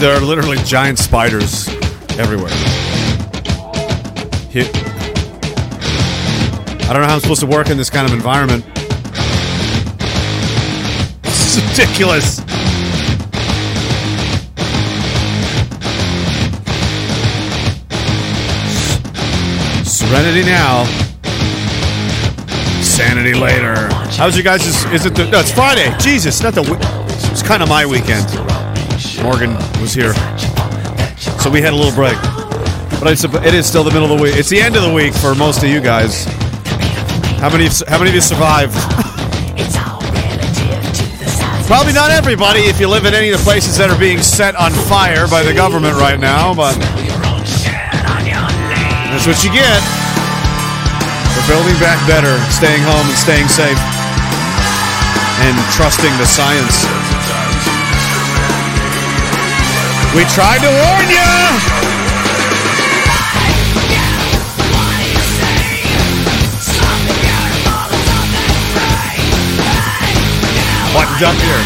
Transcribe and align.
there 0.00 0.16
are 0.16 0.20
literally 0.20 0.56
giant 0.64 0.98
spiders 0.98 1.68
everywhere. 2.18 2.50
I 6.88 6.92
don't 6.92 7.02
know 7.02 7.06
how 7.06 7.14
I'm 7.16 7.20
supposed 7.20 7.42
to 7.42 7.46
work 7.46 7.68
in 7.68 7.76
this 7.76 7.90
kind 7.90 8.06
of 8.06 8.14
environment. 8.14 8.64
This 11.22 11.56
is 11.56 11.78
ridiculous. 11.78 12.36
Serenity 19.84 20.44
now. 20.44 20.84
Sanity 22.82 23.34
later. 23.34 23.74
How's 24.16 24.36
you 24.36 24.42
guys? 24.42 24.64
Is, 24.64 24.84
is 24.92 25.06
it 25.06 25.14
the? 25.14 25.28
No, 25.28 25.40
it's 25.40 25.52
Friday. 25.52 25.94
Jesus, 25.98 26.40
not 26.40 26.54
the. 26.54 26.62
It's 27.32 27.42
kind 27.42 27.62
of 27.62 27.68
my 27.68 27.84
weekend. 27.84 28.49
Morgan 29.22 29.54
was 29.80 29.92
here, 29.92 30.14
so 31.40 31.50
we 31.50 31.60
had 31.60 31.72
a 31.72 31.76
little 31.76 31.94
break. 31.94 32.16
But 33.00 33.12
it's, 33.12 33.24
it 33.24 33.54
is 33.54 33.66
still 33.66 33.84
the 33.84 33.90
middle 33.90 34.10
of 34.10 34.18
the 34.18 34.22
week. 34.22 34.36
It's 34.36 34.48
the 34.48 34.60
end 34.60 34.76
of 34.76 34.82
the 34.82 34.92
week 34.92 35.14
for 35.14 35.34
most 35.34 35.62
of 35.62 35.68
you 35.68 35.80
guys. 35.80 36.24
How 37.40 37.48
many? 37.48 37.68
How 37.88 37.98
many 37.98 38.10
of 38.10 38.14
you 38.14 38.20
survived? 38.20 38.74
Probably 41.70 41.92
not 41.92 42.10
everybody. 42.10 42.66
If 42.66 42.80
you 42.80 42.88
live 42.88 43.06
in 43.06 43.14
any 43.14 43.30
of 43.30 43.38
the 43.38 43.44
places 43.44 43.78
that 43.78 43.88
are 43.88 43.98
being 43.98 44.20
set 44.20 44.56
on 44.56 44.72
fire 44.90 45.28
by 45.30 45.42
the 45.42 45.54
government 45.54 45.94
right 45.96 46.18
now, 46.18 46.52
but 46.52 46.74
that's 49.08 49.24
what 49.24 49.38
you 49.46 49.54
get 49.54 49.80
for 51.30 51.46
building 51.46 51.78
back 51.78 51.96
better, 52.10 52.36
staying 52.50 52.82
home 52.82 53.06
and 53.06 53.16
staying 53.16 53.46
safe, 53.46 53.78
and 55.46 55.54
trusting 55.72 56.10
the 56.18 56.26
science. 56.26 56.99
We 60.12 60.24
tried 60.24 60.58
to 60.58 60.66
warn 60.66 61.08
you. 61.08 61.30
Buttoned 70.92 71.22
up 71.22 71.36
here. 71.36 71.62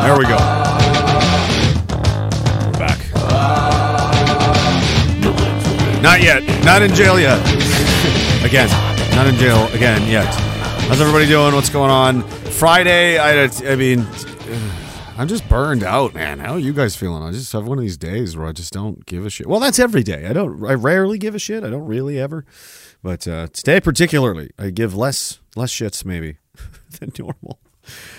There 0.00 0.16
we 0.16 0.24
go. 0.24 0.38
We're 2.64 2.78
back. 2.78 2.98
Not 6.00 6.22
yet. 6.22 6.42
Not 6.64 6.80
in 6.80 6.94
jail 6.94 7.20
yet. 7.20 7.38
again. 8.44 8.70
Not 9.14 9.26
in 9.26 9.36
jail 9.36 9.66
again 9.74 10.08
yet. 10.08 10.41
How's 10.92 11.00
everybody 11.00 11.26
doing? 11.26 11.54
What's 11.54 11.70
going 11.70 11.90
on? 11.90 12.20
Friday. 12.20 13.16
I, 13.16 13.44
I 13.44 13.76
mean, 13.76 14.00
I'm 15.16 15.26
just 15.26 15.48
burned 15.48 15.82
out, 15.82 16.12
man. 16.12 16.38
How 16.38 16.52
are 16.52 16.58
you 16.58 16.74
guys 16.74 16.94
feeling? 16.94 17.22
I 17.22 17.30
just 17.30 17.50
have 17.54 17.66
one 17.66 17.78
of 17.78 17.82
these 17.82 17.96
days 17.96 18.36
where 18.36 18.46
I 18.46 18.52
just 18.52 18.74
don't 18.74 19.06
give 19.06 19.24
a 19.24 19.30
shit. 19.30 19.46
Well, 19.46 19.58
that's 19.58 19.78
every 19.78 20.02
day. 20.02 20.26
I 20.26 20.34
don't. 20.34 20.62
I 20.66 20.74
rarely 20.74 21.16
give 21.16 21.34
a 21.34 21.38
shit. 21.38 21.64
I 21.64 21.70
don't 21.70 21.86
really 21.86 22.20
ever. 22.20 22.44
But 23.02 23.26
uh, 23.26 23.46
today, 23.54 23.80
particularly, 23.80 24.50
I 24.58 24.68
give 24.68 24.94
less 24.94 25.40
less 25.56 25.72
shits 25.72 26.04
maybe 26.04 26.36
than 27.00 27.10
normal. 27.18 27.58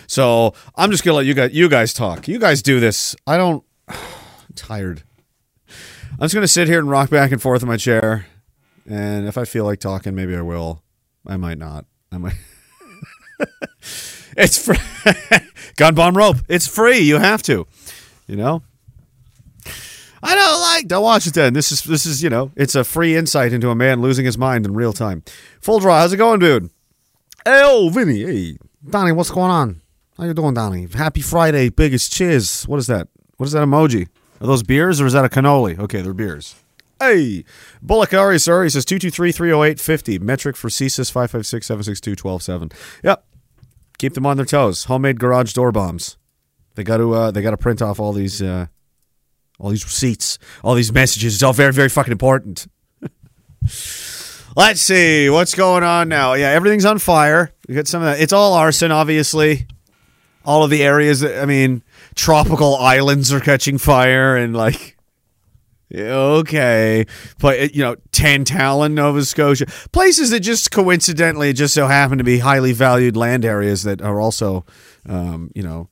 So 0.08 0.56
I'm 0.76 0.90
just 0.90 1.04
gonna 1.04 1.18
let 1.18 1.28
you 1.28 1.36
guys 1.36 1.54
you 1.54 1.70
guys 1.70 1.94
talk. 1.94 2.28
You 2.28 2.40
guys 2.40 2.64
do 2.64 2.80
this. 2.80 3.16
I 3.28 3.38
don't. 3.38 3.64
I'm 3.88 3.98
tired. 4.56 5.04
I'm 6.14 6.22
just 6.22 6.34
gonna 6.34 6.48
sit 6.48 6.68
here 6.68 6.80
and 6.80 6.90
rock 6.90 7.12
back 7.12 7.32
and 7.32 7.40
forth 7.40 7.62
in 7.62 7.68
my 7.68 7.78
chair, 7.78 8.26
and 8.90 9.28
if 9.28 9.38
I 9.38 9.46
feel 9.46 9.64
like 9.64 9.80
talking, 9.80 10.16
maybe 10.16 10.36
I 10.36 10.42
will. 10.42 10.82
I 11.24 11.38
might 11.38 11.60
not. 11.60 11.86
I 12.12 12.18
might. 12.18 12.34
it's 14.38 14.64
free. 14.64 14.78
gun 15.78 15.96
bomb 15.96 16.18
rope. 16.18 16.38
It's 16.48 16.68
free. 16.68 17.00
You 17.00 17.18
have 17.18 17.44
to. 17.44 17.68
You 18.28 18.36
know. 18.36 18.64
I 20.22 20.36
don't 20.36 20.62
like. 20.62 20.88
Don't 20.88 21.04
watch 21.04 21.28
it 21.28 21.34
then. 21.34 21.54
This 21.54 21.72
is 21.72 21.84
this 21.84 22.06
is 22.06 22.24
you 22.24 22.30
know. 22.30 22.52
It's 22.56 22.76
a 22.76 22.84
free 22.84 23.16
insight 23.16 23.52
into 23.52 23.70
a 23.70 23.76
man 23.76 24.02
losing 24.02 24.26
his 24.26 24.38
mind 24.38 24.66
in 24.66 24.74
real 24.74 24.94
time. 24.94 25.24
Full 25.62 25.80
draw. 25.80 26.00
How's 26.00 26.14
it 26.14 26.18
going, 26.18 26.40
dude? 26.40 26.70
Hey, 27.44 27.62
oh, 27.64 27.90
Vinny. 27.90 28.24
Hey, 28.24 28.58
Donnie. 28.90 29.12
What's 29.12 29.32
going 29.32 29.52
on? 29.52 29.82
How 30.18 30.26
you 30.26 30.34
doing, 30.34 30.54
Donnie? 30.54 30.88
Happy 30.94 31.22
Friday. 31.22 31.70
Biggest 31.70 32.14
cheers. 32.14 32.64
What 32.64 32.80
is 32.80 32.88
that? 32.88 33.10
What 33.38 33.48
is 33.48 33.52
that 33.52 33.68
emoji? 33.68 34.08
Are 34.40 34.48
those 34.48 34.64
beers 34.64 35.02
or 35.02 35.06
is 35.06 35.14
that 35.14 35.26
a 35.26 35.30
cannoli? 35.30 35.78
Okay, 35.78 36.02
they're 36.02 36.14
beers. 36.14 36.56
Hey, 37.04 37.44
Bullock 37.82 38.14
Ari, 38.14 38.40
sorry, 38.40 38.70
says 38.70 38.86
223 38.86 39.34
308 39.34 39.78
50. 39.78 40.20
Metric 40.20 40.56
for 40.56 40.70
CSIS 40.70 41.12
556 41.12 41.68
762 41.68 42.12
127. 42.24 42.72
Yep. 43.04 43.26
Keep 43.98 44.14
them 44.14 44.26
on 44.26 44.38
their 44.38 44.46
toes. 44.46 44.86
Homemade 44.86 45.20
garage 45.20 45.52
door 45.52 45.74
bombs. 45.74 46.16
They 46.76 46.84
got 46.86 46.98
to 46.98 47.14
uh, 47.14 47.32
they 47.32 47.42
got 47.42 47.52
to 47.52 47.58
print 47.58 47.82
off 47.82 48.00
all 48.00 48.14
these 48.14 48.42
uh, 48.42 48.68
all 49.60 49.70
these 49.70 49.84
receipts, 49.84 50.40
all 50.64 50.76
these 50.76 50.94
messages. 50.94 51.34
It's 51.34 51.44
all 51.44 51.52
very 51.52 51.74
very 51.74 51.90
fucking 51.90 52.14
important. 52.14 52.68
Let's 54.56 54.82
see 54.82 55.30
what's 55.30 55.56
going 55.56 55.84
on 55.84 56.08
now. 56.08 56.36
Yeah, 56.36 56.52
everything's 56.52 56.86
on 56.86 57.00
fire. 57.00 57.52
We 57.68 57.76
got 57.76 57.88
some 57.88 58.02
of 58.02 58.06
that. 58.06 58.22
It's 58.22 58.32
all 58.32 58.54
arson, 58.54 58.92
obviously. 58.92 59.68
All 60.46 60.64
of 60.64 60.70
the 60.70 60.84
areas. 60.84 61.20
That, 61.20 61.42
I 61.42 61.46
mean, 61.48 61.84
tropical 62.16 62.78
islands 62.78 63.34
are 63.34 63.42
catching 63.42 63.78
fire, 63.78 64.38
and 64.38 64.56
like, 64.56 64.93
okay, 65.96 67.06
but 67.40 67.76
you 67.76 67.84
know, 67.84 67.96
Tantallon, 68.12 68.94
Nova 68.94 69.24
Scotia, 69.26 69.66
places 69.92 70.30
that 70.32 70.42
just 70.42 70.72
coincidentally 70.72 71.54
just 71.54 71.74
so 71.74 71.88
happen 71.88 72.18
to 72.18 72.24
be 72.24 72.40
highly 72.40 72.74
valued 72.74 73.16
land 73.16 73.46
areas 73.46 73.84
that 73.84 74.02
are 74.02 74.20
also, 74.20 74.66
um, 75.08 75.52
you 75.54 75.64
know, 75.64 75.90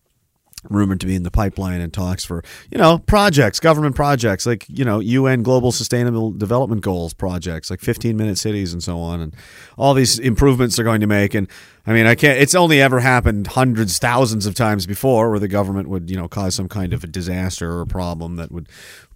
rumored 0.69 1.00
to 1.00 1.07
be 1.07 1.16
in 1.16 1.23
the 1.23 1.31
pipeline 1.31 1.81
and 1.81 1.91
talks 1.91 2.23
for 2.23 2.44
you 2.69 2.78
know 2.78 3.00
projects 3.00 3.59
government 3.59 3.95
projects 3.95 4.45
like 4.45 4.66
you 4.69 4.85
know 4.85 5.01
un 5.01 5.41
global 5.41 5.72
sustainable 5.72 6.31
development 6.31 6.81
goals 6.81 7.13
projects 7.13 7.72
like 7.72 7.79
15 7.79 8.16
minute 8.16 8.38
cities 8.38 8.72
and 8.72 8.84
so 8.84 9.00
on 9.00 9.22
and 9.22 9.35
all 9.78 9.94
these 9.94 10.19
improvements 10.19 10.75
they're 10.75 10.85
going 10.85 11.01
to 11.01 11.07
make. 11.07 11.34
And 11.34 11.47
i 11.88 11.94
mean 11.94 12.06
i 12.06 12.13
can't 12.13 12.40
it's 12.40 12.53
only 12.53 12.79
ever 12.79 13.00
happened 13.00 13.47
hundreds 13.47 13.97
thousands 13.97 14.45
of 14.45 14.53
times 14.53 14.85
before 14.85 15.31
where 15.31 15.40
the 15.40 15.47
government 15.47 15.88
would 15.90 16.11
you 16.11 16.16
know 16.16 16.28
cause 16.28 16.53
some 16.53 16.69
kind 16.69 16.94
of 16.94 17.03
a 17.03 17.07
disaster 17.07 17.79
or 17.79 17.85
problem 17.88 18.35
that 18.35 18.51
would 18.51 18.69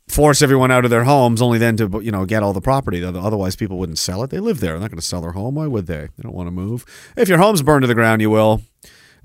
force 0.07 0.41
everyone 0.41 0.71
out 0.71 0.85
of 0.85 0.91
their 0.91 1.03
homes 1.03 1.41
only 1.41 1.57
then 1.57 1.75
to 1.75 1.99
you 2.03 2.11
know 2.11 2.25
get 2.25 2.43
all 2.43 2.53
the 2.53 2.61
property 2.61 3.03
otherwise 3.03 3.55
people 3.55 3.77
wouldn't 3.77 3.97
sell 3.97 4.23
it 4.23 4.29
they 4.29 4.39
live 4.39 4.59
there 4.59 4.73
they're 4.73 4.81
not 4.81 4.91
going 4.91 4.99
to 4.99 5.05
sell 5.05 5.21
their 5.21 5.31
home 5.31 5.55
why 5.55 5.65
would 5.65 5.87
they 5.87 6.07
they 6.15 6.23
don't 6.23 6.35
want 6.35 6.47
to 6.47 6.51
move 6.51 6.85
if 7.17 7.27
your 7.27 7.39
home's 7.39 7.63
burned 7.63 7.81
to 7.81 7.87
the 7.87 7.95
ground 7.95 8.21
you 8.21 8.29
will 8.29 8.61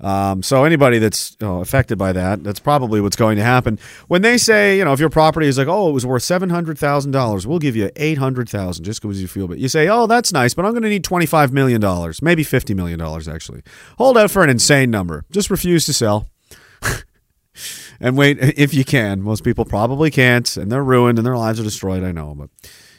um, 0.01 0.41
so 0.41 0.63
anybody 0.63 0.97
that's 0.97 1.37
you 1.39 1.47
know, 1.47 1.61
affected 1.61 1.97
by 1.97 2.11
that, 2.11 2.43
that's 2.43 2.59
probably 2.59 2.99
what's 3.01 3.15
going 3.15 3.37
to 3.37 3.43
happen. 3.43 3.77
When 4.07 4.23
they 4.23 4.37
say, 4.37 4.77
you 4.77 4.83
know, 4.83 4.93
if 4.93 4.99
your 4.99 5.09
property 5.09 5.47
is 5.47 5.57
like, 5.59 5.67
oh, 5.67 5.89
it 5.89 5.93
was 5.93 6.05
worth 6.05 6.23
seven 6.23 6.49
hundred 6.49 6.79
thousand 6.79 7.11
dollars, 7.11 7.45
we'll 7.45 7.59
give 7.59 7.75
you 7.75 7.91
eight 7.95 8.17
hundred 8.17 8.49
thousand 8.49 8.83
just 8.83 9.01
because 9.01 9.21
you 9.21 9.27
feel. 9.27 9.47
But 9.47 9.59
you 9.59 9.69
say, 9.69 9.87
oh, 9.87 10.07
that's 10.07 10.33
nice, 10.33 10.53
but 10.55 10.65
I'm 10.65 10.71
going 10.71 10.83
to 10.83 10.89
need 10.89 11.03
twenty 11.03 11.27
five 11.27 11.53
million 11.53 11.79
dollars, 11.79 12.21
maybe 12.21 12.43
fifty 12.43 12.73
million 12.73 12.97
dollars 12.97 13.27
actually. 13.27 13.61
Hold 13.99 14.17
out 14.17 14.31
for 14.31 14.43
an 14.43 14.49
insane 14.49 14.89
number. 14.89 15.23
Just 15.31 15.51
refuse 15.51 15.85
to 15.85 15.93
sell. 15.93 16.27
and 18.01 18.17
wait 18.17 18.37
if 18.57 18.73
you 18.73 18.83
can. 18.83 19.21
Most 19.21 19.43
people 19.43 19.63
probably 19.63 20.11
can't, 20.11 20.57
and 20.57 20.71
they're 20.71 20.83
ruined 20.83 21.17
and 21.19 21.25
their 21.25 21.37
lives 21.37 21.59
are 21.59 21.63
destroyed. 21.63 22.03
I 22.03 22.11
know, 22.11 22.35
but 22.35 22.49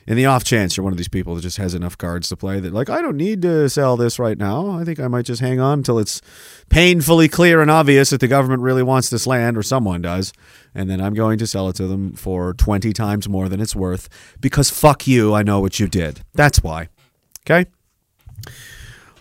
in 0.06 0.16
the 0.16 0.26
off 0.26 0.42
chance 0.44 0.76
you're 0.76 0.84
one 0.84 0.92
of 0.92 0.96
these 0.96 1.08
people 1.08 1.34
that 1.34 1.42
just 1.42 1.58
has 1.58 1.74
enough 1.74 1.96
cards 1.96 2.28
to 2.28 2.36
play 2.36 2.58
that 2.58 2.72
like 2.72 2.90
I 2.90 3.00
don't 3.00 3.16
need 3.16 3.42
to 3.42 3.68
sell 3.68 3.96
this 3.96 4.18
right 4.18 4.38
now. 4.38 4.70
I 4.70 4.84
think 4.84 4.98
I 4.98 5.08
might 5.08 5.26
just 5.26 5.40
hang 5.40 5.60
on 5.60 5.80
until 5.80 5.98
it's 5.98 6.20
painfully 6.68 7.28
clear 7.28 7.60
and 7.60 7.70
obvious 7.70 8.10
that 8.10 8.20
the 8.20 8.28
government 8.28 8.62
really 8.62 8.82
wants 8.82 9.10
this 9.10 9.26
land 9.26 9.56
or 9.56 9.62
someone 9.62 10.02
does, 10.02 10.32
and 10.74 10.88
then 10.88 11.00
I'm 11.00 11.14
going 11.14 11.38
to 11.38 11.46
sell 11.46 11.68
it 11.68 11.76
to 11.76 11.86
them 11.86 12.14
for 12.14 12.54
20 12.54 12.92
times 12.92 13.28
more 13.28 13.48
than 13.48 13.60
it's 13.60 13.76
worth 13.76 14.08
because 14.40 14.70
fuck 14.70 15.06
you, 15.06 15.34
I 15.34 15.42
know 15.42 15.60
what 15.60 15.78
you 15.78 15.88
did. 15.88 16.22
That's 16.34 16.62
why. 16.62 16.88
Okay? 17.44 17.68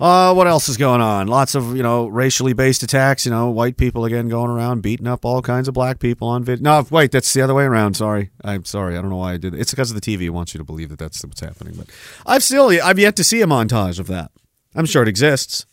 Uh, 0.01 0.33
what 0.33 0.47
else 0.47 0.67
is 0.67 0.77
going 0.77 0.99
on? 0.99 1.27
Lots 1.27 1.53
of 1.53 1.77
you 1.77 1.83
know 1.83 2.07
racially 2.07 2.53
based 2.53 2.81
attacks. 2.81 3.23
You 3.23 3.31
know, 3.31 3.51
white 3.51 3.77
people 3.77 4.03
again 4.03 4.29
going 4.29 4.49
around 4.49 4.81
beating 4.81 5.05
up 5.05 5.23
all 5.23 5.43
kinds 5.43 5.67
of 5.67 5.75
black 5.75 5.99
people 5.99 6.27
on 6.27 6.43
video. 6.43 6.63
No, 6.63 6.87
wait, 6.89 7.11
that's 7.11 7.31
the 7.33 7.43
other 7.43 7.53
way 7.53 7.65
around. 7.65 7.93
Sorry, 7.93 8.31
I'm 8.43 8.65
sorry. 8.65 8.97
I 8.97 9.01
don't 9.01 9.11
know 9.11 9.17
why 9.17 9.33
I 9.33 9.37
did. 9.37 9.53
It. 9.53 9.61
It's 9.61 9.69
because 9.69 9.91
of 9.91 10.01
the 10.01 10.01
TV 10.01 10.27
wants 10.31 10.55
you 10.55 10.57
to 10.57 10.63
believe 10.63 10.89
that 10.89 10.97
that's 10.97 11.23
what's 11.23 11.41
happening. 11.41 11.75
But 11.77 11.85
I've 12.25 12.41
still 12.41 12.69
I've 12.83 12.97
yet 12.97 13.15
to 13.17 13.23
see 13.23 13.41
a 13.43 13.45
montage 13.45 13.99
of 13.99 14.07
that. 14.07 14.31
I'm 14.73 14.87
sure 14.87 15.03
it 15.03 15.07
exists. 15.07 15.67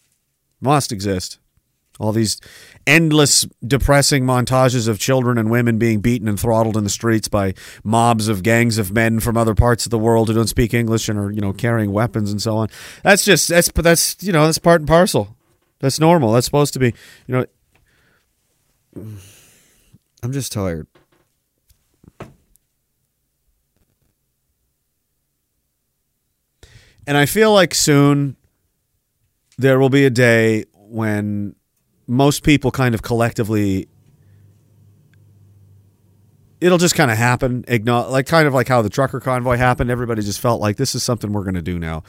Must 0.61 0.93
exist. 0.93 1.39
All 1.99 2.13
these 2.13 2.39
endless, 2.89 3.47
depressing 3.65 4.25
montages 4.25 4.89
of 4.89 4.99
children 4.99 5.37
and 5.37 5.51
women 5.51 5.79
being 5.79 6.01
beaten 6.01 6.27
and 6.27 6.41
throttled 6.41 6.75
in 6.75 6.85
the 6.85 6.91
streets 6.91 7.29
by 7.29 7.53
mobs 7.85 8.29
of 8.29 8.43
gangs 8.43 8.79
of 8.79 8.91
men 8.91 9.21
from 9.21 9.37
other 9.37 9.55
parts 9.55 9.85
of 9.85 9.91
the 9.91 9.99
world 9.99 10.29
who 10.29 10.35
don't 10.35 10.49
speak 10.49 10.73
English 10.73 11.07
and 11.09 11.19
are, 11.19 11.31
you 11.31 11.43
know, 11.43 11.53
carrying 11.53 11.93
weapons 11.93 12.33
and 12.33 12.41
so 12.41 12.57
on. 12.57 12.69
That's 13.05 13.27
just 13.27 13.47
that's 13.49 13.69
but 13.69 13.85
that's 13.85 14.17
you 14.23 14.33
know 14.33 14.47
that's 14.47 14.59
part 14.59 14.81
and 14.81 14.89
parcel. 14.89 15.37
That's 15.81 16.01
normal. 16.01 16.33
That's 16.33 16.47
supposed 16.47 16.73
to 16.73 16.79
be, 16.79 16.95
you 17.27 17.35
know. 17.35 17.47
I'm 20.23 20.33
just 20.33 20.51
tired. 20.51 20.87
And 27.07 27.17
I 27.17 27.27
feel 27.27 27.53
like 27.53 27.75
soon 27.75 28.37
there 29.59 29.79
will 29.79 29.91
be 29.91 30.05
a 30.05 30.11
day 30.11 30.65
when 30.75 31.55
most 32.09 32.43
people 32.43 32.73
kind 32.73 32.95
of 32.95 33.03
collectively 33.03 33.87
it'll 36.61 36.79
just 36.79 36.95
kind 36.95 37.11
of 37.11 37.17
happen 37.17 37.65
like 37.87 38.27
kind 38.27 38.49
of 38.49 38.55
like 38.55 38.67
how 38.67 38.83
the 38.83 38.91
trucker 38.91 39.21
convoy 39.21 39.57
happened. 39.57 39.91
Everybody 39.91 40.23
just 40.23 40.41
felt 40.41 40.61
like 40.61 40.77
this 40.77 40.95
is 40.95 41.03
something 41.03 41.33
we're 41.33 41.45
going 41.45 41.55
to 41.55 41.63
do 41.63 41.79
now. 41.79 42.03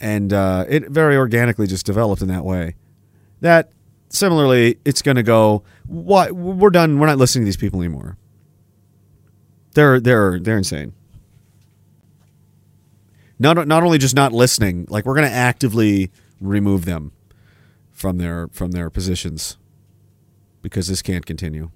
And 0.00 0.32
uh, 0.32 0.64
it 0.68 0.88
very 0.88 1.16
organically 1.16 1.66
just 1.66 1.86
developed 1.86 2.22
in 2.22 2.28
that 2.28 2.44
way. 2.44 2.76
That 3.40 3.72
similarly 4.10 4.78
it's 4.84 5.02
going 5.02 5.16
to 5.16 5.22
go 5.22 5.64
what 5.86 6.32
we're 6.32 6.70
done 6.70 6.98
we're 6.98 7.06
not 7.06 7.18
listening 7.18 7.42
to 7.42 7.46
these 7.46 7.56
people 7.56 7.80
anymore. 7.80 8.16
They're 9.74 10.00
they're 10.00 10.38
they're 10.38 10.58
insane. 10.58 10.92
Not 13.38 13.66
not 13.66 13.82
only 13.82 13.98
just 13.98 14.14
not 14.14 14.32
listening 14.32 14.86
like 14.90 15.04
we're 15.04 15.14
going 15.14 15.28
to 15.28 15.34
actively 15.34 16.10
remove 16.40 16.84
them 16.84 17.12
from 18.00 18.16
their 18.16 18.48
from 18.52 18.70
their 18.70 18.88
positions 18.88 19.58
because 20.62 20.88
this 20.88 21.02
can't 21.02 21.26
continue 21.26 21.70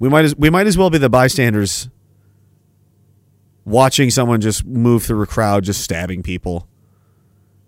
We 0.00 0.08
might 0.08 0.24
as 0.24 0.34
we 0.34 0.50
might 0.50 0.66
as 0.66 0.76
well 0.76 0.90
be 0.90 0.98
the 0.98 1.10
bystanders 1.10 1.88
watching 3.64 4.10
someone 4.10 4.40
just 4.40 4.64
move 4.64 5.04
through 5.04 5.22
a 5.22 5.26
crowd 5.26 5.62
just 5.62 5.82
stabbing 5.82 6.22
people. 6.22 6.66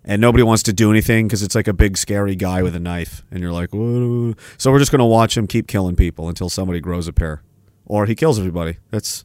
And 0.03 0.19
nobody 0.19 0.43
wants 0.43 0.63
to 0.63 0.73
do 0.73 0.91
anything 0.91 1.27
because 1.27 1.43
it's 1.43 1.55
like 1.55 1.67
a 1.67 1.73
big 1.73 1.95
scary 1.95 2.35
guy 2.35 2.61
with 2.61 2.75
a 2.75 2.79
knife 2.79 3.23
and 3.31 3.41
you're 3.41 3.53
like, 3.53 3.69
Whoa. 3.69 4.33
so 4.57 4.69
we're 4.69 4.79
just 4.79 4.91
going 4.91 4.99
to 4.99 5.05
watch 5.05 5.37
him 5.37 5.47
keep 5.47 5.65
killing 5.65 5.95
people 5.95 6.27
until 6.27 6.49
somebody 6.49 6.81
grows 6.81 7.07
a 7.07 7.13
pair 7.13 7.41
or 7.85 8.05
he 8.05 8.15
kills 8.15 8.37
everybody. 8.37 8.79
That's 8.89 9.23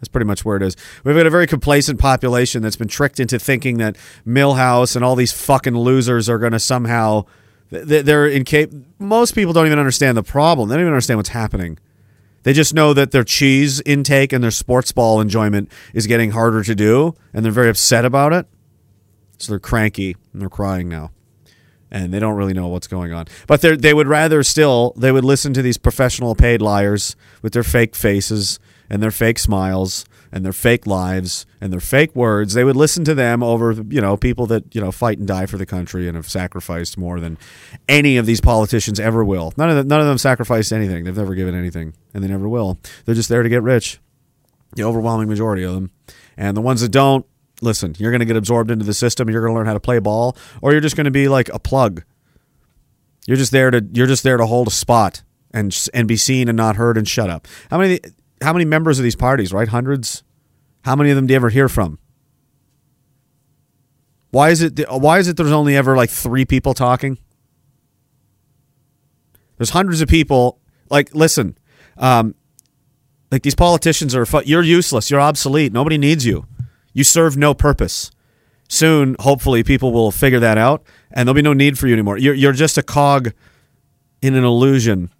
that's 0.00 0.08
pretty 0.08 0.26
much 0.26 0.44
where 0.44 0.56
it 0.56 0.62
is. 0.62 0.76
We've 1.04 1.16
got 1.16 1.26
a 1.26 1.30
very 1.30 1.46
complacent 1.46 1.98
population 1.98 2.62
that's 2.62 2.76
been 2.76 2.88
tricked 2.88 3.18
into 3.18 3.38
thinking 3.38 3.78
that 3.78 3.96
Millhouse 4.26 4.94
and 4.94 5.04
all 5.04 5.16
these 5.16 5.32
fucking 5.32 5.76
losers 5.76 6.28
are 6.28 6.38
going 6.38 6.52
to 6.52 6.58
somehow 6.58 7.24
they're 7.70 8.26
in 8.26 8.44
cap- 8.44 8.70
most 8.98 9.34
people 9.34 9.52
don't 9.52 9.66
even 9.66 9.78
understand 9.78 10.16
the 10.16 10.22
problem. 10.22 10.68
They 10.68 10.74
don't 10.76 10.82
even 10.82 10.92
understand 10.92 11.18
what's 11.18 11.30
happening. 11.30 11.78
They 12.42 12.52
just 12.52 12.74
know 12.74 12.94
that 12.94 13.10
their 13.10 13.24
cheese 13.24 13.80
intake 13.80 14.32
and 14.32 14.44
their 14.44 14.52
sports 14.52 14.92
ball 14.92 15.20
enjoyment 15.20 15.72
is 15.92 16.06
getting 16.06 16.30
harder 16.30 16.62
to 16.62 16.74
do, 16.76 17.14
and 17.32 17.44
they're 17.44 17.50
very 17.50 17.68
upset 17.68 18.04
about 18.04 18.32
it. 18.32 18.46
So 19.38 19.52
they're 19.52 19.58
cranky 19.58 20.16
and 20.32 20.40
they're 20.40 20.48
crying 20.48 20.88
now. 20.88 21.10
And 21.90 22.12
they 22.12 22.18
don't 22.18 22.36
really 22.36 22.52
know 22.52 22.68
what's 22.68 22.86
going 22.86 23.12
on. 23.12 23.26
But 23.46 23.62
they 23.62 23.94
would 23.94 24.08
rather 24.08 24.42
still, 24.42 24.92
they 24.96 25.10
would 25.10 25.24
listen 25.24 25.52
to 25.54 25.62
these 25.62 25.78
professional 25.78 26.34
paid 26.34 26.62
liars 26.62 27.16
with 27.42 27.52
their 27.52 27.62
fake 27.62 27.94
faces 27.96 28.58
and 28.88 29.02
their 29.02 29.10
fake 29.10 29.38
smiles 29.38 30.04
and 30.32 30.44
their 30.44 30.52
fake 30.52 30.86
lives 30.86 31.46
and 31.60 31.72
their 31.72 31.80
fake 31.80 32.14
words. 32.14 32.54
They 32.54 32.64
would 32.64 32.76
listen 32.76 33.04
to 33.04 33.14
them 33.14 33.42
over, 33.42 33.72
you 33.72 34.00
know, 34.00 34.16
people 34.16 34.46
that, 34.46 34.74
you 34.74 34.80
know, 34.80 34.92
fight 34.92 35.18
and 35.18 35.26
die 35.26 35.46
for 35.46 35.56
the 35.56 35.66
country 35.66 36.08
and 36.08 36.16
have 36.16 36.28
sacrificed 36.28 36.98
more 36.98 37.20
than 37.20 37.38
any 37.88 38.16
of 38.16 38.26
these 38.26 38.40
politicians 38.40 39.00
ever 39.00 39.24
will. 39.24 39.52
None 39.56 39.70
of 39.70 39.76
them, 39.76 39.88
none 39.88 40.00
of 40.00 40.06
them 40.06 40.18
sacrificed 40.18 40.72
anything. 40.72 41.04
They've 41.04 41.16
never 41.16 41.34
given 41.34 41.54
anything 41.54 41.94
and 42.12 42.22
they 42.22 42.28
never 42.28 42.48
will. 42.48 42.78
They're 43.04 43.14
just 43.14 43.28
there 43.28 43.42
to 43.42 43.48
get 43.48 43.62
rich. 43.62 43.98
The 44.74 44.84
overwhelming 44.84 45.28
majority 45.28 45.62
of 45.62 45.74
them. 45.74 45.90
And 46.36 46.56
the 46.56 46.60
ones 46.60 46.82
that 46.82 46.90
don't, 46.90 47.24
listen, 47.62 47.94
you're 47.98 48.10
going 48.10 48.20
to 48.20 48.26
get 48.26 48.36
absorbed 48.36 48.70
into 48.70 48.84
the 48.84 48.94
system. 48.94 49.30
You're 49.30 49.40
going 49.40 49.52
to 49.52 49.56
learn 49.56 49.66
how 49.66 49.74
to 49.74 49.80
play 49.80 49.98
ball 50.00 50.36
or 50.60 50.72
you're 50.72 50.80
just 50.80 50.96
going 50.96 51.06
to 51.06 51.10
be 51.10 51.28
like 51.28 51.48
a 51.48 51.58
plug. 51.58 52.02
You're 53.26 53.36
just 53.36 53.52
there 53.52 53.70
to 53.70 53.84
you're 53.92 54.06
just 54.06 54.22
there 54.22 54.36
to 54.36 54.46
hold 54.46 54.68
a 54.68 54.70
spot 54.70 55.22
and 55.52 55.76
and 55.92 56.06
be 56.06 56.16
seen 56.16 56.48
and 56.48 56.56
not 56.56 56.76
heard 56.76 56.96
and 56.96 57.08
shut 57.08 57.28
up. 57.28 57.48
How 57.70 57.78
many 57.78 58.00
how 58.42 58.52
many 58.52 58.64
members 58.64 58.98
of 58.98 59.02
these 59.02 59.16
parties, 59.16 59.52
right? 59.52 59.68
Hundreds. 59.68 60.22
How 60.84 60.94
many 60.94 61.10
of 61.10 61.16
them 61.16 61.26
do 61.26 61.32
you 61.32 61.36
ever 61.36 61.48
hear 61.48 61.68
from? 61.68 61.98
Why 64.30 64.50
is 64.50 64.62
it? 64.62 64.84
Why 64.90 65.18
is 65.18 65.28
it? 65.28 65.36
There's 65.36 65.52
only 65.52 65.76
ever 65.76 65.96
like 65.96 66.10
three 66.10 66.44
people 66.44 66.74
talking. 66.74 67.18
There's 69.56 69.70
hundreds 69.70 70.00
of 70.00 70.08
people. 70.08 70.60
Like, 70.90 71.14
listen, 71.14 71.56
um, 71.96 72.34
like 73.30 73.42
these 73.42 73.54
politicians 73.54 74.14
are. 74.14 74.26
You're 74.44 74.62
useless. 74.62 75.10
You're 75.10 75.20
obsolete. 75.20 75.72
Nobody 75.72 75.98
needs 75.98 76.26
you. 76.26 76.46
You 76.92 77.04
serve 77.04 77.36
no 77.36 77.54
purpose. 77.54 78.10
Soon, 78.68 79.16
hopefully, 79.20 79.62
people 79.62 79.92
will 79.92 80.10
figure 80.10 80.40
that 80.40 80.58
out, 80.58 80.84
and 81.10 81.26
there'll 81.26 81.34
be 81.34 81.42
no 81.42 81.52
need 81.52 81.78
for 81.78 81.86
you 81.86 81.94
anymore. 81.94 82.18
You're 82.18 82.34
you're 82.34 82.52
just 82.52 82.76
a 82.76 82.82
cog 82.82 83.32
in 84.20 84.34
an 84.34 84.44
illusion 84.44 85.10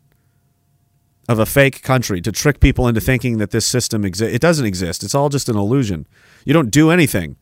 of 1.29 1.39
a 1.39 1.47
fake 1.47 1.83
country 1.83 2.21
to 2.21 2.33
trick 2.33 2.61
people 2.61 2.87
into 2.87 3.01
thinking 3.01 3.39
that 3.39 3.51
this 3.51 3.67
system 3.67 4.05
exists. 4.05 4.35
It 4.35 4.41
doesn't 4.41 4.67
exist. 4.67 5.03
It's 5.03 5.15
all 5.15 5.29
just 5.29 5.49
an 5.49 5.57
illusion. 5.57 6.07
You 6.45 6.53
don't 6.53 6.71
do 6.71 6.91
anything. 6.91 7.37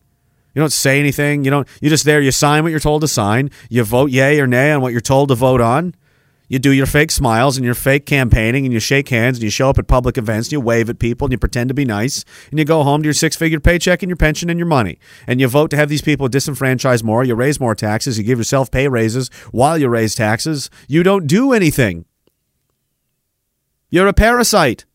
You 0.54 0.60
don't 0.60 0.72
say 0.72 1.00
anything. 1.00 1.44
You 1.44 1.50
don't. 1.50 1.68
You're 1.80 1.90
just 1.90 2.04
there. 2.04 2.20
You 2.20 2.30
sign 2.30 2.62
what 2.62 2.70
you're 2.70 2.80
told 2.80 3.02
to 3.02 3.08
sign. 3.08 3.50
You 3.68 3.82
vote 3.84 4.10
yay 4.10 4.40
or 4.40 4.46
nay 4.46 4.72
on 4.72 4.80
what 4.80 4.92
you're 4.92 5.00
told 5.00 5.28
to 5.28 5.34
vote 5.34 5.60
on. 5.60 5.94
You 6.46 6.58
do 6.58 6.72
your 6.72 6.86
fake 6.86 7.10
smiles 7.10 7.56
and 7.56 7.64
your 7.64 7.74
fake 7.74 8.04
campaigning 8.04 8.64
and 8.64 8.72
you 8.72 8.78
shake 8.78 9.08
hands 9.08 9.38
and 9.38 9.42
you 9.42 9.50
show 9.50 9.70
up 9.70 9.78
at 9.78 9.88
public 9.88 10.18
events 10.18 10.48
and 10.48 10.52
you 10.52 10.60
wave 10.60 10.90
at 10.90 10.98
people 10.98 11.24
and 11.24 11.32
you 11.32 11.38
pretend 11.38 11.68
to 11.68 11.74
be 11.74 11.86
nice 11.86 12.22
and 12.50 12.58
you 12.58 12.66
go 12.66 12.82
home 12.82 13.02
to 13.02 13.06
your 13.06 13.14
six 13.14 13.34
figure 13.34 13.58
paycheck 13.58 14.02
and 14.02 14.10
your 14.10 14.16
pension 14.16 14.50
and 14.50 14.58
your 14.58 14.66
money. 14.66 14.98
And 15.26 15.40
you 15.40 15.48
vote 15.48 15.70
to 15.70 15.76
have 15.76 15.88
these 15.88 16.02
people 16.02 16.28
disenfranchised 16.28 17.02
more. 17.02 17.24
You 17.24 17.34
raise 17.34 17.58
more 17.58 17.74
taxes. 17.74 18.18
You 18.18 18.24
give 18.24 18.38
yourself 18.38 18.70
pay 18.70 18.88
raises 18.88 19.30
while 19.52 19.78
you 19.78 19.88
raise 19.88 20.14
taxes. 20.14 20.68
You 20.86 21.02
don't 21.02 21.26
do 21.26 21.52
anything. 21.52 22.04
You're 23.94 24.08
a 24.08 24.12
parasite. 24.12 24.86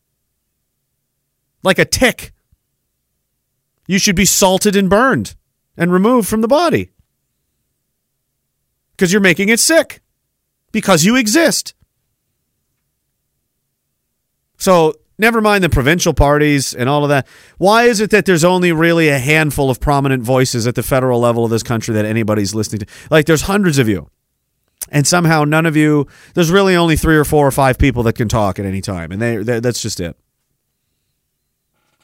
Like 1.64 1.80
a 1.80 1.86
tick. 1.86 2.34
You 3.88 3.98
should 3.98 4.18
be 4.18 4.26
salted 4.26 4.76
and 4.76 4.90
burned 4.90 5.36
and 5.78 5.94
removed 5.94 6.28
from 6.28 6.42
the 6.42 6.50
body. 6.50 6.92
Because 8.92 9.14
you're 9.14 9.22
making 9.22 9.48
it 9.48 9.62
sick. 9.62 10.02
Because 10.74 11.06
you 11.06 11.16
exist. 11.16 11.74
So, 14.58 14.96
never 15.18 15.40
mind 15.40 15.64
the 15.64 15.70
provincial 15.70 16.14
parties 16.14 16.74
and 16.74 16.90
all 16.90 17.06
of 17.06 17.10
that. 17.10 17.26
Why 17.58 17.84
is 17.84 18.02
it 18.02 18.10
that 18.10 18.26
there's 18.26 18.44
only 18.44 18.74
really 18.74 19.08
a 19.08 19.18
handful 19.18 19.70
of 19.70 19.80
prominent 19.80 20.24
voices 20.24 20.68
at 20.68 20.76
the 20.76 20.84
federal 20.84 21.22
level 21.22 21.46
of 21.46 21.52
this 21.52 21.64
country 21.64 21.94
that 21.94 22.04
anybody's 22.04 22.54
listening 22.54 22.80
to? 22.80 22.86
Like, 23.10 23.28
there's 23.28 23.44
hundreds 23.44 23.78
of 23.78 23.88
you 23.88 24.10
and 24.92 25.06
somehow 25.06 25.44
none 25.44 25.66
of 25.66 25.76
you 25.76 26.08
there's 26.34 26.52
really 26.52 26.76
only 26.76 26.96
three 26.96 27.18
or 27.18 27.26
four 27.26 27.46
or 27.46 27.52
five 27.52 27.78
people 27.78 28.04
that 28.04 28.14
can 28.14 28.28
talk 28.28 28.60
at 28.60 28.66
any 28.66 28.82
time. 28.82 29.12
And 29.12 29.22
they, 29.22 29.38
they 29.38 29.60
that's 29.60 29.82
just 29.82 30.00
it. 30.00 30.16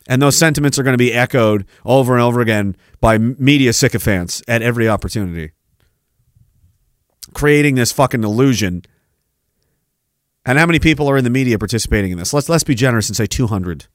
And 0.08 0.22
those 0.22 0.38
sentiments 0.38 0.78
are 0.78 0.84
going 0.84 0.94
to 0.94 0.98
be 0.98 1.14
echoed 1.14 1.66
over 1.84 2.14
and 2.14 2.22
over 2.22 2.40
again 2.42 2.76
by 3.02 3.18
media 3.18 3.74
sycophants 3.74 4.44
at 4.48 4.62
every 4.62 4.88
opportunity. 4.88 5.52
Creating 7.34 7.76
this 7.76 7.92
fucking 7.92 8.24
illusion. 8.24 8.84
And 10.46 10.60
how 10.60 10.68
many 10.68 10.78
people 10.78 11.10
are 11.10 11.18
in 11.18 11.24
the 11.24 11.32
media 11.32 11.58
participating 11.58 12.12
in 12.12 12.20
this? 12.20 12.34
Let's 12.34 12.50
let's 12.50 12.64
be 12.64 12.76
generous 12.76 13.10
and 13.10 13.16
say 13.16 13.26
200 13.26 13.88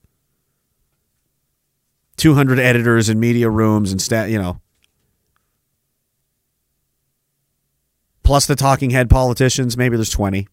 200 2.17 2.59
editors 2.59 3.09
in 3.09 3.19
media 3.19 3.49
rooms 3.49 3.93
and 3.93 4.03
stat 4.03 4.29
you 4.29 4.39
know 4.39 4.61
plus 8.31 8.47
the 8.47 8.55
talking 8.55 8.91
head 8.91 9.11
politicians. 9.11 9.77
Maybe 9.77 9.97
there's 9.97 10.09
20. 10.09 10.47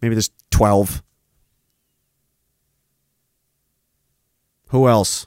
Maybe 0.00 0.14
there's 0.14 0.30
12. 0.50 1.02
Who 4.68 4.88
else? 4.88 5.26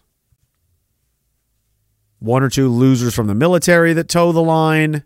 One 2.18 2.42
or 2.42 2.50
two 2.50 2.70
losers 2.70 3.14
from 3.14 3.28
the 3.28 3.36
military 3.36 3.94
that 3.94 4.10
toe 4.10 4.32
the 4.32 4.42
line. 4.42 5.04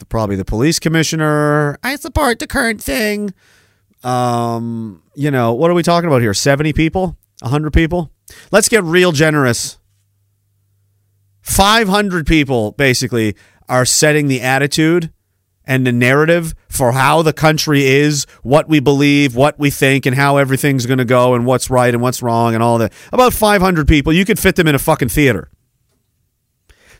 The, 0.00 0.06
probably 0.06 0.34
the 0.34 0.44
police 0.44 0.80
commissioner. 0.80 1.78
I 1.84 1.94
support 1.94 2.40
the 2.40 2.48
current 2.48 2.82
thing. 2.82 3.32
Um, 4.02 5.04
you 5.14 5.30
know, 5.30 5.54
what 5.54 5.70
are 5.70 5.74
we 5.74 5.84
talking 5.84 6.08
about 6.08 6.20
here? 6.20 6.34
70 6.34 6.72
people? 6.72 7.16
100 7.42 7.72
people? 7.72 8.10
Let's 8.50 8.68
get 8.68 8.82
real 8.82 9.12
generous. 9.12 9.78
500 11.42 12.26
people 12.26 12.72
basically 12.72 13.36
are 13.70 13.86
setting 13.86 14.28
the 14.28 14.42
attitude 14.42 15.12
and 15.64 15.86
the 15.86 15.92
narrative 15.92 16.54
for 16.68 16.92
how 16.92 17.22
the 17.22 17.32
country 17.32 17.86
is, 17.86 18.26
what 18.42 18.68
we 18.68 18.80
believe, 18.80 19.36
what 19.36 19.58
we 19.58 19.70
think, 19.70 20.04
and 20.04 20.16
how 20.16 20.36
everything's 20.36 20.84
going 20.84 20.98
to 20.98 21.04
go, 21.04 21.34
and 21.34 21.46
what's 21.46 21.70
right 21.70 21.94
and 21.94 22.02
what's 22.02 22.22
wrong, 22.22 22.54
and 22.54 22.62
all 22.62 22.76
that. 22.78 22.92
About 23.12 23.32
500 23.32 23.86
people, 23.86 24.12
you 24.12 24.24
could 24.24 24.38
fit 24.38 24.56
them 24.56 24.66
in 24.66 24.74
a 24.74 24.78
fucking 24.78 25.08
theater. 25.08 25.48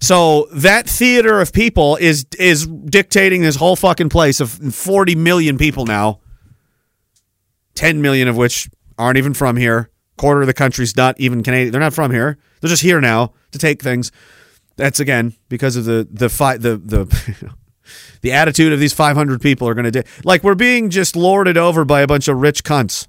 So 0.00 0.48
that 0.52 0.88
theater 0.88 1.40
of 1.40 1.52
people 1.52 1.96
is 1.96 2.24
is 2.38 2.66
dictating 2.66 3.42
this 3.42 3.56
whole 3.56 3.76
fucking 3.76 4.08
place 4.08 4.40
of 4.40 4.50
40 4.50 5.14
million 5.14 5.58
people 5.58 5.84
now. 5.84 6.20
10 7.74 8.00
million 8.00 8.28
of 8.28 8.36
which 8.36 8.70
aren't 8.96 9.18
even 9.18 9.34
from 9.34 9.56
here. 9.56 9.90
Quarter 10.16 10.42
of 10.42 10.46
the 10.46 10.54
country's 10.54 10.96
not 10.96 11.18
even 11.18 11.42
Canadian. 11.42 11.72
They're 11.72 11.80
not 11.80 11.92
from 11.92 12.12
here. 12.12 12.38
They're 12.60 12.70
just 12.70 12.82
here 12.82 13.00
now 13.00 13.32
to 13.52 13.58
take 13.58 13.82
things. 13.82 14.10
That's 14.80 14.99
again 14.99 15.34
because 15.50 15.76
of 15.76 15.84
the 15.84 16.08
the 16.10 16.30
fight 16.30 16.62
the 16.62 16.78
the 16.78 17.52
the 18.22 18.32
attitude 18.32 18.72
of 18.72 18.80
these 18.80 18.94
500 18.94 19.38
people 19.38 19.68
are 19.68 19.75
going 19.75 19.84
to 19.84 19.90
do. 19.90 20.02
Like 20.25 20.42
we're 20.42 20.54
being 20.54 20.88
just 20.88 21.16
lorded 21.16 21.58
over 21.58 21.84
by 21.84 22.00
a 22.00 22.06
bunch 22.06 22.28
of 22.28 22.38
rich 22.38 22.64
cunts. 22.64 23.06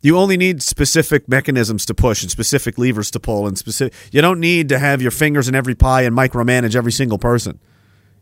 You 0.00 0.16
only 0.16 0.38
need 0.38 0.62
specific 0.62 1.28
mechanisms 1.28 1.84
to 1.84 1.94
push 1.94 2.22
and 2.22 2.30
specific 2.30 2.78
levers 2.78 3.10
to 3.10 3.20
pull 3.20 3.46
and 3.46 3.58
specific. 3.58 3.92
You 4.10 4.22
don't 4.22 4.40
need 4.40 4.70
to 4.70 4.78
have 4.78 5.02
your 5.02 5.10
fingers 5.10 5.46
in 5.46 5.54
every 5.54 5.74
pie 5.74 6.02
and 6.02 6.16
micromanage 6.16 6.74
every 6.74 6.92
single 6.92 7.18
person. 7.18 7.60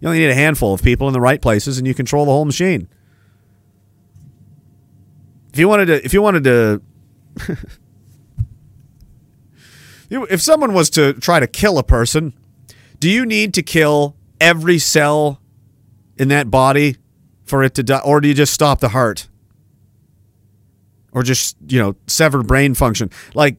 You 0.00 0.08
only 0.08 0.18
need 0.18 0.30
a 0.30 0.34
handful 0.34 0.74
of 0.74 0.82
people 0.82 1.06
in 1.06 1.12
the 1.12 1.20
right 1.20 1.40
places, 1.40 1.78
and 1.78 1.86
you 1.86 1.94
control 1.94 2.24
the 2.24 2.32
whole 2.32 2.44
machine. 2.44 2.88
If 5.52 5.60
you 5.60 5.68
wanted 5.68 5.86
to, 5.86 6.04
if 6.04 6.12
you 6.12 6.22
wanted 6.22 6.44
to, 6.44 6.82
if 10.12 10.40
someone 10.42 10.74
was 10.74 10.90
to 10.90 11.14
try 11.14 11.40
to 11.40 11.46
kill 11.46 11.78
a 11.78 11.82
person, 11.82 12.34
do 12.98 13.08
you 13.08 13.24
need 13.26 13.54
to 13.54 13.62
kill 13.62 14.16
every 14.40 14.78
cell 14.78 15.40
in 16.16 16.28
that 16.28 16.50
body 16.50 16.96
for 17.44 17.62
it 17.62 17.74
to 17.74 17.82
die, 17.82 18.00
or 18.04 18.20
do 18.20 18.28
you 18.28 18.34
just 18.34 18.52
stop 18.52 18.80
the 18.80 18.90
heart? 18.90 19.28
or 21.12 21.22
just 21.22 21.56
you 21.68 21.78
know 21.78 21.94
sever 22.06 22.42
brain 22.42 22.74
function? 22.74 23.10
Like 23.34 23.56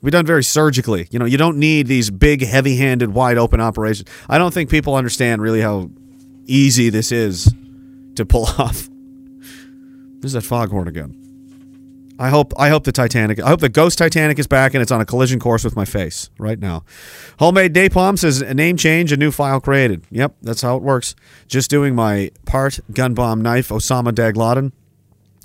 we 0.00 0.10
done 0.10 0.26
very 0.26 0.42
surgically. 0.42 1.06
You 1.10 1.18
know 1.18 1.24
you 1.24 1.38
don't 1.38 1.58
need 1.58 1.86
these 1.86 2.10
big 2.10 2.44
heavy-handed 2.44 3.12
wide 3.14 3.38
open 3.38 3.60
operations. 3.60 4.08
I 4.28 4.38
don't 4.38 4.52
think 4.52 4.70
people 4.70 4.94
understand 4.94 5.40
really 5.42 5.60
how 5.60 5.90
easy 6.46 6.90
this 6.90 7.12
is 7.12 7.54
to 8.16 8.26
pull 8.26 8.44
off. 8.58 8.88
There's 10.20 10.32
that 10.32 10.42
foghorn 10.42 10.88
again 10.88 11.21
I 12.18 12.28
hope 12.28 12.52
I 12.56 12.68
hope 12.68 12.84
the 12.84 12.92
Titanic 12.92 13.40
I 13.40 13.48
hope 13.48 13.60
the 13.60 13.68
Ghost 13.68 13.98
Titanic 13.98 14.38
is 14.38 14.46
back 14.46 14.74
and 14.74 14.82
it's 14.82 14.92
on 14.92 15.00
a 15.00 15.04
collision 15.04 15.40
course 15.40 15.64
with 15.64 15.74
my 15.74 15.84
face 15.84 16.30
right 16.38 16.58
now. 16.58 16.84
Homemade 17.38 17.74
Napalm 17.74 18.18
says 18.18 18.40
a 18.40 18.54
name 18.54 18.76
change, 18.76 19.12
a 19.12 19.16
new 19.16 19.30
file 19.30 19.60
created. 19.60 20.04
Yep, 20.10 20.36
that's 20.42 20.62
how 20.62 20.76
it 20.76 20.82
works. 20.82 21.14
Just 21.48 21.70
doing 21.70 21.94
my 21.94 22.30
part 22.44 22.80
gun 22.92 23.14
bomb 23.14 23.40
knife 23.40 23.70
Osama 23.70 24.12
Dagladen. 24.12 24.72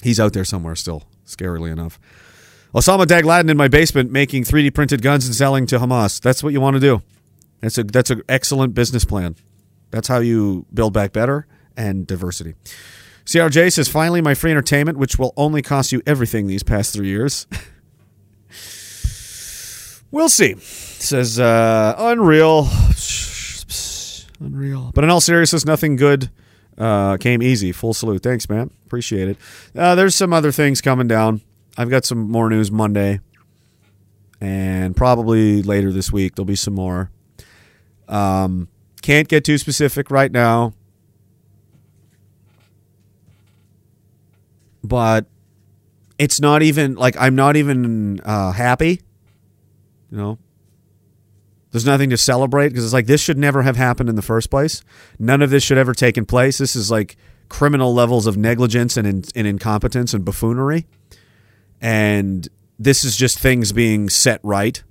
He's 0.04 0.20
out 0.20 0.34
there 0.34 0.46
somewhere 0.46 0.76
still, 0.76 1.04
scarily 1.26 1.72
enough. 1.72 2.00
Osama 2.76 3.06
Dagladen 3.06 3.50
in 3.50 3.58
my 3.58 3.68
basement 3.68 4.12
making 4.12 4.44
3D 4.44 4.74
printed 4.74 5.02
guns 5.02 5.26
and 5.26 5.34
selling 5.34 5.66
to 5.68 5.80
Hamas. 5.80 6.22
That's 6.22 6.44
what 6.44 6.54
you 6.54 6.62
want 6.62 6.76
to 6.76 6.80
do. 6.80 7.02
That's 7.62 7.78
a 7.78 7.84
that's 7.84 8.12
an 8.12 8.22
excellent 8.30 8.76
business 8.76 9.06
plan. 9.06 9.36
That's 9.90 10.08
how 10.08 10.20
you 10.20 10.66
build 10.74 10.94
back 10.94 11.14
better 11.14 11.48
and 11.76 12.06
diversity. 12.06 12.56
CRJ 13.28 13.74
says, 13.74 13.90
finally, 13.90 14.22
my 14.22 14.34
free 14.34 14.52
entertainment, 14.52 14.98
which 14.98 15.20
will 15.20 15.34
only 15.36 15.62
cost 15.62 15.92
you 15.92 16.02
everything 16.08 16.48
these 16.48 16.64
past 16.64 16.94
three 16.94 17.10
years. 17.10 17.46
we'll 20.12 20.30
see. 20.30 20.56
Says, 20.56 21.38
uh, 21.38 21.96
unreal. 21.98 22.70
Unreal. 24.40 24.92
But 24.96 25.04
in 25.04 25.10
all 25.10 25.20
seriousness, 25.20 25.66
nothing 25.66 25.98
good 25.98 26.30
uh, 26.78 27.18
came 27.18 27.44
easy. 27.44 27.74
Full 27.74 27.94
salute. 27.94 28.24
Thanks, 28.24 28.48
man. 28.48 28.72
Appreciate 28.86 29.28
it. 29.28 29.38
Uh, 29.76 29.94
there's 29.96 30.16
some 30.16 30.32
other 30.32 30.54
things 30.54 30.80
coming 30.80 31.10
down. 31.10 31.42
I've 31.78 31.90
got 31.90 32.06
some 32.06 32.32
more 32.32 32.50
news 32.50 32.72
Monday. 32.72 33.20
And 34.40 34.96
probably 34.96 35.64
later 35.64 35.92
this 35.92 36.14
week, 36.14 36.36
there'll 36.36 36.46
be 36.46 36.56
some 36.56 36.76
more. 36.76 37.12
Um, 38.08 38.70
can't 39.02 39.28
get 39.28 39.44
too 39.44 39.58
specific 39.58 40.12
right 40.12 40.32
now. 40.32 40.76
But 44.84 45.26
it's 46.18 46.40
not 46.40 46.64
even 46.64 46.96
like 46.96 47.16
I'm 47.18 47.36
not 47.36 47.56
even 47.56 48.20
uh, 48.24 48.52
happy. 48.52 49.02
You 50.12 50.18
know, 50.18 50.40
there's 51.72 51.86
nothing 51.86 52.10
to 52.12 52.18
celebrate 52.18 52.70
because 52.70 52.84
it's 52.84 52.94
like 52.94 53.08
this 53.08 53.22
should 53.22 53.38
never 53.38 53.62
have 53.62 53.76
happened 53.76 54.10
in 54.10 54.16
the 54.16 54.22
first 54.22 54.50
place. 54.50 54.82
None 55.20 55.42
of 55.42 55.50
this 55.50 55.64
should 55.64 55.78
ever 55.78 55.94
taken 55.94 56.26
place. 56.26 56.58
This 56.58 56.76
is 56.76 56.90
like 56.90 57.18
criminal 57.50 57.94
levels 57.94 58.28
of 58.28 58.38
negligence 58.38 58.98
and, 58.98 59.08
in, 59.08 59.24
and 59.36 59.48
incompetence 59.48 60.14
and 60.14 60.26
buffoonery. 60.26 60.86
And 61.82 62.48
this 62.80 63.04
is 63.04 63.16
just 63.16 63.40
things 63.40 63.72
being 63.72 64.10
set 64.10 64.40
right, 64.44 64.82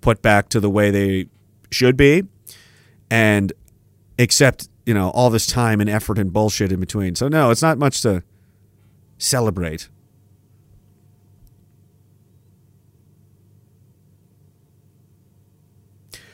put 0.00 0.22
back 0.22 0.48
to 0.50 0.60
the 0.60 0.70
way 0.70 0.90
they 0.90 1.26
should 1.70 1.96
be, 1.96 2.24
and 3.10 3.52
accept 4.18 4.68
you 4.84 4.94
know 4.94 5.10
all 5.10 5.30
this 5.30 5.46
time 5.46 5.80
and 5.80 5.88
effort 5.88 6.18
and 6.18 6.32
bullshit 6.32 6.72
in 6.72 6.80
between. 6.80 7.14
So 7.14 7.28
no, 7.28 7.50
it's 7.50 7.62
not 7.62 7.78
much 7.78 8.02
to 8.02 8.22
celebrate. 9.20 9.88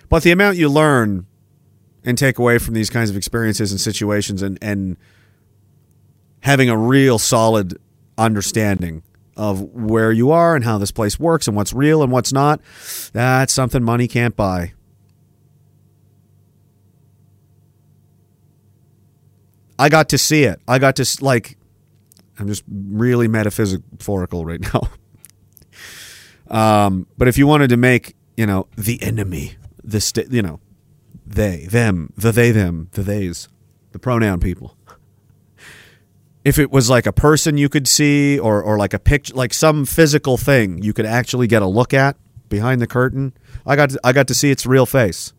But 0.09 0.23
the 0.23 0.31
amount 0.31 0.57
you 0.57 0.69
learn 0.69 1.27
and 2.05 2.17
take 2.17 2.39
away 2.39 2.59
from 2.59 2.75
these 2.75 2.89
kinds 2.89 3.11
of 3.11 3.17
experiences 3.17 3.73
and 3.73 3.81
situations 3.81 4.41
and, 4.41 4.59
and 4.63 4.97
having 6.41 6.71
a 6.71 6.77
real 6.77 7.19
solid 7.19 7.77
understanding 8.17 9.03
of 9.37 9.61
where 9.61 10.13
you 10.13 10.31
are 10.31 10.55
and 10.55 10.65
how 10.65 10.79
this 10.79 10.93
place 10.93 11.19
works 11.19 11.49
and 11.49 11.57
what's 11.57 11.73
real 11.73 12.03
and 12.03 12.13
what's 12.13 12.33
not, 12.33 12.61
that's 13.13 13.53
something 13.53 13.83
money 13.83 14.07
can't 14.07 14.37
buy. 14.37 14.73
I 19.79 19.89
got 19.89 20.09
to 20.11 20.19
see 20.19 20.45
it. 20.45 20.61
I 20.67 20.79
got 20.79 20.97
to 20.97 21.17
like 21.21 21.59
I'm 22.39 22.47
just 22.47 22.65
really 22.69 23.29
metaphysical 23.29 24.45
right 24.45 24.61
now. 24.73 24.89
um, 26.87 27.07
but 27.17 27.29
if 27.29 27.39
you 27.39 27.47
wanted 27.47 27.69
to 27.71 27.77
make, 27.77 28.17
you 28.37 28.47
know, 28.47 28.69
the 28.77 29.03
enemy, 29.03 29.57
the 29.83 30.01
st- 30.01 30.31
you 30.31 30.43
know, 30.43 30.61
they, 31.27 31.67
them, 31.67 32.13
the 32.17 32.33
they, 32.33 32.51
them, 32.51 32.89
the 32.93 33.03
theys, 33.03 33.49
the 33.93 33.99
pronoun 33.99 34.41
people. 34.41 34.77
If 36.45 36.59
it 36.59 36.71
was 36.71 36.89
like 36.89 37.07
a 37.07 37.13
person 37.13 37.59
you 37.59 37.69
could 37.69 37.89
see, 37.89 38.39
or 38.39 38.63
or 38.63 38.79
like 38.79 38.95
a 38.95 39.01
picture, 39.01 39.35
like 39.35 39.53
some 39.53 39.85
physical 39.85 40.37
thing 40.37 40.81
you 40.81 40.93
could 40.93 41.07
actually 41.07 41.49
get 41.49 41.61
a 41.61 41.67
look 41.67 41.93
at 41.93 42.17
behind 42.49 42.81
the 42.81 42.87
curtain, 42.87 43.33
I 43.67 43.75
got 43.75 43.91
to, 43.91 44.01
I 44.05 44.13
got 44.13 44.29
to 44.29 44.35
see 44.35 44.53
its 44.53 44.65
real 44.65 44.87
face. 44.87 45.33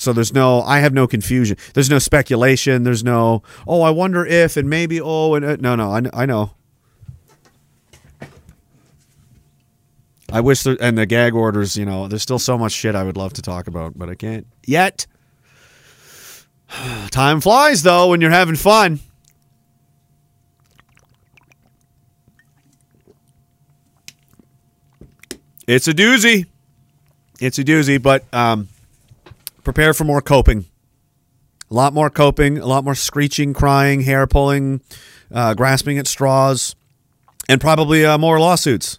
So 0.00 0.14
there's 0.14 0.32
no, 0.32 0.62
I 0.62 0.78
have 0.78 0.94
no 0.94 1.06
confusion. 1.06 1.58
There's 1.74 1.90
no 1.90 1.98
speculation. 1.98 2.84
There's 2.84 3.04
no, 3.04 3.42
oh, 3.68 3.82
I 3.82 3.90
wonder 3.90 4.24
if, 4.24 4.56
and 4.56 4.70
maybe, 4.70 4.98
oh, 4.98 5.34
and 5.34 5.44
uh, 5.44 5.56
no, 5.60 5.76
no, 5.76 5.92
I, 5.92 6.22
I 6.22 6.24
know. 6.24 6.52
I 10.32 10.40
wish, 10.40 10.62
there, 10.62 10.78
and 10.80 10.96
the 10.96 11.04
gag 11.04 11.34
orders, 11.34 11.76
you 11.76 11.84
know, 11.84 12.08
there's 12.08 12.22
still 12.22 12.38
so 12.38 12.56
much 12.56 12.72
shit 12.72 12.94
I 12.94 13.02
would 13.02 13.18
love 13.18 13.34
to 13.34 13.42
talk 13.42 13.66
about, 13.66 13.98
but 13.98 14.08
I 14.08 14.14
can't 14.14 14.46
yet. 14.64 15.06
Time 17.10 17.42
flies, 17.42 17.82
though, 17.82 18.08
when 18.08 18.22
you're 18.22 18.30
having 18.30 18.56
fun. 18.56 19.00
It's 25.66 25.88
a 25.88 25.92
doozy. 25.92 26.46
It's 27.38 27.58
a 27.58 27.64
doozy, 27.64 28.00
but 28.00 28.24
um, 28.32 28.68
prepare 29.62 29.94
for 29.94 30.04
more 30.04 30.20
coping. 30.20 30.66
A 31.70 31.74
lot 31.74 31.92
more 31.94 32.10
coping, 32.10 32.58
a 32.58 32.66
lot 32.66 32.84
more 32.84 32.94
screeching, 32.94 33.54
crying, 33.54 34.00
hair 34.02 34.26
pulling, 34.26 34.80
uh, 35.32 35.54
grasping 35.54 35.98
at 35.98 36.08
straws, 36.08 36.74
and 37.48 37.60
probably 37.60 38.04
uh, 38.04 38.18
more 38.18 38.40
lawsuits. 38.40 38.98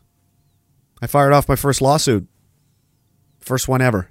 I 1.02 1.08
fired 1.08 1.34
off 1.34 1.50
my 1.50 1.56
first 1.56 1.82
lawsuit. 1.82 2.28
First 3.40 3.68
one 3.68 3.82
ever. 3.82 4.10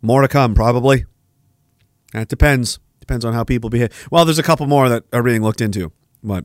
More 0.00 0.22
to 0.22 0.28
come, 0.28 0.54
probably. 0.54 1.04
That 2.12 2.28
depends. 2.28 2.78
Depends 3.00 3.24
on 3.24 3.34
how 3.34 3.44
people 3.44 3.68
behave. 3.68 4.08
Well, 4.10 4.24
there's 4.24 4.38
a 4.38 4.42
couple 4.42 4.66
more 4.66 4.88
that 4.88 5.04
are 5.12 5.22
being 5.22 5.42
looked 5.42 5.60
into, 5.60 5.92
but 6.22 6.44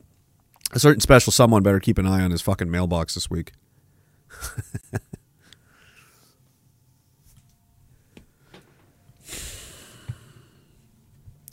a 0.72 0.78
certain 0.78 1.00
special 1.00 1.32
someone 1.32 1.62
better 1.62 1.80
keep 1.80 1.98
an 1.98 2.06
eye 2.06 2.22
on 2.22 2.30
his 2.30 2.42
fucking 2.42 2.70
mailbox 2.70 3.14
this 3.14 3.30
week. 3.30 3.52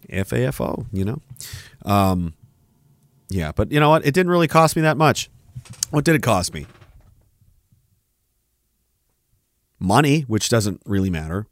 FAFO, 0.10 0.86
you 0.92 1.06
know? 1.06 1.22
Um, 1.86 2.34
yeah, 3.30 3.52
but 3.52 3.72
you 3.72 3.80
know 3.80 3.90
what? 3.90 4.06
It 4.06 4.14
didn't 4.14 4.32
really 4.32 4.48
cost 4.48 4.76
me 4.76 4.82
that 4.82 4.98
much. 4.98 5.30
What 5.92 6.06
did 6.06 6.16
it 6.16 6.24
cost 6.24 6.54
me? 6.54 6.66
Money, 9.80 10.22
which 10.22 10.50
doesn't 10.50 10.82
really 10.86 11.10
matter. 11.10 11.46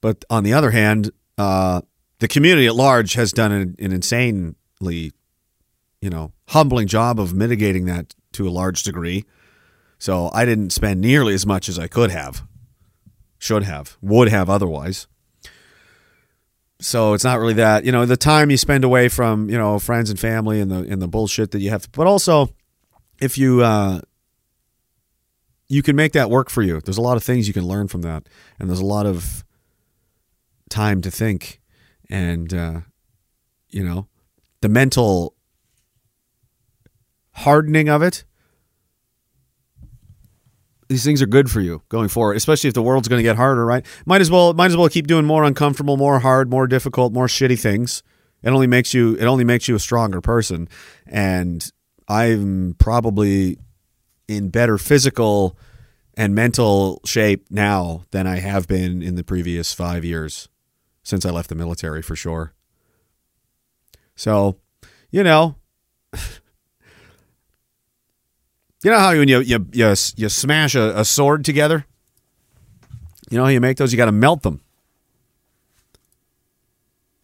But 0.00 0.24
on 0.30 0.44
the 0.44 0.52
other 0.52 0.70
hand, 0.70 1.10
uh, 1.38 1.80
the 2.18 2.28
community 2.28 2.66
at 2.66 2.74
large 2.74 3.14
has 3.14 3.32
done 3.32 3.52
an, 3.52 3.76
an 3.78 3.92
insanely, 3.92 5.12
you 6.00 6.10
know, 6.10 6.32
humbling 6.48 6.86
job 6.86 7.18
of 7.18 7.34
mitigating 7.34 7.86
that 7.86 8.14
to 8.32 8.46
a 8.46 8.50
large 8.50 8.82
degree. 8.82 9.24
So 9.98 10.30
I 10.32 10.44
didn't 10.44 10.70
spend 10.70 11.00
nearly 11.00 11.34
as 11.34 11.46
much 11.46 11.68
as 11.68 11.78
I 11.78 11.88
could 11.88 12.10
have, 12.10 12.44
should 13.38 13.64
have, 13.64 13.96
would 14.00 14.28
have 14.28 14.48
otherwise 14.50 15.06
so 16.80 17.14
it's 17.14 17.24
not 17.24 17.38
really 17.38 17.54
that 17.54 17.84
you 17.84 17.92
know 17.92 18.04
the 18.04 18.16
time 18.16 18.50
you 18.50 18.56
spend 18.56 18.84
away 18.84 19.08
from 19.08 19.48
you 19.48 19.56
know 19.56 19.78
friends 19.78 20.10
and 20.10 20.20
family 20.20 20.60
and 20.60 20.70
the 20.70 20.78
and 20.90 21.00
the 21.00 21.08
bullshit 21.08 21.50
that 21.50 21.60
you 21.60 21.70
have 21.70 21.82
to 21.82 21.90
but 21.90 22.06
also 22.06 22.48
if 23.20 23.38
you 23.38 23.62
uh 23.62 24.00
you 25.68 25.82
can 25.82 25.96
make 25.96 26.12
that 26.12 26.30
work 26.30 26.48
for 26.50 26.62
you. 26.62 26.80
There's 26.80 26.98
a 26.98 27.02
lot 27.02 27.16
of 27.16 27.24
things 27.24 27.48
you 27.48 27.54
can 27.54 27.66
learn 27.66 27.88
from 27.88 28.02
that 28.02 28.28
and 28.58 28.68
there's 28.68 28.80
a 28.80 28.84
lot 28.84 29.06
of 29.06 29.44
time 30.68 31.00
to 31.02 31.10
think 31.10 31.60
and 32.08 32.52
uh, 32.52 32.80
you 33.68 33.84
know 33.84 34.06
the 34.60 34.68
mental 34.68 35.34
hardening 37.32 37.88
of 37.88 38.02
it 38.02 38.24
these 40.88 41.04
things 41.04 41.20
are 41.22 41.26
good 41.26 41.50
for 41.50 41.60
you 41.60 41.82
going 41.88 42.08
forward 42.08 42.36
especially 42.36 42.68
if 42.68 42.74
the 42.74 42.82
world's 42.82 43.08
going 43.08 43.18
to 43.18 43.22
get 43.22 43.36
harder 43.36 43.64
right? 43.64 43.84
Might 44.04 44.20
as 44.20 44.30
well 44.30 44.54
might 44.54 44.70
as 44.70 44.76
well 44.76 44.88
keep 44.88 45.06
doing 45.06 45.24
more 45.24 45.44
uncomfortable 45.44 45.96
more 45.96 46.18
hard 46.20 46.50
more 46.50 46.66
difficult 46.66 47.12
more 47.12 47.26
shitty 47.26 47.58
things. 47.58 48.02
It 48.42 48.50
only 48.50 48.66
makes 48.66 48.94
you 48.94 49.14
it 49.16 49.24
only 49.24 49.44
makes 49.44 49.68
you 49.68 49.74
a 49.74 49.80
stronger 49.80 50.20
person. 50.20 50.68
And 51.06 51.68
i'm 52.08 52.74
probably 52.78 53.58
in 54.28 54.50
better 54.50 54.78
physical 54.78 55.58
and 56.14 56.34
mental 56.34 57.00
shape 57.04 57.46
now 57.50 58.04
than 58.12 58.26
i 58.26 58.38
have 58.38 58.68
been 58.68 59.02
in 59.02 59.16
the 59.16 59.24
previous 59.24 59.72
five 59.74 60.04
years 60.04 60.48
since 61.02 61.26
i 61.26 61.30
left 61.30 61.48
the 61.48 61.54
military 61.54 62.02
for 62.02 62.16
sure. 62.16 62.52
So 64.14 64.58
you 65.10 65.22
know 65.24 65.56
You 68.86 68.92
know 68.92 69.00
how 69.00 69.16
when 69.16 69.26
you 69.26 69.40
you 69.40 69.66
you, 69.72 69.94
you 70.14 70.28
smash 70.28 70.76
a, 70.76 71.00
a 71.00 71.04
sword 71.04 71.44
together? 71.44 71.86
You 73.28 73.36
know 73.36 73.42
how 73.42 73.50
you 73.50 73.60
make 73.60 73.78
those? 73.78 73.92
You 73.92 73.96
got 73.96 74.04
to 74.04 74.12
melt 74.12 74.44
them. 74.44 74.60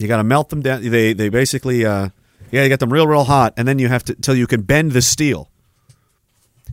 You 0.01 0.09
got 0.09 0.17
to 0.17 0.25
melt 0.25 0.49
them 0.49 0.61
down. 0.61 0.83
They 0.83 1.13
they 1.13 1.29
basically 1.29 1.87
uh, 1.87 2.09
yeah, 2.51 2.65
you 2.65 2.69
get 2.69 2.81
them 2.81 2.93
real 2.93 3.07
real 3.07 3.23
hot, 3.23 3.55
and 3.57 3.69
then 3.69 3.79
you 3.79 3.87
have 3.87 4.03
to 4.07 4.15
till 4.17 4.35
you 4.35 4.49
can 4.49 4.63
bend 4.63 4.91
the 4.91 5.01
steel, 5.01 5.53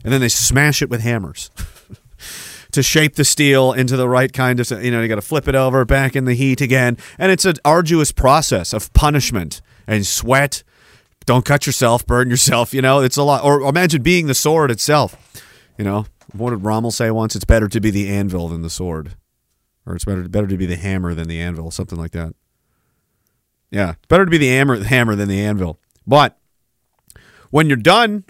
and 0.02 0.12
then 0.12 0.20
they 0.20 0.28
smash 0.28 0.82
it 0.82 0.90
with 0.90 1.02
hammers. 1.02 1.52
to 2.72 2.82
shape 2.82 3.14
the 3.14 3.24
steel 3.24 3.72
into 3.72 3.96
the 3.96 4.08
right 4.08 4.32
kind 4.32 4.58
of 4.58 4.68
you 4.82 4.90
know 4.90 5.00
you 5.00 5.06
got 5.06 5.14
to 5.14 5.22
flip 5.22 5.46
it 5.46 5.54
over 5.54 5.84
back 5.84 6.16
in 6.16 6.24
the 6.24 6.34
heat 6.34 6.60
again 6.60 6.96
and 7.18 7.32
it's 7.32 7.44
an 7.44 7.56
arduous 7.64 8.12
process 8.12 8.72
of 8.72 8.92
punishment 8.92 9.60
and 9.88 10.06
sweat 10.06 10.62
don't 11.26 11.44
cut 11.44 11.66
yourself, 11.66 12.06
burn 12.06 12.30
yourself. 12.30 12.74
You 12.74 12.82
know, 12.82 13.00
it's 13.00 13.16
a 13.16 13.22
lot. 13.22 13.44
Or 13.44 13.60
imagine 13.62 14.02
being 14.02 14.26
the 14.26 14.34
sword 14.34 14.70
itself. 14.70 15.16
You 15.78 15.84
know, 15.84 16.06
what 16.32 16.50
did 16.50 16.64
Rommel 16.64 16.90
say 16.90 17.10
once? 17.10 17.34
It's 17.34 17.44
better 17.44 17.68
to 17.68 17.80
be 17.80 17.90
the 17.90 18.08
anvil 18.08 18.48
than 18.48 18.62
the 18.62 18.70
sword, 18.70 19.16
or 19.86 19.94
it's 19.94 20.04
better 20.04 20.28
better 20.28 20.46
to 20.46 20.56
be 20.56 20.66
the 20.66 20.76
hammer 20.76 21.14
than 21.14 21.28
the 21.28 21.40
anvil, 21.40 21.70
something 21.70 21.98
like 21.98 22.12
that. 22.12 22.34
Yeah, 23.70 23.94
better 24.08 24.24
to 24.24 24.30
be 24.30 24.38
the 24.38 24.48
hammer 24.48 24.82
hammer 24.82 25.14
than 25.14 25.28
the 25.28 25.40
anvil. 25.40 25.78
But 26.06 26.38
when 27.50 27.68
you're 27.68 27.76
done, 27.76 28.24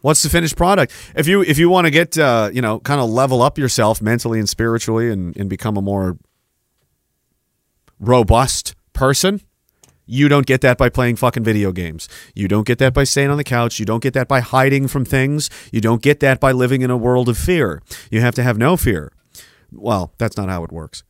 what's 0.00 0.22
the 0.22 0.28
finished 0.28 0.56
product? 0.56 0.92
If 1.14 1.26
you 1.26 1.42
if 1.42 1.58
you 1.58 1.68
want 1.68 1.86
to 1.86 1.90
get 1.90 2.16
uh, 2.18 2.50
you 2.52 2.62
know 2.62 2.80
kind 2.80 3.00
of 3.00 3.10
level 3.10 3.42
up 3.42 3.58
yourself 3.58 4.00
mentally 4.00 4.38
and 4.38 4.48
spiritually 4.48 5.10
and, 5.10 5.36
and 5.36 5.48
become 5.48 5.76
a 5.76 5.82
more 5.82 6.18
robust 7.98 8.74
person, 8.92 9.40
you 10.08 10.28
don't 10.28 10.46
get 10.46 10.62
that 10.62 10.78
by 10.78 10.88
playing 10.88 11.16
fucking 11.16 11.44
video 11.44 11.70
games. 11.70 12.08
You 12.34 12.48
don't 12.48 12.66
get 12.66 12.78
that 12.78 12.94
by 12.94 13.04
staying 13.04 13.30
on 13.30 13.36
the 13.36 13.44
couch. 13.44 13.78
You 13.78 13.84
don't 13.84 14.02
get 14.02 14.14
that 14.14 14.26
by 14.26 14.40
hiding 14.40 14.88
from 14.88 15.04
things. 15.04 15.50
You 15.70 15.80
don't 15.82 16.02
get 16.02 16.20
that 16.20 16.40
by 16.40 16.50
living 16.50 16.80
in 16.80 16.90
a 16.90 16.96
world 16.96 17.28
of 17.28 17.36
fear. 17.36 17.82
You 18.10 18.22
have 18.22 18.34
to 18.36 18.42
have 18.42 18.56
no 18.56 18.76
fear. 18.76 19.12
Well, 19.70 20.14
that's 20.16 20.38
not 20.38 20.48
how 20.48 20.64
it 20.64 20.72
works. 20.72 21.04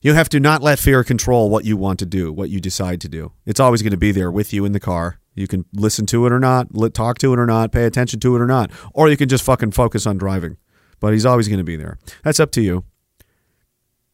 You 0.00 0.12
have 0.12 0.28
to 0.28 0.38
not 0.38 0.62
let 0.62 0.78
fear 0.78 1.02
control 1.02 1.50
what 1.50 1.64
you 1.64 1.76
want 1.76 1.98
to 1.98 2.06
do, 2.06 2.32
what 2.32 2.50
you 2.50 2.60
decide 2.60 3.00
to 3.00 3.08
do. 3.08 3.32
It's 3.44 3.58
always 3.58 3.82
going 3.82 3.90
to 3.90 3.96
be 3.96 4.12
there 4.12 4.30
with 4.30 4.52
you 4.52 4.64
in 4.64 4.72
the 4.72 4.80
car. 4.80 5.18
You 5.34 5.48
can 5.48 5.64
listen 5.72 6.06
to 6.06 6.26
it 6.26 6.32
or 6.32 6.38
not, 6.38 6.68
talk 6.94 7.18
to 7.18 7.32
it 7.32 7.38
or 7.38 7.46
not, 7.46 7.72
pay 7.72 7.84
attention 7.84 8.20
to 8.20 8.36
it 8.36 8.40
or 8.40 8.46
not, 8.46 8.70
or 8.92 9.08
you 9.08 9.16
can 9.16 9.28
just 9.28 9.44
fucking 9.44 9.72
focus 9.72 10.06
on 10.06 10.16
driving. 10.16 10.58
But 11.00 11.12
he's 11.12 11.26
always 11.26 11.48
going 11.48 11.58
to 11.58 11.64
be 11.64 11.76
there. 11.76 11.98
That's 12.22 12.38
up 12.38 12.52
to 12.52 12.62
you. 12.62 12.84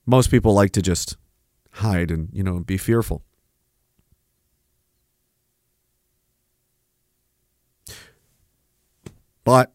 Most 0.07 0.31
people 0.31 0.55
like 0.55 0.71
to 0.73 0.83
just 0.83 1.17
hide 1.73 2.11
and, 2.11 2.31
you 2.33 2.43
know, 2.43 2.61
be 2.61 2.79
fearful. 2.79 3.23
But 9.45 9.73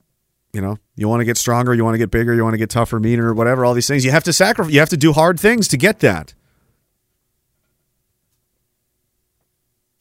you 0.53 0.61
know, 0.61 0.77
you 0.95 1.09
want 1.09 1.19
to 1.19 1.25
get 1.25 1.37
stronger, 1.37 1.73
you 1.73 1.83
want 1.83 1.95
to 1.95 1.99
get 1.99 2.11
bigger, 2.11 2.33
you 2.33 2.43
want 2.43 2.53
to 2.53 2.57
get 2.57 2.69
tougher, 2.69 2.99
meaner, 2.99 3.33
whatever. 3.33 3.65
All 3.65 3.73
these 3.73 3.87
things 3.87 4.05
you 4.05 4.11
have 4.11 4.23
to 4.23 4.33
sacrifice. 4.33 4.73
You 4.73 4.79
have 4.79 4.89
to 4.89 4.97
do 4.97 5.11
hard 5.11 5.39
things 5.39 5.67
to 5.69 5.77
get 5.77 5.99
that. 5.99 6.33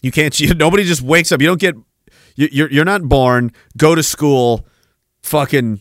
You 0.02 0.12
can't. 0.12 0.38
You, 0.44 0.54
nobody 0.54 0.84
just 0.84 1.02
wakes 1.02 1.32
up. 1.32 1.40
You 1.40 1.48
don't 1.48 1.60
get. 1.60 1.74
You, 2.36 2.48
you're 2.52 2.70
you're 2.70 2.84
not 2.84 3.02
born. 3.02 3.52
Go 3.76 3.94
to 3.94 4.02
school. 4.02 4.66
Fucking 5.22 5.80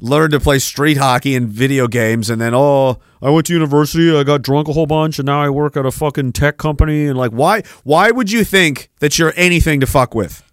learn 0.00 0.30
to 0.30 0.38
play 0.38 0.58
street 0.58 0.96
hockey 0.96 1.34
and 1.34 1.48
video 1.48 1.88
games 1.88 2.30
and 2.30 2.40
then 2.40 2.54
oh 2.54 2.98
i 3.20 3.28
went 3.28 3.46
to 3.46 3.52
university 3.52 4.16
i 4.16 4.22
got 4.22 4.42
drunk 4.42 4.68
a 4.68 4.72
whole 4.72 4.86
bunch 4.86 5.18
and 5.18 5.26
now 5.26 5.42
i 5.42 5.50
work 5.50 5.76
at 5.76 5.84
a 5.84 5.90
fucking 5.90 6.32
tech 6.32 6.56
company 6.56 7.06
and 7.06 7.18
like 7.18 7.32
why 7.32 7.60
why 7.82 8.10
would 8.10 8.30
you 8.30 8.44
think 8.44 8.90
that 9.00 9.18
you're 9.18 9.32
anything 9.34 9.80
to 9.80 9.86
fuck 9.86 10.14
with 10.14 10.47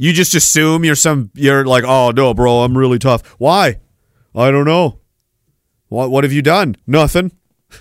you 0.00 0.14
just 0.14 0.34
assume 0.34 0.82
you're 0.82 0.94
some 0.94 1.30
you're 1.34 1.66
like, 1.66 1.84
"Oh, 1.86 2.10
no, 2.10 2.32
bro, 2.32 2.60
I'm 2.60 2.76
really 2.76 2.98
tough." 2.98 3.22
Why? 3.38 3.78
I 4.34 4.50
don't 4.50 4.64
know. 4.64 4.98
What 5.88 6.10
what 6.10 6.24
have 6.24 6.32
you 6.32 6.42
done? 6.42 6.76
Nothing. 6.86 7.32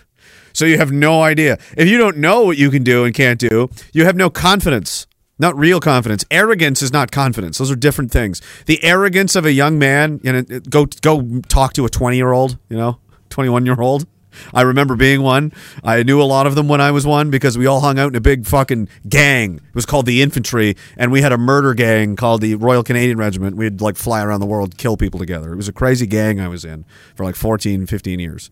So 0.52 0.66
you 0.66 0.80
have 0.80 0.92
no 0.92 1.22
idea. 1.22 1.58
If 1.78 1.88
you 1.88 1.98
don't 2.00 2.18
know 2.18 2.42
what 2.42 2.58
you 2.58 2.72
can 2.72 2.84
do 2.84 3.06
and 3.06 3.14
can't 3.14 3.40
do, 3.40 3.70
you 3.94 4.04
have 4.04 4.16
no 4.16 4.30
confidence. 4.32 5.06
Not 5.38 5.56
real 5.56 5.80
confidence. 5.80 6.26
Arrogance 6.32 6.82
is 6.82 6.92
not 6.92 7.12
confidence. 7.12 7.60
Those 7.60 7.72
are 7.72 7.76
different 7.76 8.12
things. 8.12 8.42
The 8.66 8.84
arrogance 8.84 9.36
of 9.36 9.46
a 9.46 9.54
young 9.54 9.78
man, 9.78 10.20
you 10.24 10.34
know, 10.34 10.42
go 10.42 10.86
go 11.02 11.40
talk 11.48 11.74
to 11.74 11.86
a 11.86 11.90
20-year-old, 11.90 12.58
you 12.68 12.76
know, 12.76 13.00
21-year-old 13.30 14.08
I 14.54 14.62
remember 14.62 14.96
being 14.96 15.22
one. 15.22 15.52
I 15.84 16.04
knew 16.04 16.22
a 16.22 16.24
lot 16.24 16.48
of 16.48 16.56
them 16.56 16.68
when 16.68 16.82
I 16.82 16.92
was 16.92 17.06
one 17.06 17.30
because 17.30 17.58
we 17.58 17.66
all 17.66 17.82
hung 17.82 18.00
out 18.00 18.10
in 18.10 18.16
a 18.16 18.22
big 18.22 18.46
fucking 18.46 18.88
gang. 19.08 19.56
It 19.56 19.76
was 19.76 19.86
called 19.86 20.06
the 20.06 20.22
Infantry, 20.22 20.76
and 20.98 21.12
we 21.12 21.22
had 21.22 21.32
a 21.32 21.38
murder 21.38 21.74
gang 21.74 22.16
called 22.16 22.42
the 22.42 22.56
Royal 22.56 22.84
Canadian 22.84 23.18
Regiment. 23.18 23.56
We'd 23.56 23.82
like 23.82 23.96
fly 23.96 24.24
around 24.24 24.40
the 24.40 24.46
world, 24.46 24.78
kill 24.78 24.98
people 24.98 25.20
together. 25.20 25.54
It 25.54 25.58
was 25.58 25.68
a 25.68 25.74
crazy 25.74 26.06
gang 26.06 26.40
I 26.40 26.48
was 26.48 26.66
in 26.66 26.86
for 27.16 27.24
like 27.24 27.36
14, 27.36 27.86
15 27.86 28.20
years. 28.20 28.52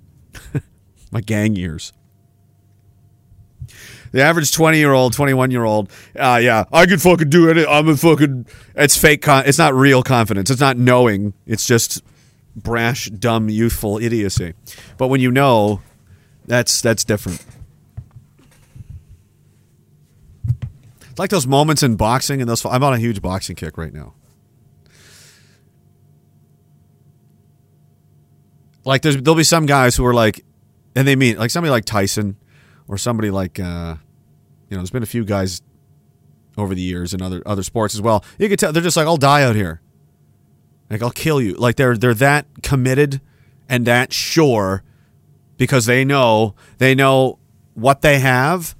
My 1.12 1.22
gang 1.22 1.56
years. 1.56 1.94
The 4.12 4.22
average 4.22 4.52
20 4.54 4.78
year 4.78 4.94
old, 4.94 5.14
21 5.14 5.52
year 5.52 5.64
old, 5.64 5.92
uh, 6.16 6.40
yeah, 6.42 6.64
I 6.72 6.86
could 6.86 7.02
fucking 7.02 7.30
do 7.30 7.50
it. 7.50 7.68
I'm 7.68 7.88
a 7.90 7.98
fucking, 7.98 8.46
it's 8.76 8.96
fake, 8.98 9.22
con- 9.22 9.44
it's 9.46 9.58
not 9.58 9.74
real 9.74 10.02
confidence. 10.02 10.50
It's 10.50 10.62
not 10.62 10.78
knowing. 10.78 11.34
It's 11.46 11.68
just 11.68 12.02
brash, 12.58 13.10
dumb, 13.10 13.50
youthful 13.50 13.98
idiocy. 14.00 14.54
But 14.98 15.08
when 15.08 15.22
you 15.22 15.32
know, 15.32 15.82
that's 16.46 16.82
that's 16.82 17.04
different. 17.04 17.46
It's 21.10 21.20
like 21.20 21.30
those 21.30 21.48
moments 21.48 21.84
in 21.84 21.96
boxing 21.96 22.42
and 22.42 22.50
those. 22.50 22.66
I'm 22.66 22.84
on 22.84 22.94
a 22.94 22.98
huge 22.98 23.22
boxing 23.22 23.56
kick 23.56 23.78
right 23.78 23.94
now. 23.94 24.14
Like 28.84 29.02
there's 29.02 29.18
there'll 29.18 29.36
be 29.36 29.44
some 29.44 29.66
guys 29.66 29.96
who 29.96 30.06
are 30.06 30.14
like, 30.14 30.44
and 30.96 31.08
they 31.08 31.16
mean 31.16 31.38
like 31.38 31.52
somebody 31.52 31.72
like 31.72 31.86
Tyson, 31.86 32.38
or 32.88 32.98
somebody 32.98 33.32
like, 33.32 33.60
uh, 33.60 33.96
you 34.70 34.76
know, 34.76 34.82
there's 34.82 34.92
been 34.92 35.04
a 35.04 35.08
few 35.08 35.26
guys 35.26 35.62
over 36.58 36.74
the 36.74 36.82
years 36.82 37.14
in 37.14 37.22
other 37.22 37.42
other 37.46 37.64
sports 37.64 37.94
as 37.96 38.02
well. 38.02 38.24
You 38.38 38.48
could 38.50 38.60
tell 38.60 38.72
they're 38.72 38.84
just 38.84 38.98
like, 38.98 39.08
I'll 39.08 39.18
die 39.18 39.44
out 39.44 39.56
here. 39.56 39.82
Like 40.90 41.02
I'll 41.02 41.12
kill 41.12 41.42
you. 41.42 41.54
Like 41.54 41.76
they're 41.76 41.98
they're 41.98 42.14
that 42.16 42.46
committed 42.64 43.22
and 43.68 43.86
that 43.86 44.14
sure 44.14 44.84
because 45.58 45.86
they 45.86 46.06
know 46.06 46.56
they 46.78 46.96
know 46.96 47.40
what 47.74 48.02
they 48.02 48.20
have 48.20 48.76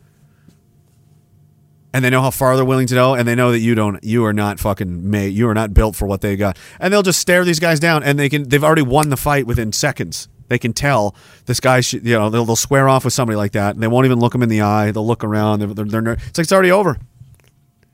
and 1.94 2.04
they 2.06 2.10
know 2.10 2.22
how 2.22 2.30
far 2.30 2.56
they're 2.56 2.66
willing 2.66 2.88
to 2.88 2.96
go 2.96 3.16
and 3.16 3.28
they 3.28 3.36
know 3.36 3.52
that 3.52 3.60
you 3.60 3.76
don't 3.76 4.04
you 4.04 4.24
are 4.26 4.34
not 4.34 4.60
fucking 4.60 5.10
made 5.10 5.34
you 5.34 5.48
are 5.50 5.54
not 5.54 5.74
built 5.74 5.96
for 5.96 6.08
what 6.08 6.22
they 6.22 6.36
got. 6.36 6.58
And 6.80 6.94
they'll 6.94 7.04
just 7.04 7.20
stare 7.20 7.44
these 7.44 7.60
guys 7.60 7.80
down 7.80 8.04
and 8.04 8.18
they 8.18 8.30
can 8.30 8.48
they've 8.48 8.64
already 8.64 8.84
won 8.84 9.10
the 9.10 9.18
fight 9.18 9.46
within 9.46 9.74
seconds. 9.74 10.30
They 10.48 10.58
can 10.58 10.72
tell 10.72 11.14
this 11.46 11.60
guy 11.60 11.82
you 11.92 12.14
know 12.14 12.30
they'll, 12.30 12.46
they'll 12.46 12.56
square 12.56 12.88
off 12.88 13.04
with 13.04 13.14
somebody 13.14 13.36
like 13.36 13.52
that 13.52 13.76
and 13.76 13.84
they 13.84 13.88
won't 13.88 14.06
even 14.06 14.20
look 14.20 14.32
them 14.32 14.44
in 14.44 14.50
the 14.50 14.62
eye. 14.62 14.92
They'll 14.92 15.06
look 15.06 15.26
around. 15.26 15.60
They're, 15.60 15.74
they're, 15.74 16.02
they're 16.02 16.14
it's 16.14 16.38
like 16.38 16.46
it's 16.46 16.54
already 16.54 16.72
over 16.72 16.98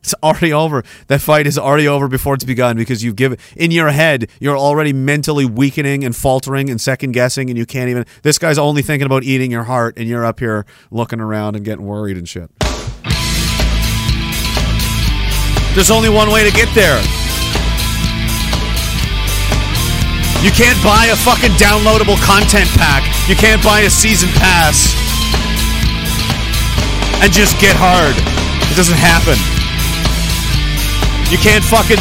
it's 0.03 0.13
already 0.21 0.51
over. 0.51 0.83
That 1.07 1.21
fight 1.21 1.47
is 1.47 1.57
already 1.57 1.87
over 1.87 2.09
before 2.09 2.33
it's 2.35 2.43
begun 2.43 2.75
because 2.75 3.03
you've 3.03 3.15
given 3.15 3.37
in 3.55 3.71
your 3.71 3.89
head, 3.89 4.29
you're 4.39 4.57
already 4.57 4.91
mentally 4.91 5.45
weakening 5.45 6.03
and 6.03 6.13
faltering 6.13 6.69
and 6.69 6.79
second 6.79 7.13
guessing, 7.13 7.49
and 7.49 7.57
you 7.57 7.65
can't 7.65 7.89
even. 7.89 8.05
This 8.21 8.37
guy's 8.37 8.57
only 8.57 8.81
thinking 8.81 9.05
about 9.05 9.23
eating 9.23 9.49
your 9.49 9.63
heart, 9.63 9.97
and 9.97 10.09
you're 10.09 10.25
up 10.25 10.39
here 10.39 10.65
looking 10.91 11.21
around 11.21 11.55
and 11.55 11.63
getting 11.63 11.85
worried 11.85 12.17
and 12.17 12.27
shit. 12.27 12.51
There's 15.73 15.89
only 15.89 16.09
one 16.09 16.29
way 16.29 16.43
to 16.43 16.51
get 16.51 16.67
there. 16.75 17.01
You 20.43 20.51
can't 20.51 20.77
buy 20.83 21.07
a 21.11 21.15
fucking 21.15 21.55
downloadable 21.55 22.21
content 22.21 22.67
pack. 22.75 23.07
You 23.29 23.35
can't 23.35 23.63
buy 23.63 23.79
a 23.87 23.89
season 23.89 24.27
pass 24.35 24.93
and 27.23 27.31
just 27.31 27.57
get 27.61 27.77
hard. 27.79 28.13
It 28.69 28.75
doesn't 28.75 28.97
happen. 28.99 29.62
You 31.33 31.39
can't 31.39 31.63
fucking 31.65 31.97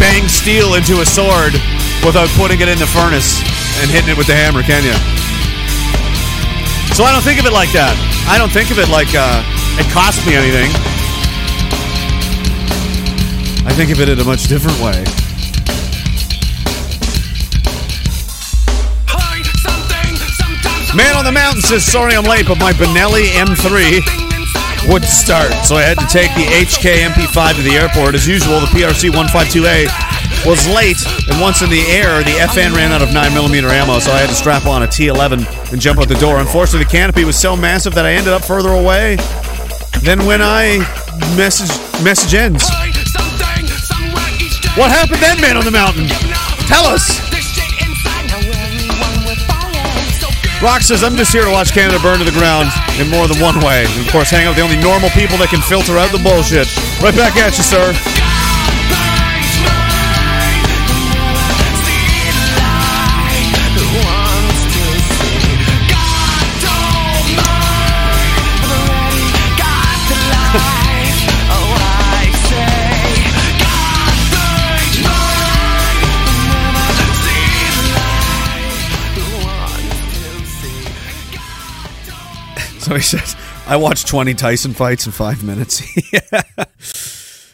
bang 0.00 0.26
steel 0.26 0.72
into 0.72 1.02
a 1.02 1.04
sword 1.04 1.52
without 2.00 2.30
putting 2.30 2.62
it 2.62 2.68
in 2.68 2.78
the 2.78 2.86
furnace 2.86 3.44
and 3.76 3.90
hitting 3.90 4.08
it 4.08 4.16
with 4.16 4.26
the 4.26 4.32
hammer, 4.32 4.62
can 4.62 4.80
you? 4.88 4.96
So 6.96 7.04
I 7.04 7.12
don't 7.12 7.20
think 7.20 7.38
of 7.38 7.44
it 7.44 7.52
like 7.52 7.68
that. 7.76 7.92
I 8.24 8.38
don't 8.38 8.48
think 8.48 8.70
of 8.70 8.78
it 8.78 8.88
like 8.88 9.12
uh, 9.12 9.44
it 9.76 9.84
cost 9.92 10.24
me 10.24 10.32
anything. 10.32 10.72
I 13.68 13.72
think 13.76 13.92
of 13.92 14.00
it 14.00 14.08
in 14.08 14.18
a 14.18 14.24
much 14.24 14.48
different 14.48 14.80
way. 14.80 14.96
Man 20.96 21.20
on 21.20 21.26
the 21.26 21.32
Mountain 21.36 21.60
says, 21.60 21.84
sorry 21.84 22.16
I'm 22.16 22.24
late, 22.24 22.48
but 22.48 22.56
my 22.56 22.72
Benelli 22.72 23.28
M3 23.36 24.27
would 24.86 25.04
start. 25.04 25.50
So 25.66 25.76
I 25.76 25.82
had 25.82 25.98
to 25.98 26.06
take 26.06 26.30
the 26.34 26.46
HK 26.46 27.10
MP5 27.10 27.56
to 27.56 27.62
the 27.62 27.74
airport. 27.74 28.14
As 28.14 28.26
usual, 28.26 28.60
the 28.60 28.66
PRC 28.66 29.10
152A 29.10 30.46
was 30.46 30.68
late, 30.68 31.00
and 31.28 31.40
once 31.40 31.62
in 31.62 31.70
the 31.70 31.82
air, 31.88 32.22
the 32.22 32.38
FN 32.52 32.74
ran 32.74 32.92
out 32.92 33.02
of 33.02 33.08
9mm 33.08 33.70
ammo, 33.70 33.98
so 33.98 34.12
I 34.12 34.18
had 34.18 34.28
to 34.28 34.34
strap 34.34 34.66
on 34.66 34.82
a 34.82 34.86
T11 34.86 35.72
and 35.72 35.80
jump 35.80 35.98
out 35.98 36.08
the 36.08 36.14
door. 36.16 36.38
Unfortunately, 36.38 36.84
the 36.84 36.90
canopy 36.90 37.24
was 37.24 37.38
so 37.38 37.56
massive 37.56 37.94
that 37.94 38.06
I 38.06 38.12
ended 38.12 38.32
up 38.32 38.44
further 38.44 38.70
away 38.70 39.16
than 40.02 40.24
when 40.26 40.40
I 40.40 40.78
message, 41.36 41.74
message 42.04 42.34
ends. 42.34 42.68
What 44.76 44.92
happened 44.92 45.20
then, 45.20 45.40
Man 45.40 45.56
on 45.56 45.64
the 45.64 45.72
Mountain? 45.72 46.06
Tell 46.68 46.84
us! 46.84 47.27
Rock 50.60 50.82
says, 50.82 51.04
I'm 51.04 51.14
just 51.14 51.32
here 51.32 51.44
to 51.44 51.50
watch 51.50 51.72
Canada 51.72 51.98
burn 52.02 52.18
to 52.18 52.24
the 52.24 52.34
ground 52.34 52.70
in 52.98 53.08
more 53.08 53.28
than 53.28 53.38
one 53.38 53.60
way. 53.60 53.86
And 53.86 54.04
of 54.04 54.10
course, 54.10 54.30
hang 54.30 54.44
out 54.46 54.50
with 54.50 54.58
the 54.58 54.66
only 54.66 54.76
normal 54.76 55.08
people 55.10 55.38
that 55.38 55.50
can 55.50 55.62
filter 55.62 55.98
out 55.98 56.10
the 56.10 56.18
bullshit. 56.18 56.66
Right 56.98 57.14
back 57.14 57.36
at 57.38 57.56
you, 57.56 57.62
sir. 57.62 57.94
So 82.88 82.94
he 82.94 83.02
says, 83.02 83.36
I 83.66 83.76
watched 83.76 84.06
20 84.06 84.32
Tyson 84.32 84.72
fights 84.72 85.04
in 85.04 85.12
five 85.12 85.44
minutes. 85.44 85.82
yeah. 86.12 86.64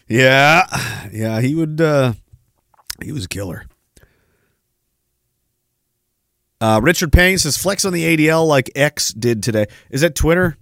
yeah. 0.06 1.08
Yeah. 1.10 1.40
He 1.40 1.56
would, 1.56 1.80
uh, 1.80 2.12
he 3.02 3.10
was 3.10 3.24
a 3.24 3.28
killer. 3.28 3.66
Uh, 6.60 6.78
Richard 6.80 7.12
Payne 7.12 7.38
says, 7.38 7.56
flex 7.56 7.84
on 7.84 7.92
the 7.92 8.16
ADL 8.16 8.46
like 8.46 8.70
X 8.76 9.12
did 9.12 9.42
today. 9.42 9.66
Is 9.90 10.02
that 10.02 10.14
Twitter? 10.14 10.56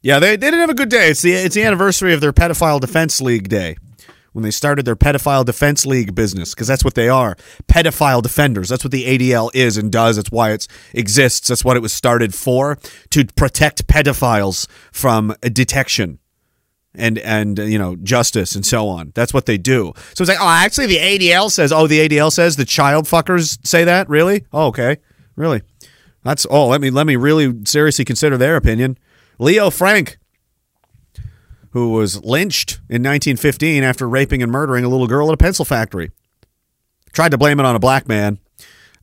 Yeah, 0.00 0.20
they, 0.20 0.36
they 0.36 0.46
didn't 0.46 0.60
have 0.60 0.70
a 0.70 0.74
good 0.74 0.88
day. 0.88 1.10
It's 1.10 1.20
the, 1.20 1.34
it's 1.34 1.54
the 1.54 1.62
anniversary 1.62 2.14
of 2.14 2.22
their 2.22 2.32
Pedophile 2.32 2.80
Defense 2.80 3.20
League 3.20 3.50
day 3.50 3.76
when 4.34 4.42
they 4.42 4.50
started 4.50 4.84
their 4.84 4.96
pedophile 4.96 5.44
defense 5.44 5.86
league 5.86 6.14
business 6.14 6.54
because 6.54 6.66
that's 6.66 6.84
what 6.84 6.94
they 6.94 7.08
are 7.08 7.36
pedophile 7.68 8.20
defenders. 8.20 8.68
That's 8.68 8.84
what 8.84 8.90
the 8.90 9.06
adl 9.06 9.50
is 9.54 9.78
and 9.78 9.90
does. 9.90 10.16
That's 10.16 10.30
why 10.30 10.50
it 10.50 10.66
exists. 10.92 11.48
That's 11.48 11.64
what 11.64 11.76
it 11.76 11.80
was 11.80 11.92
started 11.92 12.34
for 12.34 12.76
to 13.10 13.24
protect 13.36 13.86
pedophiles 13.86 14.68
from 14.92 15.30
uh, 15.30 15.48
detection 15.50 16.18
and 16.96 17.18
and 17.18 17.58
you 17.58 17.78
know 17.78 17.94
justice 17.96 18.56
and 18.56 18.66
so 18.66 18.88
on. 18.88 19.12
That's 19.14 19.32
what 19.32 19.46
they 19.46 19.56
do. 19.56 19.92
So 20.14 20.22
it's 20.22 20.28
like 20.28 20.40
oh 20.40 20.48
actually 20.48 20.86
the 20.86 20.98
adl 20.98 21.50
says 21.50 21.72
oh 21.72 21.86
the 21.86 22.06
adl 22.06 22.32
says 22.32 22.56
the 22.56 22.64
child 22.64 23.06
fuckers 23.06 23.64
say 23.64 23.84
that? 23.84 24.08
Really? 24.08 24.44
Oh 24.52 24.66
okay. 24.66 24.98
Really? 25.36 25.62
That's 26.24 26.44
oh 26.50 26.66
let 26.66 26.80
me 26.80 26.90
let 26.90 27.06
me 27.06 27.14
really 27.14 27.64
seriously 27.64 28.04
consider 28.04 28.36
their 28.36 28.56
opinion. 28.56 28.98
Leo 29.38 29.70
frank 29.70 30.18
who 31.74 31.90
was 31.90 32.24
lynched 32.24 32.74
in 32.88 33.02
1915 33.02 33.82
after 33.82 34.08
raping 34.08 34.42
and 34.42 34.50
murdering 34.50 34.84
a 34.84 34.88
little 34.88 35.08
girl 35.08 35.28
at 35.28 35.34
a 35.34 35.36
pencil 35.36 35.64
factory. 35.64 36.12
Tried 37.12 37.32
to 37.32 37.38
blame 37.38 37.58
it 37.58 37.66
on 37.66 37.74
a 37.74 37.80
black 37.80 38.08
man, 38.08 38.38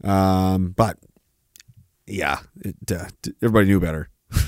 um, 0.03 0.69
but 0.69 0.97
yeah, 2.07 2.39
it, 2.61 2.75
uh, 2.91 3.05
everybody 3.41 3.67
knew 3.67 3.81
better. 3.81 4.09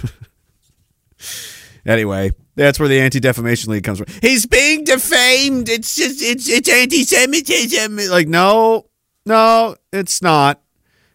anyway, 1.85 2.31
that's 2.55 2.79
where 2.79 2.87
the 2.87 2.99
Anti 2.99 3.19
Defamation 3.19 3.71
League 3.71 3.83
comes 3.83 3.99
from. 3.99 4.07
He's 4.21 4.45
being 4.45 4.85
defamed. 4.85 5.67
It's 5.67 5.95
just 5.95 6.21
it's 6.21 6.49
it's 6.49 6.69
anti-Semitism. 6.69 7.97
Like 8.09 8.27
no, 8.27 8.87
no, 9.25 9.75
it's 9.91 10.21
not. 10.21 10.61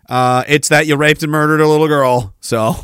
Uh, 0.08 0.44
it's 0.46 0.68
that 0.68 0.86
you 0.86 0.96
raped 0.96 1.22
and 1.22 1.32
murdered 1.32 1.60
a 1.60 1.68
little 1.68 1.88
girl. 1.88 2.34
So 2.40 2.76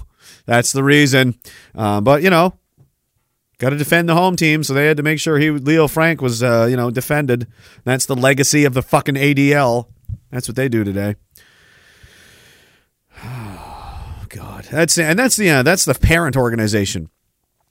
that's 0.47 0.73
the 0.73 0.83
reason. 0.83 1.39
Uh, 1.75 2.01
but 2.01 2.23
you 2.23 2.31
know, 2.31 2.55
got 3.59 3.71
to 3.71 3.77
defend 3.77 4.09
the 4.09 4.15
home 4.15 4.37
team, 4.37 4.65
so 4.65 4.75
they 4.75 4.87
had 4.87 4.97
to 4.97 5.03
make 5.03 5.21
sure 5.21 5.39
he 5.39 5.51
Leo 5.51 5.89
Frank 5.89 6.21
was 6.21 6.43
uh, 6.43 6.67
you 6.69 6.77
know 6.77 6.91
defended. 6.91 7.47
That's 7.85 8.07
the 8.07 8.17
legacy 8.17 8.65
of 8.65 8.75
the 8.75 8.83
fucking 8.83 9.15
ADL. 9.15 9.89
That's 10.31 10.49
what 10.49 10.57
they 10.57 10.69
do 10.69 10.85
today. 10.85 11.17
Oh, 13.27 14.27
God, 14.29 14.67
that's 14.71 14.99
and 14.99 15.19
that's 15.19 15.37
the 15.37 15.49
uh, 15.49 15.63
that's 15.63 15.85
the 15.85 15.95
parent 15.95 16.37
organization, 16.37 17.09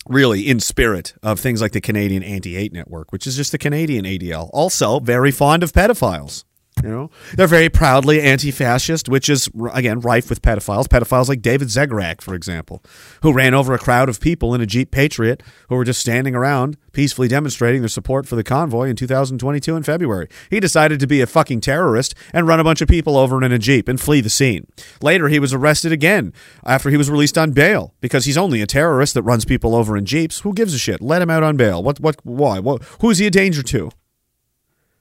really 0.07 0.47
in 0.47 0.61
spirit 0.61 1.13
of 1.21 1.39
things 1.39 1.61
like 1.61 1.73
the 1.73 1.81
Canadian 1.81 2.23
Anti 2.23 2.53
Hate 2.55 2.71
Network, 2.71 3.11
which 3.11 3.27
is 3.27 3.35
just 3.35 3.51
the 3.51 3.57
Canadian 3.57 4.05
ADL. 4.05 4.49
Also, 4.53 4.99
very 4.99 5.31
fond 5.31 5.61
of 5.61 5.73
pedophiles. 5.73 6.45
You 6.83 6.89
know, 6.89 7.09
they're 7.35 7.47
very 7.47 7.69
proudly 7.69 8.21
anti-fascist, 8.21 9.07
which 9.07 9.29
is 9.29 9.49
again 9.73 10.01
rife 10.01 10.29
with 10.29 10.41
pedophiles. 10.41 10.87
Pedophiles 10.87 11.29
like 11.29 11.41
David 11.41 11.69
Zegarac, 11.69 12.19
for 12.19 12.35
example, 12.35 12.83
who 13.21 13.31
ran 13.31 13.53
over 13.53 13.73
a 13.73 13.79
crowd 13.79 14.09
of 14.09 14.19
people 14.19 14.53
in 14.53 14.59
a 14.59 14.65
Jeep 14.65 14.91
Patriot 14.91 15.41
who 15.69 15.75
were 15.75 15.85
just 15.85 16.01
standing 16.01 16.35
around 16.35 16.75
peacefully 16.91 17.29
demonstrating 17.29 17.81
their 17.81 17.87
support 17.87 18.27
for 18.27 18.35
the 18.35 18.43
convoy 18.43 18.89
in 18.89 18.97
2022 18.97 19.77
in 19.77 19.83
February. 19.83 20.27
He 20.49 20.59
decided 20.59 20.99
to 20.99 21.07
be 21.07 21.21
a 21.21 21.25
fucking 21.25 21.61
terrorist 21.61 22.13
and 22.33 22.47
run 22.47 22.59
a 22.59 22.63
bunch 22.65 22.81
of 22.81 22.89
people 22.89 23.15
over 23.17 23.41
in 23.41 23.51
a 23.53 23.57
Jeep 23.57 23.87
and 23.87 23.99
flee 23.99 24.19
the 24.19 24.29
scene. 24.29 24.67
Later, 25.01 25.29
he 25.29 25.39
was 25.39 25.53
arrested 25.53 25.93
again 25.93 26.33
after 26.65 26.89
he 26.89 26.97
was 26.97 27.09
released 27.09 27.37
on 27.37 27.51
bail 27.51 27.93
because 28.01 28.25
he's 28.25 28.37
only 28.37 28.61
a 28.61 28.67
terrorist 28.67 29.13
that 29.13 29.23
runs 29.23 29.45
people 29.45 29.73
over 29.73 29.95
in 29.95 30.05
Jeeps. 30.05 30.41
Who 30.41 30.53
gives 30.53 30.73
a 30.73 30.79
shit? 30.79 31.01
Let 31.01 31.21
him 31.21 31.29
out 31.29 31.43
on 31.43 31.55
bail. 31.55 31.81
What? 31.81 32.01
What? 32.01 32.17
Why? 32.23 32.59
What, 32.59 32.83
who's 32.99 33.19
he 33.19 33.27
a 33.27 33.31
danger 33.31 33.63
to? 33.63 33.89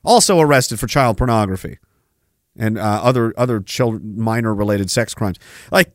Also 0.04 0.40
arrested 0.40 0.80
for 0.80 0.86
child 0.86 1.16
pornography 1.16 1.78
and 2.56 2.78
uh, 2.78 3.00
other 3.02 3.32
other 3.36 3.60
children 3.60 4.20
minor 4.20 4.54
related 4.54 4.90
sex 4.90 5.14
crimes. 5.14 5.38
Like 5.70 5.92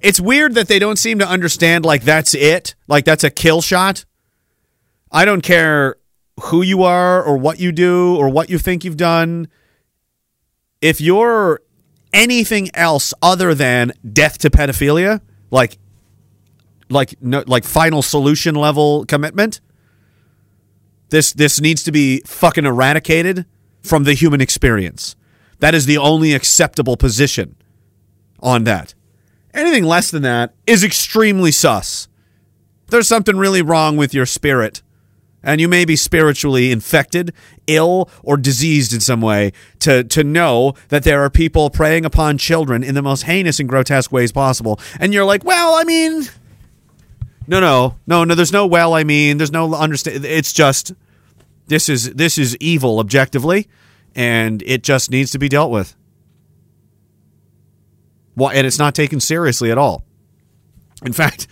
it's 0.00 0.20
weird 0.20 0.54
that 0.54 0.68
they 0.68 0.78
don't 0.78 0.98
seem 0.98 1.18
to 1.20 1.26
understand 1.26 1.84
like 1.84 2.02
that's 2.02 2.34
it, 2.34 2.74
like 2.88 3.04
that's 3.04 3.24
a 3.24 3.30
kill 3.30 3.62
shot. 3.62 4.04
I 5.10 5.24
don't 5.24 5.42
care 5.42 5.96
who 6.44 6.62
you 6.62 6.82
are 6.82 7.22
or 7.22 7.36
what 7.36 7.60
you 7.60 7.72
do 7.72 8.16
or 8.16 8.28
what 8.28 8.50
you 8.50 8.58
think 8.58 8.84
you've 8.84 8.96
done. 8.96 9.48
If 10.80 11.00
you're 11.00 11.60
anything 12.12 12.70
else 12.74 13.14
other 13.22 13.54
than 13.54 13.92
death 14.12 14.38
to 14.38 14.50
pedophilia, 14.50 15.20
like 15.50 15.78
like 16.90 17.14
no, 17.22 17.44
like 17.46 17.64
final 17.64 18.02
solution 18.02 18.54
level 18.54 19.04
commitment, 19.06 19.60
this 21.12 21.32
this 21.32 21.60
needs 21.60 21.84
to 21.84 21.92
be 21.92 22.20
fucking 22.26 22.64
eradicated 22.64 23.44
from 23.82 24.04
the 24.04 24.14
human 24.14 24.40
experience. 24.40 25.14
That 25.60 25.74
is 25.74 25.86
the 25.86 25.98
only 25.98 26.32
acceptable 26.32 26.96
position 26.96 27.54
on 28.40 28.64
that. 28.64 28.94
Anything 29.54 29.84
less 29.84 30.10
than 30.10 30.22
that 30.22 30.54
is 30.66 30.82
extremely 30.82 31.52
sus. 31.52 32.08
There's 32.88 33.06
something 33.06 33.36
really 33.36 33.60
wrong 33.60 33.96
with 33.96 34.14
your 34.14 34.24
spirit, 34.26 34.82
and 35.42 35.60
you 35.60 35.68
may 35.68 35.84
be 35.84 35.96
spiritually 35.96 36.72
infected, 36.72 37.32
ill, 37.66 38.08
or 38.22 38.38
diseased 38.38 38.94
in 38.94 39.00
some 39.00 39.20
way 39.20 39.52
to, 39.80 40.04
to 40.04 40.24
know 40.24 40.74
that 40.88 41.04
there 41.04 41.22
are 41.22 41.30
people 41.30 41.68
preying 41.68 42.06
upon 42.06 42.38
children 42.38 42.82
in 42.82 42.94
the 42.94 43.02
most 43.02 43.24
heinous 43.24 43.60
and 43.60 43.68
grotesque 43.68 44.12
ways 44.12 44.32
possible. 44.32 44.80
And 44.98 45.12
you're 45.12 45.24
like, 45.24 45.44
well, 45.44 45.74
I 45.74 45.84
mean, 45.84 46.24
no, 47.46 47.60
no, 47.60 47.96
no, 48.06 48.24
no. 48.24 48.34
There's 48.34 48.52
no 48.52 48.66
well. 48.66 48.94
I 48.94 49.04
mean, 49.04 49.38
there's 49.38 49.52
no 49.52 49.74
understand. 49.74 50.24
It's 50.24 50.52
just 50.52 50.92
this 51.72 51.88
is 51.88 52.12
this 52.12 52.38
is 52.38 52.56
evil 52.58 52.98
objectively, 52.98 53.68
and 54.14 54.62
it 54.62 54.82
just 54.82 55.10
needs 55.10 55.30
to 55.30 55.38
be 55.38 55.48
dealt 55.48 55.70
with. 55.70 55.96
Well, 58.36 58.50
and 58.50 58.66
it's 58.66 58.78
not 58.78 58.94
taken 58.94 59.20
seriously 59.20 59.70
at 59.70 59.78
all. 59.78 60.04
In 61.04 61.12
fact, 61.12 61.48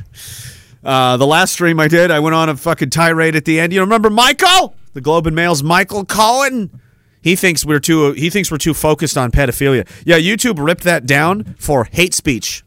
uh, 0.84 1.16
the 1.16 1.26
last 1.26 1.52
stream 1.52 1.80
I 1.80 1.88
did, 1.88 2.10
I 2.10 2.20
went 2.20 2.34
on 2.34 2.48
a 2.48 2.56
fucking 2.56 2.90
tirade 2.90 3.36
at 3.36 3.44
the 3.44 3.60
end. 3.60 3.72
You 3.72 3.80
remember 3.80 4.10
Michael, 4.10 4.74
the 4.94 5.00
Globe 5.00 5.26
and 5.26 5.36
Mail's 5.36 5.62
Michael 5.62 6.04
Cohen? 6.04 6.80
He 7.22 7.36
thinks 7.36 7.64
we're 7.66 7.80
too. 7.80 8.12
He 8.12 8.30
thinks 8.30 8.50
we're 8.50 8.58
too 8.58 8.74
focused 8.74 9.18
on 9.18 9.30
pedophilia. 9.30 9.86
Yeah, 10.04 10.18
YouTube 10.18 10.64
ripped 10.64 10.84
that 10.84 11.06
down 11.06 11.54
for 11.58 11.84
hate 11.84 12.14
speech. 12.14 12.64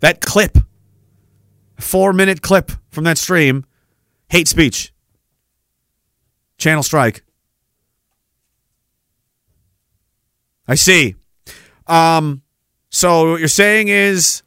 That 0.00 0.20
clip, 0.20 0.58
four 1.78 2.12
minute 2.12 2.42
clip 2.42 2.72
from 2.90 3.04
that 3.04 3.18
stream, 3.18 3.64
hate 4.28 4.48
speech. 4.48 4.92
Channel 6.58 6.82
strike. 6.82 7.22
I 10.66 10.74
see. 10.74 11.14
Um, 11.86 12.42
So 12.90 13.32
what 13.32 13.38
you're 13.40 13.48
saying 13.48 13.88
is 13.88 14.42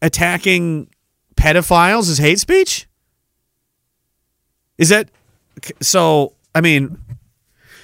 attacking 0.00 0.88
pedophiles 1.36 2.08
is 2.08 2.18
hate 2.18 2.38
speech? 2.38 2.86
Is 4.78 4.88
that 4.88 5.10
so? 5.80 6.34
I 6.54 6.60
mean, 6.60 6.98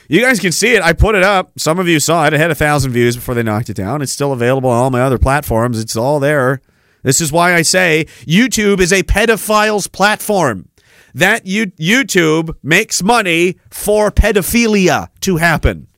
you 0.08 0.20
guys 0.20 0.40
can 0.40 0.52
see 0.52 0.74
it. 0.74 0.82
I 0.82 0.92
put 0.92 1.14
it 1.14 1.22
up. 1.22 1.52
Some 1.58 1.78
of 1.78 1.88
you 1.88 2.00
saw 2.00 2.26
it. 2.26 2.32
It 2.34 2.40
had 2.40 2.50
a 2.50 2.54
thousand 2.54 2.92
views 2.92 3.16
before 3.16 3.34
they 3.34 3.42
knocked 3.42 3.70
it 3.70 3.74
down. 3.76 4.02
It's 4.02 4.12
still 4.12 4.32
available 4.32 4.70
on 4.70 4.76
all 4.76 4.90
my 4.90 5.02
other 5.02 5.18
platforms. 5.18 5.78
It's 5.78 5.96
all 5.96 6.20
there. 6.20 6.60
This 7.02 7.20
is 7.20 7.32
why 7.32 7.54
I 7.54 7.62
say 7.62 8.06
YouTube 8.26 8.80
is 8.80 8.92
a 8.92 9.02
pedophile's 9.02 9.86
platform. 9.86 10.68
That 11.14 11.46
you, 11.46 11.66
YouTube 11.66 12.54
makes 12.62 13.02
money 13.02 13.56
for 13.70 14.10
pedophilia 14.10 15.08
to 15.20 15.36
happen. 15.36 15.88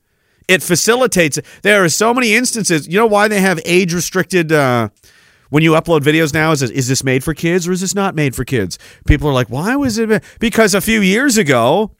It 0.47 0.61
facilitates 0.61 1.37
it. 1.37 1.45
There 1.61 1.83
are 1.83 1.89
so 1.89 2.13
many 2.13 2.33
instances. 2.33 2.87
You 2.87 2.99
know 2.99 3.05
why 3.05 3.27
they 3.27 3.41
have 3.41 3.59
age 3.65 3.93
restricted 3.93 4.51
uh, 4.51 4.89
when 5.49 5.63
you 5.63 5.71
upload 5.71 6.01
videos 6.01 6.33
now? 6.33 6.51
Is 6.51 6.59
this, 6.59 6.71
is 6.71 6.87
this 6.87 7.03
made 7.03 7.23
for 7.23 7.33
kids 7.33 7.67
or 7.67 7.71
is 7.71 7.81
this 7.81 7.95
not 7.95 8.15
made 8.15 8.35
for 8.35 8.43
kids? 8.43 8.77
People 9.05 9.29
are 9.29 9.33
like, 9.33 9.49
why 9.49 9.75
was 9.75 9.97
it? 9.97 10.23
Because 10.39 10.73
a 10.73 10.81
few 10.81 10.99
years 10.99 11.37
ago, 11.37 11.95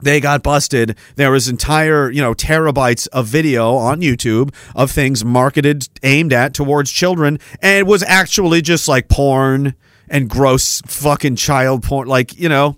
they 0.00 0.20
got 0.20 0.42
busted. 0.42 0.96
There 1.14 1.30
was 1.30 1.48
entire, 1.48 2.10
you 2.10 2.20
know, 2.20 2.34
terabytes 2.34 3.08
of 3.08 3.26
video 3.26 3.74
on 3.76 4.00
YouTube 4.00 4.54
of 4.74 4.90
things 4.90 5.24
marketed, 5.24 5.88
aimed 6.02 6.32
at 6.32 6.54
towards 6.54 6.90
children, 6.90 7.38
and 7.60 7.78
it 7.78 7.86
was 7.86 8.02
actually 8.02 8.62
just 8.62 8.88
like 8.88 9.08
porn 9.08 9.74
and 10.08 10.28
gross 10.28 10.80
fucking 10.86 11.36
child 11.36 11.82
porn, 11.82 12.08
like 12.08 12.38
you 12.38 12.48
know. 12.48 12.76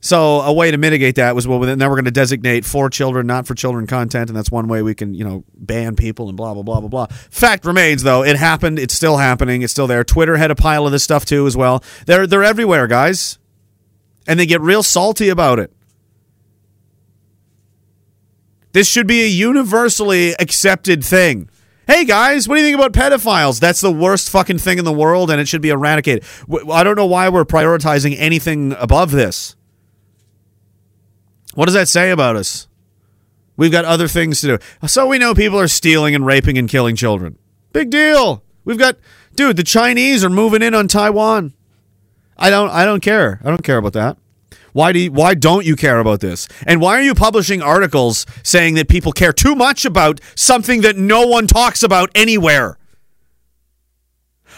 So 0.00 0.42
a 0.42 0.52
way 0.52 0.70
to 0.70 0.78
mitigate 0.78 1.16
that 1.16 1.34
was 1.34 1.48
well, 1.48 1.58
then 1.58 1.78
we're 1.78 1.88
going 1.88 2.04
to 2.04 2.12
designate 2.12 2.64
for 2.64 2.88
children, 2.88 3.26
not 3.26 3.48
for 3.48 3.54
children 3.54 3.86
content, 3.88 4.30
and 4.30 4.36
that's 4.36 4.50
one 4.50 4.68
way 4.68 4.80
we 4.80 4.94
can, 4.94 5.12
you 5.12 5.24
know, 5.24 5.44
ban 5.54 5.96
people 5.96 6.28
and 6.28 6.36
blah 6.36 6.54
blah 6.54 6.62
blah 6.62 6.80
blah 6.80 6.88
blah. 6.88 7.06
Fact 7.30 7.64
remains, 7.64 8.04
though, 8.04 8.22
it 8.22 8.36
happened. 8.36 8.78
It's 8.78 8.94
still 8.94 9.16
happening. 9.16 9.62
It's 9.62 9.72
still 9.72 9.88
there. 9.88 10.04
Twitter 10.04 10.36
had 10.36 10.52
a 10.52 10.54
pile 10.54 10.86
of 10.86 10.92
this 10.92 11.02
stuff 11.02 11.24
too, 11.24 11.46
as 11.46 11.56
well. 11.56 11.82
They're 12.06 12.26
they're 12.28 12.44
everywhere, 12.44 12.86
guys, 12.86 13.38
and 14.26 14.38
they 14.38 14.46
get 14.46 14.60
real 14.60 14.84
salty 14.84 15.28
about 15.28 15.58
it. 15.58 15.72
This 18.72 18.88
should 18.88 19.08
be 19.08 19.22
a 19.22 19.28
universally 19.28 20.34
accepted 20.38 21.02
thing. 21.04 21.50
Hey 21.88 22.04
guys, 22.04 22.46
what 22.46 22.56
do 22.56 22.60
you 22.60 22.66
think 22.66 22.78
about 22.78 22.92
pedophiles? 22.92 23.60
That's 23.60 23.80
the 23.80 23.90
worst 23.90 24.28
fucking 24.28 24.58
thing 24.58 24.76
in 24.76 24.84
the 24.84 24.92
world, 24.92 25.30
and 25.30 25.40
it 25.40 25.48
should 25.48 25.62
be 25.62 25.70
eradicated. 25.70 26.22
I 26.70 26.84
don't 26.84 26.96
know 26.96 27.06
why 27.06 27.30
we're 27.30 27.46
prioritizing 27.46 28.14
anything 28.18 28.72
above 28.78 29.10
this. 29.10 29.56
What 31.54 31.64
does 31.64 31.74
that 31.74 31.88
say 31.88 32.10
about 32.10 32.36
us? 32.36 32.68
We've 33.56 33.72
got 33.72 33.86
other 33.86 34.06
things 34.06 34.42
to 34.42 34.58
do. 34.58 34.86
So 34.86 35.06
we 35.06 35.16
know 35.16 35.34
people 35.34 35.58
are 35.58 35.66
stealing 35.66 36.14
and 36.14 36.26
raping 36.26 36.58
and 36.58 36.68
killing 36.68 36.94
children. 36.94 37.38
Big 37.72 37.88
deal. 37.88 38.44
We've 38.66 38.78
got 38.78 38.98
dude, 39.34 39.56
the 39.56 39.64
Chinese 39.64 40.22
are 40.22 40.28
moving 40.30 40.60
in 40.60 40.74
on 40.74 40.88
Taiwan. 40.88 41.54
I 42.36 42.50
don't 42.50 42.68
I 42.68 42.84
don't 42.84 43.00
care. 43.00 43.40
I 43.42 43.48
don't 43.48 43.64
care 43.64 43.78
about 43.78 43.94
that. 43.94 44.18
Why 44.72 44.92
do 44.92 44.98
you, 44.98 45.12
why 45.12 45.34
don't 45.34 45.64
you 45.64 45.76
care 45.76 45.98
about 45.98 46.20
this? 46.20 46.48
And 46.66 46.80
why 46.80 46.98
are 46.98 47.02
you 47.02 47.14
publishing 47.14 47.62
articles 47.62 48.26
saying 48.42 48.74
that 48.74 48.88
people 48.88 49.12
care 49.12 49.32
too 49.32 49.54
much 49.54 49.84
about 49.84 50.20
something 50.34 50.82
that 50.82 50.96
no 50.96 51.26
one 51.26 51.46
talks 51.46 51.82
about 51.82 52.10
anywhere? 52.14 52.78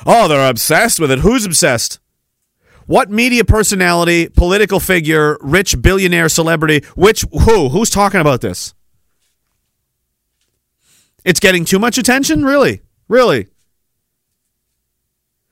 Oh, 0.07 0.29
they're 0.29 0.49
obsessed 0.49 0.99
with 0.99 1.11
it. 1.11 1.20
Who's 1.20 1.44
obsessed? 1.44 2.01
What 2.87 3.11
media 3.11 3.44
personality, 3.44 4.29
political 4.29 4.81
figure, 4.81 5.38
rich 5.40 5.81
billionaire 5.81 6.29
celebrity, 6.29 6.85
which 6.96 7.25
who? 7.31 7.68
Who's 7.68 7.90
talking 7.90 8.20
about 8.20 8.40
this? 8.40 8.75
It's 11.25 11.38
getting 11.38 11.64
too 11.64 11.79
much 11.79 11.99
attention? 11.99 12.44
Really? 12.44 12.81
Really? 13.09 13.46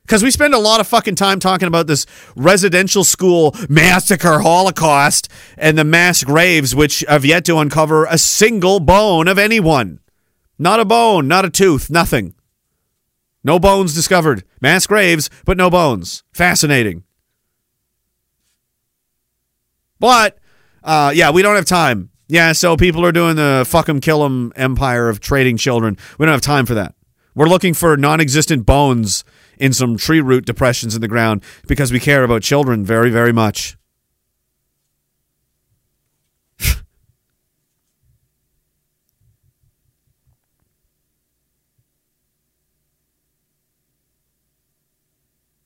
Because 0.09 0.23
we 0.23 0.31
spend 0.31 0.55
a 0.55 0.59
lot 0.59 0.81
of 0.81 0.89
fucking 0.89 1.17
time 1.17 1.39
talking 1.39 1.69
about 1.69 1.87
this 1.87 2.07
residential 2.35 3.05
school 3.05 3.55
massacre 3.69 4.39
holocaust 4.39 5.29
and 5.59 5.77
the 5.77 5.85
mass 5.85 6.25
graves, 6.25 6.75
which 6.75 7.05
have 7.07 7.27
yet 7.27 7.45
to 7.45 7.59
uncover 7.59 8.07
a 8.07 8.17
single 8.17 8.81
bone 8.81 9.29
of 9.29 9.39
anyone. 9.39 10.01
Not 10.59 10.81
a 10.81 10.87
bone, 10.87 11.29
not 11.29 11.45
a 11.45 11.51
tooth, 11.51 11.91
nothing. 11.91 12.33
No 13.45 13.59
bones 13.59 13.93
discovered. 13.93 14.45
Mass 14.63 14.87
graves, 14.87 15.29
but 15.45 15.59
no 15.59 15.69
bones. 15.69 16.23
Fascinating. 16.33 17.05
But 20.01 20.39
uh, 20.83 21.13
yeah, 21.15 21.31
we 21.33 21.43
don't 21.43 21.57
have 21.57 21.67
time. 21.67 22.09
Yeah, 22.29 22.53
so 22.53 22.79
people 22.79 23.05
are 23.05 23.13
doing 23.13 23.37
the 23.37 23.67
fuck 23.69 23.91
'em 23.91 24.01
kill 24.01 24.25
'em 24.25 24.55
empire 24.57 25.11
of 25.11 25.21
trading 25.21 25.59
children. 25.59 25.99
We 26.17 26.25
don't 26.25 26.33
have 26.33 26.41
time 26.41 26.65
for 26.65 26.75
that. 26.75 26.95
We're 27.35 27.47
looking 27.47 27.75
for 27.75 27.95
non-existent 27.99 28.65
bones 28.65 29.23
in 29.59 29.73
some 29.73 29.97
tree 29.97 30.21
root 30.21 30.45
depressions 30.47 30.95
in 30.95 31.01
the 31.01 31.09
ground 31.09 31.43
because 31.67 31.93
we 31.93 32.01
care 32.01 32.25
about 32.25 32.43
children 32.43 32.85
very, 32.85 33.11
very 33.11 33.33
much. 33.33 33.77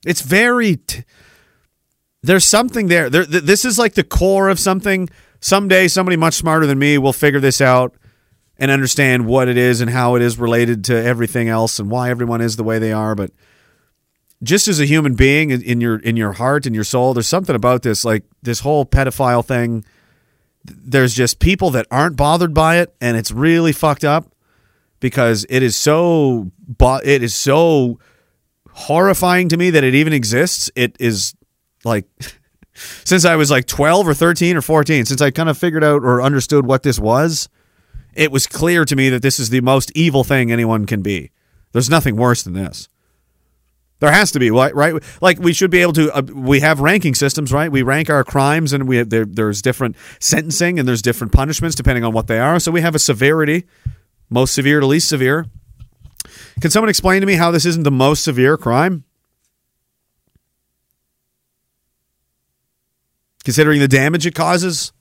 it's 0.04 0.22
very 0.22 0.76
t- 0.76 1.04
there's 2.22 2.44
something 2.44 2.86
there. 2.86 3.10
there 3.10 3.24
th- 3.24 3.42
this 3.44 3.64
is 3.64 3.78
like 3.78 3.94
the 3.94 4.04
core 4.04 4.48
of 4.48 4.58
something. 4.58 5.08
Someday, 5.40 5.88
somebody 5.88 6.16
much 6.16 6.34
smarter 6.34 6.66
than 6.66 6.78
me 6.78 6.98
will 6.98 7.12
figure 7.12 7.40
this 7.40 7.60
out 7.60 7.96
and 8.58 8.70
understand 8.70 9.26
what 9.26 9.48
it 9.48 9.56
is 9.56 9.80
and 9.80 9.90
how 9.90 10.14
it 10.14 10.22
is 10.22 10.38
related 10.38 10.84
to 10.84 10.94
everything 10.94 11.48
else 11.48 11.80
and 11.80 11.90
why 11.90 12.10
everyone 12.10 12.40
is 12.40 12.54
the 12.54 12.62
way 12.62 12.78
they 12.78 12.92
are. 12.92 13.16
But 13.16 13.32
just 14.42 14.68
as 14.68 14.80
a 14.80 14.84
human 14.84 15.14
being 15.14 15.50
in 15.50 15.80
your 15.80 15.98
in 15.98 16.16
your 16.16 16.32
heart 16.32 16.66
and 16.66 16.74
your 16.74 16.84
soul, 16.84 17.14
there's 17.14 17.28
something 17.28 17.54
about 17.54 17.82
this, 17.82 18.04
like 18.04 18.24
this 18.42 18.60
whole 18.60 18.84
pedophile 18.84 19.44
thing. 19.44 19.84
There's 20.64 21.14
just 21.14 21.38
people 21.38 21.70
that 21.70 21.86
aren't 21.90 22.16
bothered 22.16 22.54
by 22.54 22.78
it, 22.78 22.94
and 23.00 23.16
it's 23.16 23.30
really 23.30 23.72
fucked 23.72 24.04
up 24.04 24.32
because 25.00 25.46
it 25.48 25.62
is 25.62 25.76
so 25.76 26.50
it 27.04 27.22
is 27.22 27.34
so 27.34 27.98
horrifying 28.70 29.48
to 29.50 29.56
me 29.56 29.70
that 29.70 29.84
it 29.84 29.94
even 29.94 30.12
exists. 30.12 30.70
It 30.74 30.96
is 30.98 31.34
like 31.84 32.06
since 33.04 33.24
I 33.24 33.36
was 33.36 33.50
like 33.50 33.66
12 33.66 34.08
or 34.08 34.14
13 34.14 34.56
or 34.56 34.62
14, 34.62 35.04
since 35.04 35.20
I 35.20 35.30
kind 35.30 35.48
of 35.48 35.58
figured 35.58 35.84
out 35.84 36.02
or 36.02 36.22
understood 36.22 36.66
what 36.66 36.82
this 36.82 36.98
was, 36.98 37.48
it 38.14 38.32
was 38.32 38.46
clear 38.46 38.84
to 38.84 38.96
me 38.96 39.08
that 39.10 39.22
this 39.22 39.38
is 39.38 39.50
the 39.50 39.60
most 39.60 39.92
evil 39.94 40.24
thing 40.24 40.50
anyone 40.50 40.86
can 40.86 41.02
be. 41.02 41.30
There's 41.72 41.90
nothing 41.90 42.16
worse 42.16 42.42
than 42.42 42.54
this. 42.54 42.88
There 44.02 44.10
has 44.10 44.32
to 44.32 44.40
be, 44.40 44.50
right? 44.50 44.74
Right? 44.74 45.00
Like 45.20 45.38
we 45.38 45.52
should 45.52 45.70
be 45.70 45.78
able 45.78 45.92
to. 45.92 46.10
Uh, 46.12 46.22
we 46.34 46.58
have 46.58 46.80
ranking 46.80 47.14
systems, 47.14 47.52
right? 47.52 47.70
We 47.70 47.82
rank 47.82 48.10
our 48.10 48.24
crimes, 48.24 48.72
and 48.72 48.88
we 48.88 48.96
have, 48.96 49.10
there, 49.10 49.24
there's 49.24 49.62
different 49.62 49.94
sentencing 50.18 50.80
and 50.80 50.88
there's 50.88 51.02
different 51.02 51.32
punishments 51.32 51.76
depending 51.76 52.02
on 52.02 52.12
what 52.12 52.26
they 52.26 52.40
are. 52.40 52.58
So 52.58 52.72
we 52.72 52.80
have 52.80 52.96
a 52.96 52.98
severity, 52.98 53.64
most 54.28 54.54
severe 54.54 54.80
to 54.80 54.86
least 54.86 55.08
severe. 55.08 55.46
Can 56.60 56.72
someone 56.72 56.88
explain 56.88 57.20
to 57.20 57.28
me 57.28 57.34
how 57.34 57.52
this 57.52 57.64
isn't 57.64 57.84
the 57.84 57.92
most 57.92 58.24
severe 58.24 58.56
crime? 58.56 59.04
considering 63.44 63.80
the 63.80 63.88
damage 63.88 64.26
it 64.26 64.34
causes? 64.36 64.92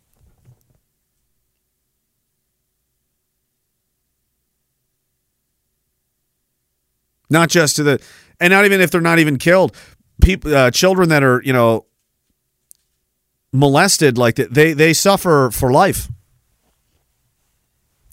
Not 7.29 7.49
just 7.49 7.77
to 7.77 7.83
the, 7.83 8.01
and 8.41 8.51
not 8.51 8.65
even 8.65 8.81
if 8.81 8.91
they're 8.91 8.99
not 8.99 9.19
even 9.19 9.37
killed, 9.37 9.73
people, 10.21 10.53
uh, 10.53 10.71
children 10.71 11.09
that 11.09 11.23
are 11.23 11.41
you 11.45 11.53
know 11.53 11.85
molested 13.53 14.17
like 14.17 14.35
that, 14.35 14.53
they 14.53 14.73
they 14.73 14.91
suffer 14.91 15.49
for 15.53 15.71
life. 15.71 16.09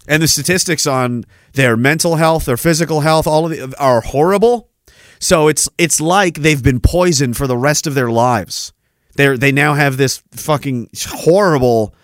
And 0.07 0.23
the 0.23 0.29
statistics 0.29 0.87
on 0.87 1.25
their 1.53 1.77
mental 1.77 2.17
health, 2.17 2.45
their 2.45 2.57
physical 2.57 3.01
health, 3.01 3.27
all 3.27 3.51
of 3.51 3.51
the 3.51 3.79
are 3.79 4.03
horrible. 4.03 4.71
So 5.19 5.49
it's 5.49 5.69
it's 5.79 6.01
like 6.01 6.35
they've 6.35 6.62
been 6.62 6.81
poisoned 6.81 7.37
for 7.37 7.47
the 7.47 7.57
rest 7.57 7.87
of 7.87 7.95
their 7.95 8.11
lives. 8.11 8.73
They 9.17 9.37
they 9.37 9.53
now 9.53 9.75
have 9.75 9.97
this 9.97 10.23
fucking 10.33 10.91
horrible 11.07 11.95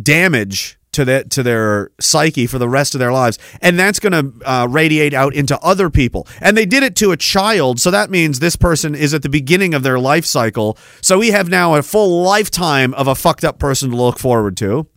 damage 0.00 0.77
to 0.98 1.04
that 1.04 1.30
to 1.30 1.42
their 1.42 1.90
psyche 2.00 2.46
for 2.46 2.58
the 2.58 2.68
rest 2.68 2.94
of 2.94 2.98
their 2.98 3.12
lives, 3.12 3.38
and 3.62 3.78
that's 3.78 4.00
going 4.00 4.12
to 4.12 4.50
uh, 4.50 4.66
radiate 4.68 5.14
out 5.14 5.34
into 5.34 5.58
other 5.60 5.88
people. 5.90 6.26
And 6.40 6.56
they 6.56 6.66
did 6.66 6.82
it 6.82 6.96
to 6.96 7.12
a 7.12 7.16
child, 7.16 7.80
so 7.80 7.90
that 7.90 8.10
means 8.10 8.40
this 8.40 8.56
person 8.56 8.94
is 8.94 9.14
at 9.14 9.22
the 9.22 9.28
beginning 9.28 9.74
of 9.74 9.82
their 9.82 9.98
life 9.98 10.26
cycle. 10.26 10.76
So 11.00 11.18
we 11.18 11.30
have 11.30 11.48
now 11.48 11.74
a 11.76 11.82
full 11.82 12.22
lifetime 12.22 12.94
of 12.94 13.06
a 13.06 13.14
fucked 13.14 13.44
up 13.44 13.58
person 13.58 13.90
to 13.90 13.96
look 13.96 14.18
forward 14.18 14.56
to. 14.58 14.88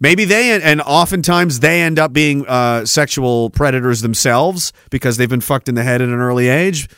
Maybe 0.00 0.24
they 0.24 0.60
and 0.62 0.80
oftentimes 0.80 1.60
they 1.60 1.82
end 1.82 1.98
up 1.98 2.12
being 2.12 2.46
uh, 2.46 2.86
sexual 2.86 3.50
predators 3.50 4.00
themselves 4.00 4.72
because 4.90 5.16
they've 5.16 5.28
been 5.28 5.40
fucked 5.40 5.68
in 5.68 5.74
the 5.74 5.82
head 5.82 6.00
at 6.00 6.08
an 6.08 6.14
early 6.14 6.48
age 6.48 6.88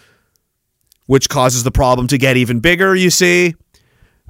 which 1.11 1.29
causes 1.29 1.64
the 1.64 1.73
problem 1.73 2.07
to 2.07 2.16
get 2.16 2.37
even 2.37 2.61
bigger, 2.61 2.95
you 2.95 3.11
see. 3.11 3.57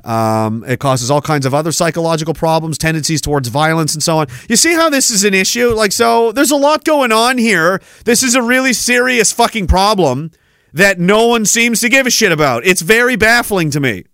Um, 0.05 0.65
it 0.67 0.81
causes 0.81 1.11
all 1.11 1.21
kinds 1.21 1.47
of 1.47 1.55
other 1.55 1.73
psychological 1.73 2.35
problems, 2.35 2.79
tendencies 2.79 3.21
towards 3.21 3.49
violence, 3.49 3.95
and 3.95 4.03
so 4.03 4.19
on. 4.19 4.27
You 4.49 4.57
see 4.57 4.75
how 4.75 4.91
this 4.91 5.11
is 5.11 5.25
an 5.25 5.35
issue? 5.35 5.75
Like, 5.75 5.93
so 5.93 6.33
there's 6.33 6.51
a 6.51 6.57
lot 6.57 6.85
going 6.85 7.13
on 7.13 7.39
here. 7.39 7.81
This 8.05 8.23
is 8.23 8.35
a 8.35 8.43
really 8.43 8.73
serious 8.73 9.33
fucking 9.33 9.67
problem 9.67 10.31
that 10.73 10.99
no 10.99 11.27
one 11.27 11.45
seems 11.45 11.81
to 11.81 11.89
give 11.89 12.07
a 12.07 12.11
shit 12.11 12.33
about. 12.33 12.65
It's 12.65 12.81
very 12.81 13.17
baffling 13.17 13.71
to 13.71 13.81
me. 13.81 14.05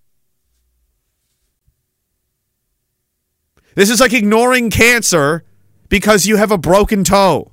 This 3.75 3.91
is 3.91 4.01
like 4.01 4.15
ignoring 4.15 4.71
cancer 4.71 5.45
because 5.89 6.27
you 6.27 6.37
have 6.37 6.51
a 6.51 6.59
broken 6.59 7.05
toe. 7.05 7.53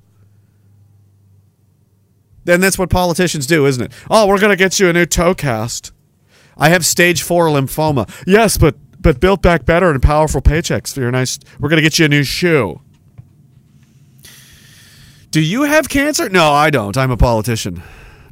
Then 2.45 2.61
that's 2.61 2.77
what 2.77 2.89
politicians 2.89 3.45
do, 3.45 3.65
isn't 3.65 3.83
it? 3.83 3.91
Oh, 4.09 4.27
we're 4.27 4.39
going 4.39 4.51
to 4.51 4.55
get 4.57 4.79
you 4.79 4.89
a 4.89 4.93
new 4.93 5.05
toe 5.05 5.33
cast. 5.33 5.91
I 6.57 6.69
have 6.69 6.85
stage 6.85 7.23
four 7.23 7.47
lymphoma. 7.47 8.09
Yes, 8.25 8.57
but 8.57 8.75
but 8.99 9.19
built 9.19 9.41
back 9.41 9.65
better 9.65 9.89
and 9.89 10.01
powerful 10.01 10.41
paychecks 10.41 10.93
for 10.93 11.01
your 11.01 11.11
nice. 11.11 11.39
We're 11.59 11.69
gonna 11.69 11.81
get 11.81 11.99
you 11.99 12.05
a 12.05 12.09
new 12.09 12.23
shoe. 12.23 12.81
Do 15.31 15.41
you 15.41 15.63
have 15.63 15.89
cancer? 15.89 16.29
No, 16.29 16.51
I 16.51 16.69
don't. 16.69 16.95
I'm 16.95 17.09
a 17.09 17.17
politician. 17.17 17.81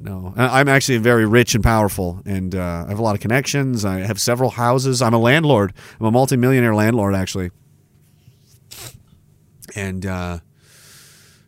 No, 0.03 0.33
I'm 0.35 0.67
actually 0.67 0.97
very 0.97 1.25
rich 1.27 1.53
and 1.53 1.63
powerful, 1.63 2.21
and 2.25 2.55
uh, 2.55 2.85
I 2.85 2.89
have 2.89 2.97
a 2.97 3.03
lot 3.03 3.13
of 3.13 3.21
connections. 3.21 3.85
I 3.85 3.99
have 3.99 4.19
several 4.19 4.49
houses. 4.49 5.01
I'm 5.01 5.13
a 5.13 5.19
landlord. 5.19 5.73
I'm 5.99 6.07
a 6.07 6.11
multimillionaire 6.11 6.73
landlord, 6.73 7.13
actually. 7.13 7.51
And 9.75 10.05
uh, 10.05 10.39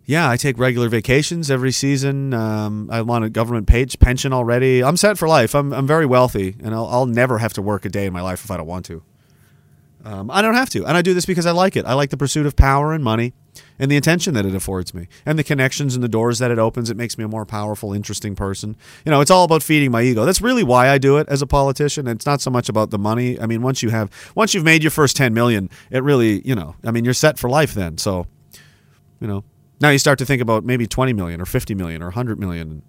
yeah, 0.06 0.30
I 0.30 0.38
take 0.38 0.58
regular 0.58 0.90
vacations 0.90 1.50
every 1.50 1.72
season. 1.72 2.34
Um, 2.34 2.90
I'm 2.92 3.10
on 3.10 3.24
a 3.24 3.30
government 3.30 3.68
page 3.68 4.00
pension 4.00 4.34
already. 4.34 4.84
I'm 4.84 4.98
set 4.98 5.18
for 5.18 5.28
life. 5.28 5.56
I'm, 5.56 5.74
I'm 5.74 5.88
very 5.88 6.06
wealthy, 6.06 6.56
and 6.64 6.74
I'll, 6.74 6.88
I'll 6.88 7.06
never 7.06 7.38
have 7.38 7.54
to 7.54 7.62
work 7.62 7.86
a 7.86 7.90
day 7.90 8.06
in 8.06 8.14
my 8.14 8.22
life 8.22 8.44
if 8.44 8.52
I 8.52 8.58
don't 8.58 8.68
want 8.68 8.86
to. 8.86 9.04
Um, 10.06 10.30
I 10.30 10.42
don't 10.42 10.56
have 10.56 10.70
to, 10.72 10.86
and 10.86 10.98
I 10.98 11.02
do 11.02 11.14
this 11.14 11.26
because 11.26 11.46
I 11.46 11.52
like 11.52 11.78
it. 11.78 11.86
I 11.86 11.94
like 11.94 12.10
the 12.10 12.18
pursuit 12.18 12.46
of 12.46 12.58
power 12.58 12.92
and 12.92 13.02
money, 13.02 13.32
and 13.80 13.90
the 13.90 13.96
attention 13.96 14.34
that 14.34 14.46
it 14.46 14.54
affords 14.54 14.94
me, 14.94 15.08
and 15.26 15.40
the 15.40 15.46
connections 15.46 15.96
and 15.96 16.04
the 16.04 16.10
doors 16.10 16.40
that 16.40 16.52
it 16.52 16.60
opens. 16.60 16.90
It 16.90 16.98
makes 16.98 17.18
me 17.18 17.24
a 17.24 17.30
more 17.30 17.46
powerful, 17.46 17.94
interesting 17.94 18.36
person. 18.36 18.76
You 19.06 19.12
know, 19.12 19.22
it's 19.22 19.32
all 19.32 19.46
about 19.46 19.64
feeding 19.64 19.92
my 19.92 20.02
ego. 20.02 20.26
That's 20.26 20.42
really 20.42 20.64
why 20.64 20.90
I 20.90 20.98
do 20.98 21.16
it 21.20 21.30
as 21.30 21.42
a 21.42 21.48
politician. 21.48 22.06
It's 22.10 22.26
not 22.26 22.42
so 22.42 22.52
much 22.52 22.68
about 22.68 22.90
the 22.92 22.98
money. 22.98 23.40
I 23.40 23.46
mean, 23.46 23.62
once 23.62 23.82
you 23.82 23.92
have, 23.92 24.12
once 24.36 24.54
you've 24.54 24.66
made 24.66 24.84
your 24.84 24.92
first 24.92 25.16
ten 25.16 25.34
million, 25.34 25.70
it 25.90 26.04
really, 26.04 26.42
you 26.46 26.54
know, 26.54 26.76
I 26.84 26.92
mean, 26.92 27.06
you're 27.06 27.14
set 27.14 27.40
for 27.40 27.50
life 27.50 27.74
then. 27.74 27.98
So, 27.98 28.28
you 29.22 29.28
know, 29.28 29.46
now 29.84 29.90
you 29.90 30.00
start 30.00 30.18
to 30.20 30.26
think 30.26 30.42
about 30.42 30.64
maybe 30.64 30.88
20 30.88 31.12
million 31.12 31.42
or 31.42 31.46
50 31.46 31.76
million 31.76 32.02
or 32.02 32.08
100 32.08 32.40
million 32.40 32.82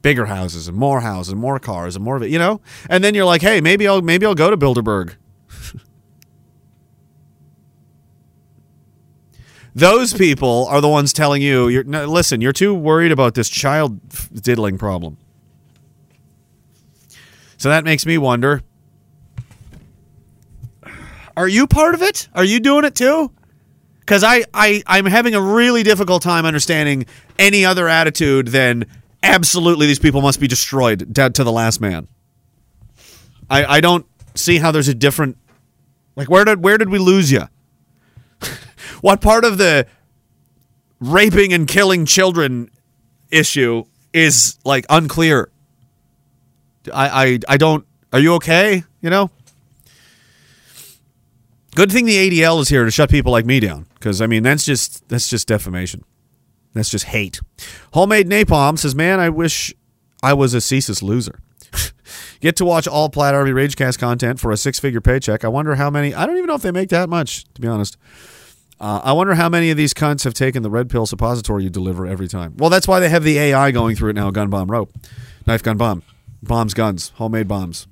bigger 0.00 0.26
houses 0.26 0.68
and 0.68 0.76
more 0.76 1.00
houses 1.00 1.32
and 1.32 1.40
more 1.40 1.58
cars 1.58 1.96
and 1.96 2.04
more 2.04 2.14
of 2.16 2.22
it, 2.22 2.30
you 2.30 2.38
know? 2.38 2.60
And 2.88 3.02
then 3.02 3.12
you're 3.14 3.24
like, 3.24 3.42
"Hey, 3.42 3.60
maybe 3.60 3.88
I'll 3.88 4.00
maybe 4.00 4.24
I'll 4.24 4.36
go 4.36 4.48
to 4.48 4.56
Bilderberg." 4.56 5.16
Those 9.74 10.14
people 10.14 10.66
are 10.70 10.80
the 10.80 10.88
ones 10.88 11.12
telling 11.12 11.42
you, 11.42 11.66
you're 11.66 11.82
no, 11.82 12.06
listen, 12.06 12.40
you're 12.40 12.52
too 12.52 12.72
worried 12.74 13.10
about 13.10 13.34
this 13.34 13.48
child 13.48 14.00
diddling 14.32 14.78
problem. 14.78 15.16
So 17.58 17.70
that 17.70 17.82
makes 17.82 18.06
me 18.06 18.18
wonder, 18.18 18.62
are 21.36 21.48
you 21.48 21.66
part 21.66 21.96
of 21.96 22.02
it? 22.02 22.28
Are 22.34 22.44
you 22.44 22.60
doing 22.60 22.84
it 22.84 22.94
too? 22.94 23.32
Because 24.06 24.22
I, 24.22 24.44
I 24.54 24.84
I'm 24.86 25.04
having 25.04 25.34
a 25.34 25.40
really 25.40 25.82
difficult 25.82 26.22
time 26.22 26.46
understanding 26.46 27.06
any 27.38 27.64
other 27.64 27.88
attitude 27.88 28.48
than 28.48 28.86
absolutely 29.22 29.88
these 29.88 29.98
people 29.98 30.22
must 30.22 30.38
be 30.38 30.46
destroyed 30.46 31.12
dead 31.12 31.34
to 31.34 31.44
the 31.44 31.50
last 31.50 31.80
man. 31.80 32.06
I 33.50 33.64
I 33.64 33.80
don't 33.80 34.06
see 34.36 34.58
how 34.58 34.70
there's 34.70 34.86
a 34.86 34.94
different 34.94 35.36
like 36.14 36.30
where 36.30 36.44
did 36.44 36.62
where 36.62 36.78
did 36.78 36.88
we 36.88 36.98
lose 36.98 37.32
you? 37.32 37.42
what 39.00 39.20
part 39.20 39.44
of 39.44 39.58
the 39.58 39.88
raping 41.00 41.52
and 41.52 41.66
killing 41.66 42.06
children 42.06 42.70
issue 43.32 43.84
is 44.12 44.56
like 44.64 44.86
unclear? 44.88 45.50
I 46.94 47.24
I 47.24 47.38
I 47.48 47.56
don't. 47.56 47.84
Are 48.12 48.20
you 48.20 48.34
okay? 48.34 48.84
You 49.00 49.10
know. 49.10 49.30
Good 51.76 51.92
thing 51.92 52.06
the 52.06 52.30
ADL 52.30 52.62
is 52.62 52.70
here 52.70 52.86
to 52.86 52.90
shut 52.90 53.10
people 53.10 53.30
like 53.30 53.44
me 53.44 53.60
down, 53.60 53.86
because 53.94 54.22
I 54.22 54.26
mean 54.26 54.42
that's 54.42 54.64
just 54.64 55.06
that's 55.10 55.28
just 55.28 55.46
defamation. 55.46 56.04
That's 56.72 56.88
just 56.88 57.04
hate. 57.04 57.38
Homemade 57.92 58.30
Napalm 58.30 58.78
says, 58.78 58.94
"Man, 58.94 59.20
I 59.20 59.28
wish 59.28 59.74
I 60.22 60.32
was 60.32 60.54
a 60.54 60.58
CSIS 60.58 61.02
loser. 61.02 61.38
Get 62.40 62.56
to 62.56 62.64
watch 62.64 62.88
all 62.88 63.10
Plaid 63.10 63.34
Army 63.34 63.50
Ragecast 63.50 63.98
content 63.98 64.40
for 64.40 64.50
a 64.52 64.56
six-figure 64.56 65.02
paycheck. 65.02 65.44
I 65.44 65.48
wonder 65.48 65.74
how 65.74 65.90
many. 65.90 66.14
I 66.14 66.24
don't 66.24 66.38
even 66.38 66.46
know 66.46 66.54
if 66.54 66.62
they 66.62 66.70
make 66.70 66.88
that 66.88 67.10
much, 67.10 67.44
to 67.52 67.60
be 67.60 67.68
honest. 67.68 67.98
Uh, 68.80 69.02
I 69.04 69.12
wonder 69.12 69.34
how 69.34 69.50
many 69.50 69.70
of 69.70 69.76
these 69.76 69.92
cunts 69.92 70.24
have 70.24 70.32
taken 70.32 70.62
the 70.62 70.70
red 70.70 70.88
pill 70.88 71.04
suppository 71.04 71.64
you 71.64 71.70
deliver 71.70 72.06
every 72.06 72.26
time. 72.26 72.54
Well, 72.56 72.70
that's 72.70 72.88
why 72.88 73.00
they 73.00 73.10
have 73.10 73.22
the 73.22 73.38
AI 73.38 73.70
going 73.70 73.96
through 73.96 74.10
it 74.10 74.14
now. 74.14 74.30
Gun 74.30 74.48
bomb 74.48 74.70
rope, 74.70 74.92
knife 75.46 75.62
gun 75.62 75.76
bomb, 75.76 76.02
bombs 76.42 76.72
guns, 76.72 77.12
homemade 77.16 77.48
bombs. 77.48 77.86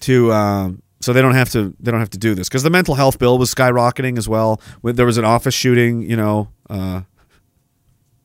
To 0.00 0.32
uh, 0.32 0.70
so 1.00 1.12
they 1.12 1.22
don't 1.22 1.34
have 1.34 1.50
to 1.50 1.74
they 1.78 1.90
don't 1.90 2.00
have 2.00 2.10
to 2.10 2.18
do 2.18 2.34
this 2.34 2.48
because 2.48 2.62
the 2.62 2.70
mental 2.70 2.94
health 2.94 3.18
bill 3.18 3.38
was 3.38 3.54
skyrocketing 3.54 4.18
as 4.18 4.28
well. 4.28 4.60
There 4.82 5.06
was 5.06 5.18
an 5.18 5.24
office 5.24 5.54
shooting, 5.54 6.02
you 6.02 6.16
know, 6.16 6.48
uh, 6.70 7.02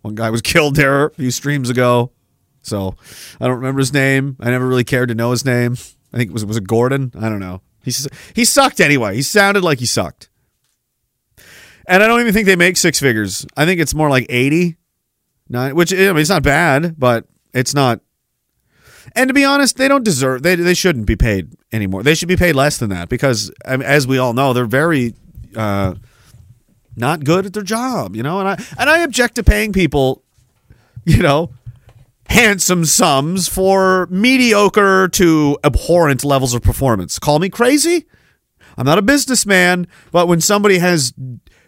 one 0.02 0.16
guy 0.16 0.30
was 0.30 0.42
killed 0.42 0.76
there 0.76 1.06
a 1.08 1.14
few 1.14 1.32
streams 1.32 1.70
ago. 1.70 2.12
So 2.64 2.96
I 3.40 3.48
don't 3.48 3.58
remember 3.58 3.80
his 3.80 3.94
name. 3.94 4.38
I 4.40 4.52
never 4.52 4.68
really 4.68 4.84
cared 4.84 5.10
to 5.10 5.16
know 5.16 5.32
his 5.32 5.44
name. 5.44 5.74
I 6.14 6.18
think 6.18 6.30
it 6.30 6.34
was 6.34 6.46
was 6.46 6.58
it 6.58 6.68
Gordon. 6.68 7.12
I 7.18 7.30
don't 7.30 7.40
know. 7.40 7.62
He 7.84 7.92
he 8.36 8.46
sucked 8.46 8.80
anyway. 8.80 9.16
He 9.16 9.22
sounded 9.22 9.64
like 9.64 9.80
he 9.80 9.86
sucked. 9.86 10.30
And 11.88 12.04
I 12.04 12.08
don't 12.08 12.22
even 12.22 12.34
think 12.34 12.46
they 12.46 12.56
make 12.56 12.78
six 12.78 13.00
figures. 13.00 13.46
I 13.58 13.66
think 13.66 13.82
it's 13.82 13.96
more 13.96 14.10
like 14.10 14.28
eighty, 14.30 14.78
nine. 15.50 15.76
Which 15.76 15.92
I 15.92 15.98
mean, 15.98 16.18
it's 16.18 16.30
not 16.30 16.44
bad, 16.44 17.00
but 17.00 17.26
it's 17.54 17.74
not 17.74 18.02
and 19.16 19.28
to 19.28 19.34
be 19.34 19.44
honest, 19.44 19.78
they 19.78 19.88
don't 19.88 20.04
deserve. 20.04 20.44
They 20.44 20.56
they 20.56 20.74
shouldn't 20.74 21.06
be 21.06 21.16
paid 21.16 21.54
anymore. 21.72 22.04
They 22.04 22.16
should 22.16 22.28
be 22.28 22.38
paid 22.38 22.56
less 22.56 22.78
than 22.78 22.90
that 22.90 23.10
because, 23.10 23.52
as 23.66 24.08
we 24.08 24.18
all 24.18 24.34
know, 24.34 24.54
they're 24.54 24.66
very 24.66 25.14
uh, 25.56 25.96
not 26.96 27.24
good 27.24 27.46
at 27.46 27.54
their 27.54 27.64
job. 27.64 28.16
You 28.16 28.24
know, 28.24 28.40
and 28.40 28.48
I 28.48 28.64
and 28.78 28.90
I 28.90 29.00
object 29.00 29.36
to 29.36 29.44
paying 29.44 29.74
people, 29.74 30.24
you 31.06 31.22
know, 31.22 31.54
handsome 32.28 32.86
sums 32.86 33.48
for 33.48 34.08
mediocre 34.08 35.10
to 35.10 35.58
abhorrent 35.64 36.24
levels 36.24 36.54
of 36.54 36.62
performance. 36.62 37.20
Call 37.20 37.40
me 37.40 37.50
crazy. 37.50 38.08
I'm 38.78 38.86
not 38.86 38.98
a 38.98 39.02
businessman, 39.02 39.88
but 40.12 40.28
when 40.28 40.40
somebody 40.40 40.78
has 40.78 41.14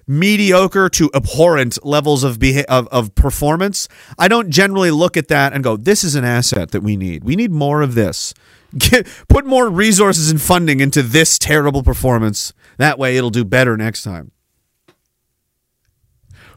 mediocre 0.07 0.89
to 0.89 1.09
abhorrent 1.13 1.83
levels 1.85 2.23
of, 2.23 2.39
beha- 2.39 2.69
of 2.69 2.87
of 2.87 3.15
performance, 3.15 3.87
I 4.17 4.27
don't 4.27 4.49
generally 4.49 4.91
look 4.91 5.17
at 5.17 5.27
that 5.29 5.53
and 5.53 5.63
go, 5.63 5.77
"This 5.77 6.03
is 6.03 6.15
an 6.15 6.25
asset 6.25 6.71
that 6.71 6.81
we 6.81 6.97
need. 6.97 7.23
We 7.23 7.35
need 7.35 7.51
more 7.51 7.81
of 7.81 7.95
this. 7.95 8.33
Get, 8.77 9.07
put 9.27 9.45
more 9.45 9.69
resources 9.69 10.31
and 10.31 10.41
funding 10.41 10.79
into 10.79 11.03
this 11.03 11.37
terrible 11.37 11.83
performance. 11.83 12.53
That 12.77 12.97
way, 12.97 13.17
it'll 13.17 13.29
do 13.29 13.45
better 13.45 13.77
next 13.77 14.03
time." 14.03 14.31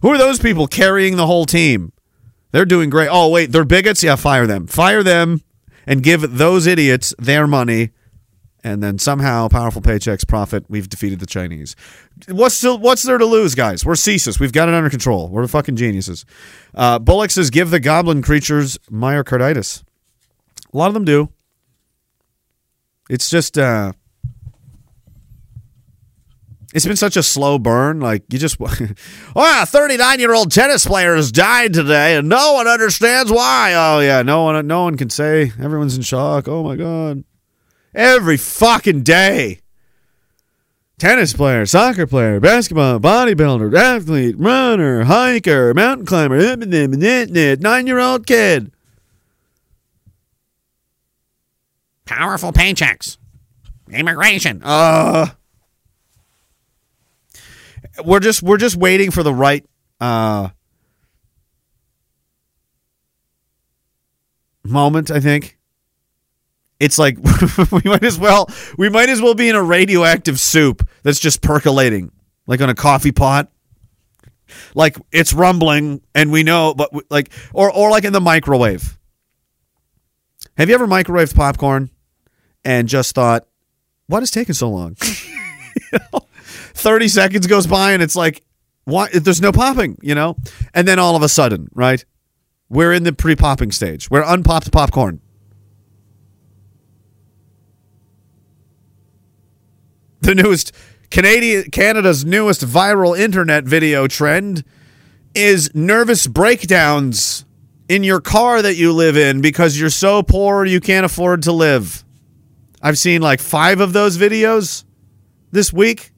Who 0.02 0.10
are 0.10 0.18
those 0.18 0.38
people 0.38 0.66
carrying 0.66 1.16
the 1.16 1.26
whole 1.26 1.46
team? 1.46 1.92
They're 2.52 2.64
doing 2.64 2.90
great. 2.90 3.08
Oh 3.10 3.28
wait, 3.28 3.52
they're 3.52 3.64
bigots. 3.64 4.02
Yeah, 4.02 4.16
fire 4.16 4.46
them. 4.46 4.66
Fire 4.66 5.02
them, 5.02 5.40
and 5.86 6.02
give 6.02 6.38
those 6.38 6.66
idiots 6.66 7.14
their 7.18 7.46
money 7.46 7.90
and 8.66 8.82
then 8.82 8.98
somehow 8.98 9.46
powerful 9.46 9.80
paychecks 9.80 10.26
profit. 10.26 10.64
We've 10.68 10.88
defeated 10.88 11.20
the 11.20 11.26
Chinese. 11.26 11.76
What's 12.28 12.56
still 12.56 12.78
what's 12.78 13.04
there 13.04 13.16
to 13.16 13.24
lose, 13.24 13.54
guys? 13.54 13.86
We're 13.86 13.94
CSIS. 13.94 14.40
We've 14.40 14.52
got 14.52 14.68
it 14.68 14.74
under 14.74 14.90
control. 14.90 15.28
We're 15.28 15.46
fucking 15.46 15.76
geniuses. 15.76 16.26
Uh, 16.74 16.98
Bullock 16.98 17.30
says 17.30 17.50
give 17.50 17.70
the 17.70 17.78
goblin 17.78 18.22
creatures 18.22 18.76
myocarditis. 18.90 19.84
A 20.74 20.76
lot 20.76 20.88
of 20.88 20.94
them 20.94 21.04
do. 21.04 21.30
It's 23.08 23.30
just 23.30 23.56
uh, 23.56 23.92
it's 26.74 26.86
been 26.86 26.96
such 26.96 27.16
a 27.16 27.22
slow 27.22 27.60
burn. 27.60 28.00
Like 28.00 28.24
you 28.32 28.40
just, 28.40 28.58
wow, 28.58 29.64
thirty-nine 29.64 30.18
year 30.18 30.34
old 30.34 30.50
tennis 30.50 30.84
player 30.84 31.14
has 31.14 31.30
died 31.30 31.72
today, 31.72 32.16
and 32.16 32.28
no 32.28 32.54
one 32.54 32.66
understands 32.66 33.30
why. 33.30 33.74
Oh 33.76 34.00
yeah, 34.00 34.22
no 34.22 34.42
one, 34.42 34.66
no 34.66 34.82
one 34.82 34.96
can 34.96 35.08
say. 35.08 35.52
Everyone's 35.62 35.96
in 35.96 36.02
shock. 36.02 36.48
Oh 36.48 36.64
my 36.64 36.74
god 36.74 37.22
every 37.96 38.36
fucking 38.36 39.02
day. 39.02 39.60
Tennis 40.98 41.34
player, 41.34 41.66
soccer 41.66 42.06
player, 42.06 42.40
basketball, 42.40 42.98
bodybuilder, 43.00 43.76
athlete, 43.76 44.36
runner, 44.38 45.04
hiker, 45.04 45.74
mountain 45.74 46.06
climber, 46.06 46.56
nine 47.60 47.86
year 47.86 47.98
old 47.98 48.26
kid. 48.26 48.72
Powerful 52.06 52.52
paychecks. 52.52 53.18
Immigration. 53.90 54.62
Uh 54.64 55.28
we're 58.04 58.20
just 58.20 58.42
we're 58.42 58.56
just 58.56 58.76
waiting 58.76 59.10
for 59.10 59.22
the 59.22 59.34
right 59.34 59.64
uh 60.00 60.48
moment, 64.64 65.10
I 65.10 65.20
think 65.20 65.55
it's 66.78 66.98
like 66.98 67.16
we 67.72 67.80
might 67.84 68.04
as 68.04 68.18
well 68.18 68.48
we 68.76 68.88
might 68.88 69.08
as 69.08 69.20
well 69.22 69.34
be 69.34 69.48
in 69.48 69.56
a 69.56 69.62
radioactive 69.62 70.38
soup 70.38 70.86
that's 71.02 71.18
just 71.18 71.40
percolating 71.42 72.10
like 72.46 72.60
on 72.60 72.68
a 72.68 72.74
coffee 72.74 73.12
pot. 73.12 73.50
Like 74.74 74.96
it's 75.10 75.32
rumbling 75.32 76.02
and 76.14 76.30
we 76.30 76.42
know 76.42 76.74
but 76.74 76.92
we- 76.92 77.02
like 77.10 77.30
or 77.52 77.72
or 77.72 77.90
like 77.90 78.04
in 78.04 78.12
the 78.12 78.20
microwave. 78.20 78.98
Have 80.56 80.68
you 80.68 80.74
ever 80.74 80.86
microwaved 80.86 81.34
popcorn 81.34 81.90
and 82.64 82.88
just 82.88 83.14
thought 83.14 83.46
what 84.06 84.22
is 84.22 84.30
taking 84.30 84.54
so 84.54 84.70
long? 84.70 84.96
30 86.74 87.08
seconds 87.08 87.46
goes 87.46 87.66
by 87.66 87.92
and 87.92 88.02
it's 88.02 88.16
like 88.16 88.42
why 88.84 89.08
there's 89.12 89.40
no 89.40 89.50
popping 89.52 89.98
you 90.02 90.14
know? 90.14 90.36
And 90.74 90.86
then 90.86 90.98
all 90.98 91.16
of 91.16 91.22
a 91.22 91.28
sudden 91.28 91.68
right? 91.74 92.04
We're 92.68 92.92
in 92.92 93.04
the 93.04 93.12
pre-popping 93.12 93.70
stage. 93.72 94.10
We're 94.10 94.24
unpopped 94.24 94.72
popcorn 94.72 95.20
the 100.26 100.34
newest 100.34 100.72
Canadian 101.10 101.70
Canada's 101.70 102.24
newest 102.24 102.62
viral 102.62 103.16
internet 103.16 103.64
video 103.64 104.08
trend 104.08 104.64
is 105.34 105.72
nervous 105.72 106.26
breakdowns 106.26 107.44
in 107.88 108.02
your 108.02 108.20
car 108.20 108.60
that 108.60 108.74
you 108.74 108.92
live 108.92 109.16
in 109.16 109.40
because 109.40 109.78
you're 109.78 109.88
so 109.88 110.24
poor 110.24 110.64
you 110.64 110.80
can't 110.80 111.06
afford 111.06 111.42
to 111.44 111.52
live. 111.52 112.04
I've 112.82 112.98
seen 112.98 113.22
like 113.22 113.40
5 113.40 113.78
of 113.80 113.92
those 113.92 114.18
videos 114.18 114.84
this 115.52 115.72
week. 115.72 116.10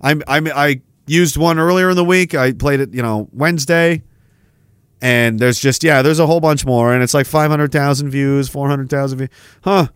I'm 0.00 0.22
I'm 0.26 0.48
I 0.48 0.82
used 1.06 1.36
one 1.36 1.60
earlier 1.60 1.90
in 1.90 1.96
the 1.96 2.04
week. 2.04 2.34
I 2.34 2.52
played 2.52 2.80
it, 2.80 2.92
you 2.92 3.02
know, 3.02 3.28
Wednesday. 3.32 4.02
And 5.00 5.38
there's 5.38 5.60
just 5.60 5.84
yeah, 5.84 6.02
there's 6.02 6.18
a 6.18 6.26
whole 6.26 6.40
bunch 6.40 6.66
more 6.66 6.92
and 6.92 7.00
it's 7.00 7.14
like 7.14 7.26
500,000 7.26 8.10
views, 8.10 8.48
400,000 8.48 9.18
views. 9.18 9.30
Huh. 9.62 9.86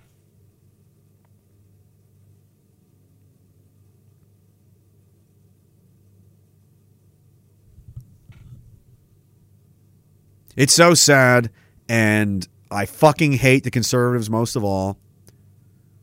It's 10.61 10.75
so 10.75 10.93
sad, 10.93 11.49
and 11.89 12.47
I 12.71 12.85
fucking 12.85 13.33
hate 13.33 13.65
the 13.65 13.71
conservatives 13.71 14.29
most 14.29 14.57
of 14.57 14.63
all 14.63 14.99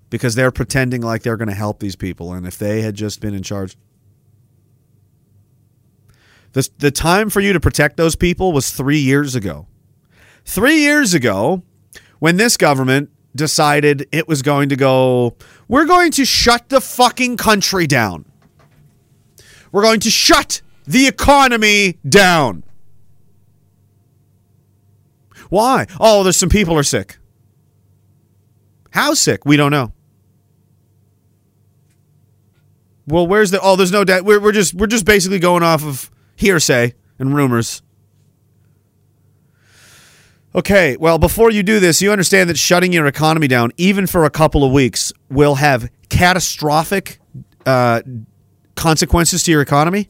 because 0.10 0.34
they're 0.34 0.50
pretending 0.50 1.04
like 1.04 1.22
they're 1.22 1.38
going 1.38 1.48
to 1.48 1.54
help 1.54 1.80
these 1.80 1.96
people. 1.96 2.34
And 2.34 2.48
if 2.48 2.58
they 2.58 2.82
had 2.82 2.96
just 2.96 3.22
been 3.22 3.36
in 3.36 3.44
charge, 3.44 3.78
the, 6.54 6.68
the 6.80 6.90
time 6.90 7.30
for 7.30 7.40
you 7.40 7.54
to 7.54 7.60
protect 7.60 7.98
those 7.98 8.16
people 8.16 8.52
was 8.52 8.72
three 8.72 8.98
years 8.98 9.36
ago. 9.36 9.68
Three 10.44 10.80
years 10.80 11.14
ago, 11.14 11.62
when 12.18 12.38
this 12.38 12.58
government 12.58 13.12
decided 13.36 14.08
it 14.12 14.28
was 14.28 14.42
going 14.42 14.70
to 14.70 14.76
go, 14.76 15.36
we're 15.68 15.86
going 15.86 16.10
to 16.14 16.26
shut 16.26 16.70
the 16.70 16.82
fucking 16.82 17.38
country 17.38 17.86
down. 17.86 18.26
We're 19.72 19.84
going 19.84 20.00
to 20.00 20.10
shut 20.10 20.64
the 20.88 21.06
economy 21.06 22.00
down. 22.10 22.64
Why? 25.50 25.88
Oh, 26.00 26.24
there's 26.24 26.38
some 26.38 26.50
people 26.50 26.78
are 26.78 26.84
sick. 26.84 27.18
How 28.92 29.14
sick? 29.14 29.46
We 29.46 29.58
don't 29.58 29.72
know. 29.72 29.94
Well, 33.06 33.26
where's 33.26 33.52
the? 33.52 33.62
Oh, 33.62 33.76
there's 33.76 33.92
no 33.92 34.04
doubt. 34.04 34.24
We're, 34.24 34.40
we're 34.40 34.52
just 34.52 34.74
we're 34.74 34.88
just 34.88 35.06
basically 35.06 35.40
going 35.40 35.64
off 35.64 35.86
of 35.86 36.12
hearsay 36.36 36.94
and 37.20 37.34
rumors. 37.34 37.82
Okay, 40.56 40.98
well, 40.98 41.20
before 41.20 41.52
you 41.52 41.62
do 41.62 41.80
this, 41.80 42.02
you 42.02 42.12
understand 42.12 42.50
that 42.50 42.58
shutting 42.58 42.92
your 42.92 43.06
economy 43.06 43.48
down, 43.48 43.72
even 43.78 44.08
for 44.08 44.26
a 44.26 44.30
couple 44.30 44.64
of 44.64 44.72
weeks, 44.72 45.14
will 45.30 45.56
have 45.56 45.90
catastrophic 46.10 47.20
uh, 47.66 48.02
consequences 48.76 49.44
to 49.44 49.52
your 49.52 49.62
economy 49.62 50.10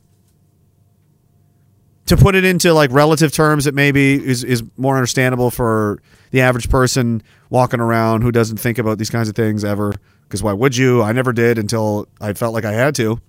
to 2.07 2.17
put 2.17 2.35
it 2.35 2.45
into 2.45 2.73
like 2.73 2.91
relative 2.91 3.31
terms 3.31 3.65
that 3.65 3.75
maybe 3.75 4.13
is, 4.13 4.43
is 4.43 4.63
more 4.77 4.95
understandable 4.95 5.51
for 5.51 6.01
the 6.31 6.41
average 6.41 6.69
person 6.69 7.21
walking 7.49 7.79
around 7.79 8.21
who 8.21 8.31
doesn't 8.31 8.57
think 8.57 8.77
about 8.77 8.97
these 8.97 9.09
kinds 9.09 9.29
of 9.29 9.35
things 9.35 9.63
ever 9.63 9.93
because 10.23 10.41
why 10.41 10.53
would 10.53 10.75
you? 10.75 11.01
I 11.01 11.11
never 11.11 11.31
did 11.31 11.57
until 11.57 12.07
i 12.19 12.33
felt 12.33 12.53
like 12.53 12.65
i 12.65 12.71
had 12.71 12.95
to. 12.95 13.21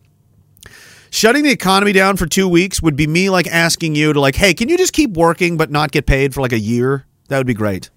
Shutting 1.10 1.42
the 1.42 1.50
economy 1.50 1.92
down 1.92 2.16
for 2.16 2.26
two 2.26 2.48
weeks 2.48 2.82
would 2.82 2.96
be 2.96 3.06
me 3.06 3.30
like 3.30 3.46
asking 3.46 3.94
you 3.94 4.12
to 4.12 4.20
like 4.20 4.36
hey 4.36 4.54
can 4.54 4.68
you 4.68 4.78
just 4.78 4.92
keep 4.92 5.16
working 5.16 5.56
but 5.56 5.70
not 5.70 5.90
get 5.90 6.06
paid 6.06 6.32
for 6.32 6.40
like 6.40 6.52
a 6.52 6.58
year? 6.58 7.04
That 7.28 7.38
would 7.38 7.46
be 7.46 7.54
great. 7.54 7.90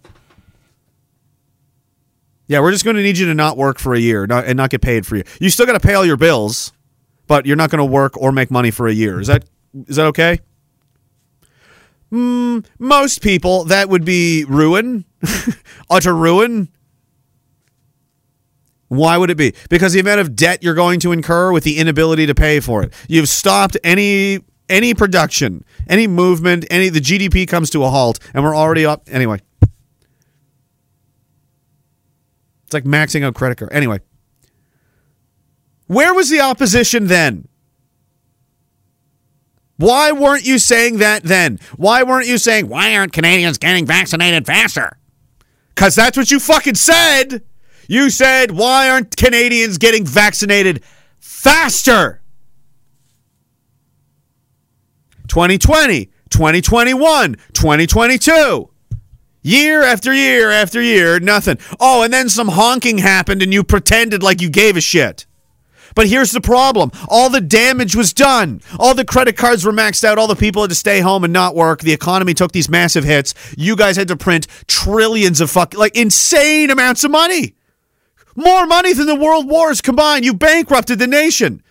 Yeah 2.48 2.60
we're 2.60 2.72
just 2.72 2.84
going 2.84 2.98
to 2.98 3.04
need 3.04 3.18
you 3.18 3.28
to 3.28 3.34
not 3.34 3.56
work 3.56 3.80
for 3.80 3.94
a 3.94 4.00
year 4.00 4.28
not, 4.28 4.46
and 4.46 4.58
not 4.58 4.72
get 4.72 4.82
paid 4.82 5.06
for 5.06 5.16
you 5.16 5.24
you 5.40 5.50
still 5.50 5.66
got 5.66 5.74
to 5.74 5.80
pay 5.80 5.94
all 5.94 6.06
your 6.06 6.18
bills 6.18 6.74
but 7.28 7.46
you're 7.46 7.56
not 7.56 7.70
going 7.70 7.80
to 7.80 7.86
work 7.86 8.18
or 8.18 8.34
make 8.34 8.52
money 8.52 8.72
for 8.72 8.88
a 8.88 8.92
year. 8.92 9.22
Is 9.22 9.28
that 9.28 9.46
is 9.88 9.96
that 9.96 10.08
okay 10.08 10.40
Mm, 12.12 12.66
most 12.78 13.22
people, 13.22 13.64
that 13.66 13.89
would 13.89 14.03
be 14.03 14.43
ruin, 14.45 15.05
utter 15.89 16.14
ruin. 16.14 16.70
Why 18.89 19.18
would 19.18 19.30
it 19.30 19.38
be? 19.38 19.53
Because 19.70 19.93
the 19.93 20.01
amount 20.01 20.20
of 20.20 20.36
debt 20.36 20.62
you're 20.62 20.74
going 20.74 20.99
to 20.99 21.14
incur 21.14 21.53
with 21.53 21.64
the 21.64 21.78
inability 21.78 22.26
to 22.26 22.36
pay 22.36 22.59
for 22.59 22.84
it. 22.84 22.93
You've 23.07 23.30
stopped 23.30 23.78
any 23.84 24.39
any 24.68 24.93
production, 24.93 25.64
any 25.88 26.07
movement, 26.07 26.66
any 26.70 26.89
the 26.89 26.99
GDP 26.99 27.47
comes 27.47 27.70
to 27.72 27.84
a 27.84 27.89
halt, 27.89 28.20
and 28.34 28.43
we're 28.43 28.55
already 28.55 28.86
up 28.86 29.07
anyway. 29.09 29.39
It's 32.66 32.74
like 32.74 32.84
maxing 32.84 33.24
out 33.24 33.34
credit 33.36 33.57
card. 33.57 33.72
Anyway, 33.74 33.99
where 35.88 36.14
was 36.14 36.30
the 36.30 36.41
opposition 36.41 37.07
then? 37.07 37.47
Why 39.82 40.12
weren't 40.12 40.46
you 40.46 40.60
saying 40.60 41.00
that 41.00 41.24
then? 41.24 41.60
Why 41.76 42.04
weren't 42.04 42.28
you 42.28 42.38
saying, 42.38 42.68
why 42.68 42.96
aren't 42.96 43.14
Canadians 43.14 43.58
getting 43.58 43.88
vaccinated 43.88 44.46
faster? 44.46 45.00
Because 45.74 45.96
that's 45.96 46.16
what 46.16 46.30
you 46.30 46.40
fucking 46.40 46.76
said. 46.76 47.42
You 47.88 48.12
said, 48.12 48.52
why 48.52 48.92
aren't 48.92 49.18
Canadians 49.18 49.80
getting 49.80 50.06
vaccinated 50.06 50.84
faster? 51.20 52.22
2020, 55.30 56.12
2021, 56.30 57.36
2022. 57.54 58.70
Year 59.42 59.82
after 59.82 60.14
year 60.14 60.52
after 60.52 60.80
year, 60.80 61.20
nothing. 61.20 61.58
Oh, 61.80 62.04
and 62.04 62.14
then 62.14 62.30
some 62.30 62.50
honking 62.50 63.00
happened 63.00 63.42
and 63.42 63.52
you 63.52 63.64
pretended 63.64 64.22
like 64.22 64.42
you 64.42 64.52
gave 64.52 64.78
a 64.78 64.82
shit. 64.82 65.26
But 65.96 66.08
here's 66.08 66.32
the 66.32 66.42
problem 66.42 66.92
all 67.08 67.30
the 67.30 67.42
damage 67.42 67.96
was 67.96 68.14
done. 68.14 68.62
All 68.80 68.94
the 68.94 69.06
credit 69.06 69.38
cards 69.38 69.66
were 69.66 69.72
maxed 69.72 70.04
out. 70.04 70.18
All 70.18 70.28
the 70.28 70.36
people 70.36 70.62
had 70.62 70.70
to 70.70 70.76
stay 70.76 71.00
home 71.00 71.24
and 71.24 71.34
not 71.34 71.56
work. 71.56 71.82
The 71.82 71.94
economy 71.94 72.34
took 72.34 72.52
these 72.52 72.70
massive 72.70 73.04
hits. 73.04 73.34
You 73.58 73.76
guys 73.76 73.96
had 73.98 74.08
to 74.10 74.18
print 74.18 74.48
trillions 74.68 75.42
of 75.42 75.52
fuck, 75.52 75.74
like 75.74 75.96
insane 75.96 76.70
amounts 76.70 77.04
of 77.04 77.12
money. 77.12 77.56
More 78.36 78.66
money 78.66 78.94
than 78.94 79.08
the 79.08 79.16
world 79.16 79.50
wars 79.50 79.82
combined. 79.82 80.24
You 80.24 80.34
bankrupted 80.34 81.00
the 81.00 81.08
nation. 81.08 81.64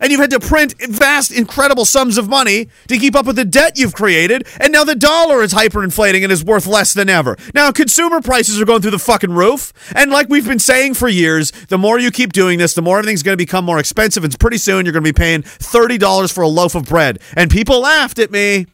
And 0.00 0.10
you've 0.10 0.20
had 0.20 0.30
to 0.30 0.40
print 0.40 0.74
vast, 0.88 1.32
incredible 1.32 1.84
sums 1.84 2.18
of 2.18 2.28
money 2.28 2.68
to 2.88 2.98
keep 2.98 3.14
up 3.14 3.26
with 3.26 3.36
the 3.36 3.44
debt 3.44 3.78
you've 3.78 3.94
created. 3.94 4.46
And 4.60 4.72
now 4.72 4.84
the 4.84 4.94
dollar 4.94 5.42
is 5.42 5.52
hyperinflating 5.52 6.22
and 6.22 6.32
is 6.32 6.44
worth 6.44 6.66
less 6.66 6.94
than 6.94 7.08
ever. 7.08 7.36
Now 7.54 7.72
consumer 7.72 8.20
prices 8.20 8.60
are 8.60 8.64
going 8.64 8.82
through 8.82 8.92
the 8.92 8.98
fucking 8.98 9.32
roof. 9.32 9.72
And 9.94 10.10
like 10.10 10.28
we've 10.28 10.46
been 10.46 10.58
saying 10.58 10.94
for 10.94 11.08
years, 11.08 11.50
the 11.68 11.78
more 11.78 11.98
you 11.98 12.10
keep 12.10 12.32
doing 12.32 12.58
this, 12.58 12.74
the 12.74 12.82
more 12.82 12.98
everything's 12.98 13.22
going 13.22 13.36
to 13.36 13.42
become 13.42 13.64
more 13.64 13.78
expensive. 13.78 14.24
And 14.24 14.38
pretty 14.38 14.58
soon 14.58 14.84
you're 14.86 14.92
going 14.92 15.04
to 15.04 15.12
be 15.12 15.16
paying 15.16 15.42
$30 15.42 16.32
for 16.32 16.42
a 16.42 16.48
loaf 16.48 16.74
of 16.74 16.84
bread. 16.84 17.18
And 17.36 17.50
people 17.50 17.80
laughed 17.80 18.18
at 18.18 18.30
me. 18.30 18.66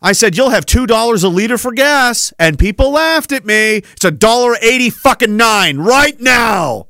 I 0.00 0.12
said, 0.12 0.36
you'll 0.36 0.50
have 0.50 0.64
$2 0.64 1.24
a 1.24 1.28
liter 1.28 1.58
for 1.58 1.72
gas. 1.72 2.32
And 2.38 2.58
people 2.58 2.92
laughed 2.92 3.32
at 3.32 3.44
me. 3.44 3.78
It's 3.78 4.04
a 4.04 4.10
dollar 4.10 4.56
eighty 4.60 4.90
fucking 4.90 5.36
nine 5.36 5.78
right 5.78 6.20
now. 6.20 6.87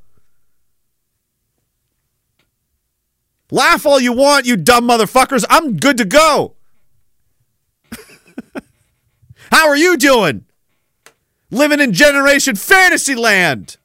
Laugh 3.50 3.86
all 3.86 3.98
you 3.98 4.12
want, 4.12 4.46
you 4.46 4.56
dumb 4.56 4.86
motherfuckers. 4.86 5.44
I'm 5.48 5.76
good 5.76 5.96
to 5.98 6.04
go. 6.04 6.54
How 9.50 9.68
are 9.68 9.76
you 9.76 9.96
doing? 9.96 10.44
Living 11.50 11.80
in 11.80 11.92
Generation 11.92 12.56
Fantasy 12.56 13.14
Land. 13.14 13.78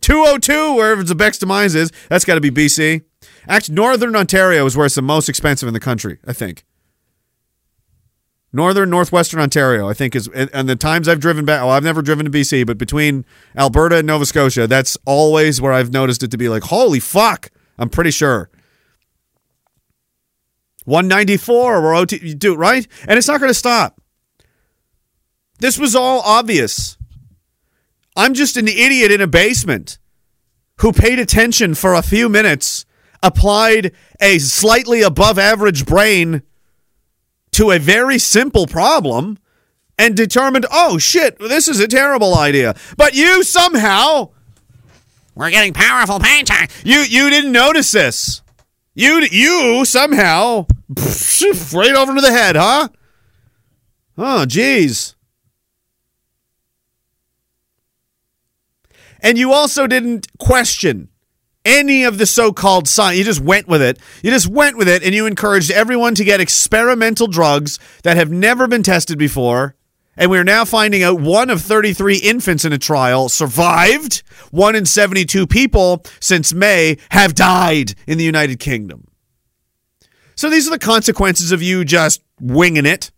202, 0.00 0.74
wherever 0.74 1.02
the 1.02 1.14
Bex 1.14 1.38
Demise 1.38 1.74
is. 1.74 1.92
That's 2.08 2.24
got 2.24 2.34
to 2.34 2.40
be 2.40 2.50
BC. 2.50 3.02
Actually, 3.48 3.74
Northern 3.74 4.14
Ontario 4.14 4.66
is 4.66 4.76
where 4.76 4.86
it's 4.86 4.94
the 4.94 5.02
most 5.02 5.28
expensive 5.28 5.66
in 5.66 5.74
the 5.74 5.80
country, 5.80 6.18
I 6.26 6.32
think. 6.32 6.64
Northern, 8.52 8.90
Northwestern 8.90 9.40
Ontario, 9.40 9.88
I 9.88 9.94
think 9.94 10.14
is, 10.14 10.28
and 10.28 10.68
the 10.68 10.76
times 10.76 11.08
I've 11.08 11.20
driven 11.20 11.44
back, 11.44 11.62
well, 11.62 11.70
I've 11.70 11.84
never 11.84 12.02
driven 12.02 12.26
to 12.26 12.30
BC, 12.30 12.66
but 12.66 12.76
between 12.76 13.24
Alberta 13.56 13.96
and 13.96 14.06
Nova 14.06 14.26
Scotia, 14.26 14.66
that's 14.66 14.98
always 15.06 15.60
where 15.60 15.72
I've 15.72 15.92
noticed 15.92 16.22
it 16.22 16.30
to 16.32 16.38
be 16.38 16.50
like, 16.50 16.64
holy 16.64 17.00
fuck, 17.00 17.50
I'm 17.78 17.88
pretty 17.88 18.10
sure. 18.10 18.50
194, 20.84 21.82
we're 21.82 21.94
OT, 21.94 22.34
do 22.34 22.54
right? 22.54 22.86
And 23.08 23.16
it's 23.16 23.28
not 23.28 23.40
going 23.40 23.50
to 23.50 23.54
stop. 23.54 24.00
This 25.60 25.78
was 25.78 25.94
all 25.94 26.20
obvious. 26.20 26.98
I'm 28.16 28.34
just 28.34 28.56
an 28.56 28.68
idiot 28.68 29.10
in 29.10 29.20
a 29.20 29.26
basement 29.26 29.98
who 30.80 30.92
paid 30.92 31.18
attention 31.18 31.74
for 31.74 31.94
a 31.94 32.02
few 32.02 32.28
minutes, 32.28 32.84
applied 33.22 33.92
a 34.20 34.38
slightly 34.38 35.00
above 35.00 35.38
average 35.38 35.86
brain 35.86 36.42
to 37.52 37.70
a 37.70 37.78
very 37.78 38.18
simple 38.18 38.66
problem, 38.66 39.38
and 39.98 40.16
determined, 40.16 40.66
oh 40.72 40.98
shit, 40.98 41.38
this 41.38 41.68
is 41.68 41.78
a 41.78 41.86
terrible 41.86 42.36
idea. 42.36 42.74
But 42.96 43.14
you 43.14 43.44
somehow 43.44 44.30
We're 45.34 45.50
getting 45.50 45.72
powerful 45.72 46.18
paycheck. 46.18 46.70
you 46.84 47.00
you 47.00 47.30
didn't 47.30 47.52
notice 47.52 47.92
this. 47.92 48.42
You 48.94 49.20
you 49.30 49.84
somehow 49.84 50.66
right 51.72 51.94
over 51.94 52.14
to 52.14 52.20
the 52.20 52.32
head, 52.32 52.56
huh? 52.56 52.88
Oh, 54.18 54.44
jeez. 54.46 55.14
And 59.20 59.38
you 59.38 59.52
also 59.52 59.86
didn't 59.86 60.26
question 60.38 61.08
any 61.64 62.04
of 62.04 62.18
the 62.18 62.26
so-called 62.26 62.88
science. 62.88 63.18
You 63.18 63.24
just 63.24 63.40
went 63.40 63.68
with 63.68 63.82
it. 63.82 63.98
You 64.22 64.30
just 64.30 64.48
went 64.48 64.76
with 64.76 64.88
it, 64.88 65.02
and 65.02 65.14
you 65.14 65.26
encouraged 65.26 65.70
everyone 65.70 66.14
to 66.16 66.24
get 66.24 66.40
experimental 66.40 67.26
drugs 67.26 67.78
that 68.02 68.16
have 68.16 68.30
never 68.30 68.66
been 68.66 68.82
tested 68.82 69.18
before. 69.18 69.76
And 70.16 70.30
we're 70.30 70.44
now 70.44 70.64
finding 70.64 71.02
out 71.02 71.20
one 71.20 71.48
of 71.48 71.62
33 71.62 72.16
infants 72.16 72.64
in 72.64 72.72
a 72.72 72.78
trial 72.78 73.28
survived. 73.28 74.22
One 74.50 74.74
in 74.74 74.84
72 74.84 75.46
people 75.46 76.04
since 76.20 76.52
May 76.52 76.98
have 77.10 77.34
died 77.34 77.94
in 78.06 78.18
the 78.18 78.24
United 78.24 78.58
Kingdom. 78.58 79.08
So 80.34 80.50
these 80.50 80.66
are 80.66 80.70
the 80.70 80.78
consequences 80.78 81.52
of 81.52 81.62
you 81.62 81.84
just 81.84 82.20
winging 82.40 82.86
it, 82.86 83.11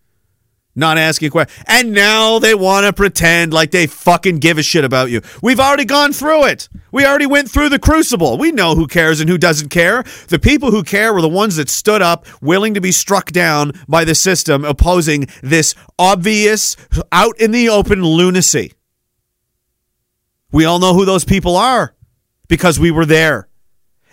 not 0.75 0.99
asking 0.99 1.31
questions. 1.31 1.65
And 1.67 1.93
now 1.93 2.39
they 2.39 2.55
want 2.55 2.87
to 2.87 2.93
pretend 2.93 3.53
like 3.53 3.71
they 3.71 3.87
fucking 3.87 4.39
give 4.39 4.59
a 4.59 4.63
shit 4.63 4.85
about 4.85 5.11
you. 5.11 5.21
We've 5.43 5.61
already 5.61 5.85
gone 5.85 6.13
through 6.13 6.47
it. 6.47 6.69
We 6.93 7.05
already 7.05 7.27
went 7.27 7.51
through 7.51 7.71
the 7.71 7.79
crucible. 7.79 8.39
We 8.39 8.53
know 8.53 8.75
who 8.75 8.87
cares 8.87 9.21
and 9.21 9.29
who 9.29 9.39
doesn't 9.39 9.69
care. 9.69 10.05
The 10.29 10.39
people 10.39 10.71
who 10.71 10.83
care 10.83 11.13
were 11.13 11.23
the 11.23 11.29
ones 11.29 11.57
that 11.57 11.69
stood 11.69 12.03
up, 12.03 12.27
willing 12.41 12.75
to 12.75 12.81
be 12.81 12.93
struck 12.93 13.33
down 13.33 13.73
by 13.89 14.05
the 14.05 14.15
system, 14.15 14.65
opposing 14.65 15.27
this 15.43 15.75
obvious, 15.99 16.77
out 17.11 17.41
in 17.41 17.51
the 17.51 17.69
open 17.69 18.03
lunacy. 18.03 18.75
We 20.53 20.65
all 20.65 20.79
know 20.79 20.95
who 20.95 21.05
those 21.05 21.25
people 21.25 21.57
are 21.57 21.95
because 22.47 22.79
we 22.79 22.91
were 22.91 23.07
there. 23.07 23.49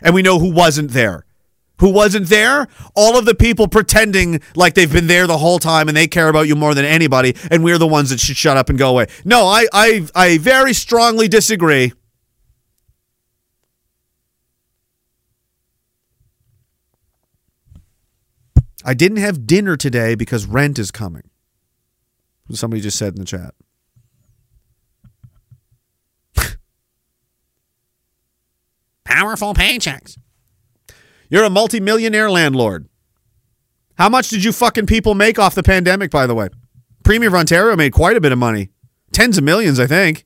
And 0.01 0.15
we 0.15 0.23
know 0.23 0.39
who 0.39 0.51
wasn't 0.51 0.91
there. 0.91 1.25
Who 1.81 1.89
wasn't 1.89 2.29
there? 2.29 2.67
All 2.95 3.17
of 3.17 3.25
the 3.25 3.33
people 3.33 3.67
pretending 3.67 4.39
like 4.55 4.75
they've 4.75 4.91
been 4.91 5.07
there 5.07 5.25
the 5.25 5.39
whole 5.39 5.57
time 5.57 5.87
and 5.87 5.97
they 5.97 6.07
care 6.07 6.29
about 6.29 6.47
you 6.47 6.55
more 6.55 6.75
than 6.75 6.85
anybody, 6.85 7.35
and 7.49 7.63
we're 7.63 7.79
the 7.79 7.87
ones 7.87 8.11
that 8.11 8.19
should 8.19 8.37
shut 8.37 8.55
up 8.55 8.69
and 8.69 8.77
go 8.77 8.91
away. 8.91 9.07
No, 9.25 9.47
I 9.47 9.65
I, 9.73 10.07
I 10.13 10.37
very 10.37 10.73
strongly 10.73 11.27
disagree. 11.27 11.91
I 18.85 18.93
didn't 18.93 19.17
have 19.17 19.47
dinner 19.47 19.75
today 19.75 20.13
because 20.13 20.45
rent 20.45 20.77
is 20.77 20.91
coming. 20.91 21.29
Somebody 22.51 22.81
just 22.81 22.97
said 22.97 23.13
in 23.13 23.19
the 23.19 23.25
chat. 23.25 23.55
Powerful 29.03 29.55
paychecks. 29.55 30.17
You're 31.31 31.45
a 31.45 31.49
multimillionaire 31.49 32.29
landlord. 32.29 32.89
How 33.97 34.09
much 34.09 34.27
did 34.27 34.43
you 34.43 34.51
fucking 34.51 34.85
people 34.85 35.15
make 35.15 35.39
off 35.39 35.55
the 35.55 35.63
pandemic, 35.63 36.11
by 36.11 36.27
the 36.27 36.35
way? 36.35 36.49
Premier 37.05 37.29
of 37.29 37.35
Ontario 37.35 37.73
made 37.77 37.93
quite 37.93 38.17
a 38.17 38.21
bit 38.21 38.33
of 38.33 38.37
money. 38.37 38.67
Tens 39.13 39.37
of 39.37 39.45
millions, 39.45 39.79
I 39.79 39.87
think. 39.87 40.25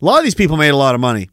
A 0.00 0.04
lot 0.04 0.18
of 0.18 0.24
these 0.24 0.36
people 0.36 0.56
made 0.56 0.68
a 0.68 0.76
lot 0.76 0.94
of 0.94 1.00
money. 1.00 1.28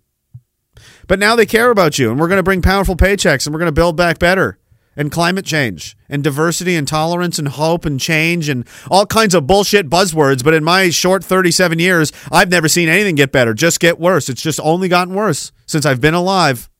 But 1.07 1.19
now 1.19 1.35
they 1.35 1.45
care 1.45 1.69
about 1.69 1.99
you, 1.99 2.09
and 2.09 2.19
we're 2.19 2.29
going 2.29 2.37
to 2.37 2.43
bring 2.43 2.63
powerful 2.63 2.95
paychecks, 2.95 3.45
and 3.45 3.53
we're 3.53 3.59
going 3.59 3.67
to 3.67 3.71
build 3.71 3.95
back 3.95 4.17
better. 4.17 4.57
And 4.95 5.11
climate 5.11 5.45
change, 5.45 5.95
and 6.09 6.23
diversity, 6.23 6.75
and 6.75 6.87
tolerance, 6.87 7.37
and 7.37 7.47
hope, 7.47 7.85
and 7.85 7.99
change, 7.99 8.49
and 8.49 8.67
all 8.89 9.05
kinds 9.05 9.35
of 9.35 9.45
bullshit 9.45 9.87
buzzwords. 9.87 10.43
But 10.43 10.55
in 10.55 10.63
my 10.63 10.89
short 10.89 11.23
37 11.23 11.77
years, 11.77 12.11
I've 12.31 12.49
never 12.49 12.67
seen 12.67 12.89
anything 12.89 13.13
get 13.13 13.31
better, 13.31 13.53
just 13.53 13.79
get 13.79 13.99
worse. 13.99 14.29
It's 14.29 14.41
just 14.41 14.59
only 14.63 14.87
gotten 14.87 15.13
worse 15.13 15.51
since 15.67 15.85
I've 15.85 16.01
been 16.01 16.15
alive. 16.15 16.71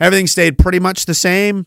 Everything 0.00 0.26
stayed 0.26 0.58
pretty 0.58 0.80
much 0.80 1.04
the 1.06 1.14
same. 1.14 1.66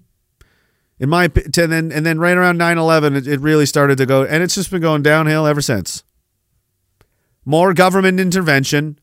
In 0.99 1.09
my 1.09 1.25
and 1.25 1.53
then 1.53 1.91
and 1.91 2.05
then 2.05 2.19
right 2.19 2.37
around 2.37 2.59
9/11 2.59 3.15
it, 3.17 3.27
it 3.27 3.39
really 3.41 3.65
started 3.65 3.97
to 3.97 4.05
go 4.05 4.23
and 4.23 4.43
it's 4.43 4.55
just 4.55 4.71
been 4.71 4.81
going 4.81 5.01
downhill 5.01 5.45
ever 5.45 5.61
since. 5.61 6.03
More 7.45 7.73
government 7.73 8.19
intervention, 8.19 8.99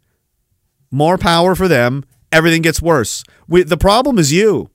more 0.90 1.18
power 1.18 1.54
for 1.54 1.68
them, 1.68 2.04
everything 2.32 2.62
gets 2.62 2.80
worse. 2.80 3.22
We, 3.48 3.64
the 3.64 3.76
problem 3.76 4.18
is 4.18 4.32
you. 4.32 4.70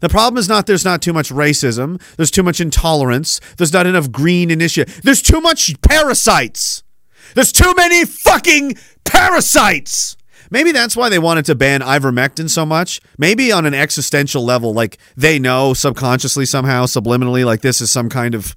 The 0.00 0.08
problem 0.08 0.38
is 0.38 0.48
not 0.48 0.66
there's 0.66 0.84
not 0.84 1.02
too 1.02 1.12
much 1.12 1.30
racism, 1.30 2.00
there's 2.16 2.30
too 2.30 2.42
much 2.42 2.60
intolerance, 2.60 3.40
there's 3.56 3.72
not 3.72 3.86
enough 3.86 4.12
green 4.12 4.50
initiative. 4.50 5.00
There's 5.02 5.22
too 5.22 5.40
much 5.40 5.80
parasites. 5.80 6.82
There's 7.34 7.52
too 7.52 7.74
many 7.74 8.04
fucking 8.04 8.76
parasites. 9.04 10.16
Maybe 10.50 10.72
that's 10.72 10.96
why 10.96 11.08
they 11.08 11.18
wanted 11.18 11.44
to 11.46 11.54
ban 11.54 11.80
ivermectin 11.80 12.48
so 12.48 12.66
much. 12.66 13.00
Maybe 13.18 13.52
on 13.52 13.66
an 13.66 13.74
existential 13.74 14.44
level, 14.44 14.72
like 14.72 14.98
they 15.16 15.38
know 15.38 15.74
subconsciously, 15.74 16.46
somehow, 16.46 16.84
subliminally, 16.84 17.44
like 17.44 17.62
this 17.62 17.80
is 17.80 17.90
some 17.90 18.08
kind 18.08 18.34
of. 18.34 18.56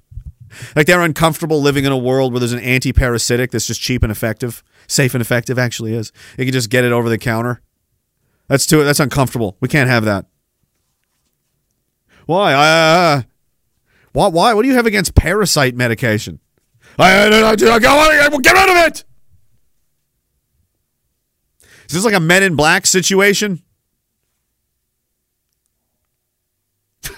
Like 0.74 0.86
they're 0.86 1.02
uncomfortable 1.02 1.60
living 1.60 1.84
in 1.84 1.92
a 1.92 1.98
world 1.98 2.32
where 2.32 2.40
there's 2.40 2.54
an 2.54 2.60
anti 2.60 2.92
parasitic 2.92 3.50
that's 3.50 3.66
just 3.66 3.82
cheap 3.82 4.02
and 4.02 4.10
effective. 4.10 4.64
Safe 4.86 5.14
and 5.14 5.20
effective, 5.20 5.58
actually 5.58 5.92
is. 5.92 6.10
You 6.38 6.46
can 6.46 6.52
just 6.52 6.70
get 6.70 6.84
it 6.84 6.92
over 6.92 7.10
the 7.10 7.18
counter. 7.18 7.60
That's 8.48 8.66
too. 8.66 8.82
That's 8.82 8.98
uncomfortable. 8.98 9.56
We 9.60 9.68
can't 9.68 9.90
have 9.90 10.04
that. 10.06 10.26
Why? 12.24 12.54
Uh, 12.54 13.22
why? 14.12 14.28
Why? 14.28 14.54
What 14.54 14.62
do 14.62 14.68
you 14.68 14.74
have 14.74 14.86
against 14.86 15.14
parasite 15.14 15.74
medication? 15.76 16.40
I, 16.98 17.28
don't 17.28 17.44
I, 17.44 17.48
I, 17.48 17.52
I, 17.52 17.56
get 17.56 18.52
rid 18.52 18.70
of 18.70 18.86
it. 18.88 19.04
Is 21.88 21.94
this 21.94 22.04
like 22.04 22.14
a 22.14 22.20
Men 22.20 22.42
in 22.42 22.54
Black 22.54 22.86
situation? 22.86 23.62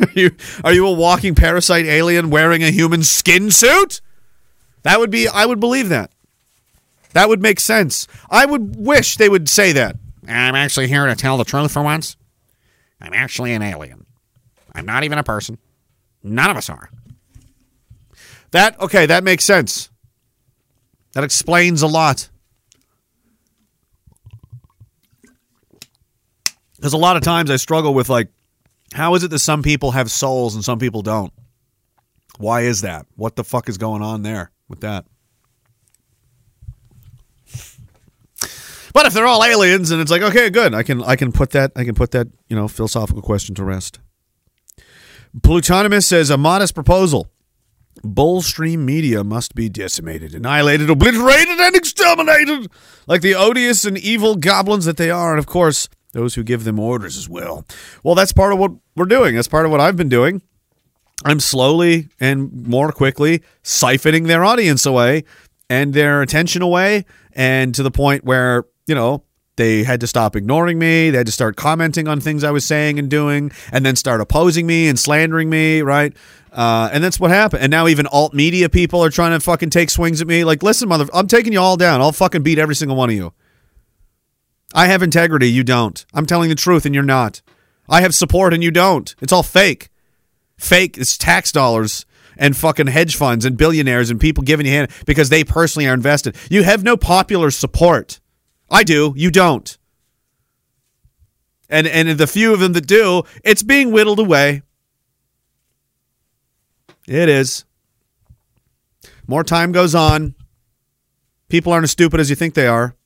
are 0.01 0.09
you 0.15 0.31
are 0.63 0.73
you 0.73 0.87
a 0.87 0.93
walking 0.93 1.35
parasite 1.35 1.87
alien 1.87 2.31
wearing 2.31 2.63
a 2.63 2.71
human 2.71 3.03
skin 3.03 3.51
suit? 3.51 4.01
That 4.83 4.99
would 4.99 5.11
be 5.11 5.29
I 5.29 5.47
would 5.47 5.61
believe 5.61 5.89
that. 5.89 6.13
That 7.13 7.29
would 7.29 7.43
make 7.43 7.59
sense. 7.59 8.07
I 8.31 8.47
would 8.47 8.77
wish 8.77 9.17
they 9.17 9.29
would 9.29 9.49
say 9.49 9.73
that. 9.73 9.97
I'm 10.29 10.55
actually 10.55 10.87
here 10.87 11.07
to 11.07 11.17
tell 11.17 11.37
the 11.37 11.45
truth 11.45 11.73
for 11.73 11.83
once. 11.83 12.17
I'm 13.01 13.13
actually 13.13 13.53
an 13.53 13.63
alien. 13.63 14.07
I'm 14.73 14.87
not 14.87 15.03
even 15.03 15.19
a 15.19 15.25
person. 15.25 15.59
None 16.23 16.51
of 16.51 16.57
us 16.57 16.71
are. 16.71 16.91
That 18.53 18.81
okay, 18.81 19.07
that 19.07 19.25
makes 19.25 19.45
sense. 19.45 19.91
That 21.13 21.25
explains 21.25 21.83
a 21.83 21.89
lot. 21.89 22.29
Because 26.81 26.95
a 26.95 26.99
lot 26.99 27.19
of 27.19 27.23
times 27.23 27.51
I 27.51 27.57
struggle 27.57 27.93
with 27.93 28.09
like, 28.09 28.29
how 28.95 29.15
is 29.15 29.23
it 29.23 29.29
that 29.33 29.41
some 29.41 29.63
people 29.63 29.91
have 29.91 30.11
souls 30.11 30.55
and 30.55 30.65
some 30.65 30.79
people 30.79 31.03
don't? 31.03 31.31
Why 32.39 32.63
is 32.63 32.81
that? 32.81 33.05
What 33.17 33.37
the 33.37 33.45
fuck 33.45 33.69
is 33.69 33.77
going 33.77 34.01
on 34.01 34.23
there 34.23 34.51
with 34.67 34.81
that? 34.81 35.05
But 38.95 39.05
if 39.05 39.13
they're 39.13 39.27
all 39.27 39.45
aliens, 39.45 39.91
and 39.91 40.01
it's 40.01 40.11
like, 40.11 40.23
okay, 40.23 40.49
good, 40.49 40.75
I 40.75 40.83
can 40.83 41.03
I 41.03 41.17
can 41.17 41.33
put 41.33 41.51
that 41.51 41.71
I 41.77 41.85
can 41.85 41.95
put 41.95 42.13
that 42.13 42.29
you 42.49 42.57
know 42.57 42.67
philosophical 42.67 43.21
question 43.21 43.55
to 43.57 43.65
rest. 43.65 44.01
Plutonomus 45.39 46.07
says 46.07 46.31
a 46.31 46.39
modest 46.39 46.75
proposal. 46.75 47.31
Bullstream 48.03 48.79
media 48.79 49.23
must 49.23 49.55
be 49.55 49.69
decimated, 49.69 50.35
annihilated, 50.35 50.89
obliterated, 50.89 51.61
and 51.61 51.77
exterminated, 51.77 52.71
like 53.07 53.21
the 53.21 53.35
odious 53.35 53.85
and 53.85 53.99
evil 53.99 54.35
goblins 54.35 54.87
that 54.87 54.97
they 54.97 55.11
are, 55.11 55.33
and 55.33 55.39
of 55.39 55.47
course, 55.47 55.91
those 56.13 56.35
who 56.35 56.43
give 56.43 56.65
them 56.65 56.79
orders 56.79 57.17
as 57.17 57.29
well. 57.29 57.65
Well, 58.03 58.15
that's 58.15 58.33
part 58.33 58.53
of 58.53 58.59
what 58.59 58.73
we're 58.97 59.05
doing. 59.05 59.35
That's 59.35 59.49
part 59.49 59.65
of 59.65 59.71
what 59.71 59.81
I've 59.81 59.97
been 59.97 60.09
doing. 60.09 60.43
I'm 61.25 61.41
slowly 61.41 62.09
and 62.19 62.67
more 62.67 62.93
quickly 62.93 63.43
siphoning 63.63 64.27
their 64.27 64.45
audience 64.45 64.87
away 64.87 65.25
and 65.69 65.95
their 65.95 66.23
attention 66.23 66.63
away, 66.63 67.05
and 67.33 67.75
to 67.75 67.83
the 67.83 67.91
point 67.91 68.25
where, 68.25 68.65
you 68.87 68.95
know, 68.95 69.23
they 69.57 69.85
had 69.85 70.01
to 70.01 70.07
stop 70.07 70.35
ignoring 70.35 70.79
me. 70.79 71.11
They 71.11 71.19
had 71.19 71.27
to 71.27 71.33
start 71.33 71.55
commenting 71.55 72.09
on 72.09 72.21
things 72.21 72.43
I 72.43 72.51
was 72.51 72.65
saying 72.65 72.99
and 72.99 73.11
doing, 73.11 73.53
and 73.71 73.85
then 73.85 73.95
start 73.95 74.21
opposing 74.21 74.67
me 74.67 74.89
and 74.89 74.99
slandering 74.99 75.51
me, 75.51 75.83
right? 75.83 76.17
Uh, 76.51 76.89
and 76.93 77.05
that's 77.05 77.21
what 77.21 77.31
happened. 77.31 77.63
And 77.63 77.71
now 77.71 77.87
even 77.87 78.07
alt 78.07 78.35
media 78.35 78.69
people 78.69 79.05
are 79.05 79.11
trying 79.11 79.33
to 79.33 79.41
fucking 79.41 79.71
take 79.71 79.91
swings 79.91 80.21
at 80.21 80.27
me. 80.27 80.45
Like, 80.45 80.63
listen, 80.63 80.89
mother, 80.89 81.07
I'm 81.13 81.27
taking 81.27 81.53
you 81.53 81.61
all 81.61 81.77
down. 81.77 82.01
I'll 82.01 82.11
fucking 82.11 82.43
beat 82.43 82.59
every 82.59 82.75
single 82.75 82.97
one 82.97 83.11
of 83.11 83.15
you. 83.15 83.33
I 84.75 84.87
have 84.87 85.03
integrity. 85.03 85.51
You 85.51 85.65
don't. 85.65 86.05
I'm 86.15 86.27
telling 86.27 86.49
the 86.49 86.55
truth, 86.55 86.87
and 86.87 86.95
you're 86.95 87.05
not. 87.05 87.43
I 87.89 88.03
have 88.03 88.15
support, 88.15 88.55
and 88.55 88.63
you 88.63 88.71
don't. 88.71 89.15
It's 89.21 89.33
all 89.33 89.43
fake. 89.43 89.89
Fake. 90.57 90.97
It's 90.97 91.19
tax 91.19 91.51
dollars 91.51 92.07
and 92.37 92.57
fucking 92.57 92.87
hedge 92.87 93.17
funds 93.17 93.45
and 93.45 93.57
billionaires 93.57 94.11
and 94.11 94.21
people 94.21 94.43
giving 94.43 94.67
you 94.67 94.73
hand 94.73 94.91
because 95.07 95.29
they 95.29 95.45
personally 95.45 95.89
are 95.89 95.95
invested. 95.95 96.37
You 96.49 96.63
have 96.63 96.83
no 96.83 96.97
popular 96.97 97.51
support. 97.51 98.21
I 98.71 98.85
do. 98.85 99.13
You 99.17 99.31
don't. 99.31 99.77
And 101.69 101.87
and 101.87 102.09
the 102.11 102.27
few 102.27 102.53
of 102.53 102.61
them 102.61 102.73
that 102.73 102.87
do, 102.87 103.23
it's 103.45 103.63
being 103.63 103.93
whittled 103.93 104.19
away. 104.19 104.63
It 107.07 107.29
is. 107.29 107.65
More 109.27 109.45
time 109.45 109.73
goes 109.73 109.95
on. 109.95 110.35
People 111.49 111.73
aren't 111.73 111.85
as 111.85 111.91
stupid 111.91 112.21
as 112.21 112.31
you 112.31 112.37
think 112.37 112.55
they 112.55 112.67
are. 112.67 112.97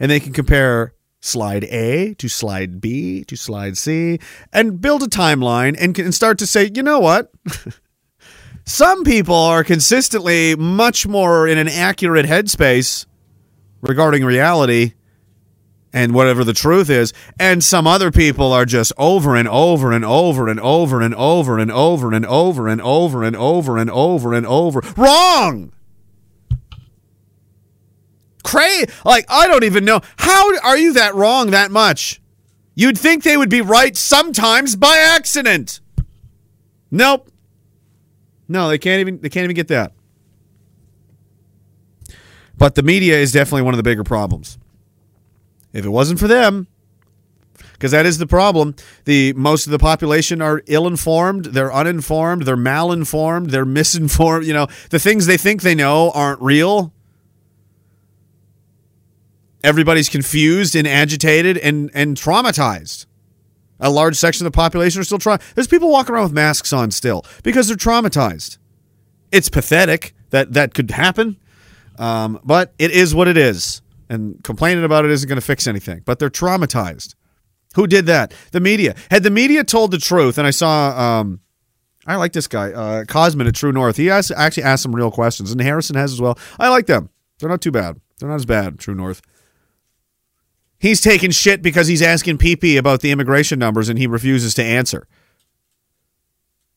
And 0.00 0.10
they 0.10 0.18
can 0.18 0.32
compare 0.32 0.94
slide 1.20 1.64
A 1.64 2.14
to 2.14 2.28
slide 2.28 2.80
B 2.80 3.24
to 3.24 3.36
slide 3.36 3.76
C 3.76 4.18
and 4.52 4.80
build 4.80 5.02
a 5.02 5.06
timeline 5.06 5.76
and 5.78 5.94
can 5.94 6.12
start 6.12 6.38
to 6.38 6.46
say, 6.46 6.70
you 6.74 6.82
know 6.82 6.98
what? 6.98 7.30
Some 8.64 9.04
people 9.04 9.34
are 9.34 9.64
consistently 9.64 10.56
much 10.56 11.06
more 11.06 11.46
in 11.46 11.58
an 11.58 11.68
accurate 11.68 12.26
headspace 12.26 13.06
regarding 13.80 14.24
reality 14.24 14.94
and 15.92 16.14
whatever 16.14 16.44
the 16.44 16.52
truth 16.52 16.88
is. 16.88 17.12
And 17.38 17.64
some 17.64 17.86
other 17.86 18.10
people 18.10 18.52
are 18.52 18.64
just 18.64 18.92
over 18.96 19.34
and 19.34 19.48
over 19.48 19.92
and 19.92 20.04
over 20.04 20.48
and 20.48 20.60
over 20.60 21.00
and 21.00 21.14
over 21.14 21.58
and 21.58 21.70
over 21.70 22.12
and 22.12 22.26
over 22.26 22.68
and 22.68 22.82
over 22.82 23.24
and 23.24 23.36
over 23.36 23.76
and 23.76 23.90
over 23.90 24.34
and 24.34 24.46
over. 24.46 24.82
Wrong! 24.96 25.72
Cray, 28.42 28.86
like, 29.04 29.26
I 29.28 29.46
don't 29.46 29.64
even 29.64 29.84
know. 29.84 30.00
How 30.16 30.58
are 30.60 30.78
you 30.78 30.92
that 30.94 31.14
wrong 31.14 31.50
that 31.50 31.70
much? 31.70 32.20
You'd 32.74 32.98
think 32.98 33.22
they 33.22 33.36
would 33.36 33.50
be 33.50 33.60
right 33.60 33.96
sometimes 33.96 34.76
by 34.76 34.96
accident. 34.96 35.80
Nope. 36.90 37.30
No, 38.48 38.68
they 38.68 38.78
can't 38.78 39.00
even 39.00 39.20
they 39.20 39.28
can't 39.28 39.44
even 39.44 39.54
get 39.54 39.68
that. 39.68 39.92
But 42.56 42.74
the 42.74 42.82
media 42.82 43.16
is 43.16 43.32
definitely 43.32 43.62
one 43.62 43.74
of 43.74 43.78
the 43.78 43.82
bigger 43.82 44.04
problems. 44.04 44.58
If 45.72 45.84
it 45.84 45.88
wasn't 45.88 46.18
for 46.18 46.26
them, 46.26 46.66
because 47.74 47.92
that 47.92 48.04
is 48.06 48.18
the 48.18 48.26
problem. 48.26 48.74
The 49.04 49.32
most 49.34 49.66
of 49.66 49.70
the 49.70 49.78
population 49.78 50.42
are 50.42 50.62
ill-informed, 50.66 51.46
they're 51.46 51.72
uninformed, 51.72 52.42
they're 52.42 52.56
malinformed, 52.56 53.50
they're 53.50 53.64
misinformed. 53.64 54.46
You 54.46 54.52
know, 54.52 54.66
the 54.90 54.98
things 54.98 55.26
they 55.26 55.38
think 55.38 55.62
they 55.62 55.74
know 55.74 56.10
aren't 56.10 56.42
real. 56.42 56.92
Everybody's 59.62 60.08
confused 60.08 60.74
and 60.74 60.86
agitated 60.86 61.58
and 61.58 61.90
and 61.94 62.16
traumatized. 62.16 63.06
A 63.78 63.90
large 63.90 64.16
section 64.16 64.46
of 64.46 64.52
the 64.52 64.56
population 64.56 65.00
are 65.00 65.04
still 65.04 65.18
trying. 65.18 65.40
There's 65.54 65.66
people 65.66 65.90
walking 65.90 66.14
around 66.14 66.24
with 66.24 66.32
masks 66.32 66.72
on 66.72 66.90
still 66.90 67.24
because 67.42 67.68
they're 67.68 67.76
traumatized. 67.76 68.58
It's 69.32 69.48
pathetic 69.48 70.14
that 70.30 70.52
that 70.52 70.74
could 70.74 70.90
happen, 70.90 71.38
um, 71.98 72.40
but 72.44 72.72
it 72.78 72.90
is 72.90 73.14
what 73.14 73.28
it 73.28 73.36
is 73.36 73.80
and 74.10 74.42
complaining 74.42 74.84
about 74.84 75.04
it 75.04 75.10
isn't 75.12 75.28
going 75.28 75.40
to 75.40 75.46
fix 75.46 75.66
anything. 75.66 76.02
But 76.04 76.18
they're 76.18 76.28
traumatized. 76.28 77.14
Who 77.76 77.86
did 77.86 78.06
that? 78.06 78.34
The 78.50 78.60
media. 78.60 78.96
Had 79.10 79.22
the 79.22 79.30
media 79.30 79.62
told 79.62 79.92
the 79.92 79.98
truth, 79.98 80.36
and 80.36 80.46
I 80.46 80.50
saw, 80.50 81.20
um, 81.20 81.40
I 82.06 82.16
like 82.16 82.32
this 82.32 82.48
guy, 82.48 82.72
uh, 82.72 83.04
Cosman 83.04 83.46
at 83.46 83.54
True 83.54 83.70
North. 83.70 83.96
He 83.96 84.10
actually 84.10 84.36
asked 84.36 84.82
some 84.82 84.94
real 84.94 85.12
questions, 85.12 85.52
and 85.52 85.60
Harrison 85.60 85.94
has 85.94 86.12
as 86.12 86.20
well. 86.20 86.36
I 86.58 86.68
like 86.68 86.86
them. 86.86 87.08
They're 87.38 87.48
not 87.48 87.60
too 87.60 87.70
bad. 87.70 88.00
They're 88.18 88.28
not 88.28 88.34
as 88.34 88.44
bad, 88.44 88.80
True 88.80 88.94
North. 88.96 89.22
He's 90.80 91.00
taking 91.00 91.30
shit 91.30 91.62
because 91.62 91.86
he's 91.86 92.02
asking 92.02 92.38
PP 92.38 92.76
about 92.76 93.02
the 93.02 93.12
immigration 93.12 93.58
numbers 93.58 93.88
and 93.88 93.98
he 93.98 94.06
refuses 94.06 94.54
to 94.54 94.64
answer. 94.64 95.06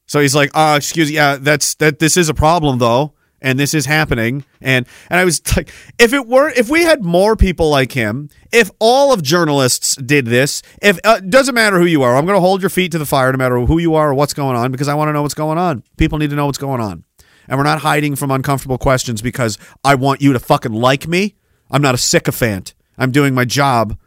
So 0.06 0.20
he's 0.20 0.36
like, 0.36 0.52
"Uh, 0.54 0.76
excuse 0.78 1.10
me, 1.10 1.16
yeah, 1.16 1.38
that's 1.38 1.74
that. 1.76 1.98
This 1.98 2.18
is 2.18 2.30
a 2.30 2.34
problem, 2.34 2.78
though." 2.78 3.14
and 3.44 3.60
this 3.60 3.74
is 3.74 3.86
happening 3.86 4.46
and 4.62 4.88
and 5.10 5.20
I 5.20 5.26
was 5.26 5.42
like 5.56 5.72
if 6.00 6.14
it 6.14 6.26
were 6.26 6.50
if 6.50 6.70
we 6.70 6.84
had 6.84 7.04
more 7.04 7.36
people 7.36 7.70
like 7.70 7.92
him 7.92 8.30
if 8.52 8.72
all 8.80 9.14
of 9.14 9.22
journalists 9.22 9.96
did 9.98 10.26
this 10.26 10.64
if 10.82 10.98
uh, 11.04 11.20
doesn't 11.20 11.54
matter 11.54 11.78
who 11.78 11.86
you 11.86 12.02
are 12.02 12.16
I'm 12.16 12.26
going 12.26 12.38
to 12.38 12.42
hold 12.42 12.62
your 12.62 12.70
feet 12.70 12.94
to 12.94 12.98
the 12.98 13.06
fire 13.06 13.32
no 13.32 13.38
matter 13.38 13.60
who 13.60 13.78
you 13.78 13.94
are 13.94 14.10
or 14.10 14.14
what's 14.14 14.34
going 14.34 14.56
on 14.56 14.72
because 14.72 14.88
I 14.88 14.96
want 14.96 15.10
to 15.10 15.14
know 15.14 15.22
what's 15.22 15.34
going 15.34 15.58
on 15.58 15.84
people 15.98 16.18
need 16.18 16.32
to 16.32 16.36
know 16.36 16.48
what's 16.48 16.58
going 16.58 16.82
on 16.82 17.04
and 17.48 17.58
we're 17.58 17.66
not 17.66 17.80
hiding 17.80 18.16
from 18.16 18.32
uncomfortable 18.32 18.78
questions 18.78 19.22
because 19.22 19.58
I 19.84 19.96
want 19.96 20.22
you 20.22 20.34
to 20.34 20.40
fucking 20.40 20.74
like 20.74 21.08
me 21.08 21.36
I'm 21.70 21.82
not 21.82 21.94
a 21.94 22.00
sycophant 22.00 22.74
I'm 22.98 23.12
doing 23.12 23.34
my 23.34 23.46
job 23.46 23.98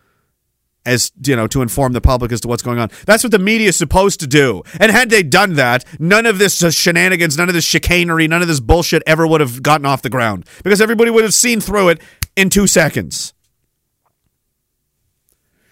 as 0.84 1.10
you 1.24 1.34
know 1.34 1.48
to 1.48 1.62
inform 1.62 1.92
the 1.92 2.00
public 2.00 2.30
as 2.30 2.40
to 2.42 2.48
what's 2.48 2.62
going 2.62 2.78
on. 2.78 2.90
That's 3.06 3.24
what 3.24 3.32
the 3.32 3.38
media 3.38 3.68
is 3.68 3.76
supposed 3.76 4.20
to 4.20 4.26
do. 4.26 4.62
And 4.78 4.92
had 4.92 5.10
they 5.10 5.22
done 5.22 5.54
that, 5.54 5.84
none 5.98 6.26
of 6.26 6.38
this 6.38 6.58
shenanigans, 6.74 7.36
none 7.36 7.48
of 7.48 7.54
this 7.54 7.64
chicanery, 7.64 8.28
none 8.28 8.40
of 8.40 8.48
this 8.48 8.60
bullshit 8.60 9.02
ever 9.06 9.26
would 9.26 9.40
have 9.40 9.62
gotten 9.62 9.84
off 9.84 10.02
the 10.02 10.10
ground 10.10 10.46
because 10.62 10.80
everybody 10.80 11.10
would 11.10 11.24
have 11.24 11.34
seen 11.34 11.60
through 11.60 11.88
it 11.88 12.00
in 12.36 12.50
2 12.50 12.66
seconds. 12.66 13.34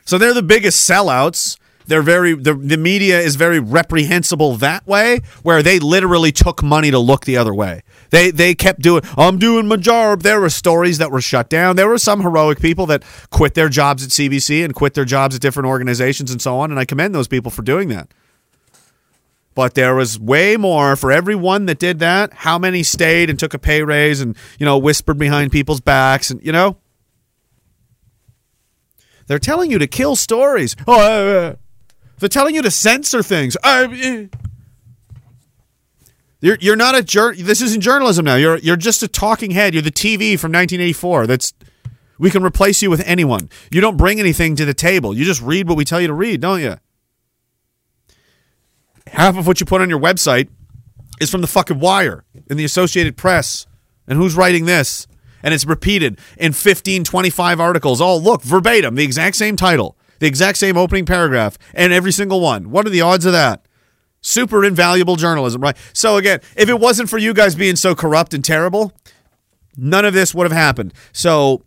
So 0.04 0.18
they're 0.18 0.34
the 0.34 0.42
biggest 0.42 0.88
sellouts. 0.88 1.56
They're 1.86 2.02
very 2.02 2.34
the, 2.34 2.54
the 2.54 2.76
media 2.76 3.20
is 3.20 3.36
very 3.36 3.60
reprehensible 3.60 4.56
that 4.56 4.86
way 4.86 5.20
where 5.42 5.62
they 5.62 5.78
literally 5.78 6.32
took 6.32 6.62
money 6.62 6.90
to 6.90 6.98
look 6.98 7.24
the 7.24 7.36
other 7.36 7.54
way. 7.54 7.82
They 8.10 8.30
they 8.30 8.54
kept 8.54 8.80
doing, 8.80 9.02
I'm 9.16 9.38
doing 9.38 9.66
my 9.66 9.76
job. 9.76 10.22
There 10.22 10.40
were 10.40 10.50
stories 10.50 10.98
that 10.98 11.10
were 11.10 11.20
shut 11.20 11.48
down. 11.48 11.76
There 11.76 11.88
were 11.88 11.98
some 11.98 12.22
heroic 12.22 12.60
people 12.60 12.86
that 12.86 13.02
quit 13.30 13.54
their 13.54 13.68
jobs 13.68 14.04
at 14.04 14.10
CBC 14.10 14.64
and 14.64 14.74
quit 14.74 14.94
their 14.94 15.04
jobs 15.04 15.34
at 15.34 15.42
different 15.42 15.66
organizations 15.66 16.30
and 16.30 16.40
so 16.40 16.58
on. 16.58 16.70
And 16.70 16.80
I 16.80 16.84
commend 16.84 17.14
those 17.14 17.28
people 17.28 17.50
for 17.50 17.62
doing 17.62 17.88
that. 17.88 18.08
But 19.54 19.74
there 19.74 19.94
was 19.94 20.18
way 20.18 20.56
more 20.56 20.96
for 20.96 21.12
every 21.12 21.36
one 21.36 21.66
that 21.66 21.78
did 21.78 22.00
that. 22.00 22.32
How 22.32 22.58
many 22.58 22.82
stayed 22.82 23.30
and 23.30 23.38
took 23.38 23.54
a 23.54 23.58
pay 23.58 23.82
raise 23.82 24.20
and, 24.20 24.36
you 24.58 24.66
know, 24.66 24.76
whispered 24.78 25.16
behind 25.16 25.52
people's 25.52 25.80
backs 25.80 26.30
and, 26.30 26.44
you 26.44 26.50
know? 26.50 26.78
They're 29.26 29.38
telling 29.38 29.70
you 29.70 29.78
to 29.78 29.86
kill 29.86 30.16
stories. 30.16 30.74
Oh, 30.86 31.00
uh, 31.00 31.54
they're 32.18 32.28
telling 32.28 32.54
you 32.54 32.62
to 32.62 32.70
censor 32.70 33.22
things. 33.22 33.56
Uh, 33.62 33.88
you're 36.40 36.58
you're 36.60 36.76
not 36.76 36.94
a 36.94 37.02
jur- 37.02 37.34
This 37.34 37.62
isn't 37.62 37.80
journalism 37.80 38.24
now. 38.24 38.36
You're 38.36 38.58
you're 38.58 38.76
just 38.76 39.02
a 39.02 39.08
talking 39.08 39.52
head. 39.52 39.74
You're 39.74 39.82
the 39.82 39.90
TV 39.90 40.38
from 40.38 40.52
1984. 40.52 41.26
That's 41.26 41.54
we 42.18 42.30
can 42.30 42.44
replace 42.44 42.82
you 42.82 42.90
with 42.90 43.02
anyone. 43.06 43.48
You 43.70 43.80
don't 43.80 43.96
bring 43.96 44.20
anything 44.20 44.54
to 44.56 44.64
the 44.64 44.74
table. 44.74 45.16
You 45.16 45.24
just 45.24 45.42
read 45.42 45.68
what 45.68 45.76
we 45.76 45.84
tell 45.84 46.00
you 46.00 46.06
to 46.06 46.12
read, 46.12 46.40
don't 46.40 46.60
you? 46.60 46.76
Half 49.08 49.36
of 49.36 49.46
what 49.46 49.60
you 49.60 49.66
put 49.66 49.80
on 49.80 49.90
your 49.90 50.00
website 50.00 50.48
is 51.20 51.30
from 51.30 51.40
the 51.40 51.46
fucking 51.46 51.78
Wire 51.80 52.24
and 52.48 52.58
the 52.58 52.64
Associated 52.64 53.16
Press. 53.16 53.66
And 54.06 54.18
who's 54.18 54.36
writing 54.36 54.66
this? 54.66 55.06
And 55.42 55.54
it's 55.54 55.64
repeated 55.66 56.18
in 56.36 56.52
15, 56.52 57.04
25 57.04 57.60
articles. 57.60 58.00
Oh, 58.00 58.16
look, 58.16 58.42
verbatim, 58.42 58.94
the 58.94 59.04
exact 59.04 59.36
same 59.36 59.56
title, 59.56 59.96
the 60.18 60.26
exact 60.26 60.58
same 60.58 60.76
opening 60.76 61.06
paragraph, 61.06 61.58
and 61.74 61.92
every 61.92 62.12
single 62.12 62.40
one. 62.40 62.70
What 62.70 62.86
are 62.86 62.90
the 62.90 63.00
odds 63.00 63.26
of 63.26 63.32
that? 63.32 63.66
Super 64.20 64.64
invaluable 64.64 65.16
journalism, 65.16 65.60
right? 65.60 65.76
So 65.92 66.16
again, 66.16 66.40
if 66.56 66.68
it 66.68 66.80
wasn't 66.80 67.10
for 67.10 67.18
you 67.18 67.34
guys 67.34 67.54
being 67.54 67.76
so 67.76 67.94
corrupt 67.94 68.32
and 68.32 68.44
terrible, 68.44 68.92
none 69.76 70.04
of 70.04 70.14
this 70.14 70.34
would 70.34 70.44
have 70.44 70.52
happened. 70.52 70.94
So 71.12 71.62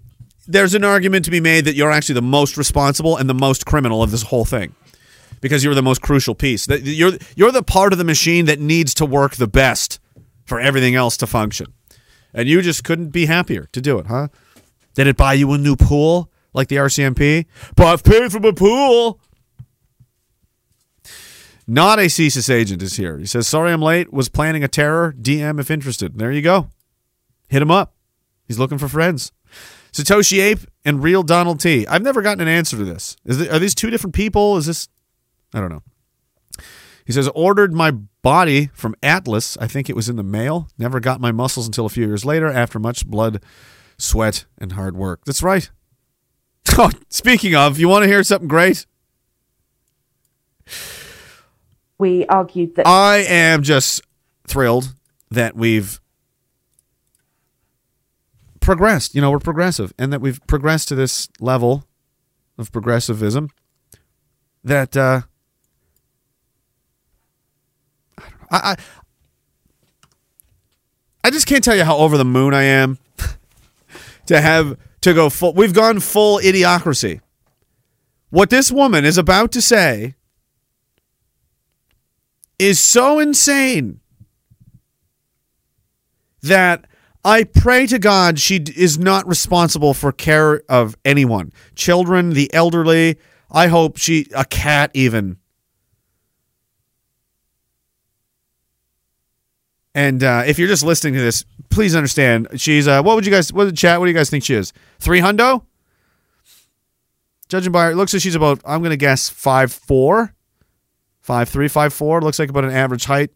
there's 0.47 0.73
an 0.73 0.83
argument 0.83 1.25
to 1.25 1.31
be 1.31 1.39
made 1.39 1.65
that 1.65 1.75
you're 1.75 1.91
actually 1.91 2.15
the 2.15 2.21
most 2.21 2.57
responsible 2.57 3.17
and 3.17 3.29
the 3.29 3.33
most 3.33 3.65
criminal 3.65 4.01
of 4.01 4.11
this 4.11 4.23
whole 4.23 4.45
thing 4.45 4.73
because 5.41 5.63
you're 5.63 5.75
the 5.75 5.83
most 5.83 6.01
crucial 6.01 6.35
piece. 6.35 6.67
You're 6.67 7.13
you're 7.35 7.51
the 7.51 7.63
part 7.63 7.91
of 7.91 7.99
the 7.99 8.05
machine 8.05 8.45
that 8.45 8.59
needs 8.59 8.93
to 8.95 9.05
work 9.05 9.35
the 9.35 9.47
best 9.47 9.99
for 10.45 10.59
everything 10.59 10.95
else 10.95 11.17
to 11.17 11.27
function. 11.27 11.73
And 12.33 12.47
you 12.47 12.61
just 12.61 12.83
couldn't 12.83 13.09
be 13.09 13.25
happier 13.25 13.67
to 13.71 13.81
do 13.81 13.99
it, 13.99 14.07
huh? 14.07 14.29
Did 14.93 15.07
it 15.07 15.17
buy 15.17 15.33
you 15.33 15.51
a 15.51 15.57
new 15.57 15.75
pool 15.75 16.31
like 16.57 16.67
the 16.67 16.75
RCMP? 16.75 17.45
But 17.75 17.87
I've 17.87 18.03
paid 18.03 18.31
for 18.31 18.39
my 18.39 18.51
pool. 18.51 19.21
Not 21.65 21.99
a 21.99 22.03
CSIS 22.03 22.49
agent 22.49 22.81
is 22.81 22.95
here. 22.95 23.17
He 23.17 23.25
says, 23.25 23.47
Sorry 23.47 23.71
I'm 23.71 23.81
late. 23.81 24.11
Was 24.11 24.29
planning 24.29 24.63
a 24.63 24.67
terror. 24.67 25.13
DM 25.19 25.59
if 25.59 25.69
interested. 25.69 26.17
There 26.17 26.31
you 26.31 26.41
go. 26.41 26.69
Hit 27.49 27.61
him 27.61 27.71
up. 27.71 27.93
He's 28.47 28.59
looking 28.59 28.77
for 28.77 28.87
friends. 28.87 29.31
Satoshi 29.91 30.39
Ape 30.39 30.59
and 30.85 31.03
Real 31.03 31.23
Donald 31.23 31.59
T. 31.59 31.85
I've 31.87 32.03
never 32.03 32.21
gotten 32.21 32.41
an 32.41 32.47
answer 32.47 32.77
to 32.77 32.85
this. 32.85 33.17
Is 33.25 33.41
it, 33.41 33.51
are 33.51 33.59
these 33.59 33.75
two 33.75 33.89
different 33.89 34.15
people? 34.15 34.57
Is 34.57 34.65
this. 34.65 34.87
I 35.53 35.59
don't 35.59 35.69
know. 35.69 35.83
He 37.05 37.13
says, 37.13 37.29
ordered 37.33 37.73
my 37.73 37.91
body 37.91 38.69
from 38.73 38.93
Atlas. 39.01 39.57
I 39.61 39.67
think 39.67 39.89
it 39.89 39.95
was 39.95 40.09
in 40.09 40.17
the 40.17 40.23
mail. 40.23 40.67
Never 40.77 40.99
got 40.99 41.21
my 41.21 41.31
muscles 41.31 41.65
until 41.65 41.85
a 41.85 41.89
few 41.89 42.05
years 42.05 42.25
later 42.25 42.47
after 42.47 42.79
much 42.79 43.07
blood, 43.07 43.41
sweat, 43.97 44.45
and 44.57 44.73
hard 44.73 44.97
work. 44.97 45.21
That's 45.25 45.41
right. 45.41 45.69
Oh, 46.79 46.91
speaking 47.09 47.55
of, 47.55 47.79
you 47.79 47.87
want 47.87 48.03
to 48.03 48.07
hear 48.07 48.23
something 48.23 48.47
great? 48.47 48.85
we 51.97 52.25
argued 52.27 52.75
that 52.75 52.85
I 52.85 53.17
am 53.17 53.63
just 53.63 54.01
thrilled 54.45 54.93
that 55.31 55.55
we've 55.55 55.99
progressed. 58.59 59.15
You 59.15 59.21
know, 59.21 59.31
we're 59.31 59.39
progressive, 59.39 59.93
and 59.97 60.13
that 60.13 60.21
we've 60.21 60.39
progressed 60.47 60.87
to 60.89 60.95
this 60.95 61.29
level 61.39 61.85
of 62.57 62.71
progressivism 62.71 63.49
that 64.63 64.95
uh, 64.95 65.21
I, 68.19 68.27
I 68.51 68.77
I 71.23 71.29
just 71.29 71.47
can't 71.47 71.63
tell 71.63 71.75
you 71.75 71.83
how 71.83 71.97
over 71.97 72.17
the 72.17 72.25
moon 72.25 72.53
I 72.53 72.63
am 72.63 72.99
to 74.27 74.39
have 74.41 74.77
to 75.01 75.13
go 75.13 75.29
full. 75.29 75.53
We've 75.53 75.73
gone 75.73 75.99
full 75.99 76.39
idiocracy. 76.39 77.21
What 78.29 78.49
this 78.49 78.71
woman 78.71 79.05
is 79.05 79.17
about 79.17 79.51
to 79.53 79.61
say 79.61 80.15
is 82.59 82.79
so 82.79 83.19
insane 83.19 83.99
that 86.41 86.85
I 87.23 87.43
pray 87.43 87.87
to 87.87 87.99
God 87.99 88.39
she 88.39 88.63
is 88.75 88.97
not 88.97 89.27
responsible 89.27 89.93
for 89.93 90.11
care 90.11 90.61
of 90.69 90.95
anyone, 91.03 91.51
children, 91.75 92.31
the 92.31 92.53
elderly. 92.53 93.17
I 93.51 93.67
hope 93.67 93.97
she, 93.97 94.27
a 94.35 94.45
cat 94.45 94.91
even. 94.93 95.37
And 99.97 100.23
uh, 100.23 100.43
if 100.45 100.59
you're 100.59 100.67
just 100.67 100.83
listening 100.83 101.15
to 101.15 101.19
this, 101.19 101.43
please 101.71 101.95
understand 101.95 102.49
she's. 102.57 102.87
Uh, 102.87 103.01
what 103.01 103.15
would 103.15 103.25
you 103.25 103.31
guys? 103.31 103.51
What 103.51 103.65
the 103.65 103.71
chat? 103.71 103.99
What 103.99 104.05
do 104.05 104.11
you 104.11 104.15
guys 104.15 104.29
think 104.29 104.43
she 104.43 104.53
is? 104.53 104.71
Three 104.99 105.21
hundo. 105.21 105.65
Judging 107.49 107.71
by 107.71 107.85
her, 107.85 107.91
it 107.93 107.95
looks 107.95 108.13
like 108.13 108.21
she's 108.21 108.35
about. 108.35 108.61
I'm 108.63 108.83
gonna 108.83 108.95
guess 108.95 109.27
five 109.27 109.73
four, 109.73 110.35
five 111.19 111.49
three, 111.49 111.67
five 111.67 111.93
four. 111.93 112.21
Looks 112.21 112.37
like 112.37 112.51
about 112.51 112.63
an 112.63 112.73
average 112.73 113.05
height 113.05 113.31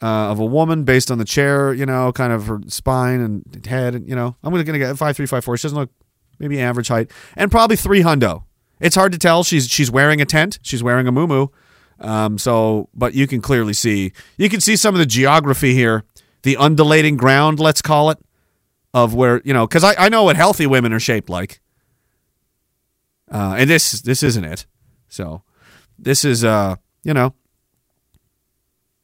uh, 0.00 0.30
of 0.30 0.40
a 0.40 0.46
woman 0.46 0.84
based 0.84 1.10
on 1.10 1.18
the 1.18 1.26
chair. 1.26 1.74
You 1.74 1.84
know, 1.84 2.12
kind 2.12 2.32
of 2.32 2.46
her 2.46 2.60
spine 2.68 3.20
and 3.20 3.66
head. 3.66 3.94
And 3.94 4.08
you 4.08 4.16
know, 4.16 4.36
I'm 4.42 4.54
gonna 4.54 4.78
get 4.78 4.96
five 4.96 5.18
three, 5.18 5.26
five 5.26 5.44
four. 5.44 5.58
She 5.58 5.64
doesn't 5.64 5.78
look 5.78 5.90
maybe 6.38 6.58
average 6.62 6.88
height, 6.88 7.10
and 7.36 7.50
probably 7.50 7.76
three 7.76 8.00
hundo. 8.00 8.44
It's 8.80 8.96
hard 8.96 9.12
to 9.12 9.18
tell. 9.18 9.44
She's 9.44 9.68
she's 9.68 9.90
wearing 9.90 10.22
a 10.22 10.24
tent. 10.24 10.60
She's 10.62 10.82
wearing 10.82 11.06
a 11.06 11.12
muumuu. 11.12 11.50
Um, 12.00 12.38
so, 12.38 12.88
but 12.94 13.14
you 13.14 13.26
can 13.26 13.40
clearly 13.40 13.72
see. 13.72 14.12
You 14.36 14.48
can 14.48 14.60
see 14.60 14.76
some 14.76 14.94
of 14.94 14.98
the 14.98 15.06
geography 15.06 15.74
here, 15.74 16.04
the 16.42 16.56
undulating 16.56 17.16
ground, 17.16 17.58
let's 17.58 17.82
call 17.82 18.10
it, 18.10 18.18
of 18.94 19.14
where 19.14 19.42
you 19.44 19.52
know, 19.52 19.66
because 19.66 19.84
I, 19.84 19.94
I 19.98 20.08
know 20.08 20.24
what 20.24 20.36
healthy 20.36 20.66
women 20.66 20.92
are 20.92 21.00
shaped 21.00 21.28
like. 21.28 21.60
Uh, 23.30 23.56
and 23.58 23.68
this 23.68 24.00
this 24.00 24.22
isn't 24.22 24.44
it. 24.44 24.66
So, 25.08 25.42
this 25.98 26.24
is 26.24 26.44
uh, 26.44 26.76
you 27.02 27.14
know, 27.14 27.34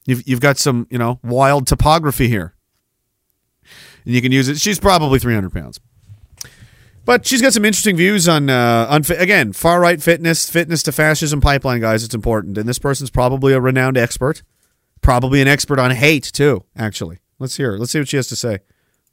you've 0.07 0.27
you've 0.27 0.41
got 0.41 0.59
some 0.59 0.87
you 0.91 0.99
know 0.99 1.19
wild 1.23 1.67
topography 1.67 2.29
here, 2.29 2.55
and 4.05 4.15
you 4.15 4.23
can 4.23 4.33
use 4.33 4.49
it. 4.49 4.59
She's 4.59 4.79
probably 4.79 5.19
three 5.19 5.35
hundred 5.35 5.53
pounds. 5.53 5.81
But 7.05 7.27
she's 7.27 7.43
got 7.43 7.53
some 7.53 7.65
interesting 7.65 7.97
views 7.97 8.29
on, 8.29 8.49
uh, 8.49 8.87
on 8.89 9.03
again, 9.11 9.53
far 9.53 9.81
right 9.81 10.03
fitness, 10.03 10.49
fitness 10.49 10.83
to 10.85 10.93
fascism 10.93 11.41
pipeline, 11.41 11.81
guys. 11.81 12.03
It's 12.03 12.15
important. 12.15 12.57
And 12.57 12.69
this 12.69 12.79
person's 12.79 13.11
probably 13.11 13.53
a 13.53 13.61
renowned 13.61 13.99
expert, 13.99 14.43
probably 15.03 15.43
an 15.43 15.49
expert 15.49 15.79
on 15.79 15.91
hate, 15.91 16.25
too, 16.25 16.65
actually. 16.77 17.19
Let's 17.39 17.57
hear 17.57 17.73
her. 17.73 17.79
Let's 17.79 17.93
see 17.93 17.99
what 17.99 18.09
she 18.09 18.17
has 18.17 18.29
to 18.29 18.37
say. 18.37 18.61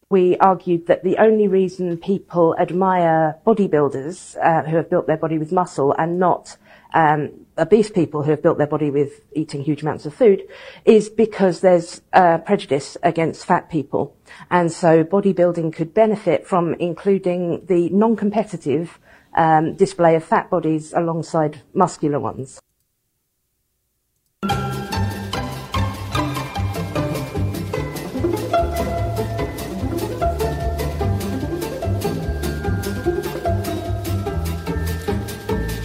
We 0.09 0.37
argued 0.37 0.87
that 0.87 1.03
the 1.03 1.17
only 1.17 1.47
reason 1.47 1.97
people 1.97 2.55
admire 2.59 3.37
bodybuilders 3.45 4.37
uh, 4.41 4.69
who 4.69 4.75
have 4.75 4.89
built 4.89 5.07
their 5.07 5.17
body 5.17 5.37
with 5.37 5.51
muscle 5.51 5.93
and 5.97 6.19
not 6.19 6.57
um, 6.93 7.45
obese 7.57 7.89
people 7.91 8.23
who 8.23 8.31
have 8.31 8.41
built 8.41 8.57
their 8.57 8.67
body 8.67 8.89
with 8.89 9.21
eating 9.33 9.63
huge 9.63 9.81
amounts 9.81 10.05
of 10.05 10.13
food 10.13 10.43
is 10.85 11.09
because 11.09 11.61
there's 11.61 12.01
uh, 12.13 12.37
prejudice 12.39 12.97
against 13.03 13.45
fat 13.45 13.69
people. 13.69 14.15
And 14.49 14.71
so 14.71 15.03
bodybuilding 15.03 15.73
could 15.73 15.93
benefit 15.93 16.47
from 16.47 16.73
including 16.75 17.65
the 17.65 17.89
non-competitive 17.89 18.99
um, 19.35 19.75
display 19.75 20.15
of 20.15 20.23
fat 20.23 20.49
bodies 20.49 20.93
alongside 20.93 21.61
muscular 21.73 22.19
ones. 22.19 22.59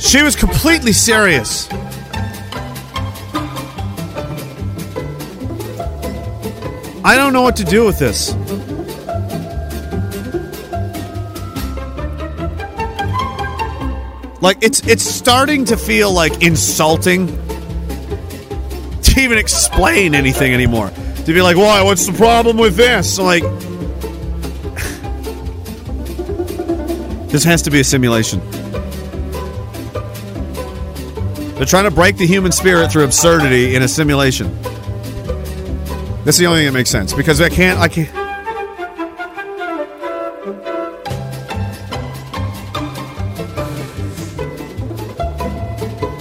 She 0.06 0.22
was 0.22 0.36
completely 0.36 0.92
serious. 0.92 1.68
I 7.04 7.16
don't 7.16 7.32
know 7.32 7.42
what 7.42 7.56
to 7.56 7.64
do 7.64 7.84
with 7.84 7.98
this. 7.98 8.32
Like 14.40 14.62
it's 14.62 14.86
it's 14.86 15.02
starting 15.02 15.64
to 15.64 15.76
feel 15.76 16.12
like 16.12 16.40
insulting 16.40 17.26
to 19.02 19.20
even 19.20 19.38
explain 19.38 20.14
anything 20.14 20.54
anymore. 20.54 20.92
To 21.24 21.32
be 21.32 21.42
like, 21.42 21.56
"Why? 21.56 21.82
What's 21.82 22.06
the 22.06 22.12
problem 22.12 22.58
with 22.58 22.76
this?" 22.76 23.18
Like 23.18 23.42
This 27.32 27.42
has 27.42 27.60
to 27.62 27.72
be 27.72 27.80
a 27.80 27.84
simulation. 27.84 28.40
They're 31.56 31.64
trying 31.64 31.84
to 31.84 31.90
break 31.90 32.18
the 32.18 32.26
human 32.26 32.52
spirit 32.52 32.92
through 32.92 33.04
absurdity 33.04 33.76
in 33.76 33.82
a 33.82 33.88
simulation. 33.88 34.54
That's 36.22 36.36
the 36.36 36.44
only 36.46 36.60
thing 36.60 36.66
that 36.66 36.74
makes 36.74 36.90
sense 36.90 37.14
because 37.14 37.40
I 37.40 37.48
can't. 37.48 37.78
I 37.78 37.88
can't. 37.88 38.10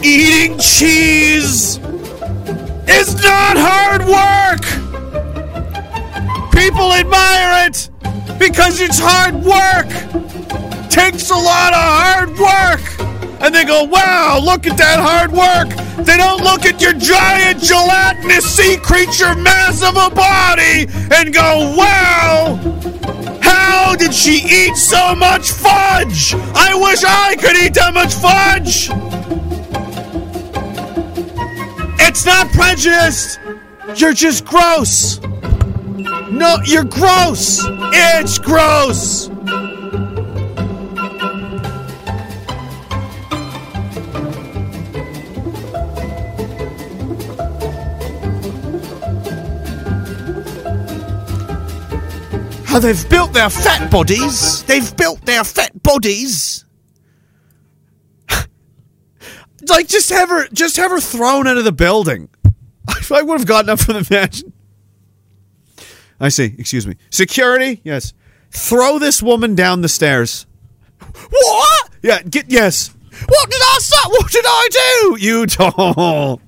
Eating 0.01 0.57
cheese 0.57 1.79
is 2.87 3.21
not 3.21 3.57
hard 3.57 4.05
work. 4.05 4.61
People 6.53 6.93
admire 6.93 7.67
it 7.67 7.89
because 8.39 8.79
it's 8.79 8.99
hard 9.01 9.35
work. 9.43 9.89
Takes 10.89 11.29
a 11.29 11.35
lot 11.35 11.73
of 11.73 11.81
hard 11.81 12.29
work 12.39 13.14
and 13.45 13.53
they 13.53 13.63
go, 13.63 13.83
wow, 13.83 14.39
look 14.43 14.65
at 14.65 14.75
that 14.75 14.97
hard 14.97 15.31
work. 15.31 15.69
They 16.03 16.17
don't 16.17 16.41
look 16.41 16.65
at 16.65 16.81
your 16.81 16.93
giant 16.93 17.61
gelatinous 17.61 18.43
sea 18.43 18.75
creature 18.77 19.35
mass 19.35 19.83
of 19.83 19.95
a 19.95 20.09
body 20.09 20.87
and 21.13 21.31
go, 21.31 21.75
wow, 21.77 22.57
how 23.43 23.95
did 23.95 24.15
she 24.15 24.41
eat 24.49 24.75
so 24.75 25.13
much 25.13 25.51
fudge? 25.51 26.33
I 26.55 26.73
wish 26.73 27.03
I 27.03 27.35
could 27.35 27.55
eat 27.55 27.75
that 27.75 27.93
much 27.93 28.15
fudge. 28.15 28.89
It's 32.01 32.25
not 32.25 32.49
prejudiced. 32.49 33.39
You're 33.95 34.13
just 34.13 34.43
gross. 34.43 35.19
No, 36.31 36.57
you're 36.65 36.83
gross. 36.83 37.61
It's 37.93 38.39
gross. 38.39 39.29
How 52.75 52.79
they've 52.79 53.09
built 53.09 53.31
their 53.31 53.49
fat 53.49 53.89
bodies. 53.89 54.61
They've 54.63 54.97
built 54.97 55.25
their 55.25 55.45
fat 55.45 55.81
bodies. 55.81 56.65
like 59.69 59.87
just 59.87 60.09
have 60.09 60.27
her 60.27 60.49
just 60.49 60.75
have 60.75 60.91
her 60.91 60.99
thrown 60.99 61.47
out 61.47 61.55
of 61.55 61.63
the 61.63 61.71
building. 61.71 62.27
I 63.13 63.21
would 63.21 63.39
have 63.39 63.47
gotten 63.47 63.69
up 63.69 63.79
from 63.79 63.93
the 63.93 64.05
match. 64.11 64.43
I 66.19 66.27
see. 66.27 66.53
Excuse 66.57 66.85
me. 66.85 66.97
Security. 67.11 67.79
Yes. 67.85 68.11
Throw 68.51 68.99
this 68.99 69.23
woman 69.23 69.55
down 69.55 69.79
the 69.79 69.87
stairs. 69.87 70.45
What? 71.29 71.89
Yeah. 72.01 72.23
Get 72.23 72.51
yes. 72.51 72.93
What 73.25 73.49
did 73.49 73.61
I 73.61 73.77
say? 73.79 74.09
What 74.09 74.29
did 74.29 74.45
I 74.45 74.67
do? 74.71 75.17
You 75.21 75.45
don't. 75.45 76.41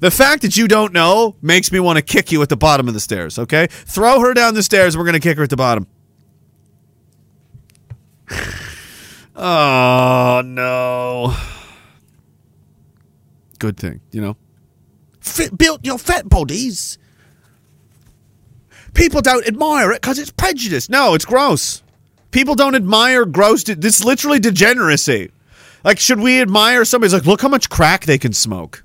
The 0.00 0.10
fact 0.10 0.42
that 0.42 0.56
you 0.56 0.68
don't 0.68 0.92
know 0.92 1.36
makes 1.42 1.72
me 1.72 1.80
want 1.80 1.96
to 1.96 2.02
kick 2.02 2.30
you 2.30 2.40
at 2.42 2.48
the 2.48 2.56
bottom 2.56 2.88
of 2.88 2.94
the 2.94 3.00
stairs, 3.00 3.38
okay? 3.38 3.66
Throw 3.68 4.20
her 4.20 4.32
down 4.34 4.54
the 4.54 4.62
stairs. 4.62 4.96
We're 4.96 5.04
going 5.04 5.14
to 5.14 5.20
kick 5.20 5.36
her 5.38 5.42
at 5.42 5.50
the 5.50 5.56
bottom. 5.56 5.86
oh, 9.36 10.42
no. 10.44 11.34
Good 13.58 13.76
thing, 13.76 14.00
you 14.12 14.20
know? 14.20 14.36
Fit, 15.20 15.56
built 15.58 15.84
your 15.84 15.98
fat 15.98 16.28
bodies. 16.28 16.98
People 18.94 19.20
don't 19.20 19.46
admire 19.46 19.92
it 19.92 20.00
because 20.00 20.18
it's 20.18 20.30
prejudice. 20.30 20.88
No, 20.88 21.14
it's 21.14 21.24
gross. 21.24 21.82
People 22.30 22.54
don't 22.54 22.74
admire 22.74 23.24
gross. 23.24 23.64
De- 23.64 23.74
this 23.74 24.00
is 24.00 24.04
literally 24.04 24.38
degeneracy. 24.38 25.30
Like, 25.84 25.98
should 25.98 26.20
we 26.20 26.40
admire 26.40 26.84
somebody's 26.84 27.14
like, 27.14 27.26
look 27.26 27.40
how 27.40 27.48
much 27.48 27.68
crack 27.68 28.04
they 28.04 28.18
can 28.18 28.32
smoke? 28.32 28.84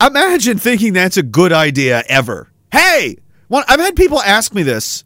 Imagine 0.00 0.58
thinking 0.58 0.92
that's 0.92 1.16
a 1.16 1.22
good 1.22 1.52
idea 1.52 2.02
ever. 2.08 2.50
Hey, 2.72 3.18
well, 3.48 3.64
I've 3.68 3.80
had 3.80 3.96
people 3.96 4.20
ask 4.22 4.54
me 4.54 4.62
this 4.62 5.04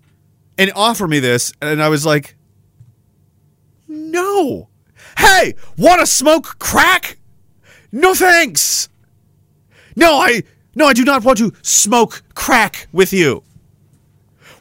and 0.56 0.70
offer 0.76 1.08
me 1.08 1.18
this, 1.18 1.52
and 1.60 1.82
I 1.82 1.88
was 1.88 2.06
like, 2.06 2.36
no. 3.88 4.68
Hey, 5.18 5.54
want 5.76 6.00
to 6.00 6.06
smoke 6.06 6.58
crack? 6.58 7.18
No 7.90 8.14
thanks. 8.14 8.88
No, 9.96 10.18
I 10.18 10.42
no, 10.74 10.86
I 10.86 10.92
do 10.92 11.04
not 11.04 11.24
want 11.24 11.38
to 11.38 11.52
smoke 11.62 12.22
crack 12.34 12.88
with 12.92 13.12
you. 13.12 13.44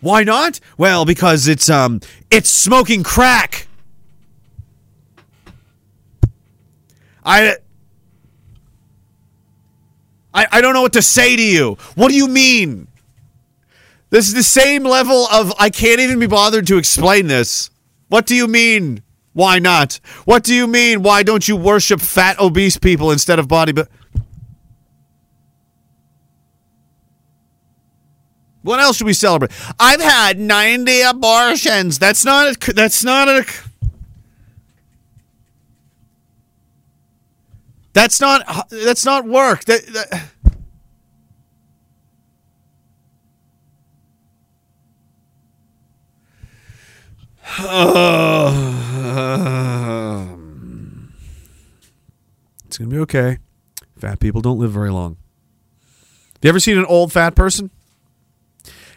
Why 0.02 0.24
not? 0.24 0.60
Well, 0.78 1.06
because 1.06 1.48
it's 1.48 1.70
um 1.70 2.02
it's 2.30 2.50
smoking 2.50 3.04
crack. 3.04 3.68
I 7.26 7.58
I 10.34 10.48
I 10.52 10.62
don't 10.62 10.74
know 10.74 10.82
what 10.82 10.94
to 10.94 11.02
say 11.02 11.36
to 11.36 11.42
you. 11.42 11.78
What 11.96 12.10
do 12.10 12.16
you 12.16 12.28
mean? 12.28 12.88
This 14.10 14.28
is 14.28 14.34
the 14.34 14.44
same 14.44 14.84
level 14.84 15.26
of 15.28 15.54
I 15.60 15.70
can't 15.70 16.00
even 16.00 16.20
be 16.20 16.28
bothered 16.28 16.68
to 16.68 16.78
explain 16.78 17.28
this. 17.28 17.72
What 18.10 18.26
do 18.26 18.36
you 18.36 18.48
mean? 18.48 19.02
Why 19.34 19.58
not? 19.58 20.00
What 20.26 20.44
do 20.44 20.54
you 20.54 20.68
mean? 20.68 21.02
Why 21.02 21.24
don't 21.24 21.48
you 21.48 21.56
worship 21.56 22.00
fat 22.00 22.40
obese 22.40 22.78
people 22.78 23.12
instead 23.12 23.40
of 23.40 23.48
body 23.48 23.72
But 23.72 23.90
What 28.64 28.80
else 28.80 28.98
should 28.98 29.08
we 29.08 29.14
celebrate? 29.14 29.52
I've 29.80 30.02
had 30.02 30.40
90 30.40 31.02
abortions. 31.02 32.00
That's 32.00 32.24
not 32.24 32.56
a, 32.56 32.74
that's 32.74 33.04
not 33.04 33.28
a 33.28 33.46
That's 37.94 38.20
not 38.20 38.68
that's 38.70 39.06
not 39.06 39.26
work. 39.26 39.66
That, 39.66 39.86
that 39.94 40.24
it's 52.66 52.78
gonna 52.80 52.90
be 52.90 52.98
okay. 53.00 53.38
Fat 54.00 54.20
people 54.20 54.42
don't 54.42 54.58
live 54.58 54.72
very 54.72 54.90
long. 54.90 55.18
Have 56.34 56.44
you 56.44 56.50
ever 56.50 56.60
seen 56.60 56.80
an 56.80 56.86
old 56.86 57.14
fat 57.14 57.36
person? 57.36 57.70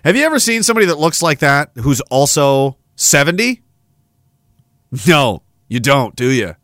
Have 0.05 0.17
you 0.17 0.25
ever 0.25 0.39
seen 0.39 0.63
somebody 0.63 0.87
that 0.87 0.99
looks 0.99 1.21
like 1.21 1.41
that 1.41 1.73
who's 1.75 2.01
also 2.03 2.79
70? 2.95 3.61
No, 5.07 5.43
you 5.69 5.81
don't, 5.81 6.17
do 6.17 6.31
you? 6.31 6.55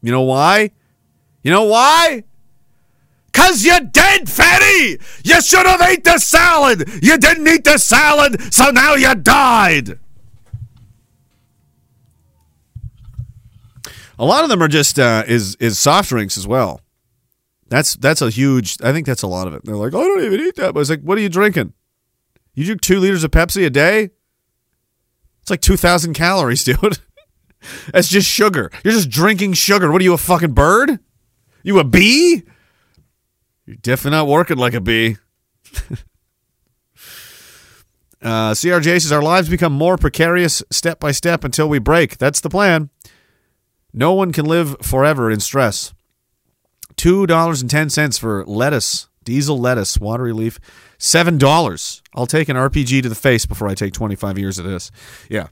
You 0.00 0.12
know 0.12 0.22
why? 0.22 0.70
You 1.46 1.52
know 1.52 1.62
why? 1.62 2.24
Cause 3.32 3.64
you're 3.64 3.78
dead, 3.78 4.28
fatty! 4.28 4.98
You 5.22 5.40
should 5.40 5.64
have 5.64 5.80
ate 5.80 6.02
the 6.02 6.18
salad! 6.18 6.90
You 7.00 7.16
didn't 7.18 7.46
eat 7.46 7.62
the 7.62 7.78
salad, 7.78 8.52
so 8.52 8.70
now 8.70 8.96
you 8.96 9.14
died! 9.14 10.00
A 14.18 14.24
lot 14.24 14.42
of 14.42 14.50
them 14.50 14.60
are 14.60 14.66
just 14.66 14.98
uh, 14.98 15.22
is 15.28 15.54
is 15.60 15.78
soft 15.78 16.08
drinks 16.08 16.36
as 16.36 16.48
well. 16.48 16.80
That's 17.68 17.94
that's 17.94 18.22
a 18.22 18.30
huge. 18.30 18.78
I 18.82 18.92
think 18.92 19.06
that's 19.06 19.22
a 19.22 19.28
lot 19.28 19.46
of 19.46 19.54
it. 19.54 19.64
They're 19.64 19.76
like, 19.76 19.94
I 19.94 20.00
don't 20.00 20.24
even 20.24 20.40
eat 20.40 20.56
that. 20.56 20.74
But 20.74 20.80
it's 20.80 20.90
like, 20.90 21.02
what 21.02 21.16
are 21.16 21.20
you 21.20 21.28
drinking? 21.28 21.74
You 22.54 22.64
drink 22.64 22.80
two 22.80 22.98
liters 22.98 23.22
of 23.22 23.30
Pepsi 23.30 23.64
a 23.64 23.70
day? 23.70 24.10
It's 25.42 25.50
like 25.50 25.60
two 25.60 25.76
thousand 25.76 26.14
calories, 26.14 26.64
dude. 26.64 26.98
that's 27.92 28.08
just 28.08 28.28
sugar. 28.28 28.72
You're 28.82 28.94
just 28.94 29.10
drinking 29.10 29.52
sugar. 29.52 29.92
What 29.92 30.00
are 30.00 30.04
you, 30.04 30.12
a 30.12 30.18
fucking 30.18 30.52
bird? 30.52 30.98
You 31.66 31.80
a 31.80 31.84
bee? 31.84 32.44
You're 33.66 33.74
definitely 33.82 34.16
not 34.16 34.28
working 34.28 34.56
like 34.56 34.74
a 34.74 34.80
bee. 34.80 35.16
uh, 38.22 38.52
CRJ 38.52 39.02
says 39.02 39.10
our 39.10 39.20
lives 39.20 39.48
become 39.48 39.72
more 39.72 39.96
precarious 39.96 40.62
step 40.70 41.00
by 41.00 41.10
step 41.10 41.42
until 41.42 41.68
we 41.68 41.80
break. 41.80 42.18
That's 42.18 42.40
the 42.40 42.48
plan. 42.48 42.90
No 43.92 44.12
one 44.12 44.30
can 44.30 44.44
live 44.44 44.76
forever 44.80 45.28
in 45.28 45.40
stress. 45.40 45.92
$2.10 46.98 48.20
for 48.20 48.44
lettuce, 48.46 49.08
diesel 49.24 49.58
lettuce, 49.58 49.98
watery 49.98 50.32
leaf. 50.32 50.60
$7. 51.00 52.02
I'll 52.14 52.26
take 52.26 52.48
an 52.48 52.54
RPG 52.54 53.02
to 53.02 53.08
the 53.08 53.16
face 53.16 53.44
before 53.44 53.66
I 53.66 53.74
take 53.74 53.92
25 53.92 54.38
years 54.38 54.60
of 54.60 54.66
this. 54.66 54.92
Yeah. 55.28 55.48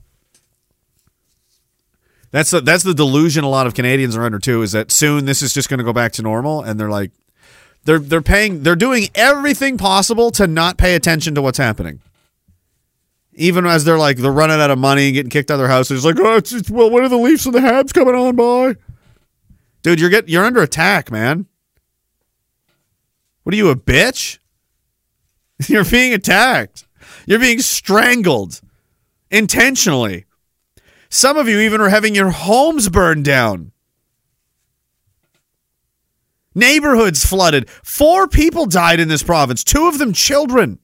That's 2.34 2.50
the, 2.50 2.60
that's 2.60 2.82
the 2.82 2.94
delusion 2.94 3.44
a 3.44 3.48
lot 3.48 3.68
of 3.68 3.74
Canadians 3.74 4.16
are 4.16 4.24
under 4.24 4.40
too 4.40 4.62
is 4.62 4.72
that 4.72 4.90
soon 4.90 5.24
this 5.24 5.40
is 5.40 5.54
just 5.54 5.68
going 5.68 5.78
to 5.78 5.84
go 5.84 5.92
back 5.92 6.10
to 6.14 6.22
normal 6.22 6.62
and 6.62 6.80
they're 6.80 6.90
like 6.90 7.12
they're 7.84 8.00
they're 8.00 8.22
paying 8.22 8.64
they're 8.64 8.74
doing 8.74 9.08
everything 9.14 9.78
possible 9.78 10.32
to 10.32 10.48
not 10.48 10.76
pay 10.76 10.96
attention 10.96 11.36
to 11.36 11.42
what's 11.42 11.58
happening 11.58 12.00
even 13.36 13.66
as 13.66 13.84
they're 13.84 13.98
like 13.98 14.16
they're 14.16 14.32
running 14.32 14.60
out 14.60 14.72
of 14.72 14.78
money 14.78 15.06
and 15.06 15.14
getting 15.14 15.30
kicked 15.30 15.50
out 15.50 15.54
of 15.54 15.60
their 15.60 15.68
houses, 15.68 16.04
like, 16.04 16.18
oh, 16.18 16.36
it's, 16.36 16.52
it's, 16.52 16.70
well, 16.70 16.90
when 16.90 17.04
are 17.04 17.08
the 17.08 17.16
Leafs 17.16 17.46
and 17.46 17.54
the 17.54 17.60
Habs 17.60 17.92
coming 17.92 18.14
on 18.14 18.36
by? 18.36 18.76
Dude, 19.82 20.00
you're 20.00 20.10
get 20.10 20.28
you're 20.28 20.44
under 20.44 20.62
attack, 20.62 21.10
man. 21.10 21.46
What 23.42 23.52
are 23.52 23.56
you, 23.56 23.68
a 23.70 23.76
bitch? 23.76 24.38
You're 25.68 25.84
being 25.84 26.14
attacked. 26.14 26.86
You're 27.26 27.38
being 27.38 27.60
strangled 27.60 28.60
intentionally. 29.30 30.24
Some 31.14 31.36
of 31.36 31.48
you 31.48 31.60
even 31.60 31.80
are 31.80 31.90
having 31.90 32.16
your 32.16 32.30
homes 32.30 32.88
burned 32.88 33.24
down. 33.24 33.70
Neighborhoods 36.56 37.24
flooded. 37.24 37.70
Four 37.70 38.26
people 38.26 38.66
died 38.66 38.98
in 38.98 39.06
this 39.06 39.22
province, 39.22 39.62
two 39.62 39.86
of 39.86 39.98
them 39.98 40.12
children 40.12 40.80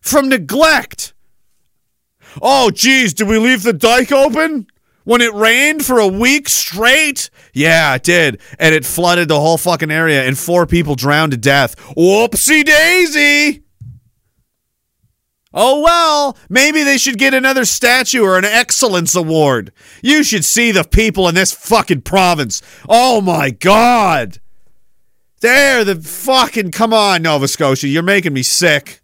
from 0.00 0.28
neglect. 0.28 1.14
Oh, 2.42 2.72
geez, 2.72 3.14
did 3.14 3.28
we 3.28 3.38
leave 3.38 3.62
the 3.62 3.72
dike 3.72 4.10
open 4.10 4.66
when 5.04 5.20
it 5.20 5.32
rained 5.32 5.86
for 5.86 6.00
a 6.00 6.08
week 6.08 6.48
straight? 6.48 7.30
Yeah, 7.54 7.94
it 7.94 8.02
did. 8.02 8.40
And 8.58 8.74
it 8.74 8.84
flooded 8.84 9.28
the 9.28 9.38
whole 9.38 9.58
fucking 9.58 9.92
area, 9.92 10.24
and 10.24 10.36
four 10.36 10.66
people 10.66 10.96
drowned 10.96 11.30
to 11.30 11.38
death. 11.38 11.76
Whoopsie 11.96 12.64
daisy. 12.64 13.62
Oh, 15.54 15.80
well, 15.80 16.36
maybe 16.48 16.82
they 16.82 16.98
should 16.98 17.18
get 17.18 17.32
another 17.32 17.64
statue 17.64 18.22
or 18.22 18.36
an 18.36 18.44
excellence 18.44 19.14
award. 19.14 19.72
You 20.02 20.22
should 20.22 20.44
see 20.44 20.72
the 20.72 20.84
people 20.84 21.26
in 21.28 21.34
this 21.34 21.52
fucking 21.52 22.02
province. 22.02 22.60
Oh, 22.88 23.20
my 23.20 23.50
God. 23.50 24.40
There, 25.40 25.84
the 25.84 25.94
fucking. 25.96 26.72
Come 26.72 26.92
on, 26.92 27.22
Nova 27.22 27.46
Scotia. 27.46 27.86
You're 27.86 28.02
making 28.02 28.32
me 28.32 28.42
sick. 28.42 29.00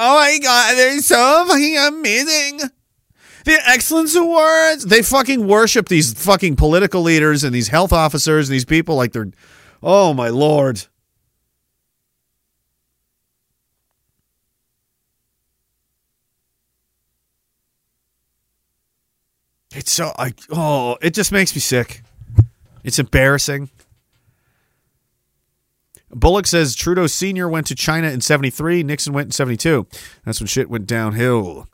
Oh 0.00 0.14
my 0.14 0.38
god, 0.40 0.76
they're 0.76 1.00
so 1.00 1.44
fucking 1.48 1.76
amazing. 1.76 2.70
The 3.44 3.58
Excellence 3.66 4.14
Awards. 4.14 4.84
They 4.84 5.02
fucking 5.02 5.46
worship 5.46 5.88
these 5.88 6.12
fucking 6.14 6.54
political 6.56 7.02
leaders 7.02 7.42
and 7.42 7.52
these 7.54 7.68
health 7.68 7.92
officers 7.92 8.48
and 8.48 8.54
these 8.54 8.64
people 8.64 8.94
like 8.94 9.12
they're. 9.12 9.30
Oh 9.82 10.14
my 10.14 10.28
lord. 10.28 10.86
It's 19.78 19.92
so 19.92 20.12
I 20.18 20.34
oh, 20.50 20.98
it 21.00 21.14
just 21.14 21.30
makes 21.30 21.54
me 21.54 21.60
sick. 21.60 22.02
It's 22.82 22.98
embarrassing. 22.98 23.70
Bullock 26.10 26.48
says 26.48 26.74
Trudeau 26.74 27.06
Sr. 27.06 27.48
went 27.48 27.68
to 27.68 27.76
China 27.76 28.08
in 28.08 28.20
73, 28.20 28.82
Nixon 28.82 29.12
went 29.12 29.26
in 29.26 29.30
72. 29.30 29.86
That's 30.24 30.40
when 30.40 30.48
shit 30.48 30.68
went 30.68 30.86
downhill. 30.86 31.68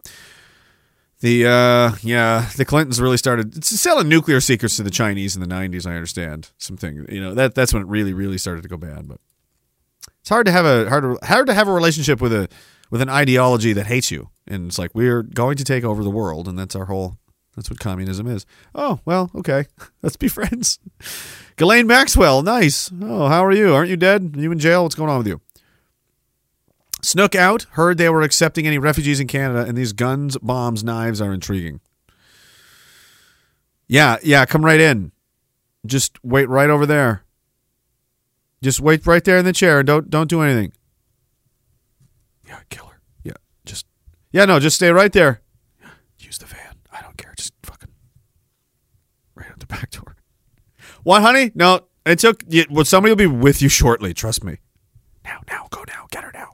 The, 1.20 1.46
uh, 1.46 1.96
yeah, 2.02 2.50
the 2.56 2.66
Clintons 2.66 3.00
really 3.00 3.16
started 3.16 3.64
selling 3.64 4.08
nuclear 4.08 4.40
secrets 4.40 4.76
to 4.76 4.82
the 4.82 4.90
Chinese 4.90 5.34
in 5.34 5.40
the 5.40 5.46
90s, 5.46 5.86
I 5.86 5.94
understand. 5.94 6.50
Something, 6.58 7.06
you 7.08 7.20
know, 7.20 7.32
that 7.32 7.54
that's 7.54 7.72
when 7.72 7.82
it 7.82 7.88
really, 7.88 8.12
really 8.12 8.36
started 8.36 8.62
to 8.62 8.68
go 8.68 8.76
bad. 8.76 9.08
But 9.08 9.20
it's 10.20 10.28
hard 10.28 10.44
to 10.46 10.52
have 10.52 10.66
a, 10.66 10.88
hard 10.90 11.04
to, 11.04 11.26
hard 11.26 11.46
to 11.46 11.54
have 11.54 11.68
a 11.68 11.72
relationship 11.72 12.20
with 12.20 12.32
a, 12.34 12.48
with 12.90 13.00
an 13.00 13.08
ideology 13.08 13.72
that 13.72 13.86
hates 13.86 14.10
you. 14.10 14.28
And 14.46 14.66
it's 14.66 14.78
like, 14.78 14.90
we're 14.94 15.22
going 15.22 15.56
to 15.56 15.64
take 15.64 15.84
over 15.84 16.04
the 16.04 16.10
world, 16.10 16.48
and 16.48 16.58
that's 16.58 16.76
our 16.76 16.86
whole, 16.86 17.16
that's 17.56 17.70
what 17.70 17.78
communism 17.78 18.26
is. 18.26 18.46
Oh, 18.74 19.00
well, 19.04 19.30
okay. 19.34 19.66
Let's 20.02 20.16
be 20.16 20.28
friends. 20.28 20.78
Ghislaine 21.56 21.86
Maxwell, 21.86 22.42
nice. 22.42 22.90
Oh, 23.00 23.28
how 23.28 23.44
are 23.44 23.52
you? 23.52 23.72
Aren't 23.74 23.90
you 23.90 23.96
dead? 23.96 24.34
Are 24.36 24.40
you 24.40 24.52
in 24.52 24.58
jail? 24.58 24.82
What's 24.82 24.94
going 24.94 25.10
on 25.10 25.18
with 25.18 25.28
you? 25.28 25.40
Snook 27.02 27.34
out. 27.34 27.66
Heard 27.72 27.98
they 27.98 28.08
were 28.08 28.22
accepting 28.22 28.66
any 28.66 28.78
refugees 28.78 29.20
in 29.20 29.26
Canada, 29.26 29.64
and 29.68 29.76
these 29.76 29.92
guns, 29.92 30.38
bombs, 30.38 30.82
knives 30.82 31.20
are 31.20 31.32
intriguing. 31.32 31.80
Yeah, 33.86 34.16
yeah, 34.22 34.46
come 34.46 34.64
right 34.64 34.80
in. 34.80 35.12
Just 35.84 36.18
wait 36.24 36.48
right 36.48 36.70
over 36.70 36.86
there. 36.86 37.24
Just 38.62 38.80
wait 38.80 39.06
right 39.06 39.22
there 39.22 39.36
in 39.36 39.44
the 39.44 39.52
chair 39.52 39.80
and 39.80 39.86
don't 39.86 40.08
don't 40.08 40.30
do 40.30 40.40
anything. 40.40 40.72
Yeah, 42.48 42.60
killer. 42.70 43.00
Yeah, 43.22 43.34
just 43.66 43.84
yeah, 44.32 44.46
no, 44.46 44.58
just 44.58 44.76
stay 44.76 44.90
right 44.90 45.12
there. 45.12 45.42
Use 46.18 46.38
the 46.38 46.46
van. 46.46 46.73
I 46.94 47.02
don't 47.02 47.16
care. 47.16 47.34
Just 47.36 47.52
fucking 47.62 47.90
right 49.34 49.50
out 49.50 49.60
the 49.60 49.66
back 49.66 49.90
door. 49.90 50.16
What, 51.02 51.22
honey? 51.22 51.50
No, 51.54 51.80
it 52.06 52.18
took. 52.18 52.42
Well, 52.70 52.84
somebody 52.84 53.10
will 53.10 53.16
be 53.16 53.26
with 53.26 53.60
you 53.60 53.68
shortly. 53.68 54.14
Trust 54.14 54.44
me. 54.44 54.58
Now, 55.24 55.40
now, 55.48 55.66
go 55.70 55.84
now. 55.88 56.06
Get 56.10 56.24
her 56.24 56.32
now. 56.32 56.50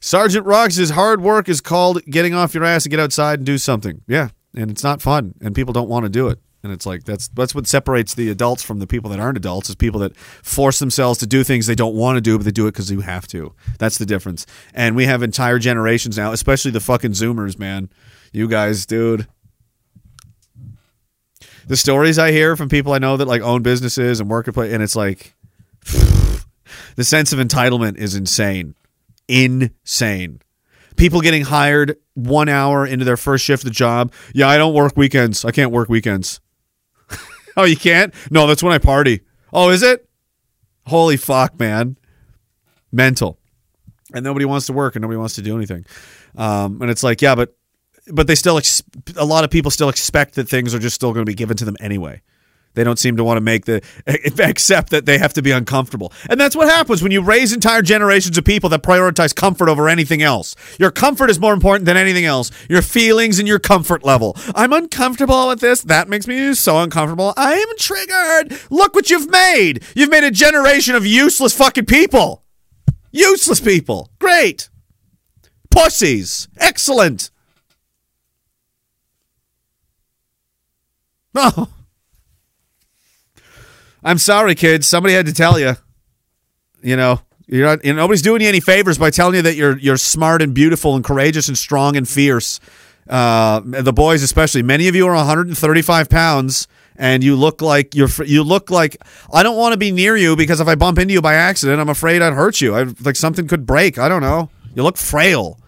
Sergeant 0.00 0.46
says 0.72 0.90
hard 0.90 1.20
work 1.20 1.48
is 1.48 1.60
called 1.60 2.02
getting 2.06 2.34
off 2.34 2.54
your 2.54 2.64
ass 2.64 2.84
and 2.84 2.90
get 2.90 3.00
outside 3.00 3.40
and 3.40 3.46
do 3.46 3.58
something. 3.58 4.02
Yeah, 4.06 4.28
and 4.54 4.70
it's 4.70 4.82
not 4.82 5.02
fun, 5.02 5.34
and 5.40 5.54
people 5.54 5.72
don't 5.72 5.88
want 5.88 6.04
to 6.04 6.08
do 6.08 6.28
it. 6.28 6.38
And 6.62 6.72
it's 6.72 6.86
like 6.86 7.04
that's 7.04 7.28
that's 7.28 7.54
what 7.54 7.66
separates 7.66 8.14
the 8.14 8.30
adults 8.30 8.62
from 8.62 8.80
the 8.80 8.86
people 8.86 9.10
that 9.10 9.20
aren't 9.20 9.36
adults 9.36 9.68
is 9.68 9.76
people 9.76 10.00
that 10.00 10.16
force 10.16 10.80
themselves 10.80 11.18
to 11.20 11.26
do 11.26 11.44
things 11.44 11.66
they 11.66 11.74
don't 11.74 11.94
want 11.94 12.16
to 12.16 12.20
do, 12.20 12.36
but 12.36 12.44
they 12.44 12.50
do 12.50 12.66
it 12.66 12.72
because 12.72 12.90
you 12.90 13.00
have 13.00 13.28
to. 13.28 13.54
That's 13.78 13.98
the 13.98 14.06
difference. 14.06 14.44
And 14.74 14.96
we 14.96 15.04
have 15.06 15.22
entire 15.22 15.58
generations 15.58 16.16
now, 16.16 16.32
especially 16.32 16.72
the 16.72 16.80
fucking 16.80 17.12
Zoomers, 17.12 17.58
man. 17.58 17.90
You 18.32 18.48
guys, 18.48 18.86
dude. 18.86 19.26
The 21.66 21.76
stories 21.76 22.18
I 22.18 22.32
hear 22.32 22.56
from 22.56 22.68
people 22.68 22.92
I 22.92 22.98
know 22.98 23.16
that 23.16 23.28
like 23.28 23.42
own 23.42 23.62
businesses 23.62 24.20
and 24.20 24.30
work 24.30 24.48
at 24.48 24.54
play, 24.54 24.72
and 24.72 24.82
it's 24.82 24.96
like 24.96 25.34
the 25.84 27.04
sense 27.04 27.32
of 27.32 27.38
entitlement 27.38 27.98
is 27.98 28.14
insane, 28.14 28.74
insane 29.28 30.40
people 30.98 31.20
getting 31.22 31.42
hired 31.42 31.96
one 32.12 32.50
hour 32.50 32.86
into 32.86 33.06
their 33.06 33.16
first 33.16 33.44
shift 33.44 33.62
of 33.62 33.70
the 33.70 33.74
job. 33.74 34.12
Yeah, 34.34 34.48
I 34.48 34.58
don't 34.58 34.74
work 34.74 34.96
weekends. 34.96 35.46
I 35.46 35.52
can't 35.52 35.72
work 35.72 35.88
weekends. 35.88 36.40
oh, 37.56 37.64
you 37.64 37.76
can't? 37.76 38.12
No, 38.30 38.46
that's 38.46 38.62
when 38.62 38.74
I 38.74 38.78
party. 38.78 39.22
Oh, 39.50 39.70
is 39.70 39.82
it? 39.82 40.06
Holy 40.86 41.16
fuck, 41.16 41.58
man. 41.58 41.96
Mental. 42.92 43.38
And 44.12 44.24
nobody 44.24 44.44
wants 44.44 44.66
to 44.66 44.72
work 44.72 44.96
and 44.96 45.02
nobody 45.02 45.18
wants 45.18 45.36
to 45.36 45.42
do 45.42 45.56
anything. 45.56 45.86
Um, 46.36 46.82
and 46.82 46.90
it's 46.90 47.02
like, 47.02 47.22
yeah, 47.22 47.34
but 47.34 47.56
but 48.10 48.26
they 48.26 48.34
still 48.34 48.58
ex- 48.58 48.82
a 49.16 49.24
lot 49.24 49.44
of 49.44 49.50
people 49.50 49.70
still 49.70 49.88
expect 49.88 50.34
that 50.34 50.48
things 50.48 50.74
are 50.74 50.78
just 50.78 50.94
still 50.94 51.12
going 51.12 51.24
to 51.24 51.30
be 51.30 51.34
given 51.34 51.56
to 51.56 51.64
them 51.64 51.76
anyway. 51.80 52.22
They 52.74 52.84
don't 52.84 52.98
seem 52.98 53.16
to 53.16 53.24
want 53.24 53.38
to 53.38 53.40
make 53.40 53.64
the 53.64 53.82
accept 54.38 54.90
that 54.90 55.04
they 55.04 55.18
have 55.18 55.32
to 55.34 55.42
be 55.42 55.50
uncomfortable. 55.50 56.12
And 56.30 56.38
that's 56.38 56.54
what 56.54 56.68
happens 56.68 57.02
when 57.02 57.10
you 57.10 57.22
raise 57.22 57.52
entire 57.52 57.82
generations 57.82 58.38
of 58.38 58.44
people 58.44 58.70
that 58.70 58.82
prioritize 58.82 59.34
comfort 59.34 59.68
over 59.68 59.88
anything 59.88 60.22
else. 60.22 60.54
Your 60.78 60.92
comfort 60.92 61.28
is 61.28 61.40
more 61.40 61.52
important 61.54 61.86
than 61.86 61.96
anything 61.96 62.24
else. 62.24 62.52
Your 62.68 62.82
feelings 62.82 63.40
and 63.40 63.48
your 63.48 63.58
comfort 63.58 64.04
level. 64.04 64.36
I'm 64.54 64.72
uncomfortable 64.72 65.48
with 65.48 65.60
this. 65.60 65.80
That 65.80 66.08
makes 66.08 66.28
me 66.28 66.54
so 66.54 66.78
uncomfortable. 66.78 67.34
I'm 67.36 67.66
triggered. 67.78 68.56
Look 68.70 68.94
what 68.94 69.10
you've 69.10 69.30
made. 69.30 69.82
You've 69.96 70.10
made 70.10 70.24
a 70.24 70.30
generation 70.30 70.94
of 70.94 71.04
useless 71.04 71.56
fucking 71.56 71.86
people. 71.86 72.44
Useless 73.10 73.60
people. 73.60 74.10
Great. 74.20 74.68
Pussies. 75.70 76.46
Excellent. 76.58 77.30
Oh. 81.40 81.68
I'm 84.02 84.18
sorry, 84.18 84.54
kids. 84.54 84.88
Somebody 84.88 85.14
had 85.14 85.26
to 85.26 85.32
tell 85.32 85.58
you. 85.58 85.74
You 86.82 86.96
know, 86.96 87.20
you're 87.46 87.66
not. 87.66 87.84
You 87.84 87.92
know, 87.92 88.02
nobody's 88.02 88.22
doing 88.22 88.42
you 88.42 88.48
any 88.48 88.60
favors 88.60 88.98
by 88.98 89.10
telling 89.10 89.34
you 89.36 89.42
that 89.42 89.54
you're 89.54 89.78
you're 89.78 89.96
smart 89.96 90.42
and 90.42 90.54
beautiful 90.54 90.94
and 90.94 91.04
courageous 91.04 91.48
and 91.48 91.56
strong 91.56 91.96
and 91.96 92.08
fierce. 92.08 92.60
Uh, 93.08 93.60
the 93.64 93.92
boys, 93.92 94.22
especially, 94.22 94.62
many 94.62 94.88
of 94.88 94.94
you 94.94 95.06
are 95.06 95.14
135 95.14 96.10
pounds, 96.10 96.68
and 96.96 97.24
you 97.24 97.36
look 97.36 97.62
like 97.62 97.94
you're. 97.94 98.08
You 98.24 98.42
look 98.42 98.70
like 98.70 98.96
I 99.32 99.42
don't 99.42 99.56
want 99.56 99.72
to 99.72 99.78
be 99.78 99.90
near 99.90 100.16
you 100.16 100.36
because 100.36 100.60
if 100.60 100.68
I 100.68 100.74
bump 100.74 100.98
into 100.98 101.14
you 101.14 101.22
by 101.22 101.34
accident, 101.34 101.80
I'm 101.80 101.88
afraid 101.88 102.22
I'd 102.22 102.34
hurt 102.34 102.60
you. 102.60 102.74
I 102.74 102.86
like 103.00 103.16
something 103.16 103.48
could 103.48 103.66
break. 103.66 103.98
I 103.98 104.08
don't 104.08 104.22
know. 104.22 104.50
You 104.74 104.82
look 104.82 104.96
frail. 104.96 105.60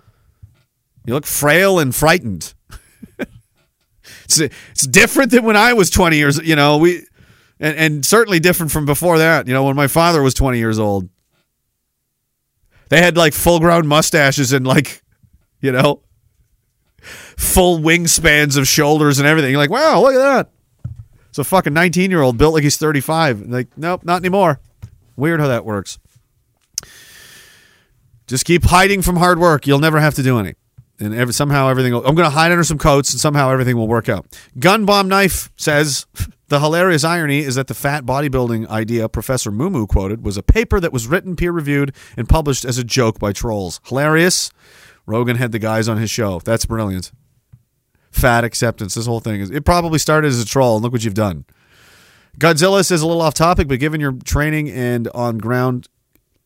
You 1.06 1.14
look 1.14 1.26
frail 1.26 1.78
and 1.78 1.94
frightened. 1.94 2.54
It's 4.38 4.54
it's 4.70 4.86
different 4.86 5.30
than 5.30 5.44
when 5.44 5.56
I 5.56 5.72
was 5.72 5.90
20 5.90 6.16
years. 6.16 6.38
You 6.38 6.56
know, 6.56 6.78
we 6.78 7.06
and, 7.58 7.76
and 7.76 8.06
certainly 8.06 8.40
different 8.40 8.72
from 8.72 8.86
before 8.86 9.18
that. 9.18 9.46
You 9.46 9.54
know, 9.54 9.64
when 9.64 9.76
my 9.76 9.86
father 9.86 10.22
was 10.22 10.34
20 10.34 10.58
years 10.58 10.78
old, 10.78 11.08
they 12.88 13.00
had 13.00 13.16
like 13.16 13.32
full 13.32 13.60
grown 13.60 13.86
mustaches 13.86 14.52
and 14.52 14.66
like, 14.66 15.02
you 15.60 15.72
know, 15.72 16.02
full 17.00 17.78
wingspans 17.78 18.56
of 18.56 18.66
shoulders 18.66 19.18
and 19.18 19.26
everything. 19.26 19.50
You're 19.50 19.60
like, 19.60 19.70
wow, 19.70 20.00
look 20.00 20.14
at 20.14 20.18
that. 20.18 20.50
It's 21.28 21.38
a 21.38 21.44
fucking 21.44 21.72
19 21.72 22.10
year 22.10 22.22
old 22.22 22.36
built 22.36 22.54
like 22.54 22.64
he's 22.64 22.76
35. 22.76 23.42
Like, 23.42 23.78
nope, 23.78 24.04
not 24.04 24.16
anymore. 24.16 24.60
Weird 25.16 25.40
how 25.40 25.48
that 25.48 25.64
works. 25.64 25.98
Just 28.26 28.44
keep 28.44 28.64
hiding 28.64 29.02
from 29.02 29.16
hard 29.16 29.38
work. 29.38 29.66
You'll 29.66 29.80
never 29.80 30.00
have 30.00 30.14
to 30.14 30.22
do 30.22 30.38
any. 30.38 30.54
And 31.00 31.14
every, 31.14 31.32
somehow 31.32 31.68
everything 31.68 31.94
will, 31.94 32.06
I'm 32.06 32.14
going 32.14 32.28
to 32.28 32.34
hide 32.34 32.52
under 32.52 32.62
some 32.62 32.78
coats 32.78 33.12
and 33.12 33.20
somehow 33.20 33.50
everything 33.50 33.76
will 33.76 33.88
work 33.88 34.08
out. 34.08 34.26
Gun 34.58 34.84
Bomb 34.84 35.08
Knife 35.08 35.50
says 35.56 36.06
the 36.48 36.60
hilarious 36.60 37.04
irony 37.04 37.38
is 37.38 37.54
that 37.54 37.68
the 37.68 37.74
fat 37.74 38.04
bodybuilding 38.04 38.68
idea 38.68 39.08
Professor 39.08 39.50
Mumu 39.50 39.88
quoted 39.88 40.22
was 40.22 40.36
a 40.36 40.42
paper 40.42 40.78
that 40.78 40.92
was 40.92 41.06
written, 41.06 41.36
peer 41.36 41.52
reviewed, 41.52 41.94
and 42.16 42.28
published 42.28 42.64
as 42.64 42.76
a 42.76 42.84
joke 42.84 43.18
by 43.18 43.32
trolls. 43.32 43.80
Hilarious. 43.86 44.50
Rogan 45.06 45.36
had 45.36 45.52
the 45.52 45.58
guys 45.58 45.88
on 45.88 45.96
his 45.96 46.10
show. 46.10 46.40
That's 46.40 46.66
brilliant. 46.66 47.12
Fat 48.10 48.44
acceptance. 48.44 48.94
This 48.94 49.06
whole 49.06 49.20
thing 49.20 49.40
is. 49.40 49.50
It 49.50 49.64
probably 49.64 49.98
started 49.98 50.28
as 50.28 50.40
a 50.40 50.46
troll, 50.46 50.76
and 50.76 50.82
look 50.82 50.92
what 50.92 51.04
you've 51.04 51.14
done. 51.14 51.46
Godzilla 52.38 52.84
says 52.84 53.02
a 53.02 53.06
little 53.06 53.22
off 53.22 53.34
topic, 53.34 53.68
but 53.68 53.80
given 53.80 54.00
your 54.00 54.12
training 54.24 54.70
and 54.70 55.08
on 55.08 55.38
ground 55.38 55.88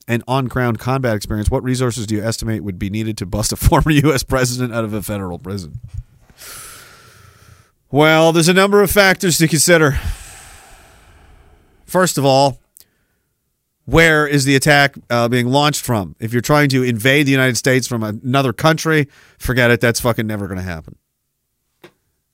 and 0.06 0.22
on 0.28 0.46
ground 0.46 0.78
combat 0.78 1.16
experience, 1.16 1.50
what 1.50 1.62
resources 1.62 2.06
do 2.06 2.14
you 2.14 2.22
estimate 2.22 2.62
would 2.62 2.78
be 2.78 2.90
needed 2.90 3.16
to 3.18 3.26
bust 3.26 3.52
a 3.52 3.56
former 3.56 3.90
U.S. 3.90 4.22
president 4.22 4.74
out 4.74 4.84
of 4.84 4.92
a 4.92 5.02
federal 5.02 5.38
prison? 5.38 5.80
Well, 7.90 8.32
there's 8.32 8.48
a 8.48 8.54
number 8.54 8.82
of 8.82 8.90
factors 8.90 9.38
to 9.38 9.48
consider. 9.48 9.98
First 11.86 12.18
of 12.18 12.24
all, 12.24 12.58
where 13.84 14.26
is 14.26 14.44
the 14.44 14.56
attack 14.56 14.96
uh, 15.10 15.28
being 15.28 15.46
launched 15.46 15.84
from? 15.84 16.16
If 16.18 16.32
you're 16.32 16.42
trying 16.42 16.70
to 16.70 16.82
invade 16.82 17.26
the 17.26 17.30
United 17.30 17.56
States 17.56 17.86
from 17.86 18.02
another 18.02 18.52
country, 18.52 19.08
forget 19.38 19.70
it. 19.70 19.80
That's 19.80 20.00
fucking 20.00 20.26
never 20.26 20.48
going 20.48 20.58
to 20.58 20.64
happen. 20.64 20.96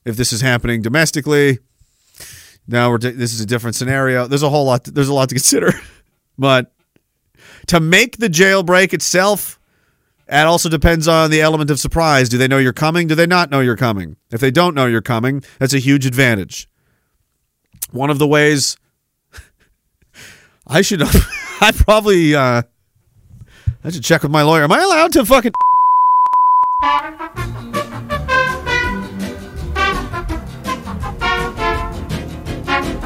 If 0.05 0.15
this 0.15 0.33
is 0.33 0.41
happening 0.41 0.81
domestically, 0.81 1.59
now 2.67 2.89
we're 2.89 2.97
this 2.97 3.33
is 3.33 3.41
a 3.41 3.45
different 3.45 3.75
scenario. 3.75 4.27
There's 4.27 4.43
a 4.43 4.49
whole 4.49 4.65
lot. 4.65 4.85
there's 4.85 5.09
a 5.09 5.13
lot 5.13 5.29
to 5.29 5.35
consider, 5.35 5.73
but 6.37 6.73
to 7.67 7.79
make 7.79 8.17
the 8.17 8.27
jailbreak 8.27 8.93
itself, 8.93 9.59
That 10.27 10.47
also 10.47 10.69
depends 10.69 11.07
on 11.07 11.29
the 11.29 11.41
element 11.41 11.69
of 11.69 11.79
surprise. 11.79 12.29
Do 12.29 12.37
they 12.37 12.47
know 12.47 12.57
you're 12.57 12.71
coming? 12.73 13.07
Do 13.07 13.15
they 13.15 13.27
not 13.27 13.49
know 13.51 13.59
you're 13.59 13.75
coming? 13.75 14.15
If 14.31 14.39
they 14.39 14.51
don't 14.51 14.73
know 14.73 14.85
you're 14.85 15.01
coming, 15.01 15.43
that's 15.59 15.73
a 15.73 15.79
huge 15.79 16.05
advantage. 16.05 16.69
One 17.91 18.09
of 18.09 18.17
the 18.17 18.27
ways 18.27 18.77
I 20.67 20.81
should 20.81 21.01
I 21.61 21.71
probably 21.73 22.33
uh 22.33 22.61
I 23.83 23.89
should 23.89 24.03
check 24.03 24.23
with 24.23 24.31
my 24.31 24.43
lawyer. 24.43 24.63
Am 24.63 24.71
I 24.71 24.79
allowed 24.81 25.11
to 25.13 25.25
fucking 25.25 25.51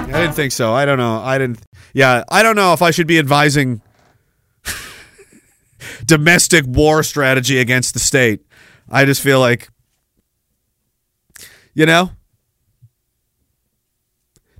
I 0.07 0.21
didn't 0.21 0.35
think 0.35 0.51
so. 0.51 0.73
I 0.73 0.85
don't 0.85 0.97
know. 0.97 1.19
I 1.21 1.37
didn't 1.37 1.59
Yeah, 1.93 2.23
I 2.29 2.43
don't 2.43 2.55
know 2.55 2.73
if 2.73 2.81
I 2.81 2.91
should 2.91 3.07
be 3.07 3.19
advising 3.19 3.81
domestic 6.05 6.65
war 6.67 7.03
strategy 7.03 7.59
against 7.59 7.93
the 7.93 7.99
state. 7.99 8.45
I 8.89 9.05
just 9.05 9.21
feel 9.21 9.39
like, 9.39 9.69
you 11.73 11.85
know, 11.85 12.11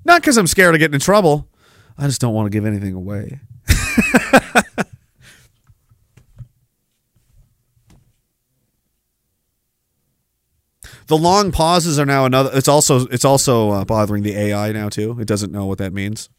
not 0.03 0.21
because 0.21 0.37
I'm 0.37 0.47
scared 0.47 0.75
of 0.75 0.79
getting 0.79 0.95
in 0.95 0.99
trouble. 0.99 1.47
I 1.97 2.07
just 2.07 2.19
don't 2.21 2.33
want 2.33 2.47
to 2.47 2.49
give 2.49 2.65
anything 2.65 2.93
away. 2.93 3.39
the 11.07 11.17
long 11.17 11.51
pauses 11.51 11.99
are 11.99 12.05
now 12.05 12.25
another. 12.25 12.51
It's 12.53 12.67
also 12.67 13.07
it's 13.07 13.25
also 13.25 13.71
uh, 13.71 13.85
bothering 13.85 14.23
the 14.23 14.35
AI 14.35 14.71
now 14.71 14.89
too. 14.89 15.17
It 15.19 15.27
doesn't 15.27 15.51
know 15.51 15.65
what 15.65 15.77
that 15.77 15.93
means. 15.93 16.29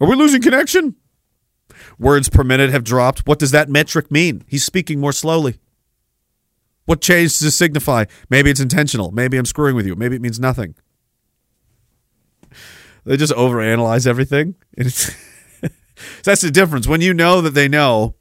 Are 0.00 0.08
we 0.08 0.16
losing 0.16 0.42
connection? 0.42 0.96
Words 1.98 2.28
per 2.28 2.44
minute 2.44 2.70
have 2.70 2.84
dropped. 2.84 3.26
What 3.26 3.38
does 3.38 3.50
that 3.50 3.68
metric 3.68 4.10
mean? 4.10 4.44
He's 4.46 4.64
speaking 4.64 5.00
more 5.00 5.12
slowly. 5.12 5.58
What 6.84 7.00
change 7.00 7.38
does 7.38 7.42
it 7.42 7.50
signify? 7.52 8.06
Maybe 8.28 8.50
it's 8.50 8.60
intentional. 8.60 9.12
Maybe 9.12 9.36
I'm 9.36 9.46
screwing 9.46 9.76
with 9.76 9.86
you. 9.86 9.94
Maybe 9.94 10.16
it 10.16 10.22
means 10.22 10.40
nothing. 10.40 10.74
They 13.04 13.16
just 13.16 13.32
overanalyze 13.32 14.06
everything. 14.06 14.54
that's 14.76 16.40
the 16.40 16.50
difference. 16.50 16.86
When 16.86 17.00
you 17.00 17.14
know 17.14 17.40
that 17.40 17.54
they 17.54 17.68
know, 17.68 18.14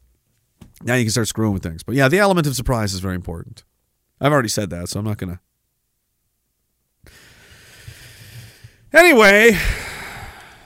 now 0.84 0.96
you 0.96 1.06
can 1.06 1.12
start 1.12 1.28
screwing 1.28 1.54
with 1.54 1.64
things. 1.64 1.84
But 1.84 1.96
yeah, 1.96 2.08
the 2.08 2.20
element 2.20 2.48
of 2.48 2.56
surprise 2.56 2.94
is 2.94 3.00
very 3.00 3.16
important. 3.16 3.64
I've 4.20 4.32
already 4.32 4.50
said 4.50 4.70
that, 4.72 4.90
so 4.90 5.00
I'm 5.00 5.06
not 5.06 5.18
going 5.18 5.38
to. 7.06 7.12
Anyway, 8.94 9.58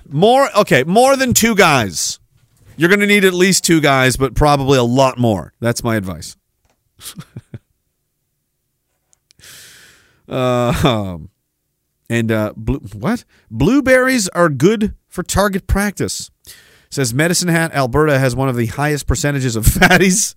more, 0.10 0.50
okay, 0.58 0.84
more 0.84 1.16
than 1.16 1.34
two 1.34 1.56
guys 1.56 2.20
you're 2.78 2.90
going 2.90 3.00
to 3.00 3.08
need 3.08 3.26
at 3.26 3.34
least 3.34 3.64
two 3.64 3.82
guys, 3.82 4.18
but 4.18 4.36
probably 4.36 4.78
a 4.78 4.84
lot 4.84 5.18
more. 5.18 5.54
That's 5.60 5.84
my 5.84 5.96
advice. 5.96 6.36
uh, 10.28 11.18
and 12.10 12.32
uh, 12.32 12.54
blue, 12.56 12.80
what? 12.94 13.26
Blueberries 13.50 14.28
are 14.30 14.50
good 14.50 14.96
for 15.08 15.24
target 15.24 15.68
practice. 15.68 16.30
Says 16.90 17.14
Medicine 17.14 17.50
Hat, 17.50 17.74
Alberta 17.74 18.20
has 18.20 18.36
one 18.36 18.50
of 18.50 18.56
the 18.56 18.68
highest 18.68 19.08
percentages 19.08 19.56
of 19.56 19.66
fatties 19.66 20.36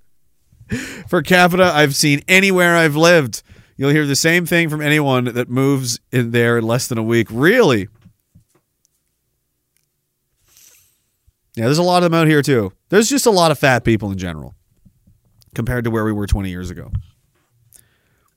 per 1.09 1.23
capita 1.23 1.65
I've 1.65 1.95
seen 1.95 2.23
anywhere 2.29 2.77
I've 2.77 2.97
lived. 2.97 3.43
You'll 3.77 3.91
hear 3.91 4.07
the 4.07 4.17
same 4.17 4.45
thing 4.45 4.69
from 4.69 4.81
anyone 4.81 5.25
that 5.27 5.49
moves 5.49 6.01
in 6.11 6.33
there 6.33 6.59
in 6.59 6.65
less 6.65 6.89
than 6.89 6.99
a 6.99 7.03
week. 7.03 7.29
Really? 7.31 7.89
Yeah, 11.59 11.65
there's 11.65 11.79
a 11.79 11.83
lot 11.83 12.05
of 12.05 12.13
them 12.13 12.21
out 12.21 12.29
here 12.29 12.41
too. 12.41 12.73
There's 12.89 13.09
just 13.09 13.27
a 13.27 13.33
lot 13.33 13.51
of 13.51 13.59
fat 13.59 13.83
people 13.83 14.13
in 14.13 14.17
general 14.17 14.55
compared 15.57 15.83
to 15.83 15.91
where 15.91 16.05
we 16.05 16.13
were 16.13 16.29
20 16.29 16.51
years 16.51 16.71
ago. 16.71 16.93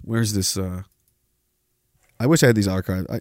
Where's 0.01 0.33
this? 0.33 0.57
Uh, 0.57 0.81
I 2.19 2.25
wish 2.25 2.41
I 2.41 2.47
had 2.47 2.55
these 2.55 2.67
archives. 2.67 3.05
I, 3.11 3.19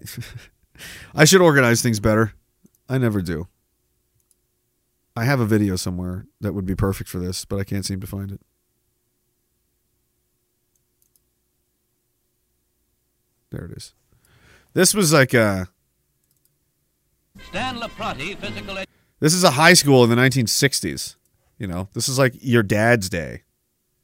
I 1.20 1.26
should 1.26 1.42
organize 1.42 1.82
things 1.82 2.00
better. 2.00 2.32
I 2.88 2.96
never 2.96 3.20
do. 3.20 3.48
I 5.14 5.24
have 5.26 5.38
a 5.38 5.44
video 5.44 5.76
somewhere 5.76 6.24
that 6.40 6.54
would 6.54 6.64
be 6.64 6.74
perfect 6.74 7.10
for 7.10 7.18
this, 7.18 7.44
but 7.44 7.60
I 7.60 7.64
can't 7.64 7.84
seem 7.84 8.00
to 8.00 8.06
find 8.06 8.32
it. 8.32 8.40
There 13.50 13.66
it 13.66 13.72
is. 13.72 13.92
This 14.72 14.94
was 14.94 15.12
like 15.12 15.34
a. 15.34 15.68
Stan 17.50 17.76
LeProtti, 17.76 18.38
physical 18.38 18.78
ed- 18.78 18.86
This 19.20 19.34
is 19.34 19.44
a 19.44 19.50
high 19.50 19.74
school 19.74 20.02
in 20.02 20.10
the 20.10 20.16
1960s. 20.16 21.16
You 21.58 21.66
know, 21.66 21.88
this 21.92 22.08
is 22.08 22.18
like 22.18 22.34
your 22.40 22.62
dad's 22.62 23.10
day. 23.10 23.42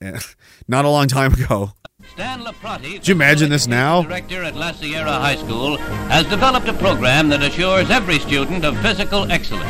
Not 0.69 0.85
a 0.85 0.91
long 0.91 1.09
time 1.09 1.33
ago. 1.33 1.73
Stan 2.13 2.45
LeProtti, 2.45 3.07
you 3.09 3.15
imagine 3.15 3.49
this 3.49 3.67
now? 3.67 4.03
Director 4.03 4.43
at 4.45 4.55
La 4.55 4.73
Sierra 4.73 5.13
High 5.13 5.37
School 5.37 5.79
has 6.09 6.27
developed 6.27 6.69
a 6.69 6.75
program 6.75 7.31
that 7.31 7.43
assures 7.43 7.91
every 7.91 8.19
student 8.19 8.65
of 8.65 8.79
physical 8.81 9.31
excellence. 9.33 9.67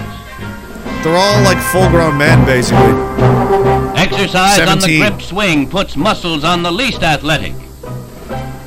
They're 1.04 1.16
all 1.16 1.42
like 1.44 1.58
full 1.70 1.88
grown 1.90 2.18
men, 2.18 2.44
basically. 2.44 2.92
Exercise 3.96 4.58
on 4.68 4.78
the 4.78 4.86
17. 4.86 5.00
grip 5.00 5.22
swing 5.22 5.70
puts 5.70 5.96
muscles 5.96 6.42
on 6.42 6.64
the 6.64 6.72
least 6.72 7.04
athletic. 7.04 7.54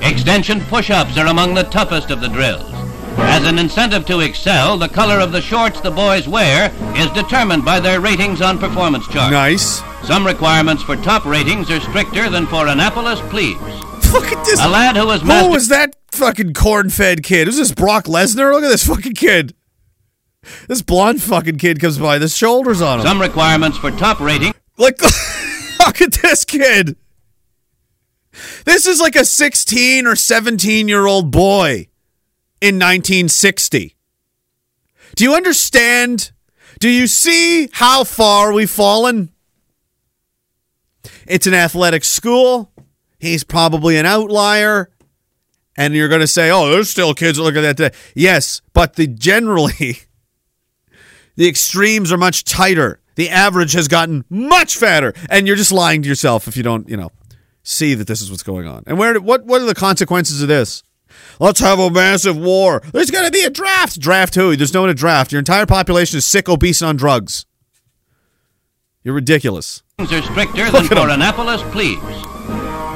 Extension 0.02 0.62
push-ups 0.62 1.18
are 1.18 1.28
among 1.28 1.54
the 1.54 1.64
toughest 1.64 2.10
of 2.10 2.22
the 2.22 2.30
drills. 2.30 2.79
As 3.22 3.46
an 3.48 3.60
incentive 3.60 4.06
to 4.08 4.20
excel, 4.22 4.78
the 4.78 4.90
color 4.90 5.20
of 5.20 5.32
the 5.32 5.42
shorts 5.42 5.82
the 5.82 5.92
boys 5.92 6.28
wear 6.28 6.72
is 6.96 7.10
determined 7.12 7.66
by 7.66 7.80
their 7.80 8.00
ratings 8.00 8.42
on 8.42 8.58
performance 8.58 9.08
charts. 9.08 9.32
Nice. 9.32 9.82
Some 10.06 10.26
requirements 10.26 10.84
for 10.84 10.96
top 10.96 11.26
ratings 11.26 11.70
are 11.70 11.80
stricter 11.80 12.30
than 12.30 12.48
for 12.48 12.68
Annapolis 12.68 13.20
plebes. 13.30 13.60
Look 14.12 14.32
at 14.32 14.44
this. 14.46 14.60
A 14.60 14.68
lad 14.68 14.96
who 14.96 15.06
was 15.06 15.22
Who 15.22 15.50
was 15.50 15.68
that 15.68 15.96
fucking 16.12 16.54
corn 16.54 16.90
fed 16.90 17.24
kid? 17.24 17.48
Who's 17.48 17.58
this 17.58 17.74
Brock 17.74 18.06
Lesnar? 18.06 18.52
Look 18.54 18.64
at 18.64 18.70
this 18.70 18.88
fucking 18.88 19.14
kid. 19.14 19.54
This 20.68 20.82
blonde 20.82 21.22
fucking 21.22 21.58
kid 21.58 21.80
comes 21.80 21.98
by. 21.98 22.18
The 22.18 22.30
shoulders 22.30 22.82
on 22.82 23.00
him. 23.00 23.06
Some 23.06 23.22
requirements 23.22 23.78
for 23.78 23.92
top 23.92 24.20
rating 24.20 24.54
Like, 24.78 25.02
look 25.80 26.02
at 26.02 26.14
this 26.14 26.46
kid. 26.46 26.96
This 28.66 28.88
is 28.88 29.00
like 29.00 29.16
a 29.16 29.26
16 29.26 30.08
or 30.08 30.16
17 30.16 30.88
year 30.88 31.06
old 31.06 31.32
boy 31.32 31.89
in 32.62 32.76
1960. 32.76 33.96
Do 35.16 35.24
you 35.24 35.34
understand? 35.34 36.32
Do 36.80 36.90
you 36.90 37.08
see 37.08 37.70
how 37.74 38.04
far 38.04 38.54
we've 38.54 38.70
fallen? 38.70 39.32
It's 41.28 41.48
an 41.48 41.54
athletic 41.54 42.04
school. 42.04 42.72
He's 43.20 43.44
probably 43.44 43.98
an 43.98 44.06
outlier. 44.06 44.90
And 45.78 45.94
you're 45.94 46.10
going 46.10 46.22
to 46.22 46.28
say, 46.28 46.52
oh, 46.52 46.70
there's 46.70 46.90
still 46.90 47.14
kids 47.14 47.38
that 47.38 47.44
look 47.44 47.56
at 47.56 47.62
that 47.62 47.78
today. 47.78 47.96
Yes, 48.14 48.62
but 48.74 48.96
the 48.96 49.08
generally, 49.08 50.00
the 51.36 51.48
extremes 51.48 52.12
are 52.12 52.18
much 52.18 52.44
tighter. 52.44 53.00
The 53.16 53.30
average 53.30 53.74
has 53.74 53.88
gotten 53.88 54.26
much 54.30 54.78
fatter. 54.78 55.14
And 55.30 55.48
you're 55.48 55.56
just 55.56 55.72
lying 55.72 56.02
to 56.02 56.10
yourself 56.10 56.48
if 56.48 56.58
you 56.58 56.64
don't, 56.64 56.90
you 56.90 56.98
know, 56.98 57.12
see 57.64 57.94
that 57.94 58.08
this 58.08 58.22
is 58.22 58.30
what's 58.32 58.44
going 58.44 58.68
on. 58.68 58.84
And 58.88 58.98
where 58.98 59.20
what 59.20 59.46
what 59.46 59.62
are 59.62 59.66
the 59.66 59.76
consequences 59.76 60.42
of 60.42 60.48
this? 60.48 60.84
Let's 61.40 61.62
have 61.62 61.80
a 61.80 61.90
massive 61.90 62.36
war. 62.38 62.82
There's 62.92 63.12
going 63.12 63.26
to 63.26 63.32
be 63.32 63.44
a 63.46 63.50
draft. 63.50 63.98
Draft 64.00 64.36
who? 64.36 64.58
There's 64.58 64.74
no 64.74 64.82
one 64.82 64.90
to 64.90 64.94
draft. 64.94 65.32
Your 65.32 65.40
entire 65.40 65.66
population 65.66 66.18
is 66.18 66.26
sick, 66.26 66.50
obese, 66.50 66.82
and 66.82 66.90
on 66.90 66.96
drugs. 66.98 67.46
You're 69.04 69.16
ridiculous. 69.16 69.82
are 69.98 70.06
stricter 70.06 70.66
than 70.66 70.74
Look 70.74 70.92
at 70.92 70.98
for 70.98 71.06
him. 71.06 71.10
Annapolis 71.12 71.62
plebes. 71.72 72.04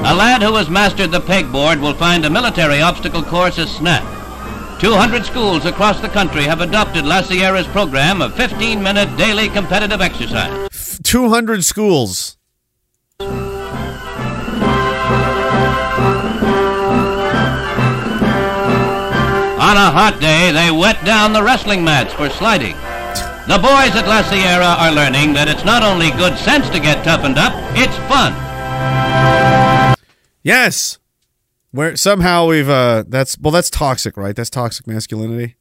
A 0.05 0.13
lad 0.13 0.41
who 0.41 0.53
has 0.55 0.69
mastered 0.69 1.11
the 1.11 1.21
pegboard 1.21 1.79
will 1.79 1.93
find 1.93 2.25
a 2.25 2.29
military 2.29 2.81
obstacle 2.81 3.23
course 3.23 3.57
a 3.57 3.65
snap. 3.65 4.03
200 4.81 5.25
schools 5.25 5.65
across 5.65 6.01
the 6.01 6.09
country 6.09 6.43
have 6.43 6.59
adopted 6.59 7.05
La 7.05 7.21
Sierra's 7.21 7.67
program 7.67 8.21
of 8.21 8.33
15-minute 8.33 9.15
daily 9.15 9.47
competitive 9.47 10.01
exercise. 10.01 10.99
200 11.03 11.63
schools. 11.63 12.37
On 19.73 19.79
a 19.79 19.89
hot 19.89 20.21
day, 20.21 20.51
they 20.51 20.69
wet 20.69 21.03
down 21.03 21.33
the 21.33 21.41
wrestling 21.41 21.83
mats 21.83 22.13
for 22.13 22.29
sliding. 22.29 22.75
The 23.47 23.57
boys 23.57 23.95
at 23.97 24.05
La 24.05 24.21
Sierra 24.21 24.75
are 24.77 24.91
learning 24.91 25.33
that 25.33 25.47
it's 25.47 25.65
not 25.65 25.81
only 25.81 26.11
good 26.11 26.37
sense 26.37 26.69
to 26.69 26.79
get 26.79 27.03
toughened 27.03 27.39
up, 27.39 27.53
it's 27.73 27.97
fun. 28.07 28.33
Yes. 30.43 30.99
Where 31.71 31.95
somehow 31.95 32.49
we've 32.49 32.69
uh 32.69 33.05
that's 33.07 33.35
well 33.39 33.49
that's 33.49 33.71
toxic, 33.71 34.15
right? 34.15 34.35
That's 34.35 34.51
toxic 34.51 34.85
masculinity. 34.85 35.55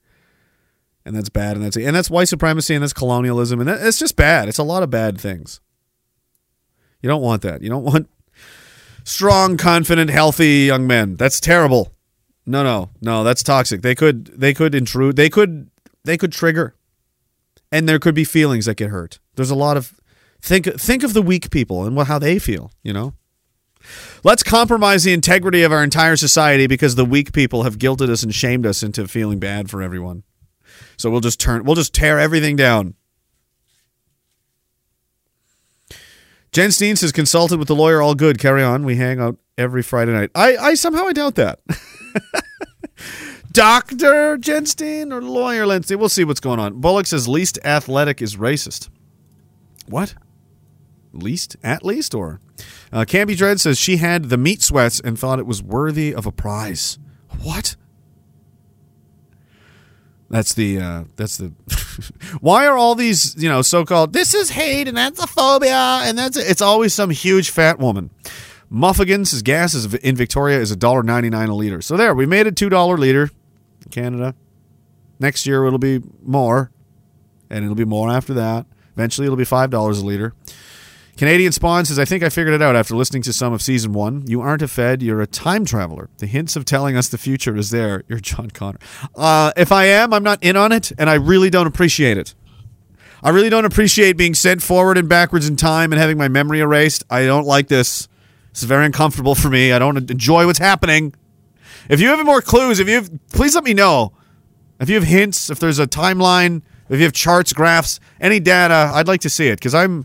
And 1.06 1.16
that's 1.16 1.30
bad 1.30 1.56
and 1.56 1.64
that's 1.64 1.78
and 1.78 1.96
that's 1.96 2.10
white 2.10 2.28
supremacy 2.28 2.74
and 2.74 2.82
that's 2.82 2.92
colonialism 2.92 3.60
and 3.60 3.68
that, 3.70 3.80
it's 3.80 3.98
just 3.98 4.14
bad. 4.14 4.46
It's 4.46 4.58
a 4.58 4.62
lot 4.62 4.82
of 4.82 4.90
bad 4.90 5.18
things. 5.18 5.58
You 7.00 7.08
don't 7.08 7.22
want 7.22 7.40
that. 7.40 7.62
You 7.62 7.70
don't 7.70 7.84
want 7.84 8.10
strong, 9.04 9.56
confident, 9.56 10.10
healthy 10.10 10.66
young 10.66 10.86
men. 10.86 11.16
That's 11.16 11.40
terrible. 11.40 11.94
No, 12.46 12.62
no. 12.62 12.90
No, 13.00 13.24
that's 13.24 13.42
toxic. 13.42 13.82
They 13.82 13.94
could 13.94 14.26
they 14.26 14.52
could 14.54 14.74
intrude. 14.74 15.16
They 15.16 15.30
could 15.30 15.70
they 16.04 16.16
could 16.16 16.32
trigger. 16.32 16.74
And 17.70 17.88
there 17.88 17.98
could 17.98 18.14
be 18.14 18.24
feelings 18.24 18.66
that 18.66 18.76
get 18.76 18.90
hurt. 18.90 19.18
There's 19.36 19.50
a 19.50 19.54
lot 19.54 19.76
of 19.76 19.98
think 20.40 20.66
think 20.78 21.02
of 21.02 21.14
the 21.14 21.22
weak 21.22 21.50
people 21.50 21.84
and 21.84 21.96
what 21.96 22.08
how 22.08 22.18
they 22.18 22.38
feel, 22.38 22.72
you 22.82 22.92
know? 22.92 23.14
Let's 24.22 24.42
compromise 24.42 25.02
the 25.04 25.12
integrity 25.12 25.62
of 25.62 25.72
our 25.72 25.82
entire 25.82 26.16
society 26.16 26.66
because 26.66 26.94
the 26.94 27.04
weak 27.04 27.32
people 27.32 27.64
have 27.64 27.78
guilted 27.78 28.08
us 28.10 28.22
and 28.22 28.34
shamed 28.34 28.66
us 28.66 28.82
into 28.82 29.08
feeling 29.08 29.40
bad 29.40 29.70
for 29.70 29.82
everyone. 29.82 30.22
So 30.96 31.10
we'll 31.10 31.20
just 31.20 31.40
turn 31.40 31.64
we'll 31.64 31.76
just 31.76 31.94
tear 31.94 32.18
everything 32.18 32.56
down. 32.56 32.94
Jen 36.52 36.70
Steen 36.70 36.96
says 36.96 37.12
consulted 37.12 37.58
with 37.58 37.68
the 37.68 37.74
lawyer 37.74 38.02
all 38.02 38.14
good. 38.14 38.38
Carry 38.38 38.62
on. 38.62 38.84
We 38.84 38.96
hang 38.96 39.18
out 39.18 39.38
every 39.56 39.82
Friday 39.82 40.12
night. 40.12 40.30
I, 40.34 40.56
I 40.56 40.74
somehow 40.74 41.06
I 41.06 41.14
doubt 41.14 41.36
that. 41.36 41.60
Dr. 43.52 44.38
Jenstein 44.38 45.12
or 45.12 45.22
lawyer 45.22 45.66
Lindsay. 45.66 45.94
We'll 45.94 46.08
see 46.08 46.24
what's 46.24 46.40
going 46.40 46.58
on. 46.58 46.80
Bullock 46.80 47.06
says 47.06 47.28
least 47.28 47.58
athletic 47.64 48.22
is 48.22 48.36
racist. 48.36 48.88
What? 49.86 50.14
Least? 51.12 51.56
At 51.62 51.84
least? 51.84 52.14
Or? 52.14 52.40
Uh, 52.92 53.04
Camby 53.04 53.36
Dread 53.36 53.60
says 53.60 53.78
she 53.78 53.98
had 53.98 54.24
the 54.24 54.38
meat 54.38 54.62
sweats 54.62 55.00
and 55.00 55.18
thought 55.18 55.38
it 55.38 55.46
was 55.46 55.62
worthy 55.62 56.14
of 56.14 56.26
a 56.26 56.32
prize. 56.32 56.98
What? 57.42 57.76
That's 60.30 60.54
the 60.54 60.80
uh, 60.80 61.04
that's 61.16 61.36
the 61.36 61.52
why 62.40 62.66
are 62.66 62.78
all 62.78 62.94
these 62.94 63.36
you 63.36 63.50
know 63.50 63.60
so 63.60 63.84
called 63.84 64.14
this 64.14 64.32
is 64.32 64.48
hate 64.48 64.88
and 64.88 64.96
that's 64.96 65.22
a 65.22 65.26
phobia 65.26 66.00
and 66.04 66.16
that's 66.16 66.38
it's 66.38 66.62
always 66.62 66.94
some 66.94 67.10
huge 67.10 67.50
fat 67.50 67.78
woman. 67.78 68.08
Muffigan 68.72 69.26
says 69.26 69.42
gas 69.42 69.74
is 69.74 69.92
in 69.94 70.16
Victoria 70.16 70.58
is 70.58 70.70
a 70.70 70.76
dollar 70.76 71.02
ninety 71.02 71.28
nine 71.28 71.50
a 71.50 71.54
liter. 71.54 71.82
So 71.82 71.96
there 71.96 72.14
we 72.14 72.24
made 72.24 72.46
it 72.46 72.56
two 72.56 72.70
dollar 72.70 72.96
liter 72.96 73.30
in 73.84 73.90
Canada. 73.90 74.34
Next 75.20 75.46
year 75.46 75.66
it'll 75.66 75.78
be 75.78 76.00
more, 76.22 76.72
and 77.50 77.64
it'll 77.64 77.76
be 77.76 77.84
more 77.84 78.10
after 78.10 78.32
that. 78.34 78.66
Eventually 78.94 79.26
it'll 79.26 79.36
be 79.36 79.44
five 79.44 79.70
dollars 79.70 79.98
a 79.98 80.06
liter. 80.06 80.34
Canadian 81.18 81.52
Spawn 81.52 81.84
says, 81.84 81.98
I 81.98 82.06
think 82.06 82.22
I 82.22 82.30
figured 82.30 82.54
it 82.54 82.62
out 82.62 82.74
after 82.74 82.96
listening 82.96 83.20
to 83.24 83.34
some 83.34 83.52
of 83.52 83.60
season 83.60 83.92
one. 83.92 84.26
You 84.26 84.40
aren't 84.40 84.62
a 84.62 84.66
Fed, 84.66 85.02
you're 85.02 85.20
a 85.20 85.26
time 85.26 85.66
traveler. 85.66 86.08
The 86.16 86.26
hints 86.26 86.56
of 86.56 86.64
telling 86.64 86.96
us 86.96 87.08
the 87.10 87.18
future 87.18 87.54
is 87.54 87.68
there. 87.68 88.02
You're 88.08 88.18
John 88.18 88.50
Connor. 88.50 88.78
Uh, 89.14 89.52
if 89.54 89.70
I 89.70 89.84
am, 89.84 90.14
I'm 90.14 90.22
not 90.22 90.42
in 90.42 90.56
on 90.56 90.72
it, 90.72 90.90
and 90.96 91.10
I 91.10 91.14
really 91.14 91.50
don't 91.50 91.66
appreciate 91.66 92.16
it. 92.16 92.34
I 93.22 93.28
really 93.28 93.50
don't 93.50 93.66
appreciate 93.66 94.16
being 94.16 94.32
sent 94.32 94.62
forward 94.62 94.96
and 94.96 95.06
backwards 95.06 95.46
in 95.46 95.56
time 95.56 95.92
and 95.92 96.00
having 96.00 96.16
my 96.16 96.28
memory 96.28 96.60
erased. 96.60 97.04
I 97.10 97.26
don't 97.26 97.46
like 97.46 97.68
this. 97.68 98.08
Is 98.54 98.64
very 98.64 98.84
uncomfortable 98.84 99.34
for 99.34 99.48
me. 99.48 99.72
I 99.72 99.78
don't 99.78 100.10
enjoy 100.10 100.46
what's 100.46 100.58
happening. 100.58 101.14
If 101.88 102.00
you 102.00 102.08
have 102.08 102.18
any 102.18 102.26
more 102.26 102.42
clues, 102.42 102.80
if 102.80 102.88
you 102.88 102.94
have, 102.94 103.10
please 103.32 103.54
let 103.54 103.64
me 103.64 103.74
know. 103.74 104.12
If 104.78 104.88
you 104.88 104.94
have 104.96 105.04
hints, 105.04 105.48
if 105.48 105.58
there's 105.58 105.78
a 105.78 105.86
timeline, 105.86 106.62
if 106.88 106.98
you 106.98 107.04
have 107.04 107.12
charts, 107.12 107.52
graphs, 107.52 107.98
any 108.20 108.40
data, 108.40 108.90
I'd 108.94 109.08
like 109.08 109.22
to 109.22 109.30
see 109.30 109.48
it 109.48 109.56
because 109.56 109.74
I'm 109.74 110.04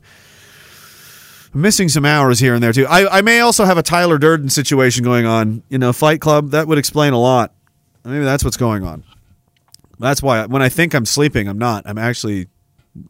missing 1.54 1.90
some 1.90 2.06
hours 2.06 2.40
here 2.40 2.54
and 2.54 2.64
there 2.64 2.72
too. 2.72 2.86
I, 2.88 3.18
I 3.18 3.22
may 3.22 3.42
also 3.42 3.66
have 3.66 3.78
a 3.78 3.84
Tyler 3.84 4.18
Durden 4.18 4.50
situation 4.50 5.04
going 5.04 5.26
on. 5.26 5.64
You 5.70 5.78
know, 5.78 5.92
Fight 5.92 6.22
Club 6.22 6.52
that 6.52 6.68
would 6.68 6.78
explain 6.78 7.14
a 7.14 7.20
lot. 7.20 7.54
Maybe 8.06 8.24
that's 8.24 8.44
what's 8.44 8.58
going 8.58 8.84
on. 8.84 9.04
That's 10.00 10.22
why 10.22 10.46
when 10.46 10.62
I 10.62 10.70
think 10.70 10.94
I'm 10.94 11.06
sleeping, 11.06 11.48
I'm 11.48 11.58
not. 11.58 11.84
I'm 11.86 11.98
actually 11.98 12.48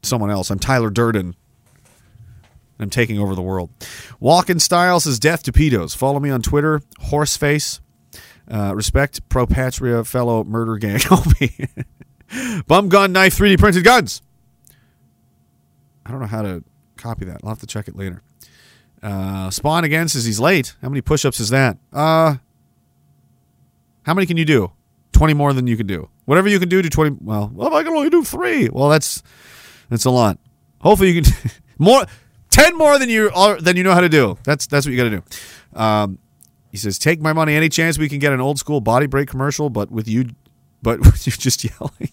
someone 0.02 0.32
else. 0.32 0.50
I'm 0.50 0.60
Tyler 0.60 0.90
Durden. 0.90 1.36
I'm 2.80 2.90
taking 2.90 3.20
over 3.20 3.36
the 3.36 3.42
world. 3.42 3.70
Walk 4.20 4.50
in 4.50 4.60
says 4.60 5.20
death 5.20 5.44
to 5.44 5.52
pedos. 5.52 5.96
Follow 5.96 6.20
me 6.20 6.30
on 6.30 6.42
Twitter, 6.42 6.82
Horseface. 7.02 7.80
Uh, 8.50 8.74
respect 8.74 9.28
pro 9.28 9.46
patria 9.46 10.04
fellow 10.06 10.44
murder 10.44 10.78
gang 10.78 10.98
homie. 11.00 11.86
Bum 12.66 12.88
gun 12.88 13.12
knife 13.12 13.38
3D 13.38 13.58
printed 13.58 13.84
guns. 13.84 14.22
I 16.06 16.12
don't 16.12 16.22
know 16.22 16.28
how 16.28 16.42
to 16.42 16.64
copy 16.96 17.26
that. 17.26 17.42
I'll 17.44 17.50
have 17.50 17.60
to 17.60 17.68
check 17.68 17.88
it 17.90 17.96
later. 17.96 18.22
Uh, 19.04 19.50
Spawn 19.50 19.84
again 19.84 20.08
says 20.08 20.26
he's 20.26 20.40
late. 20.40 20.76
How 20.82 20.90
many 20.90 21.02
push-ups 21.02 21.40
is 21.40 21.50
that? 21.50 21.78
Uh, 21.92 22.36
how 24.04 24.14
many 24.14 24.26
can 24.26 24.38
you 24.38 24.46
do? 24.46 24.72
Twenty 25.12 25.34
more 25.34 25.52
than 25.52 25.68
you 25.68 25.76
can 25.76 25.88
do. 25.88 26.10
Whatever 26.26 26.48
you 26.48 26.60
can 26.60 26.70
do, 26.70 26.82
do 26.82 26.90
twenty. 26.90 27.16
Well, 27.20 27.52
well, 27.54 27.76
I 27.76 27.84
can 27.84 27.94
only 27.94 28.10
do 28.10 28.24
three. 28.24 28.70
Well, 28.70 28.90
that's 28.90 29.22
that's 29.90 30.06
a 30.06 30.12
lot. 30.12 30.38
Hopefully, 30.80 31.12
you 31.12 31.22
can 31.22 31.34
more. 31.78 32.06
Ten 32.50 32.78
more 32.78 32.98
than 32.98 33.10
you 33.10 33.32
are 33.36 33.60
than 33.60 33.78
you 33.78 33.84
know 33.84 33.94
how 33.94 34.02
to 34.02 34.10
do. 34.10 34.38
That's 34.44 34.68
that's 34.68 34.86
what 34.86 34.92
you 34.94 34.98
got 34.98 35.10
to 35.10 35.22
do. 35.22 35.80
Um, 35.80 36.20
he 36.72 36.78
says, 36.78 36.98
"Take 36.98 37.22
my 37.22 37.34
money. 37.34 37.56
Any 37.56 37.70
chance 37.70 37.98
we 37.98 38.10
can 38.10 38.20
get 38.20 38.34
an 38.34 38.42
old 38.42 38.60
school 38.60 38.82
body 38.82 39.06
break 39.06 39.30
commercial, 39.30 39.70
but 39.70 39.92
with 39.92 40.08
you, 40.08 40.30
but 40.82 41.00
with 41.06 41.28
you 41.28 41.34
just 41.34 41.64
yelling." 41.64 42.12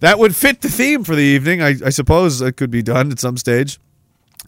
that 0.00 0.18
would 0.18 0.36
fit 0.36 0.60
the 0.60 0.68
theme 0.68 1.04
for 1.04 1.14
the 1.14 1.22
evening. 1.22 1.62
I, 1.62 1.74
I 1.84 1.90
suppose 1.90 2.40
it 2.40 2.56
could 2.56 2.70
be 2.70 2.82
done 2.82 3.10
at 3.10 3.18
some 3.18 3.36
stage. 3.36 3.78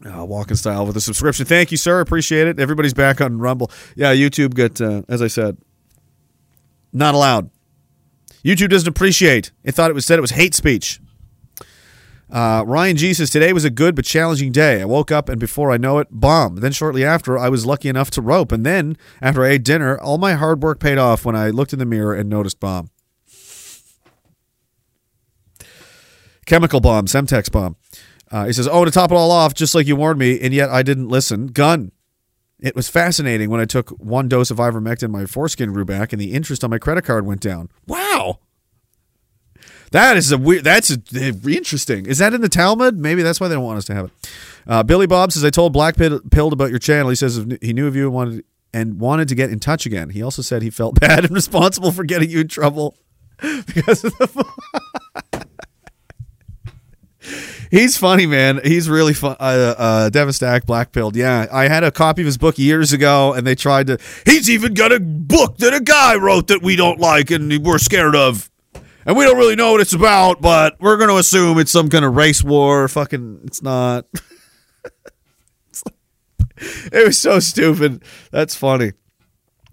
Uh, 0.05 0.25
walking 0.25 0.57
style 0.57 0.87
with 0.87 0.97
a 0.97 1.01
subscription. 1.01 1.45
Thank 1.45 1.73
you, 1.73 1.77
sir. 1.77 2.01
Appreciate 2.01 2.47
it. 2.47 2.61
Everybody's 2.61 2.95
back 2.95 3.21
on 3.21 3.39
Rumble. 3.39 3.71
Yeah, 3.97 4.15
YouTube 4.15 4.55
got, 4.55 4.81
uh, 4.81 5.03
as 5.09 5.21
I 5.21 5.27
said, 5.27 5.57
not 6.93 7.15
allowed. 7.15 7.51
YouTube 8.45 8.69
doesn't 8.71 8.89
appreciate. 8.89 9.51
It 9.65 9.73
thought 9.73 9.91
it 9.91 9.95
was 9.95 10.07
said 10.07 10.19
it 10.19 10.23
was 10.23 10.31
hate 10.31 10.55
speech. 10.55 11.01
Uh, 12.31 12.63
Ryan 12.67 12.97
G 12.97 13.15
says 13.15 13.31
today 13.31 13.53
was 13.53 13.65
a 13.65 13.71
good 13.71 13.95
but 13.95 14.05
challenging 14.05 14.53
day. 14.53 14.83
I 14.83 14.85
woke 14.85 15.11
up 15.11 15.29
and 15.29 15.41
before 15.41 15.71
I 15.71 15.79
know 15.79 15.99
it, 15.99 16.09
bomb. 16.11 16.57
Then 16.57 16.73
shortly 16.73 17.05
after, 17.05 17.39
I 17.39 17.49
was 17.49 17.65
lucky 17.65 17.89
enough 17.89 18.11
to 18.13 18.23
rope. 18.23 18.53
And 18.53 18.67
then 18.67 18.99
after 19.23 19.45
I 19.45 19.51
ate 19.51 19.65
dinner, 19.65 19.99
all 19.99 20.19
my 20.19 20.35
hard 20.35 20.63
work 20.63 20.79
paid 20.79 20.99
off 20.99 21.25
when 21.25 21.35
I 21.35 21.49
looked 21.51 21.73
in 21.73 21.79
the 21.79 21.87
mirror 21.87 22.15
and 22.15 22.29
noticed 22.29 22.61
bomb. 22.61 22.91
Chemical 26.45 26.81
bomb, 26.81 27.07
Semtex 27.07 27.51
bomb. 27.51 27.77
Uh, 28.31 28.47
he 28.47 28.53
says, 28.53 28.69
"Oh, 28.69 28.85
to 28.85 28.91
top 28.91 29.11
it 29.11 29.15
all 29.15 29.31
off, 29.31 29.55
just 29.55 29.75
like 29.75 29.87
you 29.87 29.97
warned 29.97 30.19
me, 30.19 30.39
and 30.41 30.53
yet 30.53 30.71
I 30.71 30.83
didn't 30.83 31.09
listen. 31.09 31.49
Gun. 31.49 31.93
It 32.61 32.75
was 32.75 32.89
fascinating 32.89 33.51
when 33.51 33.61
I 33.61 33.67
took 33.67 33.91
one 33.91 34.29
dose 34.29 34.51
of 34.51 34.57
ivermectin, 34.57 35.11
my 35.11 35.27
foreskin 35.27 35.73
grew 35.73 35.85
back, 35.85 36.13
and 36.13 36.21
the 36.21 36.33
interest 36.33 36.65
on 36.65 36.71
my 36.71 36.79
credit 36.79 37.05
card 37.05 37.25
went 37.25 37.41
down. 37.41 37.69
Wow, 37.87 38.41
that 39.93 40.17
is 40.17 40.33
a 40.33 40.39
weird. 40.39 40.65
That's 40.65 40.91
a, 40.91 40.99
interesting. 41.49 42.07
Is 42.07 42.19
that 42.19 42.35
in 42.35 42.41
the 42.41 42.49
Talmud? 42.49 42.99
Maybe 42.99 43.23
that's 43.23 43.41
why 43.41 43.49
they 43.49 43.55
don't 43.55 43.65
want 43.65 43.79
us 43.79 43.85
to 43.87 43.95
have 43.95 44.07
it. 44.07 44.31
Uh, 44.67 44.83
Billy 44.83 45.07
Bob 45.07 45.33
says, 45.33 45.45
"I 45.45 45.51
told 45.51 45.73
Black 45.73 45.97
Pilled 45.97 46.53
about 46.53 46.71
your 46.71 46.79
channel. 46.79 47.09
He 47.09 47.17
says 47.17 47.45
he 47.61 47.73
knew 47.73 47.87
of 47.87 47.97
you 47.97 48.05
and 48.05 48.13
wanted 48.15 48.45
and 48.73 49.01
wanted 49.01 49.29
to 49.29 49.35
get 49.35 49.51
in 49.51 49.61
touch 49.61 49.87
again. 49.87 50.11
He 50.11 50.23
also 50.23 50.43
said 50.43 50.63
he 50.63 50.71
felt 50.71 51.01
bad 51.01 51.25
and 51.25 51.31
responsible 51.31 51.93
for 51.93 52.05
getting 52.05 52.31
you 52.31 52.41
in 52.41 52.49
trouble 52.49 52.97
because 53.67 54.05
of 54.05 54.17
the." 54.19 54.55
He's 57.71 57.97
funny, 57.99 58.27
man. 58.27 58.61
He's 58.65 58.89
really 58.89 59.13
fun. 59.13 59.37
Uh, 59.39 60.09
uh, 60.13 60.61
Black 60.61 60.93
Pilled. 60.93 61.17
Yeah, 61.17 61.47
I 61.53 61.69
had 61.69 61.85
a 61.85 61.91
copy 61.91 62.23
of 62.23 62.27
his 62.27 62.39
book 62.39 62.59
years 62.59 62.93
ago, 62.93 63.35
and 63.35 63.47
they 63.47 63.55
tried 63.55 63.89
to. 63.89 63.99
He's 64.25 64.49
even 64.49 64.75
got 64.75 64.93
a 64.93 65.01
book 65.01 65.59
that 65.59 65.75
a 65.75 65.81
guy 65.81 66.17
wrote 66.17 66.49
that 66.49 66.63
we 66.63 66.77
don't 66.77 66.99
like 66.99 67.31
and 67.31 67.65
we're 67.65 67.79
scared 67.79 68.17
of, 68.17 68.51
and 69.09 69.17
we 69.17 69.25
don't 69.25 69.39
really 69.39 69.57
know 69.57 69.73
what 69.73 69.81
it's 69.81 69.95
about, 69.95 70.41
but 70.41 70.77
we're 70.81 70.99
going 70.99 71.09
to 71.09 71.17
assume 71.17 71.59
it's 71.59 71.73
some 71.73 71.89
kind 71.89 72.05
of 72.05 72.15
race 72.15 72.45
war. 72.45 72.87
Fucking, 72.89 73.41
it's 73.45 73.63
not. 73.63 74.05
it 76.59 77.07
was 77.07 77.19
so 77.19 77.41
stupid. 77.41 78.05
That's 78.31 78.55
funny. 78.55 78.93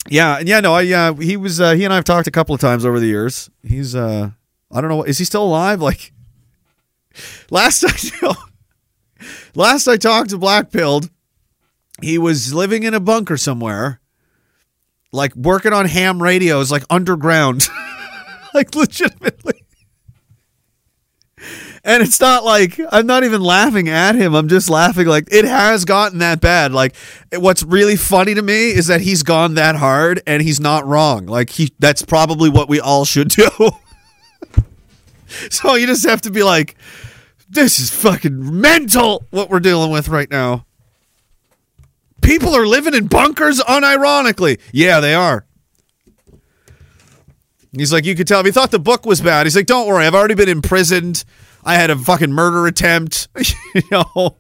Yeah, 0.07 0.37
and 0.37 0.47
yeah, 0.47 0.61
no, 0.61 0.73
I 0.73 0.81
yeah, 0.81 1.13
he 1.13 1.35
was. 1.35 1.59
Uh, 1.59 1.73
he 1.73 1.83
and 1.83 1.91
I 1.91 1.97
have 1.97 2.05
talked 2.05 2.27
a 2.27 2.31
couple 2.31 2.55
of 2.55 2.61
times 2.61 2.85
over 2.85 2.99
the 2.99 3.07
years. 3.07 3.49
He's. 3.61 3.93
uh 3.95 4.29
I 4.71 4.81
don't 4.81 4.89
know. 4.89 5.03
Is 5.03 5.17
he 5.17 5.25
still 5.25 5.43
alive? 5.43 5.81
Like. 5.81 6.13
Last 7.49 7.85
I 8.23 8.35
last 9.53 9.87
I 9.87 9.97
talked 9.97 10.29
to 10.31 10.37
Blackpilled, 10.37 11.09
he 12.01 12.17
was 12.17 12.53
living 12.53 12.83
in 12.83 12.93
a 12.93 12.99
bunker 12.99 13.37
somewhere, 13.37 14.01
like 15.11 15.35
working 15.35 15.73
on 15.73 15.85
ham 15.85 16.21
radios, 16.21 16.71
like 16.71 16.83
underground, 16.89 17.69
like 18.55 18.73
legitimately. 18.73 19.61
And 21.83 22.01
it's 22.01 22.19
not 22.19 22.43
like 22.43 22.79
I'm 22.91 23.05
not 23.05 23.23
even 23.23 23.41
laughing 23.41 23.89
at 23.89 24.15
him. 24.15 24.33
I'm 24.33 24.47
just 24.47 24.71
laughing 24.71 25.05
like 25.05 25.27
it 25.31 25.45
has 25.45 25.85
gotten 25.85 26.17
that 26.19 26.41
bad. 26.41 26.71
Like 26.71 26.95
what's 27.31 27.61
really 27.61 27.95
funny 27.95 28.33
to 28.33 28.41
me 28.41 28.71
is 28.71 28.87
that 28.87 29.01
he's 29.01 29.21
gone 29.21 29.53
that 29.53 29.75
hard 29.75 30.23
and 30.25 30.41
he's 30.41 30.59
not 30.59 30.87
wrong. 30.87 31.27
Like 31.27 31.51
he 31.51 31.71
that's 31.77 32.01
probably 32.01 32.49
what 32.49 32.67
we 32.69 32.79
all 32.79 33.05
should 33.05 33.27
do. 33.27 33.47
so 35.51 35.75
you 35.75 35.85
just 35.85 36.07
have 36.07 36.21
to 36.21 36.31
be 36.31 36.41
like 36.41 36.75
this 37.47 37.79
is 37.79 37.91
fucking 37.91 38.59
mental 38.59 39.23
what 39.29 39.51
we're 39.51 39.59
dealing 39.59 39.91
with 39.91 40.07
right 40.07 40.31
now. 40.31 40.65
People 42.23 42.55
are 42.55 42.65
living 42.65 42.95
in 42.95 43.05
bunkers 43.05 43.59
unironically. 43.59 44.59
Yeah, 44.71 44.99
they 44.99 45.13
are. 45.13 45.45
He's 47.75 47.91
like, 47.91 48.05
you 48.05 48.15
could 48.15 48.27
tell. 48.27 48.39
If 48.39 48.45
he 48.45 48.51
thought 48.51 48.71
the 48.71 48.79
book 48.79 49.05
was 49.05 49.21
bad, 49.21 49.45
he's 49.45 49.55
like, 49.55 49.65
don't 49.65 49.87
worry, 49.87 50.05
I've 50.05 50.15
already 50.15 50.35
been 50.35 50.49
imprisoned. 50.49 51.23
I 51.63 51.75
had 51.75 51.89
a 51.89 51.97
fucking 51.97 52.31
murder 52.31 52.67
attempt. 52.67 53.27
you 53.75 53.81
know, 53.91 54.37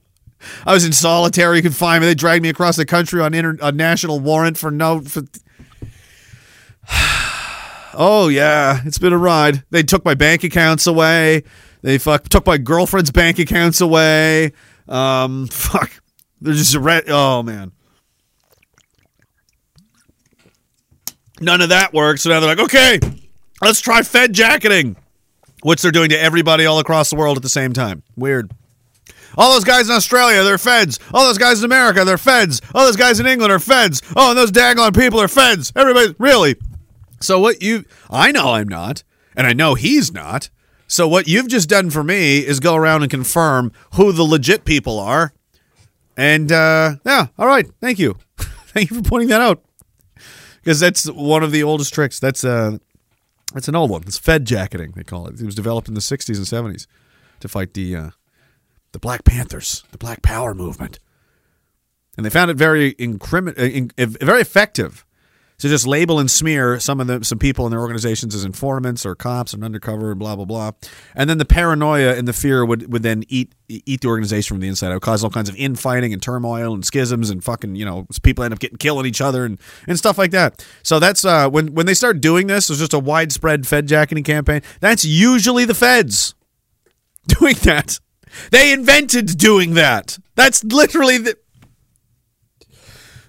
I 0.65 0.73
was 0.73 0.85
in 0.85 0.93
solitary 0.93 1.61
confinement. 1.61 2.09
They 2.09 2.15
dragged 2.15 2.43
me 2.43 2.49
across 2.49 2.75
the 2.77 2.85
country 2.85 3.21
on 3.21 3.33
inter- 3.33 3.57
a 3.61 3.71
national 3.71 4.19
warrant 4.19 4.57
for 4.57 4.71
no. 4.71 5.01
For... 5.01 5.23
oh 7.93 8.27
yeah, 8.29 8.81
it's 8.85 8.99
been 8.99 9.13
a 9.13 9.17
ride. 9.17 9.63
They 9.71 9.83
took 9.83 10.05
my 10.05 10.13
bank 10.13 10.43
accounts 10.43 10.87
away. 10.87 11.43
They 11.81 11.97
fuck 11.97 12.29
took 12.29 12.45
my 12.45 12.57
girlfriend's 12.57 13.11
bank 13.11 13.39
accounts 13.39 13.81
away. 13.81 14.53
Um, 14.87 15.47
fuck. 15.51 15.91
They're 16.41 16.53
just. 16.53 16.75
Oh 16.75 17.43
man. 17.43 17.71
None 21.41 21.61
of 21.61 21.69
that 21.69 21.93
works. 21.93 22.21
So 22.21 22.29
now 22.29 22.39
they're 22.39 22.55
like, 22.55 22.59
okay, 22.59 22.99
let's 23.61 23.81
try 23.81 24.01
Fed 24.01 24.33
jacketing, 24.33 24.95
which 25.63 25.81
they're 25.81 25.91
doing 25.91 26.09
to 26.09 26.19
everybody 26.19 26.65
all 26.65 26.79
across 26.79 27.09
the 27.09 27.15
world 27.15 27.37
at 27.37 27.43
the 27.43 27.49
same 27.49 27.73
time. 27.73 28.03
Weird. 28.15 28.51
All 29.37 29.53
those 29.53 29.63
guys 29.65 29.89
in 29.89 29.95
Australia, 29.95 30.43
they're 30.43 30.57
feds. 30.57 30.99
All 31.13 31.25
those 31.25 31.37
guys 31.37 31.59
in 31.59 31.65
America, 31.65 32.05
they're 32.05 32.17
feds. 32.17 32.61
All 32.73 32.85
those 32.85 32.95
guys 32.95 33.19
in 33.19 33.25
England 33.25 33.51
are 33.51 33.59
feds. 33.59 34.01
Oh, 34.15 34.29
and 34.29 34.37
those 34.37 34.51
daggone 34.51 34.97
people 34.97 35.19
are 35.19 35.27
feds. 35.27 35.73
Everybody, 35.75 36.15
really. 36.17 36.55
So 37.19 37.39
what 37.39 37.61
you, 37.61 37.85
I 38.09 38.31
know 38.31 38.53
I'm 38.53 38.67
not, 38.69 39.03
and 39.35 39.45
I 39.45 39.53
know 39.53 39.73
he's 39.73 40.13
not. 40.13 40.49
So 40.87 41.07
what 41.07 41.27
you've 41.27 41.47
just 41.47 41.67
done 41.67 41.89
for 41.89 42.03
me 42.03 42.39
is 42.39 42.59
go 42.59 42.75
around 42.75 43.01
and 43.01 43.11
confirm 43.11 43.71
who 43.95 44.11
the 44.11 44.23
legit 44.23 44.63
people 44.63 44.99
are. 44.99 45.33
And 46.15 46.51
uh, 46.51 46.95
yeah, 47.05 47.27
all 47.37 47.47
right. 47.47 47.67
Thank 47.81 47.99
you. 47.99 48.17
Thank 48.37 48.91
you 48.91 48.97
for 48.97 49.09
pointing 49.09 49.29
that 49.29 49.41
out. 49.41 49.63
Because 50.63 50.79
that's 50.79 51.05
one 51.05 51.43
of 51.43 51.51
the 51.51 51.63
oldest 51.63 51.93
tricks. 51.93 52.19
That's 52.19 52.43
uh 52.43 52.77
that's 53.55 53.69
an 53.69 53.75
old 53.75 53.89
one. 53.89 54.03
It's 54.05 54.17
Fed 54.17 54.45
jacketing, 54.45 54.91
they 54.95 55.03
call 55.03 55.27
it. 55.27 55.39
It 55.39 55.45
was 55.45 55.55
developed 55.55 55.87
in 55.87 55.93
the 55.93 56.01
60s 56.01 56.35
and 56.35 56.75
70s 56.75 56.87
to 57.39 57.47
fight 57.47 57.73
the 57.73 57.95
uh, 57.95 58.09
the 58.91 58.99
Black 58.99 59.23
Panthers, 59.23 59.83
the 59.91 59.97
Black 59.97 60.21
Power 60.21 60.53
movement. 60.53 60.99
And 62.17 62.25
they 62.25 62.29
found 62.29 62.51
it 62.51 62.57
very 62.57 62.93
incrimin- 62.95 63.57
uh, 63.57 63.63
in, 63.63 63.91
very 63.97 64.41
effective 64.41 65.04
to 65.57 65.69
just 65.69 65.87
label 65.87 66.19
and 66.19 66.29
smear 66.29 66.79
some 66.79 66.99
of 66.99 67.07
the 67.07 67.23
some 67.23 67.39
people 67.39 67.65
in 67.65 67.71
their 67.71 67.79
organizations 67.79 68.35
as 68.35 68.43
informants 68.43 69.05
or 69.05 69.15
cops 69.15 69.53
and 69.53 69.63
undercover 69.63 70.11
and 70.11 70.19
blah 70.19 70.35
blah 70.35 70.45
blah, 70.45 70.71
and 71.15 71.29
then 71.29 71.37
the 71.37 71.45
paranoia 71.45 72.15
and 72.15 72.27
the 72.27 72.33
fear 72.33 72.65
would 72.65 72.91
would 72.91 73.03
then 73.03 73.23
eat 73.29 73.53
eat 73.67 74.01
the 74.01 74.07
organization 74.07 74.55
from 74.55 74.61
the 74.61 74.67
inside. 74.67 74.91
It 74.91 74.95
would 74.95 75.01
cause 75.01 75.23
all 75.23 75.29
kinds 75.29 75.49
of 75.49 75.55
infighting 75.55 76.13
and 76.13 76.21
turmoil 76.21 76.73
and 76.73 76.85
schisms 76.85 77.29
and 77.29 77.43
fucking 77.43 77.75
you 77.75 77.85
know 77.85 78.05
people 78.23 78.43
end 78.43 78.53
up 78.53 78.59
getting 78.59 78.77
killing 78.77 79.05
each 79.05 79.21
other 79.21 79.45
and 79.45 79.59
and 79.87 79.97
stuff 79.97 80.17
like 80.17 80.31
that. 80.31 80.65
So 80.83 80.99
that's 80.99 81.23
uh, 81.23 81.49
when 81.49 81.73
when 81.73 81.85
they 81.85 81.93
start 81.93 82.21
doing 82.21 82.47
this, 82.47 82.69
it's 82.69 82.79
just 82.79 82.93
a 82.93 82.99
widespread 82.99 83.65
Fed 83.65 83.87
jacketing 83.87 84.23
campaign. 84.23 84.61
That's 84.81 85.05
usually 85.05 85.65
the 85.65 85.73
feds 85.73 86.35
doing 87.27 87.55
that. 87.63 87.99
They 88.51 88.73
invented 88.73 89.37
doing 89.37 89.75
that. 89.75 90.17
That's 90.35 90.63
literally 90.63 91.17
the 91.17 91.37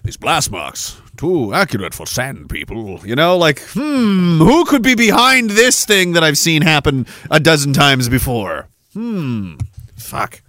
these 0.03 0.17
blast 0.17 0.51
marks 0.51 1.01
too 1.17 1.53
accurate 1.53 1.93
for 1.93 2.05
sand 2.05 2.49
people. 2.49 3.01
You 3.05 3.15
know, 3.15 3.37
like, 3.37 3.59
hmm, 3.73 4.39
who 4.39 4.65
could 4.65 4.83
be 4.83 4.95
behind 4.95 5.51
this 5.51 5.85
thing 5.85 6.13
that 6.13 6.23
I've 6.23 6.37
seen 6.37 6.61
happen 6.61 7.05
a 7.29 7.39
dozen 7.39 7.73
times 7.73 8.09
before? 8.09 8.67
Hmm, 8.93 9.55
fuck. 9.95 10.41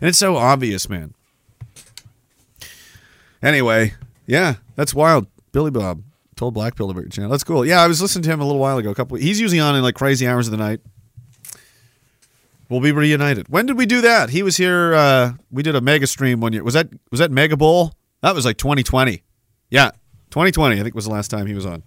And 0.00 0.08
it's 0.08 0.18
so 0.18 0.36
obvious, 0.36 0.88
man. 0.88 1.14
Anyway, 3.42 3.94
yeah, 4.26 4.56
that's 4.76 4.94
wild. 4.94 5.26
Billy 5.52 5.70
Bob 5.70 6.02
told 6.36 6.54
Black 6.54 6.76
Pill 6.76 6.90
about 6.90 7.00
your 7.00 7.10
channel. 7.10 7.30
That's 7.30 7.44
cool. 7.44 7.64
Yeah, 7.64 7.80
I 7.80 7.86
was 7.86 8.02
listening 8.02 8.22
to 8.24 8.30
him 8.30 8.40
a 8.40 8.44
little 8.44 8.60
while 8.60 8.78
ago. 8.78 8.90
A 8.90 8.94
couple. 8.94 9.16
He's 9.16 9.40
usually 9.40 9.60
on 9.60 9.76
in 9.76 9.82
like 9.82 9.94
crazy 9.94 10.26
hours 10.26 10.46
of 10.46 10.52
the 10.52 10.56
night. 10.58 10.80
We'll 12.68 12.80
be 12.80 12.92
reunited. 12.92 13.48
When 13.48 13.66
did 13.66 13.76
we 13.76 13.84
do 13.84 14.00
that? 14.02 14.30
He 14.30 14.42
was 14.42 14.56
here. 14.56 14.94
Uh, 14.94 15.32
we 15.50 15.62
did 15.62 15.74
a 15.74 15.80
mega 15.80 16.06
stream 16.06 16.40
one 16.40 16.52
year. 16.52 16.62
Was 16.62 16.74
that 16.74 16.88
was 17.10 17.18
that 17.18 17.30
Mega 17.30 17.56
Bowl? 17.56 17.94
That 18.22 18.34
was 18.34 18.44
like 18.44 18.58
2020. 18.58 19.22
Yeah, 19.70 19.90
2020, 20.30 20.78
I 20.78 20.82
think 20.82 20.94
was 20.94 21.06
the 21.06 21.10
last 21.10 21.28
time 21.28 21.46
he 21.46 21.54
was 21.54 21.66
on 21.66 21.82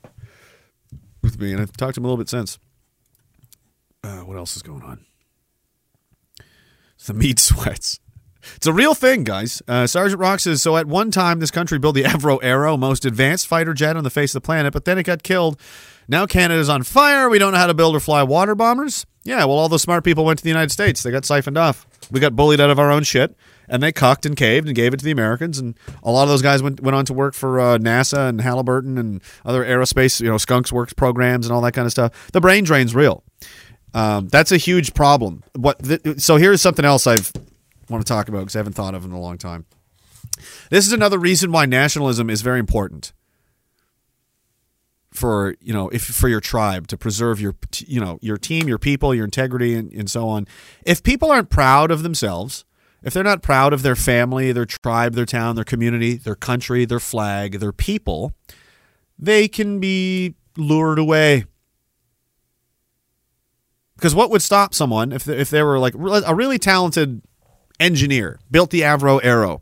with 1.22 1.40
me, 1.40 1.52
and 1.54 1.62
I've 1.62 1.76
talked 1.76 1.96
to 1.96 2.02
him 2.02 2.06
a 2.06 2.08
little 2.08 2.18
bit 2.18 2.30
since. 2.30 2.60
Uh, 4.04 4.20
what 4.20 4.38
else 4.38 4.56
is 4.56 4.62
going 4.62 4.84
on? 4.84 5.06
The 7.06 7.14
meat 7.14 7.40
sweats. 7.40 8.00
It's 8.58 8.68
a 8.68 8.74
real 8.74 8.94
thing, 8.94 9.24
guys. 9.24 9.62
Uh, 9.70 9.88
Sergeant 9.88 10.20
Rock 10.20 10.42
says 10.42 10.62
so. 10.62 10.76
At 10.76 10.86
one 10.86 11.12
time, 11.12 11.40
this 11.40 11.52
country 11.52 11.80
built 11.80 11.96
the 11.96 12.04
Avro 12.04 12.40
Arrow, 12.44 12.76
most 12.76 13.06
advanced 13.06 13.48
fighter 13.48 13.74
jet 13.74 13.96
on 13.96 14.04
the 14.04 14.10
face 14.10 14.36
of 14.36 14.42
the 14.42 14.46
planet, 14.46 14.74
but 14.74 14.84
then 14.84 14.98
it 14.98 15.04
got 15.04 15.24
killed. 15.24 15.58
Now 16.10 16.26
Canada's 16.26 16.68
on 16.68 16.84
fire. 16.84 17.30
We 17.30 17.40
don't 17.40 17.54
know 17.54 17.58
how 17.58 17.68
to 17.68 17.74
build 17.74 17.96
or 17.96 18.02
fly 18.02 18.22
water 18.24 18.56
bombers. 18.56 19.06
Yeah, 19.24 19.46
well, 19.46 19.58
all 19.58 19.70
those 19.70 19.82
smart 19.82 20.04
people 20.04 20.26
went 20.26 20.40
to 20.40 20.44
the 20.44 20.50
United 20.50 20.72
States. 20.72 21.02
They 21.02 21.12
got 21.12 21.24
siphoned 21.24 21.58
off. 21.58 21.88
We 22.12 22.20
got 22.20 22.36
bullied 22.36 22.60
out 22.60 22.70
of 22.70 22.80
our 22.80 22.92
own 22.92 23.04
shit, 23.04 23.38
and 23.68 23.82
they 23.82 23.92
cucked 23.92 24.26
and 24.26 24.36
caved 24.36 24.68
and 24.68 24.76
gave 24.76 24.94
it 24.94 24.98
to 24.98 25.06
the 25.06 25.12
Americans. 25.12 25.60
And 25.60 25.78
a 26.04 26.12
lot 26.12 26.24
of 26.24 26.30
those 26.30 26.42
guys 26.42 26.62
went 26.62 26.82
went 26.82 26.96
on 26.96 27.06
to 27.06 27.14
work 27.14 27.34
for 27.34 27.60
uh, 27.60 27.78
NASA 27.78 28.30
and 28.30 28.42
Halliburton 28.42 28.98
and 28.98 29.22
other 29.46 29.64
aerospace, 29.64 30.22
you 30.22 30.30
know, 30.30 30.38
Skunks 30.38 30.72
Works 30.72 30.94
programs 30.94 31.46
and 31.46 31.54
all 31.54 31.62
that 31.62 31.74
kind 31.74 31.86
of 31.86 31.92
stuff. 31.92 32.32
The 32.32 32.42
brain 32.42 32.64
drain's 32.64 32.96
real. 32.96 33.24
Um, 33.94 34.28
that's 34.28 34.52
a 34.52 34.58
huge 34.58 34.94
problem. 34.94 35.44
What? 35.56 35.80
So 36.20 36.38
here's 36.38 36.62
something 36.62 36.86
else 36.86 37.06
I've 37.06 37.32
want 37.90 38.06
to 38.06 38.12
talk 38.12 38.28
about 38.28 38.40
because 38.40 38.56
I 38.56 38.60
haven't 38.60 38.74
thought 38.74 38.96
of 38.96 39.06
in 39.06 39.12
a 39.12 39.20
long 39.20 39.38
time. 39.38 39.66
This 40.70 40.88
is 40.88 40.94
another 40.94 41.20
reason 41.20 41.52
why 41.52 41.66
nationalism 41.66 42.30
is 42.30 42.42
very 42.42 42.60
important 42.60 43.14
for 45.12 45.56
you 45.62 45.72
know 45.72 45.90
if 45.90 46.04
for 46.04 46.28
your 46.28 46.40
tribe 46.40 46.88
to 46.88 46.98
preserve 46.98 47.40
your 47.40 47.56
you 47.86 48.00
know 48.00 48.18
your 48.22 48.38
team, 48.38 48.68
your 48.68 48.80
people, 48.80 49.14
your 49.14 49.26
integrity, 49.26 49.76
and, 49.76 49.92
and 49.94 50.10
so 50.10 50.28
on. 50.28 50.48
If 50.86 51.04
people 51.04 51.32
aren't 51.32 51.50
proud 51.50 51.92
of 51.92 52.04
themselves, 52.04 52.66
if 53.04 53.14
they're 53.14 53.24
not 53.24 53.42
proud 53.42 53.74
of 53.74 53.82
their 53.82 53.96
family, 53.96 54.52
their 54.52 54.66
tribe, 54.66 55.14
their 55.14 55.26
town, 55.26 55.56
their 55.56 55.66
community, 55.66 56.16
their 56.16 56.36
country, 56.36 56.86
their 56.86 57.00
flag, 57.00 57.60
their 57.60 57.74
people, 57.74 58.34
they 59.20 59.48
can 59.48 59.80
be 59.80 60.36
lured 60.58 61.00
away. 61.00 61.46
Because 63.96 64.16
what 64.16 64.30
would 64.30 64.42
stop 64.42 64.74
someone 64.74 65.12
if 65.12 65.24
they, 65.24 65.38
if 65.38 65.50
they 65.50 65.64
were 65.64 65.80
like 65.80 65.94
a 65.96 66.36
really 66.36 66.58
talented 66.58 67.22
engineer, 67.80 68.40
built 68.50 68.70
the 68.70 68.82
Avro 68.82 69.20
Arrow, 69.24 69.62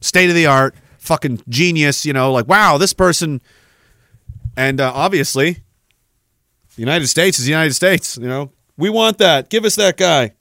state 0.00 0.28
of 0.28 0.34
the 0.34 0.46
art, 0.46 0.74
fucking 0.98 1.42
genius, 1.48 2.04
you 2.04 2.12
know, 2.12 2.32
like 2.32 2.46
wow, 2.48 2.78
this 2.78 2.92
person, 2.92 3.40
and 4.56 4.80
uh, 4.80 4.92
obviously, 4.94 5.58
the 6.76 6.82
United 6.82 7.08
States 7.08 7.38
is 7.38 7.46
the 7.46 7.50
United 7.50 7.74
States, 7.74 8.16
you 8.18 8.28
know, 8.28 8.52
we 8.76 8.90
want 8.90 9.18
that, 9.18 9.48
give 9.50 9.64
us 9.64 9.76
that 9.76 9.96
guy. 9.96 10.32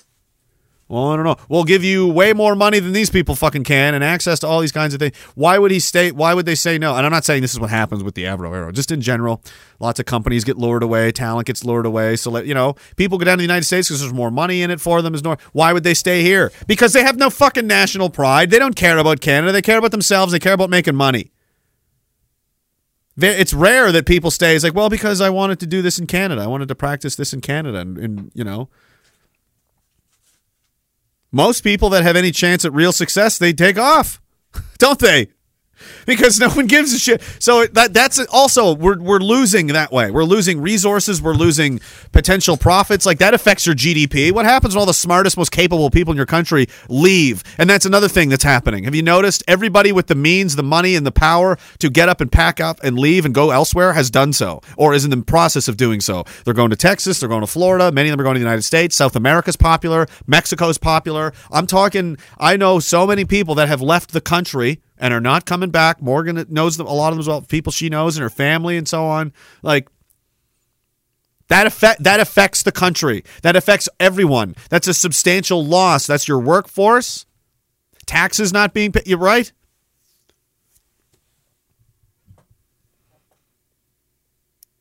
Well, 0.90 1.10
I 1.10 1.18
don't 1.18 1.26
know. 1.26 1.36
We'll 1.50 1.66
give 1.66 1.84
you 1.84 2.08
way 2.08 2.32
more 2.32 2.56
money 2.56 2.80
than 2.80 2.94
these 2.94 3.10
people 3.10 3.36
fucking 3.36 3.66
can 3.66 3.94
and 3.94 4.04
access 4.04 4.40
to 4.40 4.48
all 4.48 4.62
these 4.62 4.72
kinds 4.72 4.94
of 4.94 5.02
things. 5.02 5.18
Why 5.36 5.58
would 5.58 5.70
he 5.70 5.82
stay? 5.82 6.12
Why 6.12 6.34
would 6.34 6.46
they 6.46 6.56
say 6.56 6.78
no? 6.78 6.96
And 6.96 7.06
I'm 7.06 7.12
not 7.12 7.26
saying 7.26 7.42
this 7.42 7.54
is 7.54 7.60
what 7.60 7.70
happens 7.70 8.06
with 8.06 8.16
the 8.16 8.24
Avro 8.24 8.56
Arrow. 8.56 8.72
Just 8.72 8.90
in 8.90 9.02
general, 9.02 9.42
lots 9.82 10.00
of 10.00 10.06
companies 10.06 10.46
get 10.46 10.58
lured 10.58 10.84
away. 10.84 11.12
Talent 11.12 11.48
gets 11.48 11.66
lured 11.66 11.86
away. 11.86 12.16
So, 12.16 12.32
let, 12.32 12.46
you 12.46 12.54
know, 12.54 12.76
people 12.96 13.18
go 13.18 13.26
down 13.26 13.38
to 13.38 13.40
the 13.40 13.44
United 13.44 13.66
States 13.66 13.90
because 13.90 14.00
there's 14.00 14.14
more 14.14 14.32
money 14.32 14.62
in 14.62 14.72
it 14.72 14.80
for 14.80 15.02
them. 15.02 15.14
Is 15.14 15.24
more. 15.26 15.38
Why 15.52 15.74
would 15.74 15.84
they 15.84 15.94
stay 15.94 16.22
here? 16.22 16.54
Because 16.68 16.94
they 16.94 17.04
have 17.04 17.18
no 17.18 17.30
fucking 17.30 17.68
national 17.68 18.10
pride. 18.10 18.50
They 18.50 18.60
don't 18.60 18.76
care 18.76 18.98
about 18.98 19.20
Canada. 19.20 19.52
They 19.52 19.62
care 19.62 19.78
about 19.78 19.92
themselves. 19.92 20.32
They 20.32 20.40
care 20.40 20.54
about 20.54 20.70
making 20.70 20.96
money. 20.96 21.32
It's 23.18 23.54
rare 23.54 23.92
that 23.92 24.06
people 24.06 24.32
stay. 24.32 24.56
It's 24.56 24.64
like, 24.64 24.76
well, 24.76 24.90
because 24.90 25.20
I 25.20 25.32
wanted 25.32 25.60
to 25.62 25.68
do 25.68 25.82
this 25.82 26.00
in 26.00 26.06
Canada. 26.06 26.44
I 26.44 26.48
wanted 26.48 26.68
to 26.70 26.76
practice 26.76 27.16
this 27.16 27.34
in 27.34 27.42
Canada, 27.42 27.80
and, 27.80 27.98
and 27.98 28.32
you 28.36 28.44
know 28.44 28.70
most 31.32 31.62
people 31.62 31.90
that 31.90 32.04
have 32.04 32.16
any 32.16 32.32
chance 32.32 32.66
at 32.66 32.74
real 32.74 32.92
success, 32.92 33.38
they 33.38 33.54
take 33.54 33.78
off, 33.78 34.22
don't 34.78 35.00
they? 35.00 35.28
Because 36.06 36.40
no 36.40 36.50
one 36.50 36.68
gives 36.68 36.94
a 36.94 37.00
shit. 37.00 37.22
So 37.40 37.66
that 37.68 37.94
that's 37.94 38.20
also 38.28 38.76
we're 38.76 39.00
we're 39.00 39.20
losing 39.20 39.68
that 39.68 39.92
way. 39.92 40.12
We're 40.12 40.24
losing 40.24 40.62
resources. 40.62 41.22
We're 41.22 41.34
losing 41.34 41.80
potential 42.12 42.58
profits. 42.58 43.06
Like 43.06 43.20
that 43.20 43.34
affects 43.34 43.66
your 43.66 43.76
GDP. 43.76 44.32
What 44.32 44.46
happens 44.46 44.76
when 44.76 44.80
all 44.82 44.86
the 44.86 44.94
smartest, 44.94 45.38
most 45.38 45.52
capable 45.52 45.90
people 45.90 46.12
in 46.12 46.18
your 46.18 46.26
country 46.26 46.68
leave? 46.90 47.44
And 47.58 47.70
that's 47.70 47.86
another 47.86 48.08
thing 48.08 48.30
that's 48.30 48.44
happening. 48.44 48.84
Have 48.86 48.96
you 48.96 49.04
noticed? 49.04 49.44
Everybody 49.48 49.92
with 49.92 50.08
the 50.08 50.16
means, 50.16 50.56
the 50.56 50.64
money, 50.64 50.96
and 50.96 51.06
the 51.06 51.12
power 51.12 51.58
to 51.80 51.90
get 51.90 52.10
up 52.10 52.22
and 52.22 52.32
pack 52.32 52.60
up 52.60 52.80
and 52.84 52.98
leave 52.98 53.26
and 53.26 53.34
go 53.34 53.52
elsewhere 53.52 53.94
has 53.94 54.10
done 54.10 54.34
so, 54.34 54.62
or 54.78 54.94
is 54.94 55.04
in 55.04 55.12
the 55.12 55.22
process 55.22 55.68
of 55.68 55.78
doing 55.78 56.02
so. 56.02 56.26
They're 56.46 56.54
going 56.54 56.70
to 56.70 56.76
Texas. 56.76 57.20
They're 57.20 57.30
going 57.30 57.42
to 57.42 57.48
Florida. 57.48 57.92
Many 57.92 58.10
of 58.10 58.14
them 58.14 58.22
are 58.22 58.24
going 58.24 58.36
to 58.36 58.40
the 58.40 58.46
United 58.46 58.64
States. 58.64 58.96
South 58.96 59.16
America's 59.16 59.56
popular. 59.56 60.08
Mexico's 60.26 60.78
popular. 60.78 61.34
I'm 61.52 61.68
talking. 61.68 62.18
I 62.38 62.58
know 62.58 62.80
so 62.80 63.08
many 63.08 63.26
people 63.26 63.56
that 63.56 63.68
have 63.68 63.82
left 63.82 64.12
the 64.12 64.22
country 64.22 64.82
and 65.00 65.14
are 65.14 65.22
not 65.22 65.46
coming 65.46 65.70
back. 65.70 66.02
Morgan 66.02 66.46
knows 66.50 66.78
them, 66.78 66.88
a 66.88 66.94
lot 66.94 67.10
of 67.10 67.16
them 67.16 67.20
as 67.20 67.28
well, 67.28 67.42
people 67.42 67.72
she 67.72 67.90
knows 67.90 68.18
and 68.18 68.24
her 68.24 68.30
family 68.30 68.78
and 68.78 68.88
so 68.88 69.06
on. 69.06 69.34
Like 69.62 69.88
that 71.50 71.66
affect 71.68 72.04
that 72.04 72.20
affects 72.20 72.64
the 72.64 72.72
country. 72.72 73.24
That 73.42 73.56
affects 73.56 73.88
everyone. 74.00 74.56
That's 74.70 74.88
a 74.88 74.94
substantial 74.94 75.66
loss. 75.66 76.08
That's 76.08 76.28
your 76.28 76.40
workforce. 76.40 77.26
Taxes 78.06 78.54
not 78.54 78.74
being 78.74 78.92
paid. 78.92 79.08
You're 79.08 79.18
right. 79.18 79.52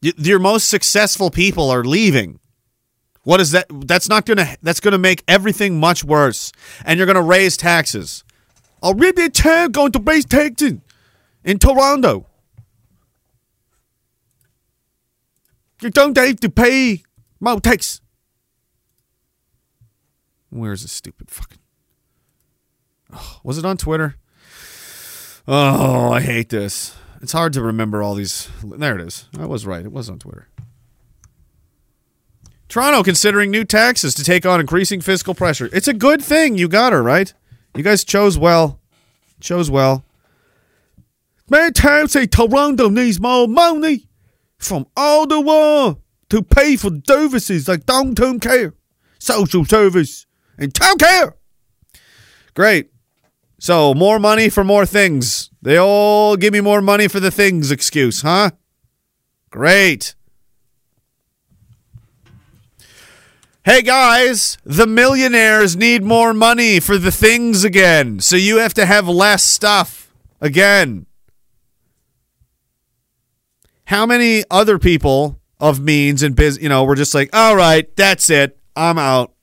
Your 0.00 0.38
most 0.38 0.68
successful 0.68 1.30
people 1.30 1.70
are 1.70 1.82
leaving. 1.82 2.38
What 3.22 3.40
is 3.40 3.50
that? 3.52 3.66
That's 3.70 4.08
not 4.08 4.24
gonna. 4.24 4.56
That's 4.62 4.78
gonna 4.78 4.98
make 4.98 5.24
everything 5.26 5.80
much 5.80 6.04
worse. 6.04 6.52
And 6.84 6.96
you're 6.98 7.08
gonna 7.08 7.22
raise 7.22 7.56
taxes. 7.56 8.22
I'll 8.82 8.94
the 8.94 9.30
town 9.30 9.72
going 9.72 9.92
to 9.92 10.00
raise 10.00 10.24
taxes 10.24 10.74
in 11.44 11.58
Toronto. 11.58 12.26
You 15.82 15.90
don't 15.90 16.16
have 16.16 16.40
to 16.40 16.50
pay 16.50 17.02
more 17.40 17.60
tax. 17.60 18.00
Where's 20.50 20.82
the 20.82 20.88
stupid 20.88 21.30
fucking? 21.30 21.58
Oh, 23.12 23.40
was 23.44 23.58
it 23.58 23.64
on 23.64 23.76
Twitter? 23.76 24.16
Oh, 25.46 26.12
I 26.12 26.20
hate 26.20 26.48
this. 26.48 26.96
It's 27.22 27.32
hard 27.32 27.52
to 27.54 27.62
remember 27.62 28.02
all 28.02 28.14
these. 28.14 28.48
There 28.64 28.98
it 28.98 29.06
is. 29.06 29.28
I 29.38 29.46
was 29.46 29.66
right. 29.66 29.84
It 29.84 29.92
was 29.92 30.08
on 30.08 30.18
Twitter. 30.18 30.48
Toronto 32.68 33.02
considering 33.02 33.50
new 33.50 33.64
taxes 33.64 34.14
to 34.14 34.24
take 34.24 34.44
on 34.44 34.60
increasing 34.60 35.00
fiscal 35.00 35.34
pressure. 35.34 35.68
It's 35.72 35.88
a 35.88 35.94
good 35.94 36.22
thing. 36.22 36.58
You 36.58 36.68
got 36.68 36.92
her, 36.92 37.02
right? 37.02 37.32
You 37.76 37.82
guys 37.82 38.04
chose 38.04 38.38
well. 38.38 38.80
Chose 39.40 39.70
well. 39.70 40.04
Many 41.50 41.72
times 41.72 42.12
say 42.12 42.26
Toronto 42.26 42.88
needs 42.88 43.20
more 43.20 43.46
money 43.46 44.08
from 44.58 44.86
Ottawa 44.96 45.94
to 46.30 46.42
pay 46.42 46.76
for 46.76 46.90
services 47.06 47.68
like 47.68 47.88
long-term 47.88 48.40
care, 48.40 48.74
social 49.18 49.64
service, 49.64 50.26
and 50.58 50.74
town 50.74 50.96
care. 50.96 51.36
Great. 52.54 52.90
So 53.58 53.94
more 53.94 54.18
money 54.18 54.48
for 54.48 54.64
more 54.64 54.86
things. 54.86 55.50
They 55.60 55.78
all 55.78 56.36
give 56.36 56.52
me 56.52 56.60
more 56.60 56.80
money 56.80 57.08
for 57.08 57.20
the 57.20 57.30
things 57.30 57.70
excuse, 57.70 58.22
huh? 58.22 58.52
Great. 59.50 60.14
Hey 63.66 63.82
guys, 63.82 64.58
the 64.62 64.86
millionaires 64.86 65.74
need 65.74 66.04
more 66.04 66.32
money 66.32 66.78
for 66.78 66.98
the 66.98 67.10
things 67.10 67.64
again. 67.64 68.20
So 68.20 68.36
you 68.36 68.58
have 68.58 68.74
to 68.74 68.86
have 68.86 69.08
less 69.08 69.42
stuff 69.42 70.14
again. 70.40 71.06
How 73.86 74.06
many 74.06 74.44
other 74.52 74.78
people 74.78 75.40
of 75.58 75.80
means 75.80 76.22
and 76.22 76.36
business, 76.36 76.62
you 76.62 76.68
know, 76.68 76.84
we're 76.84 76.94
just 76.94 77.12
like, 77.12 77.28
all 77.34 77.56
right, 77.56 77.88
that's 77.96 78.30
it. 78.30 78.56
I'm 78.76 78.98
out. 78.98 79.34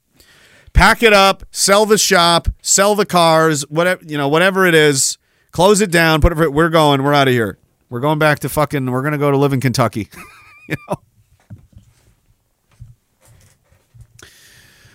Pack 0.72 1.04
it 1.04 1.12
up, 1.12 1.44
sell 1.52 1.86
the 1.86 1.98
shop, 1.98 2.48
sell 2.62 2.96
the 2.96 3.06
cars, 3.06 3.64
whatever, 3.64 4.06
you 4.06 4.18
know, 4.18 4.30
whatever 4.30 4.66
it 4.66 4.74
is, 4.74 5.18
close 5.52 5.82
it 5.82 5.92
down, 5.92 6.22
put 6.22 6.32
it, 6.32 6.54
we're 6.54 6.70
going, 6.70 7.04
we're 7.04 7.14
out 7.14 7.28
of 7.28 7.34
here. 7.34 7.60
We're 7.90 8.00
going 8.00 8.20
back 8.20 8.40
to 8.40 8.48
fucking, 8.48 8.90
we're 8.90 9.02
to 9.12 9.18
go 9.18 9.32
to 9.32 9.38
live 9.38 9.52
in 9.52 9.60
Kentucky. 9.60 10.08
you 10.70 10.78
know? 10.88 10.96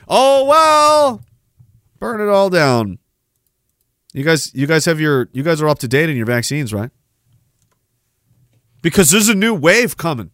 Oh 0.09 0.47
well, 0.47 1.23
burn 1.99 2.21
it 2.21 2.31
all 2.31 2.49
down. 2.49 2.99
You 4.15 4.25
guys, 4.25 4.53
you 4.55 4.67
guys 4.67 4.87
have 4.87 4.99
your, 4.99 5.29
you 5.33 5.43
guys 5.43 5.61
are 5.61 5.69
up 5.69 5.79
to 5.81 5.89
date 5.89 6.09
in 6.09 6.17
your 6.17 6.27
vaccines, 6.27 6.73
right? 6.73 6.91
Because 8.81 9.11
there's 9.11 9.29
a 9.29 9.35
new 9.35 9.55
wave 9.55 9.97
coming. 9.97 10.31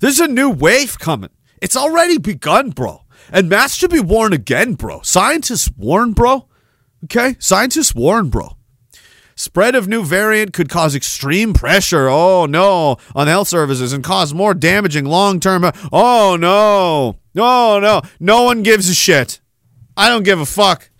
There's 0.00 0.20
a 0.20 0.28
new 0.28 0.50
wave 0.50 0.98
coming. 0.98 1.30
It's 1.62 1.76
already 1.76 2.18
begun, 2.18 2.70
bro. 2.70 3.04
And 3.32 3.48
masks 3.48 3.78
should 3.78 3.90
be 3.90 4.00
worn 4.00 4.32
again, 4.32 4.74
bro. 4.74 5.00
Scientists 5.02 5.70
warn, 5.76 6.12
bro. 6.12 6.46
Okay, 7.04 7.36
scientists 7.38 7.94
warn, 7.94 8.28
bro. 8.28 8.56
Spread 9.34 9.74
of 9.74 9.86
new 9.86 10.04
variant 10.04 10.52
could 10.52 10.68
cause 10.68 10.94
extreme 10.94 11.54
pressure. 11.54 12.08
Oh 12.08 12.46
no, 12.46 12.96
on 13.14 13.26
health 13.28 13.48
services 13.48 13.92
and 13.92 14.02
cause 14.02 14.34
more 14.34 14.52
damaging 14.52 15.04
long 15.04 15.40
term. 15.40 15.64
Oh 15.92 16.36
no. 16.38 17.18
No, 17.38 17.78
no. 17.78 18.02
No 18.18 18.42
one 18.42 18.64
gives 18.64 18.88
a 18.88 18.94
shit. 18.94 19.38
I 19.96 20.08
don't 20.08 20.24
give 20.24 20.40
a 20.40 20.44
fuck. 20.44 20.90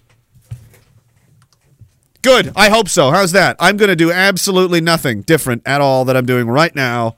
Good. 2.22 2.52
I 2.54 2.68
hope 2.68 2.88
so. 2.88 3.10
How's 3.10 3.32
that? 3.32 3.56
I'm 3.58 3.76
going 3.76 3.88
to 3.88 3.96
do 3.96 4.12
absolutely 4.12 4.80
nothing 4.80 5.22
different 5.22 5.62
at 5.66 5.80
all 5.80 6.04
that 6.04 6.16
I'm 6.16 6.26
doing 6.26 6.46
right 6.46 6.72
now. 6.76 7.16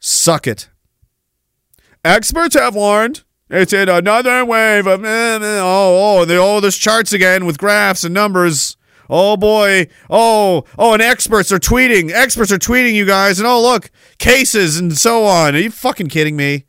Suck 0.00 0.46
it. 0.46 0.70
Experts 2.06 2.54
have 2.54 2.74
warned. 2.74 3.24
It's 3.50 3.74
in 3.74 3.90
another 3.90 4.46
wave 4.46 4.86
of 4.86 5.04
eh, 5.04 5.08
eh, 5.34 5.38
oh 5.60 6.20
oh 6.20 6.24
the 6.24 6.36
oh 6.36 6.60
there's 6.60 6.76
charts 6.78 7.12
again 7.12 7.44
with 7.44 7.58
graphs 7.58 8.02
and 8.02 8.14
numbers. 8.14 8.78
Oh 9.10 9.36
boy. 9.36 9.88
Oh 10.08 10.64
oh 10.78 10.94
and 10.94 11.02
experts 11.02 11.52
are 11.52 11.58
tweeting. 11.58 12.10
Experts 12.10 12.50
are 12.50 12.58
tweeting 12.58 12.94
you 12.94 13.04
guys 13.04 13.38
and 13.38 13.46
oh 13.46 13.60
look 13.60 13.90
cases 14.18 14.78
and 14.78 14.96
so 14.96 15.26
on. 15.26 15.54
Are 15.54 15.58
you 15.58 15.70
fucking 15.70 16.08
kidding 16.08 16.34
me? 16.34 16.64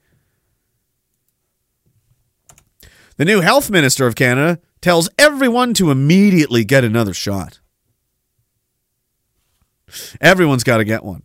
The 3.18 3.26
new 3.26 3.42
health 3.42 3.70
minister 3.70 4.06
of 4.06 4.16
Canada 4.16 4.60
tells 4.80 5.10
everyone 5.18 5.74
to 5.76 5.92
immediately 5.92 6.64
get 6.64 6.84
another 6.84 7.14
shot. 7.14 7.60
Everyone's 10.22 10.64
got 10.64 10.78
to 10.78 10.86
get 10.86 11.04
one. 11.04 11.24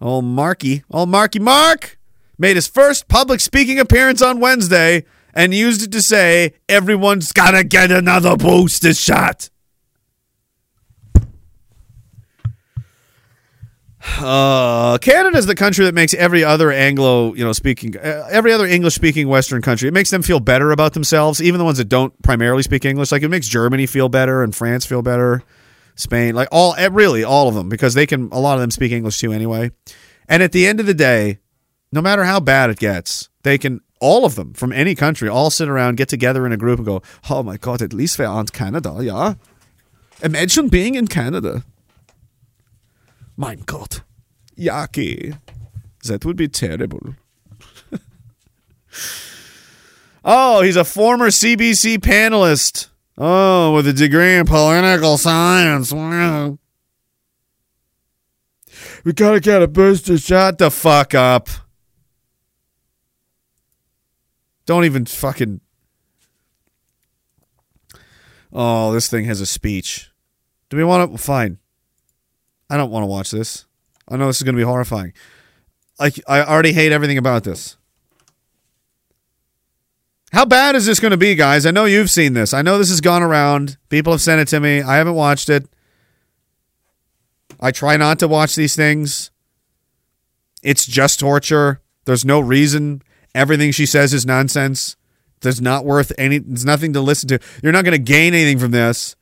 Oh, 0.00 0.20
Marky, 0.20 0.84
oh, 0.90 1.06
Marky 1.06 1.38
Mark 1.38 1.98
made 2.36 2.56
his 2.56 2.66
first 2.66 3.08
public 3.08 3.40
speaking 3.40 3.78
appearance 3.78 4.20
on 4.20 4.40
Wednesday 4.40 5.04
and 5.32 5.54
used 5.54 5.82
it 5.82 5.92
to 5.92 6.02
say, 6.02 6.52
everyone's 6.68 7.32
got 7.32 7.52
to 7.52 7.64
get 7.64 7.90
another 7.90 8.36
booster 8.36 8.92
shot. 8.92 9.48
Uh, 14.18 14.98
Canada 14.98 15.38
is 15.38 15.46
the 15.46 15.54
country 15.54 15.84
that 15.86 15.94
makes 15.94 16.14
every 16.14 16.44
other 16.44 16.70
Anglo, 16.70 17.34
you 17.34 17.44
know, 17.44 17.52
speaking, 17.52 17.96
uh, 17.96 18.28
every 18.30 18.52
other 18.52 18.66
English 18.66 18.94
speaking 18.94 19.28
Western 19.28 19.62
country. 19.62 19.88
It 19.88 19.94
makes 19.94 20.10
them 20.10 20.22
feel 20.22 20.40
better 20.40 20.70
about 20.72 20.92
themselves, 20.92 21.42
even 21.42 21.58
the 21.58 21.64
ones 21.64 21.78
that 21.78 21.88
don't 21.88 22.20
primarily 22.22 22.62
speak 22.62 22.84
English. 22.84 23.10
Like 23.10 23.22
it 23.22 23.28
makes 23.28 23.48
Germany 23.48 23.86
feel 23.86 24.08
better 24.08 24.42
and 24.42 24.54
France 24.54 24.84
feel 24.84 25.02
better, 25.02 25.42
Spain, 25.96 26.34
like 26.34 26.48
all, 26.52 26.74
eh, 26.76 26.88
really 26.92 27.24
all 27.24 27.48
of 27.48 27.54
them, 27.54 27.68
because 27.68 27.94
they 27.94 28.06
can, 28.06 28.28
a 28.30 28.38
lot 28.38 28.54
of 28.54 28.60
them 28.60 28.70
speak 28.70 28.92
English 28.92 29.18
too 29.18 29.32
anyway. 29.32 29.70
And 30.28 30.42
at 30.42 30.52
the 30.52 30.66
end 30.66 30.80
of 30.80 30.86
the 30.86 30.94
day, 30.94 31.38
no 31.90 32.02
matter 32.02 32.24
how 32.24 32.40
bad 32.40 32.70
it 32.70 32.78
gets, 32.78 33.30
they 33.42 33.58
can, 33.58 33.80
all 34.00 34.24
of 34.24 34.34
them 34.34 34.52
from 34.52 34.72
any 34.72 34.94
country, 34.94 35.28
all 35.28 35.50
sit 35.50 35.68
around, 35.68 35.96
get 35.96 36.08
together 36.08 36.44
in 36.44 36.52
a 36.52 36.56
group 36.56 36.78
and 36.78 36.86
go, 36.86 37.02
oh 37.30 37.42
my 37.42 37.56
God, 37.56 37.80
at 37.80 37.92
least 37.92 38.18
we 38.18 38.24
aren't 38.24 38.52
Canada, 38.52 38.98
yeah? 39.00 39.34
Imagine 40.22 40.68
being 40.68 40.94
in 40.94 41.06
Canada. 41.06 41.64
Mein 43.36 43.62
Gott. 43.66 44.02
Yaki. 44.56 45.38
That 46.04 46.24
would 46.24 46.36
be 46.36 46.48
terrible. 46.48 47.14
oh, 50.24 50.62
he's 50.62 50.76
a 50.76 50.84
former 50.84 51.28
CBC 51.28 51.98
panelist. 51.98 52.88
Oh, 53.16 53.74
with 53.74 53.86
a 53.86 53.92
degree 53.92 54.36
in 54.36 54.46
political 54.46 55.16
science. 55.18 55.92
Wow. 55.92 56.58
We 59.04 59.12
gotta 59.12 59.40
get 59.40 59.62
a 59.62 59.68
booster. 59.68 60.18
shot. 60.18 60.58
the 60.58 60.70
fuck 60.70 61.14
up. 61.14 61.48
Don't 64.66 64.84
even 64.84 65.04
fucking. 65.04 65.60
Oh, 68.52 68.92
this 68.92 69.08
thing 69.08 69.24
has 69.26 69.40
a 69.40 69.46
speech. 69.46 70.10
Do 70.70 70.76
we 70.76 70.84
want 70.84 71.12
to? 71.12 71.18
Fine. 71.18 71.58
I 72.70 72.76
don't 72.76 72.90
want 72.90 73.02
to 73.02 73.08
watch 73.08 73.30
this. 73.30 73.66
I 74.08 74.16
know 74.16 74.26
this 74.26 74.36
is 74.36 74.42
going 74.42 74.54
to 74.54 74.60
be 74.60 74.64
horrifying. 74.64 75.12
Like 75.98 76.20
I 76.28 76.42
already 76.42 76.72
hate 76.72 76.92
everything 76.92 77.18
about 77.18 77.44
this. 77.44 77.76
How 80.32 80.44
bad 80.44 80.74
is 80.74 80.84
this 80.84 80.98
going 80.98 81.12
to 81.12 81.16
be, 81.16 81.36
guys? 81.36 81.64
I 81.64 81.70
know 81.70 81.84
you've 81.84 82.10
seen 82.10 82.32
this. 82.32 82.52
I 82.52 82.60
know 82.62 82.76
this 82.76 82.88
has 82.88 83.00
gone 83.00 83.22
around. 83.22 83.76
People 83.88 84.12
have 84.12 84.20
sent 84.20 84.40
it 84.40 84.48
to 84.48 84.58
me. 84.58 84.82
I 84.82 84.96
haven't 84.96 85.14
watched 85.14 85.48
it. 85.48 85.68
I 87.60 87.70
try 87.70 87.96
not 87.96 88.18
to 88.18 88.26
watch 88.26 88.56
these 88.56 88.74
things. 88.74 89.30
It's 90.62 90.86
just 90.86 91.20
torture. 91.20 91.80
There's 92.04 92.24
no 92.24 92.40
reason. 92.40 93.02
Everything 93.32 93.70
she 93.70 93.86
says 93.86 94.12
is 94.12 94.26
nonsense. 94.26 94.96
There's 95.40 95.60
not 95.60 95.84
worth 95.84 96.10
any. 96.18 96.38
There's 96.38 96.64
nothing 96.64 96.94
to 96.94 97.00
listen 97.00 97.28
to. 97.28 97.38
You're 97.62 97.72
not 97.72 97.84
going 97.84 97.92
to 97.92 97.98
gain 97.98 98.34
anything 98.34 98.58
from 98.58 98.72
this. 98.72 99.14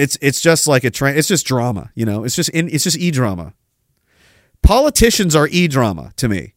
It's 0.00 0.16
it's 0.20 0.40
just 0.40 0.66
like 0.66 0.82
a 0.84 0.90
train. 0.90 1.16
It's 1.16 1.28
just 1.28 1.46
drama, 1.46 1.90
you 1.94 2.06
know. 2.06 2.24
It's 2.24 2.34
just 2.34 2.48
in. 2.50 2.68
It's 2.68 2.84
just 2.84 2.98
e 2.98 3.10
drama. 3.10 3.54
Politicians 4.62 5.36
are 5.36 5.46
e 5.48 5.68
drama 5.68 6.12
to 6.16 6.28
me. 6.28 6.54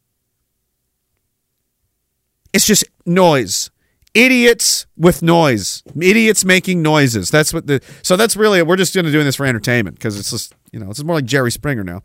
It's 2.53 2.65
just 2.65 2.85
noise. 3.05 3.69
Idiots 4.13 4.85
with 4.95 5.21
noise. 5.21 5.83
Idiots 5.99 6.45
making 6.45 6.81
noises. 6.81 7.29
That's 7.29 7.53
what 7.53 7.67
the. 7.67 7.81
So 8.01 8.15
that's 8.15 8.37
really. 8.37 8.61
We're 8.61 8.77
just 8.77 8.93
to 8.93 9.01
doing 9.01 9.25
this 9.25 9.35
for 9.35 9.45
entertainment 9.45 9.97
because 9.97 10.17
it's 10.17 10.31
just 10.31 10.53
you 10.71 10.79
know 10.79 10.89
it's 10.89 11.03
more 11.03 11.17
like 11.17 11.25
Jerry 11.25 11.51
Springer 11.51 11.83
now. 11.83 12.03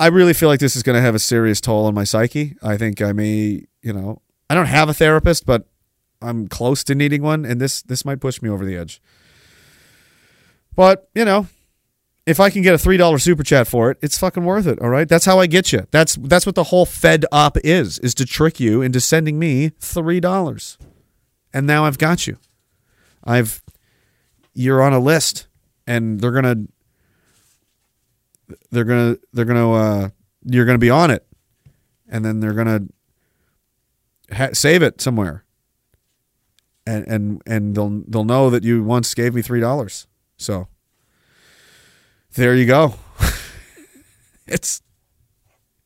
I 0.00 0.06
really 0.06 0.32
feel 0.32 0.48
like 0.48 0.60
this 0.60 0.76
is 0.76 0.82
to 0.82 0.98
have 0.98 1.14
a 1.14 1.18
serious 1.18 1.60
toll 1.60 1.84
on 1.84 1.94
my 1.94 2.04
psyche. 2.04 2.56
I 2.62 2.78
think 2.78 3.02
I 3.02 3.12
may, 3.12 3.66
you 3.82 3.92
know, 3.92 4.22
I 4.48 4.54
don't 4.54 4.66
have 4.66 4.88
a 4.88 4.94
therapist, 4.94 5.44
but 5.44 5.66
I'm 6.22 6.48
close 6.48 6.82
to 6.84 6.94
needing 6.94 7.22
one, 7.22 7.44
and 7.44 7.60
this 7.60 7.82
this 7.82 8.04
might 8.04 8.18
push 8.18 8.40
me 8.40 8.48
over 8.48 8.64
the 8.64 8.76
edge. 8.76 9.02
But, 10.80 11.10
you 11.14 11.26
know, 11.26 11.46
if 12.24 12.40
I 12.40 12.48
can 12.48 12.62
get 12.62 12.72
a 12.72 12.78
three 12.78 12.96
dollar 12.96 13.18
super 13.18 13.42
chat 13.42 13.68
for 13.68 13.90
it, 13.90 13.98
it's 14.00 14.16
fucking 14.16 14.46
worth 14.46 14.66
it. 14.66 14.80
All 14.80 14.88
right, 14.88 15.06
that's 15.06 15.26
how 15.26 15.38
I 15.38 15.46
get 15.46 15.74
you. 15.74 15.86
That's 15.90 16.14
that's 16.14 16.46
what 16.46 16.54
the 16.54 16.64
whole 16.64 16.86
Fed 16.86 17.26
up 17.30 17.58
is: 17.62 17.98
is 17.98 18.14
to 18.14 18.24
trick 18.24 18.58
you 18.58 18.80
into 18.80 18.98
sending 18.98 19.38
me 19.38 19.72
three 19.78 20.20
dollars, 20.20 20.78
and 21.52 21.66
now 21.66 21.84
I've 21.84 21.98
got 21.98 22.26
you. 22.26 22.38
I've 23.22 23.62
you're 24.54 24.82
on 24.82 24.94
a 24.94 25.00
list, 25.00 25.48
and 25.86 26.18
they're 26.18 26.30
gonna 26.30 26.64
they're 28.70 28.84
gonna 28.84 29.18
they're 29.34 29.44
gonna 29.44 29.72
uh, 29.72 30.08
you're 30.46 30.64
gonna 30.64 30.78
be 30.78 30.88
on 30.88 31.10
it, 31.10 31.26
and 32.08 32.24
then 32.24 32.40
they're 32.40 32.54
gonna 32.54 32.86
ha- 34.32 34.54
save 34.54 34.80
it 34.80 35.02
somewhere, 35.02 35.44
and 36.86 37.06
and 37.06 37.42
and 37.44 37.74
they'll 37.74 38.02
they'll 38.08 38.24
know 38.24 38.48
that 38.48 38.64
you 38.64 38.82
once 38.82 39.12
gave 39.12 39.34
me 39.34 39.42
three 39.42 39.60
dollars. 39.60 40.06
So 40.38 40.68
there 42.34 42.54
you 42.54 42.66
go. 42.66 42.94
it's, 44.46 44.82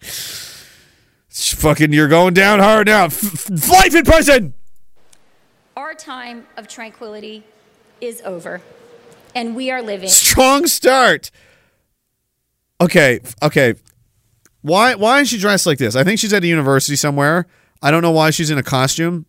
it's 0.00 1.54
fucking. 1.54 1.92
You're 1.92 2.08
going 2.08 2.34
down 2.34 2.58
hard 2.58 2.86
now. 2.86 3.06
F- 3.06 3.48
life 3.68 3.94
in 3.94 4.04
prison. 4.04 4.54
Our 5.76 5.94
time 5.94 6.46
of 6.56 6.68
tranquility 6.68 7.44
is 8.00 8.22
over, 8.22 8.60
and 9.34 9.56
we 9.56 9.70
are 9.70 9.82
living. 9.82 10.08
Strong 10.08 10.66
start. 10.66 11.30
Okay, 12.80 13.20
okay. 13.42 13.74
Why 14.62 14.94
why 14.94 15.20
is 15.20 15.28
she 15.28 15.38
dressed 15.38 15.66
like 15.66 15.78
this? 15.78 15.96
I 15.96 16.04
think 16.04 16.18
she's 16.18 16.32
at 16.32 16.42
a 16.42 16.46
university 16.46 16.96
somewhere. 16.96 17.46
I 17.82 17.90
don't 17.90 18.02
know 18.02 18.10
why 18.10 18.30
she's 18.30 18.50
in 18.50 18.58
a 18.58 18.62
costume. 18.62 19.26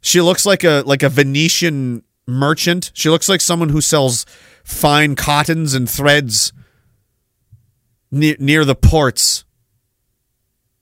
She 0.00 0.20
looks 0.20 0.46
like 0.46 0.62
a 0.62 0.82
like 0.86 1.02
a 1.02 1.08
Venetian 1.08 2.04
merchant. 2.26 2.92
She 2.94 3.10
looks 3.10 3.28
like 3.28 3.40
someone 3.40 3.70
who 3.70 3.80
sells 3.80 4.26
fine 4.66 5.14
cottons 5.14 5.74
and 5.74 5.88
threads 5.88 6.52
near, 8.10 8.34
near 8.40 8.64
the 8.64 8.74
ports 8.74 9.44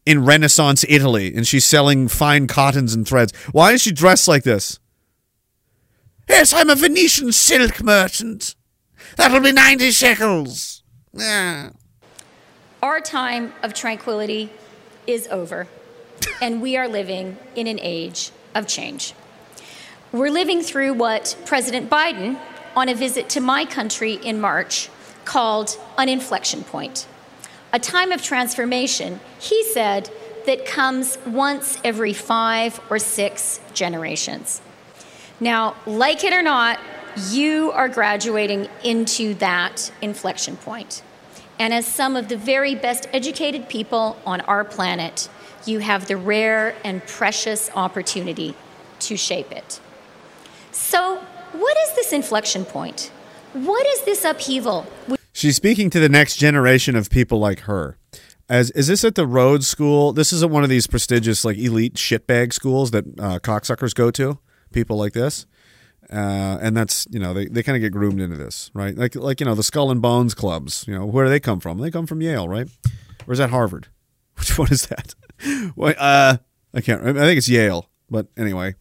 in 0.06 0.24
Renaissance 0.24 0.86
Italy, 0.88 1.34
and 1.34 1.46
she's 1.46 1.66
selling 1.66 2.08
fine 2.08 2.46
cottons 2.46 2.94
and 2.94 3.06
threads. 3.06 3.32
Why 3.52 3.72
is 3.72 3.82
she 3.82 3.92
dressed 3.92 4.26
like 4.26 4.42
this? 4.42 4.80
Yes, 6.28 6.54
I'm 6.54 6.70
a 6.70 6.74
Venetian 6.74 7.30
silk 7.30 7.82
merchant. 7.82 8.54
That'll 9.16 9.40
be 9.40 9.52
90 9.52 9.90
shekels. 9.90 10.82
Yeah. 11.12 11.70
Our 12.82 13.00
time 13.00 13.52
of 13.62 13.74
tranquility 13.74 14.50
is 15.06 15.28
over, 15.28 15.68
and 16.40 16.62
we 16.62 16.78
are 16.78 16.88
living 16.88 17.36
in 17.54 17.66
an 17.66 17.78
age 17.80 18.30
of 18.54 18.66
change. 18.66 19.12
We're 20.10 20.30
living 20.30 20.62
through 20.62 20.94
what 20.94 21.36
President 21.44 21.90
Biden, 21.90 22.38
on 22.76 22.88
a 22.88 22.94
visit 22.94 23.28
to 23.30 23.40
my 23.40 23.64
country 23.64 24.14
in 24.14 24.40
March, 24.40 24.90
called 25.24 25.78
an 25.96 26.08
inflection 26.08 26.62
point. 26.64 27.06
A 27.72 27.78
time 27.78 28.12
of 28.12 28.22
transformation, 28.22 29.20
he 29.40 29.64
said, 29.64 30.10
that 30.46 30.66
comes 30.66 31.18
once 31.26 31.78
every 31.82 32.12
five 32.12 32.78
or 32.90 32.98
six 32.98 33.60
generations. 33.72 34.60
Now, 35.40 35.74
like 35.86 36.22
it 36.22 36.32
or 36.32 36.42
not, 36.42 36.78
you 37.30 37.72
are 37.72 37.88
graduating 37.88 38.68
into 38.82 39.34
that 39.34 39.90
inflection 40.02 40.56
point. 40.56 41.02
And 41.58 41.72
as 41.72 41.86
some 41.86 42.16
of 42.16 42.28
the 42.28 42.36
very 42.36 42.74
best 42.74 43.08
educated 43.12 43.68
people 43.68 44.18
on 44.26 44.40
our 44.42 44.64
planet, 44.64 45.28
you 45.66 45.78
have 45.78 46.06
the 46.06 46.16
rare 46.16 46.74
and 46.84 47.04
precious 47.06 47.70
opportunity 47.74 48.54
to 49.00 49.16
shape 49.16 49.50
it. 49.52 49.80
So, 50.72 51.24
what 51.54 51.76
is 51.88 51.94
this 51.94 52.12
inflection 52.12 52.64
point? 52.64 53.10
What 53.52 53.86
is 53.86 54.04
this 54.04 54.24
upheaval? 54.24 54.86
She's 55.32 55.56
speaking 55.56 55.90
to 55.90 56.00
the 56.00 56.08
next 56.08 56.36
generation 56.36 56.96
of 56.96 57.10
people 57.10 57.38
like 57.38 57.60
her. 57.60 57.96
As 58.48 58.70
is 58.72 58.88
this 58.88 59.04
at 59.04 59.14
the 59.14 59.26
Rhodes 59.26 59.66
School? 59.66 60.12
This 60.12 60.32
isn't 60.32 60.50
one 60.52 60.62
of 60.64 60.68
these 60.68 60.86
prestigious 60.86 61.44
like 61.44 61.56
elite 61.56 61.94
shitbag 61.94 62.52
schools 62.52 62.90
that 62.90 63.04
uh, 63.18 63.38
cocksuckers 63.38 63.94
go 63.94 64.10
to. 64.12 64.38
people 64.72 64.96
like 64.96 65.12
this. 65.12 65.46
Uh, 66.12 66.58
and 66.60 66.76
that's 66.76 67.06
you 67.10 67.18
know 67.18 67.32
they, 67.32 67.46
they 67.46 67.62
kind 67.62 67.76
of 67.76 67.80
get 67.80 67.90
groomed 67.90 68.20
into 68.20 68.36
this 68.36 68.70
right 68.74 68.94
like 68.94 69.14
like 69.14 69.40
you 69.40 69.46
know 69.46 69.54
the 69.54 69.62
skull 69.62 69.90
and 69.90 70.02
bones 70.02 70.34
clubs 70.34 70.84
you 70.86 70.94
know 70.94 71.06
where 71.06 71.24
do 71.24 71.30
they 71.30 71.40
come 71.40 71.60
from 71.60 71.78
they 71.78 71.90
come 71.90 72.06
from 72.06 72.20
yale 72.20 72.46
right 72.46 72.68
or 73.26 73.32
is 73.32 73.38
that 73.38 73.48
harvard 73.48 73.88
which 74.36 74.58
one 74.58 74.70
is 74.70 74.86
that 74.88 75.14
uh 75.98 76.36
i 76.74 76.80
can't 76.82 77.00
i 77.02 77.12
think 77.12 77.38
it's 77.38 77.48
yale 77.48 77.88
but 78.10 78.26
anyway 78.36 78.74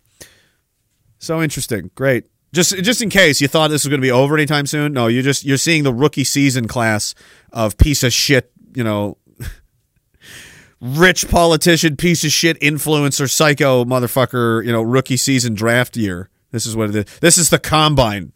so 1.17 1.41
interesting 1.41 1.91
great 1.95 2.25
just 2.53 2.75
just 2.83 3.01
in 3.01 3.09
case 3.09 3.41
you 3.41 3.47
thought 3.47 3.69
this 3.69 3.83
was 3.83 3.89
going 3.89 3.99
to 3.99 4.05
be 4.05 4.11
over 4.11 4.35
anytime 4.35 4.65
soon 4.65 4.93
no 4.93 5.07
you're 5.07 5.23
just 5.23 5.43
you're 5.43 5.57
seeing 5.57 5.83
the 5.83 5.93
rookie 5.93 6.23
season 6.23 6.67
class 6.67 7.13
of 7.51 7.77
piece 7.77 8.03
of 8.03 8.13
shit 8.13 8.51
you 8.75 8.83
know 8.83 9.17
rich 10.79 11.27
politician 11.29 11.97
piece 11.97 12.23
of 12.23 12.31
shit 12.31 12.59
influencer 12.59 13.29
psycho 13.29 13.83
motherfucker 13.83 14.63
you 14.65 14.71
know 14.71 14.81
rookie 14.81 15.17
season 15.17 15.53
draft 15.53 15.97
year 15.97 16.29
this 16.53 16.67
is 16.67 16.75
what 16.75 16.89
it 16.89 16.95
is. 16.95 17.19
This 17.19 17.37
is 17.37 17.49
the 17.49 17.59
combine. 17.59 18.31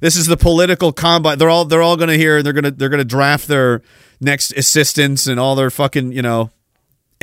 This 0.00 0.16
is 0.16 0.26
the 0.26 0.36
political 0.36 0.92
combine. 0.92 1.38
They're 1.38 1.48
all 1.48 1.64
they're 1.64 1.82
all 1.82 1.96
going 1.96 2.10
to 2.10 2.18
hear. 2.18 2.42
They're 2.42 2.52
going 2.52 2.64
to 2.64 2.70
they're 2.72 2.90
going 2.90 2.98
to 2.98 3.04
draft 3.04 3.48
their 3.48 3.80
next 4.20 4.52
assistants 4.52 5.26
and 5.26 5.40
all 5.40 5.54
their 5.54 5.70
fucking 5.70 6.12
you 6.12 6.20
know 6.20 6.50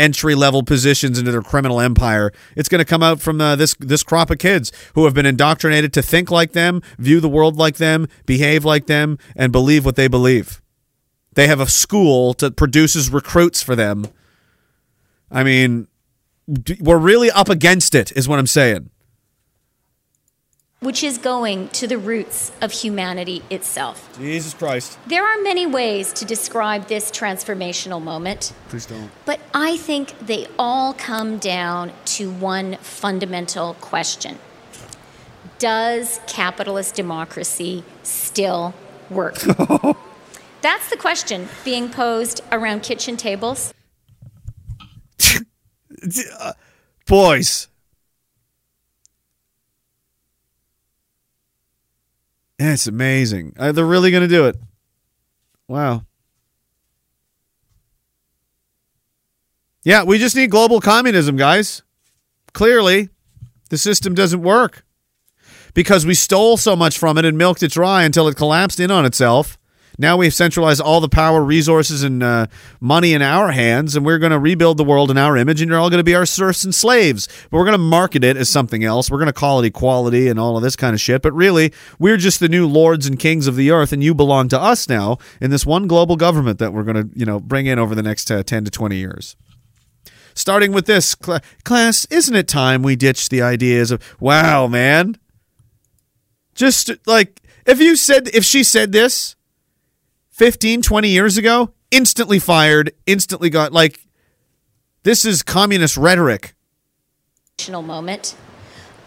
entry 0.01 0.33
level 0.33 0.63
positions 0.63 1.19
into 1.19 1.31
their 1.31 1.43
criminal 1.43 1.79
empire. 1.79 2.31
It's 2.55 2.67
going 2.67 2.79
to 2.79 2.85
come 2.85 3.03
out 3.03 3.21
from 3.21 3.39
uh, 3.39 3.55
this 3.55 3.75
this 3.79 4.03
crop 4.03 4.31
of 4.31 4.39
kids 4.39 4.71
who 4.95 5.05
have 5.05 5.13
been 5.13 5.25
indoctrinated 5.25 5.93
to 5.93 6.01
think 6.01 6.31
like 6.31 6.53
them, 6.53 6.81
view 6.97 7.19
the 7.19 7.29
world 7.29 7.57
like 7.57 7.77
them, 7.77 8.07
behave 8.25 8.65
like 8.65 8.87
them, 8.87 9.17
and 9.35 9.51
believe 9.51 9.85
what 9.85 9.95
they 9.95 10.07
believe. 10.07 10.61
They 11.33 11.47
have 11.47 11.61
a 11.61 11.67
school 11.67 12.33
that 12.39 12.55
produces 12.55 13.09
recruits 13.09 13.61
for 13.63 13.75
them. 13.75 14.07
I 15.29 15.43
mean, 15.43 15.87
we're 16.79 16.97
really 16.97 17.31
up 17.31 17.47
against 17.47 17.95
it, 17.95 18.11
is 18.17 18.27
what 18.27 18.39
I'm 18.39 18.47
saying 18.47 18.89
which 20.81 21.03
is 21.03 21.19
going 21.19 21.69
to 21.69 21.85
the 21.85 21.97
roots 21.97 22.51
of 22.59 22.71
humanity 22.71 23.43
itself. 23.51 24.17
Jesus 24.17 24.55
Christ. 24.55 24.97
There 25.05 25.23
are 25.23 25.39
many 25.43 25.67
ways 25.67 26.11
to 26.13 26.25
describe 26.25 26.87
this 26.87 27.11
transformational 27.11 28.01
moment. 28.01 28.51
Please 28.67 28.87
don't. 28.87 29.11
But 29.23 29.39
I 29.53 29.77
think 29.77 30.17
they 30.17 30.47
all 30.57 30.93
come 30.93 31.37
down 31.37 31.91
to 32.05 32.31
one 32.31 32.77
fundamental 32.77 33.75
question 33.75 34.39
Does 35.59 36.19
capitalist 36.25 36.95
democracy 36.95 37.83
still 38.01 38.73
work? 39.11 39.39
That's 40.61 40.89
the 40.89 40.97
question 40.97 41.47
being 41.63 41.89
posed 41.89 42.41
around 42.51 42.81
kitchen 42.81 43.17
tables. 43.17 43.73
Uh, 46.39 46.53
boys, 47.05 47.67
It's 52.63 52.85
amazing. 52.85 53.55
Uh, 53.57 53.71
they're 53.71 53.85
really 53.85 54.11
going 54.11 54.21
to 54.21 54.27
do 54.27 54.45
it. 54.45 54.55
Wow. 55.67 56.05
Yeah, 59.83 60.03
we 60.03 60.19
just 60.19 60.35
need 60.35 60.51
global 60.51 60.79
communism, 60.79 61.37
guys. 61.37 61.81
Clearly, 62.53 63.09
the 63.69 63.79
system 63.79 64.13
doesn't 64.13 64.43
work 64.43 64.85
because 65.73 66.05
we 66.05 66.13
stole 66.13 66.55
so 66.55 66.75
much 66.75 66.99
from 66.99 67.17
it 67.17 67.25
and 67.25 67.35
milked 67.35 67.63
it 67.63 67.71
dry 67.71 68.03
until 68.03 68.27
it 68.27 68.35
collapsed 68.35 68.79
in 68.79 68.91
on 68.91 69.05
itself. 69.05 69.57
Now 69.97 70.17
we've 70.17 70.33
centralized 70.33 70.81
all 70.81 70.99
the 70.99 71.09
power, 71.09 71.43
resources, 71.43 72.03
and 72.03 72.23
uh, 72.23 72.47
money 72.79 73.13
in 73.13 73.21
our 73.21 73.51
hands, 73.51 73.95
and 73.95 74.05
we're 74.05 74.19
going 74.19 74.31
to 74.31 74.39
rebuild 74.39 74.77
the 74.77 74.83
world 74.83 75.11
in 75.11 75.17
our 75.17 75.37
image, 75.37 75.61
and 75.61 75.69
you're 75.69 75.79
all 75.79 75.89
going 75.89 75.99
to 75.99 76.03
be 76.03 76.15
our 76.15 76.25
serfs 76.25 76.63
and 76.63 76.73
slaves. 76.73 77.27
But 77.49 77.57
we're 77.57 77.65
going 77.65 77.73
to 77.73 77.77
market 77.77 78.23
it 78.23 78.37
as 78.37 78.49
something 78.49 78.83
else. 78.83 79.11
We're 79.11 79.17
going 79.17 79.27
to 79.27 79.33
call 79.33 79.61
it 79.61 79.67
equality 79.67 80.27
and 80.27 80.39
all 80.39 80.57
of 80.57 80.63
this 80.63 80.75
kind 80.75 80.93
of 80.93 81.01
shit. 81.01 81.21
But 81.21 81.33
really, 81.33 81.73
we're 81.99 82.17
just 82.17 82.39
the 82.39 82.49
new 82.49 82.67
lords 82.67 83.05
and 83.05 83.19
kings 83.19 83.47
of 83.47 83.55
the 83.55 83.71
earth, 83.71 83.91
and 83.91 84.03
you 84.03 84.15
belong 84.15 84.47
to 84.49 84.59
us 84.59 84.87
now 84.87 85.17
in 85.39 85.51
this 85.51 85.65
one 85.65 85.87
global 85.87 86.15
government 86.15 86.59
that 86.59 86.73
we're 86.73 86.83
going 86.83 87.09
to, 87.09 87.17
you 87.17 87.25
know, 87.25 87.39
bring 87.39 87.65
in 87.65 87.77
over 87.77 87.95
the 87.95 88.03
next 88.03 88.31
uh, 88.31 88.43
10 88.43 88.65
to 88.65 88.71
20 88.71 88.95
years. 88.95 89.35
Starting 90.33 90.71
with 90.71 90.85
this 90.85 91.15
cl- 91.21 91.41
class, 91.63 92.05
isn't 92.05 92.35
it 92.35 92.47
time 92.47 92.83
we 92.83 92.95
ditch 92.95 93.29
the 93.29 93.41
ideas 93.41 93.91
of, 93.91 94.01
wow, 94.19 94.67
man? 94.67 95.17
Just 96.55 96.91
like, 97.05 97.41
if 97.65 97.79
you 97.79 97.95
said, 97.95 98.29
if 98.33 98.45
she 98.45 98.63
said 98.63 98.91
this, 98.91 99.35
15, 100.41 100.81
20 100.81 101.07
years 101.07 101.37
ago, 101.37 101.71
instantly 101.91 102.39
fired, 102.39 102.91
instantly 103.05 103.47
got 103.47 103.71
like 103.71 104.07
this 105.03 105.23
is 105.23 105.43
communist 105.43 105.97
rhetoric. 105.97 106.55
Moment. 107.69 108.35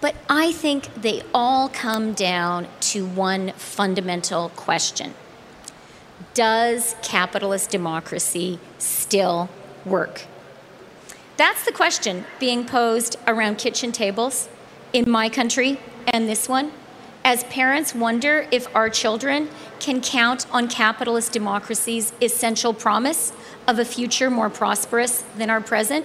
But 0.00 0.14
I 0.30 0.52
think 0.52 0.94
they 0.94 1.22
all 1.34 1.68
come 1.68 2.12
down 2.12 2.68
to 2.92 3.04
one 3.04 3.50
fundamental 3.56 4.50
question 4.50 5.12
Does 6.34 6.94
capitalist 7.02 7.68
democracy 7.68 8.60
still 8.78 9.50
work? 9.84 10.26
That's 11.36 11.64
the 11.64 11.72
question 11.72 12.26
being 12.38 12.64
posed 12.64 13.16
around 13.26 13.58
kitchen 13.58 13.90
tables 13.90 14.48
in 14.92 15.10
my 15.10 15.28
country 15.28 15.80
and 16.06 16.28
this 16.28 16.48
one 16.48 16.70
as 17.24 17.42
parents 17.44 17.94
wonder 17.94 18.46
if 18.50 18.66
our 18.76 18.90
children 18.90 19.48
can 19.80 20.00
count 20.00 20.46
on 20.52 20.68
capitalist 20.68 21.32
democracy's 21.32 22.12
essential 22.20 22.74
promise 22.74 23.32
of 23.66 23.78
a 23.78 23.84
future 23.84 24.30
more 24.30 24.50
prosperous 24.50 25.24
than 25.36 25.48
our 25.48 25.60
present? 25.60 26.04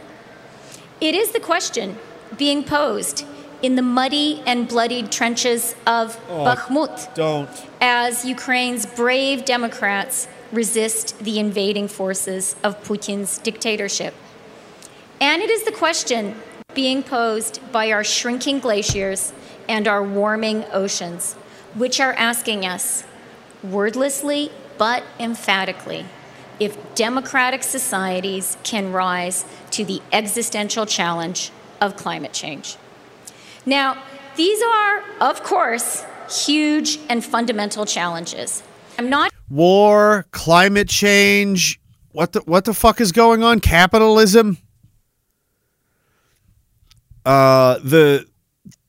It 1.02 1.14
is 1.14 1.32
the 1.32 1.40
question 1.40 1.98
being 2.38 2.64
posed 2.64 3.26
in 3.62 3.76
the 3.76 3.82
muddy 3.82 4.42
and 4.46 4.68
bloodied 4.68 5.12
trenches 5.12 5.76
of 5.86 6.18
oh, 6.30 6.46
Bakhmut 6.46 7.14
don't. 7.14 7.50
as 7.82 8.24
Ukraine's 8.24 8.86
brave 8.86 9.44
Democrats 9.44 10.28
resist 10.54 11.20
the 11.20 11.40
invading 11.40 11.88
forces 11.88 12.56
of 12.64 12.82
Putin's 12.84 13.38
dictatorship. 13.40 14.14
And 15.20 15.42
it 15.42 15.50
is 15.50 15.64
the 15.64 15.72
question 15.72 16.36
being 16.74 17.04
posed 17.04 17.60
by 17.72 17.92
our 17.92 18.04
shrinking 18.04 18.60
glaciers 18.60 19.34
and 19.70 19.88
our 19.88 20.04
warming 20.04 20.66
oceans, 20.74 21.36
which 21.76 22.02
are 22.02 22.12
asking 22.14 22.66
us, 22.66 23.06
wordlessly 23.64 24.52
but 24.78 25.04
emphatically, 25.20 26.06
if 26.60 26.78
democratic 26.96 27.64
societies 27.64 28.58
can 28.64 28.92
rise 28.92 29.46
to 29.72 29.86
the 29.86 30.02
existential 30.12 30.86
challenge 30.86 31.52
of 31.80 31.96
climate 31.96 32.34
change. 32.34 32.76
Now, 33.66 34.02
these 34.36 34.62
are, 34.62 35.04
of 35.22 35.44
course, 35.44 36.04
huge 36.30 37.00
and 37.10 37.24
fundamental 37.24 37.86
challenges. 37.86 38.64
I'm 38.98 39.10
not 39.10 39.32
war, 39.50 40.26
climate 40.32 40.90
change, 40.90 41.80
what 42.12 42.34
the 42.34 42.40
what 42.42 42.66
the 42.66 42.74
fuck 42.74 43.02
is 43.02 43.12
going 43.12 43.44
on? 43.44 43.60
Capitalism? 43.60 44.58
Uh 47.26 47.80
the 47.80 48.26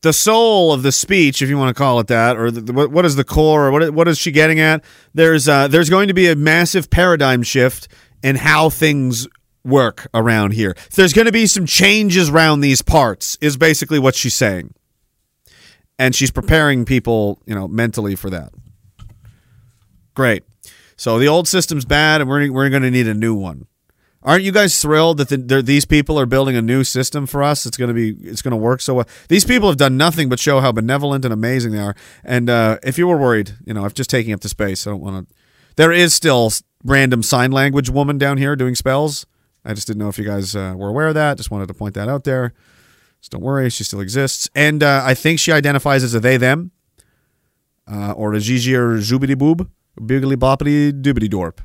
the 0.03 0.13
soul 0.13 0.73
of 0.73 0.83
the 0.83 0.93
speech, 0.93 1.43
if 1.43 1.49
you 1.49 1.59
want 1.59 1.75
to 1.75 1.79
call 1.79 2.01
it 2.01 2.07
that, 2.07 2.37
or 2.37 2.51
the, 2.51 2.73
what, 2.73 2.91
what 2.91 3.05
is 3.05 3.17
the 3.17 3.25
core, 3.25 3.67
or 3.67 3.71
what 3.71 3.91
what 3.91 4.09
is 4.09 4.19
she 4.19 4.31
getting 4.31 4.61
at? 4.61 4.85
There's 5.15 5.49
uh, 5.49 5.69
there's 5.69 5.91
going 5.91 6.09
to 6.09 6.15
be 6.15 6.29
a 6.29 6.37
massive 6.37 6.91
paradigm 6.91 7.43
shift 7.43 7.89
in 8.23 8.37
how 8.37 8.71
things 8.71 9.29
work 9.65 10.09
around 10.15 10.53
here. 10.53 10.75
There's 10.95 11.13
going 11.13 11.27
to 11.27 11.33
be 11.33 11.47
some 11.47 11.67
changes 11.67 12.31
around 12.31 12.61
these 12.61 12.83
parts. 12.83 13.37
Is 13.41 13.57
basically 13.57 13.99
what 13.99 14.15
she's 14.15 14.35
saying, 14.35 14.75
and 15.99 16.15
she's 16.15 16.31
preparing 16.31 16.85
people, 16.85 17.43
you 17.47 17.55
know, 17.55 17.69
mentally 17.69 18.15
for 18.15 18.31
that. 18.31 18.53
Great. 20.15 20.45
So 20.97 21.19
the 21.19 21.29
old 21.29 21.49
system's 21.49 21.85
bad, 21.85 22.21
and 22.21 22.29
we're 22.29 22.51
we're 22.51 22.71
going 22.71 22.83
to 22.83 22.91
need 22.91 23.09
a 23.09 23.15
new 23.15 23.35
one. 23.35 23.67
Aren't 24.23 24.45
you 24.45 24.53
guys 24.53 24.81
thrilled 24.81 25.17
that 25.19 25.29
the, 25.29 25.63
these 25.63 25.87
people 25.87 26.21
are 26.21 26.27
building 26.27 26.55
a 26.55 26.61
new 26.61 26.85
system 26.85 27.27
for 27.27 27.43
us? 27.43 27.65
It's 27.65 27.79
going 27.79 27.89
to 27.89 27.95
be 27.95 28.11
it's 28.29 28.43
going 28.43 28.53
to 28.53 28.57
work 28.57 28.83
so 28.83 28.95
well. 28.95 29.09
These 29.29 29.47
people 29.47 29.69
have 29.69 29.79
done 29.79 29.97
nothing 29.97 30.29
but 30.29 30.39
show 30.39 30.61
how 30.61 30.73
benevolent 30.73 31.25
and 31.25 31.33
amazing 31.33 31.73
they 31.73 31.79
are. 31.79 31.97
And 32.23 32.51
uh, 32.51 32.79
if 32.83 32.99
you 32.99 33.09
were 33.09 33.17
worried, 33.17 33.53
you 33.65 33.73
know, 33.73 33.85
I'm 33.85 33.93
just 33.93 34.11
taking 34.11 34.35
up 34.35 34.41
the 34.41 34.51
space. 34.51 34.87
I 34.87 34.91
don't 34.91 35.01
want 35.01 35.29
to. 35.29 35.35
There 35.77 35.93
is 35.93 36.13
still 36.13 36.53
random 36.85 37.23
sign 37.23 37.51
language 37.51 37.89
woman 37.89 38.19
down 38.19 38.37
here 38.37 38.57
doing 38.57 38.75
spells. 38.75 39.25
I 39.65 39.73
just 39.73 39.87
didn't 39.87 40.01
know 40.01 40.09
if 40.09 40.19
you 40.19 40.25
guys 40.25 40.55
uh, 40.55 40.75
were 40.77 40.89
aware 40.89 41.09
of 41.09 41.15
that. 41.15 41.39
Just 41.39 41.51
wanted 41.51 41.69
to 41.69 41.75
point 41.75 41.95
that 41.95 42.09
out 42.09 42.25
there. 42.25 42.53
Just 43.21 43.33
don't 43.33 43.43
worry, 43.43 43.69
she 43.71 43.85
still 43.85 44.01
exists. 44.01 44.49
And 44.55 44.83
uh, 44.83 45.03
I 45.05 45.15
think 45.15 45.39
she 45.39 45.53
identifies 45.53 46.03
as 46.03 46.15
a 46.15 46.21
they 46.21 46.39
them, 46.39 46.71
uh, 47.87 48.13
or 48.13 48.33
a 48.33 48.41
Gigi 48.41 48.75
or 48.75 48.97
Zoobity 48.99 49.37
Boob, 49.37 49.71
Biggly 49.99 50.37
Boppity 50.37 50.91
Doobity 50.91 51.29
Dorp, 51.29 51.59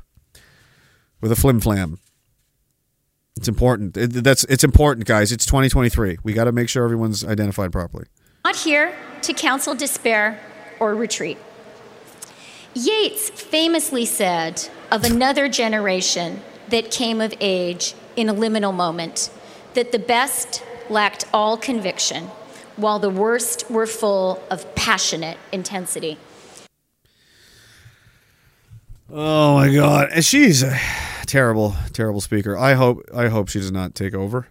with 1.22 1.32
a 1.32 1.36
flim 1.36 1.60
flam. 1.60 1.98
It's 3.36 3.48
important. 3.48 3.96
It, 3.96 4.24
that's 4.24 4.44
it's 4.44 4.64
important, 4.64 5.06
guys. 5.06 5.30
It's 5.30 5.44
2023. 5.46 6.18
We 6.22 6.32
got 6.32 6.44
to 6.44 6.52
make 6.52 6.68
sure 6.68 6.84
everyone's 6.84 7.24
identified 7.24 7.70
properly. 7.70 8.06
Not 8.44 8.56
here 8.56 8.96
to 9.22 9.32
counsel 9.34 9.74
despair 9.74 10.40
or 10.80 10.94
retreat. 10.94 11.38
Yeats 12.74 13.30
famously 13.30 14.04
said 14.04 14.68
of 14.90 15.04
another 15.04 15.48
generation 15.48 16.40
that 16.68 16.90
came 16.90 17.20
of 17.20 17.34
age 17.40 17.94
in 18.16 18.28
a 18.28 18.34
liminal 18.34 18.74
moment 18.74 19.30
that 19.74 19.92
the 19.92 19.98
best 19.98 20.62
lacked 20.88 21.24
all 21.32 21.56
conviction, 21.56 22.24
while 22.76 22.98
the 22.98 23.10
worst 23.10 23.70
were 23.70 23.86
full 23.86 24.42
of 24.50 24.74
passionate 24.74 25.36
intensity. 25.52 26.18
Oh 29.10 29.54
my 29.54 29.72
god, 29.72 30.08
and 30.12 30.24
she's 30.24 30.62
a 30.62 30.78
terrible, 31.26 31.74
terrible 31.92 32.20
speaker. 32.20 32.56
I 32.56 32.74
hope, 32.74 33.02
I 33.14 33.28
hope 33.28 33.48
she 33.48 33.58
does 33.58 33.72
not 33.72 33.94
take 33.94 34.14
over. 34.14 34.46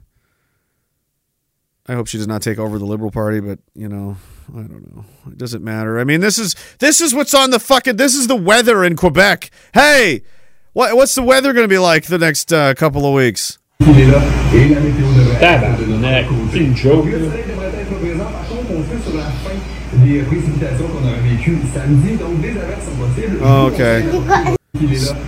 I 1.88 1.94
hope 1.94 2.08
she 2.08 2.18
does 2.18 2.28
not 2.28 2.42
take 2.42 2.58
over 2.58 2.80
the 2.80 2.86
Liberal 2.86 3.12
Party, 3.12 3.40
but 3.40 3.60
you 3.76 3.88
know, 3.88 4.18
I 4.50 4.62
don't 4.62 4.96
know. 4.96 5.06
It 5.28 5.38
doesn't 5.38 5.64
matter. 5.64 6.00
I 6.00 6.04
mean, 6.04 6.20
this 6.20 6.40
is 6.40 6.56
this 6.80 7.00
is 7.00 7.14
what's 7.14 7.36
on 7.36 7.52
the 7.52 7.60
fucking. 7.60 7.98
This 7.98 8.16
is 8.16 8.26
the 8.26 8.36
weather 8.36 8.84
in 8.84 8.96
Quebec. 8.96 9.52
Hey, 9.72 10.24
what 10.74 10.96
what's 10.96 11.14
the 11.14 11.22
weather 11.22 11.54
going 11.54 11.64
to 11.64 11.68
be 11.68 11.78
like 11.78 12.08
the 12.08 12.18
next 12.18 12.52
uh, 12.52 12.74
couple 12.74 13.06
of 13.06 13.14
weeks? 13.14 13.60
Il 13.82 14.00
est 14.00 14.08
là. 14.08 14.20
Et 14.54 14.70
la 14.74 14.80
météo 14.80 15.06
devrait 15.14 15.40
Tabarnak, 15.40 16.26
c'est 16.52 16.60
une 16.60 16.76
joke. 16.76 17.06
Le 17.06 17.20
soleil 17.20 17.44
devrait 17.48 17.68
être 17.68 18.00
présent. 18.00 18.32
Par 18.32 18.48
contre, 18.48 18.72
on 18.72 18.84
fait 18.84 19.04
sur 19.08 19.18
la 19.18 19.26
fin 19.26 19.56
des 20.04 20.24
précipitations 20.24 20.88
qu'on 20.88 21.08
a 21.08 21.14
vécues 21.22 21.60
samedi. 21.72 22.16
Donc, 22.16 22.42
des 22.42 22.52
averses 22.52 22.86
sont 22.86 22.96
possibles. 22.96 23.38
Oh, 23.44 23.70
okay. 23.72 24.55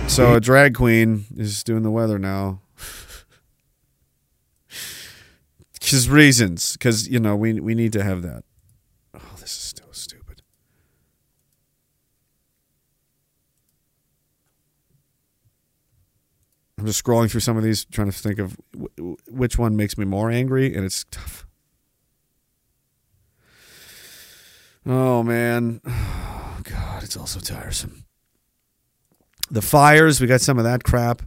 So 0.08 0.34
a 0.34 0.40
drag 0.40 0.74
queen 0.74 1.24
is 1.34 1.64
doing 1.64 1.82
the 1.82 1.90
weather 1.90 2.18
now. 2.18 2.60
Because 5.72 6.06
reasons, 6.10 6.72
because 6.74 7.08
you 7.08 7.18
know 7.18 7.34
we 7.34 7.58
we 7.58 7.74
need 7.74 7.94
to 7.94 8.04
have 8.04 8.20
that. 8.22 8.44
Oh, 9.14 9.20
this 9.40 9.52
is 9.52 9.74
so 9.74 9.84
stupid. 9.90 10.42
I'm 16.78 16.84
just 16.84 17.02
scrolling 17.02 17.30
through 17.30 17.40
some 17.40 17.56
of 17.56 17.62
these, 17.62 17.86
trying 17.86 18.10
to 18.10 18.16
think 18.16 18.38
of 18.38 18.54
w- 18.74 19.16
which 19.28 19.56
one 19.56 19.76
makes 19.76 19.96
me 19.96 20.04
more 20.04 20.30
angry, 20.30 20.74
and 20.74 20.84
it's 20.84 21.06
tough. 21.10 21.46
Oh 24.84 25.22
man, 25.22 25.80
oh 25.86 26.60
god, 26.64 27.02
it's 27.02 27.16
also 27.16 27.40
tiresome. 27.40 27.97
The 29.50 29.62
fires, 29.62 30.20
we 30.20 30.26
got 30.26 30.40
some 30.40 30.58
of 30.58 30.64
that 30.64 30.84
crap. 30.84 31.22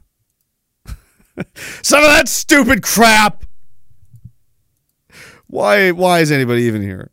some 1.82 2.04
of 2.04 2.10
that 2.10 2.28
stupid 2.28 2.84
crap. 2.84 3.46
Why 5.48 5.92
why 5.92 6.20
is 6.20 6.32
anybody 6.32 6.64
even 6.64 6.82
here? 6.82 7.12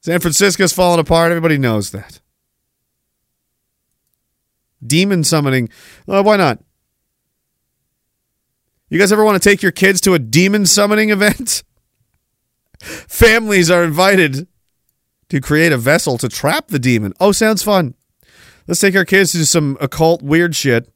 San 0.00 0.20
Francisco's 0.20 0.72
falling 0.72 1.00
apart. 1.00 1.32
Everybody 1.32 1.58
knows 1.58 1.90
that. 1.90 2.20
Demon 4.86 5.24
summoning. 5.24 5.68
Uh, 6.06 6.22
why 6.22 6.36
not? 6.36 6.60
You 8.88 9.00
guys 9.00 9.10
ever 9.10 9.24
want 9.24 9.42
to 9.42 9.48
take 9.48 9.62
your 9.62 9.72
kids 9.72 10.00
to 10.02 10.14
a 10.14 10.18
demon 10.18 10.64
summoning 10.64 11.10
event? 11.10 11.64
Families 12.80 13.70
are 13.70 13.82
invited 13.82 14.46
to 15.28 15.40
create 15.40 15.72
a 15.72 15.78
vessel 15.78 16.18
to 16.18 16.28
trap 16.28 16.68
the 16.68 16.78
demon. 16.78 17.12
Oh, 17.20 17.32
sounds 17.32 17.62
fun. 17.62 17.94
Let's 18.66 18.80
take 18.80 18.96
our 18.96 19.04
kids 19.04 19.32
to 19.32 19.46
some 19.46 19.76
occult 19.80 20.22
weird 20.22 20.56
shit 20.56 20.92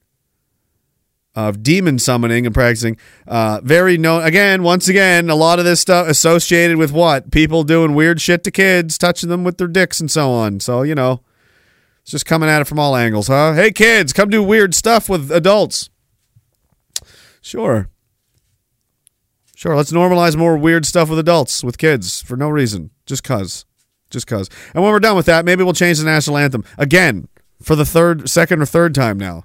of 1.34 1.62
demon 1.62 1.98
summoning 1.98 2.44
and 2.44 2.54
practicing. 2.54 2.96
Uh, 3.26 3.60
very 3.62 3.96
known, 3.96 4.24
again, 4.24 4.62
once 4.62 4.88
again, 4.88 5.30
a 5.30 5.34
lot 5.34 5.58
of 5.58 5.64
this 5.64 5.80
stuff 5.80 6.08
associated 6.08 6.76
with 6.76 6.90
what? 6.90 7.30
People 7.30 7.62
doing 7.62 7.94
weird 7.94 8.20
shit 8.20 8.42
to 8.44 8.50
kids, 8.50 8.98
touching 8.98 9.28
them 9.28 9.44
with 9.44 9.58
their 9.58 9.68
dicks 9.68 10.00
and 10.00 10.10
so 10.10 10.30
on. 10.30 10.58
So, 10.60 10.82
you 10.82 10.94
know, 10.94 11.22
it's 12.02 12.10
just 12.10 12.26
coming 12.26 12.48
at 12.48 12.60
it 12.60 12.66
from 12.66 12.80
all 12.80 12.96
angles, 12.96 13.28
huh? 13.28 13.52
Hey, 13.54 13.70
kids, 13.70 14.12
come 14.12 14.28
do 14.28 14.42
weird 14.42 14.74
stuff 14.74 15.08
with 15.08 15.30
adults. 15.30 15.90
Sure. 17.40 17.88
Sure, 19.54 19.76
let's 19.76 19.92
normalize 19.92 20.36
more 20.36 20.56
weird 20.56 20.86
stuff 20.86 21.10
with 21.10 21.18
adults, 21.18 21.62
with 21.62 21.78
kids, 21.78 22.22
for 22.22 22.36
no 22.36 22.48
reason. 22.48 22.90
Just 23.06 23.22
cuz. 23.22 23.66
Just 24.10 24.26
cuz. 24.26 24.48
And 24.74 24.82
when 24.82 24.92
we're 24.92 25.00
done 25.00 25.16
with 25.16 25.26
that, 25.26 25.44
maybe 25.44 25.62
we'll 25.62 25.72
change 25.72 25.98
the 25.98 26.04
national 26.04 26.36
anthem 26.36 26.64
again 26.76 27.28
for 27.62 27.76
the 27.76 27.84
third, 27.84 28.28
second 28.28 28.60
or 28.60 28.66
third 28.66 28.94
time 28.94 29.18
now. 29.18 29.44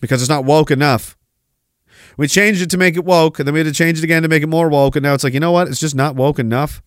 Because 0.00 0.22
it's 0.22 0.28
not 0.28 0.44
woke 0.44 0.70
enough. 0.70 1.16
We 2.16 2.28
changed 2.28 2.60
it 2.60 2.70
to 2.70 2.78
make 2.78 2.96
it 2.96 3.04
woke, 3.04 3.38
and 3.38 3.46
then 3.46 3.54
we 3.54 3.60
had 3.60 3.66
to 3.66 3.72
change 3.72 3.98
it 3.98 4.04
again 4.04 4.22
to 4.22 4.28
make 4.28 4.42
it 4.42 4.48
more 4.48 4.68
woke, 4.68 4.96
and 4.96 5.02
now 5.02 5.14
it's 5.14 5.24
like, 5.24 5.34
you 5.34 5.40
know 5.40 5.52
what? 5.52 5.68
It's 5.68 5.80
just 5.80 5.94
not 5.94 6.16
woke 6.16 6.38
enough. 6.38 6.82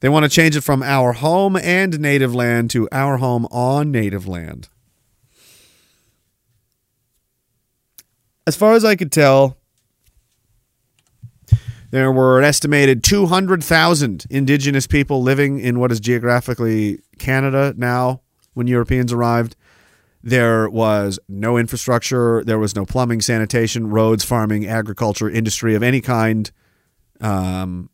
They 0.00 0.08
want 0.08 0.24
to 0.24 0.28
change 0.28 0.54
it 0.54 0.60
from 0.60 0.82
our 0.82 1.14
home 1.14 1.56
and 1.56 1.98
native 1.98 2.34
land 2.34 2.70
to 2.70 2.88
our 2.92 3.16
home 3.16 3.46
on 3.46 3.90
native 3.90 4.28
land. 4.28 4.68
As 8.46 8.54
far 8.54 8.74
as 8.74 8.84
I 8.84 8.96
could 8.96 9.10
tell, 9.10 9.56
there 11.94 12.10
were 12.10 12.40
an 12.40 12.44
estimated 12.44 13.04
200,000 13.04 14.26
indigenous 14.28 14.84
people 14.84 15.22
living 15.22 15.60
in 15.60 15.78
what 15.78 15.92
is 15.92 16.00
geographically 16.00 16.98
Canada 17.20 17.72
now 17.76 18.20
when 18.52 18.66
Europeans 18.66 19.12
arrived. 19.12 19.54
There 20.20 20.68
was 20.68 21.20
no 21.28 21.56
infrastructure, 21.56 22.42
there 22.42 22.58
was 22.58 22.74
no 22.74 22.84
plumbing, 22.84 23.20
sanitation, 23.20 23.90
roads, 23.90 24.24
farming, 24.24 24.66
agriculture, 24.66 25.30
industry 25.30 25.76
of 25.76 25.84
any 25.84 26.00
kind. 26.00 26.50
Um, 27.20 27.90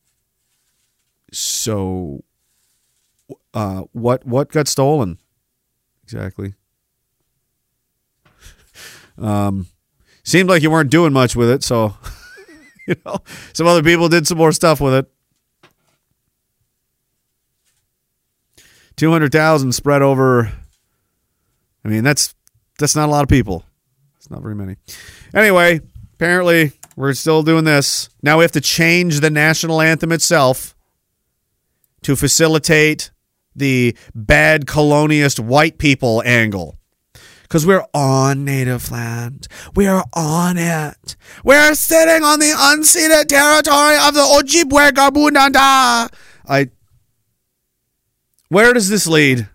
so, 1.30 2.24
uh, 3.52 3.82
what 3.92 4.24
what 4.24 4.50
got 4.50 4.66
stolen 4.66 5.18
exactly? 6.02 6.54
Um, 9.18 9.66
seemed 10.22 10.48
like 10.48 10.62
you 10.62 10.70
weren't 10.70 10.90
doing 10.90 11.12
much 11.12 11.36
with 11.36 11.50
it, 11.50 11.62
so 11.62 11.94
you 12.86 12.96
know 13.04 13.18
some 13.52 13.66
other 13.66 13.82
people 13.82 14.08
did 14.08 14.26
some 14.26 14.38
more 14.38 14.52
stuff 14.52 14.80
with 14.80 14.94
it. 14.94 15.10
Two 18.96 19.10
hundred 19.10 19.32
thousand 19.32 19.72
spread 19.72 20.02
over. 20.02 20.52
I 21.84 21.88
mean, 21.88 22.04
that's 22.04 22.34
that's 22.78 22.96
not 22.96 23.08
a 23.08 23.12
lot 23.12 23.22
of 23.22 23.28
people. 23.28 23.64
It's 24.16 24.30
not 24.30 24.42
very 24.42 24.54
many. 24.54 24.76
Anyway, 25.34 25.80
apparently 26.14 26.72
we're 26.96 27.14
still 27.14 27.42
doing 27.42 27.64
this. 27.64 28.10
Now 28.22 28.38
we 28.38 28.44
have 28.44 28.52
to 28.52 28.60
change 28.60 29.20
the 29.20 29.30
national 29.30 29.80
anthem 29.80 30.12
itself 30.12 30.76
to 32.02 32.16
facilitate 32.16 33.10
the 33.54 33.96
bad 34.14 34.66
colonialist 34.66 35.40
white 35.40 35.78
people 35.78 36.22
angle. 36.24 36.79
Because 37.50 37.66
we're 37.66 37.84
on 37.92 38.44
native 38.44 38.92
land. 38.92 39.48
We 39.74 39.88
are 39.88 40.04
on 40.12 40.56
it. 40.56 41.16
We're 41.42 41.74
sitting 41.74 42.22
on 42.22 42.38
the 42.38 42.54
unceded 42.56 43.26
territory 43.26 43.96
of 43.96 44.14
the 44.14 44.20
Ojibwe 44.20 44.92
Gabunanda. 44.92 46.14
I. 46.48 46.70
Where 48.50 48.72
does 48.72 48.88
this 48.88 49.08
lead? 49.08 49.48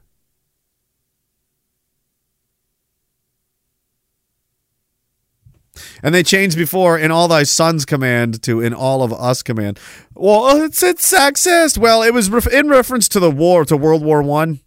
And 6.03 6.13
they 6.13 6.21
changed 6.21 6.57
before 6.57 6.99
in 6.99 7.11
all 7.11 7.29
thy 7.29 7.43
sons 7.43 7.85
command 7.85 8.43
to 8.43 8.59
in 8.59 8.73
all 8.73 9.03
of 9.03 9.13
us 9.13 9.41
command. 9.41 9.79
Well, 10.13 10.61
it's 10.61 10.83
it's 10.83 11.09
sexist. 11.09 11.77
Well, 11.77 12.03
it 12.03 12.13
was 12.13 12.27
in 12.47 12.67
reference 12.67 13.07
to 13.09 13.21
the 13.21 13.31
war 13.31 13.63
to 13.63 13.77
World 13.77 14.03
War 14.03 14.21
One, 14.21 14.59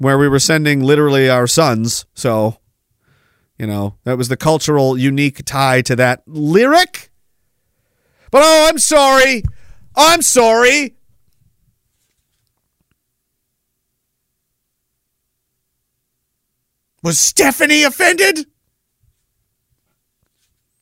where 0.00 0.16
we 0.16 0.26
were 0.26 0.38
sending 0.38 0.80
literally 0.80 1.28
our 1.28 1.46
sons. 1.46 2.06
So, 2.14 2.56
you 3.58 3.66
know, 3.66 3.96
that 4.04 4.16
was 4.16 4.28
the 4.28 4.36
cultural 4.36 4.96
unique 4.96 5.44
tie 5.44 5.82
to 5.82 5.94
that 5.94 6.22
lyric. 6.26 7.10
But 8.30 8.40
oh, 8.42 8.66
I'm 8.70 8.78
sorry. 8.78 9.42
I'm 9.94 10.22
sorry. 10.22 10.96
Was 17.02 17.18
Stephanie 17.18 17.82
offended? 17.82 18.46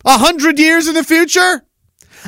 A 0.05 0.19
hundred 0.19 0.61
years 0.61 0.86
in 0.86 0.95
the 0.95 1.03
future? 1.03 1.65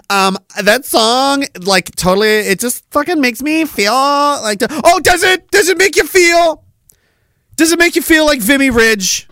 Um, 0.08 0.36
that 0.60 0.84
song, 0.84 1.44
like, 1.60 1.94
totally, 1.94 2.28
it 2.28 2.58
just 2.58 2.84
fucking 2.90 3.20
makes 3.20 3.42
me 3.42 3.64
feel 3.64 3.92
like, 3.92 4.58
oh, 4.68 4.98
does 5.00 5.22
it? 5.22 5.48
Does 5.52 5.68
it 5.68 5.78
make 5.78 5.94
you 5.94 6.04
feel? 6.04 6.64
Does 7.60 7.72
it 7.72 7.78
make 7.78 7.94
you 7.94 8.00
feel 8.00 8.24
like 8.24 8.40
Vimy 8.40 8.70
Ridge? 8.70 9.28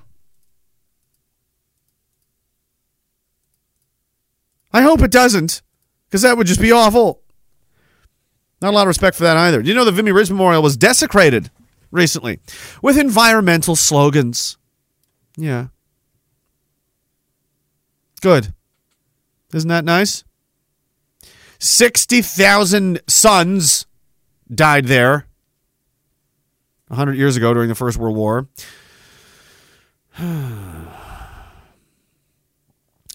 I 4.70 4.82
hope 4.82 5.00
it 5.00 5.10
doesn't, 5.10 5.62
because 6.04 6.20
that 6.20 6.36
would 6.36 6.46
just 6.46 6.60
be 6.60 6.70
awful. 6.70 7.22
Not 8.60 8.74
a 8.74 8.76
lot 8.76 8.82
of 8.82 8.88
respect 8.88 9.16
for 9.16 9.22
that 9.22 9.38
either. 9.38 9.62
Do 9.62 9.70
you 9.70 9.74
know 9.74 9.86
the 9.86 9.92
Vimy 9.92 10.12
Ridge 10.12 10.28
Memorial 10.28 10.62
was 10.62 10.76
desecrated 10.76 11.50
recently 11.90 12.38
with 12.82 12.98
environmental 12.98 13.74
slogans? 13.74 14.58
Yeah. 15.38 15.68
Good. 18.20 18.52
Isn't 19.54 19.70
that 19.70 19.86
nice? 19.86 20.22
60,000 21.60 23.00
sons 23.06 23.86
died 24.54 24.84
there 24.84 25.27
100 26.88 27.16
years 27.16 27.36
ago 27.36 27.54
during 27.54 27.68
the 27.68 27.74
First 27.74 27.98
World 27.98 28.16
War. 28.16 28.48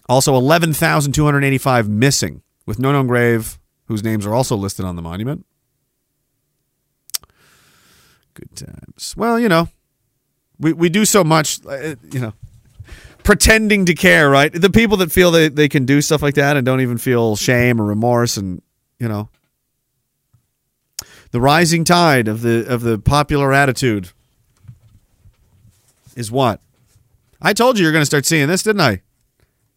Also, 0.06 0.36
11,285 0.36 1.88
missing, 1.88 2.42
with 2.66 2.78
no 2.78 2.92
known 2.92 3.06
grave, 3.06 3.58
whose 3.86 4.04
names 4.04 4.26
are 4.26 4.34
also 4.34 4.54
listed 4.54 4.84
on 4.84 4.96
the 4.96 5.02
monument. 5.02 5.46
Good 8.34 8.54
times. 8.54 9.14
Well, 9.16 9.40
you 9.40 9.48
know, 9.48 9.68
we, 10.58 10.74
we 10.74 10.88
do 10.90 11.06
so 11.06 11.24
much, 11.24 11.64
uh, 11.64 11.94
you 12.10 12.20
know, 12.20 12.34
pretending 13.22 13.86
to 13.86 13.94
care, 13.94 14.28
right? 14.28 14.52
The 14.52 14.70
people 14.70 14.98
that 14.98 15.10
feel 15.10 15.30
they, 15.30 15.48
they 15.48 15.68
can 15.68 15.86
do 15.86 16.02
stuff 16.02 16.20
like 16.20 16.34
that 16.34 16.56
and 16.56 16.66
don't 16.66 16.80
even 16.82 16.98
feel 16.98 17.36
shame 17.36 17.80
or 17.80 17.84
remorse 17.84 18.36
and, 18.36 18.60
you 18.98 19.08
know, 19.08 19.30
the 21.34 21.40
rising 21.40 21.82
tide 21.82 22.28
of 22.28 22.42
the 22.42 22.64
of 22.72 22.82
the 22.82 22.96
popular 22.96 23.52
attitude 23.52 24.10
is 26.14 26.30
what? 26.30 26.60
I 27.42 27.52
told 27.52 27.76
you 27.76 27.82
you're 27.82 27.90
going 27.90 28.02
to 28.02 28.06
start 28.06 28.24
seeing 28.24 28.46
this, 28.46 28.62
didn't 28.62 28.82
I? 28.82 29.02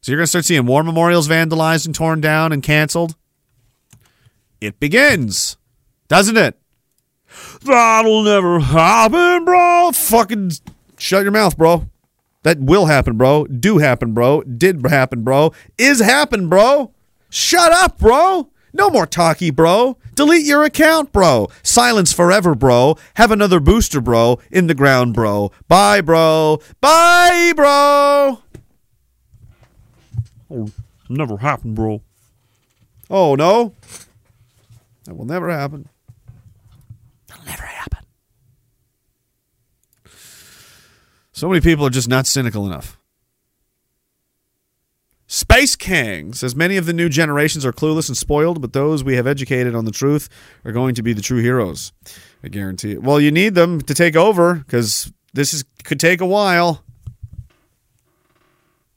So 0.01 0.11
you're 0.11 0.19
going 0.19 0.25
to 0.25 0.29
start 0.29 0.45
seeing 0.45 0.67
war 0.67 0.83
memorials 0.83 1.27
vandalized 1.27 1.87
and 1.87 1.95
torn 1.95 2.21
down 2.21 2.51
and 2.51 2.61
canceled. 2.61 3.15
It 4.61 4.79
begins, 4.79 5.57
doesn't 6.07 6.37
it? 6.37 6.59
That'll 7.63 8.21
never 8.21 8.59
happen, 8.59 9.43
bro. 9.43 9.93
Fucking 9.93 10.51
shut 10.99 11.23
your 11.23 11.31
mouth, 11.31 11.57
bro. 11.57 11.89
That 12.43 12.59
will 12.59 12.85
happen, 12.85 13.17
bro. 13.17 13.45
Do 13.45 13.79
happen, 13.79 14.13
bro. 14.13 14.43
Did 14.43 14.85
happen, 14.85 15.23
bro. 15.23 15.53
Is 15.79 16.01
happen, 16.01 16.49
bro. 16.49 16.93
Shut 17.31 17.71
up, 17.71 17.97
bro. 17.97 18.51
No 18.77 18.91
more 18.91 19.07
talkie, 19.07 19.49
bro. 19.49 19.97
Delete 20.13 20.45
your 20.45 20.63
account, 20.63 21.11
bro. 21.11 21.49
Silence 21.63 22.13
forever, 22.13 22.53
bro. 22.53 22.95
Have 23.15 23.31
another 23.31 23.59
booster, 23.59 23.99
bro. 23.99 24.39
In 24.51 24.67
the 24.67 24.75
ground, 24.75 25.15
bro. 25.15 25.51
Bye, 25.67 26.01
bro. 26.01 26.61
Bye, 26.79 27.53
bro. 27.55 28.39
Oh, 30.51 30.69
never 31.09 31.37
happen, 31.37 31.73
bro. 31.73 32.03
Oh, 33.09 33.33
no? 33.33 33.73
That 35.05 35.15
will 35.15 35.25
never 35.25 35.49
happen. 35.49 35.89
That'll 37.27 37.45
never 37.45 37.63
happen. 37.63 38.05
So 41.31 41.49
many 41.49 41.61
people 41.61 41.85
are 41.87 41.89
just 41.89 42.07
not 42.07 42.27
cynical 42.27 42.67
enough. 42.67 42.99
Space 45.29 45.75
King 45.75 46.33
As 46.41 46.55
many 46.55 46.77
of 46.77 46.85
the 46.85 46.93
new 46.93 47.09
generations 47.09 47.65
are 47.65 47.73
clueless 47.73 48.07
and 48.07 48.17
spoiled, 48.17 48.61
but 48.61 48.71
those 48.71 49.03
we 49.03 49.17
have 49.17 49.27
educated 49.27 49.75
on 49.75 49.83
the 49.83 49.91
truth 49.91 50.29
are 50.63 50.71
going 50.71 50.95
to 50.95 51.03
be 51.03 51.11
the 51.11 51.21
true 51.21 51.41
heroes. 51.41 51.91
I 52.43 52.47
guarantee 52.47 52.93
it. 52.93 53.03
Well, 53.03 53.19
you 53.19 53.29
need 53.29 53.53
them 53.53 53.81
to 53.81 53.93
take 53.93 54.15
over 54.15 54.55
because 54.55 55.11
this 55.33 55.53
is 55.53 55.65
could 55.83 55.99
take 55.99 56.21
a 56.21 56.25
while. 56.25 56.81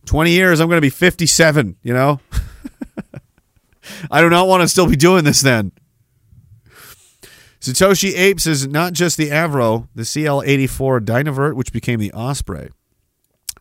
20 0.07 0.31
years, 0.31 0.61
I'm 0.61 0.69
going 0.69 0.79
to 0.79 0.81
be 0.81 0.91
57, 0.91 1.77
you 1.83 1.93
know? 1.93 2.21
I 4.11 4.21
do 4.21 4.31
not 4.31 4.49
want 4.49 4.63
to 4.63 4.69
still 4.69 4.89
be 4.89 4.97
doing 4.97 5.25
this 5.25 5.41
then. 5.41 5.73
Satoshi 7.61 8.17
Apes 8.17 8.47
is 8.47 8.67
not 8.67 8.93
just 8.93 9.17
the 9.17 9.31
Avro, 9.31 9.89
the 9.95 10.03
CL84 10.03 11.01
Dynavert, 11.01 11.55
which 11.55 11.73
became 11.73 12.01
the 12.01 12.13
Osprey. 12.13 12.71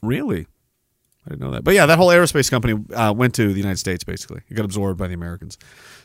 Really? 0.02 0.48
I 1.30 1.34
didn't 1.34 1.42
know 1.42 1.52
that. 1.52 1.64
But 1.64 1.76
yeah, 1.76 1.86
that 1.86 2.00
whole 2.00 2.08
aerospace 2.08 2.50
company 2.50 2.84
uh, 2.96 3.14
went 3.14 3.36
to 3.36 3.54
the 3.54 3.60
United 3.60 3.78
States, 3.78 4.04
basically. 4.04 4.42
It 4.50 4.56
got 4.56 4.66
absorbed 4.66 4.98
by 4.98 5.08
the 5.08 5.14
Americans. 5.14 5.60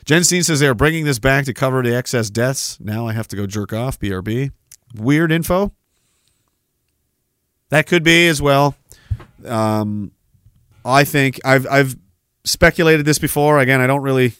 Jen 0.05 0.23
Steen 0.23 0.43
says 0.43 0.59
they 0.59 0.67
are 0.67 0.75
bringing 0.75 1.03
this 1.03 1.17
back 1.17 1.45
to 1.45 1.53
cover 1.53 1.81
the 1.81 1.95
excess 1.95 2.29
deaths. 2.29 2.79
Now 2.79 3.07
I 3.07 3.13
have 3.13 3.27
to 3.29 3.35
go 3.35 3.47
jerk 3.47 3.73
off, 3.73 3.99
BRB. 3.99 4.51
Weird 4.93 5.31
info. 5.31 5.73
That 7.69 7.87
could 7.87 8.03
be 8.03 8.27
as 8.27 8.39
well. 8.39 8.75
Um, 9.43 10.11
I 10.85 11.03
think 11.05 11.41
I've 11.43 11.65
I've 11.67 11.97
speculated 12.43 13.07
this 13.07 13.17
before. 13.17 13.59
Again, 13.59 13.81
I 13.81 13.87
don't 13.87 14.03
really 14.03 14.33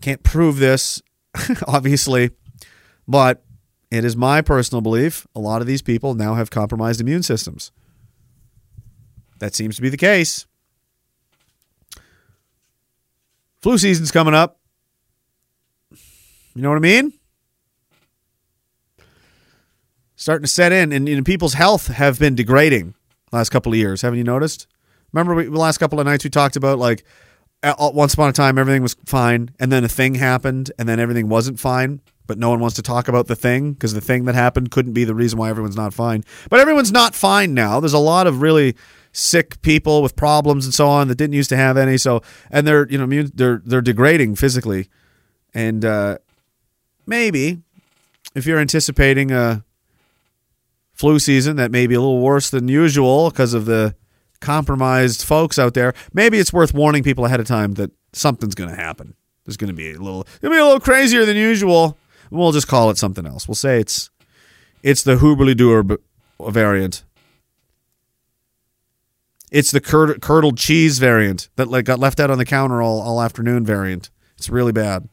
can't 0.00 0.22
prove 0.22 0.58
this, 0.58 1.02
obviously, 1.66 2.30
but 3.08 3.44
it 3.96 4.04
is 4.04 4.16
my 4.16 4.40
personal 4.40 4.80
belief 4.80 5.26
a 5.34 5.40
lot 5.40 5.60
of 5.60 5.66
these 5.66 5.82
people 5.82 6.14
now 6.14 6.34
have 6.34 6.50
compromised 6.50 7.00
immune 7.00 7.22
systems. 7.22 7.72
That 9.38 9.54
seems 9.54 9.76
to 9.76 9.82
be 9.82 9.88
the 9.88 9.96
case. 9.96 10.46
Flu 13.60 13.78
season's 13.78 14.10
coming 14.10 14.34
up. 14.34 14.58
You 16.54 16.62
know 16.62 16.68
what 16.68 16.76
I 16.76 16.80
mean? 16.80 17.12
Starting 20.16 20.44
to 20.44 20.48
set 20.48 20.72
in, 20.72 20.92
and, 20.92 21.08
and 21.08 21.26
people's 21.26 21.54
health 21.54 21.88
have 21.88 22.18
been 22.18 22.34
degrading 22.34 22.94
last 23.32 23.50
couple 23.50 23.72
of 23.72 23.78
years. 23.78 24.02
Haven't 24.02 24.18
you 24.18 24.24
noticed? 24.24 24.66
Remember, 25.12 25.34
we, 25.34 25.44
the 25.44 25.58
last 25.58 25.78
couple 25.78 25.98
of 25.98 26.06
nights 26.06 26.24
we 26.24 26.30
talked 26.30 26.56
about 26.56 26.78
like 26.78 27.04
once 27.78 28.14
upon 28.14 28.28
a 28.28 28.32
time 28.32 28.58
everything 28.58 28.82
was 28.82 28.94
fine, 29.06 29.50
and 29.58 29.72
then 29.72 29.84
a 29.84 29.88
thing 29.88 30.14
happened, 30.14 30.70
and 30.78 30.88
then 30.88 31.00
everything 31.00 31.28
wasn't 31.28 31.58
fine. 31.58 32.00
But 32.26 32.38
no 32.38 32.50
one 32.50 32.60
wants 32.60 32.76
to 32.76 32.82
talk 32.82 33.08
about 33.08 33.26
the 33.26 33.36
thing 33.36 33.72
because 33.72 33.94
the 33.94 34.00
thing 34.00 34.24
that 34.26 34.34
happened 34.34 34.70
couldn't 34.70 34.92
be 34.92 35.04
the 35.04 35.14
reason 35.14 35.38
why 35.38 35.50
everyone's 35.50 35.76
not 35.76 35.92
fine. 35.92 36.24
But 36.48 36.60
everyone's 36.60 36.92
not 36.92 37.14
fine 37.14 37.52
now. 37.52 37.80
There's 37.80 37.92
a 37.92 37.98
lot 37.98 38.26
of 38.26 38.40
really 38.40 38.76
sick 39.12 39.60
people 39.62 40.02
with 40.02 40.16
problems 40.16 40.64
and 40.64 40.72
so 40.72 40.88
on 40.88 41.08
that 41.08 41.16
didn't 41.16 41.34
used 41.34 41.50
to 41.50 41.56
have 41.56 41.76
any. 41.76 41.98
So 41.98 42.22
and 42.50 42.66
they're 42.66 42.88
you 42.88 42.98
know 42.98 43.04
immune, 43.04 43.30
they're 43.34 43.60
they're 43.64 43.82
degrading 43.82 44.36
physically, 44.36 44.88
and 45.52 45.84
uh, 45.84 46.18
maybe 47.06 47.60
if 48.34 48.46
you're 48.46 48.58
anticipating 48.58 49.30
a 49.30 49.64
flu 50.94 51.18
season 51.18 51.56
that 51.56 51.70
may 51.70 51.86
be 51.86 51.94
a 51.94 52.00
little 52.00 52.20
worse 52.20 52.50
than 52.50 52.68
usual 52.68 53.30
because 53.30 53.54
of 53.54 53.66
the 53.66 53.94
compromised 54.40 55.22
folks 55.22 55.58
out 55.58 55.74
there, 55.74 55.94
maybe 56.12 56.38
it's 56.38 56.52
worth 56.52 56.74
warning 56.74 57.02
people 57.02 57.24
ahead 57.24 57.40
of 57.40 57.46
time 57.46 57.74
that 57.74 57.90
something's 58.12 58.54
going 58.54 58.70
to 58.70 58.76
happen. 58.76 59.14
There's 59.44 59.56
going 59.56 59.68
to 59.68 59.74
be 59.74 59.92
a 59.92 59.98
little, 59.98 60.26
it'll 60.40 60.52
be 60.52 60.58
a 60.58 60.64
little 60.64 60.80
crazier 60.80 61.24
than 61.24 61.36
usual. 61.36 61.98
We'll 62.32 62.52
just 62.52 62.66
call 62.66 62.88
it 62.88 62.96
something 62.96 63.26
else. 63.26 63.46
We'll 63.46 63.54
say 63.54 63.78
it's 63.78 64.10
it's 64.82 65.02
the 65.02 65.16
Hubli 65.16 65.54
Dur 65.54 65.98
variant. 66.40 67.04
It's 69.50 69.70
the 69.70 69.80
cur- 69.80 70.18
curdled 70.18 70.56
cheese 70.56 70.98
variant 70.98 71.50
that 71.56 71.68
like 71.68 71.84
got 71.84 71.98
left 71.98 72.18
out 72.18 72.30
on 72.30 72.38
the 72.38 72.46
counter 72.46 72.80
all, 72.80 73.02
all 73.02 73.20
afternoon 73.20 73.66
variant. 73.66 74.08
It's 74.38 74.48
really 74.48 74.72
bad. 74.72 75.08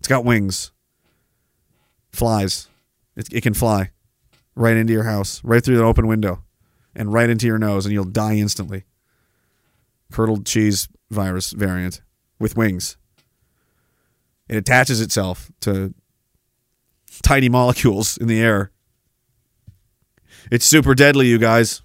It's 0.00 0.08
got 0.08 0.24
wings. 0.24 0.72
Flies. 2.10 2.68
It, 3.14 3.32
it 3.32 3.42
can 3.42 3.54
fly 3.54 3.90
right 4.56 4.76
into 4.76 4.92
your 4.92 5.04
house, 5.04 5.40
right 5.44 5.64
through 5.64 5.76
the 5.76 5.84
open 5.84 6.08
window, 6.08 6.42
and 6.96 7.12
right 7.12 7.30
into 7.30 7.46
your 7.46 7.58
nose, 7.58 7.86
and 7.86 7.92
you'll 7.92 8.04
die 8.04 8.34
instantly. 8.34 8.84
Curdled 10.10 10.46
cheese 10.46 10.88
virus 11.10 11.52
variant 11.52 12.02
with 12.40 12.56
wings. 12.56 12.96
It 14.52 14.58
attaches 14.58 15.00
itself 15.00 15.50
to 15.62 15.94
tiny 17.22 17.48
molecules 17.48 18.18
in 18.18 18.26
the 18.26 18.38
air. 18.38 18.70
It's 20.50 20.66
super 20.66 20.94
deadly, 20.94 21.26
you 21.26 21.38
guys. 21.38 21.80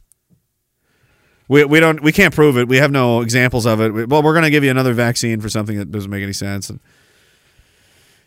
We, 1.47 1.63
we 1.63 1.79
don't 1.79 2.03
we 2.03 2.11
can't 2.11 2.35
prove 2.35 2.57
it. 2.57 2.67
We 2.67 2.75
have 2.75 2.91
no 2.91 3.21
examples 3.21 3.65
of 3.65 3.79
it. 3.79 4.09
Well, 4.09 4.21
we're 4.21 4.33
gonna 4.33 4.49
give 4.49 4.65
you 4.65 4.69
another 4.69 4.91
vaccine 4.91 5.39
for 5.39 5.47
something 5.47 5.77
that 5.77 5.91
doesn't 5.91 6.11
make 6.11 6.23
any 6.23 6.33
sense. 6.33 6.69
And 6.69 6.81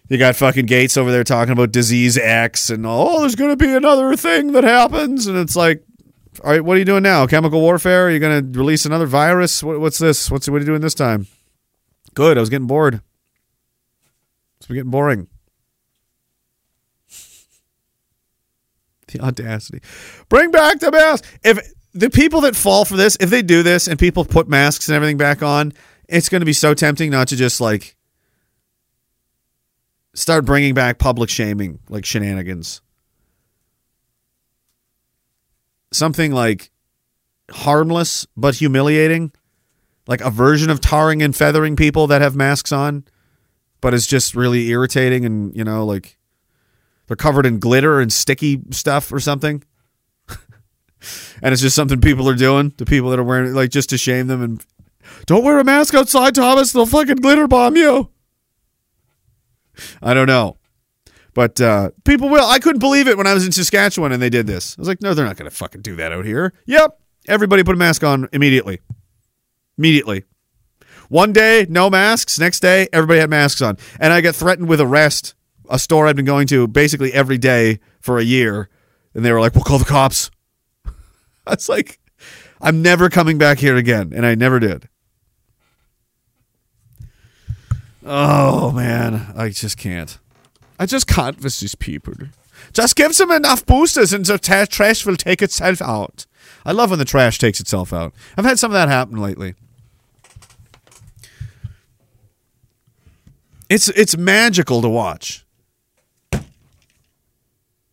you 0.09 0.17
got 0.17 0.37
fucking 0.37 0.65
Gates 0.65 0.97
over 0.97 1.13
there 1.13 1.23
talking 1.23 1.53
about 1.53 1.71
disease 1.71 2.17
X 2.17 2.71
and 2.71 2.87
oh, 2.87 3.21
there's 3.21 3.35
gonna 3.35 3.57
be 3.57 3.75
another 3.75 4.17
thing 4.17 4.53
that 4.53 4.65
happens, 4.65 5.27
and 5.27 5.37
it's 5.37 5.55
like, 5.55 5.85
all 6.43 6.51
right, 6.51 6.65
what 6.65 6.77
are 6.77 6.79
you 6.79 6.87
doing 6.87 7.03
now? 7.03 7.27
Chemical 7.27 7.61
warfare? 7.61 8.07
Are 8.07 8.11
you 8.11 8.21
gonna 8.21 8.41
release 8.41 8.87
another 8.87 9.05
virus? 9.05 9.63
What, 9.63 9.81
what's 9.81 9.99
this? 9.99 10.31
What's 10.31 10.49
what 10.49 10.57
are 10.57 10.61
you 10.61 10.65
doing 10.65 10.81
this 10.81 10.95
time? 10.95 11.27
Good. 12.15 12.39
I 12.39 12.41
was 12.41 12.49
getting 12.49 12.67
bored. 12.67 13.03
It's 14.71 14.77
getting 14.77 14.91
boring. 14.91 15.27
The 19.13 19.19
audacity. 19.19 19.81
Bring 20.29 20.53
back 20.53 20.79
the 20.79 20.93
mask. 20.93 21.25
If 21.43 21.59
the 21.93 22.11
people 22.11 22.43
that 22.43 22.55
fall 22.55 22.85
for 22.85 22.97
this, 22.97 23.17
if 23.19 23.29
they 23.29 23.43
do 23.43 23.65
this 23.65 23.89
and 23.89 23.99
people 23.99 24.25
put 24.25 24.49
masks 24.49 24.89
and 24.89 24.95
everything 24.95 25.17
back 25.17 25.43
on, 25.43 25.73
it's 26.09 26.29
going 26.29 26.43
to 26.43 26.47
be 26.47 26.53
so 26.53 26.75
tempting 26.75 27.11
not 27.11 27.27
to 27.29 27.37
just 27.37 27.61
like 27.61 27.97
start 30.15 30.45
bringing 30.45 30.75
back 30.75 31.01
public 31.01 31.29
shaming 31.29 31.81
like 31.89 32.05
shenanigans. 32.05 32.83
Something 35.93 36.31
like 36.31 36.71
harmless 37.51 38.29
but 38.37 38.55
humiliating, 38.55 39.33
like 40.07 40.21
a 40.21 40.31
version 40.31 40.71
of 40.71 40.81
tarring 40.81 41.21
and 41.21 41.35
feathering 41.35 41.75
people 41.75 42.07
that 42.07 42.23
have 42.23 42.37
masks 42.37 42.71
on, 42.71 43.03
but 43.81 43.95
it's 43.95 44.07
just 44.07 44.35
really 44.35 44.69
irritating 44.69 45.25
and, 45.25 45.55
you 45.57 45.65
know, 45.65 45.85
like 45.85 46.19
they're 47.07 47.17
covered 47.17 47.47
in 47.47 47.59
glitter 47.59 48.01
and 48.01 48.13
sticky 48.13 48.63
stuff 48.71 49.13
or 49.13 49.21
something. 49.21 49.63
and 51.43 51.53
it's 51.53 51.63
just 51.63 51.77
something 51.77 52.01
people 52.01 52.29
are 52.29 52.35
doing 52.35 52.71
to 52.73 52.85
people 52.85 53.11
that 53.11 53.19
are 53.19 53.25
wearing 53.25 53.55
like 53.55 53.71
just 53.71 53.91
to 53.91 53.99
shame 53.99 54.27
them 54.27 54.43
and 54.43 54.65
don't 55.27 55.45
wear 55.45 55.59
a 55.59 55.65
mask 55.65 55.95
outside, 55.95 56.35
Thomas. 56.35 56.73
They'll 56.73 56.87
fucking 56.87 57.17
glitter 57.17 57.49
bomb 57.49 57.77
you. 57.77 58.11
I 60.03 60.15
don't 60.15 60.27
know. 60.27 60.57
But 61.33 61.61
uh, 61.61 61.91
people 62.05 62.29
will. 62.29 62.45
I 62.45 62.59
couldn't 62.59 62.81
believe 62.81 63.07
it 63.09 63.17
when 63.17 63.27
I 63.27 63.35
was 63.35 63.47
in 63.47 63.53
Saskatchewan 63.53 64.13
and 64.13 64.21
they 64.21 64.31
did 64.31 64.47
this. 64.47 64.77
I 64.77 64.81
was 64.81 64.89
like, 64.89 65.01
no, 65.01 65.15
they're 65.15 65.25
not 65.25 65.37
going 65.37 65.51
to 65.51 65.57
fucking 65.57 65.83
do 65.83 65.97
that 65.97 66.13
out 66.13 66.25
here. 66.25 66.53
Yep. 66.67 66.99
Everybody 67.29 67.63
put 67.63 67.75
a 67.75 67.79
mask 67.79 68.03
on 68.03 68.29
immediately. 68.33 68.81
Immediately. 69.79 70.25
One 71.11 71.33
day, 71.33 71.67
no 71.69 71.91
masks. 71.91 72.39
Next 72.39 72.61
day, 72.61 72.87
everybody 72.93 73.19
had 73.19 73.29
masks 73.29 73.61
on. 73.61 73.77
And 73.99 74.13
I 74.13 74.21
got 74.21 74.37
threatened 74.37 74.69
with 74.69 74.81
arrest. 74.81 75.35
A 75.69 75.77
store 75.77 76.07
I'd 76.07 76.15
been 76.15 76.25
going 76.25 76.47
to 76.49 76.69
basically 76.69 77.13
every 77.13 77.37
day 77.37 77.81
for 78.01 78.19
a 78.19 78.23
year. 78.23 78.69
And 79.13 79.25
they 79.25 79.33
were 79.33 79.41
like, 79.41 79.57
we'll 79.57 79.65
call 79.65 79.81
the 79.81 79.85
cops. 79.85 80.31
I 81.47 81.51
was 81.51 81.69
like, 81.69 81.99
I'm 82.61 82.81
never 82.81 83.11
coming 83.11 83.39
back 83.39 83.59
here 83.59 83.77
again. 83.77 84.13
And 84.15 84.25
I 84.25 84.37
never 84.37 84.61
did. 84.61 84.89
Oh, 88.07 88.71
man. 88.71 89.33
I 89.37 89.49
just 89.49 89.77
can't. 89.77 90.17
I 90.79 90.87
just 90.87 91.09
can't 91.09 91.43
with 91.43 91.59
these 91.59 91.75
people. 91.75 92.15
Just 92.73 92.95
give 92.95 93.17
them 93.17 93.33
enough 93.33 93.67
boosters 93.67 94.13
and 94.13 94.25
the 94.25 94.39
ta- 94.39 94.67
trash 94.71 95.05
will 95.05 95.17
take 95.17 95.43
itself 95.43 95.83
out. 95.83 96.27
I 96.65 96.71
love 96.71 96.91
when 96.91 97.01
the 97.01 97.05
trash 97.05 97.39
takes 97.39 97.59
itself 97.59 97.93
out. 97.93 98.15
I've 98.37 98.45
had 98.45 98.61
some 98.61 98.71
of 98.71 98.75
that 98.75 98.89
happen 98.89 99.17
lately. 99.17 99.57
It's 103.71 103.89
it's 103.91 104.17
magical 104.17 104.83
to 104.83 104.89
watch. 104.89 105.47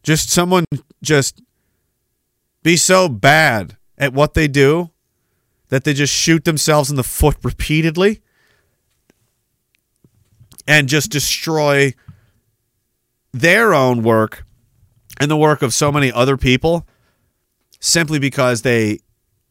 Just 0.01 0.31
someone 0.31 0.65
just 1.03 1.41
be 2.63 2.75
so 2.75 3.07
bad 3.07 3.77
at 3.95 4.11
what 4.11 4.33
they 4.33 4.47
do 4.47 4.89
that 5.69 5.83
they 5.83 5.93
just 5.93 6.13
shoot 6.13 6.45
themselves 6.45 6.89
in 6.89 6.95
the 6.95 7.03
foot 7.03 7.37
repeatedly 7.43 8.21
and 10.67 10.89
just 10.89 11.11
destroy 11.11 11.93
their 13.31 13.73
own 13.73 14.01
work 14.01 14.45
and 15.19 15.29
the 15.29 15.37
work 15.37 15.61
of 15.61 15.73
so 15.73 15.91
many 15.91 16.11
other 16.11 16.37
people 16.37 16.87
simply 17.79 18.17
because 18.17 18.63
they 18.63 18.99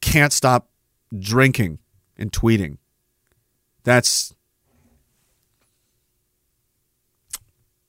can't 0.01 0.33
stop 0.33 0.69
drinking 1.17 1.79
and 2.19 2.33
tweeting. 2.33 2.79
That's 3.85 4.35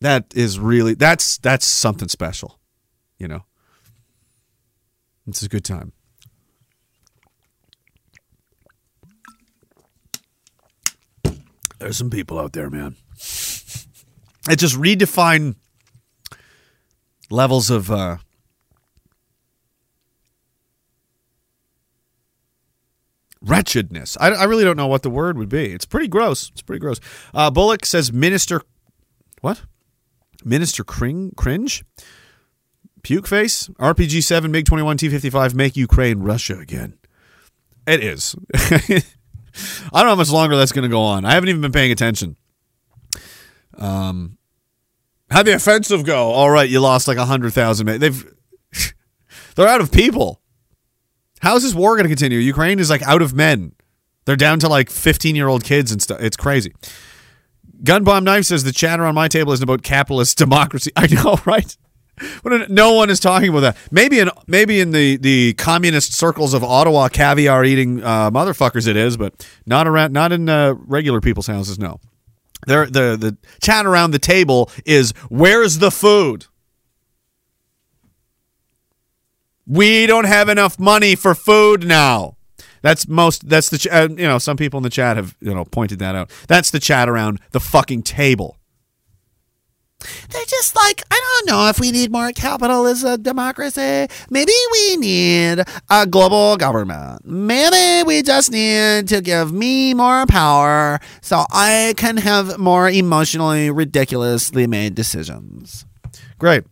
that 0.01 0.33
is 0.35 0.59
really 0.59 0.93
that's 0.93 1.37
that's 1.37 1.65
something 1.65 2.07
special, 2.07 2.59
you 3.17 3.27
know. 3.27 3.43
It's 5.27 5.43
a 5.43 5.49
good 5.49 5.65
time. 5.65 5.91
There's 11.79 11.97
some 11.97 12.09
people 12.09 12.39
out 12.39 12.53
there, 12.53 12.69
man. 12.69 12.95
It 14.49 14.55
just 14.57 14.75
redefine 14.75 15.55
levels 17.29 17.69
of 17.69 17.91
uh, 17.91 18.17
wretchedness. 23.41 24.17
I, 24.19 24.29
I 24.29 24.43
really 24.45 24.63
don't 24.63 24.77
know 24.77 24.87
what 24.87 25.03
the 25.03 25.09
word 25.09 25.37
would 25.37 25.49
be. 25.49 25.73
It's 25.73 25.85
pretty 25.85 26.07
gross. 26.07 26.49
It's 26.51 26.61
pretty 26.61 26.79
gross. 26.79 26.99
Uh, 27.33 27.51
Bullock 27.51 27.85
says 27.85 28.11
Minister, 28.11 28.61
what? 29.41 29.61
Minister 30.43 30.83
Cring, 30.83 31.31
Cringe? 31.35 31.83
Puke 33.03 33.27
face? 33.27 33.67
RPG 33.79 34.23
7, 34.23 34.51
MiG 34.51 34.65
21, 34.65 34.97
T 34.97 35.09
55, 35.09 35.55
make 35.55 35.75
Ukraine 35.75 36.19
Russia 36.19 36.57
again. 36.59 36.97
It 37.85 38.03
is. 38.03 38.35
I 38.55 39.01
don't 39.93 40.03
know 40.03 40.09
how 40.09 40.15
much 40.15 40.29
longer 40.29 40.55
that's 40.57 40.71
going 40.71 40.83
to 40.83 40.89
go 40.89 41.01
on. 41.01 41.25
I 41.25 41.33
haven't 41.33 41.49
even 41.49 41.61
been 41.61 41.71
paying 41.71 41.91
attention. 41.91 42.35
Um, 43.77 44.37
How'd 45.29 45.45
the 45.45 45.53
offensive 45.55 46.05
go? 46.05 46.31
All 46.31 46.49
right, 46.49 46.69
you 46.69 46.79
lost 46.79 47.07
like 47.07 47.17
a 47.17 47.25
hundred 47.25 47.53
thousand. 47.53 47.85
men. 47.85 47.99
They've 47.99 48.33
they're 49.55 49.67
out 49.67 49.81
of 49.81 49.91
people. 49.91 50.41
How's 51.39 51.63
this 51.63 51.73
war 51.73 51.95
going 51.95 52.05
to 52.05 52.09
continue? 52.09 52.39
Ukraine 52.39 52.79
is 52.79 52.89
like 52.89 53.03
out 53.03 53.21
of 53.21 53.33
men. 53.33 53.73
They're 54.25 54.35
down 54.35 54.59
to 54.59 54.69
like 54.69 54.89
fifteen 54.89 55.35
year 55.35 55.47
old 55.47 55.63
kids 55.63 55.91
and 55.91 56.01
stuff. 56.01 56.21
It's 56.21 56.37
crazy. 56.37 56.73
Gun 57.83 58.03
Bomb 58.03 58.23
Knife 58.23 58.45
says 58.45 58.63
the 58.63 58.71
chatter 58.71 59.05
on 59.05 59.15
my 59.15 59.27
table 59.27 59.51
isn't 59.53 59.63
about 59.63 59.83
capitalist 59.83 60.37
democracy. 60.37 60.91
I 60.95 61.07
know, 61.07 61.37
right? 61.45 61.75
No 62.69 62.93
one 62.93 63.11
is 63.11 63.19
talking 63.19 63.49
about 63.49 63.59
that. 63.59 63.77
Maybe 63.91 64.19
in 64.19 64.31
maybe 64.47 64.79
in 64.79 64.89
the, 64.89 65.17
the 65.17 65.53
communist 65.53 66.13
circles 66.13 66.55
of 66.55 66.63
Ottawa, 66.63 67.09
caviar 67.09 67.63
eating 67.63 68.03
uh, 68.03 68.31
motherfuckers, 68.31 68.87
it 68.87 68.95
is, 68.95 69.17
but 69.17 69.47
not 69.67 69.87
around, 69.87 70.13
not 70.13 70.31
in 70.31 70.49
uh, 70.49 70.73
regular 70.73 71.21
people's 71.21 71.45
houses. 71.45 71.77
No, 71.77 71.99
there 72.65 72.87
the 72.87 73.17
the 73.17 73.37
chat 73.61 73.85
around 73.85 74.11
the 74.11 74.19
table 74.19 74.71
is 74.83 75.11
where's 75.29 75.77
the 75.77 75.91
food? 75.91 76.47
We 79.67 80.07
don't 80.07 80.25
have 80.25 80.49
enough 80.49 80.79
money 80.79 81.15
for 81.15 81.35
food 81.35 81.85
now. 81.85 82.36
That's 82.87 83.05
most. 83.05 83.49
That's 83.49 83.67
the. 83.69 83.77
Ch- 83.77 83.87
uh, 83.87 84.07
you 84.11 84.25
know, 84.25 84.37
some 84.37 84.55
people 84.55 84.77
in 84.77 84.83
the 84.83 84.89
chat 84.89 85.17
have 85.17 85.35
you 85.41 85.53
know 85.53 85.65
pointed 85.65 85.99
that 85.99 86.15
out. 86.15 86.31
That's 86.47 86.71
the 86.71 86.79
chat 86.79 87.09
around 87.09 87.41
the 87.51 87.59
fucking 87.59 88.03
table. 88.03 88.55
They're 90.29 90.45
just 90.45 90.73
like, 90.73 91.03
I 91.11 91.21
don't 91.21 91.51
know 91.51 91.67
if 91.67 91.81
we 91.81 91.91
need 91.91 92.13
more 92.13 92.31
capitalism, 92.31 93.23
democracy. 93.23 94.07
Maybe 94.29 94.53
we 94.71 94.97
need 94.97 95.63
a 95.89 96.05
global 96.05 96.55
government. 96.55 97.25
Maybe 97.25 98.07
we 98.07 98.21
just 98.21 98.51
need 98.51 99.09
to 99.09 99.19
give 99.19 99.51
me 99.51 99.93
more 99.93 100.25
power 100.25 100.99
so 101.21 101.43
I 101.51 101.93
can 101.97 102.15
have 102.15 102.57
more 102.57 102.87
emotionally 102.87 103.69
ridiculously 103.69 104.65
made 104.65 104.95
decisions. 104.95 105.85
Great. 106.39 106.63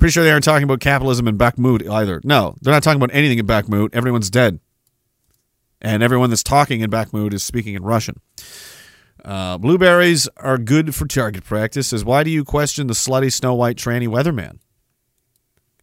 Pretty 0.00 0.12
sure 0.12 0.24
they 0.24 0.30
aren't 0.30 0.44
talking 0.44 0.64
about 0.64 0.80
capitalism 0.80 1.28
in 1.28 1.36
Bakhmut 1.36 1.86
either. 1.88 2.22
No, 2.24 2.56
they're 2.62 2.72
not 2.72 2.82
talking 2.82 3.00
about 3.00 3.14
anything 3.14 3.38
in 3.38 3.46
Bakhmut. 3.46 3.90
Everyone's 3.94 4.30
dead. 4.30 4.58
And 5.82 6.02
everyone 6.02 6.30
that's 6.30 6.42
talking 6.42 6.80
in 6.80 6.90
Bakhmut 6.90 7.34
is 7.34 7.42
speaking 7.42 7.74
in 7.74 7.82
Russian. 7.82 8.18
Uh, 9.22 9.58
blueberries 9.58 10.26
are 10.38 10.56
good 10.56 10.94
for 10.94 11.06
target 11.06 11.44
practice. 11.44 11.88
Says, 11.88 12.02
why 12.02 12.24
do 12.24 12.30
you 12.30 12.44
question 12.44 12.86
the 12.86 12.94
slutty 12.94 13.30
Snow 13.30 13.54
White 13.54 13.76
tranny 13.76 14.08
weatherman? 14.08 14.58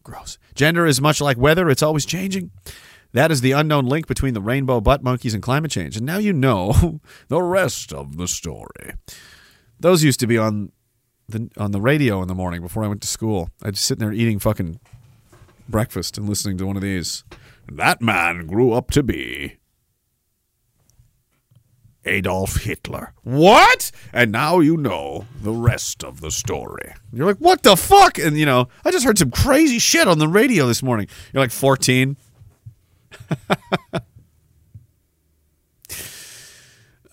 Gross. 0.02 0.36
Gender 0.52 0.84
is 0.84 1.00
much 1.00 1.20
like 1.20 1.38
weather, 1.38 1.70
it's 1.70 1.82
always 1.82 2.04
changing. 2.04 2.50
That 3.12 3.30
is 3.30 3.40
the 3.40 3.52
unknown 3.52 3.86
link 3.86 4.08
between 4.08 4.34
the 4.34 4.42
rainbow 4.42 4.80
butt 4.80 5.04
monkeys 5.04 5.32
and 5.32 5.42
climate 5.42 5.70
change. 5.70 5.96
And 5.96 6.04
now 6.04 6.18
you 6.18 6.32
know 6.32 7.00
the 7.28 7.40
rest 7.40 7.92
of 7.92 8.16
the 8.16 8.26
story. 8.26 8.94
Those 9.78 10.02
used 10.02 10.18
to 10.20 10.26
be 10.26 10.36
on 10.36 10.72
the 11.28 11.50
on 11.56 11.72
the 11.72 11.80
radio 11.80 12.22
in 12.22 12.28
the 12.28 12.34
morning 12.34 12.62
before 12.62 12.84
I 12.84 12.88
went 12.88 13.02
to 13.02 13.08
school. 13.08 13.50
I'd 13.62 13.74
just 13.74 13.86
sitting 13.86 14.00
there 14.00 14.12
eating 14.12 14.38
fucking 14.38 14.80
breakfast 15.68 16.16
and 16.18 16.28
listening 16.28 16.58
to 16.58 16.66
one 16.66 16.76
of 16.76 16.82
these. 16.82 17.24
That 17.70 18.00
man 18.00 18.46
grew 18.46 18.72
up 18.72 18.90
to 18.92 19.02
be 19.02 19.58
Adolf 22.04 22.62
Hitler. 22.62 23.12
What? 23.22 23.90
And 24.12 24.32
now 24.32 24.60
you 24.60 24.76
know 24.76 25.26
the 25.42 25.52
rest 25.52 26.02
of 26.02 26.20
the 26.20 26.30
story. 26.30 26.94
You're 27.12 27.26
like, 27.26 27.36
what 27.36 27.62
the 27.62 27.76
fuck? 27.76 28.18
And 28.18 28.38
you 28.38 28.46
know, 28.46 28.68
I 28.84 28.90
just 28.90 29.04
heard 29.04 29.18
some 29.18 29.30
crazy 29.30 29.78
shit 29.78 30.08
on 30.08 30.18
the 30.18 30.28
radio 30.28 30.66
this 30.66 30.82
morning. 30.82 31.08
You're 31.32 31.42
like 31.42 31.50
14. 31.52 32.16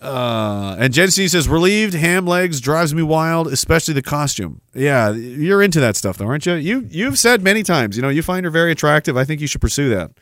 uh, 0.06 0.76
and 0.78 0.92
Jen 0.92 1.10
C 1.10 1.26
says, 1.26 1.48
relieved 1.48 1.94
ham 1.94 2.26
legs 2.26 2.60
drives 2.60 2.94
me 2.94 3.02
wild, 3.02 3.48
especially 3.48 3.94
the 3.94 4.02
costume. 4.02 4.60
Yeah, 4.72 5.10
you're 5.10 5.62
into 5.62 5.80
that 5.80 5.96
stuff 5.96 6.16
though, 6.16 6.26
aren't 6.26 6.46
you? 6.46 6.54
You 6.54 6.86
you've 6.90 7.18
said 7.18 7.42
many 7.42 7.62
times, 7.62 7.96
you 7.96 8.02
know, 8.02 8.08
you 8.08 8.22
find 8.22 8.44
her 8.44 8.50
very 8.50 8.70
attractive. 8.70 9.16
I 9.16 9.24
think 9.24 9.40
you 9.40 9.48
should 9.48 9.60
pursue 9.60 9.88
that. 9.90 10.12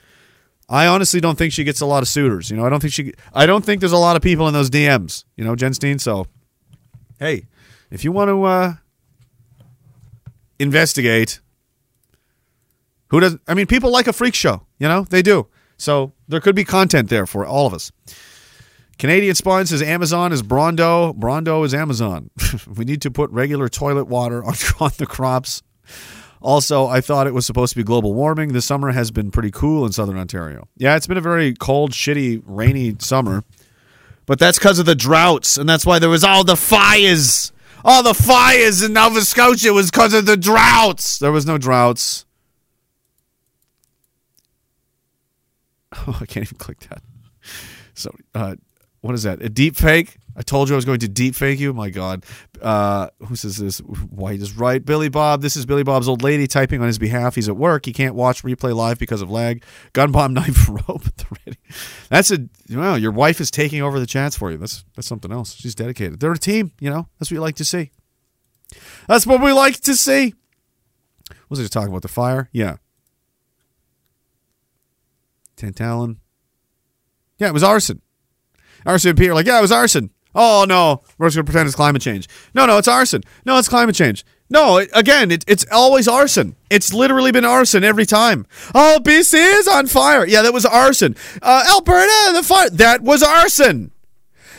I 0.69 0.87
honestly 0.87 1.21
don't 1.21 1.37
think 1.37 1.53
she 1.53 1.65
gets 1.65 1.83
a 1.83 1.87
lot 1.87 2.03
of 2.03 2.09
suitors. 2.09 2.51
You 2.51 2.57
know, 2.57 2.65
I 2.65 2.71
don't 2.71 2.81
think 2.81 2.95
she. 2.95 3.13
I 3.35 3.45
don't 3.45 3.65
think 3.65 3.81
there's 3.81 3.93
a 3.93 3.99
lot 3.99 4.17
of 4.17 4.23
people 4.23 4.49
in 4.49 4.55
those 4.55 4.71
DMs. 4.71 5.25
You 5.37 5.45
know, 5.45 5.55
Jen. 5.55 5.99
So, 5.99 6.27
hey, 7.19 7.45
if 7.91 8.05
you 8.05 8.13
want 8.13 8.31
to 8.31 8.43
uh, 8.45 8.75
investigate, 10.59 11.41
who 13.09 13.21
does? 13.21 13.37
I 13.47 13.53
mean, 13.53 13.67
people 13.67 13.91
like 13.91 14.07
a 14.07 14.15
freak 14.15 14.35
show. 14.35 14.67
You 14.79 14.89
know, 14.89 15.03
they 15.03 15.21
do. 15.21 15.49
So 15.77 16.13
there 16.27 16.41
could 16.41 16.55
be 16.55 16.65
content 16.65 17.11
there 17.11 17.27
for 17.27 17.45
all 17.45 17.67
of 17.67 17.75
us. 17.75 17.93
Canadian 18.99 19.35
Spawn 19.35 19.67
says 19.67 19.83
Amazon 19.83 20.33
is 20.33 20.43
Brawndo. 20.43 21.15
Brawndo 21.15 21.65
is 21.65 21.75
Amazon. 21.75 22.31
we 22.77 22.85
need 22.85 23.03
to 23.03 23.11
put 23.11 23.31
regular 23.31 23.69
toilet 23.69 24.05
water 24.05 24.45
on, 24.45 24.55
on 24.81 24.91
the 24.99 25.07
crops. 25.07 25.63
Also, 26.41 26.87
I 26.87 27.01
thought 27.01 27.27
it 27.27 27.33
was 27.33 27.47
supposed 27.47 27.73
to 27.73 27.77
be 27.77 27.83
global 27.83 28.13
warming. 28.13 28.53
The 28.53 28.61
summer 28.61 28.93
has 28.93 29.11
been 29.11 29.31
pretty 29.31 29.51
cool 29.51 29.87
in 29.87 29.93
southern 29.93 30.19
Ontario. 30.19 30.69
Yeah, 30.77 30.95
it's 30.95 31.07
been 31.07 31.17
a 31.17 31.23
very 31.23 31.55
cold, 31.55 31.93
shitty, 31.93 32.43
rainy 32.45 32.97
summer. 32.99 33.45
But 34.27 34.39
that's 34.39 34.59
because 34.59 34.79
of 34.79 34.87
the 34.87 34.95
droughts, 34.95 35.57
and 35.57 35.69
that's 35.69 35.85
why 35.85 35.99
there 35.99 36.09
was 36.11 36.25
all 36.25 36.45
the 36.45 36.57
fires. 36.57 37.53
All 37.85 38.03
the 38.03 38.15
fires 38.15 38.83
in 38.83 38.95
Nova 38.95 39.23
Scotia 39.23 39.73
was 39.73 39.91
because 39.91 40.15
of 40.15 40.27
the 40.27 40.37
droughts. 40.37 41.19
There 41.19 41.33
was 41.33 41.47
no 41.47 41.59
droughts. 41.59 42.25
Oh, 46.09 46.19
I 46.21 46.27
can't 46.27 46.45
even 46.45 46.59
click 46.59 46.81
that. 46.91 47.03
So, 47.95 48.11
uh, 48.35 48.57
what 49.05 49.15
is 49.15 49.25
that? 49.25 49.43
A 49.43 49.51
deep 49.51 49.77
fake? 49.77 50.17
I 50.35 50.41
told 50.41 50.71
you 50.71 50.75
I 50.75 50.77
was 50.77 50.87
going 50.87 51.01
to 51.01 51.09
deep 51.09 51.35
fake 51.35 51.61
you. 51.61 51.75
My 51.75 51.91
God. 51.91 52.25
Uh, 52.63 53.09
who 53.27 53.37
says 53.37 53.59
this? 53.59 53.81
White 53.81 54.41
is 54.41 54.57
right. 54.57 54.83
Billy 54.83 55.11
Bob. 55.11 55.43
This 55.43 55.57
is 55.57 55.67
Billy 55.67 55.83
Bob's 55.83 56.09
old 56.09 56.23
lady 56.23 56.47
typing 56.47 56.81
on 56.81 56.87
his 56.87 56.99
behalf. 56.99 57.35
He's 57.35 57.47
at 57.47 57.57
work. 57.59 57.85
He 57.85 57.93
can't 57.93 58.15
watch 58.15 58.43
replay 58.45 58.75
live 58.75 58.99
because 58.99 59.21
of 59.21 59.31
lag. 59.31 59.63
Gun 59.93 60.11
bomb 60.11 60.33
knife 60.33 60.71
rope. 60.71 61.05
That's 62.09 62.31
a 62.31 62.49
well. 62.71 62.97
Your 62.97 63.13
wife 63.13 63.43
is 63.43 63.51
taking 63.51 63.83
over 63.83 64.01
the 64.01 64.07
chats 64.07 64.39
for 64.39 64.51
you. 64.51 64.57
That's 64.57 64.87
that's 64.97 65.07
something 65.07 65.31
else. 65.31 65.55
She's 65.55 65.75
dedicated. 65.75 66.19
They're 66.19 66.33
a 66.33 66.39
team. 66.39 66.73
You 66.81 66.89
know. 66.89 67.07
That's 67.19 67.31
what 67.31 67.35
you 67.35 67.43
like 67.43 67.57
to 67.57 67.65
see. 67.67 67.91
That's 69.07 69.27
what 69.27 69.43
we 69.43 69.53
like 69.53 69.81
to 69.81 69.95
see. 69.95 70.33
Was 71.51 71.59
he 71.59 71.65
just 71.65 71.75
talking 71.75 71.91
about 71.91 72.01
the 72.01 72.09
fire? 72.09 72.49
Yeah. 72.53 72.77
Tantallon. 75.59 76.17
Yeah, 77.39 77.49
it 77.49 77.53
was 77.53 77.63
arson. 77.63 78.01
Arson 78.87 79.19
are 79.21 79.35
like, 79.35 79.47
yeah, 79.47 79.59
it 79.59 79.63
was 79.63 79.73
arson. 79.73 80.11
Oh 80.35 80.65
no, 80.69 81.03
we're 81.17 81.29
just 81.29 81.37
gonna 81.37 81.45
pretend 81.45 81.67
it's 81.67 81.77
climate 81.77 82.03
change. 82.03 82.29
No, 82.55 82.67
no, 82.67 82.79
it's 82.79 82.89
arson. 82.89 83.23
No, 83.45 83.59
it's 83.59 83.69
climate 83.69 83.95
change. 83.95 84.25
No, 84.51 84.79
it, 84.79 84.91
again, 84.93 85.31
it, 85.31 85.45
it's 85.47 85.65
always 85.71 86.07
arson. 86.07 86.57
It's 86.71 86.93
literally 86.93 87.33
been 87.33 87.45
arson 87.45 87.83
every 87.85 88.05
time. 88.05 88.47
Oh, 88.75 88.99
BC 89.03 89.35
is 89.35 89.69
on 89.69 89.87
fire. 89.87 90.27
Yeah, 90.27 90.43
that 90.43 90.53
was 90.53 90.67
arson. 90.67 91.17
Uh, 91.41 91.65
Alberta, 91.69 92.33
the 92.35 92.43
fire. 92.43 92.69
That 92.71 93.03
was 93.03 93.23
arson. 93.23 93.93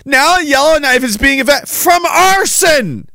Now 0.05 0.37
Yellowknife 0.37 1.03
is 1.03 1.17
being 1.17 1.39
evacuated 1.39 1.69
from 1.69 2.05
arson. 2.05 3.09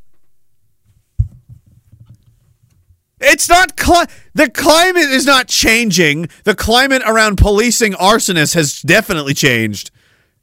It's 3.20 3.48
not 3.48 3.76
cli- 3.76 4.06
the 4.34 4.48
climate 4.48 5.10
is 5.10 5.26
not 5.26 5.46
changing. 5.46 6.28
The 6.44 6.54
climate 6.54 7.02
around 7.04 7.36
policing 7.36 7.92
arsonists 7.92 8.54
has 8.54 8.80
definitely 8.80 9.34
changed, 9.34 9.90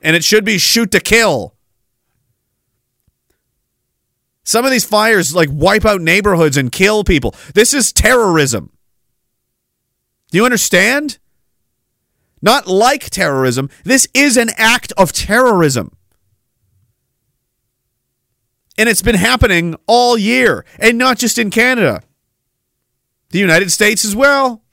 and 0.01 0.15
it 0.15 0.23
should 0.23 0.45
be 0.45 0.57
shoot 0.57 0.91
to 0.91 0.99
kill. 0.99 1.55
Some 4.43 4.63
of 4.63 4.71
these 4.71 4.85
fires 4.85 5.35
like 5.35 5.49
wipe 5.51 5.85
out 5.85 6.01
neighborhoods 6.01 6.55
and 6.55 6.71
kill 6.71 7.03
people. 7.03 7.35
This 7.53 7.73
is 7.73 7.91
terrorism. 7.91 8.71
Do 10.31 10.37
you 10.37 10.45
understand? 10.45 11.19
Not 12.41 12.67
like 12.67 13.09
terrorism. 13.09 13.69
This 13.83 14.07
is 14.13 14.37
an 14.37 14.51
act 14.57 14.93
of 14.97 15.11
terrorism. 15.11 15.91
And 18.77 18.87
it's 18.87 19.01
been 19.01 19.15
happening 19.15 19.75
all 19.87 20.17
year, 20.17 20.63
and 20.77 20.97
not 20.97 21.17
just 21.17 21.39
in 21.39 21.49
Canada. 21.49 22.03
The 23.31 23.39
United 23.39 23.71
States 23.71 24.05
as 24.05 24.15
well. 24.15 24.63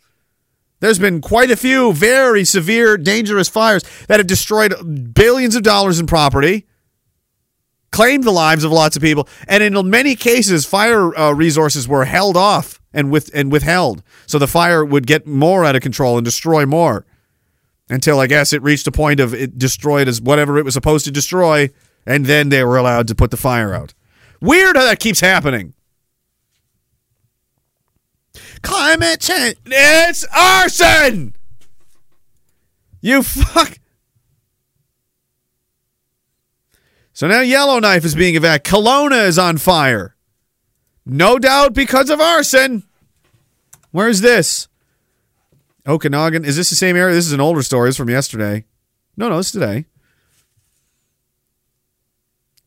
There's 0.85 0.99
been 0.99 1.23
quite 1.23 1.51
a 1.51 1.57
few 1.57 1.95
very 1.95 2.45
severe, 2.45 2.99
dangerous 2.99 3.49
fires 3.49 3.83
that 4.07 4.21
have 4.21 4.27
destroyed 4.27 5.15
billions 5.15 5.57
of 5.57 5.63
dollars 5.63 5.99
in 5.99 6.07
property, 6.07 6.67
claimed 7.91 8.25
the 8.25 8.31
lives 8.31 8.65
of 8.65 8.71
lots 8.71 8.95
of 8.95 9.01
people, 9.01 9.27
and 9.49 9.63
in 9.63 9.89
many 9.89 10.15
cases, 10.15 10.67
fire 10.67 11.17
uh, 11.17 11.33
resources 11.33 11.89
were 11.89 12.05
held 12.05 12.37
off 12.37 12.83
and 12.93 13.11
with 13.11 13.31
and 13.33 13.51
withheld, 13.51 14.03
so 14.27 14.39
the 14.39 14.47
fire 14.47 14.85
would 14.85 15.07
get 15.07 15.27
more 15.27 15.65
out 15.65 15.75
of 15.75 15.81
control 15.81 16.19
and 16.19 16.25
destroy 16.27 16.67
more, 16.67 17.07
until 17.89 18.21
I 18.21 18.27
guess 18.27 18.53
it 18.53 18.63
reached 18.63 18.87
a 18.87 18.93
point 18.93 19.21
of 19.21 19.33
it 19.33 19.57
destroyed 19.57 20.07
as 20.07 20.21
whatever 20.21 20.59
it 20.59 20.67
was 20.67 20.75
supposed 20.75 21.07
to 21.07 21.11
destroy, 21.11 21.71
and 22.05 22.27
then 22.27 22.51
they 22.51 22.63
were 22.63 22.77
allowed 22.77 23.09
to 23.09 23.15
put 23.15 23.31
the 23.31 23.39
fire 23.39 23.73
out. 23.73 23.95
Weird 24.43 24.77
how 24.77 24.85
that 24.85 25.01
keeps 25.01 25.21
happening. 25.21 25.73
Climate 28.65 29.21
change. 29.21 29.57
It's 29.67 30.25
arson. 30.35 31.37
You 33.01 33.23
fuck. 33.23 33.79
So 37.13 37.29
now 37.29 37.43
Yellowknife 37.43 38.05
is 38.05 38.15
being 38.15 38.35
evacuated. 38.35 38.65
Kelowna 38.65 39.27
is 39.27 39.39
on 39.39 39.59
fire. 39.59 40.17
No 41.07 41.39
doubt 41.39 41.75
because 41.75 42.09
of 42.09 42.21
arson. 42.21 42.85
Where's 43.93 44.23
this? 44.23 44.69
Okanagan. 45.87 46.47
Is 46.47 46.57
this 46.57 46.71
the 46.71 46.77
same 46.77 46.97
area? 46.97 47.15
This 47.15 47.27
is 47.27 47.33
an 47.33 47.41
older 47.41 47.63
story. 47.63 47.91
It's 47.91 47.99
from 47.99 48.09
yesterday. 48.09 48.65
No, 49.17 49.29
no, 49.29 49.39
it's 49.39 49.53
today. 49.53 49.85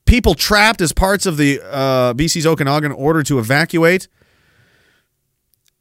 People 0.05 0.35
trapped 0.35 0.79
as 0.79 0.93
parts 0.93 1.25
of 1.25 1.37
the 1.37 1.59
uh, 1.61 2.13
BC's 2.13 2.45
Okanagan 2.45 2.91
order 2.91 3.23
to 3.23 3.39
evacuate. 3.39 4.07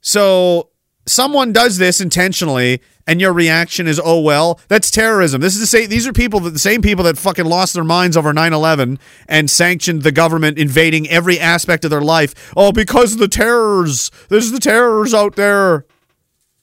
So 0.07 0.69
someone 1.05 1.53
does 1.53 1.79
this 1.79 2.01
intentionally, 2.01 2.81
and 3.09 3.21
your 3.21 3.33
reaction 3.33 3.89
is, 3.89 4.01
"Oh 4.03 4.21
well, 4.21 4.61
that's 4.69 4.89
terrorism." 4.89 5.41
This 5.41 5.55
is 5.55 5.61
the 5.61 5.67
same. 5.67 5.89
These 5.89 6.07
are 6.07 6.13
people 6.13 6.39
that 6.41 6.51
the 6.51 6.61
same 6.61 6.81
people 6.81 7.03
that 7.07 7.19
fucking 7.19 7.45
lost 7.45 7.75
their 7.75 7.83
minds 7.83 8.17
over 8.17 8.33
9-11 8.33 9.01
and 9.29 9.51
sanctioned 9.51 10.03
the 10.03 10.13
government 10.13 10.59
invading 10.59 11.09
every 11.11 11.41
aspect 11.41 11.85
of 11.85 11.91
their 11.91 12.03
life. 12.03 12.53
Oh, 12.57 12.71
because 12.71 13.15
of 13.15 13.19
the 13.19 13.27
terrors. 13.27 14.13
There's 14.29 14.53
the 14.53 14.61
terrors 14.61 15.13
out 15.13 15.35
there. 15.35 15.87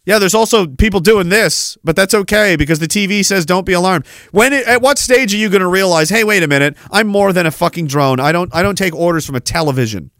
Yeah, 0.05 0.19
there's 0.19 0.35
also 0.35 0.65
people 0.65 1.01
doing 1.01 1.27
this, 1.27 1.77
but 1.83 1.97
that's 1.97 2.13
okay 2.13 2.55
because 2.55 2.79
the 2.79 2.87
TV 2.87 3.25
says 3.25 3.45
don't 3.45 3.65
be 3.65 3.73
alarmed. 3.73 4.07
When 4.31 4.53
it, 4.53 4.65
at 4.65 4.81
what 4.81 4.97
stage 4.97 5.33
are 5.33 5.37
you 5.37 5.49
going 5.49 5.59
to 5.59 5.67
realize, 5.67 6.09
"Hey, 6.09 6.23
wait 6.23 6.43
a 6.43 6.47
minute, 6.47 6.77
I'm 6.91 7.07
more 7.07 7.33
than 7.33 7.45
a 7.45 7.51
fucking 7.51 7.87
drone. 7.87 8.21
I 8.21 8.31
don't 8.31 8.55
I 8.55 8.63
don't 8.63 8.77
take 8.77 8.95
orders 8.95 9.25
from 9.25 9.35
a 9.35 9.41
television." 9.41 10.11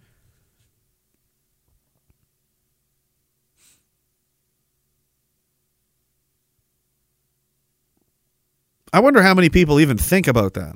I 8.94 9.00
wonder 9.00 9.24
how 9.24 9.34
many 9.34 9.50
people 9.50 9.80
even 9.80 9.98
think 9.98 10.28
about 10.28 10.54
that. 10.54 10.76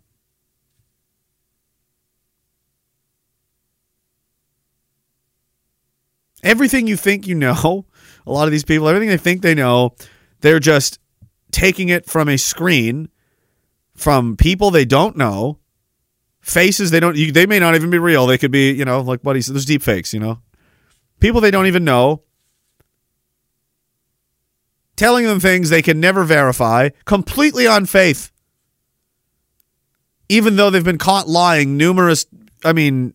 Everything 6.41 6.87
you 6.87 6.97
think 6.97 7.27
you 7.27 7.35
know, 7.35 7.85
a 8.25 8.31
lot 8.31 8.47
of 8.47 8.51
these 8.51 8.63
people, 8.63 8.87
everything 8.87 9.09
they 9.09 9.17
think 9.17 9.43
they 9.43 9.53
know, 9.53 9.95
they're 10.41 10.59
just 10.59 10.99
taking 11.51 11.89
it 11.89 12.07
from 12.07 12.27
a 12.27 12.37
screen, 12.37 13.09
from 13.95 14.35
people 14.35 14.71
they 14.71 14.85
don't 14.85 15.15
know, 15.15 15.59
faces 16.41 16.89
they 16.89 16.99
don't, 16.99 17.15
you, 17.15 17.31
they 17.31 17.45
may 17.45 17.59
not 17.59 17.75
even 17.75 17.89
be 17.89 17.99
real. 17.99 18.25
They 18.25 18.37
could 18.37 18.51
be, 18.51 18.71
you 18.71 18.85
know, 18.85 19.01
like 19.01 19.21
said, 19.23 19.55
there's 19.55 19.65
deep 19.65 19.83
fakes, 19.83 20.13
you 20.13 20.19
know, 20.19 20.41
people 21.19 21.41
they 21.41 21.51
don't 21.51 21.67
even 21.67 21.83
know, 21.83 22.23
telling 24.97 25.25
them 25.25 25.39
things 25.39 25.69
they 25.69 25.81
can 25.81 26.01
never 26.01 26.25
verify, 26.25 26.89
completely 27.05 27.65
on 27.65 27.85
faith. 27.85 28.31
Even 30.27 30.57
though 30.57 30.69
they've 30.69 30.83
been 30.83 30.97
caught 30.97 31.29
lying 31.29 31.77
numerous, 31.77 32.25
I 32.65 32.73
mean, 32.73 33.13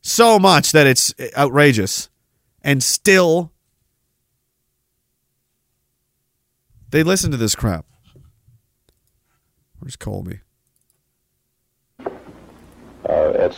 so 0.00 0.38
much 0.38 0.72
that 0.72 0.86
it's 0.86 1.12
outrageous. 1.36 2.08
And 2.62 2.82
still, 2.82 3.52
they 6.90 7.02
listen 7.02 7.30
to 7.32 7.36
this 7.36 7.54
crap. 7.54 7.84
Where's 9.80 9.96
Colby? 9.96 10.40
Uh, 13.06 13.50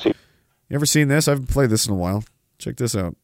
You 0.69 0.75
ever 0.75 0.87
seen 0.87 1.07
this? 1.07 1.29
I've 1.29 1.47
played 1.47 1.71
this 1.71 1.87
in 1.87 1.93
a 1.93 1.97
while. 1.97 2.25
Check 2.59 2.77
this 2.77 2.97
out. 2.97 3.15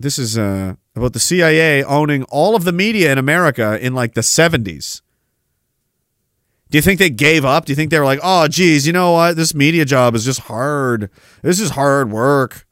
This 0.00 0.18
is 0.18 0.36
uh, 0.36 0.74
about 0.96 1.12
the 1.12 1.20
CIA 1.20 1.82
owning 1.84 2.24
all 2.24 2.56
of 2.56 2.64
the 2.64 2.72
media 2.72 3.12
in 3.12 3.18
America 3.18 3.78
in 3.84 3.94
like 3.94 4.14
the 4.14 4.20
70s. 4.20 5.02
Do 6.70 6.78
you 6.78 6.82
think 6.82 6.98
they 6.98 7.10
gave 7.10 7.44
up? 7.44 7.64
Do 7.64 7.72
you 7.72 7.76
think 7.76 7.90
they 7.90 7.98
were 7.98 8.04
like, 8.04 8.20
oh, 8.22 8.46
geez, 8.46 8.86
you 8.86 8.92
know 8.92 9.12
what? 9.12 9.36
This 9.36 9.54
media 9.54 9.84
job 9.84 10.14
is 10.14 10.24
just 10.24 10.40
hard. 10.40 11.10
This 11.42 11.58
is 11.58 11.70
hard 11.70 12.12
work. 12.12 12.66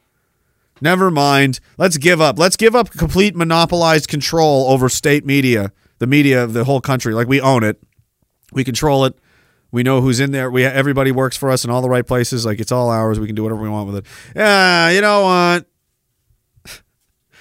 Never 0.80 1.10
mind. 1.10 1.58
Let's 1.76 1.96
give 1.96 2.20
up. 2.20 2.38
Let's 2.38 2.56
give 2.56 2.76
up 2.76 2.90
complete 2.90 3.34
monopolized 3.34 4.08
control 4.08 4.68
over 4.68 4.88
state 4.88 5.26
media, 5.26 5.72
the 5.98 6.06
media 6.06 6.44
of 6.44 6.52
the 6.52 6.64
whole 6.64 6.80
country. 6.80 7.12
Like 7.12 7.26
we 7.26 7.40
own 7.40 7.64
it, 7.64 7.82
we 8.52 8.62
control 8.62 9.04
it. 9.04 9.18
We 9.70 9.82
know 9.82 10.00
who's 10.00 10.20
in 10.20 10.30
there. 10.30 10.50
We 10.50 10.64
everybody 10.64 11.10
works 11.10 11.36
for 11.36 11.50
us 11.50 11.64
in 11.64 11.70
all 11.70 11.82
the 11.82 11.90
right 11.90 12.06
places. 12.06 12.46
Like 12.46 12.60
it's 12.60 12.72
all 12.72 12.90
ours. 12.90 13.18
We 13.18 13.26
can 13.26 13.34
do 13.34 13.42
whatever 13.42 13.60
we 13.60 13.68
want 13.68 13.88
with 13.88 13.96
it. 13.96 14.06
Yeah, 14.36 14.90
you 14.90 15.00
know 15.00 15.24
what? 15.24 15.66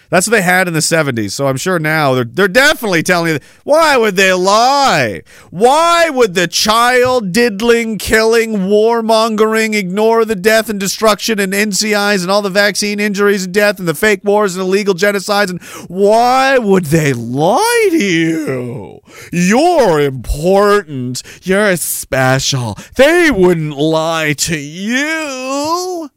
That's 0.10 0.28
what 0.28 0.32
they 0.32 0.42
had 0.42 0.68
in 0.68 0.74
the 0.74 0.80
70s. 0.80 1.32
So 1.32 1.48
I'm 1.48 1.58
sure 1.58 1.80
now 1.80 2.14
they're 2.14 2.24
they're 2.24 2.48
definitely 2.48 3.04
telling 3.04 3.34
you 3.34 3.40
why 3.64 3.98
would 3.98 4.16
they 4.16 4.34
lie? 4.34 5.24
Why 5.50 6.10
would 6.10 6.34
the 6.34 6.48
child 6.48 7.32
diddling, 7.32 7.98
killing, 7.98 8.54
warmongering 8.54 9.76
ignore 9.76 10.26
the 10.26 10.36
death 10.36 10.70
and 10.70 10.80
destruction 10.80 11.40
and 11.40 11.54
NCIs 11.54 12.22
and 12.22 12.32
all 12.32 12.42
the 12.42 12.50
vaccine 12.50 13.00
injuries 13.00 13.46
and 13.46 13.54
death 13.54 13.80
and 13.80 13.88
the 13.88 13.94
fake 13.94 14.24
wars 14.24 14.56
and 14.56 14.64
illegal 14.64 14.94
genocides 14.94 15.50
and 15.50 15.62
why 15.88 16.58
would 16.58 16.86
they 16.86 17.14
lie 17.14 17.88
to 17.92 18.04
you? 18.04 19.00
You're 19.32 20.00
important. 20.00 21.24
You're 21.44 21.76
special. 21.78 22.78
They 22.96 23.32
wouldn't 23.32 23.78
lie 23.78 24.34
to 24.34 24.58
you. 24.58 26.10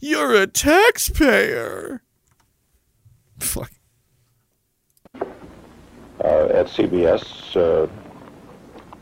You're 0.00 0.34
a 0.34 0.46
taxpayer. 0.46 2.02
Fuck. 3.38 3.70
uh, 5.14 6.48
at 6.52 6.66
CBS, 6.66 7.56
uh, 7.56 7.90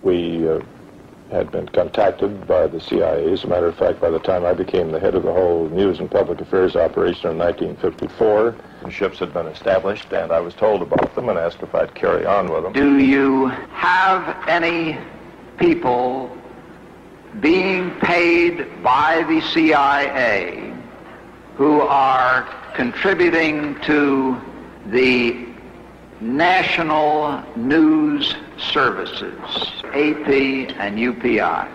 we 0.03 0.49
uh, 0.49 0.61
had 1.31 1.51
been 1.51 1.69
contacted 1.69 2.47
by 2.47 2.67
the 2.67 2.81
CIA. 2.81 3.33
As 3.33 3.45
a 3.45 3.47
matter 3.47 3.67
of 3.67 3.77
fact, 3.77 4.01
by 4.01 4.11
the 4.11 4.19
time 4.19 4.45
I 4.45 4.53
became 4.53 4.93
the 4.93 5.01
head 5.01 5.15
of 5.15 5.23
the 5.23 5.33
whole 5.33 5.69
news 5.69 5.99
and 5.99 6.11
public 6.11 6.41
affairs 6.41 6.77
operation 6.77 7.31
in 7.31 7.39
1954, 7.39 8.55
ships 8.91 9.19
had 9.19 9.33
been 9.33 9.47
established, 9.47 10.13
and 10.13 10.31
I 10.31 10.41
was 10.41 10.55
told 10.55 10.83
about 10.83 11.15
them 11.15 11.29
and 11.29 11.39
asked 11.39 11.63
if 11.63 11.75
I'd 11.75 11.95
carry 11.95 12.27
on 12.27 12.53
with 12.53 12.65
them. 12.65 12.73
Do 12.73 12.99
you 12.99 13.47
have 13.47 14.49
any 14.49 14.99
people 15.59 16.37
being 17.41 17.91
paid 18.01 18.83
by 18.83 19.25
the 19.29 19.41
CIA 19.41 20.75
who 21.57 21.81
are 21.81 22.49
contributing 22.75 23.81
to 23.83 24.41
the 24.87 25.47
national 26.21 27.43
news 27.57 28.35
services, 28.59 29.39
AP 29.95 30.29
and 30.79 30.99
UPI? 30.99 31.71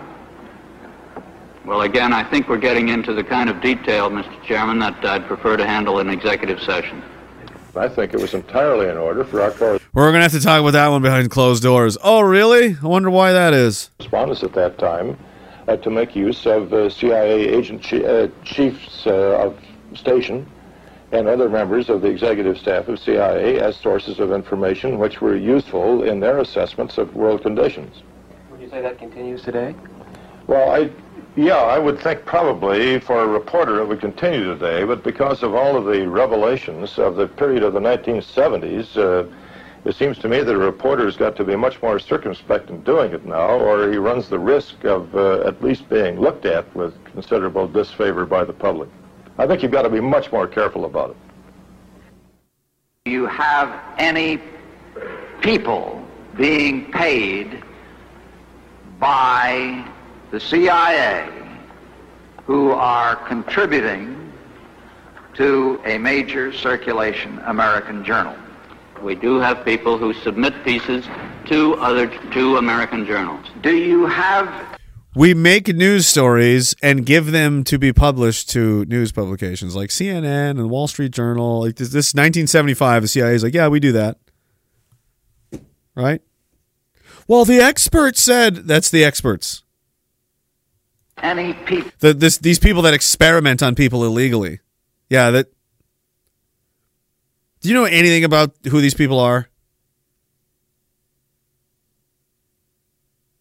Well, 1.64 1.82
again, 1.82 2.12
I 2.12 2.24
think 2.24 2.48
we're 2.48 2.58
getting 2.58 2.88
into 2.88 3.12
the 3.12 3.24
kind 3.24 3.50
of 3.50 3.60
detail, 3.60 4.10
Mr. 4.10 4.42
Chairman, 4.44 4.78
that 4.80 5.04
I'd 5.04 5.26
prefer 5.26 5.56
to 5.56 5.66
handle 5.66 6.00
in 6.00 6.08
executive 6.08 6.60
session. 6.62 7.02
I 7.76 7.88
think 7.88 8.12
it 8.14 8.20
was 8.20 8.34
entirely 8.34 8.88
in 8.88 8.96
order 8.96 9.24
for 9.24 9.42
our 9.42 9.78
We're 9.92 10.10
gonna 10.10 10.22
have 10.22 10.32
to 10.32 10.40
talk 10.40 10.60
about 10.60 10.72
that 10.72 10.88
one 10.88 11.02
behind 11.02 11.30
closed 11.30 11.62
doors. 11.62 11.96
Oh, 12.02 12.20
really? 12.20 12.76
I 12.82 12.86
wonder 12.86 13.10
why 13.10 13.32
that 13.32 13.54
is. 13.54 13.90
correspondents 13.98 14.42
at 14.42 14.52
that 14.54 14.78
time 14.78 15.16
uh, 15.68 15.76
to 15.76 15.90
make 15.90 16.16
use 16.16 16.46
of 16.46 16.72
uh, 16.72 16.90
CIA 16.90 17.46
agent 17.46 17.82
chi- 17.84 18.02
uh, 18.02 18.28
chiefs 18.42 19.06
uh, 19.06 19.10
of 19.46 19.56
station 19.94 20.46
and 21.12 21.26
other 21.26 21.48
members 21.48 21.88
of 21.88 22.02
the 22.02 22.08
executive 22.08 22.56
staff 22.58 22.88
of 22.88 22.98
CIA 22.98 23.58
as 23.58 23.76
sources 23.76 24.20
of 24.20 24.32
information 24.32 24.98
which 24.98 25.20
were 25.20 25.36
useful 25.36 26.04
in 26.04 26.20
their 26.20 26.38
assessments 26.38 26.98
of 26.98 27.14
world 27.16 27.42
conditions. 27.42 28.02
Would 28.50 28.60
you 28.60 28.70
say 28.70 28.80
that 28.80 28.98
continues 28.98 29.42
today? 29.42 29.74
Well, 30.46 30.70
I, 30.70 30.90
yeah, 31.36 31.56
I 31.56 31.78
would 31.78 32.00
think 32.00 32.24
probably 32.24 33.00
for 33.00 33.22
a 33.22 33.26
reporter 33.26 33.80
it 33.80 33.86
would 33.86 34.00
continue 34.00 34.44
today, 34.44 34.84
but 34.84 35.02
because 35.02 35.42
of 35.42 35.54
all 35.54 35.76
of 35.76 35.84
the 35.84 36.08
revelations 36.08 36.98
of 36.98 37.16
the 37.16 37.26
period 37.26 37.62
of 37.62 37.72
the 37.72 37.80
1970s, 37.80 38.96
uh, 38.96 39.28
it 39.84 39.96
seems 39.96 40.18
to 40.18 40.28
me 40.28 40.42
that 40.42 40.54
a 40.54 40.58
reporter's 40.58 41.16
got 41.16 41.36
to 41.36 41.44
be 41.44 41.56
much 41.56 41.80
more 41.82 41.98
circumspect 41.98 42.68
in 42.68 42.82
doing 42.82 43.12
it 43.12 43.24
now, 43.24 43.58
or 43.58 43.90
he 43.90 43.96
runs 43.96 44.28
the 44.28 44.38
risk 44.38 44.84
of 44.84 45.14
uh, 45.16 45.40
at 45.40 45.62
least 45.62 45.88
being 45.88 46.20
looked 46.20 46.44
at 46.44 46.72
with 46.76 46.92
considerable 47.04 47.66
disfavor 47.66 48.26
by 48.26 48.44
the 48.44 48.52
public. 48.52 48.90
I 49.40 49.46
think 49.46 49.62
you've 49.62 49.72
got 49.72 49.82
to 49.82 49.88
be 49.88 50.00
much 50.00 50.30
more 50.30 50.46
careful 50.46 50.84
about 50.84 51.12
it. 51.12 51.16
Do 53.06 53.10
you 53.10 53.24
have 53.24 53.74
any 53.96 54.38
people 55.40 56.06
being 56.36 56.92
paid 56.92 57.64
by 58.98 59.82
the 60.30 60.38
CIA 60.38 61.26
who 62.44 62.72
are 62.72 63.16
contributing 63.16 64.30
to 65.36 65.80
a 65.86 65.96
major 65.96 66.52
circulation 66.52 67.38
American 67.46 68.04
journal? 68.04 68.36
We 69.00 69.14
do 69.14 69.40
have 69.40 69.64
people 69.64 69.96
who 69.96 70.12
submit 70.12 70.52
pieces 70.64 71.06
to 71.46 71.76
other 71.76 72.08
to 72.08 72.58
American 72.58 73.06
journals. 73.06 73.46
Do 73.62 73.74
you 73.74 74.04
have 74.04 74.69
We 75.14 75.34
make 75.34 75.66
news 75.68 76.06
stories 76.06 76.74
and 76.82 77.04
give 77.04 77.32
them 77.32 77.64
to 77.64 77.78
be 77.78 77.92
published 77.92 78.50
to 78.50 78.84
news 78.84 79.10
publications 79.10 79.74
like 79.74 79.90
CNN 79.90 80.50
and 80.50 80.70
Wall 80.70 80.86
Street 80.86 81.10
Journal. 81.10 81.60
Like 81.60 81.76
this, 81.76 81.88
this 81.88 82.14
1975. 82.14 83.02
The 83.02 83.08
CIA 83.08 83.34
is 83.34 83.42
like, 83.42 83.54
yeah, 83.54 83.66
we 83.66 83.80
do 83.80 83.90
that, 83.92 84.18
right? 85.96 86.22
Well, 87.26 87.44
the 87.44 87.58
experts 87.58 88.22
said 88.22 88.54
that's 88.68 88.90
the 88.90 89.04
experts. 89.04 89.64
any 91.18 91.54
people 91.54 91.90
The, 91.98 92.14
this 92.14 92.38
these 92.38 92.60
people 92.60 92.82
that 92.82 92.94
experiment 92.94 93.62
on 93.62 93.74
people 93.74 94.04
illegally. 94.04 94.60
Yeah, 95.08 95.30
that. 95.30 95.48
Do 97.60 97.68
you 97.68 97.74
know 97.74 97.84
anything 97.84 98.24
about 98.24 98.54
who 98.68 98.80
these 98.80 98.94
people 98.94 99.18
are? 99.18 99.49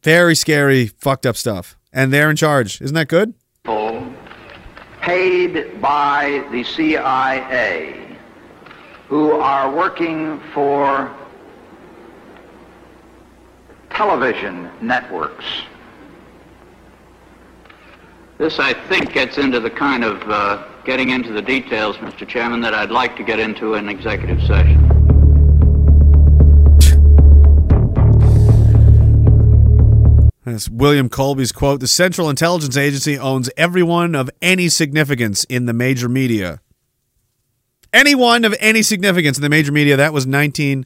Very 0.03 0.35
scary, 0.35 0.87
fucked 0.87 1.25
up 1.25 1.35
stuff, 1.35 1.77
and 1.91 2.13
they're 2.13 2.29
in 2.29 2.35
charge. 2.35 2.81
Isn't 2.81 2.95
that 2.95 3.07
good? 3.07 3.33
paid 5.09 5.81
by 5.81 6.45
the 6.51 6.63
CIA 6.63 8.15
who 9.07 9.31
are 9.31 9.73
working 9.75 10.39
for 10.53 11.11
television 13.89 14.69
networks. 14.81 15.45
This, 18.37 18.59
I 18.59 18.73
think, 18.87 19.13
gets 19.13 19.39
into 19.39 19.59
the 19.59 19.71
kind 19.71 20.03
of 20.03 20.21
uh, 20.29 20.63
getting 20.85 21.09
into 21.09 21.33
the 21.33 21.41
details, 21.41 21.97
Mr. 21.97 22.27
Chairman, 22.27 22.61
that 22.61 22.75
I'd 22.75 22.91
like 22.91 23.17
to 23.17 23.23
get 23.23 23.39
into 23.39 23.73
in 23.73 23.89
executive 23.89 24.41
session. 24.43 24.98
That's 30.51 30.69
William 30.69 31.09
Colby's 31.09 31.51
quote 31.51 31.79
The 31.79 31.87
Central 31.87 32.29
Intelligence 32.29 32.77
Agency 32.77 33.17
owns 33.17 33.49
everyone 33.57 34.15
of 34.15 34.29
any 34.41 34.69
significance 34.69 35.43
in 35.45 35.65
the 35.65 35.73
major 35.73 36.09
media. 36.09 36.61
Anyone 37.91 38.45
of 38.45 38.55
any 38.59 38.81
significance 38.81 39.37
in 39.37 39.41
the 39.41 39.49
major 39.49 39.71
media. 39.71 39.97
That 39.97 40.13
was 40.13 40.27
19, 40.27 40.85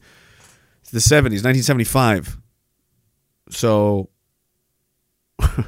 the 0.92 1.00
70s, 1.00 1.44
1975. 1.44 2.38
So. 3.50 4.10
oh, 5.40 5.66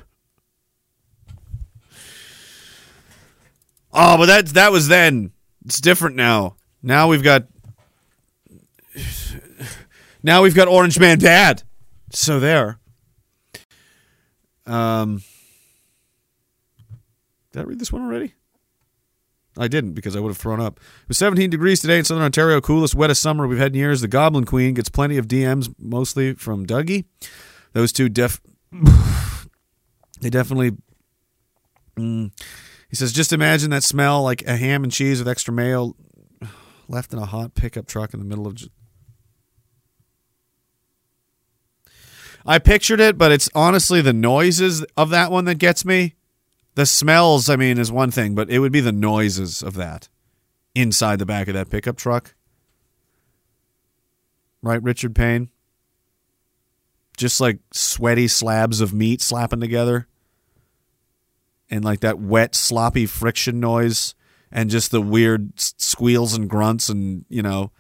but 3.92 4.26
that, 4.28 4.48
that 4.48 4.72
was 4.72 4.88
then. 4.88 5.32
It's 5.66 5.82
different 5.82 6.16
now. 6.16 6.56
Now 6.82 7.08
we've 7.08 7.24
got. 7.24 7.48
Now 10.24 10.42
we've 10.42 10.56
got 10.56 10.68
Orange 10.68 11.00
Man 11.00 11.20
Dad. 11.20 11.62
So 12.10 12.40
there. 12.40 12.80
Um, 14.66 15.22
did 17.52 17.62
I 17.62 17.64
read 17.64 17.80
this 17.80 17.92
one 17.92 18.02
already? 18.02 18.34
I 19.58 19.68
didn't 19.68 19.94
because 19.94 20.16
I 20.16 20.20
would 20.20 20.30
have 20.30 20.38
thrown 20.38 20.60
up. 20.60 20.80
It 21.04 21.08
was 21.08 21.18
17 21.18 21.50
degrees 21.50 21.80
today 21.80 21.98
in 21.98 22.06
southern 22.06 22.24
Ontario, 22.24 22.60
coolest, 22.60 22.96
wettest 22.96 23.22
summer 23.22 23.48
we've 23.48 23.58
had 23.58 23.72
in 23.72 23.80
years. 23.80 24.02
The 24.02 24.08
Goblin 24.08 24.46
Queen 24.46 24.74
gets 24.74 24.90
plenty 24.90 25.18
of 25.18 25.28
DMs, 25.28 25.74
mostly 25.80 26.34
from 26.34 26.66
Dougie. 26.66 27.06
Those 27.74 27.94
two 27.94 28.10
def, 28.10 28.42
they 30.22 30.30
definitely. 30.30 30.72
Mm. 31.96 32.32
He 32.90 32.96
says, 32.96 33.14
just 33.14 33.32
imagine 33.32 33.70
that 33.72 33.84
smell 33.84 34.22
like 34.22 34.42
a 34.46 34.58
ham 34.58 34.84
and 34.84 34.92
cheese 34.92 35.20
with 35.20 35.28
extra 35.28 35.54
mayo 35.54 35.96
left 36.90 37.14
in 37.14 37.20
a 37.20 37.26
hot 37.26 37.56
pickup 37.56 37.88
truck 37.88 38.14
in 38.14 38.20
the 38.20 38.26
middle 38.26 38.48
of. 38.48 38.58
I 42.46 42.60
pictured 42.60 43.00
it, 43.00 43.18
but 43.18 43.32
it's 43.32 43.50
honestly 43.56 44.02
the 44.02 44.14
noises 44.14 44.84
of 44.96 45.10
that 45.10 45.32
one 45.32 45.46
that 45.46 45.56
gets 45.56 45.84
me. 45.84 46.16
The 46.76 46.86
smells, 46.86 47.50
I 47.50 47.56
mean, 47.56 47.78
is 47.78 47.92
one 47.92 48.12
thing, 48.12 48.36
but 48.36 48.50
it 48.50 48.60
would 48.60 48.72
be 48.72 48.82
the 48.82 48.92
noises 48.92 49.64
of 49.64 49.76
that 49.76 50.10
inside 50.76 51.20
the 51.20 51.26
back 51.26 51.48
of 51.48 51.54
that 51.54 51.70
pickup 51.70 51.98
truck. 51.98 52.36
Right, 54.62 54.84
Richard 54.84 55.16
Payne? 55.16 55.50
Just 57.18 57.40
like 57.40 57.60
sweaty 57.72 58.28
slabs 58.28 58.82
of 58.82 58.94
meat 58.94 59.22
slapping 59.22 59.62
together. 59.62 60.08
And 61.70 61.84
like 61.84 62.02
that 62.02 62.20
wet, 62.20 62.56
sloppy 62.56 63.06
friction 63.06 63.60
noise. 63.60 64.14
And 64.52 64.70
just 64.70 64.92
the 64.92 65.02
weird 65.02 65.60
squeals 65.60 66.36
and 66.36 66.50
grunts 66.50 66.90
and, 66.90 67.26
you 67.30 67.42
know, 67.42 67.72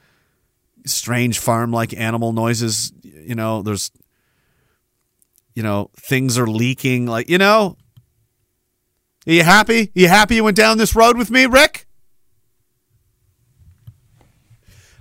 strange 0.85 1.39
farm 1.39 1.71
like 1.71 1.93
animal 1.93 2.33
noises. 2.33 2.93
You 3.03 3.35
know, 3.35 3.61
there's 3.61 3.91
you 5.55 5.63
know, 5.63 5.89
things 5.97 6.37
are 6.37 6.47
leaking. 6.47 7.07
Like, 7.07 7.29
you 7.29 7.37
know, 7.37 7.77
are 9.25 9.33
you 9.33 9.43
happy? 9.43 9.83
Are 9.83 9.89
you 9.99 10.07
happy 10.07 10.35
you 10.35 10.43
went 10.43 10.57
down 10.57 10.77
this 10.77 10.95
road 10.95 11.17
with 11.17 11.31
me, 11.31 11.45
Rick? 11.47 11.87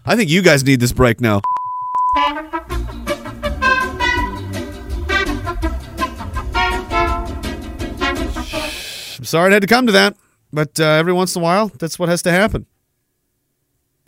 I 0.06 0.16
think 0.16 0.30
you 0.30 0.42
guys 0.42 0.64
need 0.64 0.80
this 0.80 0.92
break 0.92 1.20
now. 1.20 1.40
I'm 9.18 9.24
sorry 9.24 9.50
it 9.50 9.54
had 9.54 9.62
to 9.62 9.68
come 9.68 9.86
to 9.86 9.92
that, 9.92 10.16
but 10.52 10.78
uh, 10.78 10.84
every 10.84 11.12
once 11.12 11.34
in 11.34 11.40
a 11.40 11.42
while, 11.42 11.68
that's 11.78 11.98
what 11.98 12.08
has 12.10 12.22
to 12.22 12.30
happen. 12.30 12.66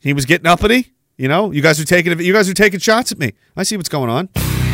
He 0.02 0.12
was 0.12 0.27
getting 0.27 0.47
uppity, 0.47 0.93
you 1.16 1.28
know. 1.28 1.51
You 1.51 1.62
guys 1.62 1.81
are 1.81 1.85
taking 1.85 2.20
you 2.20 2.32
guys 2.35 2.48
are 2.51 2.55
taking 2.55 2.78
shots 2.81 3.10
at 3.10 3.18
me. 3.18 3.32
I 3.56 3.62
see 3.62 3.77
what's 3.77 3.89
going 3.89 4.10
on. 4.10 4.28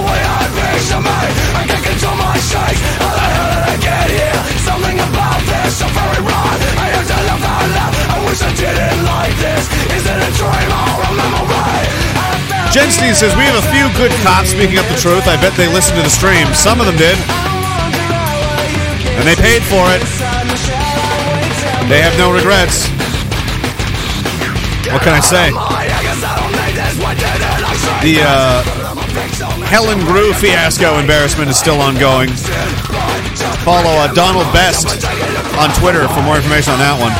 way 0.00 0.20
I 1.54 1.62
can 1.68 1.80
control 1.84 2.16
my 2.16 2.36
I 2.36 3.76
I 8.08 8.18
wish 8.24 8.40
I 8.40 8.52
didn't 8.56 9.04
like 9.04 9.36
this 9.36 9.64
Is 9.96 10.06
a 10.06 10.16
dream? 10.36 10.70
Jenstein 12.76 13.14
says, 13.14 13.34
we 13.36 13.44
have 13.48 13.56
a 13.56 13.68
few 13.72 13.88
good 13.96 14.12
cops 14.20 14.50
speaking 14.50 14.76
up 14.76 14.84
the 14.92 15.00
truth. 15.00 15.24
I 15.24 15.40
bet 15.40 15.56
they 15.56 15.66
listened 15.66 15.96
to 15.96 16.02
the 16.02 16.12
stream. 16.12 16.44
Some 16.52 16.78
of 16.78 16.84
them 16.84 16.96
did. 17.00 17.16
And 19.16 19.24
they 19.24 19.34
paid 19.34 19.64
for 19.64 19.88
it. 19.96 20.04
They 21.88 22.02
have 22.02 22.12
no 22.18 22.30
regrets. 22.34 22.88
What 24.92 25.00
can 25.00 25.14
I 25.14 25.20
say? 25.20 25.75
The 28.02 28.18
uh, 28.18 28.62
Helen 29.66 30.00
Grew 30.00 30.32
fiasco 30.34 30.98
embarrassment 30.98 31.50
is 31.50 31.58
still 31.58 31.80
ongoing. 31.80 32.28
Follow 33.62 33.94
uh, 33.98 34.12
Donald 34.12 34.46
Best 34.52 35.06
on 35.58 35.70
Twitter 35.78 36.06
for 36.08 36.22
more 36.22 36.36
information 36.36 36.74
on 36.74 36.78
that 36.82 36.98
one. 36.98 37.14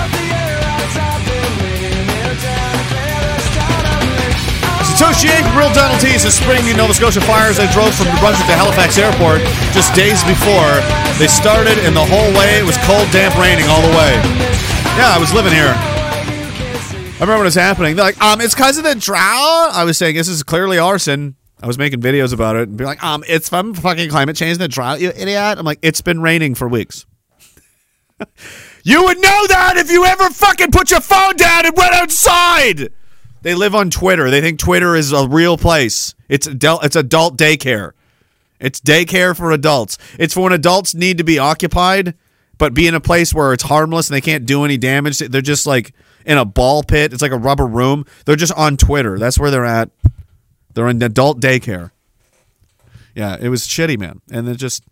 Satoshi 4.87 5.31
Inc. 5.31 5.47
Real 5.55 5.73
Donald 5.75 6.01
T 6.01 6.19
says 6.19 6.35
spring 6.35 6.67
in 6.67 6.77
Nova 6.77 6.95
Scotia 6.95 7.21
fires. 7.21 7.59
I 7.59 7.71
drove 7.71 7.95
from 7.95 8.07
New 8.11 8.19
Brunswick 8.19 8.47
to 8.47 8.57
Halifax 8.59 8.99
Airport 8.99 9.43
just 9.71 9.95
days 9.95 10.23
before 10.27 10.83
they 11.19 11.27
started, 11.31 11.79
and 11.87 11.95
the 11.95 12.07
whole 12.07 12.31
way 12.35 12.59
it 12.59 12.67
was 12.67 12.79
cold, 12.83 13.07
damp, 13.15 13.39
raining 13.39 13.67
all 13.71 13.83
the 13.83 13.95
way. 13.95 14.19
Yeah, 14.99 15.15
I 15.15 15.19
was 15.21 15.35
living 15.35 15.53
here. 15.53 15.96
I 17.17 17.21
remember 17.21 17.39
when 17.39 17.45
it 17.45 17.45
was 17.47 17.55
happening. 17.55 17.97
They're 17.97 18.05
like, 18.05 18.21
um, 18.21 18.43
it's 18.43 18.55
because 18.55 18.77
of 18.77 18.85
the 18.85 18.95
drought. 18.95 19.71
I 19.73 19.85
was 19.85 19.97
saying 19.97 20.17
this 20.17 20.29
is 20.29 20.43
clearly 20.43 20.77
arson. 20.79 21.35
I 21.63 21.67
was 21.67 21.79
making 21.79 22.03
videos 22.03 22.35
about 22.35 22.57
it 22.57 22.69
and 22.69 22.77
be 22.77 22.85
like, 22.85 23.03
um, 23.03 23.25
it's 23.27 23.49
from 23.49 23.73
fucking 23.73 24.11
climate 24.11 24.37
change, 24.37 24.53
and 24.53 24.61
the 24.61 24.69
drought, 24.69 25.01
you 25.01 25.09
idiot. 25.17 25.57
I'm 25.57 25.65
like, 25.65 25.79
it's 25.81 26.03
been 26.03 26.21
raining 26.21 26.55
for 26.55 26.69
weeks. 26.69 27.07
you 28.85 29.03
would 29.03 29.17
know 29.17 29.47
that 29.47 29.79
if 29.79 29.91
you 29.91 30.05
ever 30.05 30.29
fucking 30.29 30.71
put 30.73 30.91
your 30.91 31.01
phone 31.01 31.37
down 31.37 31.65
and 31.65 31.75
went 31.75 31.95
outside. 31.95 32.93
They 33.41 33.55
live 33.55 33.75
on 33.75 33.89
Twitter. 33.89 34.31
They 34.31 34.43
think 34.43 34.59
Twitter 34.59 34.95
is 34.95 35.13
a 35.13 35.27
real 35.27 35.57
place. 35.57 36.15
It's 36.29 36.47
adult, 36.47 36.85
it's 36.85 36.97
adult 36.97 37.39
daycare. 37.39 37.93
It's 38.61 38.79
daycare 38.79 39.35
for 39.35 39.53
adults. 39.53 39.97
It's 40.19 40.35
for 40.35 40.43
when 40.43 40.53
adults 40.53 40.95
need 40.95 41.17
to 41.17 41.25
be 41.25 41.39
occupied, 41.39 42.15
but 42.59 42.75
be 42.75 42.87
in 42.87 42.95
a 42.95 43.01
place 43.01 43.33
where 43.33 43.55
it's 43.55 43.63
harmless 43.63 44.11
and 44.11 44.15
they 44.15 44.21
can't 44.21 44.45
do 44.45 44.65
any 44.67 44.77
damage. 44.77 45.19
They're 45.21 45.41
just 45.41 45.67
like 45.67 45.95
in 46.27 46.37
a 46.37 46.45
ball 46.45 46.83
pit. 46.83 47.13
It's 47.13 47.23
like 47.23 47.33
a 47.33 47.39
rubber 47.39 47.67
room. 47.67 48.05
They're 48.25 48.37
just 48.37 48.53
on 48.53 48.77
Twitter. 48.77 49.19
That's 49.19 49.39
where 49.39 49.51
they're 49.51 49.65
at. 49.65 49.91
They're 50.75 50.89
in 50.89 51.03
adult 51.03 51.41
daycare. 51.41 51.93
Yeah, 53.15 53.37
it 53.41 53.49
was 53.49 53.63
shitty, 53.63 53.99
man. 53.99 54.21
And 54.31 54.47
it 54.47 54.57
just 54.57 54.85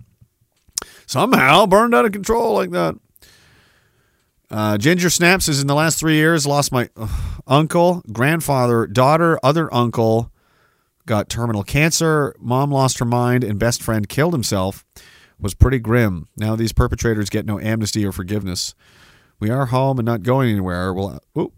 somehow 1.06 1.66
burned 1.66 1.94
out 1.94 2.06
of 2.06 2.12
control 2.12 2.54
like 2.54 2.70
that. 2.70 2.94
Uh, 4.50 4.78
Ginger 4.78 5.10
Snaps 5.10 5.48
is 5.48 5.60
in 5.60 5.66
the 5.66 5.74
last 5.74 5.98
three 5.98 6.14
years 6.14 6.46
lost 6.46 6.70
my 6.70 6.88
uncle, 7.46 8.02
grandfather, 8.12 8.86
daughter, 8.86 9.38
other 9.42 9.72
uncle 9.74 10.30
got 11.06 11.28
terminal 11.28 11.64
cancer. 11.64 12.34
Mom 12.38 12.70
lost 12.70 12.98
her 12.98 13.04
mind, 13.04 13.44
and 13.44 13.58
best 13.58 13.82
friend 13.82 14.08
killed 14.08 14.32
himself. 14.32 14.84
Was 15.38 15.54
pretty 15.54 15.80
grim. 15.80 16.28
Now 16.36 16.56
these 16.56 16.72
perpetrators 16.72 17.28
get 17.28 17.44
no 17.44 17.58
amnesty 17.58 18.06
or 18.06 18.12
forgiveness. 18.12 18.74
We 19.40 19.50
are 19.50 19.66
home 19.66 19.98
and 19.98 20.06
not 20.06 20.22
going 20.22 20.50
anywhere. 20.50 20.92
We'll 20.92 21.20
ooh, 21.36 21.52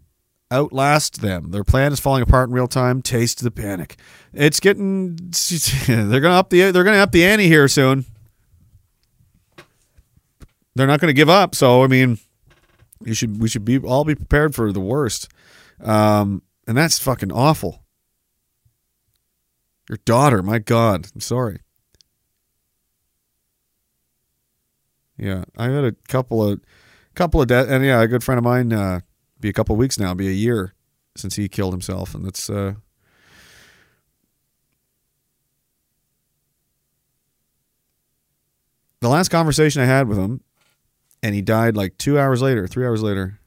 outlast 0.51 1.21
them. 1.21 1.51
Their 1.51 1.63
plan 1.63 1.93
is 1.93 1.99
falling 1.99 2.23
apart 2.23 2.49
in 2.49 2.55
real 2.55 2.67
time. 2.67 3.01
Taste 3.01 3.43
the 3.43 3.51
panic. 3.51 3.97
It's 4.33 4.59
getting. 4.59 5.15
They're 5.87 6.21
gonna 6.21 6.35
up 6.35 6.49
the. 6.49 6.71
They're 6.71 6.83
gonna 6.83 6.97
up 6.97 7.11
the 7.11 7.23
ante 7.23 7.47
here 7.47 7.67
soon. 7.67 8.05
They're 10.75 10.87
not 10.87 10.99
to 11.01 11.13
give 11.13 11.29
up. 11.29 11.55
So 11.55 11.83
I 11.83 11.87
mean, 11.87 12.19
you 13.03 13.13
should 13.13 13.39
we 13.41 13.49
should 13.49 13.65
be 13.65 13.79
all 13.79 14.03
be 14.03 14.15
prepared 14.15 14.55
for 14.55 14.71
the 14.71 14.79
worst. 14.79 15.29
Um, 15.81 16.41
and 16.67 16.77
that's 16.77 16.99
fucking 16.99 17.31
awful. 17.31 17.83
Your 19.89 19.99
daughter, 20.03 20.43
my 20.43 20.59
God, 20.59 21.07
I'm 21.15 21.21
sorry. 21.21 21.59
Yeah, 25.17 25.45
I 25.57 25.69
had 25.69 25.83
a 25.83 25.93
couple 26.09 26.45
of 26.45 26.59
couple 27.17 27.41
of 27.41 27.47
death, 27.47 27.67
and 27.67 27.83
yeah, 27.83 28.01
a 28.01 28.07
good 28.07 28.23
friend 28.23 28.37
of 28.37 28.43
mine. 28.45 28.71
Uh, 28.71 29.01
be 29.39 29.49
a 29.49 29.53
couple 29.53 29.73
of 29.73 29.79
weeks 29.79 29.99
now, 29.99 30.13
be 30.13 30.27
a 30.27 30.31
year 30.31 30.73
since 31.15 31.35
he 31.35 31.49
killed 31.49 31.73
himself, 31.73 32.15
and 32.15 32.25
that's 32.25 32.49
uh, 32.49 32.73
the 39.01 39.09
last 39.09 39.29
conversation 39.29 39.81
I 39.81 39.85
had 39.85 40.07
with 40.07 40.17
him, 40.17 40.41
and 41.21 41.35
he 41.35 41.41
died 41.41 41.75
like 41.75 41.97
two 41.97 42.19
hours 42.19 42.41
later, 42.41 42.67
three 42.67 42.85
hours 42.85 43.01
later. 43.01 43.39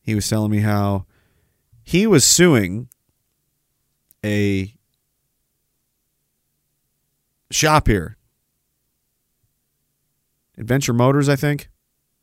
He 0.00 0.14
was 0.14 0.28
telling 0.28 0.50
me 0.50 0.60
how 0.60 1.06
he 1.82 2.06
was 2.06 2.24
suing 2.24 2.88
a 4.24 4.74
shop 7.50 7.88
here, 7.88 8.16
Adventure 10.56 10.92
Motors, 10.92 11.28
I 11.28 11.36
think, 11.36 11.68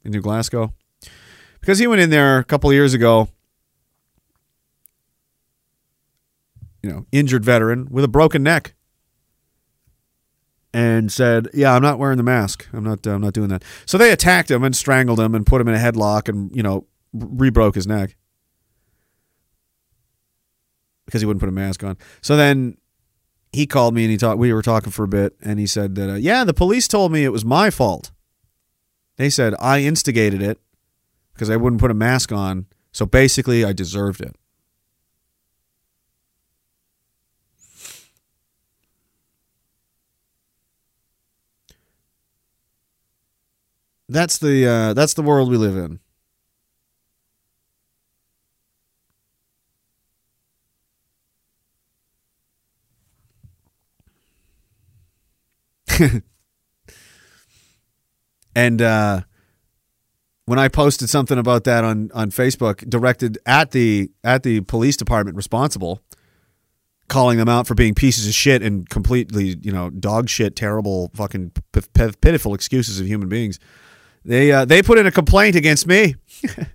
in 0.03 0.11
New 0.11 0.21
Glasgow, 0.21 0.73
because 1.59 1.79
he 1.79 1.87
went 1.87 2.01
in 2.01 2.09
there 2.09 2.39
a 2.39 2.43
couple 2.43 2.71
years 2.73 2.93
ago. 2.93 3.29
You 6.81 6.89
know, 6.89 7.05
injured 7.13 7.45
veteran 7.45 7.87
with 7.89 8.03
a 8.03 8.09
broken 8.09 8.43
neck 8.43 8.75
and 10.73 11.11
said, 11.11 11.47
"Yeah, 11.53 11.73
I'm 11.73 11.81
not 11.81 11.99
wearing 11.99 12.17
the 12.17 12.23
mask. 12.23 12.67
I'm 12.73 12.83
not. 12.83 13.05
I'm 13.05 13.21
not 13.21 13.33
doing 13.33 13.49
that." 13.49 13.63
So 13.85 13.97
they 13.97 14.11
attacked 14.11 14.49
him 14.49 14.63
and 14.63 14.75
strangled 14.75 15.19
him 15.19 15.35
and 15.35 15.45
put 15.45 15.61
him 15.61 15.67
in 15.67 15.75
a 15.75 15.77
headlock 15.77 16.27
and 16.27 16.53
you 16.55 16.63
know 16.63 16.87
re-broke 17.13 17.75
his 17.75 17.85
neck 17.87 18.15
because 21.05 21.21
he 21.21 21.25
wouldn't 21.27 21.41
put 21.41 21.49
a 21.49 21.53
mask 21.53 21.83
on. 21.83 21.97
So 22.21 22.35
then 22.35 22.77
he 23.51 23.67
called 23.67 23.93
me 23.93 24.03
and 24.03 24.11
he 24.11 24.17
talked. 24.17 24.39
We 24.39 24.51
were 24.51 24.63
talking 24.63 24.91
for 24.91 25.03
a 25.03 25.07
bit, 25.07 25.35
and 25.41 25.59
he 25.59 25.67
said 25.67 25.95
that 25.95 26.09
uh, 26.09 26.15
yeah, 26.15 26.43
the 26.43 26.53
police 26.53 26.87
told 26.87 27.11
me 27.11 27.23
it 27.23 27.31
was 27.31 27.45
my 27.45 27.69
fault. 27.69 28.11
They 29.17 29.29
said 29.29 29.53
I 29.59 29.81
instigated 29.81 30.41
it 30.41 30.59
because 31.33 31.49
I 31.49 31.55
wouldn't 31.55 31.81
put 31.81 31.91
a 31.91 31.95
mask 31.95 32.31
on. 32.31 32.65
So 32.91 33.05
basically, 33.05 33.65
I 33.65 33.73
deserved 33.73 34.21
it. 34.21 34.35
That's 44.09 44.37
the 44.37 44.67
uh, 44.67 44.93
that's 44.93 45.13
the 45.13 45.21
world 45.21 45.49
we 45.49 45.57
live 45.57 45.77
in. 45.77 45.99
and 58.55 58.81
uh, 58.81 59.21
when 60.45 60.59
I 60.59 60.67
posted 60.67 61.09
something 61.09 61.37
about 61.37 61.63
that 61.65 61.83
on 61.83 62.09
on 62.13 62.31
Facebook, 62.31 62.87
directed 62.89 63.37
at 63.45 63.71
the 63.71 64.11
at 64.23 64.43
the 64.43 64.61
police 64.61 64.97
department 64.97 65.37
responsible, 65.37 66.01
calling 67.07 67.37
them 67.37 67.49
out 67.49 67.67
for 67.67 67.75
being 67.75 67.93
pieces 67.95 68.27
of 68.27 68.33
shit 68.33 68.61
and 68.61 68.89
completely 68.89 69.57
you 69.61 69.71
know 69.71 69.89
dog 69.89 70.29
shit, 70.29 70.55
terrible, 70.55 71.11
fucking 71.15 71.51
p- 71.71 71.81
p- 71.93 72.11
pitiful 72.21 72.53
excuses 72.53 72.99
of 72.99 73.07
human 73.07 73.29
beings. 73.29 73.59
They 74.25 74.51
uh, 74.51 74.65
they 74.65 74.81
put 74.81 74.97
in 74.97 75.05
a 75.07 75.11
complaint 75.11 75.55
against 75.55 75.87
me 75.87 76.15
because 76.41 76.67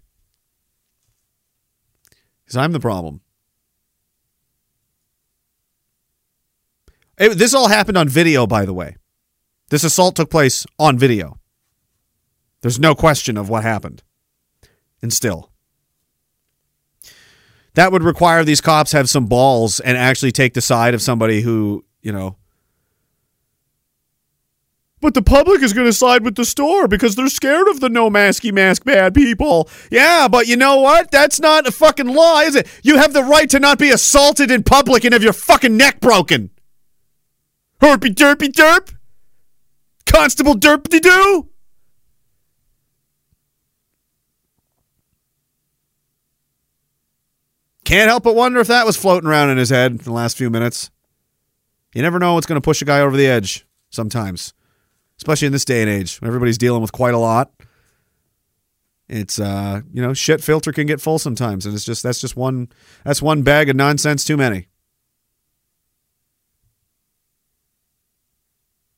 I'm 2.56 2.72
the 2.72 2.80
problem. 2.80 3.20
It- 7.18 7.36
this 7.38 7.54
all 7.54 7.68
happened 7.68 7.96
on 7.98 8.08
video, 8.08 8.46
by 8.46 8.64
the 8.64 8.72
way. 8.74 8.96
This 9.70 9.84
assault 9.84 10.16
took 10.16 10.30
place 10.30 10.66
on 10.78 10.98
video. 10.98 11.37
There's 12.60 12.78
no 12.78 12.94
question 12.94 13.36
of 13.36 13.48
what 13.48 13.62
happened. 13.62 14.02
And 15.00 15.12
still, 15.12 15.52
that 17.74 17.92
would 17.92 18.02
require 18.02 18.42
these 18.42 18.60
cops 18.60 18.90
have 18.92 19.08
some 19.08 19.26
balls 19.26 19.78
and 19.78 19.96
actually 19.96 20.32
take 20.32 20.54
the 20.54 20.60
side 20.60 20.94
of 20.94 21.02
somebody 21.02 21.42
who, 21.42 21.84
you 22.02 22.10
know. 22.10 22.36
But 25.00 25.14
the 25.14 25.22
public 25.22 25.62
is 25.62 25.72
going 25.72 25.86
to 25.86 25.92
side 25.92 26.24
with 26.24 26.34
the 26.34 26.44
store 26.44 26.88
because 26.88 27.14
they're 27.14 27.28
scared 27.28 27.68
of 27.68 27.78
the 27.78 27.88
no 27.88 28.10
masky 28.10 28.52
mask 28.52 28.82
bad 28.84 29.14
people. 29.14 29.68
Yeah, 29.92 30.26
but 30.26 30.48
you 30.48 30.56
know 30.56 30.80
what? 30.80 31.12
That's 31.12 31.38
not 31.38 31.68
a 31.68 31.70
fucking 31.70 32.08
law, 32.08 32.40
is 32.40 32.56
it? 32.56 32.66
You 32.82 32.96
have 32.96 33.12
the 33.12 33.22
right 33.22 33.48
to 33.50 33.60
not 33.60 33.78
be 33.78 33.90
assaulted 33.90 34.50
in 34.50 34.64
public 34.64 35.04
and 35.04 35.12
have 35.12 35.22
your 35.22 35.32
fucking 35.32 35.76
neck 35.76 36.00
broken. 36.00 36.50
Herpy 37.80 38.12
derpy 38.12 38.48
derp. 38.48 38.92
Constable 40.04 40.54
derpy 40.56 41.00
doo. 41.00 41.48
Can't 47.88 48.10
help 48.10 48.22
but 48.22 48.34
wonder 48.34 48.60
if 48.60 48.66
that 48.66 48.84
was 48.84 48.98
floating 48.98 49.26
around 49.30 49.48
in 49.48 49.56
his 49.56 49.70
head 49.70 49.92
in 49.92 49.96
the 49.96 50.12
last 50.12 50.36
few 50.36 50.50
minutes. 50.50 50.90
You 51.94 52.02
never 52.02 52.18
know 52.18 52.34
what's 52.34 52.46
going 52.46 52.60
to 52.60 52.64
push 52.64 52.82
a 52.82 52.84
guy 52.84 53.00
over 53.00 53.16
the 53.16 53.26
edge 53.26 53.66
sometimes, 53.88 54.52
especially 55.16 55.46
in 55.46 55.52
this 55.52 55.64
day 55.64 55.80
and 55.80 55.88
age 55.88 56.20
when 56.20 56.28
everybody's 56.28 56.58
dealing 56.58 56.82
with 56.82 56.92
quite 56.92 57.14
a 57.14 57.18
lot. 57.18 57.50
It's 59.08 59.40
uh, 59.40 59.80
you 59.90 60.02
know, 60.02 60.12
shit 60.12 60.44
filter 60.44 60.70
can 60.70 60.86
get 60.86 61.00
full 61.00 61.18
sometimes, 61.18 61.64
and 61.64 61.74
it's 61.74 61.86
just 61.86 62.02
that's 62.02 62.20
just 62.20 62.36
one 62.36 62.68
that's 63.06 63.22
one 63.22 63.40
bag 63.40 63.70
of 63.70 63.76
nonsense 63.76 64.22
too 64.22 64.36
many. 64.36 64.68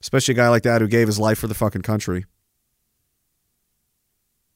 Especially 0.00 0.32
a 0.32 0.36
guy 0.36 0.48
like 0.48 0.64
that 0.64 0.80
who 0.80 0.88
gave 0.88 1.06
his 1.06 1.20
life 1.20 1.38
for 1.38 1.46
the 1.46 1.54
fucking 1.54 1.82
country. 1.82 2.24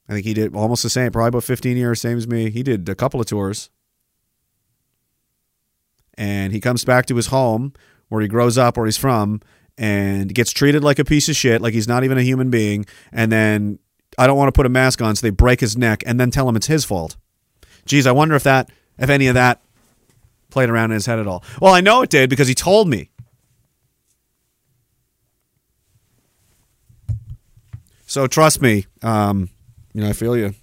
I 0.08 0.12
think 0.12 0.26
he 0.26 0.34
did 0.34 0.56
almost 0.56 0.82
the 0.82 0.90
same, 0.90 1.12
probably 1.12 1.28
about 1.28 1.44
15 1.44 1.76
years, 1.76 2.00
same 2.00 2.16
as 2.16 2.26
me. 2.26 2.50
He 2.50 2.64
did 2.64 2.88
a 2.88 2.96
couple 2.96 3.20
of 3.20 3.26
tours. 3.26 3.70
And 6.16 6.52
he 6.52 6.60
comes 6.60 6.84
back 6.84 7.06
to 7.06 7.16
his 7.16 7.26
home 7.26 7.72
where 8.08 8.22
he 8.22 8.28
grows 8.28 8.56
up, 8.58 8.76
where 8.76 8.86
he's 8.86 8.96
from, 8.96 9.40
and 9.76 10.32
gets 10.34 10.52
treated 10.52 10.84
like 10.84 10.98
a 10.98 11.04
piece 11.04 11.28
of 11.28 11.36
shit, 11.36 11.60
like 11.60 11.74
he's 11.74 11.88
not 11.88 12.04
even 12.04 12.18
a 12.18 12.22
human 12.22 12.50
being. 12.50 12.86
And 13.12 13.32
then 13.32 13.78
I 14.18 14.26
don't 14.26 14.36
want 14.36 14.48
to 14.48 14.52
put 14.52 14.66
a 14.66 14.70
mask 14.70 15.02
on, 15.02 15.16
so 15.16 15.26
they 15.26 15.30
break 15.30 15.60
his 15.60 15.76
neck 15.76 16.02
and 16.06 16.20
then 16.20 16.30
tell 16.30 16.48
him 16.48 16.56
it's 16.56 16.66
his 16.66 16.84
fault. 16.84 17.16
Geez, 17.84 18.06
I 18.06 18.12
wonder 18.12 18.34
if 18.34 18.44
that, 18.44 18.70
if 18.98 19.10
any 19.10 19.26
of 19.26 19.34
that 19.34 19.60
played 20.50 20.70
around 20.70 20.92
in 20.92 20.94
his 20.94 21.06
head 21.06 21.18
at 21.18 21.26
all. 21.26 21.42
Well, 21.60 21.74
I 21.74 21.80
know 21.80 22.02
it 22.02 22.10
did 22.10 22.30
because 22.30 22.48
he 22.48 22.54
told 22.54 22.88
me. 22.88 23.10
So 28.06 28.28
trust 28.28 28.62
me, 28.62 28.86
um, 29.02 29.50
you 29.92 30.02
know, 30.02 30.08
I 30.08 30.12
feel 30.12 30.36
you. 30.36 30.54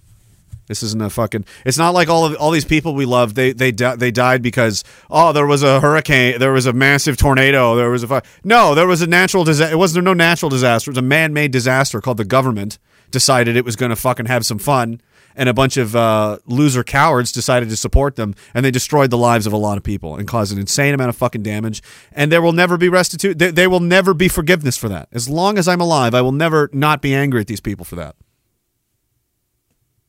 This 0.72 0.82
isn't 0.82 1.02
a 1.02 1.10
fucking. 1.10 1.44
It's 1.66 1.78
not 1.78 1.90
like 1.92 2.08
all 2.08 2.24
of 2.24 2.34
all 2.36 2.50
these 2.50 2.64
people 2.64 2.94
we 2.94 3.04
love. 3.04 3.34
They 3.34 3.52
they 3.52 3.72
di- 3.72 3.96
they 3.96 4.10
died 4.10 4.40
because 4.42 4.82
oh 5.10 5.32
there 5.32 5.46
was 5.46 5.62
a 5.62 5.80
hurricane, 5.80 6.38
there 6.38 6.52
was 6.52 6.66
a 6.66 6.72
massive 6.72 7.18
tornado, 7.18 7.76
there 7.76 7.90
was 7.90 8.02
a 8.02 8.22
no, 8.42 8.74
there 8.74 8.86
was 8.86 9.02
a 9.02 9.06
natural 9.06 9.44
disaster. 9.44 9.74
It 9.74 9.78
wasn't 9.78 10.04
no 10.04 10.14
natural 10.14 10.48
disaster. 10.48 10.90
It 10.90 10.92
was 10.92 10.98
a 10.98 11.02
man 11.02 11.32
made 11.32 11.50
disaster 11.50 12.00
called 12.00 12.16
the 12.16 12.24
government 12.24 12.78
decided 13.12 13.56
it 13.56 13.64
was 13.64 13.76
going 13.76 13.90
to 13.90 13.96
fucking 13.96 14.26
have 14.26 14.44
some 14.44 14.58
fun, 14.58 15.00
and 15.36 15.48
a 15.48 15.54
bunch 15.54 15.76
of 15.76 15.94
uh, 15.94 16.38
loser 16.46 16.82
cowards 16.82 17.30
decided 17.30 17.68
to 17.68 17.76
support 17.76 18.16
them, 18.16 18.34
and 18.52 18.64
they 18.64 18.70
destroyed 18.70 19.10
the 19.10 19.18
lives 19.18 19.46
of 19.46 19.52
a 19.52 19.56
lot 19.56 19.78
of 19.78 19.84
people 19.84 20.16
and 20.16 20.26
caused 20.26 20.52
an 20.52 20.58
insane 20.58 20.92
amount 20.92 21.10
of 21.10 21.16
fucking 21.16 21.42
damage. 21.42 21.82
And 22.10 22.32
there 22.32 22.42
will 22.42 22.52
never 22.52 22.76
be 22.76 22.88
restitution. 22.88 23.38
There, 23.38 23.52
there 23.52 23.70
will 23.70 23.80
never 23.80 24.12
be 24.12 24.28
forgiveness 24.28 24.76
for 24.76 24.88
that. 24.88 25.08
As 25.12 25.28
long 25.28 25.58
as 25.58 25.68
I'm 25.68 25.80
alive, 25.80 26.14
I 26.14 26.22
will 26.22 26.32
never 26.32 26.68
not 26.72 27.00
be 27.00 27.14
angry 27.14 27.40
at 27.40 27.46
these 27.46 27.60
people 27.60 27.84
for 27.84 27.96
that. 27.96 28.16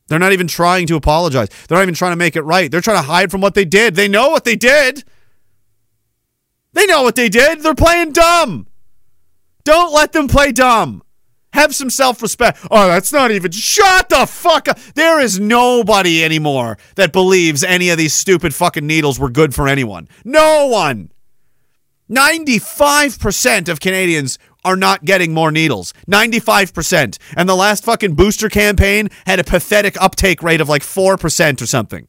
They're 0.08 0.18
not 0.18 0.32
even 0.32 0.46
trying 0.46 0.86
to 0.88 0.96
apologize. 0.96 1.48
They're 1.66 1.78
not 1.78 1.82
even 1.82 1.94
trying 1.94 2.12
to 2.12 2.16
make 2.16 2.36
it 2.36 2.42
right. 2.42 2.70
They're 2.70 2.80
trying 2.80 2.98
to 2.98 3.08
hide 3.08 3.30
from 3.30 3.40
what 3.40 3.54
they 3.54 3.64
did. 3.64 3.94
They 3.94 4.08
know 4.08 4.30
what 4.30 4.44
they 4.44 4.56
did. 4.56 5.04
They 6.72 6.86
know 6.86 7.02
what 7.02 7.16
they 7.16 7.28
did. 7.28 7.60
They're 7.60 7.74
playing 7.74 8.12
dumb. 8.12 8.66
Don't 9.64 9.94
let 9.94 10.12
them 10.12 10.28
play 10.28 10.52
dumb. 10.52 11.02
Have 11.54 11.74
some 11.74 11.88
self 11.88 12.20
respect. 12.20 12.58
Oh, 12.70 12.88
that's 12.88 13.12
not 13.12 13.30
even. 13.30 13.52
Shut 13.52 14.08
the 14.08 14.26
fuck 14.26 14.68
up. 14.68 14.78
There 14.94 15.20
is 15.20 15.38
nobody 15.38 16.24
anymore 16.24 16.78
that 16.96 17.12
believes 17.12 17.62
any 17.62 17.90
of 17.90 17.96
these 17.96 18.12
stupid 18.12 18.54
fucking 18.54 18.86
needles 18.86 19.20
were 19.20 19.30
good 19.30 19.54
for 19.54 19.68
anyone. 19.68 20.08
No 20.24 20.66
one. 20.66 21.12
95% 22.10 23.68
of 23.68 23.80
Canadians 23.80 24.38
are 24.64 24.76
not 24.76 25.04
getting 25.04 25.32
more 25.32 25.50
needles. 25.50 25.92
95%. 26.08 27.18
And 27.36 27.48
the 27.48 27.54
last 27.54 27.84
fucking 27.84 28.14
booster 28.14 28.48
campaign 28.48 29.10
had 29.26 29.38
a 29.38 29.44
pathetic 29.44 30.00
uptake 30.00 30.42
rate 30.42 30.60
of 30.60 30.68
like 30.68 30.82
4% 30.82 31.60
or 31.60 31.66
something. 31.66 32.08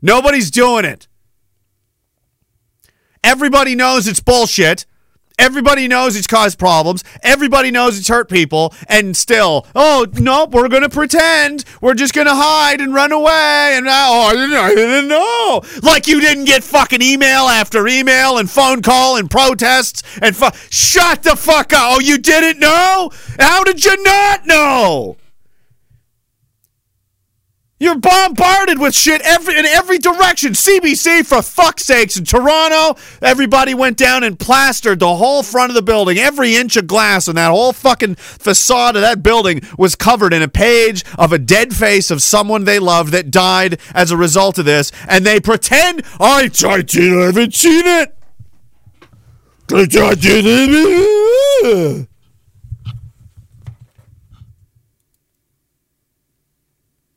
Nobody's 0.00 0.50
doing 0.50 0.84
it. 0.84 1.08
Everybody 3.22 3.74
knows 3.74 4.06
it's 4.06 4.20
bullshit. 4.20 4.84
Everybody 5.38 5.88
knows 5.88 6.16
it's 6.16 6.26
caused 6.26 6.58
problems. 6.58 7.02
Everybody 7.22 7.70
knows 7.70 7.98
it's 7.98 8.08
hurt 8.08 8.28
people. 8.28 8.72
And 8.88 9.16
still, 9.16 9.66
oh, 9.74 10.06
nope, 10.14 10.52
we're 10.52 10.68
going 10.68 10.82
to 10.82 10.88
pretend. 10.88 11.64
We're 11.80 11.94
just 11.94 12.14
going 12.14 12.28
to 12.28 12.34
hide 12.34 12.80
and 12.80 12.94
run 12.94 13.10
away. 13.10 13.74
And 13.76 13.86
oh, 13.88 13.90
I 13.90 14.32
didn't, 14.32 14.56
I 14.56 14.74
didn't 14.74 15.08
know. 15.08 15.62
Like 15.82 16.06
you 16.06 16.20
didn't 16.20 16.44
get 16.44 16.62
fucking 16.62 17.02
email 17.02 17.48
after 17.48 17.86
email 17.88 18.38
and 18.38 18.48
phone 18.48 18.80
call 18.80 19.16
and 19.16 19.30
protests 19.30 20.02
and 20.22 20.36
fu- 20.36 20.56
shut 20.70 21.24
the 21.24 21.36
fuck 21.36 21.72
up. 21.72 21.96
Oh, 21.96 22.00
you 22.00 22.16
didn't 22.18 22.60
know? 22.60 23.10
How 23.38 23.64
did 23.64 23.84
you 23.84 24.02
not 24.02 24.46
know? 24.46 25.16
You're 27.80 27.98
bombarded 27.98 28.78
with 28.78 28.94
shit 28.94 29.20
every 29.22 29.58
in 29.58 29.66
every 29.66 29.98
direction. 29.98 30.52
CBC, 30.52 31.26
for 31.26 31.42
fuck's 31.42 31.84
sakes, 31.84 32.16
in 32.16 32.24
Toronto, 32.24 32.98
everybody 33.20 33.74
went 33.74 33.96
down 33.96 34.22
and 34.22 34.38
plastered 34.38 35.00
the 35.00 35.16
whole 35.16 35.42
front 35.42 35.70
of 35.70 35.74
the 35.74 35.82
building. 35.82 36.16
Every 36.16 36.54
inch 36.54 36.76
of 36.76 36.86
glass 36.86 37.26
in 37.26 37.34
that 37.34 37.50
whole 37.50 37.72
fucking 37.72 38.14
facade 38.14 38.94
of 38.94 39.02
that 39.02 39.24
building 39.24 39.60
was 39.76 39.96
covered 39.96 40.32
in 40.32 40.40
a 40.40 40.48
page 40.48 41.04
of 41.18 41.32
a 41.32 41.38
dead 41.38 41.74
face 41.74 42.12
of 42.12 42.22
someone 42.22 42.62
they 42.62 42.78
loved 42.78 43.12
that 43.12 43.32
died 43.32 43.80
as 43.92 44.12
a 44.12 44.16
result 44.16 44.56
of 44.58 44.64
this, 44.64 44.92
and 45.08 45.26
they 45.26 45.40
pretend 45.40 46.04
I, 46.20 46.50
I, 46.64 46.80
did, 46.80 47.12
I 47.12 47.26
haven't 47.26 47.54
seen 47.54 47.86
it. 47.86 48.16
I 49.72 50.14
didn't. 50.14 52.08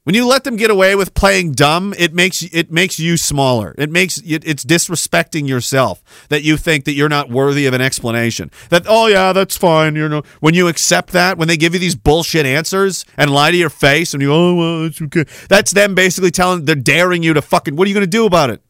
When 0.08 0.16
you 0.16 0.26
let 0.26 0.46
them 0.46 0.56
get 0.56 0.72
away 0.72 0.96
with 0.96 1.14
playing 1.14 1.52
dumb, 1.52 1.94
it 1.98 2.14
makes 2.14 2.42
it 2.42 2.72
makes 2.72 2.98
you 2.98 3.18
smaller. 3.18 3.76
It 3.78 3.92
makes 3.92 4.20
it, 4.20 4.48
it's 4.48 4.64
disrespecting 4.64 5.50
yourself 5.50 6.02
that 6.30 6.44
you 6.44 6.56
think 6.56 6.86
that 6.86 6.94
you're 6.94 7.10
not 7.10 7.30
worthy 7.30 7.66
of 7.66 7.74
an 7.74 7.82
explanation. 7.82 8.50
That 8.70 8.86
oh 8.88 9.08
yeah, 9.08 9.34
that's 9.34 9.58
fine. 9.58 9.98
You 9.98 10.08
know, 10.08 10.22
when 10.40 10.54
you 10.54 10.70
accept 10.70 11.12
that, 11.12 11.38
when 11.38 11.50
they 11.50 11.58
give 11.58 11.74
you 11.74 11.80
these 11.82 11.96
bullshit 11.96 12.46
answers 12.46 13.04
and 13.18 13.30
lie 13.30 13.52
to 13.52 13.58
your 13.58 13.70
face, 13.70 14.14
and 14.14 14.24
you 14.24 14.32
oh 14.32 14.56
well, 14.56 14.86
it's 14.86 15.02
okay. 15.02 15.26
That's 15.50 15.72
them 15.72 15.94
basically 15.94 16.32
telling 16.32 16.64
they're 16.64 16.76
daring 16.76 17.22
you 17.22 17.34
to 17.34 17.42
fucking. 17.42 17.76
What 17.76 17.86
are 17.86 17.90
you 17.90 17.94
gonna 17.94 18.08
do 18.08 18.26
about 18.26 18.50
it? 18.50 18.62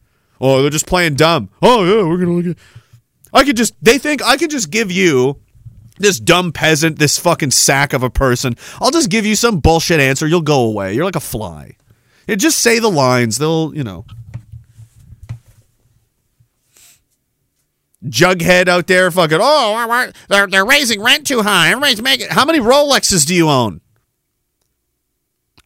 Oh, 0.41 0.63
they're 0.63 0.71
just 0.71 0.87
playing 0.87 1.17
dumb. 1.17 1.51
Oh 1.61 1.83
yeah, 1.83 2.03
we're 2.03 2.17
gonna 2.17 2.33
look 2.33 2.47
at. 2.47 2.57
I 3.31 3.43
could 3.43 3.57
just. 3.57 3.75
They 3.79 3.99
think 3.99 4.23
I 4.23 4.37
could 4.37 4.49
just 4.49 4.71
give 4.71 4.91
you 4.91 5.39
this 5.99 6.19
dumb 6.19 6.51
peasant, 6.51 6.99
this 6.99 7.17
fucking 7.17 7.51
sack 7.51 7.93
of 7.93 8.03
a 8.03 8.09
person. 8.09 8.55
I'll 8.81 8.91
just 8.91 9.09
give 9.09 9.25
you 9.25 9.35
some 9.35 9.59
bullshit 9.59 9.99
answer. 9.99 10.27
You'll 10.27 10.41
go 10.41 10.61
away. 10.61 10.93
You're 10.93 11.05
like 11.05 11.15
a 11.15 11.21
fly. 11.21 11.75
You 12.27 12.35
just 12.35 12.59
say 12.59 12.79
the 12.79 12.89
lines. 12.89 13.37
They'll, 13.37 13.73
you 13.73 13.83
know. 13.83 14.05
Jughead 18.05 18.67
out 18.67 18.87
there, 18.87 19.09
fucking. 19.09 19.39
Oh, 19.41 20.11
they're 20.29 20.47
they're 20.47 20.65
raising 20.65 21.01
rent 21.01 21.27
too 21.27 21.41
high. 21.41 21.69
Everybody's 21.69 22.01
making. 22.01 22.27
How 22.29 22.45
many 22.45 22.59
Rolexes 22.59 23.25
do 23.25 23.33
you 23.33 23.49
own? 23.49 23.81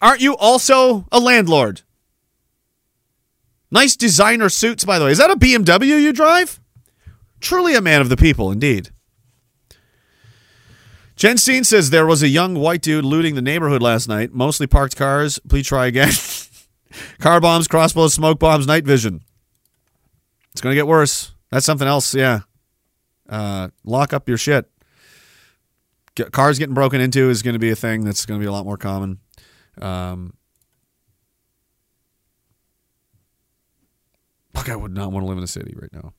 Aren't 0.01 0.21
you 0.21 0.35
also 0.37 1.05
a 1.11 1.19
landlord? 1.19 1.81
Nice 3.69 3.95
designer 3.95 4.49
suits, 4.49 4.83
by 4.83 4.97
the 4.97 5.05
way. 5.05 5.11
Is 5.11 5.17
that 5.17 5.29
a 5.29 5.35
BMW 5.35 6.01
you 6.01 6.11
drive? 6.11 6.59
Truly 7.39 7.75
a 7.75 7.81
man 7.81 8.01
of 8.01 8.09
the 8.09 8.17
people, 8.17 8.51
indeed. 8.51 8.89
Jen 11.21 11.37
Steen 11.37 11.63
says 11.63 11.91
there 11.91 12.07
was 12.07 12.23
a 12.23 12.27
young 12.27 12.55
white 12.55 12.81
dude 12.81 13.05
looting 13.05 13.35
the 13.35 13.43
neighborhood 13.43 13.83
last 13.83 14.07
night. 14.07 14.33
Mostly 14.33 14.65
parked 14.65 14.95
cars. 14.95 15.37
Please 15.47 15.67
try 15.67 15.85
again. 15.85 16.11
Car 17.19 17.39
bombs, 17.39 17.67
crossbows, 17.67 18.15
smoke 18.15 18.39
bombs, 18.39 18.65
night 18.65 18.85
vision. 18.85 19.21
It's 20.51 20.61
going 20.61 20.71
to 20.71 20.75
get 20.75 20.87
worse. 20.87 21.35
That's 21.51 21.63
something 21.63 21.87
else, 21.87 22.15
yeah. 22.15 22.39
Uh, 23.29 23.67
lock 23.83 24.13
up 24.13 24.27
your 24.27 24.39
shit. 24.39 24.67
Get, 26.15 26.31
cars 26.31 26.57
getting 26.57 26.73
broken 26.73 26.99
into 26.99 27.29
is 27.29 27.43
going 27.43 27.53
to 27.53 27.59
be 27.59 27.69
a 27.69 27.75
thing 27.75 28.03
that's 28.03 28.25
going 28.25 28.39
to 28.39 28.43
be 28.43 28.47
a 28.47 28.51
lot 28.51 28.65
more 28.65 28.77
common. 28.77 29.19
Um, 29.79 30.33
fuck, 34.55 34.69
I 34.69 34.75
would 34.75 34.95
not 34.95 35.11
want 35.11 35.23
to 35.23 35.27
live 35.27 35.37
in 35.37 35.43
a 35.43 35.47
city 35.47 35.75
right 35.79 35.93
now. 35.93 36.13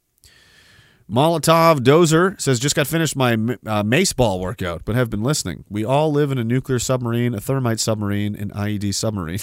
Molotov 1.13 1.81
Dozer 1.81 2.41
says, 2.41 2.59
just 2.59 2.75
got 2.75 2.87
finished 2.87 3.15
my 3.15 3.37
uh, 3.67 3.83
mace 3.83 4.15
ball 4.15 4.41
workout, 4.41 4.83
but 4.87 4.95
have 4.95 5.11
been 5.11 5.23
listening. 5.23 5.65
We 5.69 5.85
all 5.85 6.11
live 6.11 6.33
in 6.33 6.39
a 6.39 6.45
nuclear 6.45 6.79
submarine, 6.79 7.35
a 7.35 7.41
thermite 7.41 7.81
submarine, 7.81 8.35
an 8.35 8.49
IED 8.51 8.95
submarine. 8.95 9.41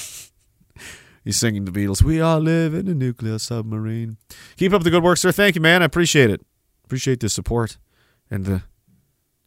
He's 1.23 1.37
singing 1.37 1.65
the 1.65 1.71
Beatles. 1.71 2.01
We 2.01 2.21
all 2.21 2.39
live 2.39 2.73
in 2.73 2.87
a 2.87 2.95
nuclear 2.95 3.37
submarine. 3.37 4.17
Keep 4.57 4.73
up 4.73 4.81
the 4.81 4.89
good 4.89 5.03
work, 5.03 5.19
sir. 5.19 5.31
Thank 5.31 5.53
you, 5.53 5.61
man. 5.61 5.83
I 5.83 5.85
appreciate 5.85 6.31
it. 6.31 6.41
Appreciate 6.85 7.19
the 7.19 7.29
support 7.29 7.77
and 8.31 8.45
the, 8.45 8.63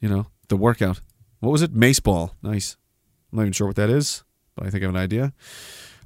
you 0.00 0.08
know, 0.08 0.26
the 0.46 0.56
workout. 0.56 1.00
What 1.40 1.50
was 1.50 1.62
it? 1.62 1.74
Mace 1.74 1.98
ball. 1.98 2.36
Nice. 2.40 2.76
I'm 3.32 3.38
not 3.38 3.42
even 3.42 3.52
sure 3.52 3.66
what 3.66 3.76
that 3.76 3.90
is, 3.90 4.22
but 4.54 4.64
I 4.64 4.70
think 4.70 4.84
I 4.84 4.86
have 4.86 4.94
an 4.94 5.00
idea. 5.00 5.32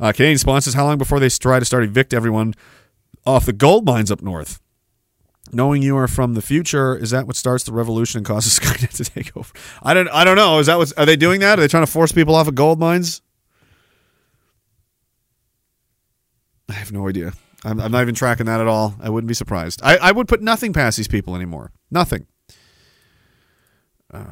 Uh, 0.00 0.12
Canadian 0.12 0.38
sponsors, 0.38 0.72
how 0.72 0.86
long 0.86 0.96
before 0.96 1.20
they 1.20 1.28
try 1.28 1.58
to 1.58 1.64
start 1.66 1.84
evict 1.84 2.14
everyone 2.14 2.54
off 3.26 3.44
the 3.44 3.52
gold 3.52 3.84
mines 3.84 4.10
up 4.10 4.22
north? 4.22 4.60
Knowing 5.52 5.82
you 5.82 5.96
are 5.96 6.08
from 6.08 6.34
the 6.34 6.42
future 6.42 6.96
is 6.96 7.10
that 7.10 7.26
what 7.26 7.36
starts 7.36 7.64
the 7.64 7.72
revolution 7.72 8.18
and 8.18 8.26
causes 8.26 8.58
skynet 8.58 8.96
to 8.96 9.04
take 9.04 9.36
over? 9.36 9.52
I 9.82 9.94
don't 9.94 10.08
i 10.08 10.24
don't 10.24 10.36
know. 10.36 10.58
Is 10.58 10.66
that 10.66 10.78
what 10.78 10.92
are 10.98 11.06
they 11.06 11.16
doing 11.16 11.40
that? 11.40 11.58
Are 11.58 11.62
they 11.62 11.68
trying 11.68 11.84
to 11.84 11.90
force 11.90 12.12
people 12.12 12.34
off 12.34 12.48
of 12.48 12.54
gold 12.54 12.78
mines? 12.78 13.22
I 16.68 16.72
have 16.74 16.92
no 16.92 17.08
idea. 17.08 17.32
I'm, 17.64 17.80
I'm 17.80 17.92
not 17.92 18.02
even 18.02 18.14
tracking 18.14 18.46
that 18.46 18.60
at 18.60 18.66
all. 18.66 18.94
I 19.00 19.08
wouldn't 19.08 19.28
be 19.28 19.34
surprised. 19.34 19.80
I, 19.82 19.96
I 19.96 20.12
would 20.12 20.28
put 20.28 20.42
nothing 20.42 20.72
past 20.72 20.96
these 20.96 21.08
people 21.08 21.34
anymore. 21.34 21.72
Nothing. 21.90 22.26
Uh, 24.12 24.24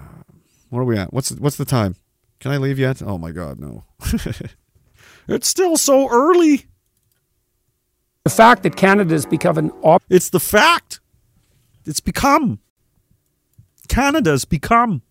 what 0.70 0.80
are 0.80 0.84
we 0.84 0.98
at? 0.98 1.12
What's 1.12 1.30
what's 1.32 1.56
the 1.56 1.64
time? 1.64 1.96
Can 2.40 2.50
i 2.50 2.56
leave 2.56 2.78
yet? 2.78 3.02
Oh 3.02 3.18
my 3.18 3.30
god 3.30 3.58
no. 3.58 3.84
It's 5.26 5.48
still 5.48 5.76
so 5.76 6.08
early. 6.10 6.66
The 8.24 8.30
fact 8.30 8.62
that 8.62 8.76
Canada 8.76 9.14
has 9.14 9.26
become 9.26 9.58
an 9.58 9.70
op- 9.82 10.02
It's 10.08 10.30
the 10.30 10.40
fact. 10.40 11.00
It's 11.86 12.00
become. 12.00 12.60
Canada's 13.88 14.44
become. 14.44 15.02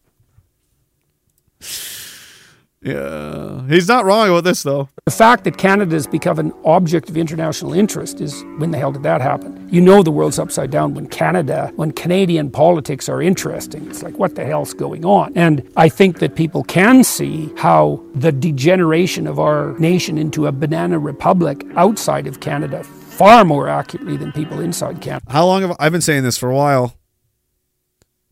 Yeah. 2.81 3.65
He's 3.67 3.87
not 3.87 4.03
wrong 4.03 4.27
about 4.27 4.43
this, 4.43 4.63
though. 4.63 4.89
the 5.05 5.11
fact 5.11 5.45
that 5.45 5.57
Canada 5.57 5.95
has 5.95 6.05
become 6.05 6.37
an 6.37 6.51
object 6.65 7.09
of 7.09 7.15
international 7.15 7.73
interest 7.73 8.19
is 8.19 8.43
when 8.57 8.71
the 8.71 8.77
hell 8.77 8.91
did 8.91 9.03
that 9.03 9.21
happen? 9.21 9.69
You 9.71 9.79
know 9.79 10.03
the 10.03 10.11
world's 10.11 10.37
upside 10.37 10.69
down 10.69 10.93
when 10.93 11.07
Canada, 11.07 11.71
when 11.77 11.91
Canadian 11.93 12.51
politics 12.51 13.07
are 13.07 13.21
interesting. 13.21 13.87
It's 13.89 14.03
like 14.03 14.17
what 14.19 14.35
the 14.35 14.43
hell's 14.43 14.73
going 14.73 15.05
on? 15.05 15.31
And 15.37 15.67
I 15.77 15.87
think 15.87 16.19
that 16.19 16.35
people 16.35 16.63
can 16.65 17.05
see 17.05 17.53
how 17.55 18.03
the 18.15 18.33
degeneration 18.33 19.27
of 19.27 19.39
our 19.39 19.77
nation 19.79 20.17
into 20.17 20.47
a 20.47 20.51
banana 20.51 20.99
republic 20.99 21.65
outside 21.75 22.27
of 22.27 22.41
Canada 22.41 22.83
far 23.13 23.45
more 23.45 23.67
accurately 23.67 24.17
than 24.17 24.31
people 24.31 24.59
inside 24.59 25.01
Canada. 25.01 25.25
How 25.29 25.45
long 25.45 25.61
have 25.61 25.75
I've 25.79 25.91
been 25.91 26.01
saying 26.01 26.23
this 26.23 26.37
for 26.37 26.49
a 26.49 26.55
while? 26.55 26.97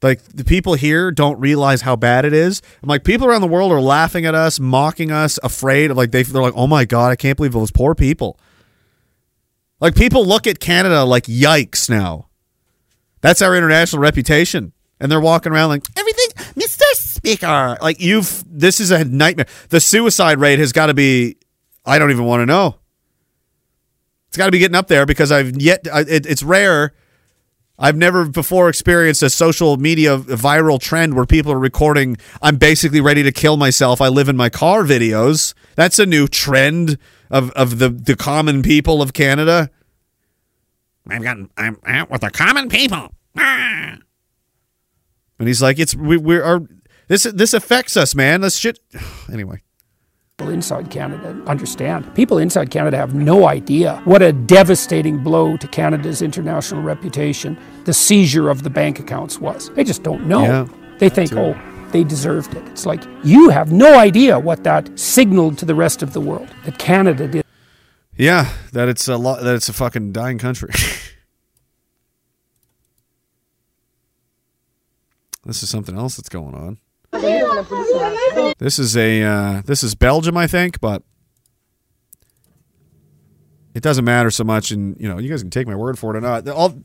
Like 0.01 0.23
the 0.23 0.43
people 0.43 0.73
here 0.73 1.11
don't 1.11 1.39
realize 1.39 1.81
how 1.81 1.95
bad 1.95 2.25
it 2.25 2.33
is. 2.33 2.61
I'm 2.81 2.89
like 2.89 3.03
people 3.03 3.27
around 3.27 3.41
the 3.41 3.47
world 3.47 3.71
are 3.71 3.81
laughing 3.81 4.25
at 4.25 4.33
us, 4.33 4.59
mocking 4.59 5.11
us, 5.11 5.37
afraid 5.43 5.91
of 5.91 5.97
like 5.97 6.11
they 6.11 6.23
they're 6.23 6.41
like, 6.41 6.55
"Oh 6.55 6.65
my 6.65 6.85
god, 6.85 7.11
I 7.11 7.15
can't 7.15 7.37
believe 7.37 7.53
those 7.53 7.71
poor 7.71 7.93
people." 7.93 8.39
Like 9.79 9.95
people 9.95 10.25
look 10.25 10.47
at 10.47 10.59
Canada 10.59 11.03
like 11.03 11.25
yikes 11.25 11.89
now. 11.89 12.29
That's 13.21 13.41
our 13.41 13.55
international 13.55 14.01
reputation. 14.01 14.73
And 14.99 15.11
they're 15.11 15.21
walking 15.21 15.51
around 15.51 15.69
like 15.69 15.83
everything, 15.97 16.29
Mr. 16.55 16.83
Speaker. 16.93 17.77
Like 17.81 17.99
you've 17.99 18.43
this 18.47 18.79
is 18.79 18.89
a 18.89 19.05
nightmare. 19.05 19.47
The 19.69 19.79
suicide 19.79 20.39
rate 20.39 20.59
has 20.59 20.71
got 20.71 20.87
to 20.87 20.93
be 20.95 21.37
I 21.85 21.99
don't 21.99 22.11
even 22.11 22.25
want 22.25 22.41
to 22.41 22.45
know. 22.47 22.80
It's 24.31 24.37
got 24.37 24.45
to 24.45 24.51
be 24.51 24.59
getting 24.59 24.75
up 24.75 24.87
there 24.87 25.05
because 25.05 25.29
I've 25.29 25.61
yet 25.61 25.85
it, 25.85 26.25
it's 26.25 26.41
rare 26.41 26.93
I've 27.81 27.97
never 27.97 28.25
before 28.29 28.69
experienced 28.69 29.23
a 29.23 29.29
social 29.29 29.75
media 29.77 30.15
viral 30.19 30.79
trend 30.79 31.15
where 31.15 31.25
people 31.25 31.51
are 31.51 31.59
recording, 31.59 32.17
I'm 32.39 32.57
basically 32.57 33.01
ready 33.01 33.23
to 33.23 33.31
kill 33.31 33.57
myself. 33.57 33.99
I 33.99 34.07
live 34.07 34.29
in 34.29 34.37
my 34.37 34.49
car 34.49 34.83
videos. 34.83 35.55
That's 35.75 35.97
a 35.97 36.05
new 36.05 36.27
trend 36.27 36.99
of, 37.31 37.49
of 37.51 37.79
the, 37.79 37.89
the 37.89 38.15
common 38.15 38.61
people 38.61 39.01
of 39.01 39.13
Canada. 39.13 39.71
I've 41.09 41.23
got 41.23 41.37
I'm 41.57 41.79
out 41.87 42.11
with 42.11 42.21
the 42.21 42.29
common 42.29 42.69
people. 42.69 43.09
Ah. 43.35 43.97
And 45.39 45.47
he's 45.47 45.63
like, 45.63 45.79
it's 45.79 45.95
we 45.95 46.17
we 46.17 46.37
are 46.37 46.61
this 47.07 47.23
this 47.23 47.55
affects 47.55 47.97
us, 47.97 48.13
man. 48.13 48.41
This 48.41 48.57
shit 48.57 48.79
anyway. 49.33 49.63
People 50.41 50.53
inside 50.53 50.89
Canada 50.89 51.39
understand. 51.45 52.15
People 52.15 52.39
inside 52.39 52.71
Canada 52.71 52.97
have 52.97 53.13
no 53.13 53.47
idea 53.47 54.01
what 54.05 54.23
a 54.23 54.33
devastating 54.33 55.19
blow 55.19 55.55
to 55.57 55.67
Canada's 55.67 56.21
international 56.23 56.81
reputation 56.81 57.57
the 57.85 57.93
seizure 57.93 58.49
of 58.49 58.63
the 58.63 58.69
bank 58.69 58.99
accounts 58.99 59.39
was. 59.39 59.69
They 59.71 59.83
just 59.83 60.01
don't 60.03 60.25
know. 60.25 60.41
Yeah, 60.41 60.67
they 60.97 61.09
think, 61.09 61.33
oh, 61.33 61.55
they 61.91 62.03
deserved 62.03 62.55
it. 62.55 62.63
It's 62.69 62.87
like 62.87 63.03
you 63.23 63.49
have 63.49 63.71
no 63.71 63.99
idea 63.99 64.39
what 64.39 64.63
that 64.63 64.97
signaled 64.97 65.59
to 65.59 65.65
the 65.65 65.75
rest 65.75 66.01
of 66.01 66.13
the 66.13 66.21
world 66.21 66.49
that 66.65 66.79
Canada 66.79 67.27
did. 67.27 67.45
Yeah, 68.17 68.51
that 68.73 68.89
it's 68.89 69.07
a 69.07 69.17
lot 69.17 69.43
that 69.43 69.53
it's 69.55 69.69
a 69.69 69.73
fucking 69.73 70.11
dying 70.11 70.39
country. 70.39 70.69
this 75.45 75.61
is 75.61 75.69
something 75.69 75.97
else 75.97 76.17
that's 76.17 76.29
going 76.29 76.55
on. 76.55 76.79
This 77.13 78.79
is 78.79 78.95
a 78.95 79.23
uh, 79.23 79.61
this 79.65 79.83
is 79.83 79.95
Belgium, 79.95 80.37
I 80.37 80.47
think, 80.47 80.79
but 80.79 81.03
it 83.73 83.83
doesn't 83.83 84.05
matter 84.05 84.31
so 84.31 84.43
much. 84.43 84.71
And 84.71 84.95
you 84.99 85.07
know, 85.07 85.17
you 85.17 85.29
guys 85.29 85.41
can 85.41 85.49
take 85.49 85.67
my 85.67 85.75
word 85.75 85.99
for 85.99 86.15
it 86.15 86.17
or 86.17 86.21
not. 86.21 86.47
All 86.47 86.81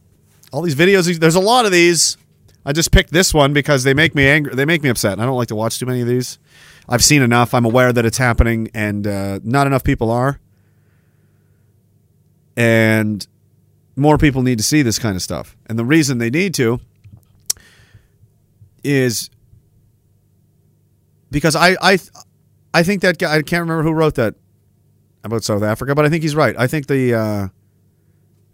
all 0.52 0.62
these 0.62 0.74
videos, 0.74 1.18
there's 1.18 1.34
a 1.34 1.40
lot 1.40 1.64
of 1.64 1.72
these. 1.72 2.16
I 2.64 2.72
just 2.72 2.90
picked 2.90 3.12
this 3.12 3.32
one 3.32 3.52
because 3.52 3.84
they 3.84 3.94
make 3.94 4.14
me 4.14 4.26
angry. 4.26 4.54
They 4.54 4.64
make 4.64 4.82
me 4.82 4.88
upset. 4.88 5.20
I 5.20 5.24
don't 5.24 5.36
like 5.36 5.48
to 5.48 5.54
watch 5.54 5.78
too 5.78 5.86
many 5.86 6.00
of 6.00 6.08
these. 6.08 6.38
I've 6.88 7.04
seen 7.04 7.22
enough. 7.22 7.54
I'm 7.54 7.64
aware 7.64 7.92
that 7.92 8.04
it's 8.04 8.18
happening, 8.18 8.68
and 8.74 9.06
uh, 9.06 9.40
not 9.44 9.66
enough 9.66 9.84
people 9.84 10.10
are. 10.10 10.40
And 12.56 13.26
more 13.96 14.18
people 14.18 14.42
need 14.42 14.58
to 14.58 14.64
see 14.64 14.82
this 14.82 14.98
kind 14.98 15.14
of 15.14 15.22
stuff. 15.22 15.56
And 15.66 15.78
the 15.78 15.84
reason 15.84 16.18
they 16.18 16.30
need 16.30 16.54
to 16.54 16.80
is 18.82 19.30
because 21.36 21.54
I 21.54 21.76
I 21.82 21.98
I 22.72 22.82
think 22.82 23.02
that 23.02 23.18
guy 23.18 23.30
I 23.36 23.42
can't 23.42 23.60
remember 23.60 23.82
who 23.82 23.92
wrote 23.92 24.14
that 24.14 24.36
about 25.22 25.44
South 25.44 25.62
Africa, 25.62 25.94
but 25.94 26.06
I 26.06 26.08
think 26.08 26.22
he's 26.22 26.34
right. 26.34 26.56
I 26.58 26.66
think 26.66 26.86
the 26.86 27.12
uh, 27.12 27.48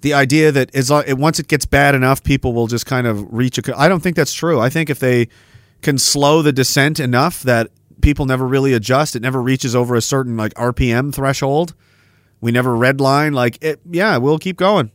the 0.00 0.14
idea 0.14 0.50
that 0.50 0.74
is 0.74 0.90
it, 0.90 1.16
once 1.16 1.38
it 1.38 1.46
gets 1.46 1.64
bad 1.64 1.94
enough, 1.94 2.24
people 2.24 2.54
will 2.54 2.66
just 2.66 2.84
kind 2.84 3.06
of 3.06 3.32
reach 3.32 3.56
a. 3.56 3.78
I 3.78 3.86
don't 3.86 4.02
think 4.02 4.16
that's 4.16 4.32
true. 4.32 4.58
I 4.58 4.68
think 4.68 4.90
if 4.90 4.98
they 4.98 5.28
can 5.80 5.96
slow 5.96 6.42
the 6.42 6.52
descent 6.52 6.98
enough 6.98 7.44
that 7.44 7.68
people 8.00 8.26
never 8.26 8.48
really 8.48 8.72
adjust, 8.72 9.14
it 9.14 9.22
never 9.22 9.40
reaches 9.40 9.76
over 9.76 9.94
a 9.94 10.02
certain 10.02 10.36
like 10.36 10.52
RPM 10.54 11.14
threshold. 11.14 11.74
We 12.40 12.50
never 12.50 12.72
redline 12.72 13.32
like 13.32 13.62
it. 13.62 13.80
Yeah, 13.88 14.16
we'll 14.16 14.40
keep 14.40 14.56
going. 14.56 14.90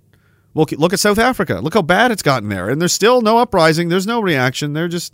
We'll 0.53 0.65
keep, 0.65 0.79
look 0.79 0.91
at 0.91 0.99
South 0.99 1.19
Africa. 1.19 1.61
Look 1.61 1.75
how 1.75 1.83
bad 1.83 2.11
it's 2.11 2.21
gotten 2.21 2.49
there, 2.49 2.67
and 2.67 2.81
there's 2.81 2.91
still 2.91 3.21
no 3.21 3.37
uprising. 3.37 3.87
There's 3.87 4.07
no 4.07 4.19
reaction. 4.19 4.73
They're 4.73 4.89
just 4.89 5.13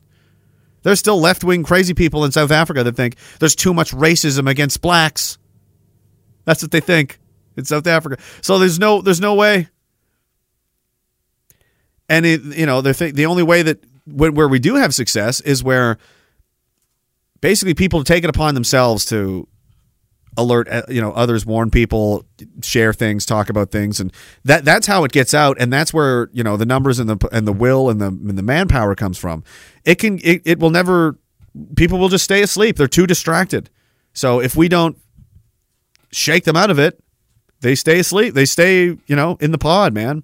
there's 0.84 0.99
still 0.99 1.19
left 1.19 1.43
wing 1.43 1.64
crazy 1.64 1.93
people 1.93 2.26
in 2.26 2.31
South 2.31 2.51
Africa 2.51 2.84
that 2.84 2.95
think 2.95 3.15
there's 3.39 3.55
too 3.55 3.73
much 3.73 3.91
racism 3.91 4.49
against 4.49 4.81
blacks. 4.81 5.38
That's 6.45 6.61
what 6.61 6.72
they 6.72 6.81
think 6.81 7.19
in 7.57 7.65
South 7.65 7.88
Africa. 7.88 8.22
So 8.41 8.60
there's 8.60 8.80
no 8.80 9.01
there's 9.01 9.22
no 9.22 9.35
way. 9.35 9.69
And 12.10 12.26
it, 12.26 12.41
you 12.43 12.65
know, 12.65 12.81
they 12.81 12.93
think 12.93 13.15
the 13.15 13.26
only 13.26 13.43
way 13.43 13.64
that 13.64 13.84
where 14.05 14.47
we 14.47 14.60
do 14.60 14.76
have 14.76 14.93
success 14.93 15.39
is 15.41 15.64
where 15.64 15.97
basically 17.41 17.73
people 17.73 18.03
take 18.03 18.23
it 18.23 18.30
upon 18.30 18.53
themselves 18.53 19.05
to 19.05 19.47
alert 20.38 20.68
uh, 20.68 20.84
you 20.89 21.01
know 21.01 21.11
others 21.11 21.45
warn 21.45 21.69
people 21.69 22.26
share 22.61 22.93
things 22.93 23.26
talk 23.26 23.49
about 23.49 23.72
things. 23.72 23.99
And 23.99 24.11
that 24.43 24.65
that's 24.65 24.88
how 24.88 25.03
it 25.03 25.11
gets 25.11 25.34
out. 25.34 25.57
And 25.60 25.72
that's 25.72 25.93
where 25.93 26.30
you 26.34 26.43
know 26.43 26.57
the 26.57 26.65
numbers 26.65 26.99
and 26.99 27.10
the 27.10 27.27
and 27.31 27.47
the 27.47 27.53
will 27.53 27.89
and 27.89 28.01
the 28.01 28.07
and 28.07 28.38
the 28.38 28.43
manpower 28.43 28.95
comes 28.95 29.18
from. 29.18 29.43
It 29.85 29.95
can 29.95 30.19
it, 30.23 30.41
it 30.45 30.60
will 30.60 30.72
never 30.72 31.18
people 31.76 31.99
will 31.99 32.10
just 32.10 32.23
stay 32.23 32.41
asleep. 32.41 32.77
They're 32.77 32.88
too 32.88 33.07
distracted. 33.07 33.69
So 34.14 34.39
if 34.39 34.55
we 34.55 34.68
don't 34.68 34.97
shake 36.11 36.43
them 36.43 36.55
out 36.55 36.69
of 36.69 36.77
it 36.77 37.03
they 37.64 37.76
stay 37.76 37.99
asleep. 37.99 38.35
They 38.35 38.45
stay 38.45 38.85
you 38.85 39.15
know 39.15 39.38
in 39.39 39.51
the 39.51 39.57
pod 39.57 39.93
man. 39.93 40.23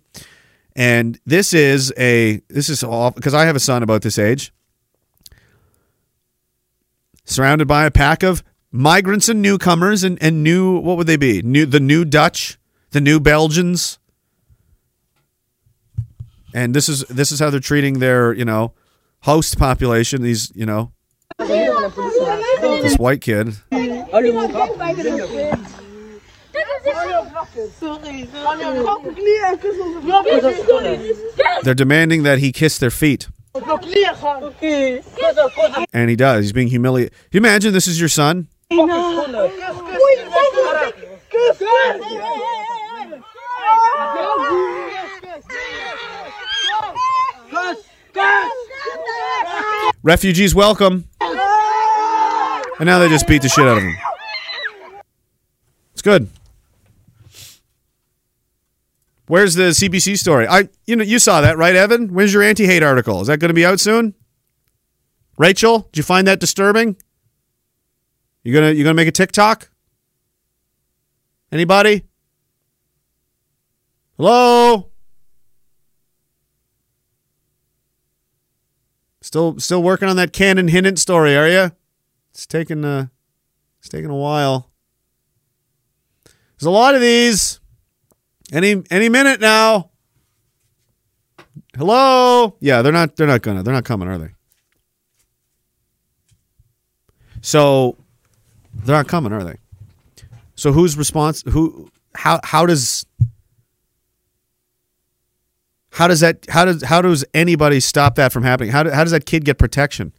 And 0.75 1.19
this 1.25 1.53
is 1.53 1.91
a 1.97 2.41
this 2.49 2.69
is 2.69 2.83
all 2.83 3.11
because 3.11 3.33
i 3.33 3.45
have 3.45 3.55
a 3.55 3.59
son 3.59 3.81
about 3.81 4.03
this 4.03 4.19
age. 4.19 4.53
Surrounded 7.23 7.67
by 7.67 7.85
a 7.85 7.91
pack 7.91 8.23
of 8.23 8.43
migrants 8.71 9.29
and 9.29 9.41
newcomers 9.41 10.03
and, 10.03 10.21
and 10.21 10.43
new 10.43 10.79
what 10.79 10.97
would 10.97 11.07
they 11.07 11.17
be? 11.17 11.41
New 11.41 11.65
the 11.65 11.79
new 11.79 12.05
dutch? 12.05 12.57
The 12.91 13.01
new 13.01 13.19
belgians? 13.19 13.99
And 16.53 16.73
this 16.73 16.89
is 16.89 17.01
this 17.01 17.31
is 17.31 17.39
how 17.39 17.49
they're 17.49 17.59
treating 17.59 17.99
their 17.99 18.33
you 18.33 18.45
know 18.45 18.73
host 19.21 19.57
population 19.59 20.21
these 20.21 20.51
you 20.55 20.65
know 20.65 20.91
this 21.37 22.97
white 22.97 23.21
kid. 23.21 23.53
They're 31.63 31.73
demanding 31.75 32.23
that 32.23 32.39
he 32.39 32.51
kiss 32.51 32.77
their 32.77 32.89
feet. 32.89 33.27
And 35.93 36.09
he 36.09 36.15
does. 36.15 36.45
He's 36.45 36.53
being 36.53 36.67
humiliated 36.67 37.13
you 37.31 37.37
imagine 37.39 37.73
this 37.73 37.87
is 37.87 37.99
your 37.99 38.09
son 38.09 38.47
refugees 50.03 50.53
welcome. 50.53 51.05
And 52.79 52.85
now 52.85 52.99
they 52.99 53.09
just 53.09 53.27
beat 53.27 53.41
the 53.41 53.49
shit 53.49 53.65
out 53.65 53.77
of 53.77 53.83
him 53.83 53.97
it's 55.99 56.01
good. 56.01 56.29
Where's 59.27 59.55
the 59.55 59.63
cbc 59.63 60.17
story? 60.17 60.47
I 60.47 60.69
you 60.85 60.95
know 60.95 61.03
you 61.03 61.19
saw 61.19 61.41
that 61.41 61.57
right 61.57 61.75
evan? 61.75 62.13
Where's 62.13 62.33
your 62.33 62.41
anti-hate 62.41 62.83
article? 62.83 63.19
Is 63.19 63.27
that 63.27 63.39
going 63.39 63.49
to 63.49 63.53
be 63.53 63.65
out 63.65 63.79
soon? 63.79 64.13
Rachel 65.37 65.89
did 65.91 65.97
you 65.97 66.03
find 66.03 66.25
that 66.27 66.39
disturbing 66.39 66.95
you 68.49 68.55
gonna 68.55 68.71
you 68.71 68.83
gonna 68.83 68.95
make 68.95 69.07
a 69.07 69.11
tiktok 69.11 69.69
anybody 71.51 72.03
hello 74.17 74.89
Still, 79.29 79.59
still 79.59 79.83
working 79.83 80.09
on 80.09 80.15
that 80.15 80.33
Cannon 80.33 80.69
Hinnant 80.69 80.97
story, 80.97 81.37
are 81.37 81.47
you? 81.47 81.71
It's 82.31 82.47
taking 82.47 82.83
uh, 82.83 83.09
it's 83.77 83.87
taking 83.87 84.09
a 84.09 84.15
while. 84.15 84.71
There's 86.25 86.65
a 86.65 86.71
lot 86.71 86.95
of 86.95 87.01
these. 87.01 87.59
Any 88.51 88.81
any 88.89 89.07
minute 89.07 89.39
now. 89.39 89.91
Hello? 91.77 92.55
Yeah, 92.59 92.81
they're 92.81 92.91
not 92.91 93.17
they're 93.17 93.27
not 93.27 93.43
gonna. 93.43 93.61
They're 93.61 93.71
not 93.71 93.85
coming, 93.85 94.07
are 94.07 94.17
they? 94.17 94.31
So 97.41 97.97
they're 98.83 98.95
not 98.95 99.07
coming, 99.07 99.31
are 99.31 99.43
they? 99.43 99.57
So 100.55 100.71
who's 100.71 100.97
response 100.97 101.43
who 101.49 101.89
how 102.15 102.39
how 102.43 102.65
does 102.65 103.05
how 105.91 106.07
does 106.07 106.19
that 106.19 106.45
how 106.49 106.65
does 106.65 106.83
how 106.83 107.01
does 107.01 107.25
anybody 107.33 107.79
stop 107.79 108.15
that 108.15 108.31
from 108.31 108.43
happening? 108.43 108.71
How, 108.71 108.83
do, 108.83 108.89
how 108.89 109.03
does 109.03 109.11
that 109.11 109.25
kid 109.25 109.45
get 109.45 109.57
protection? 109.57 110.13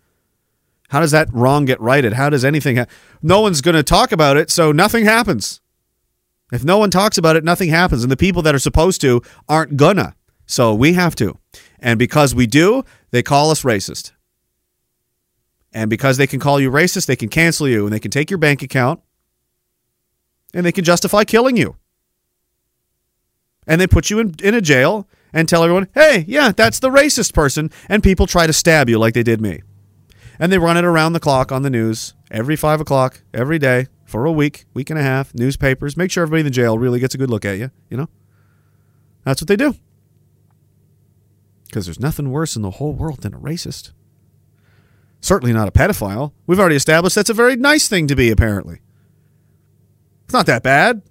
How 0.88 1.00
does 1.00 1.12
that 1.12 1.32
wrong 1.32 1.66
get 1.66 1.80
righted? 1.80 2.14
How 2.14 2.30
does 2.30 2.44
anything 2.44 2.76
ha- 2.76 2.86
No 3.22 3.40
one's 3.40 3.60
going 3.60 3.76
to 3.76 3.82
talk 3.84 4.10
about 4.10 4.36
it, 4.36 4.50
so 4.50 4.72
nothing 4.72 5.04
happens. 5.04 5.60
If 6.52 6.64
no 6.64 6.78
one 6.78 6.90
talks 6.90 7.16
about 7.16 7.36
it, 7.36 7.44
nothing 7.44 7.68
happens 7.68 8.02
and 8.02 8.10
the 8.10 8.16
people 8.16 8.42
that 8.42 8.54
are 8.54 8.58
supposed 8.60 9.00
to 9.02 9.22
aren't 9.48 9.76
gonna. 9.76 10.16
So 10.46 10.74
we 10.74 10.94
have 10.94 11.14
to. 11.16 11.38
And 11.78 11.98
because 11.98 12.34
we 12.34 12.48
do, 12.48 12.84
they 13.12 13.22
call 13.22 13.52
us 13.52 13.62
racist. 13.62 14.10
And 15.72 15.88
because 15.88 16.16
they 16.16 16.26
can 16.26 16.40
call 16.40 16.60
you 16.60 16.70
racist, 16.70 17.06
they 17.06 17.16
can 17.16 17.28
cancel 17.28 17.68
you 17.68 17.84
and 17.84 17.92
they 17.92 18.00
can 18.00 18.10
take 18.10 18.30
your 18.30 18.38
bank 18.38 18.62
account 18.62 19.00
and 20.52 20.66
they 20.66 20.72
can 20.72 20.84
justify 20.84 21.24
killing 21.24 21.56
you. 21.56 21.76
And 23.66 23.80
they 23.80 23.86
put 23.86 24.10
you 24.10 24.18
in, 24.18 24.34
in 24.42 24.54
a 24.54 24.60
jail 24.60 25.08
and 25.32 25.48
tell 25.48 25.62
everyone, 25.62 25.88
hey, 25.94 26.24
yeah, 26.26 26.50
that's 26.50 26.80
the 26.80 26.90
racist 26.90 27.34
person. 27.34 27.70
And 27.88 28.02
people 28.02 28.26
try 28.26 28.46
to 28.46 28.52
stab 28.52 28.88
you 28.88 28.98
like 28.98 29.14
they 29.14 29.22
did 29.22 29.40
me. 29.40 29.62
And 30.40 30.50
they 30.50 30.58
run 30.58 30.76
it 30.76 30.84
around 30.84 31.12
the 31.12 31.20
clock 31.20 31.52
on 31.52 31.62
the 31.62 31.70
news 31.70 32.14
every 32.30 32.56
five 32.56 32.80
o'clock, 32.80 33.22
every 33.32 33.58
day 33.58 33.86
for 34.06 34.24
a 34.24 34.32
week, 34.32 34.64
week 34.74 34.90
and 34.90 34.98
a 34.98 35.02
half, 35.02 35.34
newspapers. 35.34 35.96
Make 35.96 36.10
sure 36.10 36.22
everybody 36.22 36.40
in 36.40 36.46
the 36.46 36.50
jail 36.50 36.78
really 36.78 36.98
gets 36.98 37.14
a 37.14 37.18
good 37.18 37.30
look 37.30 37.44
at 37.44 37.58
you, 37.58 37.70
you 37.88 37.96
know? 37.96 38.08
That's 39.24 39.40
what 39.40 39.48
they 39.48 39.56
do. 39.56 39.74
Because 41.66 41.84
there's 41.84 42.00
nothing 42.00 42.30
worse 42.30 42.56
in 42.56 42.62
the 42.62 42.72
whole 42.72 42.94
world 42.94 43.20
than 43.20 43.34
a 43.34 43.38
racist. 43.38 43.92
Certainly 45.20 45.52
not 45.52 45.68
a 45.68 45.70
pedophile. 45.70 46.32
We've 46.46 46.58
already 46.58 46.76
established 46.76 47.14
that's 47.14 47.30
a 47.30 47.34
very 47.34 47.56
nice 47.56 47.88
thing 47.88 48.06
to 48.06 48.16
be, 48.16 48.30
apparently. 48.30 48.80
It's 50.24 50.32
not 50.32 50.46
that 50.46 50.62
bad. 50.62 51.02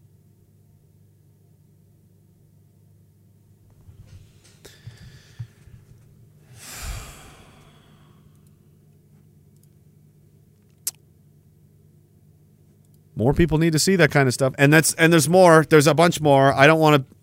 More 13.20 13.34
people 13.34 13.58
need 13.58 13.74
to 13.74 13.80
see 13.80 13.98
that 13.98 14.12
kind 14.12 14.30
of 14.30 14.34
stuff. 14.34 14.54
And 14.58 14.72
that's 14.72 14.94
and 14.94 15.12
there's 15.12 15.28
more. 15.28 15.66
There's 15.70 15.88
a 15.88 15.94
bunch 15.94 16.22
more. 16.22 16.54
I 16.54 16.68
don't 16.68 16.80
want 16.80 17.06
to 17.06 17.16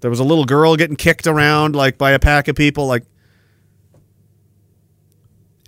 There 0.00 0.10
was 0.10 0.20
a 0.20 0.24
little 0.24 0.44
girl 0.44 0.76
getting 0.76 0.96
kicked 0.96 1.26
around 1.26 1.74
like 1.74 1.96
by 1.96 2.10
a 2.10 2.18
pack 2.18 2.46
of 2.46 2.54
people 2.54 2.86
like 2.86 3.04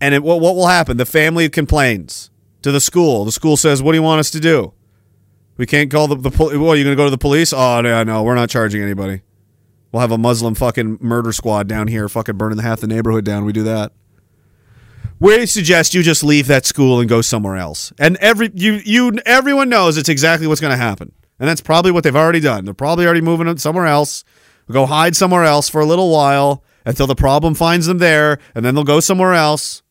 and 0.03 0.15
it, 0.15 0.23
what, 0.23 0.41
what 0.41 0.57
will 0.57 0.67
happen? 0.67 0.97
The 0.97 1.07
family 1.07 1.49
complains 1.49 2.31
to 2.63 2.73
the 2.73 2.81
school. 2.81 3.25
The 3.25 3.33
school 3.33 3.57
says, 3.57 3.83
"What 3.83 3.93
do 3.93 3.99
you 3.99 4.03
want 4.03 4.19
us 4.19 4.33
to 4.33 4.41
do? 4.41 4.75
We 5.57 5.65
can't 5.65 5.91
call 5.91 6.09
the 6.09 6.17
the 6.17 6.31
pol- 6.31 6.49
well. 6.49 6.75
You're 6.75 6.85
going 6.85 6.97
to 6.97 7.01
go 7.01 7.05
to 7.05 7.11
the 7.11 7.19
police? 7.19 7.53
Oh 7.53 7.81
no, 7.81 8.03
no, 8.03 8.23
we're 8.25 8.35
not 8.35 8.51
charging 8.51 8.83
anybody. 8.83 9.23
We'll 9.93 10.01
have 10.01 10.11
a 10.11 10.19
Muslim 10.19 10.55
fucking 10.55 10.99
murder 11.01 11.33
squad 11.33 11.69
down 11.69 11.87
here, 11.87 12.09
fucking 12.09 12.37
burning 12.37 12.57
the 12.57 12.65
half 12.65 12.81
the 12.81 12.87
neighborhood 12.89 13.25
down. 13.25 13.45
We 13.45 13.53
do 13.53 13.63
that. 13.63 13.93
We 15.21 15.47
suggest 15.47 15.95
you 15.95 16.03
just 16.03 16.25
leave 16.25 16.49
that 16.49 16.67
school 16.67 16.99
and 16.99 17.09
go 17.09 17.21
somewhere 17.21 17.57
else. 17.57 17.93
And 17.97 18.17
every 18.17 18.51
you 18.55 18.81
you 18.85 19.13
everyone 19.25 19.69
knows 19.69 19.97
it's 19.97 20.09
exactly 20.09 20.49
what's 20.49 20.61
going 20.61 20.73
to 20.73 20.83
happen, 20.83 21.13
and 21.39 21.49
that's 21.49 21.61
probably 21.61 21.93
what 21.93 22.03
they've 22.03 22.17
already 22.17 22.41
done. 22.41 22.65
They're 22.65 22.75
probably 22.75 23.05
already 23.05 23.21
moving 23.21 23.57
somewhere 23.59 23.87
else. 23.87 24.25
Go 24.69 24.87
hide 24.87 25.15
somewhere 25.15 25.45
else 25.45 25.69
for 25.69 25.81
a 25.81 25.87
little 25.87 26.11
while 26.11 26.65
until 26.85 27.07
the 27.07 27.15
problem 27.15 27.55
finds 27.55 27.87
them 27.87 27.99
there, 27.99 28.39
and 28.55 28.65
then 28.65 28.75
they'll 28.75 28.83
go 28.83 28.99
somewhere 28.99 29.35
else 29.35 29.82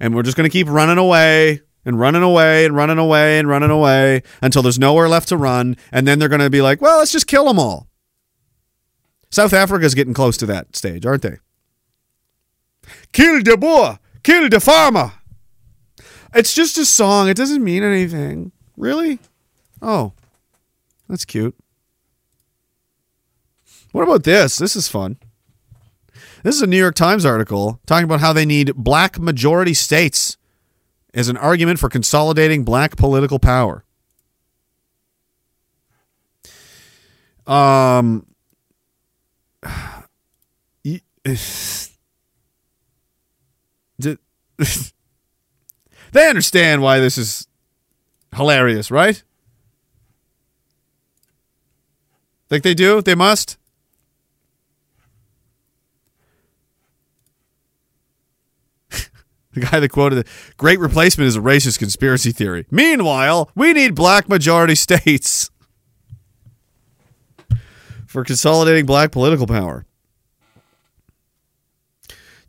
and 0.00 0.14
we're 0.14 0.22
just 0.22 0.36
going 0.36 0.48
to 0.48 0.52
keep 0.52 0.68
running 0.68 0.98
away 0.98 1.62
and 1.84 1.98
running 1.98 2.22
away 2.22 2.64
and 2.64 2.74
running 2.74 2.98
away 2.98 3.38
and 3.38 3.48
running 3.48 3.70
away 3.70 4.22
until 4.42 4.62
there's 4.62 4.78
nowhere 4.78 5.08
left 5.08 5.28
to 5.28 5.36
run. 5.36 5.76
And 5.92 6.06
then 6.06 6.18
they're 6.18 6.28
going 6.28 6.40
to 6.40 6.50
be 6.50 6.62
like 6.62 6.80
well 6.80 6.98
let's 6.98 7.12
just 7.12 7.26
kill 7.26 7.46
them 7.46 7.58
all. 7.58 7.88
South 9.30 9.52
africa's 9.52 9.94
getting 9.94 10.14
close 10.14 10.36
to 10.38 10.46
that 10.46 10.76
stage 10.76 11.04
aren't 11.06 11.22
they? 11.22 11.38
Kill 13.12 13.42
the 13.42 13.56
boer 13.56 13.98
kill 14.22 14.48
the 14.48 14.60
farmer. 14.60 15.12
It's 16.34 16.52
just 16.52 16.76
a 16.76 16.84
song. 16.84 17.28
It 17.28 17.36
doesn't 17.38 17.64
mean 17.64 17.82
anything. 17.82 18.52
Really? 18.76 19.18
Oh 19.80 20.12
that's 21.08 21.24
cute. 21.24 21.56
What 23.92 24.02
about 24.02 24.24
this? 24.24 24.58
This 24.58 24.76
is 24.76 24.88
fun 24.88 25.16
this 26.42 26.54
is 26.54 26.62
a 26.62 26.66
New 26.66 26.76
York 26.76 26.94
Times 26.94 27.24
article 27.24 27.80
talking 27.86 28.04
about 28.04 28.20
how 28.20 28.32
they 28.32 28.46
need 28.46 28.74
black 28.74 29.18
majority 29.18 29.74
states 29.74 30.36
as 31.14 31.28
an 31.28 31.36
argument 31.36 31.78
for 31.78 31.88
consolidating 31.88 32.64
black 32.64 32.96
political 32.96 33.38
power. 33.38 33.84
Um, 37.46 38.26
they 46.12 46.28
understand 46.28 46.82
why 46.82 47.00
this 47.00 47.18
is 47.18 47.46
hilarious, 48.34 48.90
right? 48.90 49.22
Think 52.48 52.64
they 52.64 52.74
do? 52.74 53.02
They 53.02 53.14
must? 53.14 53.58
The 59.58 59.66
guy 59.66 59.80
that 59.80 59.88
quoted 59.88 60.20
it, 60.20 60.26
great 60.56 60.78
replacement 60.78 61.26
is 61.26 61.36
a 61.36 61.40
racist 61.40 61.78
conspiracy 61.78 62.30
theory. 62.30 62.66
Meanwhile, 62.70 63.50
we 63.54 63.72
need 63.72 63.94
black 63.94 64.28
majority 64.28 64.74
states 64.76 65.50
for 68.06 68.24
consolidating 68.24 68.86
black 68.86 69.10
political 69.10 69.46
power. 69.46 69.84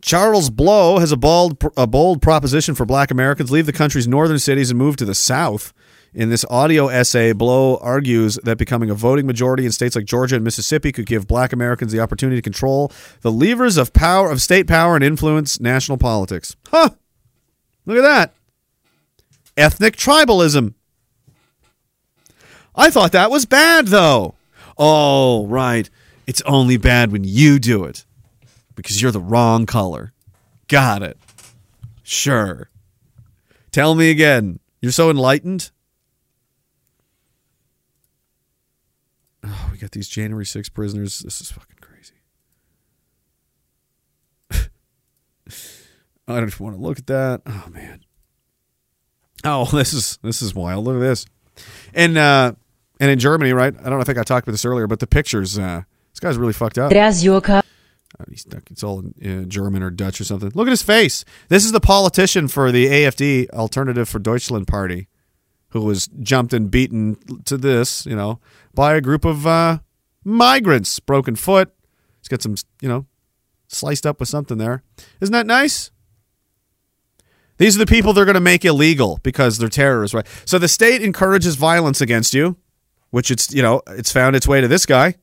Charles 0.02 0.50
Blow 0.50 1.00
has 1.00 1.12
a 1.12 1.18
bold, 1.18 1.62
a 1.76 1.86
bold 1.86 2.22
proposition 2.22 2.74
for 2.76 2.86
black 2.86 3.12
Americans 3.12 3.52
leave 3.52 3.66
the 3.66 3.74
country's 3.74 4.08
northern 4.08 4.40
cities 4.40 4.70
and 4.70 4.78
move 4.78 4.96
to 4.98 5.06
the 5.06 5.16
south. 5.16 5.74
In 6.14 6.30
this 6.30 6.44
audio 6.50 6.88
essay, 6.88 7.34
Blow 7.34 7.78
argues 7.78 8.40
that 8.44 8.58
becoming 8.58 8.90
a 8.90 8.96
voting 8.96 9.28
majority 9.28 9.66
in 9.66 9.72
states 9.72 9.96
like 9.96 10.06
Georgia 10.06 10.36
and 10.36 10.44
Mississippi 10.44 10.92
could 10.92 11.06
give 11.06 11.28
black 11.28 11.54
Americans 11.54 11.92
the 11.92 12.00
opportunity 12.00 12.38
to 12.38 12.42
control 12.42 12.92
the 13.22 13.32
levers 13.32 13.78
of 13.78 13.94
power 13.94 14.32
of 14.32 14.42
state 14.42 14.68
power 14.68 14.96
and 14.96 15.04
influence 15.04 15.60
national 15.60 15.98
politics. 15.98 16.56
Huh. 16.68 16.90
Look 17.86 17.98
at 17.98 18.02
that. 18.02 18.34
Ethnic 19.56 19.96
tribalism. 19.96 20.74
I 22.76 22.90
thought 22.90 23.12
that 23.12 23.30
was 23.30 23.46
bad 23.46 23.88
though. 23.88 24.36
Oh, 24.78 25.46
right. 25.48 25.90
It's 26.26 26.42
only 26.44 26.78
bad 26.78 27.12
when 27.12 27.24
you 27.24 27.60
do 27.60 27.84
it 27.84 28.06
because 28.76 29.02
you're 29.02 29.12
the 29.12 29.20
wrong 29.20 29.66
color. 29.66 30.14
Got 30.68 31.04
it. 31.04 31.18
Sure. 32.04 32.70
Tell 33.72 33.96
me 33.96 34.10
again. 34.10 34.60
You're 34.82 34.92
so 34.92 35.10
enlightened. 35.10 35.72
Oh, 39.44 39.69
we 39.80 39.86
got 39.86 39.92
these 39.92 40.10
January 40.10 40.46
6 40.46 40.68
prisoners. 40.70 41.20
This 41.20 41.40
is 41.40 41.52
fucking 41.52 41.78
crazy. 41.80 42.16
I 46.28 46.40
don't 46.42 46.60
want 46.60 46.76
to 46.76 46.82
look 46.82 47.00
at 47.00 47.08
that. 47.08 47.42
Oh 47.46 47.66
man. 47.72 48.02
Oh, 49.46 49.64
this 49.72 49.94
is 49.94 50.20
this 50.22 50.42
is 50.42 50.54
wild. 50.54 50.84
Look 50.84 50.98
at 50.98 51.00
this. 51.00 51.26
And 51.94 52.18
uh 52.18 52.54
and 53.00 53.10
in 53.10 53.20
Germany, 53.20 53.54
right? 53.54 53.74
I 53.74 53.84
don't 53.84 53.94
know 53.94 54.02
I 54.02 54.04
think 54.04 54.18
I 54.18 54.24
talked 54.24 54.46
about 54.46 54.52
this 54.52 54.66
earlier, 54.66 54.86
but 54.86 55.00
the 55.00 55.08
pictures, 55.08 55.58
uh 55.58 55.84
this 56.12 56.20
guy's 56.20 56.38
really 56.38 56.52
fucked 56.52 56.78
up. 56.78 56.92
Uh, 58.20 58.26
he's, 58.30 58.46
it's 58.70 58.84
all 58.84 59.06
in 59.22 59.44
uh, 59.44 59.46
German 59.46 59.84
or 59.84 59.92
Dutch 59.92 60.20
or 60.20 60.26
something. 60.26 60.52
Look 60.56 60.68
at 60.68 60.72
his 60.72 60.82
face. 60.82 61.24
This 61.48 61.64
is 61.64 61.72
the 61.72 61.80
politician 61.80 62.48
for 62.48 62.72
the 62.72 62.88
AFD, 62.88 63.50
Alternative 63.52 64.10
for 64.10 64.18
Deutschland 64.18 64.68
Party, 64.68 65.08
who 65.70 65.82
was 65.82 66.08
jumped 66.22 66.54
and 66.54 66.70
beaten 66.70 67.18
to 67.46 67.58
this, 67.58 68.06
you 68.06 68.16
know, 68.16 68.40
by 68.74 68.96
a 68.96 69.02
group 69.02 69.26
of 69.26 69.46
uh, 69.46 69.80
migrants. 70.24 71.00
Broken 71.00 71.36
foot. 71.36 71.72
He's 72.22 72.28
got 72.28 72.42
some, 72.42 72.56
you 72.82 72.90
know, 72.90 73.06
sliced 73.68 74.06
up 74.06 74.20
with 74.20 74.30
something 74.30 74.58
there. 74.58 74.84
Isn't 75.22 75.34
that 75.34 75.46
nice? 75.46 75.92
These 77.58 77.76
are 77.76 77.80
the 77.80 77.86
people 77.86 78.14
they're 78.14 78.26
going 78.26 78.36
to 78.36 78.42
make 78.42 78.64
illegal 78.64 79.20
because 79.22 79.58
they're 79.58 79.70
terrorists, 79.70 80.14
right? 80.14 80.26
So 80.46 80.58
the 80.58 80.68
state 80.68 81.02
encourages 81.02 81.56
violence 81.56 82.00
against 82.00 82.34
you, 82.34 82.56
which 83.10 83.30
it's, 83.30 83.54
you 83.54 83.62
know, 83.62 83.82
it's 83.88 84.12
found 84.12 84.36
its 84.36 84.48
way 84.48 84.62
to 84.62 84.68
this 84.68 84.86
guy. 84.86 85.16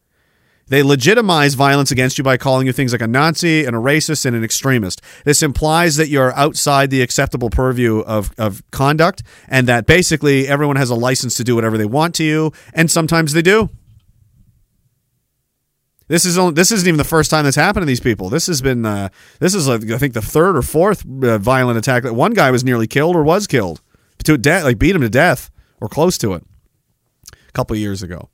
They 0.68 0.82
legitimize 0.82 1.54
violence 1.54 1.92
against 1.92 2.18
you 2.18 2.24
by 2.24 2.36
calling 2.36 2.66
you 2.66 2.72
things 2.72 2.90
like 2.90 3.00
a 3.00 3.06
Nazi 3.06 3.64
and 3.64 3.76
a 3.76 3.78
racist 3.78 4.26
and 4.26 4.34
an 4.34 4.42
extremist. 4.42 5.00
This 5.24 5.40
implies 5.42 5.94
that 5.96 6.08
you're 6.08 6.34
outside 6.34 6.90
the 6.90 7.02
acceptable 7.02 7.50
purview 7.50 8.00
of, 8.00 8.32
of 8.36 8.68
conduct 8.72 9.22
and 9.48 9.68
that 9.68 9.86
basically 9.86 10.48
everyone 10.48 10.74
has 10.76 10.90
a 10.90 10.96
license 10.96 11.34
to 11.34 11.44
do 11.44 11.54
whatever 11.54 11.78
they 11.78 11.84
want 11.84 12.16
to 12.16 12.24
you, 12.24 12.52
and 12.74 12.90
sometimes 12.90 13.32
they 13.32 13.42
do. 13.42 13.70
This 16.08 16.24
is 16.24 16.38
only, 16.38 16.54
this 16.54 16.70
isn't 16.70 16.86
even 16.86 16.98
the 16.98 17.04
first 17.04 17.30
time 17.30 17.44
that's 17.44 17.56
happened 17.56 17.82
to 17.82 17.86
these 17.86 18.00
people. 18.00 18.28
This 18.28 18.46
has 18.46 18.60
been 18.62 18.84
uh, 18.84 19.08
this 19.40 19.54
is 19.54 19.68
I 19.68 19.78
think 19.78 20.14
the 20.14 20.22
third 20.22 20.56
or 20.56 20.62
fourth 20.62 21.04
uh, 21.24 21.38
violent 21.38 21.78
attack. 21.78 22.04
That 22.04 22.14
one 22.14 22.32
guy 22.32 22.50
was 22.50 22.62
nearly 22.62 22.86
killed 22.86 23.16
or 23.16 23.24
was 23.24 23.46
killed 23.48 23.80
to 24.24 24.38
death, 24.38 24.64
like 24.64 24.78
beat 24.78 24.94
him 24.94 25.02
to 25.02 25.08
death 25.08 25.50
or 25.80 25.88
close 25.88 26.16
to 26.18 26.34
it. 26.34 26.44
A 27.32 27.52
couple 27.52 27.74
years 27.76 28.02
ago, 28.04 28.30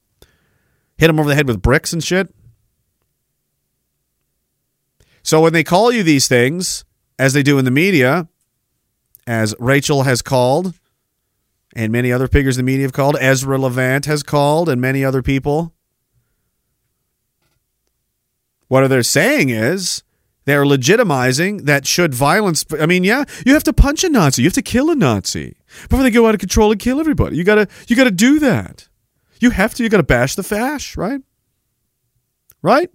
hit 1.02 1.08
them 1.08 1.18
over 1.18 1.28
the 1.28 1.34
head 1.34 1.48
with 1.48 1.60
bricks 1.60 1.92
and 1.92 2.04
shit. 2.04 2.32
So 5.24 5.40
when 5.40 5.52
they 5.52 5.64
call 5.64 5.90
you 5.90 6.04
these 6.04 6.28
things, 6.28 6.84
as 7.18 7.32
they 7.32 7.42
do 7.42 7.58
in 7.58 7.64
the 7.64 7.72
media, 7.72 8.28
as 9.26 9.52
Rachel 9.58 10.04
has 10.04 10.22
called, 10.22 10.74
and 11.74 11.90
many 11.90 12.12
other 12.12 12.28
figures 12.28 12.56
in 12.56 12.64
the 12.64 12.70
media 12.70 12.84
have 12.84 12.92
called, 12.92 13.16
Ezra 13.18 13.58
Levant 13.58 14.06
has 14.06 14.22
called, 14.22 14.68
and 14.68 14.80
many 14.80 15.04
other 15.04 15.22
people. 15.22 15.74
What 18.68 18.84
are 18.84 18.88
they're 18.88 19.02
saying 19.02 19.48
is 19.48 20.04
they're 20.44 20.64
legitimizing 20.64 21.64
that 21.64 21.84
should 21.84 22.14
violence. 22.14 22.64
I 22.78 22.86
mean, 22.86 23.02
yeah, 23.02 23.24
you 23.44 23.54
have 23.54 23.64
to 23.64 23.72
punch 23.72 24.04
a 24.04 24.08
Nazi, 24.08 24.42
you 24.42 24.46
have 24.46 24.54
to 24.54 24.62
kill 24.62 24.88
a 24.88 24.94
Nazi 24.94 25.56
before 25.88 26.04
they 26.04 26.12
go 26.12 26.28
out 26.28 26.34
of 26.34 26.40
control 26.40 26.70
and 26.70 26.80
kill 26.80 27.00
everybody. 27.00 27.36
You 27.36 27.42
gotta, 27.42 27.66
you 27.88 27.96
gotta 27.96 28.12
do 28.12 28.38
that. 28.38 28.86
You 29.42 29.50
have 29.50 29.74
to. 29.74 29.82
You 29.82 29.88
gotta 29.88 30.04
bash 30.04 30.36
the 30.36 30.44
fash, 30.44 30.96
right? 30.96 31.20
Right. 32.62 32.90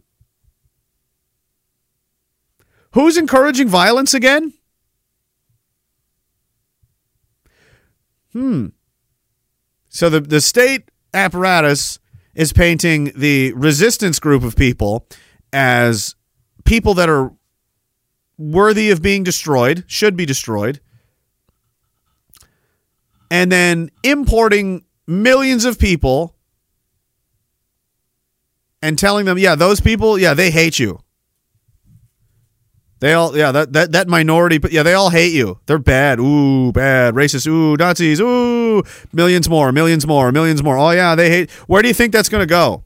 Who's 2.93 3.17
encouraging 3.17 3.67
violence 3.67 4.13
again? 4.13 4.53
Hmm. 8.31 8.67
So 9.89 10.09
the 10.09 10.21
the 10.21 10.39
state 10.39 10.89
apparatus 11.13 11.99
is 12.33 12.53
painting 12.53 13.11
the 13.13 13.51
resistance 13.51 14.17
group 14.17 14.43
of 14.43 14.55
people 14.55 15.05
as 15.51 16.15
people 16.63 16.93
that 16.93 17.09
are 17.09 17.33
worthy 18.37 18.89
of 18.89 19.01
being 19.01 19.23
destroyed, 19.25 19.83
should 19.85 20.15
be 20.15 20.25
destroyed, 20.25 20.79
and 23.29 23.51
then 23.51 23.89
importing 24.01 24.85
millions 25.05 25.65
of 25.65 25.77
people 25.77 26.35
and 28.81 28.97
telling 28.97 29.25
them, 29.25 29.37
yeah, 29.37 29.55
those 29.55 29.81
people, 29.81 30.17
yeah, 30.17 30.33
they 30.33 30.51
hate 30.51 30.79
you. 30.79 30.99
They 32.99 33.13
all, 33.13 33.37
yeah, 33.37 33.51
that 33.51 33.73
that 33.73 33.91
that 33.91 34.07
minority, 34.07 34.59
yeah, 34.71 34.81
they 34.81 34.95
all 34.95 35.11
hate 35.11 35.31
you. 35.31 35.59
They're 35.67 35.77
bad. 35.77 36.19
Ooh, 36.19 36.71
bad, 36.71 37.13
racist. 37.13 37.45
Ooh, 37.45 37.75
Nazis. 37.75 38.19
Ooh, 38.19 38.81
millions 39.13 39.47
more, 39.47 39.71
millions 39.71 40.07
more, 40.07 40.31
millions 40.31 40.63
more. 40.63 40.77
Oh 40.79 40.89
yeah, 40.89 41.13
they 41.13 41.29
hate. 41.29 41.51
Where 41.67 41.83
do 41.83 41.87
you 41.89 41.93
think 41.93 42.11
that's 42.11 42.29
going 42.29 42.41
to 42.41 42.47
go? 42.47 42.83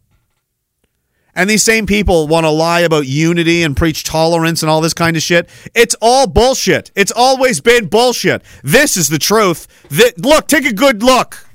And 1.34 1.50
these 1.50 1.64
same 1.64 1.86
people 1.86 2.28
want 2.28 2.44
to 2.44 2.50
lie 2.50 2.82
about 2.82 3.08
unity 3.08 3.64
and 3.64 3.76
preach 3.78 4.04
tolerance 4.04 4.62
and 4.62 4.70
all 4.70 4.82
this 4.82 4.94
kind 4.94 5.16
of 5.16 5.24
shit. 5.24 5.48
It's 5.74 5.96
all 6.02 6.28
bullshit. 6.28 6.92
It's 6.94 7.14
always 7.16 7.62
been 7.62 7.88
bullshit. 7.88 8.42
This 8.64 8.98
is 8.98 9.08
the 9.08 9.18
truth. 9.18 9.66
That, 9.92 10.20
look, 10.20 10.48
take 10.48 10.66
a 10.66 10.74
good 10.74 11.02
look. 11.02 11.48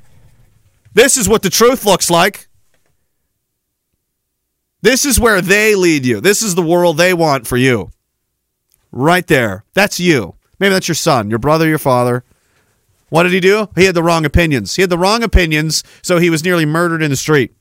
This 0.94 1.18
is 1.18 1.28
what 1.28 1.42
the 1.42 1.50
truth 1.50 1.84
looks 1.84 2.10
like. 2.10 2.45
This 4.82 5.04
is 5.04 5.18
where 5.18 5.40
they 5.40 5.74
lead 5.74 6.04
you. 6.06 6.20
This 6.20 6.42
is 6.42 6.54
the 6.54 6.62
world 6.62 6.96
they 6.96 7.14
want 7.14 7.46
for 7.46 7.56
you. 7.56 7.90
Right 8.92 9.26
there. 9.26 9.64
That's 9.74 9.98
you. 9.98 10.36
Maybe 10.58 10.72
that's 10.72 10.88
your 10.88 10.94
son, 10.94 11.28
your 11.28 11.38
brother, 11.38 11.68
your 11.68 11.78
father. 11.78 12.24
What 13.08 13.24
did 13.24 13.32
he 13.32 13.40
do? 13.40 13.68
He 13.74 13.84
had 13.84 13.94
the 13.94 14.02
wrong 14.02 14.24
opinions. 14.24 14.76
He 14.76 14.82
had 14.82 14.90
the 14.90 14.98
wrong 14.98 15.22
opinions, 15.22 15.84
so 16.02 16.18
he 16.18 16.30
was 16.30 16.44
nearly 16.44 16.66
murdered 16.66 17.02
in 17.02 17.10
the 17.10 17.16
street. 17.16 17.54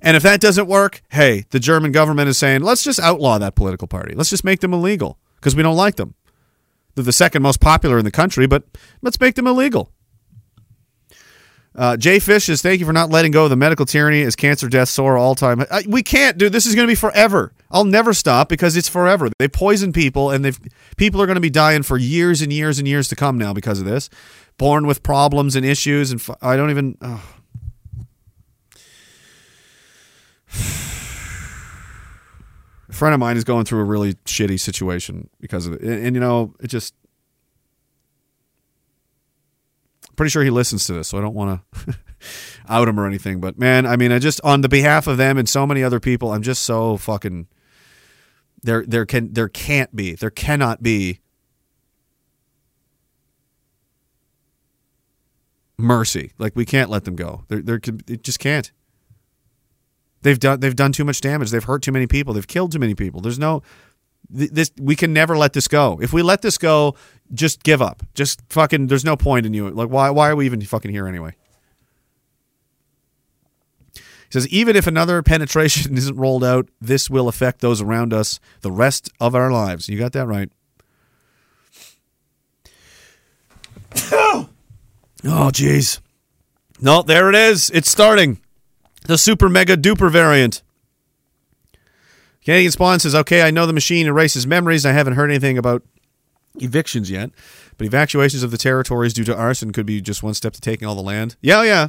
And 0.00 0.16
if 0.16 0.22
that 0.22 0.40
doesn't 0.40 0.66
work, 0.66 1.02
hey, 1.10 1.46
the 1.50 1.60
German 1.60 1.92
government 1.92 2.28
is 2.28 2.36
saying, 2.36 2.62
let's 2.62 2.84
just 2.84 3.00
outlaw 3.00 3.38
that 3.38 3.54
political 3.54 3.88
party. 3.88 4.14
Let's 4.14 4.30
just 4.30 4.44
make 4.44 4.60
them 4.60 4.74
illegal 4.74 5.18
because 5.36 5.56
we 5.56 5.62
don't 5.62 5.76
like 5.76 5.96
them. 5.96 6.14
They're 6.94 7.04
the 7.04 7.12
second 7.12 7.42
most 7.42 7.60
popular 7.60 7.98
in 7.98 8.04
the 8.04 8.10
country, 8.10 8.46
but 8.46 8.64
let's 9.02 9.18
make 9.18 9.34
them 9.34 9.46
illegal. 9.46 9.90
Uh, 11.76 11.96
Jay 11.96 12.20
Fish 12.20 12.44
says, 12.44 12.62
thank 12.62 12.78
you 12.78 12.86
for 12.86 12.92
not 12.92 13.10
letting 13.10 13.32
go 13.32 13.44
of 13.44 13.50
the 13.50 13.56
medical 13.56 13.84
tyranny 13.84 14.22
as 14.22 14.36
cancer 14.36 14.68
deaths 14.68 14.92
soar 14.92 15.18
all 15.18 15.34
time. 15.34 15.64
I, 15.70 15.82
we 15.88 16.04
can't, 16.04 16.38
dude. 16.38 16.52
This 16.52 16.66
is 16.66 16.74
going 16.76 16.86
to 16.86 16.90
be 16.90 16.94
forever. 16.94 17.52
I'll 17.68 17.84
never 17.84 18.14
stop 18.14 18.48
because 18.48 18.76
it's 18.76 18.88
forever. 18.88 19.28
They 19.38 19.48
poison 19.48 19.92
people, 19.92 20.30
and 20.30 20.44
they've 20.44 20.58
people 20.96 21.20
are 21.20 21.26
going 21.26 21.34
to 21.34 21.40
be 21.40 21.50
dying 21.50 21.82
for 21.82 21.98
years 21.98 22.40
and 22.40 22.52
years 22.52 22.78
and 22.78 22.86
years 22.86 23.08
to 23.08 23.16
come 23.16 23.36
now 23.38 23.52
because 23.52 23.80
of 23.80 23.86
this. 23.86 24.08
Born 24.56 24.86
with 24.86 25.02
problems 25.02 25.56
and 25.56 25.66
issues, 25.66 26.12
and 26.12 26.20
f- 26.20 26.36
I 26.40 26.54
don't 26.56 26.70
even. 26.70 26.96
Oh. 27.00 27.22
A 32.88 32.92
friend 32.92 33.12
of 33.12 33.18
mine 33.18 33.36
is 33.36 33.42
going 33.42 33.64
through 33.64 33.80
a 33.80 33.84
really 33.84 34.14
shitty 34.24 34.60
situation 34.60 35.28
because 35.40 35.66
of 35.66 35.72
it, 35.72 35.80
and, 35.80 36.06
and 36.06 36.14
you 36.14 36.20
know, 36.20 36.54
it 36.60 36.68
just. 36.68 36.94
Pretty 40.16 40.30
sure 40.30 40.42
he 40.42 40.50
listens 40.50 40.86
to 40.86 40.92
this, 40.92 41.08
so 41.08 41.18
I 41.18 41.20
don't 41.20 41.34
want 41.34 41.60
to 41.74 41.96
out 42.68 42.88
him 42.88 42.98
or 42.98 43.06
anything. 43.06 43.40
But 43.40 43.58
man, 43.58 43.86
I 43.86 43.96
mean, 43.96 44.12
I 44.12 44.18
just 44.18 44.40
on 44.42 44.60
the 44.60 44.68
behalf 44.68 45.06
of 45.06 45.16
them 45.16 45.38
and 45.38 45.48
so 45.48 45.66
many 45.66 45.82
other 45.82 46.00
people, 46.00 46.32
I'm 46.32 46.42
just 46.42 46.62
so 46.62 46.96
fucking. 46.96 47.48
There, 48.62 48.82
there 48.86 49.04
can, 49.04 49.34
there 49.34 49.48
can't 49.48 49.94
be, 49.94 50.14
there 50.14 50.30
cannot 50.30 50.82
be 50.82 51.20
mercy. 55.76 56.32
Like 56.38 56.56
we 56.56 56.64
can't 56.64 56.88
let 56.88 57.04
them 57.04 57.14
go. 57.14 57.44
There, 57.48 57.60
there, 57.60 57.80
it 58.08 58.22
just 58.22 58.38
can't. 58.38 58.72
They've 60.22 60.38
done, 60.38 60.60
they've 60.60 60.74
done 60.74 60.92
too 60.92 61.04
much 61.04 61.20
damage. 61.20 61.50
They've 61.50 61.62
hurt 61.62 61.82
too 61.82 61.92
many 61.92 62.06
people. 62.06 62.32
They've 62.32 62.46
killed 62.46 62.72
too 62.72 62.78
many 62.78 62.94
people. 62.94 63.20
There's 63.20 63.38
no, 63.38 63.62
this 64.34 64.72
we 64.78 64.96
can 64.96 65.12
never 65.12 65.36
let 65.36 65.52
this 65.52 65.68
go. 65.68 65.98
If 66.02 66.12
we 66.12 66.22
let 66.22 66.42
this 66.42 66.58
go, 66.58 66.96
just 67.32 67.62
give 67.62 67.80
up. 67.80 68.02
Just 68.14 68.42
fucking. 68.48 68.88
There's 68.88 69.04
no 69.04 69.16
point 69.16 69.46
in 69.46 69.54
you. 69.54 69.70
Like 69.70 69.88
why? 69.88 70.10
Why 70.10 70.28
are 70.28 70.36
we 70.36 70.46
even 70.46 70.60
fucking 70.60 70.90
here 70.90 71.06
anyway? 71.06 71.34
He 73.94 74.00
says 74.30 74.48
even 74.48 74.74
if 74.74 74.86
another 74.86 75.22
penetration 75.22 75.96
isn't 75.96 76.16
rolled 76.16 76.44
out, 76.44 76.68
this 76.80 77.08
will 77.08 77.28
affect 77.28 77.60
those 77.60 77.80
around 77.80 78.12
us 78.12 78.40
the 78.62 78.72
rest 78.72 79.10
of 79.20 79.34
our 79.34 79.50
lives. 79.50 79.88
You 79.88 79.98
got 79.98 80.12
that 80.12 80.26
right. 80.26 80.50
oh, 84.12 84.48
jeez. 85.24 86.00
No, 86.80 87.02
there 87.02 87.28
it 87.28 87.36
is. 87.36 87.70
It's 87.70 87.88
starting. 87.88 88.40
The 89.06 89.16
super 89.16 89.48
mega 89.48 89.76
duper 89.76 90.10
variant. 90.10 90.62
Canadian 92.44 92.72
Spawn 92.72 93.00
says, 93.00 93.14
okay, 93.14 93.42
I 93.42 93.50
know 93.50 93.66
the 93.66 93.72
machine 93.72 94.06
erases 94.06 94.46
memories. 94.46 94.84
I 94.84 94.92
haven't 94.92 95.14
heard 95.14 95.30
anything 95.30 95.56
about 95.56 95.82
evictions 96.56 97.10
yet, 97.10 97.30
but 97.78 97.86
evacuations 97.86 98.42
of 98.42 98.50
the 98.50 98.58
territories 98.58 99.14
due 99.14 99.24
to 99.24 99.36
arson 99.36 99.72
could 99.72 99.86
be 99.86 100.00
just 100.00 100.22
one 100.22 100.34
step 100.34 100.52
to 100.52 100.60
taking 100.60 100.86
all 100.86 100.94
the 100.94 101.02
land. 101.02 101.36
Yeah, 101.40 101.62
yeah. 101.62 101.88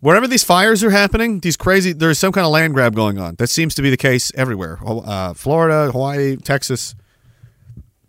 Wherever 0.00 0.26
these 0.26 0.42
fires 0.42 0.82
are 0.82 0.90
happening, 0.90 1.40
these 1.40 1.56
crazy, 1.56 1.92
there's 1.92 2.18
some 2.18 2.32
kind 2.32 2.44
of 2.44 2.52
land 2.52 2.74
grab 2.74 2.94
going 2.94 3.18
on. 3.18 3.36
That 3.36 3.48
seems 3.48 3.74
to 3.76 3.82
be 3.82 3.90
the 3.90 3.96
case 3.96 4.32
everywhere. 4.34 4.78
Uh, 4.84 5.32
Florida, 5.34 5.92
Hawaii, 5.92 6.36
Texas. 6.36 6.94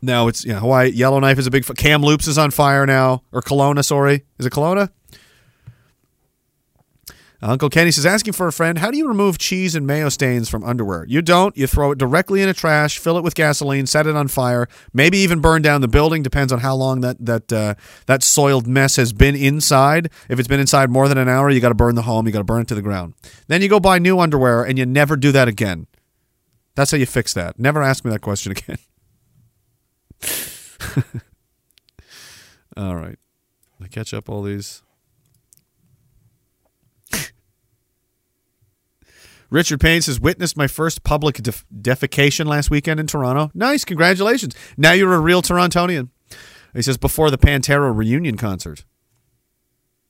Now 0.01 0.27
it's 0.27 0.43
yeah, 0.43 0.59
Hawaii. 0.59 0.89
Yellowknife 0.89 1.37
is 1.37 1.47
a 1.47 1.51
big. 1.51 1.65
Kamloops 1.77 2.27
is 2.27 2.37
on 2.37 2.51
fire 2.51 2.85
now, 2.85 3.23
or 3.31 3.41
Kelowna. 3.41 3.85
Sorry, 3.85 4.25
is 4.37 4.45
it 4.45 4.51
Kelowna? 4.51 4.89
Uncle 7.49 7.69
Kenny 7.69 7.91
says, 7.91 8.05
asking 8.05 8.31
for 8.31 8.47
a 8.47 8.53
friend, 8.53 8.77
how 8.77 8.89
do 8.89 8.97
you 8.97 9.05
remove 9.05 9.37
cheese 9.37 9.75
and 9.75 9.85
mayo 9.85 10.07
stains 10.07 10.47
from 10.47 10.63
underwear? 10.63 11.05
You 11.09 11.21
don't. 11.21 11.55
You 11.57 11.67
throw 11.67 11.91
it 11.91 11.97
directly 11.97 12.41
in 12.41 12.47
a 12.47 12.53
trash, 12.53 12.97
fill 12.97 13.17
it 13.17 13.23
with 13.23 13.35
gasoline, 13.35 13.85
set 13.85 14.07
it 14.07 14.15
on 14.15 14.29
fire, 14.29 14.69
maybe 14.93 15.17
even 15.17 15.41
burn 15.41 15.61
down 15.61 15.81
the 15.81 15.89
building. 15.89 16.23
Depends 16.23 16.53
on 16.53 16.59
how 16.59 16.73
long 16.73 17.01
that 17.01 17.17
that 17.19 17.51
uh, 17.51 17.75
that 18.05 18.23
soiled 18.23 18.65
mess 18.65 18.95
has 18.95 19.11
been 19.11 19.35
inside. 19.35 20.09
If 20.29 20.39
it's 20.39 20.47
been 20.47 20.61
inside 20.61 20.89
more 20.89 21.09
than 21.09 21.17
an 21.17 21.27
hour, 21.27 21.49
you 21.49 21.59
got 21.59 21.69
to 21.69 21.75
burn 21.75 21.95
the 21.95 22.03
home. 22.03 22.25
You 22.25 22.31
got 22.31 22.39
to 22.39 22.45
burn 22.45 22.61
it 22.61 22.69
to 22.69 22.75
the 22.75 22.81
ground. 22.81 23.13
Then 23.47 23.61
you 23.61 23.67
go 23.67 23.81
buy 23.81 23.99
new 23.99 24.19
underwear, 24.19 24.63
and 24.63 24.77
you 24.77 24.85
never 24.85 25.17
do 25.17 25.33
that 25.33 25.49
again. 25.49 25.87
That's 26.75 26.91
how 26.91 26.97
you 26.97 27.05
fix 27.05 27.33
that. 27.33 27.59
Never 27.59 27.83
ask 27.83 28.05
me 28.05 28.11
that 28.11 28.21
question 28.21 28.53
again. 28.53 28.77
all 32.77 32.95
right, 32.95 33.19
I 33.81 33.87
catch 33.89 34.13
up 34.13 34.29
all 34.29 34.43
these. 34.43 34.81
Richard 39.53 39.79
Payne 39.79 40.01
says, 40.01 40.19
witnessed 40.19 40.57
my 40.57 40.65
first 40.65 41.03
public 41.03 41.35
def- 41.35 41.63
defecation 41.71 42.47
last 42.47 42.71
weekend 42.71 42.99
in 42.99 43.05
Toronto. 43.05 43.51
Nice. 43.53 43.85
Congratulations. 43.85 44.55
Now 44.77 44.93
you're 44.93 45.13
a 45.13 45.19
real 45.19 45.43
Torontonian. 45.43 46.09
He 46.73 46.81
says, 46.81 46.97
before 46.97 47.29
the 47.29 47.37
Pantera 47.37 47.95
reunion 47.95 48.35
concert. 48.35 48.83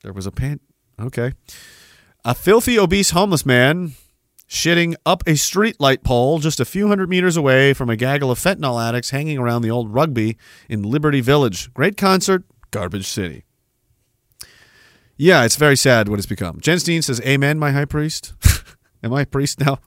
There 0.01 0.13
was 0.13 0.25
a 0.25 0.31
pan. 0.31 0.61
Okay. 0.97 1.33
A 2.23 2.33
filthy, 2.33 2.80
obese 2.80 3.09
homeless 3.09 3.45
man 3.45 3.95
shitting 4.47 4.95
up 5.05 5.23
a 5.27 5.31
streetlight 5.31 6.03
pole 6.03 6.39
just 6.39 6.61
a 6.61 6.65
few 6.65 6.88
hundred 6.88 7.09
meters 7.09 7.35
away 7.35 7.73
from 7.73 7.89
a 7.89 7.97
gaggle 7.97 8.31
of 8.31 8.39
fentanyl 8.39 8.81
addicts 8.81 9.09
hanging 9.09 9.38
around 9.38 9.61
the 9.61 9.72
old 9.72 9.93
rugby 9.93 10.38
in 10.69 10.83
Liberty 10.83 11.19
Village. 11.19 11.73
Great 11.73 11.97
concert, 11.97 12.45
garbage 12.72 13.07
city. 13.07 13.43
Yeah, 15.17 15.43
it's 15.43 15.57
very 15.57 15.75
sad 15.75 16.07
what 16.07 16.17
it's 16.17 16.27
become. 16.27 16.61
Jen 16.61 16.80
Steen 16.80 17.01
says, 17.01 17.19
Amen, 17.25 17.59
my 17.59 17.72
high 17.72 17.83
priest. 17.83 18.33
Am 19.03 19.14
I 19.14 19.22
a 19.22 19.25
priest 19.25 19.59
now? 19.59 19.80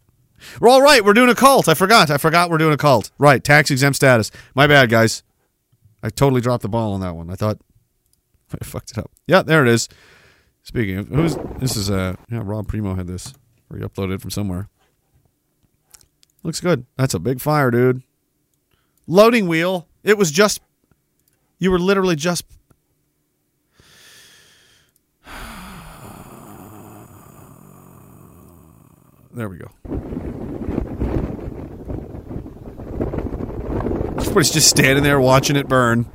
We're 0.60 0.68
all 0.68 0.82
right. 0.82 1.04
We're 1.04 1.14
doing 1.14 1.30
a 1.30 1.34
cult. 1.34 1.68
I 1.68 1.74
forgot. 1.74 2.10
I 2.10 2.18
forgot 2.18 2.50
we're 2.50 2.58
doing 2.58 2.74
a 2.74 2.76
cult. 2.76 3.10
Right. 3.18 3.42
Tax 3.42 3.70
exempt 3.70 3.96
status. 3.96 4.30
My 4.54 4.66
bad, 4.66 4.90
guys. 4.90 5.22
I 6.02 6.10
totally 6.10 6.42
dropped 6.42 6.62
the 6.62 6.68
ball 6.68 6.92
on 6.92 7.00
that 7.00 7.16
one. 7.16 7.30
I 7.30 7.34
thought 7.34 7.58
I 8.60 8.64
fucked 8.64 8.92
it 8.92 8.98
up. 8.98 9.10
Yeah, 9.26 9.42
there 9.42 9.64
it 9.64 9.68
is. 9.68 9.88
Speaking 10.62 10.98
of 10.98 11.08
who's 11.08 11.36
this 11.58 11.76
is 11.76 11.90
uh 11.90 12.16
yeah, 12.30 12.42
Rob 12.44 12.66
Primo 12.68 12.94
had 12.94 13.06
this 13.06 13.32
or 13.70 13.78
he 13.78 13.84
uploaded 13.84 14.20
from 14.20 14.30
somewhere. 14.30 14.68
Looks 16.42 16.60
good. 16.60 16.86
That's 16.96 17.14
a 17.14 17.18
big 17.18 17.40
fire, 17.40 17.70
dude. 17.70 18.02
Loading 19.06 19.48
wheel. 19.48 19.88
It 20.02 20.18
was 20.18 20.30
just 20.30 20.60
you 21.58 21.70
were 21.70 21.78
literally 21.78 22.16
just 22.16 22.44
There 29.36 29.50
we 29.50 29.58
go. 29.58 29.70
Everybody's 34.18 34.50
just 34.50 34.70
standing 34.70 35.04
there 35.04 35.20
watching 35.20 35.56
it 35.56 35.68
burn. 35.68 36.06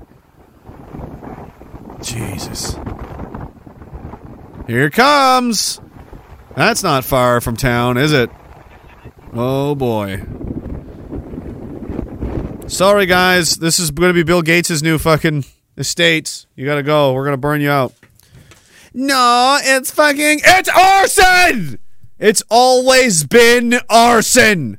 Jesus. 2.01 2.75
Here 4.65 4.89
comes. 4.89 5.79
That's 6.55 6.81
not 6.81 7.05
far 7.05 7.41
from 7.41 7.55
town, 7.55 7.97
is 7.97 8.11
it? 8.11 8.31
Oh 9.33 9.75
boy. 9.75 10.23
Sorry, 12.67 13.05
guys. 13.05 13.57
This 13.57 13.77
is 13.77 13.91
going 13.91 14.09
to 14.09 14.15
be 14.15 14.23
Bill 14.23 14.41
Gates' 14.41 14.81
new 14.81 14.97
fucking 14.97 15.45
estate. 15.77 16.47
You 16.55 16.65
got 16.65 16.75
to 16.75 16.83
go. 16.83 17.13
We're 17.13 17.25
going 17.25 17.33
to 17.33 17.37
burn 17.37 17.61
you 17.61 17.69
out. 17.69 17.93
No, 18.95 19.59
it's 19.61 19.91
fucking. 19.91 20.41
It's 20.43 20.69
arson! 20.69 21.77
It's 22.21 22.43
always 22.51 23.23
been 23.23 23.79
arson. 23.89 24.77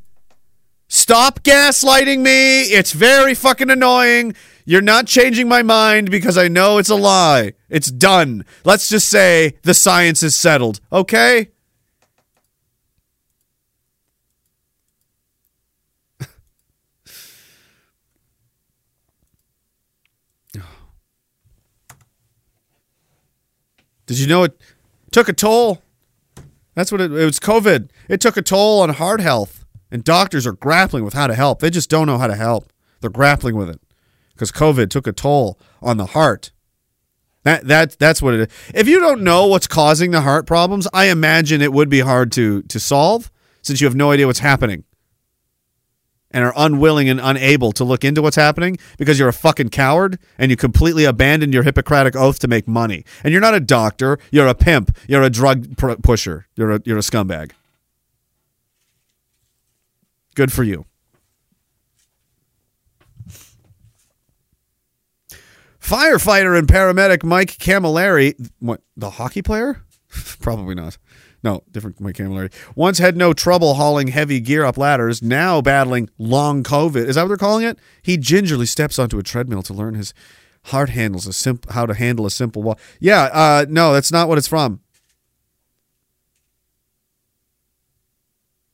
Stop 0.86 1.42
gaslighting 1.42 2.20
me. 2.20 2.62
It's 2.62 2.92
very 2.92 3.34
fucking 3.34 3.68
annoying. 3.68 4.36
You're 4.64 4.80
not 4.80 5.08
changing 5.08 5.48
my 5.48 5.64
mind 5.64 6.08
because 6.08 6.38
I 6.38 6.46
know 6.46 6.78
it's 6.78 6.88
a 6.88 6.94
lie. 6.94 7.54
It's 7.68 7.90
done. 7.90 8.44
Let's 8.64 8.88
just 8.88 9.08
say 9.08 9.54
the 9.62 9.74
science 9.74 10.22
is 10.22 10.36
settled, 10.36 10.78
okay? 10.92 11.48
Did 24.06 24.20
you 24.20 24.28
know 24.28 24.44
it 24.44 24.60
took 25.10 25.28
a 25.28 25.32
toll? 25.32 25.82
That's 26.74 26.90
what 26.90 27.00
it, 27.00 27.12
it 27.12 27.24
was 27.24 27.40
COVID. 27.40 27.90
It 28.08 28.20
took 28.20 28.36
a 28.36 28.42
toll 28.42 28.80
on 28.80 28.90
heart 28.90 29.20
health, 29.20 29.64
and 29.90 30.02
doctors 30.04 30.46
are 30.46 30.52
grappling 30.52 31.04
with 31.04 31.14
how 31.14 31.26
to 31.26 31.34
help. 31.34 31.60
They 31.60 31.70
just 31.70 31.90
don't 31.90 32.06
know 32.06 32.18
how 32.18 32.26
to 32.26 32.34
help. 32.34 32.72
They're 33.00 33.10
grappling 33.10 33.56
with 33.56 33.68
it 33.68 33.80
because 34.34 34.52
COVID 34.52 34.88
took 34.90 35.06
a 35.06 35.12
toll 35.12 35.58
on 35.80 35.96
the 35.96 36.06
heart. 36.06 36.52
That 37.44 37.66
that 37.66 37.98
that's 37.98 38.22
what 38.22 38.34
it 38.34 38.40
is. 38.40 38.72
If 38.74 38.88
you 38.88 39.00
don't 39.00 39.22
know 39.22 39.46
what's 39.46 39.66
causing 39.66 40.12
the 40.12 40.20
heart 40.20 40.46
problems, 40.46 40.86
I 40.92 41.06
imagine 41.06 41.60
it 41.60 41.72
would 41.72 41.88
be 41.88 42.00
hard 42.00 42.30
to 42.32 42.62
to 42.62 42.78
solve 42.78 43.30
since 43.62 43.80
you 43.80 43.86
have 43.86 43.96
no 43.96 44.12
idea 44.12 44.26
what's 44.26 44.38
happening 44.38 44.84
and 46.32 46.44
are 46.44 46.52
unwilling 46.56 47.08
and 47.08 47.20
unable 47.20 47.72
to 47.72 47.84
look 47.84 48.04
into 48.04 48.22
what's 48.22 48.36
happening 48.36 48.78
because 48.98 49.18
you're 49.18 49.28
a 49.28 49.32
fucking 49.32 49.68
coward 49.68 50.18
and 50.38 50.50
you 50.50 50.56
completely 50.56 51.04
abandoned 51.04 51.54
your 51.54 51.62
Hippocratic 51.62 52.16
oath 52.16 52.38
to 52.40 52.48
make 52.48 52.66
money. 52.66 53.04
And 53.22 53.32
you're 53.32 53.40
not 53.40 53.54
a 53.54 53.60
doctor, 53.60 54.18
you're 54.30 54.46
a 54.46 54.54
pimp, 54.54 54.96
you're 55.08 55.22
a 55.22 55.30
drug 55.30 55.76
pr- 55.76 55.94
pusher, 56.02 56.46
you're 56.56 56.72
a 56.72 56.80
you're 56.84 56.98
a 56.98 57.02
scumbag. 57.02 57.52
Good 60.34 60.52
for 60.52 60.62
you. 60.62 60.86
Firefighter 65.80 66.56
and 66.56 66.68
paramedic 66.68 67.24
Mike 67.24 67.58
Camilleri, 67.58 68.50
what 68.60 68.80
the 68.96 69.10
hockey 69.10 69.42
player? 69.42 69.82
Probably 70.40 70.74
not. 70.74 70.96
No, 71.42 71.64
different 71.72 71.98
Camilleri. 71.98 72.52
Once 72.76 72.98
had 72.98 73.16
no 73.16 73.32
trouble 73.32 73.74
hauling 73.74 74.08
heavy 74.08 74.38
gear 74.38 74.64
up 74.64 74.78
ladders, 74.78 75.22
now 75.22 75.60
battling 75.60 76.08
long 76.16 76.62
COVID. 76.62 77.08
Is 77.08 77.16
that 77.16 77.22
what 77.22 77.28
they're 77.28 77.36
calling 77.36 77.64
it? 77.64 77.78
He 78.00 78.16
gingerly 78.16 78.66
steps 78.66 78.98
onto 78.98 79.18
a 79.18 79.22
treadmill 79.22 79.62
to 79.64 79.74
learn 79.74 79.94
his 79.94 80.14
heart 80.66 80.90
handles 80.90 81.26
a 81.26 81.32
simp- 81.32 81.70
how 81.70 81.86
to 81.86 81.94
handle 81.94 82.26
a 82.26 82.30
simple 82.30 82.62
wall. 82.62 82.78
Yeah, 83.00 83.22
uh, 83.32 83.66
no, 83.68 83.92
that's 83.92 84.12
not 84.12 84.28
what 84.28 84.38
it's 84.38 84.46
from. 84.46 84.80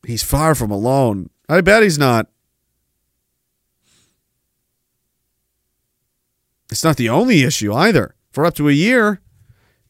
He's 0.07 0.23
far 0.23 0.55
from 0.55 0.71
alone. 0.71 1.31
I 1.49 1.61
bet 1.63 1.83
he's 1.83 1.99
not. 1.99 2.29
It's 6.71 6.85
not 6.85 6.99
the 6.99 7.09
only 7.09 7.43
issue 7.43 7.73
either. 7.73 8.15
For 8.31 8.45
up 8.45 8.55
to 8.57 8.69
a 8.69 8.73
year, 8.73 9.23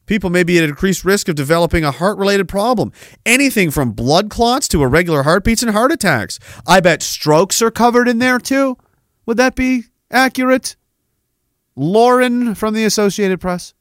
people 0.09 0.31
may 0.31 0.41
be 0.41 0.57
at 0.57 0.63
increased 0.63 1.05
risk 1.05 1.29
of 1.29 1.35
developing 1.35 1.85
a 1.85 1.91
heart 1.91 2.17
related 2.17 2.49
problem. 2.49 2.91
Anything 3.27 3.69
from 3.69 3.91
blood 3.91 4.31
clots 4.31 4.67
to 4.69 4.81
irregular 4.81 5.21
heartbeats 5.21 5.61
and 5.61 5.71
heart 5.71 5.91
attacks. 5.91 6.39
I 6.65 6.79
bet 6.79 7.03
strokes 7.03 7.61
are 7.61 7.69
covered 7.69 8.07
in 8.07 8.17
there 8.17 8.39
too. 8.39 8.75
Would 9.27 9.37
that 9.37 9.55
be 9.55 9.83
accurate? 10.09 10.75
Lauren 11.75 12.55
from 12.55 12.73
the 12.73 12.85
Associated 12.85 13.39
Press. 13.39 13.75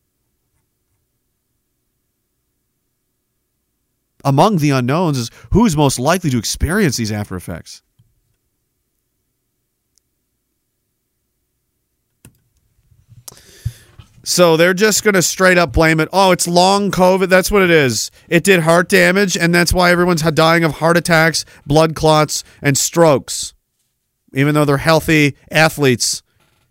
Among 4.23 4.59
the 4.59 4.71
unknowns 4.71 5.17
is 5.17 5.31
who's 5.53 5.79
most 5.79 5.99
likely 5.99 6.29
to 6.29 6.39
experience 6.39 6.99
these 6.99 7.11
after 7.11 7.37
effects. 7.37 7.83
So 14.29 14.59
they're 14.59 14.75
just 14.75 15.05
going 15.05 15.15
to 15.15 15.23
straight 15.23 15.57
up 15.57 15.73
blame 15.73 16.01
it. 16.01 16.11
Oh, 16.13 16.33
it's 16.33 16.47
long 16.47 16.91
COVID. 16.91 17.31
That's 17.31 17.51
what 17.51 17.63
it 17.63 17.71
is. 17.71 18.11
It 18.29 18.45
did 18.45 18.61
heart 18.61 18.91
damage, 18.91 19.39
and 19.39 19.55
that's 19.55 19.73
why 19.73 19.91
everyone's 19.91 20.21
dying 20.21 20.65
of 20.65 20.73
heart 20.73 20.99
attacks, 20.99 21.47
blood 21.65 21.95
clots, 21.95 22.45
and 22.61 22.77
strokes. 22.77 23.55
Even 24.35 24.55
though 24.55 24.67
they're 24.67 24.77
healthy 24.77 25.35
athletes, 25.51 26.23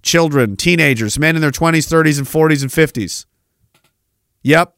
children, 0.03 0.55
teenagers, 0.55 1.17
men 1.17 1.35
in 1.35 1.41
their 1.41 1.49
20s, 1.49 1.91
30s, 1.91 2.19
and 2.19 2.27
40s 2.27 2.61
and 2.61 2.69
50s. 2.69 3.25
Yep. 4.43 4.75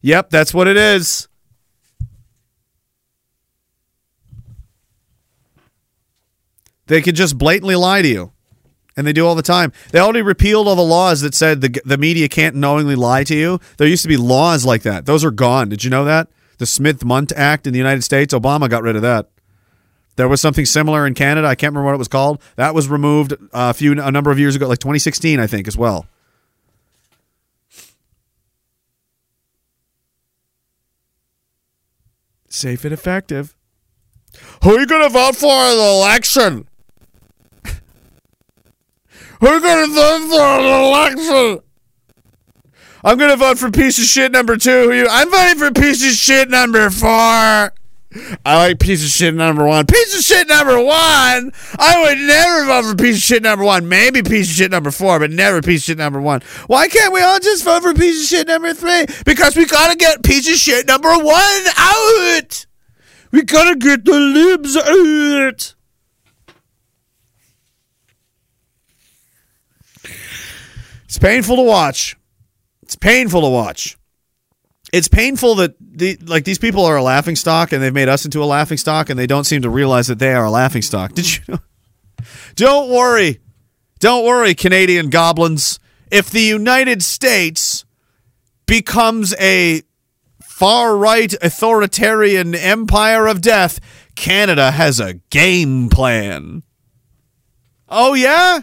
Yep, 0.00 0.30
that's 0.30 0.54
what 0.54 0.68
it 0.68 0.76
is. 0.76 1.26
They 6.86 7.02
could 7.02 7.16
just 7.16 7.36
blatantly 7.36 7.74
lie 7.74 8.02
to 8.02 8.08
you 8.08 8.32
and 9.00 9.06
they 9.06 9.14
do 9.14 9.26
all 9.26 9.34
the 9.34 9.42
time. 9.42 9.72
They 9.92 9.98
already 9.98 10.20
repealed 10.20 10.68
all 10.68 10.76
the 10.76 10.82
laws 10.82 11.22
that 11.22 11.34
said 11.34 11.62
the 11.62 11.80
the 11.86 11.96
media 11.96 12.28
can't 12.28 12.54
knowingly 12.54 12.94
lie 12.94 13.24
to 13.24 13.34
you. 13.34 13.58
There 13.78 13.88
used 13.88 14.02
to 14.02 14.08
be 14.08 14.18
laws 14.18 14.66
like 14.66 14.82
that. 14.82 15.06
Those 15.06 15.24
are 15.24 15.30
gone. 15.30 15.70
Did 15.70 15.84
you 15.84 15.88
know 15.88 16.04
that? 16.04 16.28
The 16.58 16.66
Smith-Mundt 16.66 17.32
Act 17.32 17.66
in 17.66 17.72
the 17.72 17.78
United 17.78 18.02
States, 18.02 18.34
Obama 18.34 18.68
got 18.68 18.82
rid 18.82 18.94
of 18.94 19.00
that. 19.00 19.30
There 20.16 20.28
was 20.28 20.42
something 20.42 20.66
similar 20.66 21.06
in 21.06 21.14
Canada. 21.14 21.48
I 21.48 21.54
can't 21.54 21.72
remember 21.72 21.86
what 21.86 21.94
it 21.94 21.98
was 21.98 22.08
called. 22.08 22.42
That 22.56 22.74
was 22.74 22.90
removed 22.90 23.32
uh, 23.32 23.36
a 23.52 23.72
few 23.72 23.92
a 23.98 24.12
number 24.12 24.30
of 24.30 24.38
years 24.38 24.54
ago, 24.54 24.68
like 24.68 24.80
2016, 24.80 25.40
I 25.40 25.46
think, 25.46 25.66
as 25.66 25.78
well. 25.78 26.06
Safe 32.50 32.84
and 32.84 32.92
effective. 32.92 33.56
Who 34.62 34.76
are 34.76 34.80
you 34.80 34.86
going 34.86 35.04
to 35.04 35.08
vote 35.08 35.36
for 35.36 35.54
in 35.54 35.78
the 35.78 35.84
election? 35.84 36.68
Who's 39.40 39.62
gonna 39.62 39.86
vote 39.86 40.28
for 40.28 40.40
an 40.40 40.84
election? 40.84 41.60
I'm 43.02 43.16
gonna 43.16 43.36
vote 43.36 43.58
for 43.58 43.70
piece 43.70 43.98
of 43.98 44.04
shit 44.04 44.30
number 44.32 44.58
two. 44.58 45.06
I'm 45.10 45.30
voting 45.30 45.58
for 45.58 45.70
piece 45.72 46.06
of 46.06 46.12
shit 46.12 46.50
number 46.50 46.90
four. 46.90 47.08
I 48.44 48.56
like 48.56 48.80
piece 48.80 49.02
of 49.02 49.10
shit 49.10 49.34
number 49.34 49.64
one. 49.64 49.86
Piece 49.86 50.18
of 50.18 50.22
shit 50.22 50.48
number 50.48 50.78
one. 50.78 51.52
I 51.78 52.02
would 52.02 52.18
never 52.18 52.66
vote 52.66 52.90
for 52.90 52.96
piece 52.96 53.16
of 53.16 53.22
shit 53.22 53.42
number 53.42 53.64
one. 53.64 53.88
Maybe 53.88 54.22
piece 54.22 54.50
of 54.50 54.56
shit 54.56 54.70
number 54.70 54.90
four, 54.90 55.18
but 55.18 55.30
never 55.30 55.62
piece 55.62 55.82
of 55.82 55.84
shit 55.84 55.98
number 55.98 56.20
one. 56.20 56.42
Why 56.66 56.88
can't 56.88 57.12
we 57.12 57.22
all 57.22 57.38
just 57.38 57.64
vote 57.64 57.82
for 57.82 57.94
piece 57.94 58.22
of 58.22 58.28
shit 58.28 58.46
number 58.48 58.74
three? 58.74 59.06
Because 59.24 59.56
we 59.56 59.64
gotta 59.64 59.96
get 59.96 60.22
piece 60.22 60.48
of 60.50 60.56
shit 60.56 60.86
number 60.86 61.16
one 61.16 61.62
out. 61.78 62.66
We 63.30 63.42
gotta 63.42 63.76
get 63.76 64.04
the 64.04 64.18
libs 64.18 64.76
out. 64.76 65.74
It's 71.04 71.18
painful 71.18 71.56
to 71.56 71.62
watch. 71.62 72.16
It's 72.82 72.96
painful 72.96 73.42
to 73.42 73.48
watch. 73.48 73.96
it's 74.92 75.08
painful 75.08 75.54
that 75.56 75.74
the 75.80 76.16
like 76.24 76.44
these 76.44 76.58
people 76.58 76.84
are 76.84 76.96
a 76.96 77.02
laughing 77.02 77.36
stock 77.36 77.72
and 77.72 77.82
they've 77.82 77.94
made 77.94 78.08
us 78.08 78.24
into 78.24 78.42
a 78.42 78.46
laughing 78.46 78.78
stock 78.78 79.08
and 79.10 79.18
they 79.18 79.26
don't 79.26 79.44
seem 79.44 79.62
to 79.62 79.70
realize 79.70 80.06
that 80.08 80.18
they 80.18 80.32
are 80.34 80.44
a 80.44 80.50
laughing 80.50 80.82
stock. 80.82 81.12
Did 81.12 81.38
you? 81.38 81.60
don't 82.56 82.90
worry, 82.90 83.40
don't 84.00 84.24
worry, 84.24 84.54
Canadian 84.54 85.10
goblins. 85.10 85.78
If 86.10 86.30
the 86.30 86.40
United 86.42 87.02
States 87.02 87.84
becomes 88.66 89.34
a 89.38 89.82
far 90.42 90.96
right 90.96 91.32
authoritarian 91.40 92.54
empire 92.54 93.26
of 93.26 93.40
death, 93.40 93.78
Canada 94.16 94.72
has 94.72 94.98
a 95.00 95.14
game 95.30 95.88
plan. 95.88 96.62
Oh, 97.88 98.14
yeah? 98.14 98.60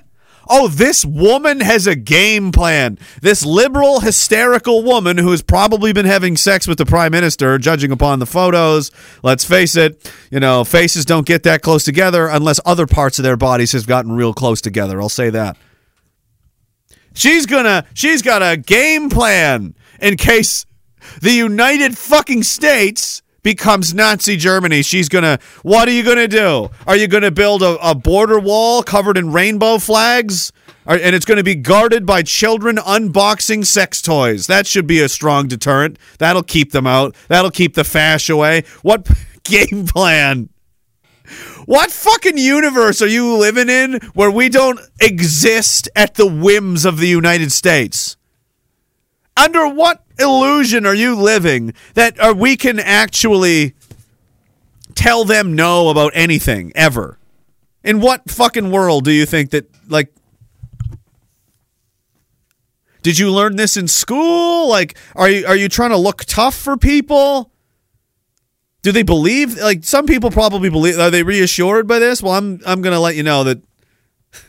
Oh, 0.49 0.67
this 0.67 1.05
woman 1.05 1.59
has 1.59 1.87
a 1.87 1.95
game 1.95 2.51
plan. 2.51 2.97
This 3.21 3.45
liberal, 3.45 3.99
hysterical 3.99 4.83
woman 4.83 5.17
who 5.17 5.31
has 5.31 5.41
probably 5.41 5.93
been 5.93 6.05
having 6.05 6.37
sex 6.37 6.67
with 6.67 6.77
the 6.77 6.85
prime 6.85 7.11
minister, 7.11 7.57
judging 7.57 7.91
upon 7.91 8.19
the 8.19 8.25
photos. 8.25 8.91
Let's 9.23 9.43
face 9.43 9.75
it, 9.75 10.11
you 10.31 10.39
know, 10.39 10.63
faces 10.63 11.05
don't 11.05 11.25
get 11.25 11.43
that 11.43 11.61
close 11.61 11.83
together 11.83 12.27
unless 12.27 12.59
other 12.65 12.87
parts 12.87 13.19
of 13.19 13.23
their 13.23 13.37
bodies 13.37 13.71
have 13.73 13.87
gotten 13.87 14.11
real 14.11 14.33
close 14.33 14.61
together. 14.61 15.01
I'll 15.01 15.09
say 15.09 15.29
that. 15.29 15.57
She's 17.13 17.45
gonna, 17.47 17.85
she's 17.93 18.21
got 18.21 18.43
a 18.43 18.57
game 18.57 19.09
plan 19.09 19.75
in 19.99 20.17
case 20.17 20.65
the 21.21 21.31
United 21.31 21.97
fucking 21.97 22.43
States 22.43 23.23
becomes 23.43 23.93
Nazi 23.93 24.35
Germany. 24.37 24.81
She's 24.81 25.09
gonna. 25.09 25.39
What 25.63 25.87
are 25.87 25.91
you 25.91 26.03
gonna 26.03 26.27
do? 26.27 26.69
Are 26.85 26.95
you 26.95 27.07
gonna 27.07 27.31
build 27.31 27.61
a, 27.63 27.77
a 27.87 27.95
border 27.95 28.39
wall 28.39 28.83
covered 28.83 29.17
in 29.17 29.31
rainbow 29.31 29.77
flags? 29.77 30.51
Are- 30.85 30.95
and 30.95 31.13
it's 31.15 31.25
going 31.25 31.37
to 31.37 31.43
be 31.43 31.55
guarded 31.55 32.05
by 32.05 32.23
children 32.23 32.77
unboxing 32.77 33.65
sex 33.65 34.01
toys. 34.01 34.47
That 34.47 34.65
should 34.65 34.87
be 34.87 35.01
a 35.01 35.09
strong 35.09 35.49
deterrent. 35.49 35.99
That'll 36.17 36.43
keep 36.43 36.71
them 36.71 36.87
out. 36.87 37.13
That'll 37.27 37.51
keep 37.51 37.73
the 37.75 37.83
fash 37.83 38.29
away. 38.29 38.63
What 38.83 39.09
game 39.43 39.85
plan? 39.85 40.47
What 41.65 41.91
fucking 41.91 42.37
universe 42.37 43.01
are 43.01 43.07
you 43.07 43.35
living 43.35 43.67
in 43.67 43.99
where 44.13 44.31
we 44.31 44.47
don't 44.47 44.79
exist 45.01 45.89
at 45.93 46.15
the 46.15 46.25
whims 46.25 46.85
of 46.85 46.99
the 46.99 47.07
United 47.09 47.51
States? 47.51 48.15
Under 49.35 49.67
what 49.67 50.06
illusion 50.19 50.85
are 50.85 50.95
you 50.95 51.15
living 51.15 51.73
that 51.93 52.19
uh, 52.19 52.33
we 52.35 52.55
can 52.55 52.79
actually 52.79 53.73
tell 54.95 55.25
them 55.25 55.55
no 55.55 55.89
about 55.89 56.11
anything 56.15 56.71
ever? 56.75 57.17
In 57.83 58.01
what 58.01 58.29
fucking 58.29 58.71
world 58.71 59.05
do 59.05 59.11
you 59.11 59.25
think 59.25 59.51
that 59.51 59.69
like 59.89 60.13
Did 63.07 63.17
you 63.19 63.31
learn 63.31 63.55
this 63.55 63.77
in 63.77 63.87
school? 63.87 64.67
Like 64.67 64.97
are 65.15 65.29
you 65.29 65.45
are 65.45 65.55
you 65.55 65.69
trying 65.69 65.91
to 65.91 65.97
look 65.97 66.25
tough 66.25 66.55
for 66.55 66.75
people? 66.75 67.51
Do 68.81 68.91
they 68.91 69.03
believe 69.03 69.57
like 69.57 69.83
some 69.85 70.05
people 70.05 70.29
probably 70.29 70.69
believe 70.69 70.99
are 70.99 71.09
they 71.09 71.23
reassured 71.23 71.87
by 71.87 71.99
this? 71.99 72.21
Well, 72.21 72.33
I'm 72.33 72.59
I'm 72.65 72.81
going 72.81 72.93
to 72.93 72.99
let 72.99 73.15
you 73.15 73.23
know 73.23 73.45
that 73.45 73.61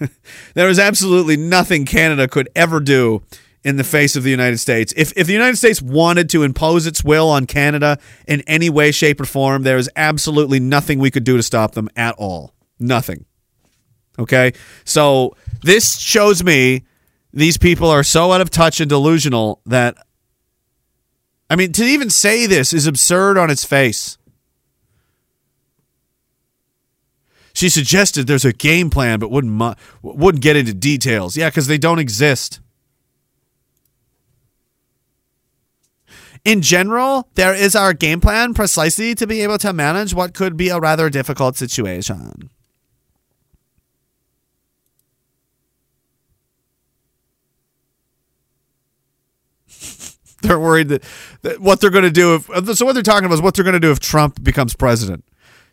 there 0.54 0.68
is 0.68 0.78
absolutely 0.78 1.36
nothing 1.36 1.84
Canada 1.84 2.26
could 2.26 2.48
ever 2.56 2.80
do 2.80 3.22
in 3.64 3.76
the 3.76 3.84
face 3.84 4.16
of 4.16 4.22
the 4.22 4.30
United 4.30 4.58
States. 4.58 4.92
If 4.96 5.12
if 5.16 5.26
the 5.26 5.32
United 5.32 5.56
States 5.56 5.82
wanted 5.82 6.30
to 6.30 6.42
impose 6.42 6.86
its 6.86 7.02
will 7.02 7.28
on 7.28 7.46
Canada 7.46 7.98
in 8.26 8.42
any 8.42 8.70
way, 8.70 8.92
shape, 8.92 9.20
or 9.20 9.24
form, 9.24 9.62
there 9.62 9.78
is 9.78 9.90
absolutely 9.96 10.60
nothing 10.60 10.98
we 10.98 11.10
could 11.10 11.24
do 11.24 11.36
to 11.36 11.42
stop 11.42 11.72
them 11.72 11.88
at 11.96 12.14
all. 12.16 12.54
Nothing. 12.78 13.24
Okay? 14.18 14.52
So 14.84 15.36
this 15.62 15.98
shows 16.00 16.42
me 16.42 16.84
these 17.32 17.56
people 17.56 17.88
are 17.88 18.02
so 18.02 18.32
out 18.32 18.40
of 18.40 18.50
touch 18.50 18.80
and 18.80 18.88
delusional 18.88 19.60
that 19.66 19.96
I 21.50 21.56
mean, 21.56 21.72
to 21.72 21.84
even 21.84 22.10
say 22.10 22.46
this 22.46 22.72
is 22.72 22.86
absurd 22.86 23.38
on 23.38 23.50
its 23.50 23.64
face. 23.64 24.18
She 27.54 27.68
suggested 27.68 28.26
there's 28.26 28.44
a 28.44 28.52
game 28.52 28.90
plan, 28.90 29.18
but 29.18 29.30
wouldn't 29.30 29.52
mu- 29.52 29.74
wouldn't 30.02 30.42
get 30.42 30.56
into 30.56 30.74
details. 30.74 31.36
Yeah, 31.36 31.48
because 31.48 31.66
they 31.66 31.78
don't 31.78 31.98
exist. 31.98 32.60
In 36.48 36.62
general, 36.62 37.28
there 37.34 37.52
is 37.52 37.76
our 37.76 37.92
game 37.92 38.22
plan 38.22 38.54
precisely 38.54 39.14
to 39.16 39.26
be 39.26 39.42
able 39.42 39.58
to 39.58 39.74
manage 39.74 40.14
what 40.14 40.32
could 40.32 40.56
be 40.56 40.70
a 40.70 40.80
rather 40.80 41.10
difficult 41.10 41.58
situation. 41.58 42.48
they're 50.40 50.58
worried 50.58 50.88
that, 50.88 51.04
that 51.42 51.60
what 51.60 51.82
they're 51.82 51.90
going 51.90 52.04
to 52.04 52.10
do 52.10 52.34
if 52.34 52.46
so 52.78 52.86
what 52.86 52.94
they're 52.94 53.02
talking 53.02 53.26
about 53.26 53.34
is 53.34 53.42
what 53.42 53.54
they're 53.54 53.62
going 53.62 53.74
to 53.74 53.78
do 53.78 53.90
if 53.90 54.00
Trump 54.00 54.42
becomes 54.42 54.74
president. 54.74 55.26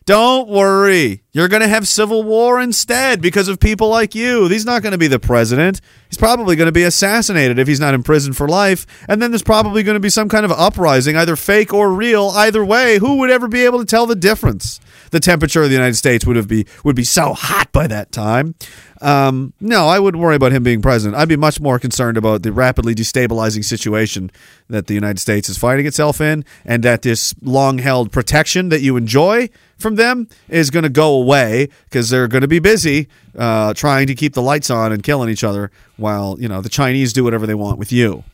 Don't 0.06 0.48
worry. 0.48 1.24
You're 1.32 1.48
going 1.48 1.62
to 1.62 1.68
have 1.68 1.88
civil 1.88 2.22
war 2.22 2.60
instead 2.60 3.20
because 3.20 3.48
of 3.48 3.58
people 3.58 3.88
like 3.88 4.14
you. 4.14 4.46
He's 4.46 4.64
not 4.64 4.80
going 4.80 4.92
to 4.92 4.98
be 4.98 5.08
the 5.08 5.18
president. 5.18 5.80
He's 6.08 6.16
probably 6.16 6.54
going 6.54 6.66
to 6.66 6.72
be 6.72 6.84
assassinated 6.84 7.58
if 7.58 7.66
he's 7.66 7.80
not 7.80 7.92
in 7.92 8.04
prison 8.04 8.32
for 8.32 8.46
life. 8.46 8.86
And 9.08 9.20
then 9.20 9.32
there's 9.32 9.42
probably 9.42 9.82
going 9.82 9.96
to 9.96 10.00
be 10.00 10.08
some 10.08 10.28
kind 10.28 10.44
of 10.44 10.52
uprising, 10.52 11.16
either 11.16 11.34
fake 11.34 11.74
or 11.74 11.92
real. 11.92 12.28
Either 12.28 12.64
way, 12.64 12.98
who 12.98 13.16
would 13.16 13.30
ever 13.30 13.48
be 13.48 13.64
able 13.64 13.80
to 13.80 13.84
tell 13.84 14.06
the 14.06 14.14
difference? 14.14 14.78
The 15.10 15.18
temperature 15.18 15.64
of 15.64 15.70
the 15.70 15.74
United 15.74 15.96
States 15.96 16.24
would 16.24 16.36
have 16.36 16.48
be 16.48 16.66
would 16.84 16.96
be 16.96 17.04
so 17.04 17.32
hot 17.32 17.72
by 17.72 17.88
that 17.88 18.12
time. 18.12 18.54
Um, 19.00 19.54
no, 19.60 19.88
I 19.88 19.98
wouldn't 19.98 20.22
worry 20.22 20.36
about 20.36 20.52
him 20.52 20.62
being 20.62 20.82
president. 20.82 21.20
I'd 21.20 21.28
be 21.28 21.36
much 21.36 21.60
more 21.60 21.78
concerned 21.78 22.16
about 22.16 22.42
the 22.42 22.52
rapidly 22.52 22.94
destabilizing 22.94 23.64
situation 23.64 24.30
that 24.68 24.86
the 24.86 24.94
United 24.94 25.18
States 25.18 25.48
is 25.48 25.58
finding 25.58 25.86
itself 25.86 26.20
in, 26.20 26.44
and 26.64 26.82
that 26.82 27.02
this 27.02 27.34
long-held 27.42 28.10
protection 28.10 28.68
that 28.70 28.80
you 28.80 28.96
enjoy 28.96 29.50
from 29.78 29.96
them 29.96 30.28
is 30.48 30.70
going 30.70 30.82
to 30.84 30.88
go 30.88 31.14
away 31.14 31.68
because 31.84 32.08
they're 32.10 32.28
going 32.28 32.42
to 32.42 32.48
be 32.48 32.58
busy 32.58 33.08
uh, 33.36 33.74
trying 33.74 34.06
to 34.06 34.14
keep 34.14 34.34
the 34.34 34.42
lights 34.42 34.70
on 34.70 34.92
and 34.92 35.02
killing 35.02 35.28
each 35.28 35.44
other 35.44 35.70
while 35.96 36.36
you 36.40 36.48
know 36.48 36.60
the 36.60 36.68
Chinese 36.68 37.12
do 37.12 37.24
whatever 37.24 37.46
they 37.46 37.54
want 37.54 37.78
with 37.78 37.92
you. 37.92 38.24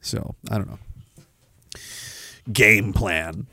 So 0.00 0.34
I 0.50 0.56
don't 0.56 0.68
know. 0.68 0.78
Game 2.52 2.92
plan. 2.92 3.46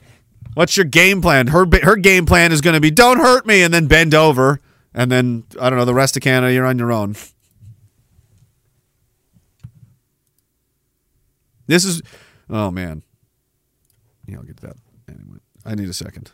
What's 0.53 0.77
your 0.77 0.85
game 0.85 1.21
plan? 1.21 1.47
Her 1.47 1.65
her 1.81 1.95
game 1.95 2.25
plan 2.25 2.51
is 2.51 2.61
going 2.61 2.75
to 2.75 2.79
be 2.79 2.91
don't 2.91 3.17
hurt 3.17 3.45
me 3.45 3.63
and 3.63 3.73
then 3.73 3.87
bend 3.87 4.13
over 4.13 4.59
and 4.93 5.11
then 5.11 5.43
I 5.59 5.69
don't 5.69 5.79
know 5.79 5.85
the 5.85 5.93
rest 5.93 6.15
of 6.15 6.23
Canada 6.23 6.53
you're 6.53 6.65
on 6.65 6.77
your 6.77 6.91
own. 6.91 7.15
This 11.67 11.85
is 11.85 12.01
oh 12.49 12.71
man. 12.71 13.03
Yeah, 14.27 14.37
I'll 14.37 14.43
get 14.43 14.57
that. 14.61 14.77
Anyway, 15.09 15.39
I 15.65 15.75
need 15.75 15.89
a 15.89 15.93
second. 15.93 16.31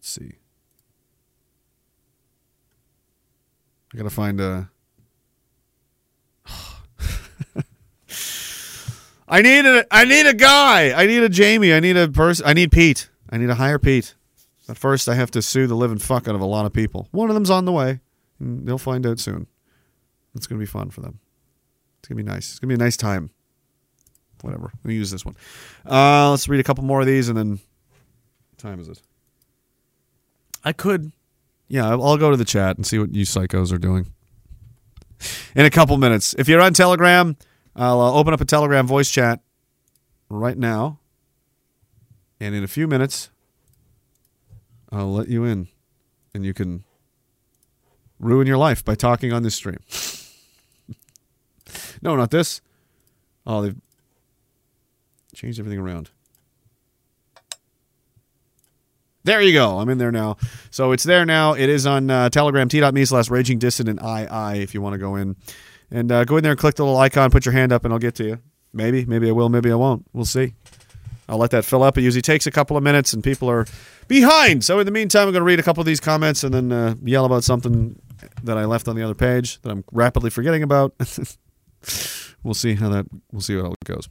Let's 0.00 0.08
see. 0.08 0.32
I 3.92 3.98
gotta 3.98 4.08
find 4.08 4.40
a. 4.40 4.70
I 9.28 9.42
need 9.42 9.66
a. 9.66 9.84
I 9.90 10.06
need 10.06 10.24
a 10.26 10.32
guy. 10.32 10.92
I 10.92 11.04
need 11.04 11.22
a 11.22 11.28
Jamie. 11.28 11.74
I 11.74 11.80
need 11.80 11.98
a 11.98 12.08
person. 12.08 12.46
I 12.46 12.54
need 12.54 12.72
Pete. 12.72 13.10
I 13.28 13.36
need 13.36 13.48
to 13.48 13.56
hire 13.56 13.78
Pete. 13.78 14.14
But 14.66 14.78
first, 14.78 15.06
I 15.06 15.16
have 15.16 15.30
to 15.32 15.42
sue 15.42 15.66
the 15.66 15.74
living 15.74 15.98
fuck 15.98 16.26
out 16.26 16.34
of 16.34 16.40
a 16.40 16.46
lot 16.46 16.64
of 16.64 16.72
people. 16.72 17.08
One 17.10 17.28
of 17.28 17.34
them's 17.34 17.50
on 17.50 17.66
the 17.66 17.72
way. 17.72 18.00
And 18.38 18.66
they'll 18.66 18.78
find 18.78 19.06
out 19.06 19.18
soon. 19.18 19.48
It's 20.34 20.46
gonna 20.46 20.60
be 20.60 20.66
fun 20.66 20.88
for 20.88 21.02
them. 21.02 21.20
It's 21.98 22.08
gonna 22.08 22.16
be 22.16 22.22
nice. 22.22 22.52
It's 22.52 22.58
gonna 22.58 22.70
be 22.70 22.76
a 22.76 22.78
nice 22.78 22.96
time. 22.96 23.28
Whatever. 24.40 24.72
Me 24.82 24.94
use 24.94 25.10
this 25.10 25.26
one. 25.26 25.36
Uh, 25.84 26.30
let's 26.30 26.48
read 26.48 26.60
a 26.60 26.64
couple 26.64 26.84
more 26.84 27.00
of 27.00 27.06
these, 27.06 27.28
and 27.28 27.36
then. 27.36 27.50
What 27.50 28.58
time 28.58 28.80
is 28.80 28.88
it? 28.88 29.02
I 30.64 30.72
could. 30.72 31.12
Yeah, 31.68 31.88
I'll 31.88 32.16
go 32.16 32.30
to 32.30 32.36
the 32.36 32.44
chat 32.44 32.76
and 32.76 32.86
see 32.86 32.98
what 32.98 33.14
you 33.14 33.24
psychos 33.24 33.72
are 33.72 33.78
doing. 33.78 34.12
In 35.54 35.64
a 35.64 35.70
couple 35.70 35.96
minutes. 35.98 36.34
If 36.38 36.48
you're 36.48 36.60
on 36.60 36.72
Telegram, 36.72 37.36
I'll 37.76 38.00
uh, 38.00 38.12
open 38.12 38.34
up 38.34 38.40
a 38.40 38.44
Telegram 38.44 38.86
voice 38.86 39.10
chat 39.10 39.40
right 40.28 40.56
now. 40.56 40.98
And 42.40 42.54
in 42.54 42.64
a 42.64 42.68
few 42.68 42.88
minutes, 42.88 43.30
I'll 44.90 45.12
let 45.12 45.28
you 45.28 45.44
in. 45.44 45.68
And 46.34 46.44
you 46.44 46.54
can 46.54 46.84
ruin 48.18 48.46
your 48.46 48.58
life 48.58 48.84
by 48.84 48.94
talking 48.94 49.32
on 49.32 49.42
this 49.42 49.54
stream. 49.54 49.78
no, 52.02 52.16
not 52.16 52.30
this. 52.30 52.60
Oh, 53.46 53.62
they've 53.62 53.76
changed 55.34 55.58
everything 55.58 55.78
around. 55.78 56.10
There 59.24 59.42
you 59.42 59.52
go. 59.52 59.78
I'm 59.78 59.88
in 59.88 59.98
there 59.98 60.12
now. 60.12 60.36
So 60.70 60.92
it's 60.92 61.04
there 61.04 61.26
now. 61.26 61.52
It 61.52 61.68
is 61.68 61.86
on 61.86 62.10
uh, 62.10 62.30
Telegram, 62.30 62.68
t.me 62.68 63.04
slash 63.04 63.28
raging 63.28 63.58
dissident 63.58 64.00
II 64.02 64.62
if 64.62 64.74
you 64.74 64.80
want 64.80 64.94
to 64.94 64.98
go 64.98 65.16
in. 65.16 65.36
And 65.90 66.10
uh, 66.10 66.24
go 66.24 66.36
in 66.36 66.42
there 66.42 66.52
and 66.52 66.60
click 66.60 66.76
the 66.76 66.84
little 66.84 66.98
icon, 66.98 67.30
put 67.30 67.44
your 67.44 67.52
hand 67.52 67.72
up, 67.72 67.84
and 67.84 67.92
I'll 67.92 67.98
get 67.98 68.14
to 68.16 68.24
you. 68.24 68.38
Maybe. 68.72 69.04
Maybe 69.04 69.28
I 69.28 69.32
will. 69.32 69.48
Maybe 69.48 69.70
I 69.70 69.74
won't. 69.74 70.06
We'll 70.12 70.24
see. 70.24 70.54
I'll 71.28 71.38
let 71.38 71.50
that 71.50 71.64
fill 71.64 71.82
up. 71.82 71.98
It 71.98 72.02
usually 72.02 72.22
takes 72.22 72.46
a 72.46 72.50
couple 72.50 72.76
of 72.76 72.82
minutes, 72.82 73.12
and 73.12 73.22
people 73.22 73.50
are 73.50 73.66
behind. 74.08 74.64
So 74.64 74.78
in 74.78 74.86
the 74.86 74.92
meantime, 74.92 75.28
I'm 75.28 75.32
going 75.32 75.40
to 75.40 75.44
read 75.44 75.60
a 75.60 75.62
couple 75.62 75.80
of 75.80 75.86
these 75.86 76.00
comments 76.00 76.42
and 76.42 76.52
then 76.54 76.72
uh, 76.72 76.94
yell 77.02 77.24
about 77.24 77.44
something 77.44 78.00
that 78.42 78.58
I 78.58 78.64
left 78.64 78.88
on 78.88 78.96
the 78.96 79.02
other 79.02 79.14
page 79.14 79.60
that 79.62 79.70
I'm 79.70 79.84
rapidly 79.92 80.30
forgetting 80.30 80.62
about. 80.62 80.94
we'll 82.42 82.54
see 82.54 82.74
how 82.74 82.88
that 82.90 83.06
we'll 83.32 83.40
see 83.40 83.56
how 83.56 83.72
it 83.72 83.84
goes. 83.84 84.08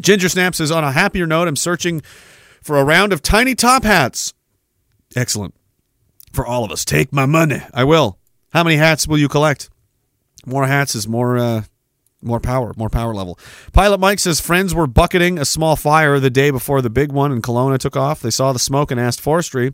Ginger 0.00 0.28
Snap 0.28 0.54
says, 0.54 0.70
on 0.70 0.84
a 0.84 0.92
happier 0.92 1.26
note, 1.26 1.48
I'm 1.48 1.56
searching 1.56 2.02
for 2.62 2.78
a 2.78 2.84
round 2.84 3.12
of 3.12 3.22
tiny 3.22 3.54
top 3.54 3.84
hats. 3.84 4.34
Excellent. 5.16 5.54
For 6.32 6.46
all 6.46 6.64
of 6.64 6.70
us. 6.70 6.84
Take 6.84 7.12
my 7.12 7.26
money. 7.26 7.62
I 7.74 7.84
will. 7.84 8.18
How 8.52 8.64
many 8.64 8.76
hats 8.76 9.06
will 9.06 9.18
you 9.18 9.28
collect? 9.28 9.70
More 10.46 10.66
hats 10.66 10.94
is 10.94 11.06
more 11.06 11.38
uh, 11.38 11.62
more 12.22 12.40
power, 12.40 12.72
more 12.76 12.90
power 12.90 13.14
level. 13.14 13.38
Pilot 13.72 13.98
Mike 13.98 14.18
says 14.18 14.40
friends 14.40 14.74
were 14.74 14.86
bucketing 14.86 15.38
a 15.38 15.44
small 15.44 15.76
fire 15.76 16.20
the 16.20 16.30
day 16.30 16.50
before 16.50 16.82
the 16.82 16.90
big 16.90 17.12
one 17.12 17.32
in 17.32 17.42
Kelowna 17.42 17.78
took 17.78 17.96
off. 17.96 18.20
They 18.20 18.30
saw 18.30 18.52
the 18.52 18.58
smoke 18.58 18.90
and 18.90 19.00
asked 19.00 19.20
forestry 19.20 19.72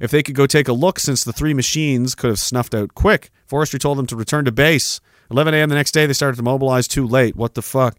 if 0.00 0.10
they 0.10 0.22
could 0.22 0.34
go 0.34 0.46
take 0.46 0.68
a 0.68 0.72
look 0.72 0.98
since 0.98 1.22
the 1.24 1.32
three 1.32 1.54
machines 1.54 2.14
could 2.14 2.28
have 2.28 2.38
snuffed 2.38 2.74
out 2.74 2.94
quick. 2.94 3.30
Forestry 3.46 3.78
told 3.78 3.98
them 3.98 4.06
to 4.06 4.16
return 4.16 4.44
to 4.44 4.52
base. 4.52 5.00
11 5.30 5.54
a.m. 5.54 5.68
the 5.68 5.74
next 5.74 5.92
day, 5.92 6.06
they 6.06 6.12
started 6.12 6.36
to 6.36 6.42
mobilize 6.42 6.88
too 6.88 7.06
late. 7.06 7.36
What 7.36 7.54
the 7.54 7.62
fuck? 7.62 7.96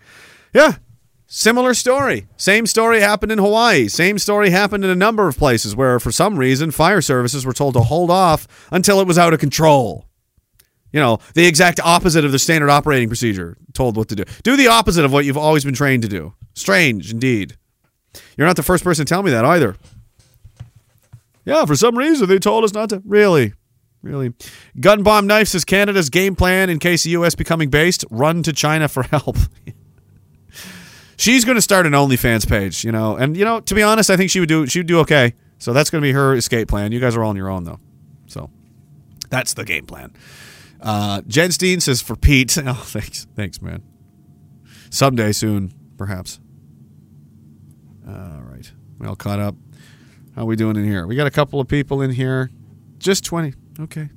Yeah, 0.54 0.74
Similar 1.28 1.74
story. 1.74 2.28
Same 2.38 2.66
story 2.66 3.00
happened 3.00 3.32
in 3.32 3.40
Hawaii. 3.40 3.88
Same 3.88 4.20
story 4.20 4.50
happened 4.52 4.84
in 4.84 4.90
a 4.92 4.96
number 4.96 5.28
of 5.28 5.38
places 5.38 5.76
where, 5.76 6.00
for 6.00 6.12
some 6.12 6.38
reason, 6.38 6.72
fire 6.72 7.02
services 7.02 7.46
were 7.46 7.54
told 7.54 7.74
to 7.74 7.82
hold 7.82 8.12
off 8.12 8.48
until 8.72 9.00
it 9.02 9.08
was 9.08 9.18
out 9.18 9.34
of 9.34 9.40
control. 9.40 10.08
You 10.92 11.00
know, 11.00 11.18
the 11.34 11.48
exact 11.48 11.80
opposite 11.84 12.24
of 12.24 12.32
the 12.32 12.38
standard 12.38 12.70
operating 12.70 13.08
procedure, 13.08 13.58
told 13.74 13.98
what 13.98 14.10
to 14.10 14.16
do. 14.16 14.24
Do 14.44 14.56
the 14.56 14.68
opposite 14.68 15.04
of 15.04 15.12
what 15.12 15.26
you've 15.26 15.38
always 15.38 15.66
been 15.66 15.74
trained 15.74 16.04
to 16.04 16.10
do. 16.10 16.36
Strange, 16.54 17.12
indeed. 17.12 17.58
You're 18.38 18.46
not 18.46 18.56
the 18.58 18.64
first 18.64 18.84
person 18.84 19.06
to 19.06 19.10
tell 19.10 19.24
me 19.24 19.32
that 19.32 19.44
either. 19.44 19.76
Yeah, 21.46 21.66
for 21.66 21.76
some 21.76 21.98
reason, 21.98 22.30
they 22.30 22.38
told 22.38 22.64
us 22.64 22.74
not 22.74 22.90
to. 22.90 23.02
Really? 23.06 23.54
Really? 24.04 24.34
Gun 24.80 25.02
Bomb 25.02 25.26
Knife 25.26 25.48
says 25.48 25.66
Canada's 25.66 26.10
game 26.10 26.36
plan 26.36 26.70
in 26.70 26.78
case 26.78 27.04
the 27.04 27.12
U.S. 27.12 27.36
becoming 27.36 27.70
based 27.70 28.06
run 28.12 28.44
to 28.44 28.54
China 28.54 28.88
for 28.88 29.04
help. 29.12 29.38
She's 31.18 31.46
going 31.46 31.56
to 31.56 31.62
start 31.62 31.86
an 31.86 31.94
OnlyFans 31.94 32.48
page, 32.48 32.84
you 32.84 32.92
know, 32.92 33.16
and 33.16 33.38
you 33.38 33.46
know, 33.46 33.60
to 33.62 33.76
be 33.76 33.84
honest, 33.84 34.10
I 34.10 34.18
think 34.18 34.32
she 34.32 34.40
would 34.40 34.50
do 34.50 34.66
she 34.68 34.80
would 34.80 34.88
do 34.88 35.00
okay. 35.00 35.34
So 35.60 35.72
that's 35.72 35.90
going 35.90 36.02
to 36.02 36.06
be 36.06 36.12
her 36.12 36.36
escape 36.36 36.68
plan. 36.68 36.92
You 36.92 37.00
guys 37.00 37.16
are 37.16 37.24
all 37.24 37.30
on 37.30 37.36
your 37.36 37.50
own 37.50 37.64
though, 37.64 37.80
so 38.28 38.50
that's 39.30 39.54
the 39.54 39.64
game 39.64 39.86
plan. 39.86 40.12
Uh, 40.82 41.22
Jen 41.28 41.52
Steen 41.52 41.80
says 41.80 42.02
for 42.02 42.16
Pete. 42.16 42.58
Oh, 42.66 42.74
thanks, 42.74 43.26
thanks, 43.36 43.62
man. 43.62 43.82
Someday 44.90 45.32
soon, 45.32 45.74
perhaps. 45.98 46.40
All 48.08 48.42
right, 48.44 48.70
we 49.00 49.08
all 49.08 49.16
caught 49.16 49.40
up. 49.40 49.56
How 50.36 50.46
we 50.46 50.56
doing 50.56 50.76
in 50.76 50.84
here? 50.84 51.08
We 51.08 51.16
got 51.16 51.28
a 51.28 51.32
couple 51.32 51.60
of 51.60 51.68
people 51.68 52.02
in 52.02 52.12
here. 52.12 52.50
Just 52.98 53.24
twenty. 53.24 53.54
Okay. 53.80 54.10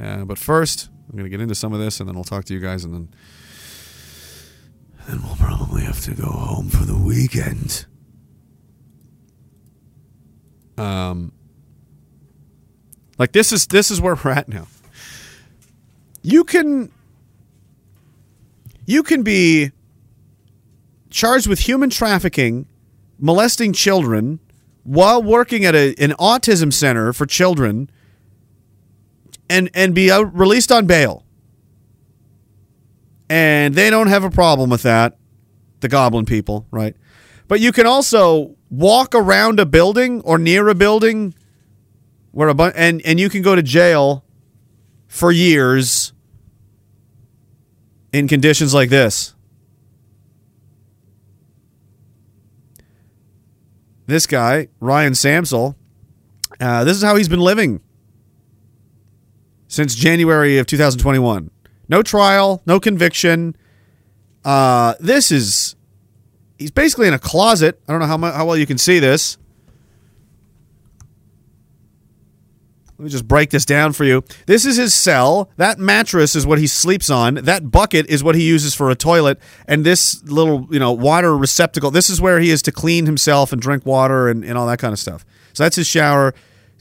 Uh, 0.00 0.24
but 0.24 0.38
first, 0.38 0.88
I'm 1.08 1.12
going 1.12 1.24
to 1.24 1.30
get 1.30 1.40
into 1.40 1.54
some 1.54 1.72
of 1.72 1.80
this, 1.80 2.00
and 2.00 2.08
then 2.08 2.16
I'll 2.16 2.24
talk 2.24 2.44
to 2.46 2.54
you 2.54 2.60
guys, 2.60 2.84
and 2.84 2.94
then 2.94 3.08
and 5.06 5.22
we'll 5.22 5.36
probably 5.36 5.82
have 5.82 6.00
to 6.02 6.14
go 6.14 6.26
home 6.26 6.68
for 6.68 6.84
the 6.84 6.96
weekend. 6.96 7.86
Um, 10.78 11.32
like 13.18 13.32
this 13.32 13.52
is 13.52 13.66
this 13.66 13.90
is 13.90 14.00
where 14.00 14.14
we're 14.14 14.30
at 14.30 14.48
now. 14.48 14.66
You 16.22 16.44
can 16.44 16.90
you 18.86 19.02
can 19.02 19.22
be 19.22 19.70
charged 21.10 21.46
with 21.46 21.60
human 21.60 21.90
trafficking, 21.90 22.66
molesting 23.18 23.72
children, 23.72 24.40
while 24.82 25.22
working 25.22 25.64
at 25.64 25.74
a, 25.74 25.94
an 25.98 26.12
autism 26.12 26.72
center 26.72 27.12
for 27.12 27.26
children, 27.26 27.90
and 29.48 29.70
and 29.74 29.94
be 29.94 30.10
out, 30.10 30.34
released 30.36 30.72
on 30.72 30.86
bail 30.86 31.24
and 33.32 33.74
they 33.74 33.88
don't 33.88 34.08
have 34.08 34.24
a 34.24 34.30
problem 34.30 34.68
with 34.68 34.82
that. 34.82 35.16
The 35.80 35.88
goblin 35.88 36.26
people, 36.26 36.66
right? 36.70 36.94
But 37.48 37.60
you 37.60 37.72
can 37.72 37.86
also 37.86 38.56
walk 38.68 39.14
around 39.14 39.58
a 39.58 39.64
building 39.64 40.20
or 40.20 40.36
near 40.36 40.68
a 40.68 40.74
building 40.74 41.34
where 42.32 42.50
a 42.50 42.54
bu- 42.54 42.72
and 42.76 43.00
and 43.06 43.18
you 43.18 43.30
can 43.30 43.40
go 43.40 43.56
to 43.56 43.62
jail 43.62 44.22
for 45.08 45.32
years 45.32 46.12
in 48.12 48.28
conditions 48.28 48.74
like 48.74 48.90
this. 48.90 49.34
This 54.06 54.26
guy, 54.26 54.68
Ryan 54.78 55.14
Samsel, 55.14 55.74
uh, 56.60 56.84
this 56.84 56.98
is 56.98 57.02
how 57.02 57.16
he's 57.16 57.30
been 57.30 57.40
living 57.40 57.80
since 59.68 59.94
January 59.94 60.58
of 60.58 60.66
2021. 60.66 61.50
No 61.92 62.02
trial, 62.02 62.62
no 62.64 62.80
conviction. 62.80 63.54
Uh, 64.46 64.94
this 64.98 65.30
is 65.30 65.76
he's 66.58 66.70
basically 66.70 67.06
in 67.06 67.12
a 67.12 67.18
closet. 67.18 67.78
I 67.86 67.92
don't 67.92 68.00
know 68.00 68.06
how 68.06 68.16
mu- 68.16 68.30
how 68.30 68.46
well 68.46 68.56
you 68.56 68.64
can 68.64 68.78
see 68.78 68.98
this. 68.98 69.36
Let 72.96 73.04
me 73.04 73.10
just 73.10 73.28
break 73.28 73.50
this 73.50 73.66
down 73.66 73.92
for 73.92 74.04
you. 74.04 74.24
This 74.46 74.64
is 74.64 74.78
his 74.78 74.94
cell. 74.94 75.50
That 75.58 75.78
mattress 75.78 76.34
is 76.34 76.46
what 76.46 76.58
he 76.58 76.66
sleeps 76.66 77.10
on. 77.10 77.34
That 77.34 77.70
bucket 77.70 78.06
is 78.06 78.24
what 78.24 78.36
he 78.36 78.48
uses 78.48 78.74
for 78.74 78.90
a 78.90 78.94
toilet. 78.94 79.38
And 79.68 79.84
this 79.84 80.24
little, 80.24 80.66
you 80.70 80.78
know, 80.78 80.92
water 80.92 81.36
receptacle, 81.36 81.90
this 81.90 82.08
is 82.08 82.22
where 82.22 82.40
he 82.40 82.48
is 82.48 82.62
to 82.62 82.72
clean 82.72 83.04
himself 83.04 83.52
and 83.52 83.60
drink 83.60 83.84
water 83.84 84.30
and, 84.30 84.46
and 84.46 84.56
all 84.56 84.66
that 84.66 84.78
kind 84.78 84.94
of 84.94 84.98
stuff. 84.98 85.26
So 85.52 85.64
that's 85.64 85.76
his 85.76 85.86
shower. 85.86 86.32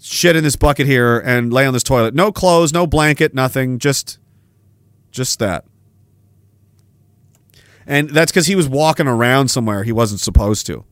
Shit 0.01 0.37
in 0.37 0.45
this 0.45 0.55
bucket 0.55 0.87
here 0.87 1.19
and 1.19 1.51
lay 1.51 1.65
on 1.65 1.73
this 1.73 1.83
toilet. 1.83 2.15
No 2.15 2.31
clothes, 2.31 2.71
no 2.71 2.87
blanket, 2.87 3.33
nothing. 3.33 3.77
Just 3.77 4.17
just 5.11 5.39
that. 5.39 5.65
And 7.85 8.09
that's 8.09 8.31
because 8.31 8.47
he 8.47 8.55
was 8.55 8.69
walking 8.69 9.07
around 9.07 9.49
somewhere 9.49 9.83
he 9.83 9.91
wasn't 9.91 10.21
supposed 10.21 10.65
to. 10.67 10.85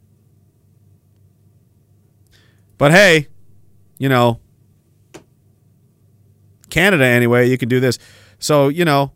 But 2.78 2.92
hey, 2.92 3.28
you 3.98 4.10
know, 4.10 4.40
Canada 6.70 7.06
anyway, 7.06 7.50
you 7.50 7.58
can 7.58 7.70
do 7.70 7.80
this. 7.80 8.00
So, 8.40 8.70
you 8.70 8.86
know, 8.86 9.12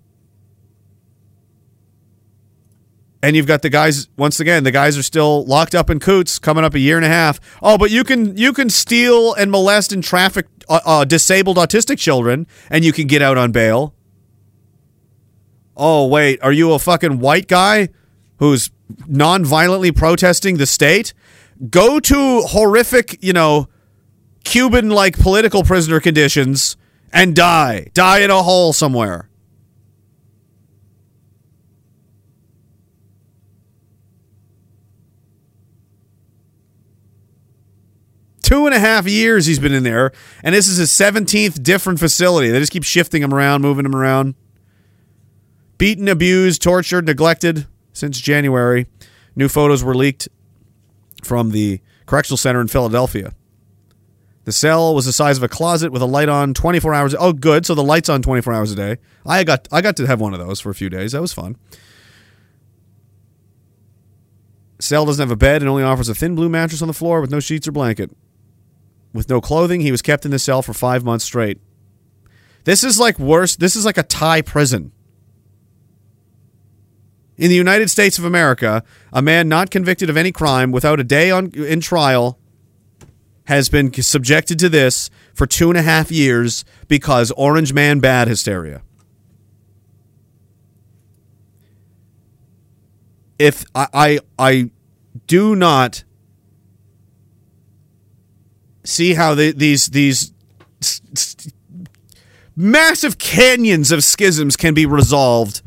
and 3.24 3.38
you've 3.38 3.48
got 3.48 3.62
the 3.62 3.70
guys 3.70 4.10
once 4.18 4.42
again, 4.42 4.66
the 4.66 4.72
guys 4.72 4.98
are 4.98 5.04
still 5.04 5.46
locked 5.46 5.74
up 5.74 5.90
in 5.90 6.00
Coutts 6.00 6.40
coming 6.40 6.66
up 6.66 6.74
a 6.74 6.80
year 6.80 6.98
and 6.98 7.06
a 7.06 7.10
half. 7.10 7.40
Oh, 7.62 7.78
but 7.78 7.90
you 7.90 8.04
can 8.04 8.36
you 8.36 8.52
can 8.52 8.70
steal 8.70 9.34
and 9.34 9.50
molest 9.50 9.94
and 9.94 10.04
traffic 10.04 10.46
uh, 10.68 10.82
uh, 10.86 11.06
disabled 11.06 11.56
autistic 11.58 11.98
children 11.98 12.46
and 12.70 12.84
you 12.84 12.92
can 12.92 13.08
get 13.08 13.22
out 13.22 13.38
on 13.38 13.54
bail. 13.54 13.96
Oh, 15.76 16.08
wait, 16.08 16.42
are 16.44 16.52
you 16.52 16.74
a 16.74 16.80
fucking 16.80 17.20
white 17.20 17.48
guy 17.48 17.90
who's 18.38 18.70
non-violently 19.08 19.92
protesting 19.92 20.58
the 20.58 20.66
state? 20.66 21.14
Go 21.70 22.00
to 22.00 22.42
horrific, 22.42 23.18
you 23.24 23.34
know, 23.34 23.68
Cuban 24.44 24.90
like 24.90 25.18
political 25.18 25.64
prisoner 25.64 26.00
conditions 26.00 26.78
and 27.12 27.36
die. 27.36 27.88
Die 27.94 28.20
in 28.20 28.30
a 28.30 28.44
hole 28.44 28.74
somewhere. 28.74 29.30
Two 38.42 38.66
and 38.66 38.76
a 38.76 38.80
half 38.80 39.08
years 39.08 39.46
he's 39.46 39.58
been 39.58 39.74
in 39.74 39.84
there, 39.84 40.12
and 40.44 40.54
this 40.54 40.68
is 40.68 40.78
his 40.78 40.92
17th 40.92 41.64
different 41.64 41.98
facility. 41.98 42.52
They 42.52 42.60
just 42.60 42.74
keep 42.74 42.84
shifting 42.84 43.24
him 43.24 43.34
around, 43.34 43.62
moving 43.62 43.86
him 43.86 43.96
around. 43.96 44.36
Beaten, 45.78 46.08
abused, 46.08 46.62
tortured, 46.62 47.06
neglected 47.06 47.68
since 47.92 48.20
January. 48.20 48.88
New 49.36 49.50
photos 49.50 49.84
were 49.84 49.96
leaked 49.96 50.28
from 51.24 51.52
the 51.52 51.82
correctional 52.06 52.38
center 52.38 52.62
in 52.62 52.68
Philadelphia. 52.68 53.34
The 54.46 54.52
cell 54.52 54.94
was 54.94 55.06
the 55.06 55.14
size 55.14 55.38
of 55.38 55.44
a 55.44 55.48
closet 55.48 55.92
with 55.92 56.02
a 56.02 56.06
light 56.06 56.28
on 56.28 56.54
24 56.54 56.94
hours. 56.94 57.16
Oh, 57.18 57.32
good. 57.32 57.66
So 57.66 57.76
the 57.76 57.84
light's 57.84 58.10
on 58.10 58.22
24 58.22 58.54
hours 58.54 58.72
a 58.72 58.76
day. 58.76 58.98
I 59.26 59.44
got 59.44 59.68
I 59.72 59.82
got 59.82 59.96
to 59.98 60.06
have 60.06 60.20
one 60.20 60.34
of 60.34 60.40
those 60.40 60.60
for 60.60 60.70
a 60.70 60.76
few 60.76 60.90
days. 60.90 61.14
That 61.14 61.22
was 61.22 61.34
fun. 61.34 61.56
Cell 64.80 65.06
doesn't 65.06 65.24
have 65.24 65.32
a 65.32 65.38
bed 65.38 65.62
and 65.62 65.70
only 65.70 65.84
offers 65.84 66.10
a 66.10 66.16
thin 66.16 66.36
blue 66.36 66.50
mattress 66.50 66.82
on 66.82 66.90
the 66.90 66.94
floor 66.94 67.22
with 67.22 67.32
no 67.32 67.40
sheets 67.40 67.68
or 67.68 67.72
blanket. 67.72 68.12
With 69.14 69.30
no 69.30 69.40
clothing, 69.40 69.80
he 69.80 69.92
was 69.92 70.02
kept 70.02 70.26
in 70.26 70.32
the 70.32 70.40
cell 70.40 70.62
for 70.62 70.74
five 70.74 71.06
months 71.06 71.24
straight. 71.24 71.62
This 72.66 72.84
is 72.84 73.00
like 73.00 73.20
worse. 73.20 73.56
This 73.56 73.76
is 73.76 73.86
like 73.86 73.98
a 73.98 74.04
Thai 74.04 74.42
prison. 74.42 74.92
In 77.44 77.50
the 77.50 77.58
United 77.58 77.90
States 77.90 78.18
of 78.18 78.24
America, 78.24 78.86
a 79.12 79.22
man 79.22 79.50
not 79.50 79.70
convicted 79.70 80.10
of 80.10 80.16
any 80.16 80.32
crime 80.32 80.72
without 80.72 81.02
a 81.02 81.04
day 81.04 81.30
on 81.30 81.52
in 81.54 81.82
trial 81.82 82.40
has 83.48 83.68
been 83.68 83.92
subjected 83.92 84.58
to 84.60 84.70
this 84.70 85.10
for 85.34 85.46
two 85.46 85.68
and 85.68 85.78
a 85.78 85.82
half 85.82 86.10
years 86.10 86.64
because 86.88 87.32
Orange 87.32 87.74
Man 87.74 88.00
bad 88.00 88.30
hysteria. 88.30 88.82
If 93.38 93.66
I 93.76 93.88
I, 93.94 94.20
I 94.40 94.72
do 95.28 95.54
not 95.54 96.06
see 98.86 99.16
how 99.16 99.36
the, 99.36 99.52
these 99.52 99.88
these 99.88 100.32
massive 102.56 103.18
canyons 103.18 103.92
of 103.92 104.02
schisms 104.02 104.56
can 104.56 104.74
be 104.74 104.86
resolved 104.86 105.62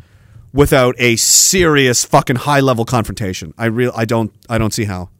without 0.56 0.96
a 0.98 1.14
serious 1.16 2.04
fucking 2.04 2.36
high 2.36 2.60
level 2.60 2.86
confrontation. 2.86 3.52
I 3.58 3.66
real 3.66 3.92
I 3.94 4.06
don't 4.06 4.32
I 4.48 4.58
don't 4.58 4.72
see 4.72 4.84
how. 4.84 5.10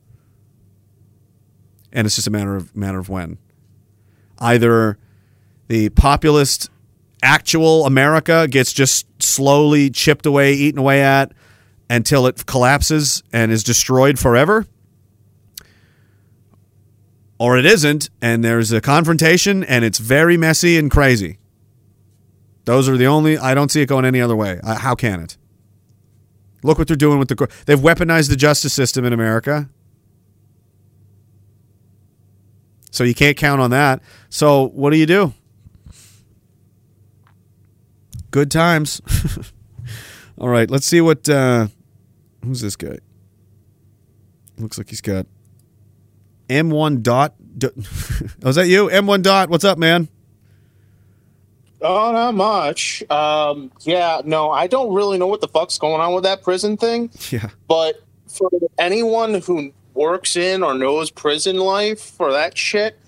And 1.92 2.06
it's 2.06 2.16
just 2.16 2.26
a 2.26 2.31
matter 2.31 2.56
of 2.56 2.74
matter 2.74 2.98
of 2.98 3.08
when. 3.08 3.39
Either 4.39 4.98
the 5.68 5.90
populist 5.90 6.70
actual 7.23 7.84
America 7.86 8.48
gets 8.48 8.73
just 8.73 9.06
slowly 9.23 9.90
chipped 9.90 10.26
away, 10.26 10.55
eaten 10.55 10.78
away 10.78 11.02
at 11.02 11.32
until 11.89 12.26
it 12.26 12.47
collapses 12.47 13.23
and 13.32 13.52
is 13.52 13.62
destroyed 13.62 14.18
forever. 14.18 14.66
Or 17.39 17.58
it 17.58 17.66
isn't, 17.66 18.08
and 18.23 18.42
there's 18.42 18.73
a 18.73 18.81
confrontation 18.81 19.62
and 19.62 19.84
it's 19.84 19.98
very 19.98 20.39
messy 20.39 20.78
and 20.78 20.90
crazy. 20.90 21.39
Those 22.67 22.89
are 22.89 22.97
the 22.97 23.07
only. 23.07 23.39
I 23.39 23.55
don't 23.55 23.70
see 23.70 23.81
it 23.81 23.86
going 23.86 24.05
any 24.05 24.20
other 24.20 24.36
way. 24.36 24.61
Uh, 24.62 24.77
how 24.77 24.95
can 24.95 25.20
it? 25.20 25.39
Look 26.62 26.78
what 26.78 26.89
they're 26.89 26.97
doing 26.97 27.19
with 27.19 27.28
the. 27.28 27.49
They've 27.65 27.78
weaponized 27.78 28.28
the 28.28 28.36
justice 28.36 28.75
system 28.75 29.05
in 29.05 29.12
America. 29.12 29.70
So 32.91 33.05
you 33.05 33.15
can't 33.15 33.36
count 33.36 33.61
on 33.61 33.70
that. 33.70 34.03
So 34.28 34.69
what 34.69 34.91
do 34.91 34.97
you 34.97 35.07
do? 35.07 35.33
Good 38.33 38.51
times. 38.51 39.01
All 40.39 40.49
right, 40.49 40.69
let's 40.69 40.86
see 40.86 41.01
what. 41.01 41.28
Uh, 41.28 41.69
who's 42.45 42.61
this 42.62 42.75
guy? 42.75 42.99
Looks 44.59 44.77
like 44.77 44.91
he's 44.91 45.01
got 45.01 45.27
M1 46.49 47.03
dot. 47.03 47.35
oh, 47.65 48.49
is 48.49 48.57
that 48.57 48.67
you? 48.67 48.89
M1 48.89 49.23
dot. 49.23 49.51
What's 49.51 49.65
up, 49.65 49.78
man? 49.78 50.09
Oh, 51.82 52.12
not 52.12 52.34
much. 52.34 53.02
Um, 53.10 53.70
yeah, 53.82 54.22
no, 54.24 54.50
I 54.50 54.66
don't 54.66 54.94
really 54.94 55.18
know 55.18 55.26
what 55.26 55.40
the 55.40 55.48
fuck's 55.48 55.78
going 55.78 56.00
on 56.00 56.14
with 56.14 56.24
that 56.24 56.42
prison 56.42 56.76
thing. 56.76 57.10
Yeah. 57.30 57.50
But 57.68 58.02
for 58.26 58.48
anyone 58.78 59.34
who 59.42 59.72
works 59.94 60.36
in 60.36 60.62
or 60.62 60.74
knows 60.74 61.10
prison 61.10 61.58
life 61.58 62.18
or 62.18 62.32
that 62.32 62.56
shit, 62.56 62.98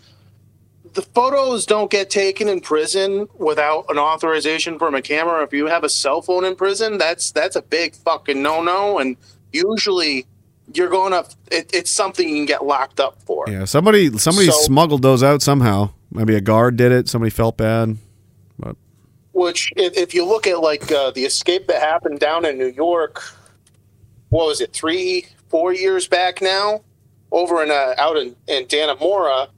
the 0.94 1.02
photos 1.02 1.66
don't 1.66 1.90
get 1.90 2.10
taken 2.10 2.48
in 2.48 2.60
prison 2.60 3.28
without 3.36 3.86
an 3.88 3.98
authorization 3.98 4.78
from 4.78 4.94
a 4.94 5.02
camera. 5.02 5.42
If 5.44 5.52
you 5.52 5.66
have 5.66 5.84
a 5.84 5.88
cell 5.88 6.22
phone 6.22 6.44
in 6.44 6.56
prison, 6.56 6.98
that's 6.98 7.30
that's 7.30 7.56
a 7.56 7.62
big 7.62 7.94
fucking 7.94 8.42
no 8.42 8.62
no. 8.62 8.98
And 8.98 9.16
usually, 9.52 10.26
you're 10.74 10.88
going 10.88 11.12
to 11.12 11.26
it, 11.50 11.70
it's 11.74 11.90
something 11.90 12.28
you 12.28 12.36
can 12.36 12.46
get 12.46 12.64
locked 12.64 13.00
up 13.00 13.22
for. 13.22 13.44
Yeah, 13.48 13.64
somebody 13.64 14.16
somebody 14.18 14.46
So- 14.48 14.58
smuggled 14.60 15.02
those 15.02 15.22
out 15.22 15.40
somehow. 15.42 15.90
Maybe 16.10 16.34
a 16.34 16.40
guard 16.40 16.76
did 16.76 16.90
it. 16.90 17.08
Somebody 17.08 17.30
felt 17.30 17.58
bad. 17.58 17.98
Which, 19.38 19.72
if, 19.76 19.96
if 19.96 20.14
you 20.14 20.24
look 20.24 20.46
at 20.46 20.60
like 20.60 20.90
uh, 20.90 21.10
the 21.12 21.24
escape 21.24 21.68
that 21.68 21.80
happened 21.80 22.18
down 22.20 22.44
in 22.44 22.58
New 22.58 22.66
York, 22.66 23.22
what 24.30 24.46
was 24.46 24.60
it, 24.60 24.72
three, 24.72 25.26
four 25.48 25.72
years 25.72 26.08
back 26.08 26.42
now, 26.42 26.82
over 27.30 27.62
in 27.62 27.70
uh, 27.70 27.94
out 27.98 28.16
in 28.16 28.34
in 28.46 28.64
Dannemora, 28.66 29.48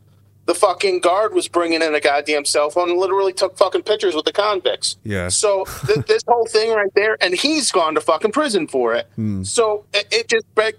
the 0.46 0.54
fucking 0.54 1.00
guard 1.00 1.32
was 1.32 1.48
bringing 1.48 1.80
in 1.80 1.94
a 1.94 2.00
goddamn 2.00 2.44
cell 2.44 2.70
phone 2.70 2.90
and 2.90 2.98
literally 2.98 3.32
took 3.32 3.56
fucking 3.56 3.82
pictures 3.84 4.14
with 4.14 4.24
the 4.24 4.32
convicts. 4.32 4.96
yeah, 5.04 5.28
So 5.28 5.64
th- 5.86 6.06
this 6.06 6.22
whole 6.26 6.46
thing 6.46 6.72
right 6.74 6.92
there, 6.94 7.16
and 7.20 7.34
he's 7.34 7.70
gone 7.70 7.94
to 7.94 8.00
fucking 8.00 8.32
prison 8.32 8.66
for 8.66 8.94
it. 8.94 9.08
Hmm. 9.16 9.44
So 9.44 9.84
it, 9.94 10.08
it 10.10 10.28
just 10.28 10.52
beg- 10.56 10.76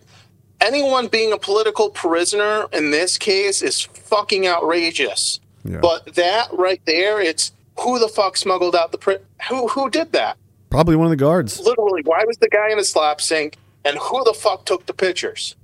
anyone 0.59 1.07
being 1.07 1.31
a 1.31 1.37
political 1.37 1.89
prisoner 1.89 2.67
in 2.73 2.91
this 2.91 3.17
case 3.17 3.61
is 3.61 3.81
fucking 3.81 4.45
outrageous. 4.45 5.39
Yeah. 5.63 5.79
But 5.79 6.15
that 6.15 6.49
right 6.51 6.81
there, 6.85 7.21
it's 7.21 7.51
who 7.81 7.99
the 7.99 8.07
fuck 8.07 8.37
smuggled 8.37 8.75
out 8.75 8.91
the 8.91 8.97
pri- 8.97 9.17
who 9.49 9.67
who 9.67 9.89
did 9.89 10.11
that? 10.13 10.37
probably 10.69 10.95
one 10.95 11.05
of 11.05 11.11
the 11.11 11.17
guards. 11.17 11.59
Literally, 11.59 12.01
why 12.05 12.23
was 12.25 12.37
the 12.37 12.47
guy 12.47 12.71
in 12.71 12.79
a 12.79 12.83
slop 12.83 13.19
sink? 13.19 13.57
And 13.83 13.97
who 13.97 14.23
the 14.23 14.33
fuck 14.33 14.65
took 14.65 14.85
the 14.85 14.93
pictures? 14.93 15.55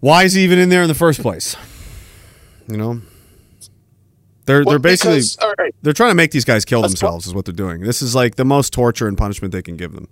Why 0.00 0.24
is 0.24 0.32
he 0.32 0.42
even 0.44 0.58
in 0.58 0.68
there 0.68 0.82
in 0.82 0.88
the 0.88 0.94
first 0.94 1.20
place? 1.20 1.56
You 2.68 2.76
know, 2.76 3.00
they're 4.46 4.62
Well, 4.64 4.70
they're 4.74 4.78
basically 4.78 5.16
because- 5.16 5.36
right. 5.58 5.74
they're 5.82 5.92
trying 5.92 6.10
to 6.10 6.14
make 6.14 6.30
these 6.30 6.44
guys 6.44 6.64
kill 6.64 6.80
Let's 6.80 6.92
themselves. 6.94 7.26
Is 7.26 7.34
what 7.34 7.44
they're 7.44 7.52
doing. 7.54 7.80
This 7.82 8.02
is 8.02 8.14
like 8.14 8.36
the 8.36 8.44
most 8.44 8.72
torture 8.72 9.06
and 9.08 9.16
punishment 9.18 9.52
they 9.52 9.62
can 9.62 9.76
give 9.76 9.92
them. 9.92 10.08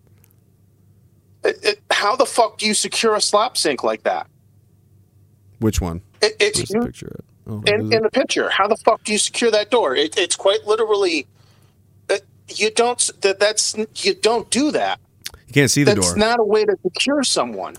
It, 1.42 1.59
it, 1.65 1.81
how 1.91 2.17
the 2.17 2.26
fuck 2.26 2.59
do 2.59 2.67
you 2.67 2.75
secure 2.75 3.15
a 3.15 3.20
slop 3.20 3.57
sink 3.57 3.83
like 3.83 4.02
that? 4.02 4.26
Which 5.59 5.81
one? 5.81 6.02
It, 6.20 6.36
it's 6.39 6.70
you- 6.70 6.81
picture? 6.83 7.17
At? 7.18 7.25
Oh, 7.51 7.62
in, 7.67 7.93
in 7.93 8.03
the 8.03 8.11
picture. 8.11 8.49
How 8.49 8.69
the 8.69 8.77
fuck 8.77 9.03
do 9.05 9.12
you 9.12 9.19
secure 9.19 9.51
that 9.51 9.70
door? 9.70 9.97
It, 9.97 10.17
it's 10.17 10.37
quite 10.37 10.65
literally. 10.67 11.27
uh, 12.09 12.19
You 12.49 12.70
don't. 12.70 13.11
That 13.23 13.41
that's 13.41 13.77
you 14.05 14.15
don't 14.15 14.49
do 14.51 14.70
that. 14.70 15.01
you 15.49 15.53
can't 15.55 15.70
see 15.70 15.83
the 15.83 15.95
That's 15.95 16.07
door. 16.07 16.11
It's 16.17 16.19
not 16.19 16.39
a 16.39 16.45
way 16.45 16.65
to 16.65 16.77
secure 16.83 17.23
someone. 17.25 17.77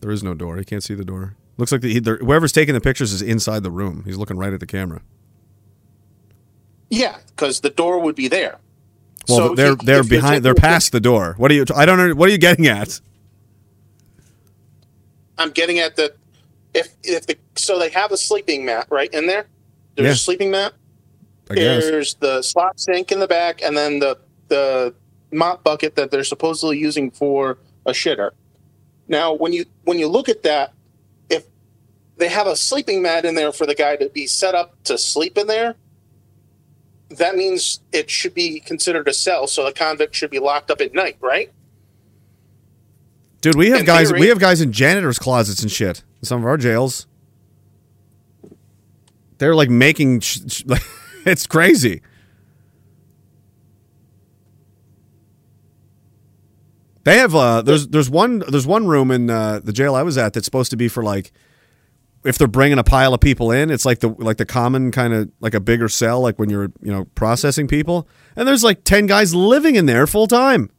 there 0.00 0.10
is 0.10 0.22
no 0.24 0.34
door. 0.34 0.58
You 0.58 0.64
can't 0.64 0.82
see 0.82 0.94
the 0.94 1.04
door. 1.04 1.36
Looks 1.58 1.72
like 1.72 1.80
the, 1.80 1.92
he, 1.92 2.00
whoever's 2.04 2.52
taking 2.52 2.74
the 2.74 2.80
pictures 2.80 3.12
is 3.12 3.22
inside 3.22 3.62
the 3.62 3.70
room. 3.70 4.02
He's 4.04 4.16
looking 4.18 4.36
right 4.36 4.52
at 4.52 4.60
the 4.60 4.66
camera. 4.66 5.00
Yeah, 6.90 7.16
because 7.28 7.60
the 7.60 7.70
door 7.70 8.00
would 8.00 8.14
be 8.14 8.28
there. 8.28 8.58
Well, 9.28 9.38
So 9.48 9.54
they're 9.54 9.72
if 9.72 9.78
they're 9.80 10.00
if 10.00 10.08
behind. 10.08 10.44
They're 10.44 10.54
past 10.54 10.92
the 10.92 11.00
door. 11.00 11.34
What 11.38 11.50
are 11.50 11.54
you? 11.54 11.64
I 11.74 11.86
don't 11.86 11.98
know. 11.98 12.14
What 12.14 12.28
are 12.28 12.32
you 12.32 12.38
getting 12.38 12.66
at? 12.66 13.00
I'm 15.38 15.50
getting 15.50 15.78
at 15.78 15.96
the 15.96 16.14
if 16.76 16.88
if 17.02 17.26
the 17.26 17.36
so 17.56 17.78
they 17.78 17.88
have 17.90 18.12
a 18.12 18.16
sleeping 18.16 18.64
mat 18.64 18.86
right 18.90 19.12
in 19.12 19.26
there. 19.26 19.46
There's 19.96 20.06
Yeah. 20.06 20.12
a 20.12 20.16
sleeping 20.16 20.50
mat. 20.50 20.74
I 21.50 21.54
guess. 21.54 21.84
There's 21.84 22.14
the 22.16 22.42
slop 22.42 22.78
sink 22.78 23.12
in 23.12 23.18
the 23.20 23.28
back, 23.28 23.62
and 23.62 23.76
then 23.76 23.98
the 23.98 24.18
the 24.48 24.94
mop 25.32 25.64
bucket 25.64 25.96
that 25.96 26.10
they're 26.10 26.24
supposedly 26.24 26.78
using 26.78 27.10
for 27.10 27.58
a 27.86 27.92
shitter. 27.92 28.30
Now, 29.08 29.32
when 29.32 29.52
you 29.52 29.64
when 29.84 29.98
you 29.98 30.08
look 30.08 30.28
at 30.28 30.42
that, 30.42 30.72
if 31.30 31.44
they 32.18 32.28
have 32.28 32.46
a 32.46 32.56
sleeping 32.56 33.00
mat 33.02 33.24
in 33.24 33.34
there 33.36 33.52
for 33.52 33.64
the 33.66 33.74
guy 33.74 33.96
to 33.96 34.08
be 34.08 34.26
set 34.26 34.54
up 34.54 34.74
to 34.84 34.98
sleep 34.98 35.38
in 35.38 35.46
there, 35.46 35.76
that 37.10 37.36
means 37.36 37.80
it 37.92 38.10
should 38.10 38.34
be 38.34 38.60
considered 38.60 39.06
a 39.08 39.12
cell. 39.14 39.46
So 39.46 39.64
the 39.64 39.72
convict 39.72 40.14
should 40.14 40.30
be 40.30 40.40
locked 40.40 40.70
up 40.70 40.80
at 40.80 40.92
night, 40.92 41.16
right? 41.20 41.50
Dude, 43.40 43.54
we 43.54 43.70
have 43.70 43.80
In 43.80 43.86
guys. 43.86 44.08
theory- 44.08 44.20
we 44.20 44.26
have 44.28 44.40
guys 44.40 44.60
in 44.60 44.72
janitors' 44.72 45.18
closets 45.18 45.62
and 45.62 45.70
shit. 45.70 46.02
Some 46.26 46.40
of 46.40 46.46
our 46.46 46.56
jails, 46.56 47.06
they're 49.38 49.54
like 49.54 49.70
making. 49.70 50.20
Sh- 50.20 50.62
it's 51.24 51.46
crazy. 51.46 52.02
They 57.04 57.18
have. 57.18 57.34
Uh, 57.34 57.62
there's 57.62 57.88
there's 57.88 58.10
one 58.10 58.40
there's 58.48 58.66
one 58.66 58.86
room 58.86 59.10
in 59.10 59.30
uh, 59.30 59.60
the 59.62 59.72
jail 59.72 59.94
I 59.94 60.02
was 60.02 60.18
at 60.18 60.32
that's 60.32 60.44
supposed 60.44 60.70
to 60.70 60.76
be 60.76 60.88
for 60.88 61.02
like 61.02 61.32
if 62.26 62.38
they're 62.38 62.48
bringing 62.48 62.78
a 62.78 62.84
pile 62.84 63.14
of 63.14 63.20
people 63.20 63.52
in, 63.52 63.70
it's 63.70 63.86
like 63.86 64.00
the 64.00 64.08
like 64.08 64.36
the 64.36 64.44
common 64.44 64.90
kind 64.90 65.14
of 65.14 65.30
like 65.40 65.54
a 65.54 65.60
bigger 65.60 65.88
cell, 65.88 66.20
like 66.20 66.38
when 66.38 66.50
you're 66.50 66.72
you 66.82 66.92
know 66.92 67.04
processing 67.14 67.68
people, 67.68 68.08
and 68.34 68.48
there's 68.48 68.64
like 68.64 68.82
ten 68.82 69.06
guys 69.06 69.34
living 69.34 69.76
in 69.76 69.86
there 69.86 70.06
full 70.06 70.26
time. 70.26 70.70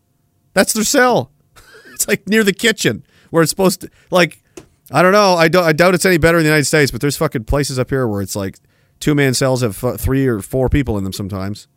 That's 0.53 0.73
their 0.73 0.83
cell. 0.83 1.31
It's 1.93 2.07
like 2.07 2.27
near 2.29 2.43
the 2.43 2.53
kitchen 2.53 3.03
where 3.31 3.41
it's 3.41 3.49
supposed 3.49 3.81
to 3.81 3.89
like 4.11 4.43
I 4.91 5.01
don't 5.01 5.11
know. 5.11 5.33
I 5.35 5.47
don't 5.47 5.63
I 5.63 5.73
doubt 5.73 5.95
it's 5.95 6.05
any 6.05 6.17
better 6.17 6.37
in 6.37 6.43
the 6.43 6.49
United 6.49 6.65
States, 6.65 6.91
but 6.91 7.01
there's 7.01 7.17
fucking 7.17 7.43
places 7.45 7.77
up 7.77 7.89
here 7.89 8.07
where 8.07 8.21
it's 8.21 8.35
like 8.35 8.57
two 8.99 9.13
man 9.15 9.33
cells 9.33 9.61
have 9.61 9.83
uh, 9.83 9.97
three 9.97 10.27
or 10.27 10.41
four 10.41 10.69
people 10.69 10.97
in 10.97 11.03
them 11.03 11.13
sometimes. 11.13 11.67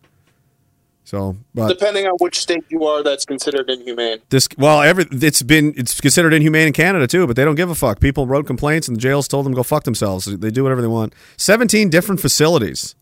So, 1.02 1.36
but 1.54 1.66
Depending 1.68 2.06
on 2.06 2.12
which 2.20 2.38
state 2.38 2.62
you 2.68 2.84
are, 2.84 3.02
that's 3.02 3.24
considered 3.24 3.68
inhumane. 3.68 4.18
this 4.28 4.48
well, 4.56 4.80
every 4.80 5.06
it's 5.10 5.42
been 5.42 5.74
it's 5.76 6.00
considered 6.00 6.32
inhumane 6.32 6.68
in 6.68 6.72
Canada 6.72 7.08
too, 7.08 7.26
but 7.26 7.34
they 7.34 7.44
don't 7.44 7.56
give 7.56 7.68
a 7.68 7.74
fuck. 7.74 7.98
People 7.98 8.28
wrote 8.28 8.46
complaints 8.46 8.86
and 8.86 8.96
the 8.96 9.00
jails 9.00 9.26
told 9.26 9.44
them 9.44 9.52
to 9.52 9.56
go 9.56 9.64
fuck 9.64 9.82
themselves. 9.82 10.26
They 10.26 10.50
do 10.52 10.62
whatever 10.62 10.80
they 10.80 10.86
want. 10.86 11.12
Seventeen 11.36 11.90
different 11.90 12.20
facilities, 12.20 12.94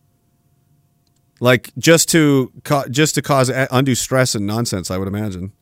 like 1.38 1.70
just 1.76 2.08
to 2.10 2.50
just 2.88 3.14
to 3.16 3.20
cause 3.20 3.50
undue 3.70 3.94
stress 3.94 4.34
and 4.34 4.46
nonsense. 4.46 4.90
I 4.90 4.96
would 4.96 5.08
imagine 5.08 5.52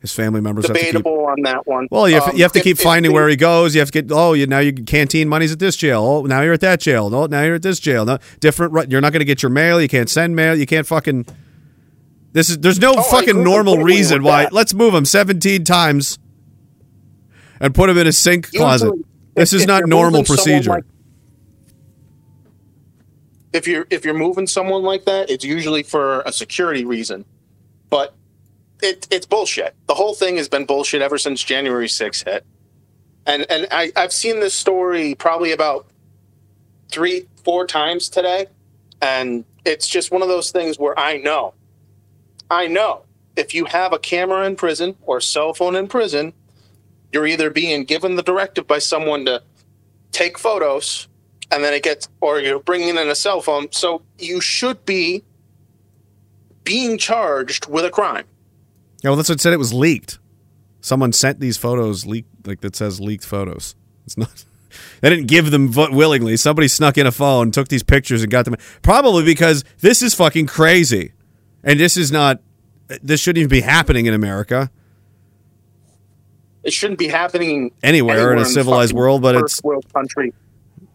his 0.00 0.12
family 0.12 0.40
members 0.40 0.66
have 0.66 0.74
to 0.76 0.80
keep. 0.82 0.92
Debatable 0.92 1.26
on 1.26 1.42
that 1.42 1.66
one. 1.66 1.86
Well, 1.90 2.08
you 2.08 2.14
have, 2.16 2.28
Um, 2.30 2.36
you 2.36 2.42
have 2.42 2.52
to 2.52 2.60
keep 2.60 2.78
if 2.78 2.82
finding 2.82 3.12
where 3.12 3.28
he 3.28 3.36
goes. 3.36 3.74
You 3.74 3.80
have 3.80 3.90
to 3.90 4.02
get 4.02 4.10
oh, 4.12 4.32
you 4.32 4.46
now 4.46 4.58
you 4.58 4.72
canteen 4.72 5.28
money's 5.28 5.52
at 5.52 5.58
this 5.58 5.76
jail. 5.76 6.02
Oh, 6.02 6.22
now 6.22 6.40
you're 6.40 6.54
at 6.54 6.60
that 6.62 6.80
jail. 6.80 7.10
No, 7.10 7.26
now 7.26 7.42
you're 7.42 7.56
at 7.56 7.62
this 7.62 7.78
jail. 7.78 8.04
No, 8.04 8.18
different. 8.40 8.90
You're 8.90 9.00
not 9.02 9.12
going 9.12 9.20
to 9.20 9.26
get 9.26 9.42
your 9.42 9.50
mail. 9.50 9.80
You 9.80 9.88
can't 9.88 10.08
send 10.08 10.34
mail. 10.34 10.54
You 10.56 10.66
can't 10.66 10.86
fucking. 10.86 11.26
This 12.32 12.48
is 12.48 12.58
there's 12.58 12.78
no 12.80 12.94
Oh, 12.96 13.02
fucking 13.02 13.42
normal 13.42 13.78
reason 13.78 14.22
why. 14.22 14.44
that. 14.44 14.52
Let's 14.52 14.72
move 14.72 14.94
him 14.94 15.04
17 15.04 15.64
times 15.64 16.18
and 17.60 17.74
put 17.74 17.90
him 17.90 17.98
in 17.98 18.06
a 18.06 18.12
sink 18.12 18.46
Usually, 18.46 18.58
closet. 18.58 18.92
This 19.34 19.52
if- 19.52 19.60
is 19.62 19.66
not 19.66 19.86
normal 19.86 20.24
procedure. 20.24 20.70
like- 20.70 20.84
if 23.52 23.66
you're 23.66 23.86
if 23.90 24.04
you're 24.04 24.14
moving 24.14 24.46
someone 24.46 24.82
like 24.82 25.04
that, 25.06 25.28
it's 25.30 25.44
usually 25.44 25.82
for 25.82 26.20
a 26.22 26.32
security 26.32 26.84
reason. 26.84 27.24
But 27.88 28.14
it, 28.82 29.08
it's 29.10 29.26
bullshit. 29.26 29.74
The 29.86 29.94
whole 29.94 30.14
thing 30.14 30.36
has 30.36 30.48
been 30.48 30.64
bullshit 30.66 31.02
ever 31.02 31.18
since 31.18 31.42
January 31.42 31.88
6th 31.88 32.24
hit. 32.24 32.44
And 33.26 33.46
and 33.50 33.66
I, 33.70 33.92
I've 33.96 34.12
seen 34.12 34.40
this 34.40 34.54
story 34.54 35.14
probably 35.14 35.52
about 35.52 35.86
three, 36.88 37.26
four 37.44 37.66
times 37.66 38.08
today. 38.08 38.46
And 39.02 39.44
it's 39.64 39.86
just 39.86 40.10
one 40.10 40.22
of 40.22 40.28
those 40.28 40.50
things 40.50 40.78
where 40.78 40.98
I 40.98 41.18
know 41.18 41.54
I 42.50 42.66
know 42.66 43.02
if 43.36 43.54
you 43.54 43.66
have 43.66 43.92
a 43.92 43.98
camera 43.98 44.44
in 44.46 44.56
prison 44.56 44.96
or 45.02 45.20
cell 45.20 45.54
phone 45.54 45.76
in 45.76 45.86
prison, 45.86 46.32
you're 47.12 47.26
either 47.26 47.50
being 47.50 47.84
given 47.84 48.16
the 48.16 48.22
directive 48.22 48.66
by 48.66 48.78
someone 48.78 49.24
to 49.26 49.42
take 50.12 50.36
photos 50.36 51.08
and 51.50 51.64
then 51.64 51.74
it 51.74 51.82
gets, 51.82 52.08
or 52.20 52.40
you're 52.40 52.60
bringing 52.60 52.96
in 52.96 53.08
a 53.08 53.14
cell 53.14 53.40
phone. 53.40 53.70
So 53.72 54.02
you 54.18 54.40
should 54.40 54.84
be 54.84 55.24
being 56.64 56.98
charged 56.98 57.66
with 57.66 57.84
a 57.84 57.90
crime. 57.90 58.24
Yeah, 59.02 59.10
well, 59.10 59.16
that's 59.16 59.28
what 59.28 59.36
it 59.36 59.40
said. 59.40 59.52
It 59.52 59.58
was 59.58 59.72
leaked. 59.72 60.18
Someone 60.80 61.12
sent 61.12 61.40
these 61.40 61.56
photos 61.56 62.06
leaked, 62.06 62.46
like 62.46 62.60
that 62.60 62.76
says 62.76 63.00
leaked 63.00 63.24
photos. 63.24 63.74
It's 64.06 64.16
not. 64.16 64.44
They 65.00 65.10
didn't 65.10 65.26
give 65.26 65.50
them 65.50 65.72
willingly. 65.72 66.36
Somebody 66.36 66.68
snuck 66.68 66.96
in 66.96 67.04
a 67.04 67.10
phone, 67.10 67.50
took 67.50 67.66
these 67.66 67.82
pictures, 67.82 68.22
and 68.22 68.30
got 68.30 68.44
them. 68.44 68.54
Probably 68.82 69.24
because 69.24 69.64
this 69.80 70.00
is 70.00 70.14
fucking 70.14 70.46
crazy, 70.46 71.12
and 71.64 71.80
this 71.80 71.96
is 71.96 72.12
not. 72.12 72.40
This 73.02 73.20
shouldn't 73.20 73.38
even 73.38 73.48
be 73.48 73.62
happening 73.62 74.06
in 74.06 74.14
America 74.14 74.70
It 76.62 76.72
shouldn't 76.72 77.00
be 77.00 77.08
happening 77.08 77.72
anywhere 77.82 78.32
in 78.32 78.38
a 78.38 78.42
the 78.42 78.48
civilized 78.48 78.92
world, 78.92 79.22
but 79.22 79.34
first 79.34 79.54
it's 79.54 79.64
world 79.64 79.92
country. 79.92 80.32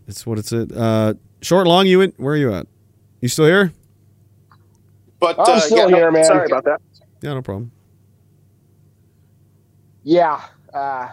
it's 0.08 0.26
what 0.26 0.40
it's 0.40 0.54
at. 0.54 0.72
Uh, 0.72 1.16
short, 1.42 1.68
long. 1.68 1.86
You 1.86 2.00
in? 2.00 2.14
Where 2.16 2.36
are 2.36 2.38
you 2.38 2.54
at? 2.54 2.68
You 3.20 3.28
still 3.28 3.46
here? 3.46 3.74
But 5.20 5.38
I'm 5.38 5.58
uh, 5.58 5.60
still 5.60 5.90
yeah, 5.90 5.98
here, 5.98 6.12
man. 6.12 6.24
Sorry 6.24 6.46
about 6.46 6.64
that. 6.64 6.82
Yeah, 7.22 7.34
no 7.34 7.42
problem. 7.42 7.72
Yeah. 10.06 10.42
Uh, 10.74 11.10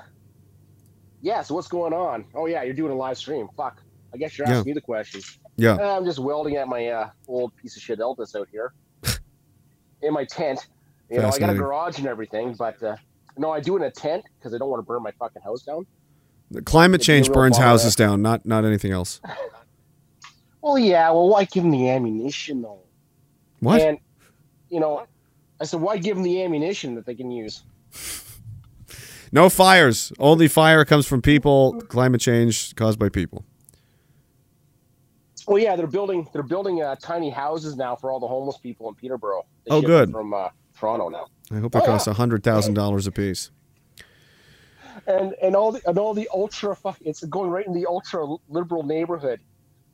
yeah. 1.22 1.42
So 1.42 1.54
what's 1.54 1.66
going 1.68 1.92
on? 1.94 2.26
Oh 2.34 2.46
yeah, 2.46 2.62
you're 2.62 2.74
doing 2.74 2.92
a 2.92 2.96
live 2.96 3.18
stream. 3.18 3.48
Fuck. 3.56 3.82
I 4.14 4.18
guess 4.18 4.36
you're 4.38 4.46
Yeah. 4.46 4.58
asking 4.58 4.70
me 4.70 4.74
the 4.74 4.80
questions. 4.82 5.38
Yeah. 5.56 5.74
Uh, 5.74 5.96
I'm 5.96 6.04
just 6.04 6.18
welding 6.18 6.56
at 6.56 6.68
my 6.68 6.86
uh, 6.88 7.10
old 7.26 7.56
piece 7.56 7.74
of 7.76 7.82
shit 7.82 7.98
Elvis 7.98 8.36
out 8.36 8.48
here 8.52 8.72
in 10.02 10.12
my 10.12 10.24
tent. 10.26 10.66
You 11.10 11.18
know, 11.18 11.28
I 11.28 11.38
got 11.38 11.50
a 11.50 11.54
garage 11.54 11.98
and 11.98 12.06
everything, 12.06 12.54
but 12.54 12.82
uh, 12.82 12.96
no, 13.36 13.50
I 13.50 13.60
do 13.60 13.76
in 13.76 13.82
a 13.82 13.90
tent 13.90 14.24
because 14.38 14.54
I 14.54 14.58
don't 14.58 14.68
want 14.70 14.78
to 14.80 14.86
burn 14.86 15.02
my 15.02 15.10
fucking 15.18 15.42
house 15.42 15.62
down. 15.62 15.86
The 16.50 16.62
climate 16.62 17.00
It'd 17.00 17.06
be 17.06 17.12
a 17.12 17.16
change 17.16 17.32
burns 17.32 17.56
houses 17.56 17.96
down, 17.96 18.20
not 18.22 18.44
not 18.46 18.64
anything 18.64 18.92
else. 18.92 19.20
Well, 20.64 20.78
yeah. 20.78 21.10
Well, 21.10 21.28
why 21.28 21.42
give 21.44 21.64
them 21.64 21.72
the 21.72 21.90
ammunition 21.90 22.62
though? 22.62 22.78
What? 23.58 23.80
And 23.80 23.98
you 24.70 24.78
know, 24.78 25.06
I 25.60 25.64
said, 25.64 25.80
why 25.80 25.98
give 25.98 26.16
them 26.16 26.22
the 26.22 26.40
ammunition 26.44 26.94
that 26.94 27.04
they 27.04 27.16
can 27.16 27.32
use? 27.32 27.64
No 29.32 29.48
fires. 29.48 30.12
Only 30.18 30.46
fire 30.46 30.84
comes 30.84 31.06
from 31.06 31.22
people. 31.22 31.80
Climate 31.88 32.20
change 32.20 32.74
caused 32.76 32.98
by 32.98 33.08
people. 33.08 33.44
Well, 35.48 35.58
yeah, 35.58 35.74
they're 35.74 35.86
building 35.86 36.28
they're 36.32 36.42
building 36.42 36.82
uh, 36.82 36.94
tiny 37.02 37.30
houses 37.30 37.76
now 37.76 37.96
for 37.96 38.12
all 38.12 38.20
the 38.20 38.28
homeless 38.28 38.58
people 38.58 38.88
in 38.88 38.94
Peterborough. 38.94 39.44
They 39.66 39.74
Oh, 39.74 39.82
good. 39.82 40.12
From 40.12 40.32
uh, 40.32 40.50
Toronto 40.78 41.08
now, 41.08 41.26
I 41.50 41.58
hope 41.60 41.72
they 41.72 41.80
Oh, 41.80 41.84
cost 41.86 42.06
a 42.06 42.12
hundred 42.12 42.44
thousand 42.44 42.74
dollars 42.74 43.06
a 43.06 43.12
piece. 43.12 43.50
and 45.06 45.34
and 45.42 45.56
all 45.56 45.72
the 45.72 45.80
and 45.88 45.98
all 45.98 46.14
the 46.14 46.28
ultra 46.32 46.76
fuck 46.76 46.98
it's 47.00 47.24
going 47.24 47.50
right 47.50 47.66
in 47.66 47.72
the 47.72 47.86
ultra 47.86 48.24
liberal 48.48 48.84
neighborhood, 48.84 49.40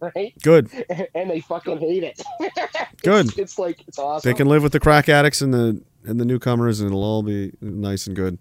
right? 0.00 0.34
Good. 0.42 0.68
and 1.14 1.30
they 1.30 1.40
fucking 1.40 1.78
hate 1.78 2.02
it. 2.02 2.20
Good. 3.02 3.26
It's, 3.28 3.38
it's 3.38 3.58
like 3.58 3.82
it's 3.88 3.98
awesome. 3.98 4.28
They 4.30 4.36
can 4.36 4.48
live 4.48 4.62
with 4.62 4.72
the 4.72 4.80
crack 4.80 5.08
addicts 5.08 5.40
and 5.40 5.54
the 5.54 5.80
and 6.04 6.20
the 6.20 6.24
newcomers, 6.26 6.80
and 6.80 6.90
it'll 6.90 7.02
all 7.04 7.22
be 7.22 7.52
nice 7.62 8.06
and 8.06 8.14
good. 8.14 8.38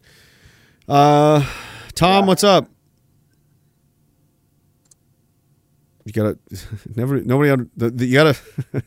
Uh, 0.88 1.46
Tom, 1.96 2.28
what's 2.28 2.44
up? 2.44 2.70
You 6.06 6.14
gotta 6.14 6.40
never 6.96 7.20
nobody. 7.22 7.70
The, 7.76 7.90
the, 7.90 8.06
you 8.06 8.14
gotta. 8.14 8.40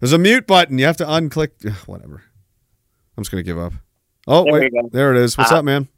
there's 0.00 0.12
a 0.12 0.18
mute 0.18 0.46
button. 0.46 0.78
You 0.78 0.86
have 0.86 0.96
to 0.98 1.04
unclick. 1.04 1.50
ugh, 1.64 1.72
Whatever. 1.86 2.22
I'm 3.16 3.22
just 3.22 3.30
gonna 3.30 3.42
give 3.44 3.58
up. 3.58 3.72
Oh 4.26 4.44
There 4.44 4.52
wait, 4.52 4.72
there 4.92 5.14
it 5.14 5.22
is. 5.22 5.38
What's 5.38 5.52
Uh, 5.52 5.58
up, 5.58 5.64
man? 5.64 5.88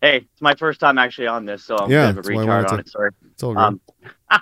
Hey, 0.00 0.16
it's 0.32 0.40
my 0.40 0.54
first 0.54 0.80
time 0.80 0.96
actually 0.96 1.26
on 1.26 1.44
this, 1.44 1.62
so 1.64 1.76
I'm 1.76 1.90
Yeah, 1.90 2.04
a 2.04 2.12
bit 2.14 2.16
that's 2.16 2.28
of 2.28 2.32
a 2.34 2.36
why 2.36 2.44
retard 2.44 2.48
wanted 2.48 2.66
on 2.70 2.74
to- 2.76 2.80
it. 2.80 2.88
Sorry. 2.88 3.10
It's 3.32 3.42
all 3.42 3.52
good. 3.54 3.60
Um, 3.60 3.80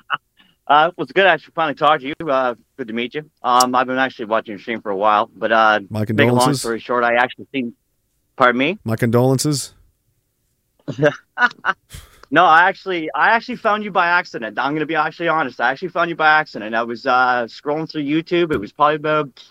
uh, 0.68 0.90
it 0.92 0.98
was 0.98 1.10
good 1.10 1.26
actually 1.26 1.52
finally 1.56 1.74
talk 1.74 2.00
to 2.00 2.06
you. 2.06 2.14
Uh, 2.30 2.54
good 2.76 2.86
to 2.86 2.94
meet 2.94 3.14
you. 3.14 3.28
Um, 3.42 3.74
I've 3.74 3.88
been 3.88 3.98
actually 3.98 4.26
watching 4.26 4.52
your 4.52 4.60
stream 4.60 4.80
for 4.80 4.90
a 4.90 4.96
while, 4.96 5.28
but 5.34 5.50
uh, 5.50 5.80
My 5.90 6.00
make 6.00 6.10
a 6.10 6.12
long 6.12 6.28
condolences. 6.28 6.60
story 6.60 6.78
short, 6.78 7.02
I 7.02 7.14
actually 7.16 7.48
seen. 7.52 7.74
Pardon 8.36 8.56
me. 8.58 8.78
My 8.84 8.94
condolences. 8.94 9.74
No, 12.30 12.44
I 12.44 12.68
actually, 12.68 13.08
I 13.14 13.30
actually 13.30 13.56
found 13.56 13.84
you 13.84 13.90
by 13.90 14.06
accident. 14.08 14.58
I'm 14.58 14.74
gonna 14.74 14.84
be 14.84 14.94
actually 14.96 15.28
honest. 15.28 15.60
I 15.62 15.70
actually 15.70 15.88
found 15.88 16.10
you 16.10 16.16
by 16.16 16.28
accident. 16.28 16.74
I 16.74 16.82
was 16.82 17.06
uh, 17.06 17.44
scrolling 17.46 17.90
through 17.90 18.02
YouTube. 18.02 18.52
It 18.52 18.58
was 18.58 18.70
probably 18.70 18.96
about, 18.96 19.42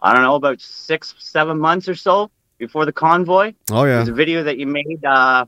I 0.00 0.12
don't 0.14 0.22
know, 0.22 0.36
about 0.36 0.60
six, 0.60 1.16
seven 1.18 1.58
months 1.58 1.88
or 1.88 1.96
so 1.96 2.30
before 2.56 2.84
the 2.84 2.92
convoy. 2.92 3.54
Oh 3.72 3.82
yeah. 3.82 3.96
There's 3.96 4.08
a 4.10 4.12
video 4.12 4.44
that 4.44 4.58
you 4.58 4.66
made. 4.68 5.04
Uh, 5.04 5.46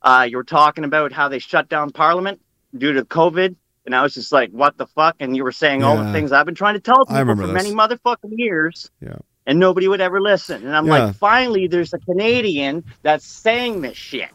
uh, 0.00 0.26
you 0.30 0.38
were 0.38 0.44
talking 0.44 0.84
about 0.84 1.12
how 1.12 1.28
they 1.28 1.38
shut 1.38 1.68
down 1.68 1.90
Parliament 1.90 2.40
due 2.76 2.94
to 2.94 3.04
COVID, 3.04 3.54
and 3.84 3.94
I 3.94 4.02
was 4.02 4.14
just 4.14 4.32
like, 4.32 4.50
"What 4.52 4.78
the 4.78 4.86
fuck?" 4.86 5.16
And 5.20 5.36
you 5.36 5.44
were 5.44 5.52
saying 5.52 5.82
all 5.82 5.98
the 6.02 6.12
things 6.12 6.32
I've 6.32 6.46
been 6.46 6.54
trying 6.54 6.74
to 6.74 6.80
tell 6.80 7.04
people 7.04 7.36
for 7.36 7.46
this. 7.46 7.52
many 7.52 7.72
motherfucking 7.74 8.38
years, 8.38 8.90
Yeah. 9.02 9.16
And 9.48 9.58
nobody 9.58 9.88
would 9.88 10.00
ever 10.00 10.20
listen. 10.20 10.64
And 10.64 10.76
I'm 10.76 10.86
Yeah. 10.86 11.06
like, 11.06 11.16
finally, 11.16 11.66
there's 11.66 11.92
a 11.94 11.98
Canadian 11.98 12.84
that's 13.02 13.26
saying 13.26 13.80
this 13.80 13.96
shit. 13.96 14.30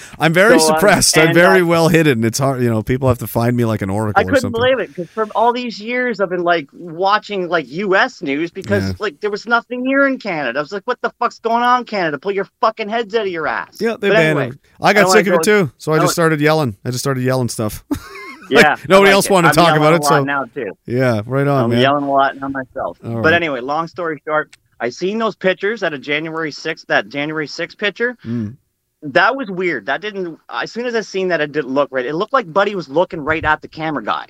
I'm 0.18 0.32
very 0.34 0.60
So, 0.60 0.68
um, 0.68 0.74
suppressed. 0.74 1.16
I'm 1.18 1.32
very 1.34 1.62
uh, 1.62 1.66
well 1.66 1.88
hidden. 1.88 2.22
It's 2.22 2.38
hard. 2.38 2.62
You 2.62 2.68
know, 2.68 2.82
people 2.82 3.08
have 3.08 3.18
to 3.18 3.26
find 3.26 3.56
me 3.56 3.64
like 3.64 3.80
an 3.82 3.88
oracle 3.90 4.20
I 4.20 4.24
couldn't 4.24 4.52
believe 4.52 4.78
it 4.78 4.88
because 4.88 5.08
for 5.08 5.26
all 5.34 5.52
these 5.54 5.80
years 5.80 6.20
I've 6.20 6.28
been 6.28 6.44
like 6.44 6.68
watching 6.72 7.48
like 7.48 7.66
U.S. 7.70 8.20
news 8.22 8.50
because 8.50 8.84
Yeah. 8.84 8.92
like 9.00 9.20
there 9.20 9.30
was 9.30 9.46
nothing 9.46 9.84
here 9.86 10.06
in 10.06 10.18
Canada. 10.18 10.58
I 10.58 10.62
was 10.62 10.70
like, 10.70 10.82
"What 10.84 11.00
the 11.00 11.10
fuck's 11.18 11.38
going 11.38 11.62
on, 11.62 11.84
Canada? 11.86 12.18
Pull 12.18 12.32
your 12.32 12.46
fucking 12.60 12.90
heads 12.90 13.14
out 13.14 13.22
of 13.22 13.32
your 13.32 13.46
ass." 13.46 13.78
Yeah, 13.80 13.96
they 13.98 14.10
But 14.10 14.14
banned 14.16 14.38
anyway, 14.38 14.48
it. 14.54 14.58
I 14.82 14.92
got 14.92 15.02
don't 15.04 15.12
sick 15.12 15.26
of 15.28 15.34
it 15.34 15.42
too, 15.42 15.72
so 15.78 15.92
I 15.92 15.96
I 15.96 15.98
just 16.00 16.12
started 16.12 16.40
yelling. 16.42 16.76
I 16.84 16.90
just 16.90 17.00
started 17.02 17.22
yelling 17.24 17.48
stuff. 17.48 17.84
Yeah, 18.52 18.70
Like, 18.70 18.88
nobody 18.88 19.08
like 19.10 19.14
else 19.14 19.26
it. 19.26 19.32
wanted 19.32 19.52
to 19.54 19.60
I'm 19.60 19.66
talk 19.66 19.76
about 19.76 19.94
it, 19.94 20.04
so 20.04 20.22
now 20.24 20.44
too. 20.44 20.72
yeah, 20.86 21.22
right 21.26 21.46
on, 21.46 21.64
I'm 21.64 21.70
man. 21.70 21.80
yelling 21.80 22.04
a 22.04 22.10
lot 22.10 22.36
now 22.36 22.48
myself. 22.48 22.98
All 23.04 23.22
But 23.22 23.32
anyway, 23.32 23.60
long 23.60 23.88
story 23.88 24.20
short, 24.26 24.56
I 24.80 24.88
seen 24.90 25.18
those 25.18 25.36
pictures 25.36 25.82
at 25.82 25.92
a 25.92 25.98
January 25.98 26.50
6th, 26.50 26.86
that 26.86 27.08
January 27.08 27.46
6th 27.46 27.78
picture. 27.78 28.16
Mm. 28.24 28.56
That 29.02 29.34
was 29.36 29.50
weird. 29.50 29.86
That 29.86 30.00
didn't. 30.00 30.38
As 30.48 30.70
soon 30.70 30.86
as 30.86 30.94
I 30.94 31.00
seen 31.00 31.28
that, 31.28 31.40
it 31.40 31.50
didn't 31.52 31.72
look 31.72 31.88
right. 31.90 32.06
It 32.06 32.14
looked 32.14 32.32
like 32.32 32.52
Buddy 32.52 32.74
was 32.76 32.88
looking 32.88 33.20
right 33.20 33.44
at 33.44 33.60
the 33.62 33.68
camera 33.68 34.02
guy. 34.04 34.26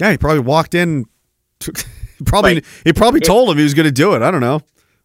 Yeah, 0.00 0.10
he 0.10 0.18
probably 0.18 0.40
walked 0.40 0.74
in. 0.74 1.06
Took, 1.60 1.76
probably 2.24 2.56
Like, 2.56 2.64
he 2.84 2.92
probably 2.92 3.20
it- 3.20 3.24
told 3.26 3.48
him 3.50 3.56
he 3.58 3.62
was 3.62 3.74
going 3.74 3.86
to 3.86 3.92
do 3.92 4.14
it. 4.14 4.22
I 4.22 4.30
don't 4.30 4.40
know. 4.40 4.60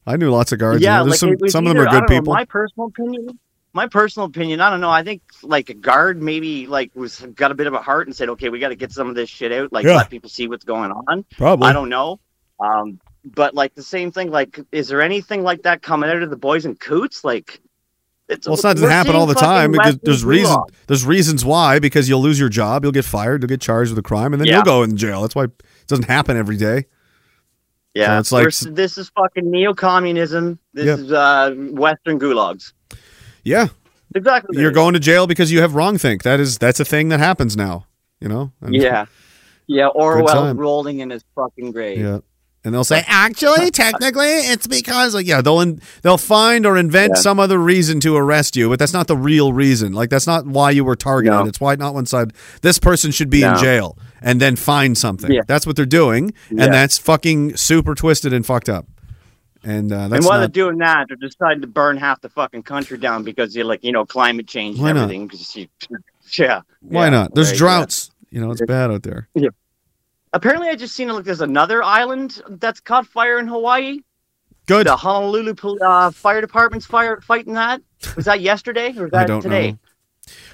I 0.08 0.18
knew 0.18 0.30
lots 0.32 0.52
of 0.52 0.60
guards. 0.60 0.82
yeah, 0.84 1.02
like 1.02 1.18
some 1.20 1.36
some 1.48 1.66
of 1.68 1.74
them 1.76 1.82
are 1.82 1.86
good 1.90 1.92
don't 1.92 2.10
know, 2.10 2.20
people. 2.20 2.34
my 2.34 2.46
personal 2.46 2.88
opinion. 2.88 3.40
My 3.76 3.88
personal 3.88 4.26
opinion, 4.28 4.62
I 4.62 4.70
don't 4.70 4.80
know. 4.80 4.90
I 4.90 5.04
think 5.04 5.22
like 5.44 5.70
a 5.70 5.74
guard 5.74 6.22
maybe 6.22 6.66
like 6.66 6.96
was 6.96 7.20
got 7.36 7.52
a 7.52 7.56
bit 7.56 7.68
of 7.68 7.74
a 7.74 7.80
heart 7.82 8.08
and 8.08 8.16
said, 8.16 8.30
"Okay, 8.30 8.48
we 8.48 8.58
got 8.58 8.70
to 8.70 8.76
get 8.76 8.94
some 8.94 9.10
of 9.10 9.16
this 9.16 9.30
shit 9.30 9.52
out. 9.52 9.74
Like 9.74 9.86
Yeah. 9.86 9.98
let 9.98 10.10
people 10.10 10.30
see 10.30 10.48
what's 10.48 10.64
going 10.64 10.92
on." 10.92 11.26
Probably. 11.38 11.68
I 11.68 11.74
don't 11.74 11.90
know. 11.90 12.22
Um, 12.60 13.02
but 13.26 13.54
like 13.54 13.76
the 13.76 13.84
same 13.84 14.14
thing. 14.14 14.32
Like, 14.32 14.60
is 14.72 14.88
there 14.88 15.02
anything 15.02 15.44
like 15.44 15.64
that 15.64 15.82
coming 15.82 16.10
out 16.10 16.22
of 16.24 16.30
the 16.30 16.38
boys 16.38 16.64
and 16.66 16.80
Coutts? 16.80 17.26
Like, 17.26 17.60
it's 18.30 18.48
well, 18.48 18.54
it's 18.54 18.64
not 18.64 18.76
doesn't 18.78 18.90
happen 18.90 19.14
all 19.14 19.26
the 19.26 19.34
time. 19.36 19.74
Because 19.74 19.98
there's 20.04 20.24
reason. 20.24 20.58
There's 20.88 21.06
reasons 21.06 21.44
why. 21.44 21.80
Because 21.80 22.08
you'll 22.08 22.22
lose 22.22 22.40
your 22.40 22.48
job, 22.50 22.84
you'll 22.86 22.94
get 22.94 23.04
fired, 23.04 23.42
you'll 23.42 23.50
get 23.50 23.60
charged 23.60 23.92
with 23.92 24.00
a 24.00 24.04
crime, 24.04 24.32
and 24.34 24.40
then 24.42 24.48
Yeah. 24.48 24.56
you'll 24.56 24.64
go 24.64 24.84
in 24.84 24.96
jail. 24.96 25.22
That's 25.22 25.36
why 25.36 25.44
it 25.46 25.64
doesn't 25.88 26.06
happen 26.06 26.38
every 26.38 26.56
day. 26.56 26.86
Yeah, 27.94 28.20
it's 28.20 28.32
like- 28.32 28.44
we're- 28.46 28.74
this 28.74 28.98
is 28.98 29.10
fucking 29.18 29.50
neo-communism. 29.52 30.60
This 30.74 30.86
Yeah. 30.86 30.94
is 30.96 31.12
uh, 31.12 31.54
Western 31.72 32.20
gulags. 32.20 32.72
Yeah, 33.46 33.68
Exactly. 34.14 34.60
you're 34.62 34.72
going 34.72 34.94
to 34.96 35.00
jail 35.00 35.28
because 35.28 35.52
you 35.52 35.62
have 35.62 35.74
wrong 35.76 35.98
think. 35.98 36.24
That 36.24 36.40
is 36.42 36.58
that's 36.58 36.80
a 36.82 36.86
thing 36.86 37.10
that 37.10 37.20
happens 37.20 37.56
now. 37.56 37.86
You 38.20 38.28
know. 38.28 38.52
And- 38.62 38.76
Yeah, 38.76 39.06
yeah. 39.68 39.88
Orwell 39.96 40.54
rolling 40.56 41.00
in 41.00 41.10
his 41.12 41.24
fucking 41.36 41.72
grave. 41.72 42.00
Yeah. 42.00 42.20
And 42.64 42.74
they'll 42.74 42.84
say, 42.84 43.04
actually, 43.08 43.70
technically, 43.70 44.26
it's 44.26 44.66
because, 44.66 45.14
like, 45.14 45.28
yeah, 45.28 45.40
they'll 45.42 45.62
in, 45.62 45.80
they'll 46.02 46.18
find 46.18 46.66
or 46.66 46.78
invent 46.78 47.12
Yeah. 47.16 47.22
some 47.22 47.40
other 47.40 47.60
reason 47.60 48.00
to 48.00 48.16
arrest 48.16 48.56
you, 48.56 48.70
but 48.70 48.80
that's 48.80 48.92
not 48.94 49.06
the 49.06 49.16
real 49.16 49.54
reason. 49.54 49.94
Like, 49.94 50.10
that's 50.10 50.26
not 50.26 50.48
why 50.48 50.72
you 50.72 50.84
were 50.84 50.96
targeted. 50.96 51.38
No. 51.40 51.46
It's 51.46 51.62
why 51.62 51.76
not 51.76 51.94
one 51.94 52.08
side. 52.08 52.34
This 52.64 52.80
person 52.80 53.12
should 53.12 53.30
be 53.30 53.44
in 53.44 53.56
jail, 53.58 54.00
and 54.20 54.42
then 54.42 54.56
find 54.56 54.98
something. 54.98 55.32
Yeah. 55.32 55.42
That's 55.48 55.68
what 55.68 55.76
they're 55.76 55.86
doing, 55.86 56.34
Yeah. 56.50 56.64
and 56.64 56.74
that's 56.74 56.98
fucking 56.98 57.56
super 57.56 57.94
twisted 57.94 58.34
and 58.34 58.44
fucked 58.44 58.68
up. 58.70 58.88
And 59.66 59.92
uh, 59.92 60.10
and 60.12 60.12
while 60.12 60.22
not. 60.22 60.38
they're 60.40 60.48
doing 60.48 60.78
that, 60.78 61.08
they're 61.08 61.18
deciding 61.18 61.62
to 61.62 61.68
burn 61.68 61.98
half 61.98 62.22
the 62.22 62.30
fucking 62.30 62.62
country 62.64 63.00
down 63.00 63.24
because 63.24 63.56
you're 63.56 63.66
like, 63.66 63.84
you 63.84 63.92
know, 63.92 64.06
climate 64.06 64.48
change 64.48 64.78
Why 64.80 64.92
and 64.92 64.98
not? 65.00 65.04
everything. 65.06 65.32
you- 65.56 65.68
yeah. 66.38 66.62
why 66.82 67.06
yeah, 67.06 67.10
not? 67.10 67.34
There's 67.34 67.48
right, 67.48 67.54
yeah. 67.56 67.58
droughts. 67.58 68.12
You 68.30 68.42
know, 68.42 68.52
it's 68.52 68.62
bad 68.62 68.92
out 68.92 69.02
there. 69.02 69.28
Yeah. 69.34 69.50
Apparently, 70.34 70.68
I 70.70 70.76
just 70.76 70.96
seen 70.96 71.10
it 71.10 71.14
like 71.14 71.24
there's 71.26 71.42
another 71.42 71.82
island 71.82 72.42
that's 72.48 72.80
caught 72.80 73.08
fire 73.08 73.40
in 73.40 73.48
Hawaii. 73.48 74.02
Good. 74.68 74.86
The 74.86 74.96
Honolulu 74.96 75.56
uh, 75.82 76.12
fire 76.12 76.42
department's 76.42 76.86
fire 76.86 77.20
fighting 77.22 77.54
that. 77.54 77.82
Was 78.16 78.26
that 78.26 78.42
yesterday 78.42 78.94
or 78.98 79.04
was 79.04 79.12
I 79.14 79.20
that 79.20 79.28
don't 79.28 79.42
today? 79.42 79.72
know. 79.72 79.78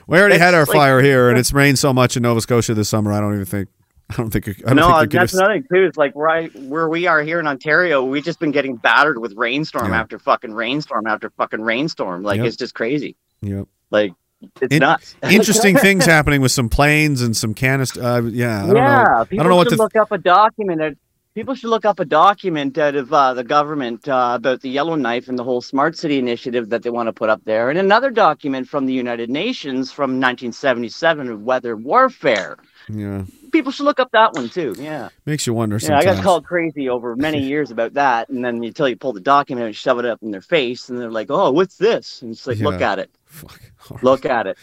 We 0.07 0.19
already 0.19 0.37
had 0.37 0.53
our 0.53 0.65
like- 0.65 0.75
fire 0.75 1.01
here, 1.01 1.29
and 1.29 1.37
it's 1.39 1.51
rained 1.51 1.79
so 1.79 1.91
much 1.91 2.15
in 2.15 2.23
Nova 2.23 2.39
Scotia 2.39 2.73
this 2.73 2.87
summer. 2.87 3.11
I 3.11 3.19
don't 3.19 3.33
even 3.33 3.45
think. 3.45 3.69
I 4.11 4.15
don't 4.17 4.29
think. 4.29 4.47
I 4.49 4.53
don't 4.73 4.75
no, 4.75 4.87
think 4.99 5.11
could 5.11 5.19
that's 5.21 5.33
another 5.33 5.53
thing 5.53 5.65
too. 5.73 5.85
Is 5.85 5.97
like 5.97 6.13
right 6.15 6.53
where 6.55 6.89
we 6.89 7.07
are 7.07 7.21
here 7.23 7.39
in 7.39 7.47
Ontario, 7.47 8.03
we've 8.03 8.23
just 8.23 8.39
been 8.39 8.51
getting 8.51 8.75
battered 8.75 9.17
with 9.19 9.33
rainstorm 9.35 9.91
Yeah. 9.91 9.99
after 10.01 10.19
fucking 10.19 10.53
rainstorm 10.53 11.07
after 11.07 11.29
fucking 11.31 11.61
rainstorm. 11.61 12.23
Like 12.23 12.37
Yep. 12.37 12.45
it's 12.47 12.57
just 12.57 12.73
crazy. 12.75 13.15
Yep. 13.41 13.67
Like 13.89 14.13
it's 14.61 14.73
In- 14.73 14.79
nuts. 14.79 15.15
Interesting 15.23 15.77
things 15.77 16.05
happening 16.05 16.41
with 16.41 16.51
some 16.51 16.69
planes 16.69 17.21
and 17.21 17.35
some 17.37 17.53
canister. 17.53 18.01
Uh, 18.03 18.21
yeah, 18.21 18.63
I 18.63 18.67
don't 18.67 18.75
yeah, 18.75 19.03
know. 19.03 19.21
I 19.21 19.25
don't 19.35 19.49
know 19.49 19.55
what 19.55 19.69
to. 19.69 19.75
look 19.75 19.95
up 19.95 20.11
a 20.11 20.17
document. 20.17 20.79
That, 20.79 20.95
people 21.35 21.53
should 21.55 21.69
look 21.69 21.85
up 21.85 21.99
a 21.99 22.05
document 22.05 22.77
out 22.77 22.95
of 22.95 23.13
uh, 23.13 23.33
the 23.35 23.43
government 23.43 24.07
uh, 24.07 24.33
about 24.35 24.61
the 24.61 24.69
Yellowknife 24.69 25.27
and 25.29 25.37
the 25.37 25.43
whole 25.43 25.61
smart 25.61 25.95
city 25.95 26.17
initiative 26.17 26.69
that 26.69 26.81
they 26.83 26.89
want 26.89 27.07
to 27.07 27.13
put 27.13 27.29
up 27.29 27.41
there, 27.45 27.69
and 27.69 27.77
another 27.79 28.09
document 28.09 28.67
from 28.67 28.85
the 28.87 28.93
United 28.93 29.29
Nations 29.29 29.91
from 29.91 30.19
1977 30.19 31.29
of 31.29 31.43
weather 31.43 31.75
warfare. 31.77 32.57
yeah, 32.89 33.23
People 33.51 33.71
should 33.71 33.83
look 33.85 33.99
up 33.99 34.11
that 34.11 34.33
one 34.33 34.49
too. 34.49 34.75
Yeah. 34.77 35.09
makes 35.25 35.45
you 35.45 35.53
wonder. 35.53 35.77
Yeah, 35.81 35.97
I 35.97 36.03
got 36.03 36.23
called 36.23 36.45
crazy 36.45 36.89
over 36.89 37.15
many 37.15 37.39
years 37.47 37.71
about 37.71 37.93
that, 37.95 38.29
and 38.29 38.43
then 38.43 38.63
until 38.63 38.87
you 38.89 38.95
pull 38.95 39.13
the 39.13 39.19
document 39.21 39.67
and 39.67 39.75
shove 39.75 39.99
it 39.99 40.05
up 40.05 40.19
in 40.21 40.31
their 40.31 40.41
face, 40.41 40.89
and 40.89 40.99
they're 40.99 41.11
like, 41.11 41.27
"Oh, 41.29 41.51
what's 41.51 41.77
this?" 41.77 42.21
And 42.21 42.31
it's 42.31 42.47
like, 42.47 42.59
"Look 42.59 42.81
at 42.81 42.99
it, 42.99 43.11
look 44.01 44.25
at 44.25 44.47
it." 44.47 44.57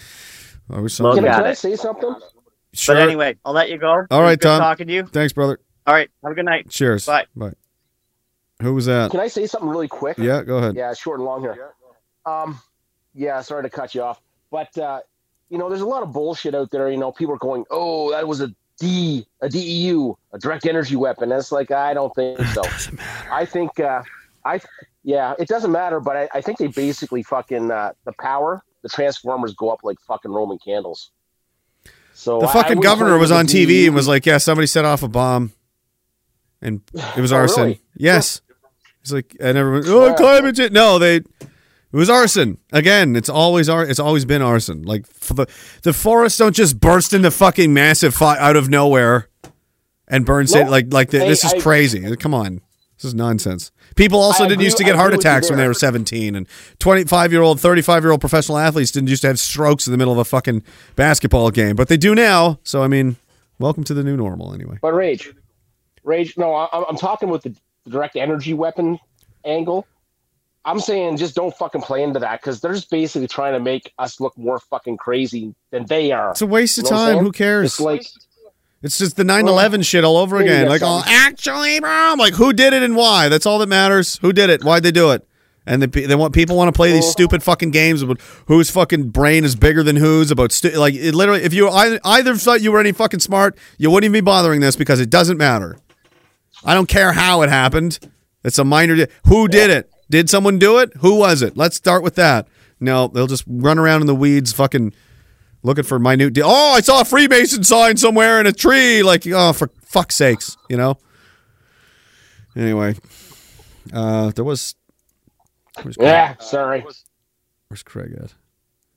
I 0.70 0.81
wish 0.81 0.99
Look 1.00 1.15
somebody- 1.17 1.20
Can, 1.20 1.26
I- 1.26 1.31
at 1.31 1.36
can 1.36 1.47
I 1.47 1.50
it. 1.50 1.58
say 1.58 1.76
something? 1.76 2.15
Sure. 2.75 2.94
But 2.94 3.02
anyway, 3.02 3.36
I'll 3.44 3.55
let 3.55 3.70
you 3.70 3.78
go. 3.78 4.07
All 4.10 4.20
right, 4.23 4.33
It 4.33 4.41
good 4.41 4.49
Tom. 4.49 4.60
Talking 4.60 4.86
to 4.89 4.92
you. 4.92 5.07
Thanks, 5.07 5.33
brother. 5.33 5.58
All 5.86 5.94
right. 5.94 6.10
Have 6.23 6.33
a 6.33 6.34
good 6.34 6.44
night. 6.44 6.68
Cheers. 6.68 7.07
Bye. 7.07 7.25
Bye. 7.34 7.55
Who 8.60 8.75
was 8.75 8.84
that? 8.86 9.10
Can 9.10 9.20
I 9.20 9.28
say 9.28 9.47
something 9.47 9.68
really 9.70 9.89
quick? 9.89 10.18
Yeah, 10.18 10.42
go 10.42 10.58
ahead. 10.58 10.75
Yeah, 10.76 10.92
short 10.92 11.18
and 11.20 11.25
long 11.26 11.41
here. 11.41 11.70
Um, 12.26 12.60
yeah, 13.15 13.41
sorry 13.41 13.62
to 13.62 13.70
cut 13.70 13.94
you 13.94 14.02
off, 14.02 14.20
but 14.50 14.76
uh, 14.76 15.00
you 15.49 15.57
know, 15.57 15.68
there's 15.70 15.81
a 15.81 15.86
lot 15.86 16.02
of 16.02 16.12
bullshit 16.12 16.55
out 16.55 16.70
there. 16.70 16.91
You 16.91 16.99
know, 16.99 17.10
people 17.12 17.34
are 17.34 17.39
going, 17.39 17.65
"Oh, 17.70 18.10
that 18.10 18.28
was 18.28 18.41
a 18.42 18.55
D, 18.78 19.26
a 19.42 19.48
DEU, 19.48 20.16
a 20.32 20.39
direct 20.39 20.66
energy 20.66 20.97
weapon." 20.97 21.28
That's 21.28 21.52
like, 21.52 21.70
I 21.70 21.94
don't 21.94 22.15
think 22.15 22.39
so. 22.55 22.62
I 23.31 23.44
think, 23.44 23.78
uh, 23.81 24.02
I, 24.44 24.60
yeah, 25.05 25.34
it 25.39 25.48
doesn't 25.48 25.73
matter. 25.73 26.00
But 26.00 26.16
I, 26.16 26.28
I 26.34 26.40
think 26.40 26.58
they 26.58 26.68
basically 26.68 27.23
fucking 27.23 27.70
uh, 27.70 27.92
the 28.05 28.12
power, 28.20 28.62
the 28.82 28.89
transformers 28.89 29.55
go 29.55 29.70
up 29.70 29.81
like 29.82 29.98
fucking 30.07 30.31
Roman 30.31 30.58
candles. 30.58 31.10
So 32.15 32.40
The 32.40 32.47
I- 32.47 32.50
I 32.50 32.52
fucking 32.52 32.68
wouldn't 32.78 32.82
governor 32.82 33.18
was 33.18 33.31
on 33.31 33.47
TV 33.47 33.66
DEU. 33.66 33.86
and 33.86 33.94
was 33.94 34.08
like, 34.08 34.26
"Yeah, 34.26 34.39
somebody 34.39 34.66
set 34.66 34.84
off 34.84 35.02
a 35.02 35.08
bomb, 35.08 35.52
and 36.60 36.81
it 37.16 37.20
was 37.20 37.32
Oh, 37.32 37.36
arson." 37.36 37.62
really? 37.65 37.81
Yes. 37.97 38.40
He's 39.02 39.12
like, 39.12 39.36
and 39.40 39.57
everyone, 39.57 39.84
oh, 39.86 40.15
climate 40.15 40.57
change. 40.57 40.73
No, 40.73 40.98
they. 40.98 41.20
It 41.92 41.97
was 41.97 42.10
arson 42.10 42.58
again. 42.73 43.17
It's 43.17 43.28
always 43.31 43.68
ar- 43.68 43.86
It's 43.86 43.99
always 44.00 44.25
been 44.25 44.42
arson. 44.42 44.83
Like 44.83 45.07
the 45.20 45.47
the 45.83 45.92
forests 45.92 46.39
don't 46.39 46.55
just 46.55 46.78
burst 46.81 47.12
into 47.15 47.31
fucking 47.31 47.73
massive 47.73 48.15
fire 48.15 48.39
out 48.39 48.57
of 48.57 48.68
nowhere 48.68 49.28
and 50.07 50.26
burn. 50.26 50.42
No. 50.42 50.47
City. 50.52 50.68
Like 50.70 50.92
like 50.92 51.10
the, 51.10 51.20
Hey, 51.20 51.28
this 51.28 51.44
is 51.44 51.55
I- 51.55 51.60
crazy. 51.60 52.05
Uh, 52.05 52.15
come 52.17 52.34
on, 52.34 52.60
this 52.97 53.05
is 53.07 53.15
nonsense. 53.15 53.70
People 53.97 54.20
also 54.20 54.44
I 54.44 54.49
didn't 54.49 54.58
agree- 54.58 54.65
used 54.67 54.76
to 54.76 54.84
get 54.84 54.97
heart 54.97 55.08
agree 55.08 55.17
with 55.18 55.25
you 55.25 55.31
attacks 55.31 55.49
when 55.50 55.58
they 55.58 55.67
were 55.67 55.73
seventeen, 55.73 56.34
and 56.36 56.47
twenty 56.78 57.05
five 57.05 57.33
year 57.33 57.41
old, 57.41 57.58
thirty 57.58 57.81
five 57.81 58.02
year 58.02 58.10
old 58.12 58.20
professional 58.20 58.58
athletes 58.58 58.91
didn't 58.91 59.08
used 59.08 59.23
to 59.23 59.28
have 59.28 59.39
strokes 59.39 59.86
in 59.86 59.91
the 59.91 59.97
middle 59.97 60.12
of 60.12 60.18
a 60.18 60.25
fucking 60.26 60.62
basketball 60.94 61.50
game, 61.50 61.75
but 61.75 61.89
they 61.89 61.97
do 61.97 62.15
now. 62.15 62.58
So 62.65 62.83
I 62.83 62.89
mean, 62.89 63.17
welcome 63.58 63.83
to 63.84 63.94
the 63.94 64.05
new 64.05 64.17
normal. 64.17 64.52
Anyway, 64.52 64.76
But 64.83 64.92
rage, 64.92 65.33
rage. 66.05 66.36
No, 66.36 66.55
I, 66.55 66.68
I'm 66.86 66.97
talking 66.99 67.31
with 67.31 67.44
the 67.44 67.57
direct 67.89 68.15
energy 68.17 68.52
weapon 68.52 68.99
angle. 69.47 69.86
I'm 70.65 70.81
saying 70.81 71.17
just 71.17 71.35
don't 71.35 71.55
fucking 71.57 71.81
play 71.83 72.03
into 72.03 72.20
that 72.20 72.41
because 72.41 72.61
they're 72.61 72.75
just 72.75 72.91
basically 72.91 73.28
trying 73.28 73.55
to 73.55 73.61
make 73.61 73.93
us 73.99 74.20
look 74.20 74.37
more 74.37 74.59
fucking 74.59 74.97
crazy 74.99 75.55
than 75.70 75.87
they 75.87 76.12
are. 76.12 76.33
it's 76.33 76.43
a 76.43 76.47
waste 76.47 76.78
of 76.78 76.85
You 76.85 76.91
know 76.91 76.97
time. 76.97 77.19
Who 77.19 77.33
cares? 77.33 77.67
It's 77.73 77.81
like 77.81 78.07
It's 78.83 78.99
just 78.99 79.17
the 79.17 79.25
9/11 79.25 79.85
shit 79.85 80.05
all 80.05 80.17
over 80.17 80.37
again. 80.37 80.69
Like, 80.69 80.83
oh, 80.85 81.03
actually, 81.07 81.81
bro, 81.81 81.91
I'm 81.91 82.19
like, 82.19 82.35
who 82.35 82.53
did 82.53 82.73
it 82.73 82.83
and 82.83 82.95
why? 82.97 83.28
That's 83.28 83.47
all 83.47 83.59
that 83.61 83.69
matters. 83.69 84.19
Who 84.19 84.33
did 84.33 84.51
it? 84.51 84.62
Why'd 84.62 84.83
they 84.83 84.93
do 84.93 85.11
it? 85.12 85.27
And 85.67 85.83
they, 85.83 85.87
they 86.07 86.15
want 86.15 86.33
people 86.35 86.57
want 86.57 86.69
to 86.69 86.77
play 86.77 86.93
these 86.93 87.07
stupid 87.11 87.43
fucking 87.43 87.73
games 87.73 88.01
about 88.01 88.20
whose 88.47 88.70
fucking 88.70 89.11
brain 89.11 89.45
is 89.45 89.55
bigger 89.55 89.83
than 89.83 89.97
whose. 89.97 90.31
About 90.31 90.51
stu- 90.53 90.70
like 90.70 90.95
it 90.95 91.15
literally, 91.15 91.43
if 91.43 91.53
you 91.53 91.69
either, 91.69 92.01
either 92.05 92.35
thought 92.37 92.61
you 92.62 92.73
were 92.73 92.81
any 92.81 92.93
fucking 92.93 93.20
smart, 93.20 93.57
you 93.78 93.91
wouldn't 93.91 94.07
even 94.11 94.12
be 94.15 94.25
bothering 94.25 94.61
this 94.61 94.77
because 94.77 94.99
it 95.01 95.11
doesn't 95.11 95.37
matter. 95.37 95.77
I 96.65 96.75
don't 96.75 96.89
care 96.89 97.12
how 97.12 97.43
it 97.43 97.51
happened. 97.51 97.99
It's 98.45 98.59
a 98.59 98.65
minor. 98.65 98.97
Di- 98.97 99.07
who 99.27 99.47
did 99.49 99.70
it? 99.70 99.91
Did 100.11 100.31
someone 100.31 100.59
do 100.59 100.78
it? 100.78 100.93
Who 100.99 101.17
was 101.17 101.43
it? 101.43 101.57
Let's 101.57 101.77
start 101.77 102.03
with 102.03 102.15
that. 102.17 102.49
No, 102.81 103.09
they'll 103.09 103.27
just 103.27 103.45
run 103.47 103.78
around 103.78 104.01
in 104.03 104.07
the 104.07 104.15
weeds, 104.15 104.53
fucking 104.53 104.93
looking 105.62 105.85
for 105.85 105.99
minute. 105.99 106.33
De- 106.33 106.43
oh, 106.45 106.73
I 106.77 106.81
saw 106.81 107.01
a 107.01 107.05
Freemason 107.05 107.65
sign 107.65 107.97
somewhere 107.97 108.41
in 108.41 108.47
a 108.47 108.53
tree. 108.53 109.03
Like, 109.03 109.27
oh, 109.27 109.53
for 109.53 109.70
fuck's 109.83 110.15
sakes, 110.17 110.57
you 110.69 110.77
know. 110.77 110.97
Anyway, 112.57 112.95
uh, 113.93 114.31
there 114.31 114.45
was. 114.45 114.75
Where's 115.83 115.97
Craig? 115.97 116.09
yeah, 116.09 116.35
sorry. 116.39 116.85
Where's 117.69 117.83
Craig 117.83 118.17
at? 118.20 118.33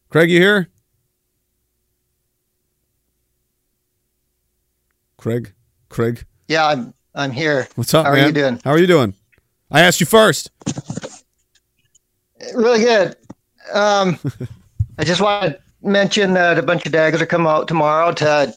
Craig, 0.09 0.29
you 0.31 0.39
here? 0.39 0.69
Craig, 5.17 5.53
Craig, 5.89 6.25
Yeah, 6.47 6.65
I'm 6.67 6.93
I'm 7.13 7.31
here. 7.31 7.67
what's 7.75 7.93
up, 7.93 8.05
How 8.05 8.13
man? 8.13 8.23
are 8.23 8.27
you 8.27 8.33
doing? 8.33 8.61
How 8.63 8.71
are 8.71 8.79
you 8.79 8.87
doing? 8.87 9.13
I 9.69 9.81
asked 9.81 9.99
you 9.99 10.05
first. 10.07 10.49
Really 12.55 12.79
good. 12.81 13.15
Um, 13.73 14.19
I 14.97 15.03
just 15.03 15.21
want 15.21 15.53
to 15.53 15.59
mention 15.81 16.33
that 16.33 16.57
a 16.57 16.63
bunch 16.63 16.85
of 16.85 16.91
daggers 16.91 17.21
are 17.21 17.25
coming 17.25 17.47
out 17.47 17.67
tomorrow 17.67 18.11
to 18.13 18.53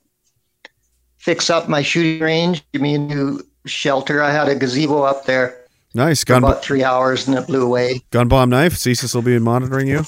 fix 1.19 1.51
up 1.51 1.69
my 1.69 1.83
shooting 1.83 2.21
range. 2.21 2.65
Give 2.73 2.83
me 2.83 2.95
a 2.95 2.99
new 2.99 3.41
shelter. 3.67 4.23
I 4.23 4.31
had 4.31 4.49
a 4.49 4.55
gazebo 4.55 5.03
up 5.03 5.25
there 5.25 5.65
Nice 5.95 6.25
gun, 6.25 6.43
about 6.43 6.63
three 6.63 6.83
hours 6.83 7.29
and 7.29 7.39
it 7.39 7.47
blew 7.47 7.65
away. 7.65 8.03
gun 8.11 8.27
bomb 8.27 8.51
knife. 8.51 8.75
CSIS 8.75 9.15
will 9.15 9.23
be 9.23 9.39
monitoring 9.39 9.87
you. 9.87 10.05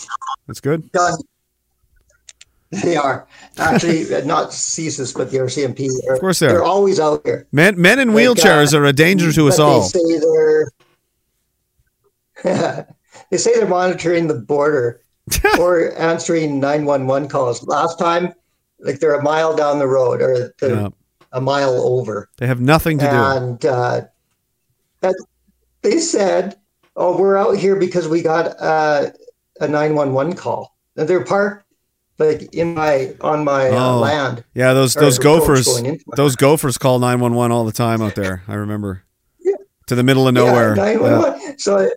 That's 0.49 0.61
good. 0.61 0.91
Done. 0.91 1.15
They 2.71 2.97
are 2.97 3.29
actually 3.57 4.05
not 4.25 4.51
CSIS, 4.51 5.17
but 5.17 5.31
the 5.31 5.39
RCMP. 5.39 5.89
Of 6.13 6.19
course 6.21 6.41
they 6.41 6.47
are. 6.47 6.51
They're 6.51 6.65
always 6.65 6.99
out 6.99 7.23
there. 7.23 7.47
Men, 7.53 7.81
men 7.81 8.01
in 8.01 8.13
Like, 8.13 8.27
wheelchairs 8.27 8.75
uh, 8.75 8.79
are 8.79 8.85
a 8.87 8.93
danger 8.93 9.31
to 9.33 9.47
us 9.47 9.61
all. 9.61 9.83
They 9.83 10.01
say 10.01 10.19
they're 12.43 12.87
they 13.31 13.37
say 13.37 13.55
they're 13.55 13.67
monitoring 13.69 14.27
the 14.27 14.35
border 14.35 15.01
or 15.59 15.93
answering 15.99 16.61
nine 16.61 16.85
one 16.85 17.07
one 17.07 17.29
calls. 17.29 17.67
Last 17.67 17.99
time, 17.99 18.33
like 18.81 19.01
they're 19.01 19.15
a 19.19 19.23
mile 19.23 19.57
down 19.57 19.79
the 19.79 19.89
road 19.89 20.21
or 20.23 20.53
Yeah. 20.63 20.89
a 21.33 21.41
mile 21.41 21.75
over, 21.83 22.29
They 22.39 22.47
have 22.47 22.61
nothing 22.61 22.99
to 22.99 23.05
do. 23.05 23.11
and 23.11 23.65
uh, 23.67 24.01
they 25.83 25.99
said, 25.99 26.57
"Oh, 26.97 27.17
we're 27.19 27.37
out 27.37 27.57
here 27.57 27.77
because 27.77 28.09
we 28.09 28.23
got 28.23 28.61
uh, 28.61 29.11
a 29.61 29.69
nine 29.69 29.95
one 29.95 30.13
one 30.13 30.33
call." 30.35 30.77
And 30.97 31.09
they're 31.09 31.25
parked 31.25 31.65
like 32.19 32.55
in 32.55 32.75
my 32.75 33.15
on 33.21 33.45
my 33.45 33.69
uh, 33.71 33.95
Oh. 33.97 33.99
land. 34.01 34.45
Yeah, 34.55 34.73
those 34.73 34.95
those 34.95 35.19
gophers, 35.19 35.67
going 35.67 35.87
into 35.87 36.05
my- 36.07 36.17
those 36.17 36.37
gophers 36.37 36.79
call 36.79 36.99
nine 36.99 37.21
one 37.21 37.35
one 37.35 37.53
all 37.53 37.65
the 37.65 37.73
time 37.73 38.01
out 38.03 38.15
there. 38.15 38.43
I 38.49 38.55
remember. 38.55 39.03
To 39.89 39.95
the 39.95 40.03
middle 40.03 40.27
of 40.27 40.35
Yeah, 40.35 40.43
nowhere. 40.43 40.75
911. 40.75 41.59
So, 41.61 41.89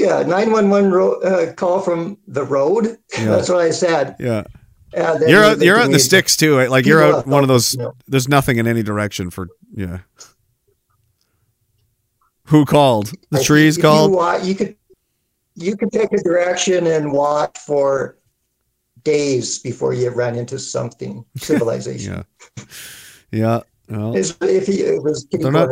yeah, 0.00 0.22
911 0.22 0.90
ro- 0.90 1.20
uh, 1.20 1.52
call 1.54 1.80
from 1.80 2.16
the 2.26 2.44
road. 2.44 2.96
Yeah. 3.18 3.24
That's 3.26 3.48
what 3.48 3.60
I 3.60 3.70
said. 3.70 4.16
Yeah. 4.18 4.44
Then 4.92 5.28
You're 5.28 5.44
out, 5.44 5.58
you're 5.60 5.78
out 5.78 5.84
in 5.86 5.92
the 5.92 5.98
sticks 6.00 6.36
too. 6.36 6.56
right? 6.56 6.68
Like 6.70 6.84
you're 6.86 7.02
out 7.02 7.26
one 7.26 7.42
of 7.44 7.48
those. 7.48 7.76
There's 8.08 8.28
nothing 8.28 8.58
in 8.58 8.66
any 8.66 8.82
direction 8.82 9.30
for 9.30 9.48
yeah. 9.72 9.98
Who 12.46 12.64
called? 12.64 13.12
The 13.30 13.38
I 13.38 13.42
trees 13.42 13.78
called. 13.78 14.42
You, 14.42 14.48
you 14.48 14.54
could 14.56 14.76
you 15.54 15.76
could 15.76 15.92
take 15.92 16.12
a 16.12 16.18
direction 16.22 16.86
and 16.88 17.12
watch 17.12 17.56
for 17.58 18.16
days 19.04 19.58
before 19.60 19.94
you 19.94 20.10
ran 20.10 20.34
into 20.34 20.58
something 20.58 21.24
civilization. 21.36 22.24
yeah. 22.56 22.64
Yeah. 23.30 23.60
Well, 23.90 24.14
if 24.16 24.66
he, 24.66 24.82
it 24.82 25.02
was 25.02 25.26
they're 25.32 25.50
not. 25.50 25.68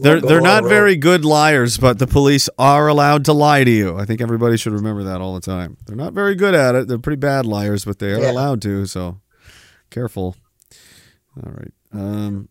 They're 0.00 0.20
they're 0.22 0.40
not 0.40 0.64
very 0.64 0.96
good 0.96 1.24
liars, 1.24 1.76
but 1.76 1.98
the 1.98 2.06
police 2.06 2.48
are 2.58 2.88
allowed 2.88 3.26
to 3.26 3.34
lie 3.34 3.62
to 3.62 3.70
you. 3.70 3.96
I 3.98 4.06
think 4.06 4.20
everybody 4.22 4.56
should 4.56 4.72
remember 4.72 5.02
that 5.04 5.20
all 5.20 5.34
the 5.34 5.40
time. 5.42 5.76
They're 5.86 5.94
not 5.96 6.14
very 6.14 6.34
good 6.34 6.54
at 6.54 6.74
it. 6.74 6.88
They're 6.88 6.98
pretty 6.98 7.20
bad 7.20 7.44
liars, 7.44 7.84
but 7.84 7.98
they 7.98 8.12
are 8.14 8.20
Yeah. 8.20 8.30
allowed 8.30 8.62
to. 8.62 8.86
So 8.86 9.20
careful. 9.90 10.34
All 11.36 11.52
right. 11.52 11.72
Um. 11.92 12.48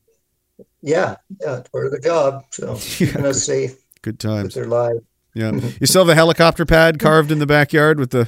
Yeah, 0.84 1.16
yeah, 1.42 1.64
part 1.72 1.88
of 1.88 1.92
the 1.92 2.00
job. 2.00 2.44
So 2.52 2.76
keeping 2.80 3.26
us 3.26 3.44
safe 3.44 3.76
Good 4.04 4.20
times. 4.20 4.54
their 4.54 4.68
lives. 4.68 5.00
Yeah. 5.34 5.52
You 5.80 5.88
still 5.88 6.02
have 6.02 6.08
the 6.08 6.16
helicopter 6.16 6.66
pad 6.66 7.00
carved 7.00 7.32
in 7.32 7.40
the 7.40 7.48
backyard 7.48 8.00
with 8.00 8.12
the. 8.12 8.28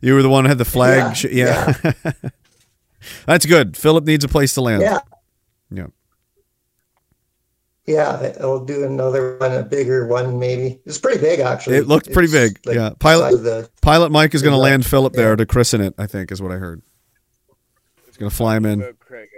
You 0.00 0.14
were 0.14 0.22
the 0.22 0.28
one 0.30 0.44
who 0.44 0.48
had 0.48 0.58
the 0.58 0.64
flag. 0.64 1.16
Yeah, 1.22 1.74
yeah. 1.94 2.12
That's 3.26 3.46
good. 3.46 3.76
Philip 3.76 4.04
needs 4.04 4.24
a 4.24 4.28
place 4.28 4.54
to 4.54 4.60
land. 4.60 4.82
Yeah. 4.82 4.98
Yeah. 5.72 5.86
Yeah, 7.84 8.32
I'll 8.40 8.64
do 8.64 8.84
another 8.84 9.36
one, 9.38 9.52
a 9.52 9.62
bigger 9.64 10.06
one, 10.06 10.38
maybe. 10.38 10.80
It's 10.86 10.98
pretty 10.98 11.20
big, 11.20 11.40
actually. 11.40 11.76
It 11.78 11.88
looked 11.88 12.12
pretty 12.12 12.26
It's 12.26 12.54
big. 12.54 12.66
like 12.66 12.76
yeah. 12.76 12.90
Pilot 13.00 13.38
the- 13.42 13.68
Pilot 13.80 14.12
Mike 14.12 14.34
is 14.36 14.42
going 14.42 14.52
to 14.52 14.58
land 14.58 14.86
Philip 14.86 15.14
there 15.14 15.34
to 15.34 15.44
christen 15.46 15.80
it. 15.80 15.94
I 15.98 16.06
think 16.06 16.30
is 16.30 16.40
what 16.40 16.52
I 16.52 16.56
heard. 16.56 16.80
He's 18.06 18.16
going 18.16 18.30
to 18.30 18.36
fly 18.36 18.56
him 18.56 18.66
in. 18.66 18.82
Oh, 18.84 18.92
Craig. 19.00 19.28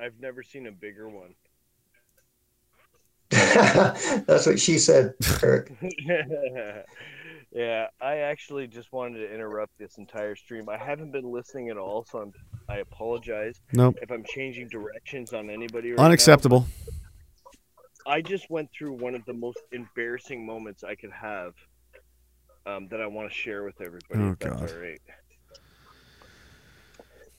I, 0.00 0.04
I've 0.06 0.18
never 0.18 0.42
seen 0.42 0.66
a 0.66 0.72
bigger 0.72 1.08
one. 1.08 1.34
That's 3.30 4.46
what 4.46 4.58
she 4.58 4.78
said, 4.78 5.14
Eric. 5.40 5.72
yeah, 7.52 7.88
I 8.00 8.18
actually 8.18 8.66
just 8.68 8.92
wanted 8.92 9.18
to 9.18 9.34
interrupt 9.34 9.76
this 9.78 9.98
entire 9.98 10.36
stream. 10.36 10.68
I 10.68 10.76
haven't 10.76 11.10
been 11.10 11.30
listening 11.30 11.68
at 11.68 11.76
all, 11.76 12.04
so 12.10 12.18
I'm 12.18 12.32
I 12.68 12.78
apologize. 12.78 13.60
Nope. 13.72 13.96
If 14.00 14.10
I'm 14.12 14.24
changing 14.24 14.68
directions 14.68 15.32
on 15.32 15.50
anybody 15.50 15.90
right 15.90 15.98
now, 15.98 16.04
Unacceptable. 16.04 16.66
I 18.06 18.22
just 18.22 18.48
went 18.48 18.70
through 18.72 18.92
one 18.92 19.14
of 19.14 19.24
the 19.24 19.32
most 19.32 19.58
embarrassing 19.72 20.46
moments 20.46 20.84
I 20.84 20.94
could 20.94 21.10
have 21.10 21.54
um, 22.66 22.88
that 22.88 23.00
I 23.00 23.06
want 23.06 23.28
to 23.28 23.34
share 23.34 23.64
with 23.64 23.80
everybody. 23.80 24.20
Oh, 24.20 24.36
God. 24.38 24.70
all 24.70 24.80
right. 24.80 25.00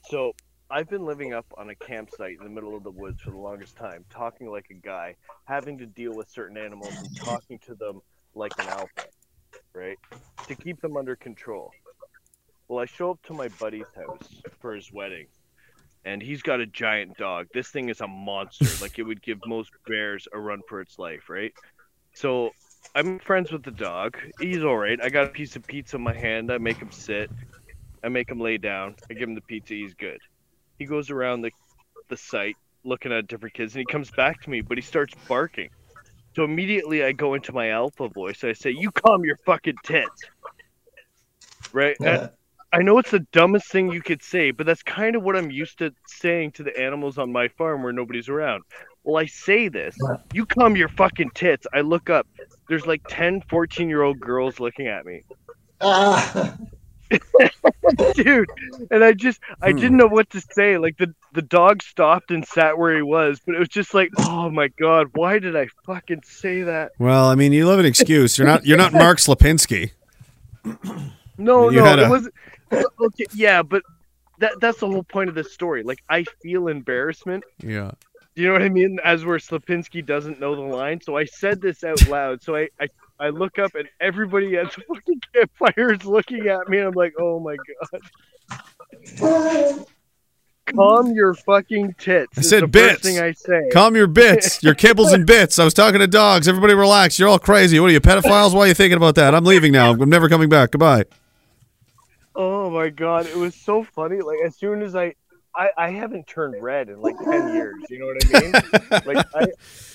So 0.09 0.33
I've 0.69 0.89
been 0.89 1.05
living 1.05 1.33
up 1.33 1.45
on 1.57 1.69
a 1.69 1.75
campsite 1.75 2.37
in 2.37 2.43
the 2.43 2.49
middle 2.49 2.75
of 2.75 2.83
the 2.83 2.91
woods 2.91 3.21
for 3.21 3.31
the 3.31 3.37
longest 3.37 3.75
time, 3.77 4.05
talking 4.09 4.49
like 4.49 4.67
a 4.71 4.73
guy, 4.73 5.15
having 5.45 5.77
to 5.77 5.85
deal 5.85 6.13
with 6.13 6.29
certain 6.29 6.57
animals 6.57 6.93
and 6.97 7.15
talking 7.17 7.59
to 7.59 7.75
them 7.75 8.01
like 8.35 8.51
an 8.59 8.67
alpha, 8.67 9.07
right? 9.73 9.97
To 10.47 10.55
keep 10.55 10.81
them 10.81 10.97
under 10.97 11.15
control. 11.15 11.71
Well, 12.67 12.79
I 12.79 12.85
show 12.85 13.11
up 13.11 13.21
to 13.23 13.33
my 13.33 13.49
buddy's 13.59 13.93
house 13.95 14.41
for 14.59 14.73
his 14.73 14.91
wedding, 14.91 15.27
and 16.05 16.21
he's 16.21 16.41
got 16.41 16.61
a 16.61 16.65
giant 16.65 17.17
dog. 17.17 17.47
This 17.53 17.67
thing 17.67 17.89
is 17.89 18.01
a 18.01 18.07
monster. 18.07 18.65
like 18.81 18.97
it 18.99 19.03
would 19.03 19.21
give 19.21 19.39
most 19.45 19.71
bears 19.87 20.27
a 20.33 20.39
run 20.39 20.61
for 20.67 20.81
its 20.81 20.97
life, 20.97 21.29
right? 21.29 21.53
So 22.13 22.51
I'm 22.95 23.19
friends 23.19 23.51
with 23.51 23.63
the 23.63 23.71
dog. 23.71 24.17
He's 24.39 24.63
all 24.63 24.77
right. 24.77 24.99
I 25.01 25.09
got 25.09 25.25
a 25.25 25.29
piece 25.29 25.55
of 25.55 25.65
pizza 25.65 25.97
in 25.97 26.01
my 26.01 26.13
hand. 26.13 26.51
I 26.51 26.57
make 26.57 26.77
him 26.77 26.91
sit. 26.91 27.29
I 28.03 28.09
make 28.09 28.29
him 28.29 28.39
lay 28.39 28.57
down. 28.57 28.95
I 29.09 29.13
give 29.13 29.29
him 29.29 29.35
the 29.35 29.41
pizza. 29.41 29.73
He's 29.73 29.93
good. 29.93 30.19
He 30.79 30.85
goes 30.85 31.09
around 31.09 31.41
the 31.41 31.51
the 32.09 32.17
site 32.17 32.57
looking 32.83 33.11
at 33.11 33.27
different 33.27 33.53
kids, 33.53 33.73
and 33.73 33.79
he 33.79 33.85
comes 33.85 34.11
back 34.11 34.41
to 34.41 34.49
me, 34.49 34.61
but 34.61 34.77
he 34.77 34.81
starts 34.81 35.13
barking. 35.27 35.69
So 36.35 36.43
immediately 36.43 37.03
I 37.03 37.11
go 37.11 37.33
into 37.33 37.51
my 37.51 37.69
alpha 37.69 38.07
voice. 38.09 38.43
I 38.43 38.53
say, 38.53 38.71
"You 38.71 38.91
calm 38.91 39.25
your 39.25 39.37
fucking 39.45 39.77
tits." 39.83 40.23
Right? 41.73 41.95
And 41.99 42.29
I 42.73 42.81
know 42.83 42.97
it's 42.99 43.11
the 43.11 43.25
dumbest 43.33 43.69
thing 43.69 43.91
you 43.91 44.01
could 44.01 44.23
say, 44.23 44.51
but 44.51 44.65
that's 44.65 44.83
kind 44.83 45.15
of 45.17 45.23
what 45.23 45.35
I'm 45.35 45.51
used 45.51 45.79
to 45.79 45.91
saying 46.07 46.53
to 46.53 46.63
the 46.63 46.77
animals 46.79 47.17
on 47.17 47.31
my 47.31 47.49
farm 47.49 47.83
where 47.83 47.91
nobody's 47.91 48.29
around. 48.29 48.63
Well, 49.03 49.21
I 49.21 49.25
say 49.25 49.67
this, 49.67 49.97
you 50.31 50.45
calm 50.45 50.77
your 50.77 50.87
fucking 50.87 51.31
tits. 51.35 51.67
I 51.73 51.81
look 51.81 52.09
up, 52.09 52.27
there's 52.69 52.85
like 52.85 53.01
10, 53.09 53.41
14 53.49 53.89
year 53.89 54.03
old 54.03 54.19
girls 54.21 54.59
looking 54.61 54.87
at 54.87 55.05
me. 55.05 55.21
Ah, 55.81 56.55
Dude, 58.13 58.49
and 58.89 59.03
I 59.03 59.13
just, 59.13 59.39
I 59.61 59.71
hmm. 59.71 59.77
didn't 59.77 59.97
know 59.97 60.07
what 60.07 60.29
to 60.31 60.41
say. 60.41 60.77
Like 60.77 60.97
the, 60.97 61.13
the 61.33 61.41
dog 61.41 61.83
stopped 61.83 62.31
and 62.31 62.45
sat 62.45 62.77
where 62.77 62.95
he 62.95 63.01
was, 63.01 63.41
but 63.45 63.55
it 63.55 63.59
was 63.59 63.69
just 63.69 63.93
like, 63.93 64.09
oh 64.17 64.49
my 64.49 64.69
God, 64.79 65.07
why 65.13 65.39
did 65.39 65.55
I 65.55 65.67
fucking 65.85 66.23
say 66.23 66.63
that? 66.63 66.91
Well, 66.99 67.25
I 67.25 67.35
mean, 67.35 67.53
you 67.53 67.67
have 67.67 67.79
an 67.79 67.85
excuse. 67.85 68.37
You're 68.37 68.47
not. 68.47 68.65
You're 68.65 68.77
not 68.77 68.93
Mark 68.93 69.17
Slapinski. 69.19 69.91
No, 71.37 71.69
You 71.69 71.79
no, 71.79 71.85
had 71.85 71.99
it 71.99 72.07
a- 72.07 72.09
was 72.09 72.29
okay. 73.01 73.25
Yeah, 73.33 73.63
but 73.63 73.83
that 74.37 74.59
that's 74.59 74.79
the 74.79 74.87
whole 74.87 75.03
point 75.03 75.29
of 75.29 75.35
this 75.35 75.53
story. 75.53 75.83
Like, 75.83 75.99
I 76.09 76.23
feel 76.41 76.67
embarrassment. 76.67 77.43
Yeah. 77.59 77.91
Do 78.35 78.41
you 78.41 78.47
know 78.47 78.53
what 78.53 78.61
I 78.61 78.69
mean? 78.69 78.97
As 79.03 79.25
where 79.25 79.37
Slapinski 79.37 80.05
doesn't 80.05 80.39
know 80.39 80.55
the 80.55 80.61
line, 80.61 81.01
so 81.01 81.17
I 81.17 81.25
said 81.25 81.61
this 81.61 81.83
out 81.83 82.07
loud. 82.07 82.41
So 82.41 82.55
I, 82.55 82.69
I, 82.79 82.87
I 83.21 83.29
look 83.29 83.59
up 83.59 83.75
and 83.75 83.87
everybody 83.99 84.57
at 84.57 84.73
the 84.73 84.81
fucking 84.87 85.21
campfire 85.33 85.93
is 85.93 86.03
looking 86.05 86.47
at 86.47 86.67
me. 86.67 86.79
And 86.79 86.87
I'm 86.87 86.93
like, 86.93 87.13
oh 87.19 87.39
my 87.39 87.55
god. 89.19 89.85
Calm 90.75 91.13
your 91.13 91.35
fucking 91.35 91.95
tits. 91.99 92.37
I 92.37 92.41
said 92.41 92.63
the 92.63 92.67
bits. 92.67 92.93
First 92.93 93.03
thing 93.03 93.19
I 93.19 93.33
say. 93.33 93.69
Calm 93.71 93.95
your 93.95 94.07
bits. 94.07 94.63
Your 94.63 94.73
kibbles 94.73 95.13
and 95.13 95.25
bits. 95.25 95.59
I 95.59 95.65
was 95.65 95.73
talking 95.73 95.99
to 95.99 96.07
dogs. 96.07 96.47
Everybody 96.47 96.73
relax. 96.73 97.19
You're 97.19 97.29
all 97.29 97.39
crazy. 97.39 97.79
What 97.79 97.89
are 97.89 97.93
you, 97.93 98.01
pedophiles? 98.01 98.53
Why 98.53 98.61
are 98.61 98.67
you 98.67 98.73
thinking 98.73 98.97
about 98.97 99.15
that? 99.15 99.35
I'm 99.35 99.43
leaving 99.43 99.71
now. 99.71 99.91
I'm 99.91 100.09
never 100.09 100.29
coming 100.29 100.49
back. 100.49 100.71
Goodbye. 100.71 101.05
Oh 102.35 102.69
my 102.69 102.89
god, 102.89 103.25
it 103.27 103.35
was 103.35 103.53
so 103.55 103.83
funny. 103.83 104.21
Like 104.21 104.37
as 104.45 104.55
soon 104.55 104.81
as 104.81 104.95
I, 104.95 105.15
I, 105.55 105.69
I 105.77 105.89
haven't 105.91 106.27
turned 106.27 106.61
red 106.63 106.89
in 106.89 107.01
like 107.01 107.17
ten 107.19 107.53
years. 107.53 107.75
You 107.89 107.99
know 107.99 108.07
what 108.07 108.25
I 108.25 108.39
mean? 108.41 109.15
like 109.15 109.25
I, 109.35 109.47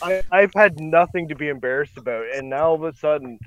I, 0.02 0.22
I've 0.40 0.52
had 0.54 0.78
nothing 0.80 1.28
to 1.28 1.34
be 1.34 1.48
embarrassed 1.48 1.96
about, 1.96 2.26
and 2.34 2.50
now 2.50 2.68
all 2.68 2.74
of 2.74 2.82
a 2.82 2.94
sudden, 2.96 3.38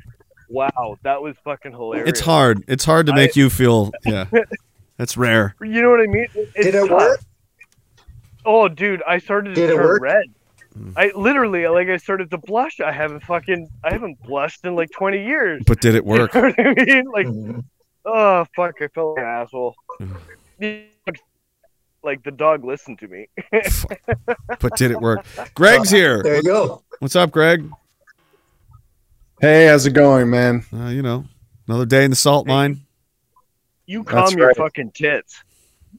wow, 0.50 0.98
that 1.04 1.22
was 1.22 1.36
fucking 1.44 1.72
hilarious. 1.74 2.10
It's 2.10 2.20
hard. 2.22 2.64
It's 2.68 2.86
hard 2.86 3.06
to 3.08 3.14
make 3.14 3.32
I- 3.38 3.40
you 3.42 3.50
feel. 3.50 3.92
Yeah. 4.06 4.26
That's 4.98 5.16
rare. 5.16 5.56
You 5.62 5.82
know 5.82 5.92
what 5.92 6.02
I 6.02 6.08
mean? 6.08 6.28
It's 6.34 6.54
Did 6.66 6.76
it 6.76 6.88
tough. 6.88 6.90
work? 6.90 7.20
Oh, 8.46 8.68
dude, 8.68 9.02
I 9.08 9.20
started 9.20 9.56
to 9.56 9.68
Did 9.68 9.76
turn 9.76 10.02
red. 10.02 10.24
Hmm. 10.74 10.92
I 10.98 11.12
literally 11.16 11.68
like 11.68 11.88
I 11.88 11.98
started 11.98 12.30
to 12.32 12.38
blush. 12.38 12.80
I 12.82 12.92
haven't 12.92 13.22
fucking 13.22 13.70
I 13.84 13.92
haven't 13.94 14.22
blushed 14.24 14.66
in 14.66 14.76
like 14.76 14.90
twenty 14.92 15.26
years. 15.26 15.64
But 15.66 15.80
did 15.82 15.96
it 15.96 16.04
work? 16.06 16.34
You 16.36 16.42
know 16.42 16.48
what 16.50 16.60
I 16.60 16.86
mean? 16.86 17.06
Like, 17.12 17.28
Mm-hmm. 17.28 17.60
oh 18.06 18.46
fuck, 18.56 18.76
I 18.82 18.88
felt 18.90 19.16
like 19.18 19.24
an 19.24 19.30
asshole. 19.30 19.76
Like 22.04 22.24
the 22.24 22.32
dog 22.32 22.64
listened 22.64 23.00
to 23.00 23.08
me. 23.08 23.28
But 24.60 24.76
did 24.76 24.92
it 24.92 25.00
work? 25.00 25.26
Greg's 25.54 25.90
here. 25.90 26.22
There 26.22 26.38
you 26.38 26.44
go. 26.44 26.84
What's 27.00 27.16
up, 27.16 27.32
Greg? 27.32 27.70
Hey, 29.40 29.68
how's 29.68 29.86
it 29.86 29.92
going, 29.92 30.30
man? 30.30 30.66
Uh, 30.74 30.88
you 30.88 31.02
know, 31.02 31.26
another 31.68 31.86
day 31.86 32.04
in 32.04 32.10
the 32.10 32.16
salt 32.16 32.46
mine. 32.46 32.82
You 33.86 34.04
That's 34.04 34.32
calm 34.32 34.38
your 34.38 34.48
right. 34.48 34.58
fucking 34.58 34.92
tits. 34.92 35.42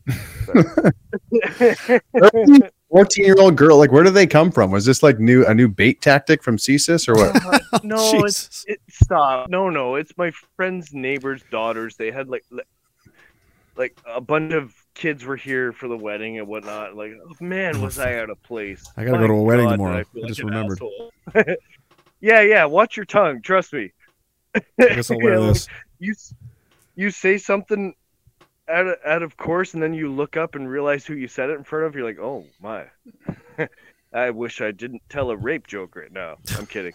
14 2.90 3.24
year 3.24 3.36
old 3.38 3.56
girl, 3.56 3.78
like, 3.78 3.92
where 3.92 4.02
do 4.02 4.10
they 4.10 4.26
come 4.26 4.50
from? 4.50 4.70
Was 4.70 4.84
this 4.84 5.02
like 5.02 5.18
new 5.18 5.46
a 5.46 5.54
new 5.54 5.68
bait 5.68 6.00
tactic 6.00 6.42
from 6.42 6.56
CSIS 6.56 7.08
or 7.08 7.14
what? 7.14 7.62
no, 7.84 8.24
it's 8.24 8.64
it, 8.66 8.80
stop. 8.88 9.48
No, 9.48 9.70
no, 9.70 9.94
it's 9.94 10.12
my 10.16 10.32
friend's 10.56 10.92
neighbor's 10.92 11.42
daughters. 11.50 11.96
They 11.96 12.10
had 12.10 12.28
like 12.28 12.44
like 13.76 13.96
a 14.06 14.20
bunch 14.20 14.52
of 14.52 14.74
kids 14.94 15.24
were 15.24 15.36
here 15.36 15.72
for 15.72 15.88
the 15.88 15.96
wedding 15.96 16.38
and 16.38 16.46
whatnot. 16.48 16.96
Like, 16.96 17.12
oh, 17.24 17.32
man, 17.40 17.80
was 17.80 17.98
I 17.98 18.18
out 18.18 18.30
of 18.30 18.42
place? 18.42 18.84
I 18.96 19.04
gotta 19.04 19.18
My 19.18 19.22
go 19.22 19.28
to 19.28 19.32
a 19.34 19.42
wedding 19.42 19.66
God, 19.66 19.72
tomorrow. 19.72 20.04
feel 20.04 20.24
I 20.24 20.28
just 20.28 20.40
an 20.40 20.46
remembered. 20.46 20.78
yeah, 22.20 22.40
yeah. 22.42 22.64
Watch 22.64 22.96
your 22.96 23.06
tongue. 23.06 23.42
Trust 23.42 23.72
me. 23.72 23.92
I 24.54 24.62
guess 24.78 25.10
I'll 25.10 25.18
wear 25.22 25.34
Yeah, 25.34 25.38
like, 25.38 25.54
this. 25.54 25.68
you 25.98 26.14
you 26.96 27.10
say 27.10 27.38
something 27.38 27.94
out 28.68 28.86
of, 28.86 28.96
out 29.04 29.22
of 29.22 29.36
course, 29.36 29.74
and 29.74 29.82
then 29.82 29.94
you 29.94 30.12
look 30.12 30.36
up 30.36 30.54
and 30.54 30.68
realize 30.68 31.06
who 31.06 31.14
you 31.14 31.28
said 31.28 31.50
it 31.50 31.54
in 31.54 31.64
front 31.64 31.86
of. 31.86 31.94
You're 31.94 32.04
like, 32.04 32.18
oh 32.18 32.44
my. 32.60 32.84
I 34.12 34.30
wish 34.30 34.60
I 34.60 34.72
didn't 34.72 35.02
tell 35.08 35.30
a 35.30 35.36
rape 35.36 35.68
joke 35.68 35.94
right 35.94 36.12
now. 36.12 36.38
I'm 36.58 36.66
kidding. 36.66 36.94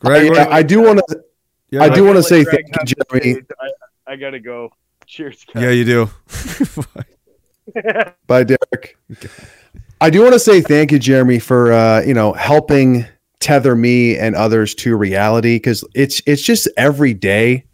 Greg, 0.00 0.36
I, 0.36 0.48
I 0.50 0.62
do 0.62 0.82
want 0.82 0.98
to. 1.08 1.24
Yeah, 1.70 1.84
I 1.84 1.88
do 1.88 2.04
want 2.04 2.16
to 2.16 2.22
say 2.22 2.44
thank 2.44 2.66
you, 2.68 2.94
Jeremy. 3.10 3.42
I, 3.60 3.70
I 4.06 4.16
gotta 4.16 4.40
go. 4.40 4.70
Cheers. 5.06 5.44
guys. 5.52 5.62
Yeah, 5.62 5.70
you 5.70 5.84
do. 5.84 6.10
Bye, 8.26 8.44
Derek. 8.44 8.96
I 10.00 10.10
do 10.10 10.22
want 10.22 10.32
to 10.32 10.40
say 10.40 10.60
thank 10.60 10.90
you, 10.90 10.98
Jeremy, 10.98 11.38
for 11.38 11.72
uh, 11.72 12.02
you 12.02 12.14
know 12.14 12.32
helping 12.32 13.06
tether 13.40 13.74
me 13.74 14.16
and 14.16 14.34
others 14.34 14.74
to 14.76 14.96
reality 14.96 15.56
because 15.56 15.84
it's 15.94 16.22
it's 16.26 16.42
just 16.42 16.68
every 16.76 17.14
day. 17.14 17.64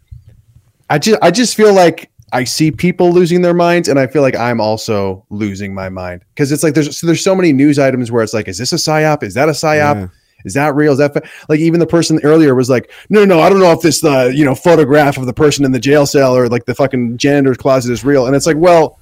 I 0.89 0.99
just 0.99 1.19
I 1.21 1.31
just 1.31 1.55
feel 1.55 1.73
like 1.73 2.11
I 2.31 2.43
see 2.43 2.71
people 2.71 3.11
losing 3.11 3.41
their 3.41 3.53
minds, 3.53 3.87
and 3.87 3.99
I 3.99 4.07
feel 4.07 4.21
like 4.21 4.35
I'm 4.35 4.61
also 4.61 5.25
losing 5.29 5.73
my 5.73 5.89
mind 5.89 6.23
because 6.35 6.51
it's 6.51 6.63
like 6.63 6.73
there's 6.73 6.97
so 6.97 7.07
there's 7.07 7.23
so 7.23 7.35
many 7.35 7.53
news 7.53 7.79
items 7.79 8.11
where 8.11 8.23
it's 8.23 8.33
like, 8.33 8.47
is 8.47 8.57
this 8.57 8.73
a 8.73 8.77
psyop? 8.77 9.23
Is 9.23 9.33
that 9.33 9.49
a 9.49 9.53
psyop? 9.53 9.95
Yeah. 9.95 10.07
Is 10.45 10.53
that 10.53 10.75
real? 10.75 10.93
Is 10.93 10.99
that 10.99 11.13
fa-? 11.13 11.21
like 11.47 11.59
even 11.59 11.79
the 11.79 11.87
person 11.87 12.19
earlier 12.23 12.55
was 12.55 12.69
like, 12.69 12.91
no, 13.09 13.25
no, 13.25 13.39
I 13.39 13.49
don't 13.49 13.59
know 13.59 13.71
if 13.71 13.81
this 13.81 14.03
uh, 14.03 14.31
you 14.33 14.45
know 14.45 14.55
photograph 14.55 15.17
of 15.17 15.25
the 15.25 15.33
person 15.33 15.65
in 15.65 15.71
the 15.71 15.79
jail 15.79 16.05
cell 16.05 16.35
or 16.35 16.47
like 16.47 16.65
the 16.65 16.75
fucking 16.75 17.17
janitor's 17.17 17.57
closet 17.57 17.91
is 17.91 18.03
real, 18.03 18.27
and 18.27 18.35
it's 18.35 18.45
like, 18.45 18.57
well, 18.57 18.99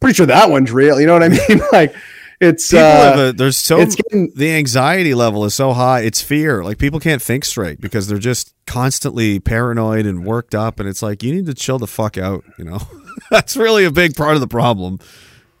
pretty 0.00 0.14
sure 0.14 0.26
that 0.26 0.50
one's 0.50 0.72
real. 0.72 1.00
You 1.00 1.06
know 1.06 1.14
what 1.14 1.22
I 1.22 1.28
mean? 1.48 1.60
like 1.72 1.94
it's 2.40 2.70
People 2.70 2.84
uh, 2.84 3.28
a, 3.28 3.32
there's 3.32 3.56
so 3.56 3.80
it's 3.80 3.94
getting 3.94 4.30
the 4.34 4.52
anxiety 4.52 5.14
level 5.14 5.44
is 5.46 5.54
so 5.54 5.72
high. 5.72 6.00
It's 6.00 6.20
fear. 6.20 6.62
Like 6.62 6.76
people 6.78 7.00
can't 7.00 7.22
think 7.22 7.44
straight 7.46 7.80
because 7.80 8.08
they're 8.08 8.18
just 8.18 8.54
constantly 8.66 9.40
paranoid 9.40 10.04
and 10.04 10.24
worked 10.24 10.54
up. 10.54 10.78
And 10.78 10.88
it's 10.88 11.02
like 11.02 11.22
you 11.22 11.34
need 11.34 11.46
to 11.46 11.54
chill 11.54 11.78
the 11.78 11.86
fuck 11.86 12.18
out. 12.18 12.44
You 12.58 12.66
know, 12.66 12.80
that's 13.30 13.56
really 13.56 13.84
a 13.86 13.90
big 13.90 14.14
part 14.16 14.34
of 14.34 14.40
the 14.40 14.48
problem. 14.48 14.98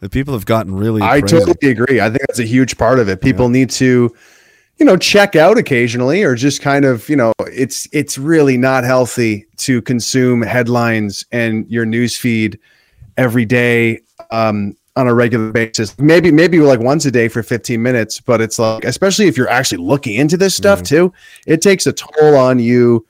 That 0.00 0.12
people 0.12 0.34
have 0.34 0.44
gotten 0.44 0.74
really. 0.74 1.00
I 1.00 1.20
crazy. 1.20 1.38
totally 1.38 1.70
agree. 1.70 2.00
I 2.00 2.10
think 2.10 2.20
that's 2.26 2.38
a 2.38 2.44
huge 2.44 2.76
part 2.76 2.98
of 2.98 3.08
it. 3.08 3.22
People 3.22 3.48
need 3.48 3.70
to, 3.70 4.14
you 4.78 4.84
know, 4.84 4.96
check 4.96 5.36
out 5.36 5.58
occasionally 5.58 6.22
or 6.22 6.34
just 6.34 6.60
kind 6.60 6.84
of, 6.84 7.08
you 7.08 7.16
know, 7.16 7.32
it's 7.40 7.88
it's 7.92 8.18
really 8.18 8.56
not 8.56 8.84
healthy 8.84 9.46
to 9.58 9.80
consume 9.82 10.42
headlines 10.42 11.24
and 11.32 11.68
your 11.70 11.86
news 11.86 12.16
feed 12.16 12.58
every 13.16 13.44
day 13.44 14.00
um 14.30 14.76
on 14.96 15.06
a 15.06 15.14
regular 15.14 15.52
basis. 15.52 15.98
Maybe 15.98 16.30
maybe 16.30 16.58
like 16.58 16.80
once 16.80 17.04
a 17.04 17.10
day 17.10 17.28
for 17.28 17.42
15 17.42 17.82
minutes, 17.82 18.20
but 18.20 18.40
it's 18.40 18.58
like 18.58 18.84
especially 18.84 19.28
if 19.28 19.36
you're 19.36 19.48
actually 19.48 19.82
looking 19.82 20.16
into 20.16 20.36
this 20.36 20.54
stuff 20.54 20.82
too, 20.82 21.12
it 21.46 21.62
takes 21.62 21.86
a 21.86 21.92
toll 21.92 22.36
on 22.36 22.58
you 22.58 23.06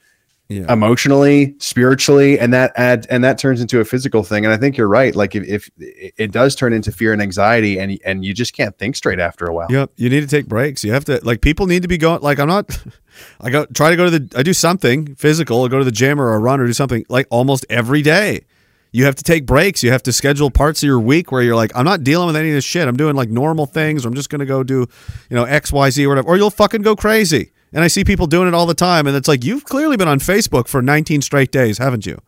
Yeah. 0.49 0.73
emotionally, 0.73 1.57
spiritually, 1.59 2.39
and 2.39 2.53
that 2.53 2.73
add 2.77 3.07
and 3.11 3.25
that 3.25 3.37
turns 3.37 3.61
into 3.61 3.81
a 3.81 3.85
physical 3.85 4.23
thing. 4.23 4.45
And 4.45 4.55
I 4.55 4.57
think 4.57 4.77
you're 4.77 4.87
right. 4.87 5.15
Like 5.15 5.35
if, 5.35 5.69
if 5.77 6.13
it 6.17 6.31
does 6.31 6.55
turn 6.55 6.73
into 6.73 6.93
fear 6.93 7.13
and 7.13 7.21
anxiety, 7.21 7.81
and 7.81 7.99
and 8.05 8.25
you 8.25 8.33
just 8.33 8.53
can't 8.53 8.79
think 8.79 8.95
straight 8.95 9.19
after 9.19 9.47
a 9.47 9.53
while. 9.53 9.67
Yep. 9.71 9.91
You 9.97 10.09
need 10.09 10.21
to 10.21 10.29
take 10.29 10.47
breaks. 10.47 10.85
You 10.85 10.93
have 10.93 11.05
to 11.07 11.19
like 11.25 11.41
people 11.41 11.67
need 11.67 11.83
to 11.83 11.89
be 11.89 11.99
going 11.99 12.23
like 12.23 12.39
I'm 12.39 12.47
not 12.47 12.71
I 13.41 13.51
go 13.51 13.67
try 13.67 13.91
to 13.91 13.97
go 13.97 14.09
to 14.09 14.19
the 14.19 14.39
I 14.39 14.45
do 14.45 14.53
something 14.53 15.17
physical, 15.17 15.65
I 15.65 15.69
go 15.69 15.79
to 15.79 15.85
the 15.85 15.91
gym 15.91 16.21
or 16.21 16.35
a 16.35 16.39
run 16.39 16.61
or 16.61 16.67
do 16.67 16.73
something 16.73 17.05
like 17.09 17.27
almost 17.31 17.67
every 17.69 18.03
day. 18.03 18.45
You 18.93 19.05
have 19.05 19.17
to 19.17 19.25
take 19.25 19.47
breaks. 19.47 19.83
You 19.83 19.91
have 19.91 20.03
to 20.05 20.13
schedule 20.13 20.51
parts 20.51 20.83
of 20.83 20.87
your 20.87 21.01
week 21.01 21.31
where 21.33 21.43
you're 21.43 21.57
like, 21.57 21.73
I'm 21.75 21.85
not 21.85 22.05
dealing 22.05 22.29
with 22.29 22.37
any 22.37 22.49
of 22.51 22.55
this 22.55 22.65
shit. 22.65 22.87
I'm 22.87 22.97
doing 22.97 23.15
like 23.17 23.29
normal 23.29 23.67
things, 23.67 24.07
or 24.07 24.09
I'm 24.09 24.15
just 24.15 24.31
gonna 24.31 24.47
go 24.47 24.63
do, 24.63 24.87
you 25.29 25.37
know, 25.37 25.45
X, 25.45 25.73
Y, 25.73 25.91
Z 25.91 26.07
or 26.07 26.09
whatever. 26.11 26.29
Or 26.29 26.37
you'll 26.37 26.51
fucking 26.51 26.83
go 26.83 26.95
crazy. 26.95 27.51
And 27.73 27.83
I 27.85 27.89
see 27.89 28.05
people 28.05 28.27
doing 28.27 28.49
it 28.49 28.55
all 28.55 28.67
the 28.67 28.75
time, 28.75 29.07
and 29.07 29.17
it's 29.17 29.29
like 29.29 29.45
you've 29.45 29.65
clearly 29.65 29.97
been 29.97 30.09
on 30.09 30.19
Facebook 30.19 30.69
for 30.69 30.81
19 30.81 31.21
straight 31.23 31.51
days, 31.51 31.79
haven't 31.79 32.07
you? 32.07 32.19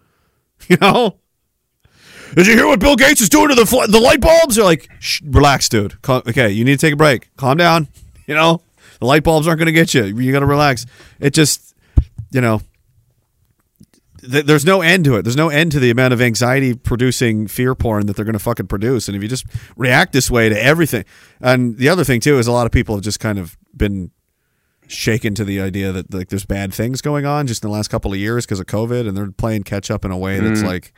You 0.68 0.76
know? 0.80 1.18
Did 2.34 2.46
you 2.46 2.54
hear 2.54 2.66
what 2.66 2.80
Bill 2.80 2.96
Gates 2.96 3.20
is 3.20 3.28
doing 3.28 3.48
to 3.48 3.54
the 3.54 3.64
fl- 3.64 3.86
the 3.88 4.00
light 4.00 4.20
bulbs? 4.20 4.56
You're 4.56 4.66
like, 4.66 4.90
relax, 5.24 5.68
dude. 5.68 6.02
Cal- 6.02 6.22
okay, 6.28 6.50
you 6.50 6.64
need 6.64 6.78
to 6.78 6.86
take 6.86 6.92
a 6.92 6.96
break. 6.96 7.34
Calm 7.36 7.56
down. 7.56 7.88
You 8.26 8.34
know, 8.34 8.60
the 9.00 9.06
light 9.06 9.24
bulbs 9.24 9.46
aren't 9.46 9.58
going 9.58 9.66
to 9.66 9.72
get 9.72 9.94
you. 9.94 10.04
You 10.04 10.32
got 10.32 10.40
to 10.40 10.46
relax. 10.46 10.84
It 11.18 11.32
just, 11.32 11.74
you 12.30 12.42
know, 12.42 12.60
th- 14.20 14.44
there's 14.44 14.66
no 14.66 14.82
end 14.82 15.06
to 15.06 15.16
it. 15.16 15.22
There's 15.22 15.34
no 15.34 15.48
end 15.48 15.72
to 15.72 15.80
the 15.80 15.88
amount 15.88 16.12
of 16.12 16.20
anxiety 16.20 16.74
producing 16.74 17.46
fear 17.46 17.74
porn 17.74 18.04
that 18.04 18.16
they're 18.16 18.26
going 18.26 18.34
to 18.34 18.38
fucking 18.38 18.66
produce. 18.66 19.08
And 19.08 19.16
if 19.16 19.22
you 19.22 19.28
just 19.30 19.46
react 19.76 20.12
this 20.12 20.30
way 20.30 20.50
to 20.50 20.62
everything, 20.62 21.06
and 21.40 21.78
the 21.78 21.88
other 21.88 22.04
thing 22.04 22.20
too 22.20 22.38
is 22.38 22.46
a 22.46 22.52
lot 22.52 22.66
of 22.66 22.70
people 22.70 22.96
have 22.96 23.02
just 23.02 23.18
kind 23.18 23.38
of 23.38 23.56
been 23.74 24.10
shaken 24.88 25.34
to 25.34 25.44
the 25.44 25.60
idea 25.60 25.92
that 25.92 26.12
like 26.12 26.28
there's 26.28 26.44
bad 26.46 26.72
things 26.74 27.00
going 27.00 27.24
on 27.26 27.46
just 27.46 27.62
in 27.62 27.70
the 27.70 27.72
last 27.76 27.88
couple 27.88 28.12
of 28.12 28.18
years 28.18 28.44
because 28.46 28.58
of 28.60 28.66
COVID, 28.66 29.06
and 29.06 29.16
they're 29.16 29.30
playing 29.30 29.62
catch 29.62 29.90
up 29.90 30.04
in 30.04 30.10
a 30.10 30.18
way 30.18 30.40
that's 30.40 30.62
Mm. 30.62 30.66
like, 30.66 30.92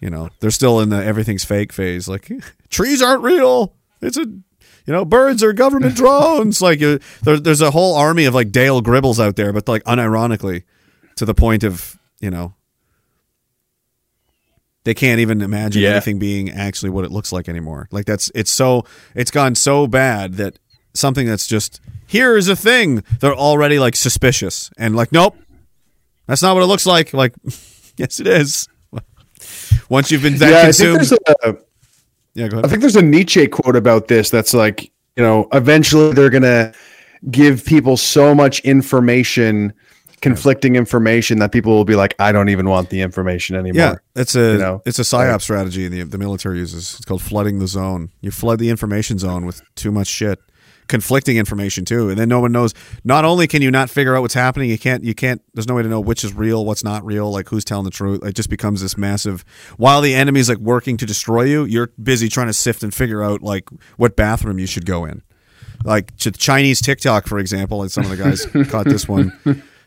you 0.00 0.10
know, 0.10 0.28
they're 0.40 0.50
still 0.50 0.80
in 0.80 0.90
the 0.90 1.02
everything's 1.04 1.44
fake 1.44 1.72
phase. 1.72 2.06
Like 2.08 2.30
trees 2.70 3.02
aren't 3.02 3.22
real. 3.22 3.74
It's 4.00 4.16
a 4.16 4.26
you 4.26 4.92
know, 4.92 5.04
birds 5.04 5.42
are 5.42 5.52
government 5.52 5.96
drones. 5.96 6.62
like 6.62 6.78
there, 6.78 7.00
there's 7.40 7.60
a 7.62 7.72
whole 7.72 7.96
army 7.96 8.24
of 8.26 8.34
like 8.34 8.52
Dale 8.52 8.80
Gribbles 8.82 9.18
out 9.18 9.34
there, 9.36 9.52
but 9.52 9.66
like 9.66 9.82
unironically, 9.84 10.62
to 11.16 11.24
the 11.24 11.34
point 11.34 11.64
of 11.64 11.98
you 12.20 12.30
know, 12.30 12.54
they 14.84 14.94
can't 14.94 15.20
even 15.20 15.40
imagine 15.42 15.82
Yeah. 15.82 15.90
anything 15.92 16.18
being 16.18 16.50
actually 16.50 16.90
what 16.90 17.04
it 17.04 17.10
looks 17.10 17.32
like 17.32 17.48
anymore. 17.48 17.88
Like 17.90 18.04
that's 18.06 18.30
it's 18.34 18.52
so 18.52 18.84
it's 19.14 19.30
gone 19.30 19.54
so 19.54 19.86
bad 19.86 20.34
that 20.34 20.58
something 20.94 21.26
that's 21.26 21.46
just 21.46 21.80
here 22.06 22.36
is 22.36 22.48
a 22.48 22.56
thing 22.56 23.02
they're 23.20 23.34
already 23.34 23.78
like 23.78 23.96
suspicious 23.96 24.70
and 24.78 24.96
like 24.96 25.12
nope, 25.12 25.36
that's 26.26 26.42
not 26.42 26.54
what 26.54 26.62
it 26.62 26.66
looks 26.66 26.86
like. 26.86 27.12
Like 27.12 27.34
yes, 27.96 28.20
it 28.20 28.26
is. 28.26 28.68
Once 29.88 30.10
you've 30.10 30.22
been 30.22 30.36
that 30.38 30.50
yeah, 30.50 30.68
I 30.68 30.72
think 30.72 30.94
there's 30.94 31.12
a, 31.12 31.56
yeah, 32.34 32.48
go 32.48 32.56
ahead. 32.58 32.66
I 32.66 32.68
think 32.68 32.80
there's 32.80 32.96
a 32.96 33.02
Nietzsche 33.02 33.46
quote 33.46 33.76
about 33.76 34.08
this 34.08 34.30
that's 34.30 34.52
like, 34.52 34.84
you 35.16 35.22
know, 35.22 35.48
eventually 35.52 36.12
they're 36.12 36.30
gonna 36.30 36.72
give 37.30 37.64
people 37.64 37.96
so 37.96 38.34
much 38.34 38.60
information, 38.60 39.72
conflicting 40.20 40.76
information 40.76 41.38
that 41.38 41.50
people 41.52 41.72
will 41.72 41.84
be 41.84 41.96
like, 41.96 42.14
I 42.18 42.32
don't 42.32 42.48
even 42.50 42.68
want 42.68 42.90
the 42.90 43.00
information 43.00 43.56
anymore. 43.56 43.80
Yeah, 43.80 43.94
it's 44.20 44.34
a 44.36 44.52
You 44.52 44.58
know, 44.58 44.82
it's 44.84 44.98
a 44.98 45.02
psyop 45.02 45.40
strategy 45.40 45.88
the 45.88 46.02
the 46.02 46.18
military 46.18 46.58
uses. 46.58 46.96
It's 46.96 47.04
called 47.04 47.22
flooding 47.22 47.58
the 47.58 47.68
zone. 47.68 48.10
You 48.20 48.30
flood 48.30 48.58
the 48.58 48.68
information 48.68 49.18
zone 49.18 49.46
with 49.46 49.62
too 49.74 49.90
much 49.90 50.08
shit, 50.08 50.38
conflicting 50.88 51.36
information 51.36 51.84
too, 51.84 52.08
and 52.08 52.18
then 52.18 52.28
no 52.28 52.40
one 52.40 52.52
knows. 52.52 52.74
Not 53.04 53.24
only 53.24 53.46
can 53.46 53.62
you 53.62 53.70
not 53.70 53.90
figure 53.90 54.16
out 54.16 54.22
what's 54.22 54.34
happening, 54.34 54.70
you 54.70 54.78
can't 54.78 55.04
you 55.04 55.14
can't. 55.14 55.42
There's 55.54 55.68
no 55.68 55.74
way 55.74 55.82
to 55.82 55.88
know 55.88 56.00
which 56.00 56.24
is 56.24 56.34
real, 56.34 56.64
what's 56.64 56.84
not 56.84 57.04
real, 57.04 57.30
like 57.30 57.48
who's 57.48 57.64
telling 57.64 57.84
the 57.84 57.90
truth. 57.90 58.24
It 58.24 58.34
just 58.34 58.50
becomes 58.50 58.82
this 58.82 58.96
massive. 58.96 59.44
While 59.76 60.00
the 60.00 60.14
enemy's 60.14 60.48
like 60.48 60.58
working 60.58 60.96
to 60.98 61.06
destroy 61.06 61.42
you, 61.42 61.64
you're 61.64 61.90
busy 62.02 62.28
trying 62.28 62.48
to 62.48 62.52
sift 62.52 62.82
and 62.82 62.92
figure 62.94 63.22
out 63.22 63.42
like 63.42 63.68
what 63.96 64.16
bathroom 64.16 64.58
you 64.58 64.66
should 64.66 64.86
go 64.86 65.04
in. 65.04 65.22
Like 65.84 66.16
Ch- 66.16 66.36
Chinese 66.36 66.80
TikTok, 66.80 67.26
for 67.26 67.38
example, 67.38 67.82
and 67.82 67.90
some 67.92 68.04
of 68.04 68.10
the 68.10 68.16
guys 68.16 68.46
caught 68.70 68.86
this 68.86 69.06
one. 69.08 69.32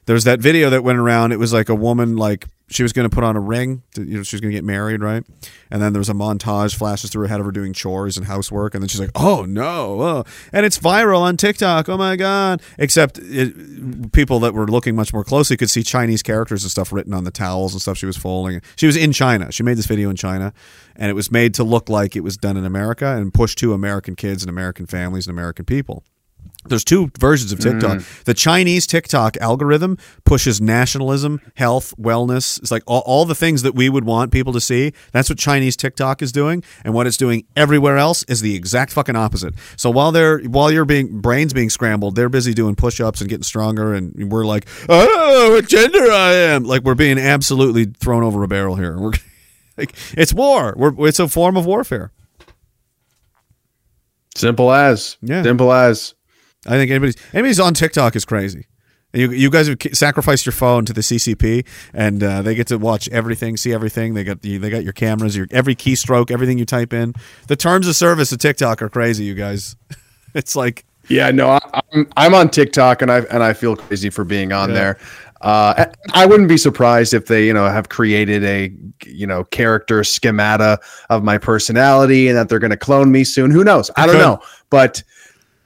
There's 0.09 0.23
that 0.23 0.39
video 0.39 0.71
that 0.71 0.83
went 0.83 0.97
around. 0.97 1.33
It 1.33 1.37
was 1.37 1.53
like 1.53 1.69
a 1.69 1.75
woman, 1.75 2.17
like 2.17 2.47
she 2.67 2.81
was 2.81 2.93
going 2.93 3.07
to 3.07 3.13
put 3.13 3.23
on 3.23 3.35
a 3.35 3.39
ring. 3.39 3.83
To, 3.93 4.03
you 4.03 4.17
know, 4.17 4.23
she 4.23 4.35
was 4.35 4.41
going 4.41 4.49
to 4.49 4.57
get 4.57 4.63
married, 4.63 5.01
right? 5.01 5.23
And 5.69 5.83
then 5.83 5.93
there 5.93 5.99
was 5.99 6.09
a 6.09 6.15
montage 6.15 6.73
flashes 6.73 7.11
through 7.11 7.21
her 7.21 7.27
head 7.27 7.39
of 7.39 7.45
her 7.45 7.51
doing 7.51 7.73
chores 7.73 8.17
and 8.17 8.25
housework, 8.25 8.73
and 8.73 8.81
then 8.81 8.87
she's 8.87 8.99
like, 8.99 9.11
"Oh 9.13 9.45
no!" 9.45 10.01
Oh. 10.01 10.23
And 10.51 10.65
it's 10.65 10.79
viral 10.79 11.19
on 11.19 11.37
TikTok. 11.37 11.89
Oh 11.89 11.97
my 11.97 12.15
god! 12.15 12.59
Except 12.79 13.19
it, 13.21 14.11
people 14.11 14.39
that 14.39 14.55
were 14.55 14.65
looking 14.65 14.95
much 14.95 15.13
more 15.13 15.23
closely 15.23 15.55
could 15.55 15.69
see 15.69 15.83
Chinese 15.83 16.23
characters 16.23 16.63
and 16.63 16.71
stuff 16.71 16.91
written 16.91 17.13
on 17.13 17.23
the 17.23 17.29
towels 17.29 17.73
and 17.75 17.81
stuff 17.81 17.95
she 17.95 18.07
was 18.07 18.17
folding. 18.17 18.63
She 18.77 18.87
was 18.87 18.97
in 18.97 19.11
China. 19.11 19.51
She 19.51 19.61
made 19.61 19.77
this 19.77 19.85
video 19.85 20.09
in 20.09 20.15
China, 20.15 20.53
and 20.95 21.11
it 21.11 21.13
was 21.13 21.29
made 21.29 21.53
to 21.53 21.63
look 21.63 21.87
like 21.87 22.15
it 22.15 22.21
was 22.21 22.35
done 22.35 22.57
in 22.57 22.65
America 22.65 23.15
and 23.15 23.31
pushed 23.31 23.59
to 23.59 23.73
American 23.73 24.15
kids 24.15 24.41
and 24.41 24.49
American 24.49 24.87
families 24.87 25.27
and 25.27 25.37
American 25.37 25.65
people. 25.65 26.03
There's 26.69 26.83
two 26.83 27.11
versions 27.19 27.51
of 27.51 27.59
TikTok. 27.59 27.99
Mm. 27.99 28.23
The 28.23 28.33
Chinese 28.33 28.87
TikTok 28.87 29.37
algorithm 29.37 29.97
pushes 30.23 30.61
nationalism, 30.61 31.41
health, 31.55 31.93
wellness. 31.97 32.59
It's 32.59 32.71
like 32.71 32.83
all, 32.85 33.01
all 33.05 33.25
the 33.25 33.35
things 33.35 33.63
that 33.63 33.75
we 33.75 33.89
would 33.89 34.05
want 34.05 34.31
people 34.31 34.53
to 34.53 34.61
see. 34.61 34.93
That's 35.11 35.29
what 35.29 35.37
Chinese 35.37 35.75
TikTok 35.75 36.21
is 36.21 36.31
doing, 36.31 36.63
and 36.83 36.93
what 36.93 37.07
it's 37.07 37.17
doing 37.17 37.45
everywhere 37.55 37.97
else 37.97 38.23
is 38.23 38.41
the 38.41 38.55
exact 38.55 38.91
fucking 38.91 39.15
opposite. 39.15 39.53
So 39.75 39.89
while 39.89 40.11
they're 40.11 40.39
while 40.39 40.71
you're 40.71 40.85
being 40.85 41.21
brains 41.21 41.53
being 41.53 41.69
scrambled, 41.69 42.15
they're 42.15 42.29
busy 42.29 42.53
doing 42.53 42.75
push-ups 42.75 43.21
and 43.21 43.29
getting 43.29 43.43
stronger, 43.43 43.93
and 43.93 44.31
we're 44.31 44.45
like, 44.45 44.67
oh, 44.87 45.51
what 45.51 45.67
gender 45.67 46.11
I 46.11 46.33
am? 46.33 46.63
Like 46.63 46.83
we're 46.83 46.95
being 46.95 47.17
absolutely 47.17 47.85
thrown 47.85 48.23
over 48.23 48.43
a 48.43 48.47
barrel 48.47 48.75
here. 48.75 48.97
We're 48.97 49.13
like, 49.77 49.93
it's 50.13 50.33
war. 50.33 50.73
We're 50.77 51.07
it's 51.07 51.19
a 51.19 51.27
form 51.27 51.57
of 51.57 51.65
warfare. 51.65 52.11
Simple 54.35 54.71
as. 54.71 55.17
Yeah. 55.21 55.43
Simple 55.43 55.73
as. 55.73 56.15
I 56.65 56.71
think 56.71 56.91
anybody's 56.91 57.15
anybody's 57.33 57.59
on 57.59 57.73
TikTok 57.73 58.15
is 58.15 58.25
crazy. 58.25 58.67
You, 59.11 59.31
you 59.31 59.49
guys 59.49 59.67
have 59.67 59.77
sacrificed 59.93 60.45
your 60.45 60.53
phone 60.53 60.85
to 60.85 60.93
the 60.93 61.01
CCP, 61.01 61.65
and 61.95 62.21
uh, 62.21 62.43
they 62.43 62.53
get 62.53 62.67
to 62.67 62.77
watch 62.77 63.09
everything, 63.09 63.57
see 63.57 63.73
everything. 63.73 64.13
They 64.13 64.23
got 64.23 64.43
the, 64.43 64.57
they 64.59 64.69
got 64.69 64.83
your 64.83 64.93
cameras, 64.93 65.35
your 65.35 65.47
every 65.49 65.73
keystroke, 65.75 66.29
everything 66.29 66.59
you 66.59 66.65
type 66.65 66.93
in. 66.93 67.15
The 67.47 67.55
terms 67.55 67.87
of 67.87 67.95
service 67.95 68.31
of 68.31 68.37
TikTok 68.37 68.83
are 68.83 68.89
crazy, 68.89 69.23
you 69.23 69.33
guys. 69.33 69.75
it's 70.35 70.55
like 70.55 70.85
Yeah, 71.07 71.31
no, 71.31 71.49
I, 71.51 71.81
I'm 71.91 72.07
I'm 72.17 72.33
on 72.35 72.49
TikTok 72.49 73.01
and 73.01 73.11
I 73.11 73.19
and 73.21 73.41
I 73.41 73.53
feel 73.53 73.75
crazy 73.75 74.11
for 74.11 74.23
being 74.23 74.51
on 74.51 74.69
Yeah. 74.69 74.75
there. 74.75 74.97
Uh, 75.41 75.85
I 76.13 76.25
wouldn't 76.25 76.49
be 76.49 76.57
surprised 76.57 77.13
if 77.13 77.27
they, 77.27 77.47
you 77.47 77.53
know, 77.53 77.65
have 77.69 77.87
created 77.87 78.43
a, 78.43 78.73
you 79.05 79.25
know, 79.25 79.45
character 79.45 80.03
schemata 80.03 80.77
of 81.09 81.23
my 81.23 81.37
personality 81.37 82.27
and 82.27 82.37
that 82.37 82.49
they're 82.49 82.59
going 82.59 82.71
to 82.71 82.77
clone 82.77 83.09
me 83.09 83.23
soon. 83.23 83.49
Who 83.49 83.63
knows? 83.63 83.89
I 83.95 84.05
don't 84.05 84.17
know. 84.17 84.41
But 84.69 85.01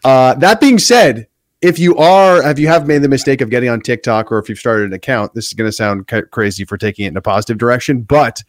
uh, 0.03 0.35
that 0.35 0.59
being 0.59 0.79
said, 0.79 1.27
if 1.61 1.79
you 1.79 1.95
are, 1.95 2.43
if 2.49 2.59
you 2.59 2.67
have 2.67 2.87
made 2.87 3.01
the 3.01 3.09
mistake 3.09 3.39
of 3.39 3.49
getting 3.49 3.69
on 3.69 3.79
TikTok 3.79 4.31
or 4.31 4.37
if 4.37 4.49
you've 4.49 4.59
started 4.59 4.87
an 4.87 4.93
account, 4.93 5.33
this 5.33 5.47
is 5.47 5.53
going 5.53 5.67
to 5.67 5.71
sound 5.71 6.07
ca- 6.07 6.23
crazy 6.29 6.65
for 6.65 6.77
taking 6.77 7.05
it 7.05 7.09
in 7.09 7.17
a 7.17 7.21
positive 7.21 7.57
direction, 7.57 8.01
but 8.01 8.43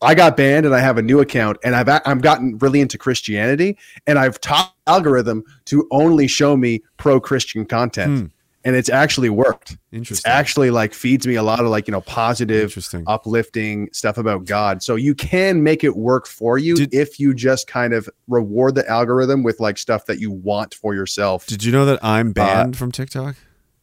I 0.00 0.14
got 0.14 0.36
banned 0.36 0.66
and 0.66 0.74
I 0.74 0.80
have 0.80 0.98
a 0.98 1.02
new 1.02 1.20
account 1.20 1.56
and 1.64 1.74
I've 1.74 1.88
I've 2.04 2.20
gotten 2.20 2.58
really 2.58 2.80
into 2.80 2.98
Christianity 2.98 3.76
and 4.06 4.18
I've 4.18 4.40
taught 4.40 4.74
algorithm 4.86 5.44
to 5.66 5.88
only 5.90 6.28
show 6.28 6.56
me 6.56 6.82
pro 6.96 7.20
Christian 7.20 7.64
content. 7.64 8.30
And 8.64 8.74
it's 8.74 8.88
actually 8.88 9.28
worked. 9.28 9.76
Interesting. 9.92 10.14
It's 10.14 10.26
actually 10.26 10.70
like 10.70 10.94
feeds 10.94 11.26
me 11.26 11.34
a 11.34 11.42
lot 11.42 11.60
of 11.60 11.66
like, 11.66 11.86
you 11.86 11.92
know, 11.92 12.00
positive, 12.00 12.76
uplifting 13.06 13.90
stuff 13.92 14.16
about 14.16 14.46
God. 14.46 14.82
So 14.82 14.96
you 14.96 15.14
can 15.14 15.62
make 15.62 15.84
it 15.84 15.96
work 15.96 16.26
for 16.26 16.56
you 16.56 16.74
if 16.90 17.20
you 17.20 17.34
just 17.34 17.66
kind 17.66 17.92
of 17.92 18.08
reward 18.26 18.74
the 18.74 18.88
algorithm 18.88 19.42
with 19.42 19.60
like 19.60 19.76
stuff 19.76 20.06
that 20.06 20.18
you 20.18 20.30
want 20.30 20.74
for 20.74 20.94
yourself. 20.94 21.46
Did 21.46 21.62
you 21.62 21.72
know 21.72 21.84
that 21.84 22.02
I'm 22.02 22.30
uh, 22.30 22.32
banned 22.32 22.76
from 22.78 22.90
TikTok? 22.90 23.36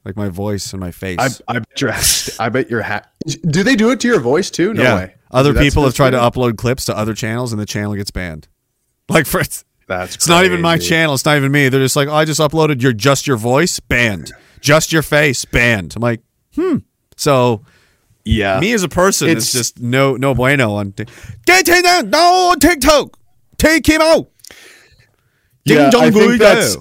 Like 0.04 0.16
my 0.16 0.30
voice 0.30 0.74
and 0.74 0.80
my 0.80 0.92
face. 0.92 1.42
I, 1.48 1.56
I 1.56 1.60
bet 1.60 1.80
your 1.80 1.94
I 2.40 2.50
bet 2.50 2.70
your 2.72 2.82
hat. 2.82 3.12
Do 3.28 3.62
they 3.62 3.76
do 3.76 3.92
it 3.92 4.00
to 4.00 4.08
your 4.08 4.20
voice 4.20 4.50
too? 4.50 4.74
No 4.74 4.82
yeah. 4.82 4.96
way. 4.96 5.16
Other 5.30 5.54
Dude, 5.54 5.62
people 5.62 5.84
have 5.84 5.94
tried 5.94 6.12
to 6.12 6.18
upload 6.18 6.58
clips 6.58 6.86
to 6.86 6.98
other 6.98 7.14
channels, 7.14 7.54
and 7.54 7.62
the 7.62 7.66
channel 7.66 7.96
gets 7.96 8.12
banned. 8.12 8.48
Like 9.10 9.26
for 9.26 9.42
it's, 9.42 9.66
That's 9.88 10.16
it's 10.16 10.28
not 10.30 10.46
even 10.46 10.62
my 10.62 10.78
channel. 10.78 11.14
It's 11.14 11.26
not 11.26 11.36
even 11.36 11.52
me. 11.52 11.68
They're 11.68 11.82
just 11.82 11.98
like, 11.98 12.08
oh, 12.08 12.14
I 12.14 12.24
just 12.24 12.40
uploaded 12.40 12.82
your 12.82 12.94
just 12.94 13.28
your 13.28 13.36
voice 13.36 13.78
banned, 13.82 14.32
just 14.62 14.92
your 14.94 15.02
face 15.02 15.44
banned. 15.46 15.94
I'm 15.96 16.02
like, 16.02 16.22
hmm. 16.56 16.78
So 17.18 17.64
yeah, 18.24 18.60
me 18.60 18.72
as 18.74 18.84
a 18.84 18.90
person, 18.90 19.30
it's, 19.30 19.54
It's- 19.54 19.72
just 19.72 19.80
no 19.82 20.16
no 20.16 20.34
bueno 20.34 20.74
on. 20.76 20.92
Tik- 20.94 21.10
Get 21.46 21.68
him 21.68 21.82
down, 21.84 22.10
no 22.10 22.52
on 22.52 22.60
TikTok. 22.60 23.18
Take 23.58 23.86
him 23.88 24.02
out. 24.02 24.30
Yeah, 25.66 25.90
dong 25.90 26.04
I 26.04 26.12
think 26.12 26.40
that's. 26.40 26.78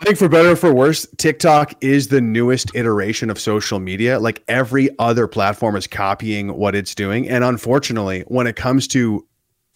I 0.00 0.04
think 0.04 0.18
for 0.18 0.28
better 0.28 0.50
or 0.50 0.56
for 0.56 0.74
worse, 0.74 1.06
TikTok 1.16 1.74
is 1.80 2.08
the 2.08 2.20
newest 2.20 2.74
iteration 2.74 3.30
of 3.30 3.38
social 3.38 3.78
media. 3.78 4.18
Like 4.18 4.42
every 4.48 4.90
other 4.98 5.28
platform 5.28 5.76
is 5.76 5.86
copying 5.86 6.48
what 6.56 6.74
it's 6.74 6.94
doing, 6.94 7.28
and 7.28 7.44
unfortunately, 7.44 8.24
when 8.26 8.46
it 8.48 8.56
comes 8.56 8.88
to 8.88 9.24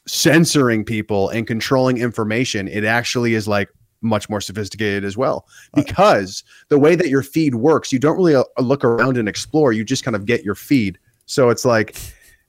censoring 0.08 0.84
people 0.84 1.28
and 1.28 1.46
controlling 1.46 1.98
information, 1.98 2.66
it 2.68 2.84
actually 2.84 3.34
is 3.34 3.46
like 3.46 3.68
much 4.00 4.28
more 4.28 4.40
sophisticated 4.40 5.04
as 5.04 5.16
well 5.16 5.46
because 5.74 6.44
the 6.68 6.78
way 6.78 6.94
that 6.94 7.08
your 7.08 7.22
feed 7.22 7.54
works, 7.54 7.92
you 7.92 7.98
don't 7.98 8.16
really 8.16 8.34
uh, 8.34 8.44
look 8.58 8.84
around 8.84 9.16
and 9.16 9.28
explore. 9.28 9.72
You 9.72 9.84
just 9.84 10.04
kind 10.04 10.14
of 10.16 10.26
get 10.26 10.44
your 10.44 10.54
feed. 10.54 10.98
So 11.26 11.50
it's 11.50 11.64
like, 11.64 11.96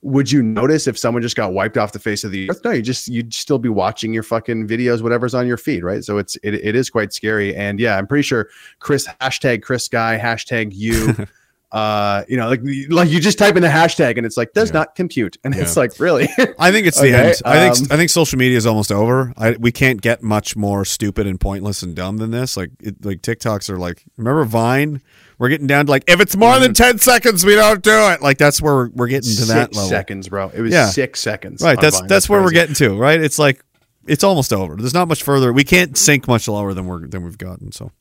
would 0.02 0.30
you 0.30 0.42
notice 0.42 0.86
if 0.86 0.96
someone 0.96 1.22
just 1.22 1.36
got 1.36 1.52
wiped 1.52 1.76
off 1.76 1.92
the 1.92 1.98
face 1.98 2.22
of 2.22 2.30
the 2.30 2.50
earth? 2.50 2.60
No, 2.64 2.70
you 2.70 2.82
just 2.82 3.08
you'd 3.08 3.34
still 3.34 3.58
be 3.58 3.68
watching 3.68 4.12
your 4.12 4.22
fucking 4.22 4.68
videos, 4.68 5.02
whatever's 5.02 5.34
on 5.34 5.46
your 5.46 5.56
feed, 5.56 5.82
right? 5.82 6.04
So 6.04 6.18
it's 6.18 6.36
it, 6.42 6.54
it 6.54 6.76
is 6.76 6.88
quite 6.88 7.12
scary. 7.12 7.54
And 7.54 7.80
yeah, 7.80 7.96
I'm 7.96 8.06
pretty 8.06 8.22
sure 8.22 8.48
Chris 8.78 9.08
hashtag 9.20 9.62
Chris 9.62 9.88
Guy 9.88 10.18
hashtag 10.18 10.72
you. 10.72 11.14
uh 11.70 12.24
you 12.28 12.36
know 12.38 12.48
like 12.48 12.60
like 12.88 13.10
you 13.10 13.20
just 13.20 13.36
type 13.38 13.54
in 13.54 13.60
the 13.62 13.68
hashtag 13.68 14.16
and 14.16 14.24
it's 14.24 14.38
like 14.38 14.54
does 14.54 14.72
not 14.72 14.94
compute 14.94 15.36
and 15.44 15.54
it's 15.54 15.76
like 15.76 16.00
really 16.00 16.26
I 16.58 16.72
think 16.72 16.86
it's 16.86 16.98
the 16.98 17.08
Okay, 17.08 17.28
end. 17.28 17.42
I 17.44 17.58
think 17.70 17.90
um, 17.90 17.94
I 17.94 17.96
think 17.98 18.08
social 18.08 18.38
media 18.38 18.56
is 18.56 18.64
almost 18.66 18.90
over. 18.90 19.34
I, 19.36 19.50
we 19.52 19.70
can't 19.70 20.00
get 20.00 20.22
much 20.22 20.56
more 20.56 20.86
stupid 20.86 21.26
and 21.26 21.38
pointless 21.38 21.82
and 21.82 21.94
dumb 21.94 22.16
than 22.16 22.30
this. 22.30 22.56
Like 22.56 22.70
it, 22.80 23.04
like 23.04 23.20
TikToks 23.20 23.68
are 23.68 23.76
like. 23.78 24.02
Remember 24.16 24.44
Vine? 24.44 25.02
We're 25.38 25.50
getting 25.50 25.66
down 25.66 25.86
to 25.86 25.90
like 25.92 26.04
if 26.08 26.20
it's 26.20 26.34
more 26.36 26.58
than 26.58 26.72
ten 26.72 26.98
seconds, 26.98 27.44
we 27.44 27.54
don't 27.54 27.82
do 27.82 27.92
it. 28.12 28.22
Like 28.22 28.38
that's 28.38 28.62
where 28.62 28.74
we're, 28.74 28.88
we're 28.88 29.08
getting 29.08 29.34
to 29.36 29.44
that 29.46 29.74
level. 29.74 29.88
seconds, 29.90 30.28
bro. 30.30 30.48
It 30.54 30.62
was 30.62 30.72
Yeah. 30.72 30.86
six 30.88 31.20
seconds. 31.20 31.62
Right. 31.62 31.76
on 31.76 31.82
That's 31.82 32.00
that's 32.02 32.28
where 32.30 32.42
we're 32.42 32.50
getting 32.50 32.74
to. 32.76 32.96
Right. 32.96 33.20
It's 33.20 33.38
like 33.38 33.62
it's 34.06 34.24
almost 34.24 34.54
over. 34.54 34.74
There's 34.76 34.94
not 34.94 35.06
much 35.06 35.22
further. 35.22 35.52
We 35.52 35.64
can't 35.64 35.98
sink 35.98 36.26
much 36.26 36.48
lower 36.48 36.72
than 36.72 36.86
we're 36.86 37.06
than 37.06 37.24
we've 37.24 37.36
gotten. 37.38 37.72
So 37.72 37.92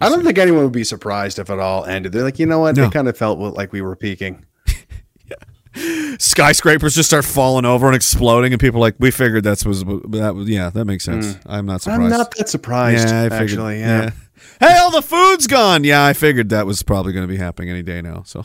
I 0.00 0.08
don't 0.08 0.24
think 0.24 0.38
anyone 0.38 0.64
would 0.64 0.72
be 0.72 0.84
surprised 0.84 1.38
if 1.38 1.50
it 1.50 1.58
all 1.58 1.84
ended. 1.84 2.12
They're 2.12 2.22
like, 2.22 2.38
you 2.38 2.46
know 2.46 2.58
what? 2.58 2.76
No. 2.76 2.84
It 2.86 2.92
kind 2.92 3.08
of 3.08 3.16
felt 3.16 3.38
like 3.38 3.72
we 3.72 3.80
were 3.82 3.96
peaking. 3.96 4.44
Yeah. 5.76 6.16
Skyscrapers 6.18 6.94
just 6.94 7.08
start 7.08 7.24
falling 7.24 7.64
over 7.64 7.86
and 7.86 7.96
exploding, 7.96 8.52
and 8.52 8.60
people 8.60 8.78
are 8.78 8.82
like, 8.82 8.94
we 9.00 9.10
figured 9.10 9.42
that's 9.42 9.64
was 9.64 9.82
that 9.82 10.32
was 10.36 10.48
yeah 10.48 10.70
that 10.70 10.84
makes 10.84 11.02
sense. 11.02 11.36
I'm 11.46 11.66
not 11.66 11.80
surprised. 11.80 12.00
Mm. 12.00 12.04
I'm 12.04 12.10
not 12.10 12.34
that 12.36 12.48
surprised. 12.48 13.08
Yeah, 13.08 13.22
I 13.22 13.28
figured, 13.28 13.50
actually. 13.50 13.80
Yeah. 13.80 14.10
Hey, 14.60 14.78
all 14.78 14.90
the 14.90 15.02
food's 15.02 15.46
gone. 15.46 15.82
Yeah, 15.82 16.04
I 16.04 16.12
figured 16.12 16.50
that 16.50 16.66
was 16.66 16.82
probably 16.82 17.12
going 17.12 17.26
to 17.26 17.32
be 17.32 17.38
happening 17.38 17.70
any 17.70 17.82
day 17.82 18.02
now. 18.02 18.22
So, 18.24 18.44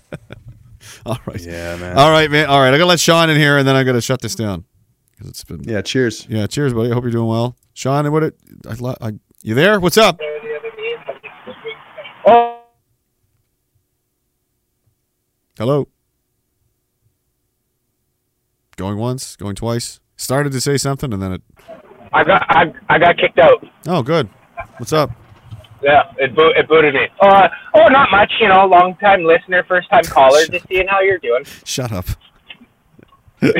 all 1.06 1.18
right. 1.26 1.40
Yeah, 1.40 1.76
man. 1.76 1.96
All 1.96 2.10
right, 2.10 2.30
man. 2.30 2.46
All 2.46 2.58
right. 2.60 2.68
I'm 2.68 2.78
gonna 2.78 2.86
let 2.86 3.00
Sean 3.00 3.30
in 3.30 3.36
here, 3.36 3.58
and 3.58 3.68
then 3.68 3.76
I'm 3.76 3.86
gonna 3.86 4.00
shut 4.00 4.20
this 4.20 4.34
down 4.34 4.64
because 5.12 5.28
it's 5.28 5.44
been. 5.44 5.62
Yeah. 5.62 5.82
Cheers. 5.82 6.26
Yeah. 6.28 6.46
Cheers, 6.46 6.74
buddy. 6.74 6.90
I 6.90 6.94
hope 6.94 7.04
you're 7.04 7.12
doing 7.12 7.28
well, 7.28 7.56
Sean. 7.74 8.10
What? 8.10 8.24
It, 8.24 8.36
I, 8.68 8.94
I, 9.00 9.12
you 9.42 9.54
there? 9.54 9.78
What's 9.78 9.98
up? 9.98 10.20
Hello. 12.26 12.58
Going 18.76 18.98
once, 18.98 19.36
going 19.36 19.54
twice. 19.54 20.00
Started 20.16 20.52
to 20.52 20.60
say 20.60 20.76
something, 20.76 21.12
and 21.12 21.22
then 21.22 21.32
it. 21.34 21.42
I 22.12 22.24
got 22.24 22.44
I, 22.48 22.72
I 22.88 22.98
got 22.98 23.18
kicked 23.18 23.38
out. 23.38 23.64
Oh, 23.86 24.02
good. 24.02 24.28
What's 24.78 24.92
up? 24.92 25.10
Yeah, 25.82 26.10
it, 26.18 26.34
bo- 26.34 26.52
it 26.56 26.66
booted 26.66 26.94
me. 26.94 27.06
Uh, 27.20 27.48
oh, 27.74 27.88
not 27.88 28.10
much. 28.10 28.32
You 28.40 28.48
know, 28.48 28.64
long 28.66 28.96
time 28.96 29.24
listener, 29.24 29.62
first 29.64 29.88
time 29.90 30.04
caller. 30.04 30.44
Just 30.46 30.66
seeing 30.68 30.86
how 30.88 31.00
you're 31.00 31.18
doing. 31.18 31.44
Shut 31.64 31.92
up. 31.92 32.06
Fucking 33.40 33.54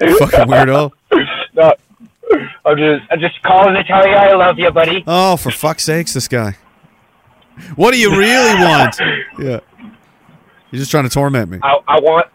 weirdo. 0.00 0.90
No, 1.54 1.74
I'm 2.64 2.76
just 2.76 3.02
I'm 3.10 3.20
just 3.20 3.40
calling 3.42 3.74
to 3.74 3.84
tell 3.84 4.06
you 4.06 4.14
I 4.14 4.34
love 4.34 4.58
you, 4.58 4.70
buddy. 4.70 5.02
Oh, 5.06 5.36
for 5.36 5.50
fuck's 5.50 5.84
sakes, 5.84 6.12
this 6.12 6.28
guy. 6.28 6.56
What 7.76 7.92
do 7.92 7.98
you 7.98 8.16
really 8.16 8.54
want? 8.62 8.96
Yeah. 9.38 9.60
You're 10.70 10.78
just 10.78 10.90
trying 10.90 11.04
to 11.04 11.10
torment 11.10 11.50
me. 11.50 11.58
I 11.62 11.78
I 11.88 12.00
want 12.00 12.26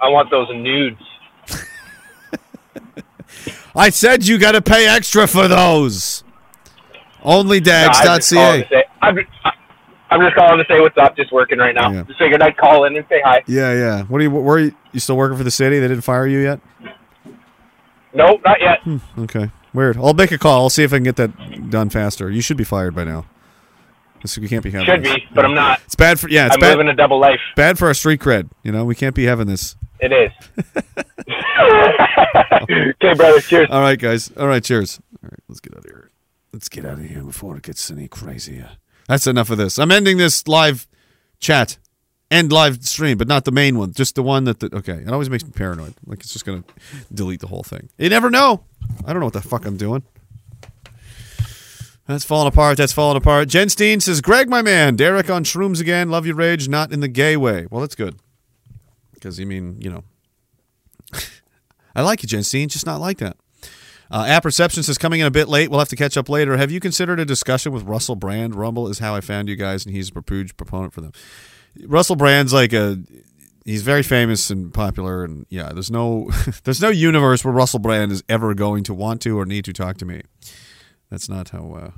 I 0.00 0.08
want 0.08 0.30
those 0.30 0.48
nudes. 0.50 1.00
I 3.76 3.90
said 3.90 4.26
you 4.26 4.38
got 4.38 4.52
to 4.52 4.62
pay 4.62 4.86
extra 4.86 5.26
for 5.26 5.48
those. 5.48 6.24
No, 7.24 7.42
OnlyDags.ca. 7.42 8.62
to 8.62 8.84
I'm 9.02 9.16
just, 9.16 9.28
I'm 10.10 10.20
just 10.20 10.36
calling 10.36 10.58
to 10.58 10.64
say 10.68 10.80
what's 10.80 10.96
up. 10.96 11.16
Just 11.16 11.32
working 11.32 11.58
right 11.58 11.74
now. 11.74 11.90
Yeah. 11.90 12.02
Just 12.04 12.18
figured 12.18 12.42
I'd 12.42 12.56
call 12.56 12.84
in 12.84 12.96
and 12.96 13.04
say 13.08 13.20
hi. 13.24 13.42
Yeah, 13.46 13.72
yeah. 13.72 14.02
What 14.04 14.20
are 14.20 14.22
you? 14.22 14.30
Where 14.30 14.56
are 14.56 14.60
you, 14.60 14.74
you 14.92 15.00
still 15.00 15.16
working 15.16 15.36
for 15.36 15.44
the 15.44 15.50
city? 15.50 15.80
They 15.80 15.88
didn't 15.88 16.04
fire 16.04 16.26
you 16.26 16.38
yet? 16.38 16.60
Nope, 18.14 18.40
not 18.44 18.60
yet. 18.60 18.80
Hmm, 18.82 18.98
okay. 19.18 19.50
Weird. 19.74 19.98
I'll 19.98 20.14
make 20.14 20.32
a 20.32 20.38
call. 20.38 20.62
I'll 20.62 20.70
see 20.70 20.84
if 20.84 20.92
I 20.92 20.96
can 20.96 21.04
get 21.04 21.16
that 21.16 21.68
done 21.68 21.90
faster. 21.90 22.30
You 22.30 22.40
should 22.40 22.56
be 22.56 22.64
fired 22.64 22.94
by 22.94 23.04
now. 23.04 23.26
You 24.36 24.48
can't 24.48 24.64
be 24.64 24.70
having 24.70 24.86
Should 24.86 25.04
this. 25.04 25.14
be, 25.14 25.28
but 25.34 25.44
I'm 25.44 25.54
not. 25.54 25.80
It's 25.84 25.94
bad 25.94 26.18
for 26.20 26.28
yeah. 26.28 26.46
It's 26.46 26.56
bad. 26.56 26.64
I'm 26.64 26.70
bad. 26.70 26.78
living 26.78 26.88
a 26.88 26.96
double 26.96 27.20
life. 27.20 27.40
Bad 27.54 27.78
for 27.78 27.86
our 27.86 27.94
street 27.94 28.20
cred. 28.20 28.50
You 28.62 28.72
know, 28.72 28.84
we 28.84 28.94
can't 28.94 29.14
be 29.14 29.24
having 29.24 29.46
this. 29.46 29.76
It 30.00 30.12
is. 30.12 30.30
okay, 32.62 33.14
brother. 33.14 33.40
Cheers. 33.40 33.68
All 33.70 33.80
right, 33.80 33.98
guys. 33.98 34.30
All 34.36 34.46
right, 34.46 34.62
cheers. 34.62 35.00
All 35.22 35.28
right, 35.30 35.40
let's 35.48 35.60
get 35.60 35.74
out 35.74 35.84
of 35.84 35.84
here. 35.84 36.10
Let's 36.52 36.68
get 36.68 36.84
out 36.84 36.94
of 36.98 37.04
here 37.04 37.22
before 37.22 37.56
it 37.56 37.62
gets 37.62 37.90
any 37.90 38.08
crazier. 38.08 38.70
That's 39.08 39.26
enough 39.26 39.50
of 39.50 39.58
this. 39.58 39.78
I'm 39.78 39.90
ending 39.90 40.16
this 40.18 40.46
live 40.48 40.86
chat 41.38 41.78
and 42.30 42.50
live 42.50 42.84
stream, 42.84 43.18
but 43.18 43.28
not 43.28 43.44
the 43.44 43.52
main 43.52 43.78
one. 43.78 43.92
Just 43.92 44.14
the 44.14 44.22
one 44.22 44.44
that. 44.44 44.60
The, 44.60 44.74
okay, 44.76 45.02
it 45.06 45.08
always 45.08 45.30
makes 45.30 45.44
me 45.44 45.50
paranoid. 45.50 45.94
Like 46.06 46.20
it's 46.20 46.32
just 46.32 46.44
gonna 46.44 46.64
delete 47.12 47.40
the 47.40 47.46
whole 47.46 47.62
thing. 47.62 47.88
You 47.98 48.08
never 48.08 48.30
know. 48.30 48.64
I 49.04 49.12
don't 49.12 49.20
know 49.20 49.26
what 49.26 49.34
the 49.34 49.42
fuck 49.42 49.64
I'm 49.66 49.76
doing. 49.76 50.02
That's 52.06 52.24
falling 52.24 52.46
apart. 52.46 52.78
That's 52.78 52.92
falling 52.92 53.16
apart. 53.16 53.48
Jen 53.48 53.68
Steen 53.68 54.00
says, 54.00 54.20
Greg, 54.20 54.48
my 54.48 54.62
man, 54.62 54.94
Derek 54.94 55.28
on 55.28 55.42
shrooms 55.42 55.80
again. 55.80 56.08
Love 56.08 56.24
your 56.24 56.36
rage, 56.36 56.68
not 56.68 56.92
in 56.92 57.00
the 57.00 57.08
gay 57.08 57.36
way. 57.36 57.66
Well, 57.70 57.80
that's 57.80 57.96
good. 57.96 58.16
Because, 59.12 59.40
you 59.40 59.46
mean, 59.46 59.80
you 59.80 59.90
know, 59.90 60.04
I 61.96 62.02
like 62.02 62.22
you, 62.22 62.28
Jen 62.28 62.44
Steen, 62.44 62.68
just 62.68 62.86
not 62.86 63.00
like 63.00 63.18
that. 63.18 63.36
Uh, 64.08 64.24
App 64.28 64.44
Perception 64.44 64.84
says, 64.84 64.98
coming 64.98 65.18
in 65.18 65.26
a 65.26 65.32
bit 65.32 65.48
late. 65.48 65.68
We'll 65.68 65.80
have 65.80 65.88
to 65.88 65.96
catch 65.96 66.16
up 66.16 66.28
later. 66.28 66.56
Have 66.56 66.70
you 66.70 66.78
considered 66.78 67.18
a 67.18 67.24
discussion 67.24 67.72
with 67.72 67.82
Russell 67.82 68.14
Brand? 68.14 68.54
Rumble 68.54 68.86
is 68.86 69.00
how 69.00 69.16
I 69.16 69.20
found 69.20 69.48
you 69.48 69.56
guys, 69.56 69.84
and 69.84 69.94
he's 69.94 70.10
a 70.14 70.22
huge 70.28 70.56
proponent 70.56 70.92
for 70.92 71.00
them. 71.00 71.12
Russell 71.86 72.16
Brand's 72.16 72.52
like 72.52 72.72
a. 72.72 72.98
He's 73.64 73.82
very 73.82 74.04
famous 74.04 74.48
and 74.48 74.72
popular, 74.72 75.24
and 75.24 75.44
yeah, 75.48 75.72
there's 75.72 75.90
no, 75.90 76.30
there's 76.62 76.80
no 76.80 76.88
universe 76.88 77.44
where 77.44 77.52
Russell 77.52 77.80
Brand 77.80 78.12
is 78.12 78.22
ever 78.28 78.54
going 78.54 78.84
to 78.84 78.94
want 78.94 79.20
to 79.22 79.36
or 79.36 79.44
need 79.44 79.64
to 79.64 79.72
talk 79.72 79.96
to 79.98 80.04
me. 80.04 80.22
That's 81.10 81.28
not 81.28 81.50
how. 81.50 81.72
Uh, 81.74 81.90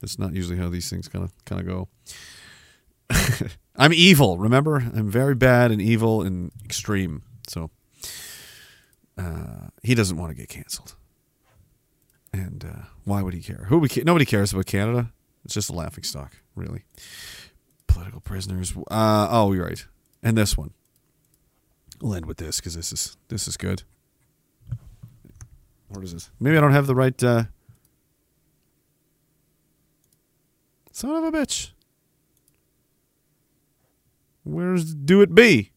that's 0.00 0.18
not 0.18 0.34
usually 0.34 0.58
how 0.58 0.68
these 0.68 0.90
things 0.90 1.08
kind 1.08 1.24
of 1.24 1.32
kind 1.44 1.60
of 1.60 1.66
go. 1.66 1.88
I'm 3.76 3.92
evil. 3.92 4.38
Remember, 4.38 4.76
I'm 4.76 5.10
very 5.10 5.34
bad 5.34 5.70
and 5.70 5.80
evil 5.80 6.22
and 6.22 6.52
extreme. 6.64 7.22
So 7.48 7.70
uh, 9.18 9.68
he 9.82 9.94
doesn't 9.94 10.16
want 10.16 10.30
to 10.30 10.34
get 10.34 10.48
canceled. 10.48 10.94
And 12.32 12.64
uh, 12.64 12.82
why 13.04 13.22
would 13.22 13.34
he 13.34 13.40
care? 13.40 13.66
Who 13.68 13.78
we 13.78 13.88
ca- 13.88 14.02
nobody 14.04 14.24
cares 14.24 14.52
about 14.52 14.66
Canada. 14.66 15.12
It's 15.44 15.54
just 15.54 15.70
a 15.70 15.72
laughing 15.72 16.04
stock, 16.04 16.36
really. 16.56 16.84
Political 17.86 18.20
prisoners. 18.20 18.74
Uh, 18.90 19.28
oh, 19.30 19.52
you're 19.52 19.66
right. 19.66 19.86
And 20.22 20.36
this 20.36 20.56
one. 20.56 20.72
We'll 22.00 22.14
end 22.14 22.26
with 22.26 22.38
this 22.38 22.56
because 22.56 22.74
this 22.74 22.92
is 22.92 23.16
this 23.28 23.46
is 23.46 23.56
good. 23.56 23.84
What 25.88 26.02
is 26.02 26.12
this? 26.12 26.30
Maybe 26.40 26.56
I 26.56 26.60
don't 26.60 26.72
have 26.72 26.86
the 26.86 26.94
right. 26.94 27.22
Uh, 27.22 27.44
son 30.94 31.16
of 31.16 31.24
a 31.24 31.36
bitch. 31.36 31.70
Where's 34.44 34.94
Do 34.94 35.22
It 35.22 35.34
Be? 35.34 35.70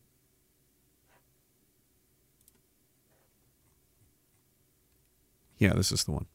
Yeah, 5.58 5.74
this 5.74 5.92
is 5.92 6.04
the 6.04 6.12
one. 6.12 6.28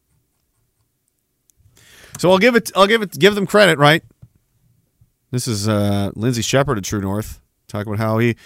So 2.19 2.31
I'll 2.31 2.39
give 2.39 2.57
it. 2.57 2.73
I'll 2.75 2.87
give 2.87 3.03
it. 3.03 3.19
Give 3.19 3.35
them 3.35 3.47
credit, 3.47 3.79
right? 3.79 4.03
This 5.31 5.47
is 5.47 5.69
uh, 5.69 6.11
Lindsay 6.15 6.43
Shepherd 6.43 6.79
at 6.79 6.85
True 6.85 7.01
North 7.01 7.41
talking 7.69 7.93
about 7.93 8.05
how 8.05 8.19
he 8.19 8.37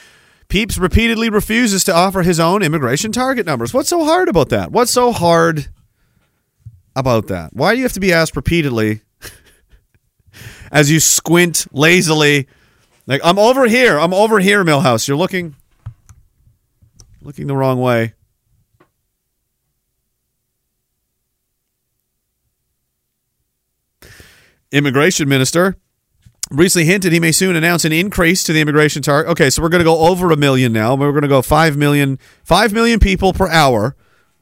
Peeps 0.48 0.78
repeatedly 0.78 1.28
refuses 1.28 1.82
to 1.84 1.94
offer 1.94 2.22
his 2.22 2.38
own 2.38 2.62
immigration 2.62 3.10
target 3.10 3.46
numbers. 3.46 3.74
What's 3.74 3.88
so 3.88 4.04
hard 4.04 4.28
about 4.28 4.50
that? 4.50 4.70
What's 4.70 4.92
so 4.92 5.12
hard 5.12 5.68
about 6.94 7.26
that? 7.28 7.52
Why 7.52 7.72
do 7.72 7.78
you 7.78 7.84
have 7.84 7.92
to 7.94 8.00
be 8.00 8.12
asked 8.12 8.36
repeatedly 8.36 9.00
as 10.70 10.90
you 10.90 11.00
squint 11.00 11.66
lazily? 11.72 12.46
Like 13.06 13.20
I'm 13.24 13.38
over 13.38 13.66
here. 13.66 13.98
I'm 13.98 14.14
over 14.14 14.40
here, 14.40 14.64
Milhouse. 14.64 15.06
You're 15.06 15.16
looking 15.16 15.54
looking 17.22 17.46
the 17.46 17.56
wrong 17.56 17.80
way. 17.80 18.14
Immigration 24.72 25.28
minister 25.28 25.76
recently 26.50 26.86
hinted 26.86 27.12
he 27.12 27.20
may 27.20 27.32
soon 27.32 27.56
announce 27.56 27.84
an 27.84 27.92
increase 27.92 28.44
to 28.44 28.52
the 28.52 28.60
immigration 28.60 29.02
target. 29.02 29.30
Okay, 29.32 29.50
so 29.50 29.62
we're 29.62 29.68
going 29.68 29.80
to 29.80 29.84
go 29.84 30.00
over 30.00 30.30
a 30.30 30.36
million 30.36 30.72
now. 30.72 30.94
We're 30.94 31.12
going 31.12 31.22
to 31.22 31.28
go 31.28 31.42
5 31.42 31.76
million 31.76 32.18
5 32.44 32.72
million 32.72 33.00
people 33.00 33.32
per 33.32 33.48
hour. 33.48 33.96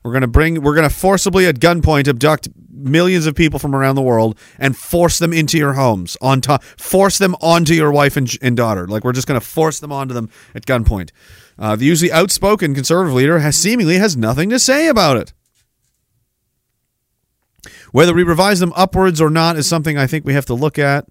We're 0.05 0.13
to 0.21 0.29
bring 0.29 0.61
we're 0.61 0.75
to 0.89 0.95
forcibly 0.95 1.47
at 1.47 1.61
gunpoint 1.61 2.09
abduct 2.09 2.51
millions 2.71 3.27
of 3.27 3.35
people 3.35 3.59
from 3.59 3.75
around 3.75 3.95
the 3.95 4.03
world 4.03 4.39
and 4.59 4.77
force 4.77 5.19
them 5.19 5.33
into 5.33 5.57
your 5.57 5.73
homes 5.73 6.19
on 6.21 6.43
top 6.43 6.63
force 6.63 7.17
them 7.17 7.35
onto 7.41 7.73
your 7.73 7.91
wife 7.91 8.17
and, 8.19 8.31
and 8.43 8.55
daughter. 8.55 8.87
Like 8.87 9.03
we're 9.03 9.13
just 9.13 9.27
to 9.41 9.47
force 9.47 9.81
them 9.81 9.91
onto 9.91 10.13
them 10.13 10.29
at 10.55 10.67
gunpoint. 10.67 11.11
Uh, 11.59 11.75
the 11.75 11.87
usually 11.87 12.13
outspoken 12.13 12.75
conservative 12.75 13.15
leader 13.15 13.39
has 13.39 13.57
seemingly 13.57 13.97
has 13.97 14.15
nothing 14.15 14.51
to 14.51 14.59
say 14.59 14.89
about 14.89 15.17
it. 15.17 15.33
Whether 17.93 18.13
we 18.13 18.25
revise 18.25 18.61
them 18.61 18.73
upwards 18.77 19.23
or 19.23 19.31
not 19.31 19.57
is 19.57 19.67
something 19.67 19.97
I 19.97 20.07
think 20.07 20.27
we 20.27 20.35
have 20.35 20.47
to 20.47 20.55
look 20.55 20.79
at. 20.79 21.07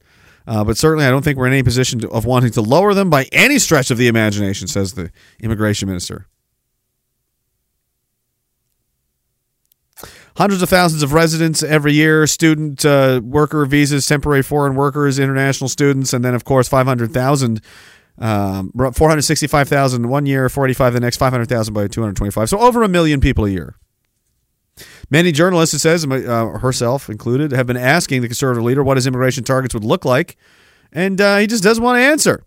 Uh, 0.46 0.64
but 0.66 0.78
certainly, 0.78 1.06
I 1.06 1.10
don't 1.10 1.24
think 1.24 1.38
we're 1.38 1.48
in 1.48 1.54
any 1.54 1.64
position 1.64 2.00
to, 2.00 2.10
of 2.10 2.26
wanting 2.26 2.52
to 2.52 2.62
lower 2.62 2.94
them 2.94 3.10
by 3.10 3.28
any 3.32 3.58
stretch 3.58 3.90
of 3.90 3.98
the 3.98 4.10
imagination, 4.10 4.68
says 4.68 4.94
the 4.94 5.10
immigration 5.40 5.88
minister. 5.88 6.28
Hundreds 10.36 10.62
of 10.64 10.70
thousands 10.70 11.04
of 11.04 11.14
residents 11.14 11.62
every 11.62 11.94
year, 11.94 12.26
student 12.26 12.84
uh, 12.84 13.22
worker 13.24 13.66
visas, 13.66 14.08
temporary 14.08 14.42
foreign 14.42 14.76
workers, 14.76 15.20
international 15.20 15.68
students, 15.68 16.12
and 16.12 16.26
then, 16.26 16.34
of 16.34 16.44
course, 16.44 16.68
500,000. 16.68 17.62
Um, 18.20 18.72
465,000 18.72 20.08
one 20.08 20.28
year, 20.28 20.48
45 20.48 20.94
the 20.94 21.00
next, 21.00 21.18
500,000 21.18 21.74
by 21.74 21.88
225. 21.88 22.50
So 22.50 22.60
over 22.60 22.84
a 22.84 22.88
million 22.88 23.20
people 23.20 23.46
a 23.46 23.50
year. 23.50 23.76
Many 25.10 25.32
journalists, 25.32 25.76
it 25.76 25.80
says, 25.80 26.06
uh, 26.06 26.46
herself 26.60 27.10
included, 27.10 27.52
have 27.52 27.68
been 27.68 27.78
asking 27.78 28.22
the 28.22 28.28
conservative 28.28 28.64
leader 28.64 28.84
what 28.84 28.98
his 28.98 29.08
immigration 29.08 29.44
targets 29.44 29.74
would 29.74 29.84
look 29.84 30.06
like, 30.06 30.38
and 30.92 31.20
uh, 31.20 31.38
he 31.38 31.48
just 31.48 31.64
doesn't 31.64 31.84
want 31.84 31.98
to 31.98 32.02
answer. 32.02 32.44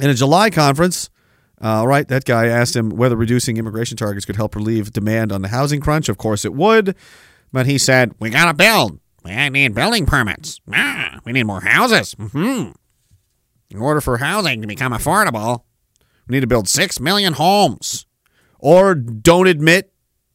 In 0.00 0.10
a 0.10 0.14
July 0.14 0.50
conference, 0.50 1.10
uh, 1.60 1.84
right, 1.86 2.06
that 2.08 2.24
guy 2.24 2.46
asked 2.46 2.74
him 2.76 2.90
whether 2.90 3.16
reducing 3.16 3.56
immigration 3.56 3.96
targets 3.96 4.26
could 4.26 4.36
help 4.36 4.54
relieve 4.54 4.92
demand 4.92 5.32
on 5.32 5.42
the 5.42 5.48
housing 5.48 5.80
crunch. 5.80 6.08
Of 6.08 6.18
course, 6.18 6.44
it 6.44 6.54
would, 6.54 6.96
but 7.52 7.66
he 7.66 7.78
said, 7.78 8.14
We 8.18 8.30
gotta 8.30 8.54
build. 8.54 9.00
We 9.24 9.48
need 9.48 9.74
building 9.74 10.04
permits. 10.04 10.60
Ah, 10.72 11.20
we 11.24 11.32
need 11.32 11.44
more 11.44 11.62
houses. 11.62 12.14
hmm 12.18 12.70
In 13.70 13.78
order 13.78 14.00
for 14.00 14.18
housing 14.18 14.60
to 14.60 14.66
become 14.66 14.92
affordable, 14.92 15.62
we 16.28 16.34
need 16.34 16.40
to 16.40 16.46
build 16.46 16.68
6 16.68 17.00
million 17.00 17.32
homes. 17.32 18.06
Or 18.58 18.94
don't 18.94 19.46
admit 19.46 19.92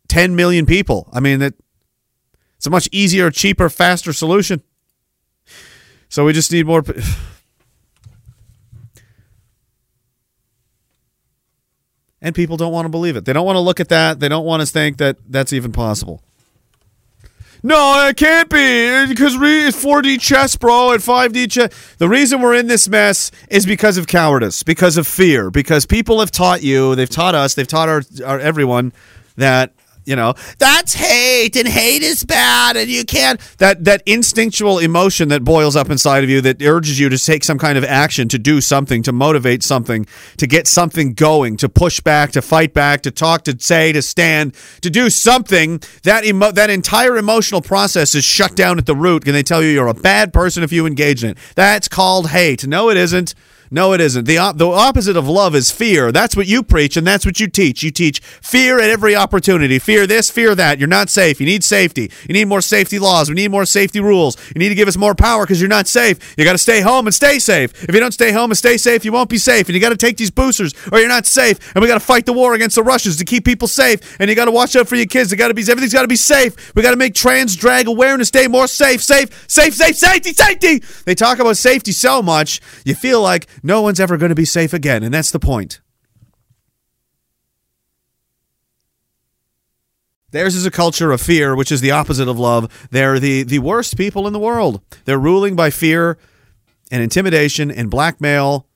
10 0.07 0.35
million 0.35 0.65
people. 0.65 1.09
I 1.13 1.19
mean, 1.19 1.41
it, 1.41 1.55
it's 2.57 2.65
a 2.67 2.69
much 2.69 2.89
easier, 2.91 3.29
cheaper, 3.31 3.69
faster 3.69 4.11
solution. 4.13 4.61
So 6.09 6.25
we 6.25 6.33
just 6.33 6.51
need 6.51 6.65
more. 6.65 6.83
And 12.21 12.35
people 12.35 12.57
don't 12.57 12.73
want 12.73 12.85
to 12.85 12.89
believe 12.89 13.15
it. 13.15 13.25
They 13.25 13.33
don't 13.33 13.45
want 13.45 13.55
to 13.55 13.61
look 13.61 13.79
at 13.79 13.89
that. 13.89 14.19
They 14.19 14.27
don't 14.27 14.45
want 14.45 14.61
to 14.61 14.67
think 14.67 14.97
that 14.97 15.17
that's 15.27 15.53
even 15.53 15.71
possible. 15.71 16.21
No, 17.61 18.07
it 18.07 18.15
can't 18.15 18.49
be 18.49 18.57
eh, 18.57 19.05
because 19.07 19.35
it's 19.35 19.83
4D 19.83 20.21
chess, 20.21 20.55
bro, 20.55 20.91
and 20.91 21.01
5D 21.01 21.51
chess. 21.51 21.95
The 21.97 22.07
reason 22.07 22.41
we're 22.41 22.55
in 22.55 22.67
this 22.67 22.87
mess 22.87 23.31
is 23.49 23.65
because 23.65 23.97
of 23.97 24.07
cowardice, 24.07 24.63
because 24.63 24.95
of 24.95 25.05
fear, 25.05 25.51
because 25.51 25.85
people 25.85 26.21
have 26.21 26.31
taught 26.31 26.63
you, 26.63 26.95
they've 26.95 27.09
taught 27.09 27.35
us, 27.35 27.55
they've 27.55 27.67
taught 27.67 27.89
our, 27.89 28.03
our 28.25 28.39
everyone 28.39 28.93
that 29.35 29.73
you 30.09 30.15
know 30.15 30.33
that's 30.57 30.95
hate 30.95 31.55
and 31.55 31.67
hate 31.67 32.01
is 32.01 32.23
bad 32.23 32.75
and 32.75 32.89
you 32.89 33.05
can't 33.05 33.39
that 33.59 33.85
that 33.85 34.01
instinctual 34.07 34.79
emotion 34.79 35.29
that 35.29 35.43
boils 35.43 35.75
up 35.75 35.91
inside 35.91 36.23
of 36.23 36.29
you 36.29 36.41
that 36.41 36.61
urges 36.63 36.99
you 36.99 37.09
to 37.09 37.17
take 37.17 37.43
some 37.43 37.59
kind 37.59 37.77
of 37.77 37.83
action 37.83 38.27
to 38.27 38.39
do 38.39 38.59
something 38.59 39.03
to 39.03 39.11
motivate 39.11 39.61
something 39.61 40.05
to 40.37 40.47
get 40.47 40.67
something 40.67 41.13
going 41.13 41.55
to 41.55 41.69
push 41.69 42.01
back 42.01 42.31
to 42.31 42.41
fight 42.41 42.73
back 42.73 43.01
to 43.01 43.11
talk 43.11 43.43
to 43.43 43.55
say 43.59 43.91
to 43.91 44.01
stand 44.01 44.55
to 44.81 44.89
do 44.89 45.09
something 45.09 45.79
that 46.03 46.25
emo- 46.25 46.51
that 46.51 46.71
entire 46.71 47.15
emotional 47.15 47.61
process 47.61 48.15
is 48.15 48.23
shut 48.23 48.55
down 48.55 48.79
at 48.79 48.87
the 48.87 48.95
root 48.95 49.25
and 49.27 49.35
they 49.35 49.43
tell 49.43 49.61
you 49.61 49.69
you're 49.69 49.87
a 49.87 49.93
bad 49.93 50.33
person 50.33 50.63
if 50.63 50.71
you 50.71 50.87
engage 50.87 51.23
in 51.23 51.31
it. 51.31 51.37
That's 51.55 51.87
called 51.87 52.29
hate. 52.29 52.65
No 52.65 52.89
it 52.89 52.97
isn't 52.97 53.35
no, 53.71 53.93
it 53.93 54.01
isn't. 54.01 54.25
The, 54.25 54.37
op- 54.37 54.57
the 54.57 54.67
opposite 54.67 55.15
of 55.15 55.27
love 55.27 55.55
is 55.55 55.69
fear. 55.71 56.11
That's 56.11 56.35
what 56.35 56.47
you 56.47 56.63
preach, 56.63 56.97
and 56.97 57.05
that's 57.05 57.25
what 57.25 57.39
you 57.39 57.47
teach. 57.47 57.83
You 57.83 57.91
teach 57.91 58.19
fear 58.19 58.79
at 58.79 58.89
every 58.89 59.15
opportunity. 59.15 59.77
Fear 59.77 60.07
this, 60.07 60.31
fear 60.31 60.55
that. 60.55 60.79
You're 60.79 60.87
not 60.87 61.09
safe. 61.09 61.39
You 61.39 61.45
need 61.45 61.63
safety. 61.63 62.11
You 62.27 62.33
need 62.33 62.45
more 62.45 62.61
safety 62.61 62.97
laws. 62.97 63.29
We 63.29 63.35
need 63.35 63.51
more 63.51 63.65
safety 63.65 63.99
rules. 63.99 64.37
You 64.55 64.59
need 64.59 64.69
to 64.69 64.75
give 64.75 64.87
us 64.87 64.97
more 64.97 65.13
power 65.13 65.43
because 65.43 65.61
you're 65.61 65.69
not 65.69 65.87
safe. 65.87 66.35
You 66.37 66.45
got 66.45 66.53
to 66.53 66.57
stay 66.57 66.81
home 66.81 67.05
and 67.05 67.13
stay 67.13 67.37
safe. 67.37 67.83
If 67.87 67.93
you 67.93 67.99
don't 67.99 68.11
stay 68.11 68.31
home 68.31 68.49
and 68.49 68.57
stay 68.57 68.77
safe, 68.77 69.05
you 69.05 69.11
won't 69.11 69.29
be 69.29 69.37
safe. 69.37 69.67
And 69.67 69.75
you 69.75 69.81
got 69.81 69.89
to 69.89 69.97
take 69.97 70.17
these 70.17 70.31
boosters 70.31 70.73
or 70.91 70.99
you're 70.99 71.07
not 71.07 71.27
safe. 71.27 71.73
And 71.75 71.81
we 71.81 71.87
got 71.87 71.95
to 71.95 72.05
fight 72.05 72.25
the 72.25 72.33
war 72.33 72.55
against 72.55 72.75
the 72.75 72.83
Russians 72.83 73.17
to 73.17 73.25
keep 73.25 73.45
people 73.45 73.67
safe. 73.67 74.19
And 74.19 74.29
you 74.29 74.35
got 74.35 74.45
to 74.45 74.51
watch 74.51 74.75
out 74.75 74.87
for 74.87 74.95
your 74.95 75.05
kids. 75.05 75.29
They 75.29 75.35
got 75.35 75.49
to 75.49 75.53
be 75.53 75.61
everything's 75.61 75.93
got 75.93 76.01
to 76.01 76.07
be 76.07 76.15
safe. 76.15 76.75
We 76.75 76.81
got 76.81 76.91
to 76.91 76.97
make 76.97 77.13
trans 77.13 77.55
drag 77.55 77.87
awareness 77.87 78.31
day 78.31 78.47
more 78.47 78.67
safe. 78.67 79.03
Safe, 79.03 79.29
safe, 79.47 79.75
safe, 79.75 79.95
safety, 79.95 80.33
safety. 80.33 80.79
They 81.05 81.13
talk 81.13 81.37
about 81.39 81.57
safety 81.57 81.91
so 81.91 82.21
much, 82.21 82.61
you 82.85 82.95
feel 82.95 83.21
like 83.21 83.47
no 83.63 83.81
one's 83.81 83.99
ever 83.99 84.17
going 84.17 84.29
to 84.29 84.35
be 84.35 84.45
safe 84.45 84.73
again, 84.73 85.03
and 85.03 85.13
that's 85.13 85.31
the 85.31 85.39
point. 85.39 85.81
Theirs 90.31 90.55
is 90.55 90.65
a 90.65 90.71
culture 90.71 91.11
of 91.11 91.21
fear, 91.21 91.55
which 91.55 91.71
is 91.71 91.81
the 91.81 91.91
opposite 91.91 92.27
of 92.27 92.37
love. 92.37 92.87
They're 92.91 93.19
the, 93.19 93.43
the 93.43 93.59
worst 93.59 93.97
people 93.97 94.27
in 94.27 94.33
the 94.33 94.39
world. 94.39 94.81
They're 95.05 95.17
ruling 95.17 95.55
by 95.55 95.71
fear 95.71 96.19
and 96.91 97.01
intimidation 97.01 97.71
and 97.71 97.89
blackmail 97.89 98.67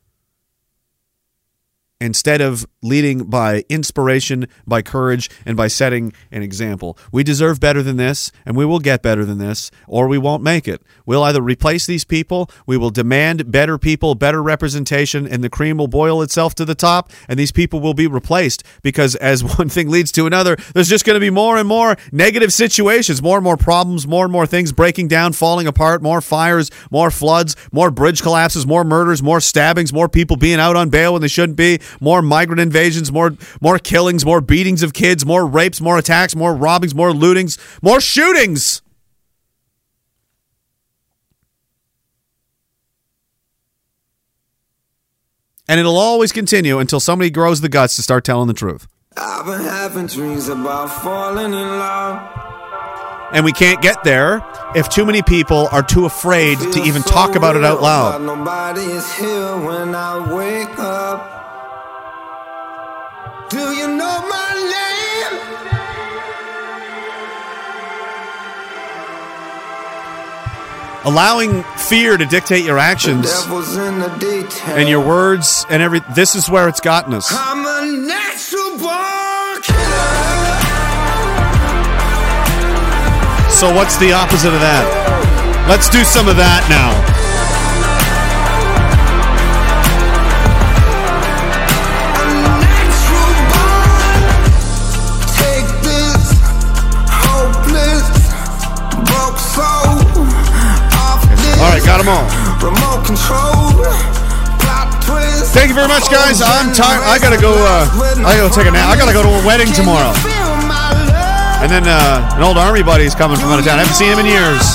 instead 2.04 2.42
of 2.42 2.66
leading 2.82 3.24
by 3.24 3.64
inspiration, 3.70 4.48
by 4.68 4.82
courage, 4.82 5.30
and 5.46 5.56
by 5.56 5.68
setting 5.68 6.14
an 6.32 6.44
example. 6.44 6.98
We 7.12 7.24
deserve 7.24 7.60
better 7.60 7.82
than 7.82 7.98
this, 7.98 8.32
and 8.46 8.56
we 8.56 8.66
will 8.66 8.80
get 8.80 9.02
better 9.02 9.24
than 9.24 9.38
this, 9.38 9.72
or 9.88 10.08
we 10.08 10.18
won't 10.18 10.44
make 10.44 10.68
it. 10.68 10.82
We'll 11.06 11.24
either 11.24 11.42
replace 11.42 11.86
these 11.86 12.04
people, 12.04 12.50
we 12.68 12.78
will 12.78 12.90
demand 12.90 13.52
better 13.52 13.78
people, 13.78 14.16
better 14.16 14.44
representation, 14.44 15.26
and 15.26 15.44
the 15.44 15.50
cream 15.50 15.78
will 15.78 15.88
boil 15.88 16.22
itself 16.22 16.54
to 16.56 16.66
the 16.66 16.76
top, 16.76 17.10
and 17.28 17.40
these 17.40 17.52
people 17.52 17.80
will 17.80 17.94
be 17.94 18.08
replaced 18.08 18.64
because 18.82 19.16
as 19.16 19.44
one 19.58 19.70
thing 19.70 19.90
leads 19.90 20.12
to 20.14 20.26
another, 20.26 20.58
there's 20.74 20.90
just 20.90 21.06
going 21.06 21.16
to 21.16 21.22
be 21.22 21.30
more 21.30 21.58
and 21.58 21.68
more 21.68 21.96
negative 22.12 22.52
situations, 22.52 23.22
more 23.22 23.38
and 23.38 23.44
more 23.44 23.58
problems, 23.58 24.06
more 24.06 24.26
and 24.26 24.32
more 24.32 24.46
things 24.46 24.74
breaking 24.74 25.08
down, 25.08 25.32
falling 25.32 25.68
apart, 25.68 26.04
more 26.04 26.20
fires, 26.20 26.70
more 26.92 27.10
floods, 27.10 27.56
more 27.72 27.92
bridge 27.92 28.22
collapses, 28.22 28.68
more 28.68 28.84
murders, 28.84 29.24
more 29.24 29.40
stabbings, 29.40 29.94
more 29.94 30.10
people 30.10 30.36
being 30.36 30.60
out 30.60 30.76
on 30.76 30.90
bail 30.90 31.14
when 31.14 31.22
they 31.22 31.28
shouldn't 31.28 31.58
be, 31.58 31.80
more 32.00 32.22
migrant 32.22 32.62
invasions, 32.62 33.12
more 33.12 33.34
more 33.62 33.80
killings, 33.80 34.26
more 34.26 34.42
beatings 34.42 34.84
of 34.84 34.94
kids, 34.94 35.26
more 35.26 35.46
rapes, 35.46 35.82
more 35.82 35.98
attacks, 35.98 36.36
more 36.36 36.56
robbings, 36.56 36.94
more 36.94 37.12
lootings, 37.12 37.58
more 37.82 38.02
shootings. 38.02 38.82
And 45.68 45.80
it'll 45.80 45.98
always 45.98 46.32
continue 46.32 46.80
until 46.80 47.00
somebody 47.00 47.30
grows 47.30 47.62
the 47.62 47.70
guts 47.70 47.96
to 47.96 48.02
start 48.02 48.26
telling 48.26 48.48
the 48.48 48.54
truth. 48.54 48.88
I've 49.16 49.46
been 49.46 49.62
having 49.62 50.08
dreams 50.08 50.48
about 50.50 50.88
falling 50.88 51.54
in 51.54 51.54
love. 51.54 52.44
And 53.32 53.46
we 53.46 53.52
can't 53.52 53.82
get 53.82 54.04
there 54.04 54.46
if 54.76 54.90
too 54.90 55.06
many 55.06 55.22
people 55.24 55.68
are 55.72 55.82
too 55.82 56.06
afraid 56.06 56.60
to 56.60 56.84
even 56.84 57.02
talk 57.02 57.36
about 57.36 57.56
it 57.56 57.64
out 57.64 57.82
loud. 57.82 58.22
Allowing 71.06 71.64
fear 71.76 72.16
to 72.16 72.26
dictate 72.26 72.64
your 72.64 72.80
actions 72.80 73.30
Devil's 73.30 73.76
in 73.76 74.00
the 74.00 74.08
detail. 74.20 74.78
and 74.78 74.88
your 74.88 75.06
words 75.06 75.66
and 75.70 75.82
every 75.84 76.00
this 76.16 76.34
is 76.34 76.50
where 76.50 76.70
it's 76.70 76.80
gotten 76.80 77.14
us. 77.14 77.28
I'm 77.30 77.60
a 77.66 77.86
natural 78.08 78.78
born 78.78 79.62
killer. 79.62 80.54
So 83.52 83.76
what's 83.76 83.98
the 83.98 84.14
opposite 84.14 84.54
of 84.54 84.62
that? 84.62 85.66
Let's 85.68 85.90
do 85.90 86.06
some 86.06 86.30
of 86.30 86.38
that 86.38 86.66
now. 86.70 87.13
Got 101.94 102.02
them 102.02 102.10
all. 102.10 102.26
remote 102.58 103.06
control. 103.06 103.70
Thank 105.54 105.70
you 105.70 105.78
very 105.78 105.86
much, 105.86 106.10
guys. 106.10 106.42
I'm 106.42 106.74
tired. 106.74 107.06
I 107.06 107.22
gotta 107.22 107.38
go. 107.38 107.54
Uh, 107.54 108.26
I 108.26 108.34
gotta 108.34 108.50
take 108.50 108.66
a 108.66 108.74
nap. 108.74 108.90
I 108.90 108.98
gotta 108.98 109.14
go 109.14 109.22
to 109.22 109.30
a 109.30 109.42
wedding 109.46 109.70
tomorrow. 109.78 110.10
And 111.62 111.70
then 111.70 111.86
uh, 111.86 112.34
an 112.34 112.42
old 112.42 112.58
army 112.58 112.82
buddy's 112.82 113.14
coming 113.14 113.38
from 113.38 113.54
out 113.54 113.62
of 113.62 113.66
town. 113.70 113.78
I 113.78 113.86
haven't 113.86 113.94
seen 113.94 114.10
him 114.10 114.18
in 114.18 114.26
years. 114.26 114.66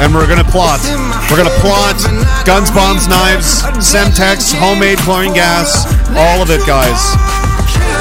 And 0.00 0.08
we're 0.16 0.24
gonna 0.24 0.48
plot. 0.48 0.80
We're 1.28 1.36
gonna 1.36 1.60
plot 1.60 2.00
guns, 2.48 2.72
bombs, 2.72 3.04
knives, 3.04 3.60
Semtex, 3.84 4.56
homemade 4.56 4.96
chlorine 5.04 5.36
gas, 5.36 5.84
all 6.16 6.40
of 6.40 6.48
it, 6.48 6.64
guys. 6.64 6.96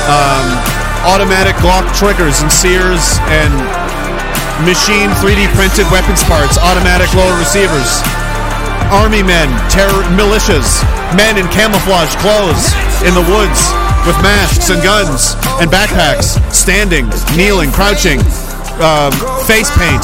Um, 0.08 0.48
automatic 1.04 1.60
Glock 1.60 1.84
triggers 1.92 2.40
and 2.40 2.48
Sears 2.48 3.20
and 3.28 3.52
machine 4.66 5.14
3D 5.22 5.45
printed 5.53 5.86
weapons 5.94 6.24
parts, 6.26 6.58
automatic 6.58 7.11
lower 7.14 7.38
receivers, 7.38 8.02
army 8.90 9.22
men, 9.22 9.45
terror 9.69 10.02
militias, 10.18 10.82
men 11.14 11.38
in 11.38 11.45
camouflage 11.53 12.10
clothes 12.24 12.74
in 13.06 13.14
the 13.14 13.26
woods 13.30 13.69
with 14.08 14.18
masks 14.24 14.72
and 14.72 14.82
guns 14.82 15.36
and 15.61 15.69
backpacks, 15.69 16.40
standing, 16.50 17.06
kneeling, 17.36 17.69
crouching, 17.69 18.18
um, 18.82 19.14
face 19.45 19.69
paint, 19.77 20.02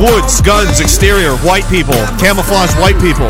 woods, 0.00 0.40
guns, 0.40 0.80
exterior, 0.80 1.36
white 1.44 1.66
people, 1.68 1.98
camouflage 2.16 2.72
white 2.80 2.96
people 3.02 3.28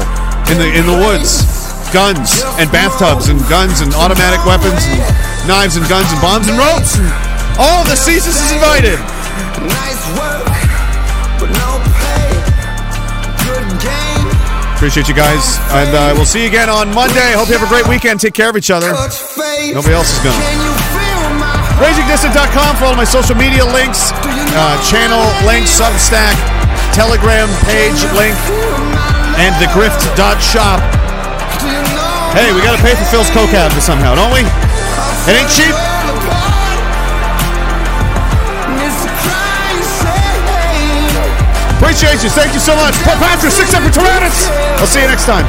in 0.52 0.60
the 0.60 0.68
in 0.76 0.84
the 0.86 0.98
woods, 1.08 1.42
guns 1.90 2.44
and 2.60 2.70
bathtubs 2.70 3.28
and 3.28 3.40
guns 3.48 3.80
and 3.80 3.94
automatic 3.94 4.38
weapons 4.44 4.84
and 4.86 5.00
knives 5.48 5.76
and 5.76 5.88
guns 5.88 6.06
and 6.12 6.20
bombs 6.20 6.46
and 6.46 6.58
ropes. 6.58 7.00
All 7.58 7.82
the 7.84 7.96
CSIS 7.98 8.38
is 8.38 8.52
invited. 8.52 9.17
Appreciate 14.78 15.08
you 15.10 15.14
guys, 15.18 15.58
and 15.74 15.90
uh, 15.90 16.14
we'll 16.14 16.24
see 16.24 16.42
you 16.42 16.48
again 16.48 16.70
on 16.70 16.94
Monday. 16.94 17.34
Hope 17.34 17.50
you 17.50 17.58
have 17.58 17.66
a 17.66 17.70
great 17.70 17.88
weekend. 17.90 18.20
Take 18.22 18.34
care 18.34 18.48
of 18.48 18.56
each 18.56 18.70
other. 18.70 18.94
Nobody 19.74 19.94
else 19.94 20.14
is 20.14 20.22
gonna. 20.22 20.38
RagingDissident.com 21.82 22.78
for 22.78 22.86
all 22.86 22.94
my 22.94 23.02
social 23.02 23.34
media 23.34 23.66
links, 23.66 24.14
uh, 24.54 24.78
channel 24.86 25.18
links, 25.42 25.74
Substack, 25.74 26.38
Telegram 26.94 27.50
page 27.66 27.98
link, 28.14 28.38
and 29.42 29.50
thegrift.shop. 29.58 30.78
Hey, 32.38 32.54
we 32.54 32.62
gotta 32.62 32.78
pay 32.78 32.94
for 32.94 33.04
Phil's 33.10 33.30
co-cab 33.30 33.74
somehow, 33.82 34.14
don't 34.14 34.30
we? 34.30 34.46
It 35.26 35.42
ain't 35.42 35.50
cheap. 35.50 35.97
Appreciate 41.78 42.22
you. 42.24 42.30
Thank 42.30 42.52
you 42.54 42.60
so 42.60 42.74
much. 42.74 42.94
Patrick, 43.06 43.52
sic 43.52 43.66
semper 43.66 43.90
tyrannis. 43.90 44.50
I'll 44.78 44.86
see 44.86 45.00
you 45.00 45.06
next 45.06 45.26
time. 45.26 45.46